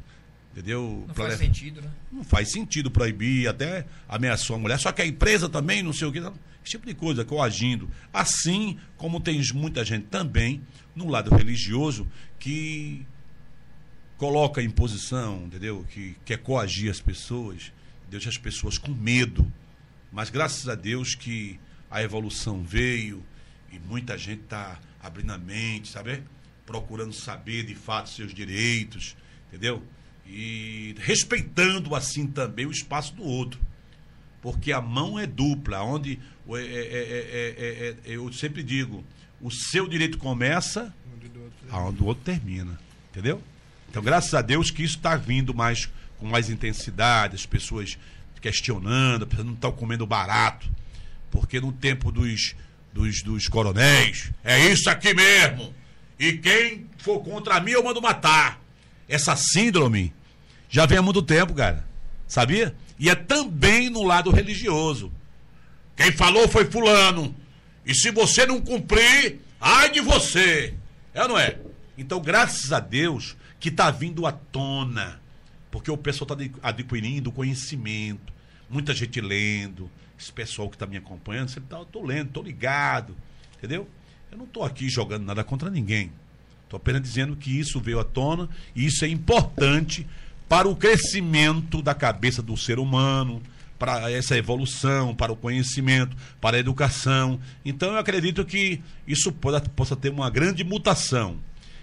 entendeu? 0.60 1.06
Não 1.08 1.16
faz 1.16 1.38
sentido, 1.38 1.82
né? 1.82 1.92
não 2.12 2.24
faz 2.24 2.52
sentido 2.52 2.92
proibir, 2.92 3.48
até 3.48 3.86
ameaçou 4.08 4.58
a 4.58 4.60
mulher. 4.60 4.78
Só 4.78 4.92
que 4.92 5.02
a 5.02 5.06
empresa 5.06 5.48
também, 5.48 5.82
não 5.82 5.94
sei 5.94 6.08
o 6.08 6.12
que. 6.12 6.20
Esse 6.20 6.72
tipo 6.72 6.86
de 6.86 6.94
coisa, 6.94 7.24
coagindo. 7.24 7.90
Assim 8.14 8.78
como 8.98 9.22
tem 9.22 9.42
muita 9.54 9.86
gente 9.86 10.08
também, 10.08 10.62
no 10.94 11.08
lado 11.08 11.34
religioso, 11.34 12.06
que 12.38 13.06
coloca 14.18 14.62
em 14.62 14.70
posição, 14.70 15.46
entendeu? 15.46 15.86
Que 15.90 16.18
quer 16.26 16.38
coagir 16.40 16.92
as 16.92 17.00
pessoas, 17.00 17.72
deixa 18.10 18.28
as 18.28 18.38
pessoas 18.38 18.78
com 18.78 18.92
medo. 18.92 19.50
Mas 20.12 20.30
graças 20.30 20.68
a 20.68 20.76
Deus 20.76 21.16
que 21.16 21.58
a 21.90 22.04
evolução 22.04 22.64
veio 22.64 23.24
e 23.72 23.80
muita 23.80 24.18
gente 24.18 24.42
está 24.42 24.78
abrindo 25.02 25.32
a 25.32 25.38
mente, 25.38 25.88
sabe? 25.88 26.22
Procurando 26.66 27.14
saber 27.14 27.64
de 27.64 27.76
fato 27.76 28.10
seus 28.10 28.34
direitos, 28.34 29.16
entendeu? 29.48 29.82
E 30.30 30.96
respeitando 31.00 31.96
assim 31.96 32.28
também 32.28 32.66
o 32.66 32.72
espaço 32.72 33.16
do 33.16 33.24
outro. 33.24 33.60
Porque 34.42 34.72
a 34.72 34.80
mão 34.80 35.20
é 35.20 35.26
dupla, 35.26 35.82
onde 35.82 36.20
é, 36.50 36.62
é, 36.62 37.96
é, 37.96 37.96
eu 38.06 38.32
sempre 38.32 38.64
digo, 38.64 39.04
o 39.42 39.52
seu 39.52 39.88
direito 39.88 40.18
começa 40.18 40.94
aonde 41.70 42.02
o 42.02 42.06
outro 42.06 42.24
termina. 42.24 42.80
Entendeu? 43.12 43.42
Então, 43.90 44.04
graças 44.04 44.34
a 44.34 44.42
Deus 44.42 44.72
que 44.72 44.84
isso 44.84 44.98
está 44.98 45.16
vindo 45.16 45.54
mais 45.54 45.90
com 46.18 46.28
mais 46.28 46.50
intensidade, 46.50 47.36
as 47.36 47.46
pessoas 47.46 47.98
questionando, 48.42 49.24
as 49.24 49.30
pessoas 49.30 49.48
não 49.48 49.54
estão 49.54 49.72
comendo 49.72 50.06
barato. 50.06 50.70
Porque 51.32 51.60
no 51.60 51.72
tempo 51.72 52.12
dos, 52.12 52.56
dos, 52.94 53.22
dos 53.24 53.48
coronéis, 53.48 54.32
é 54.44 54.72
isso 54.72 54.90
aqui 54.90 55.14
mesmo. 55.14 55.74
E 56.20 56.34
quem 56.34 56.88
for 56.98 57.20
contra 57.22 57.60
mim, 57.60 57.72
eu 57.72 57.84
mando 57.84 58.02
matar. 58.02 58.62
Essa 59.08 59.36
síndrome 59.36 60.14
já 60.70 60.86
vem 60.86 61.00
há 61.00 61.02
muito 61.02 61.22
tempo, 61.24 61.54
cara. 61.54 61.84
Sabia? 62.28 62.76
E 63.00 63.10
é 63.10 63.16
também 63.16 63.90
no 63.90 64.04
lado 64.04 64.30
religioso. 64.30 65.12
Quem 65.96 66.12
falou 66.12 66.48
foi 66.48 66.66
fulano. 66.66 67.36
E 67.86 67.96
se 67.96 68.12
você 68.12 68.46
não 68.46 68.62
cumprir, 68.62 69.40
ai 69.60 69.90
de 69.90 70.00
você. 70.00 70.76
É 71.14 71.24
ou 71.24 71.30
não 71.30 71.40
é? 71.40 71.58
Então, 71.98 72.22
graças 72.22 72.72
a 72.72 72.80
Deus 72.80 73.36
que 73.60 73.70
está 73.70 73.90
vindo 73.90 74.28
à 74.28 74.32
tona. 74.32 75.20
Porque 75.72 75.90
o 75.90 75.98
pessoal 75.98 76.30
está 76.32 76.60
adquirindo 76.62 77.32
conhecimento. 77.32 78.32
Muita 78.70 78.94
gente 78.94 79.20
lendo. 79.20 79.90
Esse 80.18 80.32
pessoal 80.32 80.70
que 80.70 80.76
está 80.76 80.86
me 80.86 80.98
acompanhando, 80.98 81.50
sempre 81.50 81.70
tá, 81.70 81.84
tô 81.86 82.06
lendo, 82.06 82.32
tô 82.32 82.42
ligado. 82.42 83.16
Entendeu? 83.58 83.88
Eu 84.32 84.38
não 84.38 84.46
estou 84.46 84.64
aqui 84.64 84.88
jogando 84.88 85.26
nada 85.26 85.44
contra 85.44 85.70
ninguém. 85.70 86.12
Estou 86.64 86.78
apenas 86.78 87.02
dizendo 87.02 87.36
que 87.36 87.58
isso 87.58 87.80
veio 87.80 88.00
à 88.00 88.04
tona 88.04 88.48
e 88.76 88.86
isso 88.86 89.04
é 89.04 89.08
importante 89.08 90.06
para 90.50 90.68
o 90.68 90.76
crescimento 90.76 91.80
da 91.82 91.94
cabeça 91.94 92.42
do 92.42 92.58
ser 92.58 92.80
humano, 92.80 93.42
para 93.78 94.12
essa 94.12 94.36
evolução, 94.36 95.16
para 95.16 95.32
o 95.32 95.36
conhecimento, 95.36 96.18
para 96.42 96.58
a 96.58 96.60
educação. 96.60 97.40
Então 97.64 97.94
eu 97.94 97.98
acredito 98.00 98.44
que 98.44 98.82
isso 99.08 99.32
possa, 99.32 99.62
possa 99.62 99.96
ter 99.96 100.10
uma 100.10 100.30
grande 100.30 100.64
mutação. 100.64 101.38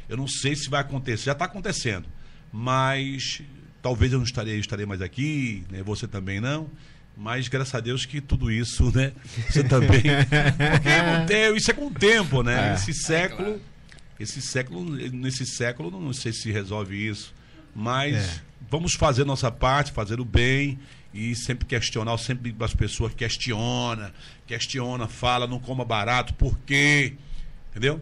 Eu 0.08 0.16
não 0.16 0.26
sei 0.28 0.54
se 0.54 0.68
vai 0.68 0.80
acontecer, 0.80 1.26
já 1.26 1.32
está 1.32 1.46
acontecendo, 1.46 2.06
mas 2.52 3.40
talvez 3.80 4.12
eu 4.12 4.18
não 4.18 4.26
estarei, 4.26 4.58
estarei 4.58 4.84
mais 4.84 5.00
aqui, 5.00 5.64
né? 5.70 5.82
você 5.82 6.06
também 6.06 6.40
não. 6.40 6.68
Mas 7.16 7.48
graças 7.48 7.74
a 7.74 7.80
Deus 7.80 8.04
que 8.04 8.20
tudo 8.20 8.50
isso, 8.50 8.94
né? 8.94 9.10
Você 9.48 9.64
também. 9.64 10.02
Porque 11.18 11.32
é, 11.32 11.50
isso 11.56 11.70
é 11.70 11.74
com 11.74 11.86
o 11.86 11.90
tempo, 11.90 12.42
né? 12.42 12.72
É. 12.72 12.74
Esse 12.74 12.92
século. 12.92 13.58
Esse 14.20 14.42
século, 14.42 14.84
nesse 14.84 15.46
século, 15.46 15.90
não 15.90 16.12
sei 16.12 16.34
se 16.34 16.52
resolve 16.52 17.08
isso. 17.08 17.34
Mas 17.74 18.16
é. 18.16 18.40
Vamos 18.70 18.94
fazer 18.94 19.24
nossa 19.24 19.50
parte, 19.50 19.92
fazer 19.92 20.20
o 20.20 20.24
bem 20.24 20.78
e 21.12 21.34
sempre 21.34 21.66
questionar, 21.66 22.16
sempre 22.18 22.54
as 22.60 22.74
pessoas 22.74 23.14
questiona, 23.14 24.12
questiona, 24.46 25.08
fala, 25.08 25.46
não 25.46 25.58
coma 25.58 25.84
barato, 25.84 26.34
por 26.34 26.58
quê? 26.58 27.14
Entendeu? 27.70 28.00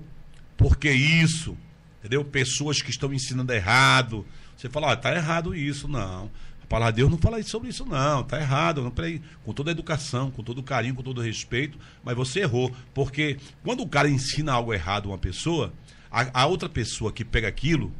Por 0.56 0.76
que 0.76 0.90
isso? 0.90 1.56
Entendeu? 2.00 2.24
Pessoas 2.24 2.82
que 2.82 2.90
estão 2.90 3.12
ensinando 3.12 3.52
errado. 3.52 4.26
Você 4.56 4.68
fala, 4.68 4.92
ah, 4.92 4.96
tá 4.96 5.14
errado 5.14 5.54
isso, 5.54 5.88
não. 5.88 6.30
A 6.62 6.66
palavra 6.66 6.92
de 6.92 6.96
Deus 6.96 7.10
não 7.10 7.18
fala 7.18 7.42
sobre 7.42 7.68
isso, 7.68 7.84
não. 7.84 8.22
Tá 8.22 8.40
errado. 8.40 8.82
Não, 8.82 8.90
peraí. 8.90 9.20
Com 9.44 9.52
toda 9.52 9.70
a 9.70 9.72
educação, 9.72 10.30
com 10.30 10.42
todo 10.42 10.58
o 10.58 10.62
carinho, 10.62 10.94
com 10.94 11.02
todo 11.02 11.18
o 11.18 11.22
respeito, 11.22 11.78
mas 12.02 12.16
você 12.16 12.40
errou. 12.40 12.74
Porque 12.92 13.38
quando 13.62 13.82
o 13.82 13.88
cara 13.88 14.08
ensina 14.08 14.52
algo 14.52 14.72
errado 14.72 15.06
a 15.06 15.12
uma 15.12 15.18
pessoa, 15.18 15.72
a, 16.10 16.42
a 16.42 16.46
outra 16.46 16.68
pessoa 16.68 17.12
que 17.12 17.24
pega 17.24 17.48
aquilo 17.48 17.92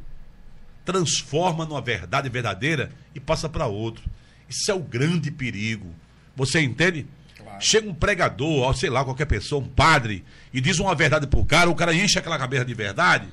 transforma 0.85 1.65
numa 1.65 1.81
verdade 1.81 2.29
verdadeira 2.29 2.91
e 3.13 3.19
passa 3.19 3.49
para 3.49 3.65
outro. 3.65 4.03
Isso 4.47 4.69
é 4.69 4.73
o 4.73 4.79
grande 4.79 5.31
perigo. 5.31 5.93
Você 6.35 6.61
entende? 6.61 7.07
Claro. 7.37 7.57
Chega 7.59 7.89
um 7.89 7.93
pregador, 7.93 8.73
sei 8.77 8.89
lá, 8.89 9.03
qualquer 9.03 9.25
pessoa, 9.25 9.63
um 9.63 9.67
padre, 9.67 10.23
e 10.53 10.61
diz 10.61 10.79
uma 10.79 10.93
verdade 10.93 11.27
pro 11.27 11.43
cara, 11.43 11.69
o 11.69 11.75
cara 11.75 11.93
enche 11.93 12.19
aquela 12.19 12.37
cabeça 12.37 12.63
de 12.63 12.73
verdade. 12.73 13.27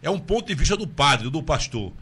É 0.00 0.08
um 0.08 0.18
ponto 0.18 0.46
de 0.46 0.54
vista 0.54 0.76
do 0.76 0.86
padre, 0.86 1.28
do 1.30 1.42
pastor. 1.42 1.92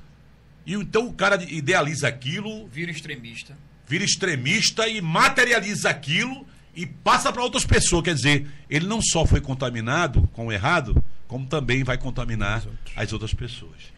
E 0.66 0.74
então 0.74 1.06
o 1.06 1.12
cara 1.12 1.42
idealiza 1.42 2.08
aquilo. 2.08 2.66
Vira 2.68 2.90
extremista. 2.90 3.56
Vira 3.86 4.04
extremista 4.04 4.86
e 4.88 5.00
materializa 5.00 5.88
aquilo 5.88 6.46
e 6.74 6.86
passa 6.86 7.32
para 7.32 7.42
outras 7.42 7.64
pessoas. 7.64 8.02
Quer 8.02 8.14
dizer, 8.14 8.46
ele 8.68 8.86
não 8.86 9.00
só 9.00 9.24
foi 9.24 9.40
contaminado 9.40 10.28
com 10.32 10.46
o 10.46 10.52
errado, 10.52 11.02
como 11.26 11.46
também 11.46 11.84
vai 11.84 11.96
contaminar 11.96 12.62
as 12.96 13.12
outras 13.12 13.32
pessoas. 13.32 13.92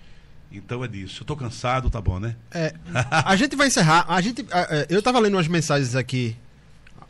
Então 0.56 0.84
é 0.84 0.88
disso. 0.88 1.22
Eu 1.22 1.26
tô 1.26 1.36
cansado, 1.36 1.90
tá 1.90 2.00
bom, 2.00 2.18
né? 2.18 2.36
É, 2.50 2.74
a 3.10 3.36
gente 3.36 3.56
vai 3.56 3.68
encerrar. 3.68 4.04
A 4.08 4.20
gente, 4.20 4.44
eu 4.88 5.02
tava 5.02 5.18
lendo 5.18 5.34
umas 5.34 5.48
mensagens 5.48 5.94
aqui, 5.94 6.36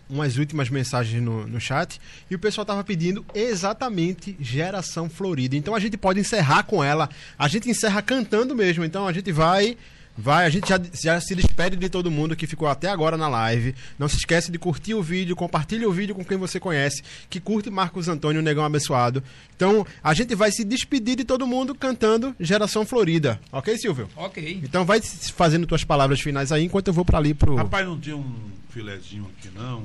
umas 0.08 0.36
últimas 0.36 0.68
mensagens 0.68 1.23
no, 1.23 1.47
no 1.47 1.60
chat, 1.60 2.00
e 2.31 2.34
o 2.34 2.39
pessoal 2.39 2.64
tava 2.64 2.84
pedindo 2.84 3.24
exatamente 3.34 4.36
Geração 4.40 5.08
Florida. 5.08 5.56
Então 5.56 5.74
a 5.74 5.81
gente 5.81 5.97
pode 5.97 6.20
encerrar 6.20 6.64
com 6.64 6.82
ela. 6.82 7.08
A 7.39 7.48
gente 7.48 7.68
encerra 7.68 8.02
cantando 8.02 8.55
mesmo. 8.55 8.84
Então 8.84 9.06
a 9.06 9.12
gente 9.12 9.32
vai 9.32 9.76
Vai, 10.16 10.46
a 10.46 10.48
gente 10.48 10.68
já, 10.68 10.80
já, 10.92 11.20
se 11.20 11.34
despede 11.34 11.76
de 11.76 11.88
todo 11.88 12.10
mundo 12.10 12.36
que 12.36 12.46
ficou 12.46 12.68
até 12.68 12.88
agora 12.88 13.16
na 13.16 13.26
live. 13.28 13.74
Não 13.98 14.08
se 14.08 14.16
esquece 14.16 14.50
de 14.52 14.58
curtir 14.58 14.94
o 14.94 15.02
vídeo, 15.02 15.34
compartilhe 15.34 15.84
o 15.84 15.92
vídeo 15.92 16.14
com 16.14 16.24
quem 16.24 16.38
você 16.38 16.60
conhece, 16.60 17.02
que 17.28 17.40
curte 17.40 17.68
Marcos 17.68 18.06
Antônio, 18.06 18.40
Negão 18.40 18.64
Abençoado. 18.64 19.24
Então, 19.56 19.84
a 20.02 20.14
gente 20.14 20.34
vai 20.36 20.52
se 20.52 20.64
despedir 20.64 21.16
de 21.16 21.24
todo 21.24 21.46
mundo 21.46 21.74
cantando 21.74 22.34
Geração 22.38 22.86
Florida. 22.86 23.40
Ok, 23.50 23.76
Silvio? 23.76 24.08
Ok. 24.14 24.60
Então 24.62 24.84
vai 24.84 25.00
fazendo 25.00 25.66
tuas 25.66 25.82
palavras 25.82 26.20
finais 26.20 26.52
aí, 26.52 26.64
enquanto 26.64 26.88
eu 26.88 26.94
vou 26.94 27.04
para 27.04 27.18
ali 27.18 27.34
pro... 27.34 27.56
Rapaz, 27.56 27.84
não 27.84 27.98
tinha 27.98 28.16
um 28.16 28.50
filezinho 28.70 29.28
aqui, 29.36 29.50
não? 29.52 29.80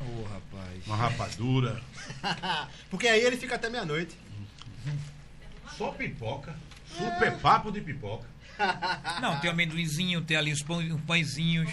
Ô, 0.00 0.04
oh, 0.04 0.22
rapaz. 0.22 0.86
Uma 0.86 0.96
rapadura. 0.96 1.82
Porque 2.88 3.08
aí 3.08 3.20
ele 3.20 3.36
fica 3.36 3.56
até 3.56 3.68
meia-noite. 3.68 4.16
Só 5.76 5.90
pipoca. 5.90 6.54
Super 6.96 7.36
papo 7.38 7.70
de 7.70 7.80
pipoca. 7.80 8.35
Não, 9.20 9.38
tem 9.40 9.50
amendoinzinho, 9.50 10.20
tem 10.22 10.36
ali 10.36 10.52
os 10.52 10.62
pão, 10.62 10.80
pãezinhos, 11.06 11.70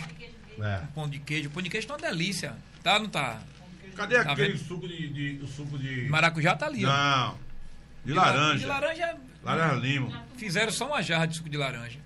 é. 0.59 0.81
um 0.83 0.87
pão 0.87 1.09
de 1.09 1.19
queijo. 1.19 1.49
O 1.49 1.51
pão 1.51 1.61
de 1.61 1.69
queijo 1.69 1.87
tá 1.87 1.93
uma 1.93 1.99
delícia. 1.99 2.55
Tá, 2.83 2.99
não 2.99 3.07
tá? 3.07 3.41
Cadê 3.95 4.23
tá 4.23 4.31
aquele 4.31 4.53
vendo? 4.53 4.67
suco 4.67 4.87
de, 4.87 5.37
de, 5.37 5.47
suco 5.47 5.77
de. 5.77 6.07
Maracujá 6.09 6.55
tá 6.55 6.65
ali, 6.65 6.81
Não. 6.81 6.91
Ó. 6.91 7.35
De, 8.03 8.11
de 8.11 8.13
laranja. 8.13 8.59
De 8.59 8.65
laranja. 8.65 9.17
Laranja 9.43 9.75
lima. 9.75 10.25
Fizeram 10.37 10.71
só 10.71 10.87
uma 10.87 11.01
jarra 11.01 11.25
de 11.25 11.35
suco 11.37 11.49
de 11.49 11.57
laranja. 11.57 11.99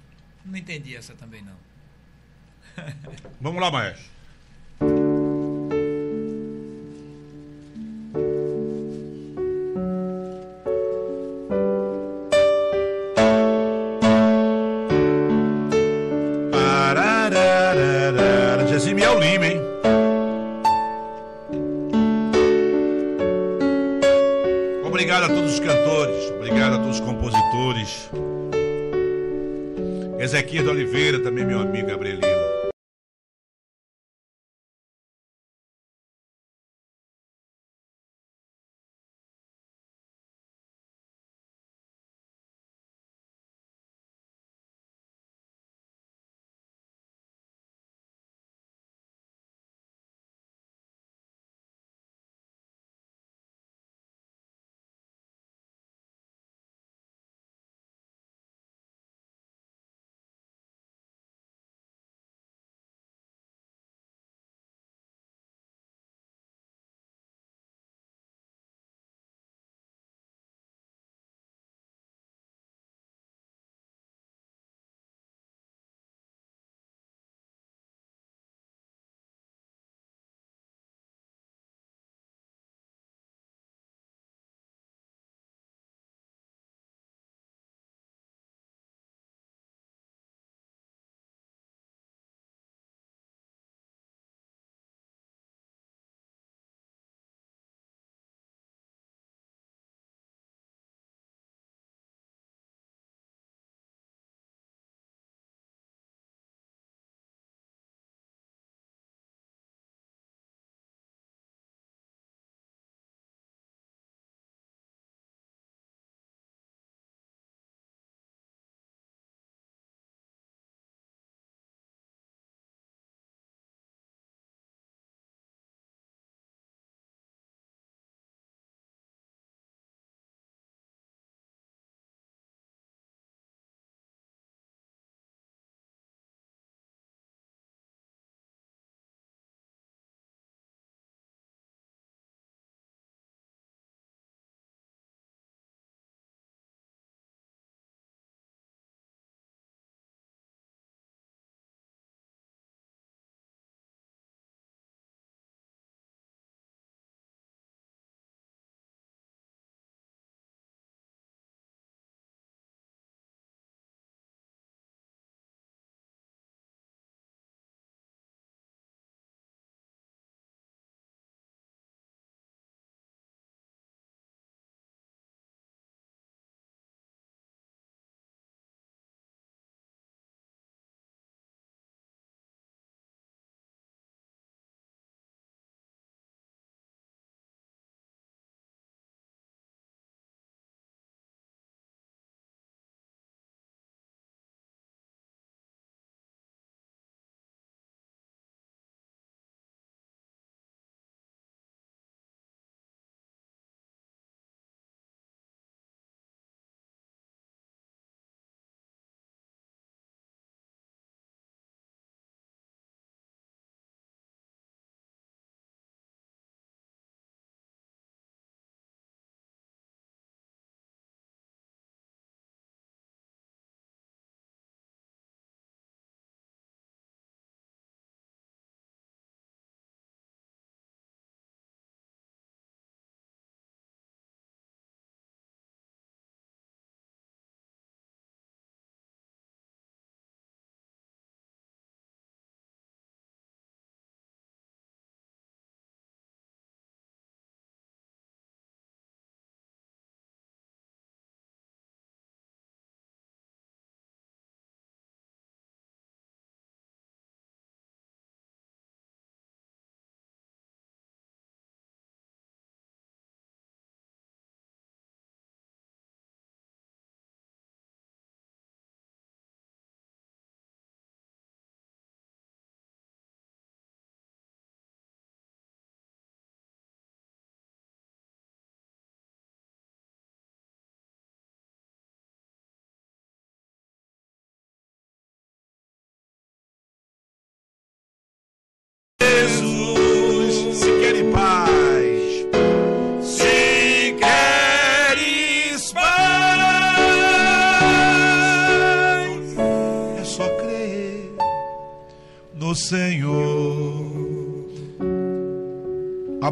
Não 0.45 0.57
entendi 0.57 0.95
essa 0.95 1.13
também, 1.13 1.41
não. 1.41 1.55
Vamos 3.41 3.61
lá, 3.61 3.71
maestro. 3.71 4.16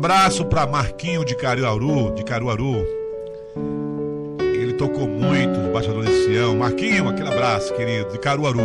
Abraço 0.06 0.46
para 0.46 0.68
Marquinho 0.68 1.26
de 1.26 1.36
Caruaru, 1.36 2.14
de 2.14 2.24
Caruaru. 2.24 2.86
Ele 4.54 4.74
tocou 4.74 5.08
muito 5.08 5.60
no 5.60 5.74
Baixador 5.74 6.06
de 6.06 6.12
Sião. 6.26 6.56
Marquinho, 6.56 7.10
aquele 7.10 7.30
abraço, 7.30 7.74
querido, 7.74 8.12
de 8.12 8.20
Caruaru. 8.20 8.60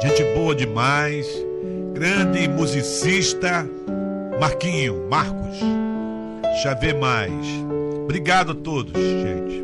Gente 0.00 0.24
boa 0.34 0.54
demais. 0.54 1.28
Grande 1.92 2.48
musicista. 2.48 3.68
Marquinho, 4.40 5.06
Marcos. 5.10 5.58
Deixa 6.40 6.70
eu 6.70 6.80
ver 6.80 6.94
mais. 6.94 7.30
Obrigado 8.04 8.52
a 8.52 8.54
todos, 8.54 8.94
gente. 8.94 9.62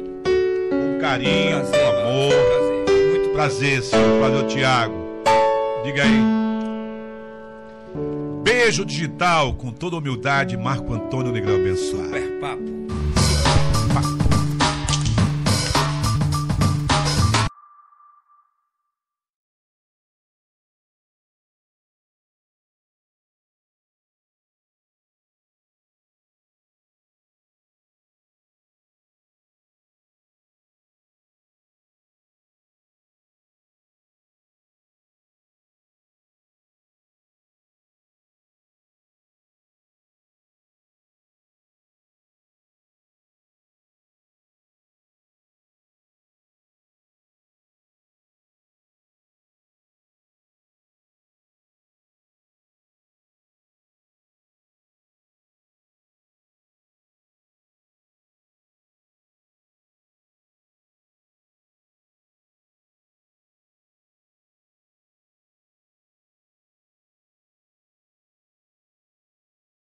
Com 0.69 1.01
carinho, 1.01 1.61
Prazer, 1.61 1.81
com 1.81 1.97
amor. 1.97 2.35
prazer. 2.35 3.09
Muito 3.09 3.29
Prazer, 3.31 3.83
senhor. 3.83 4.21
Valeu, 4.21 4.47
Tiago. 4.47 4.95
Diga 5.83 6.03
aí. 6.03 6.48
Beijo 8.69 8.85
digital, 8.85 9.55
com 9.55 9.71
toda 9.71 9.97
humildade, 9.97 10.55
Marco 10.55 10.93
Antônio 10.93 11.33
Negrão 11.33 11.55
abençoado. 11.55 12.05
Super 12.05 12.39
papo. 12.39 12.88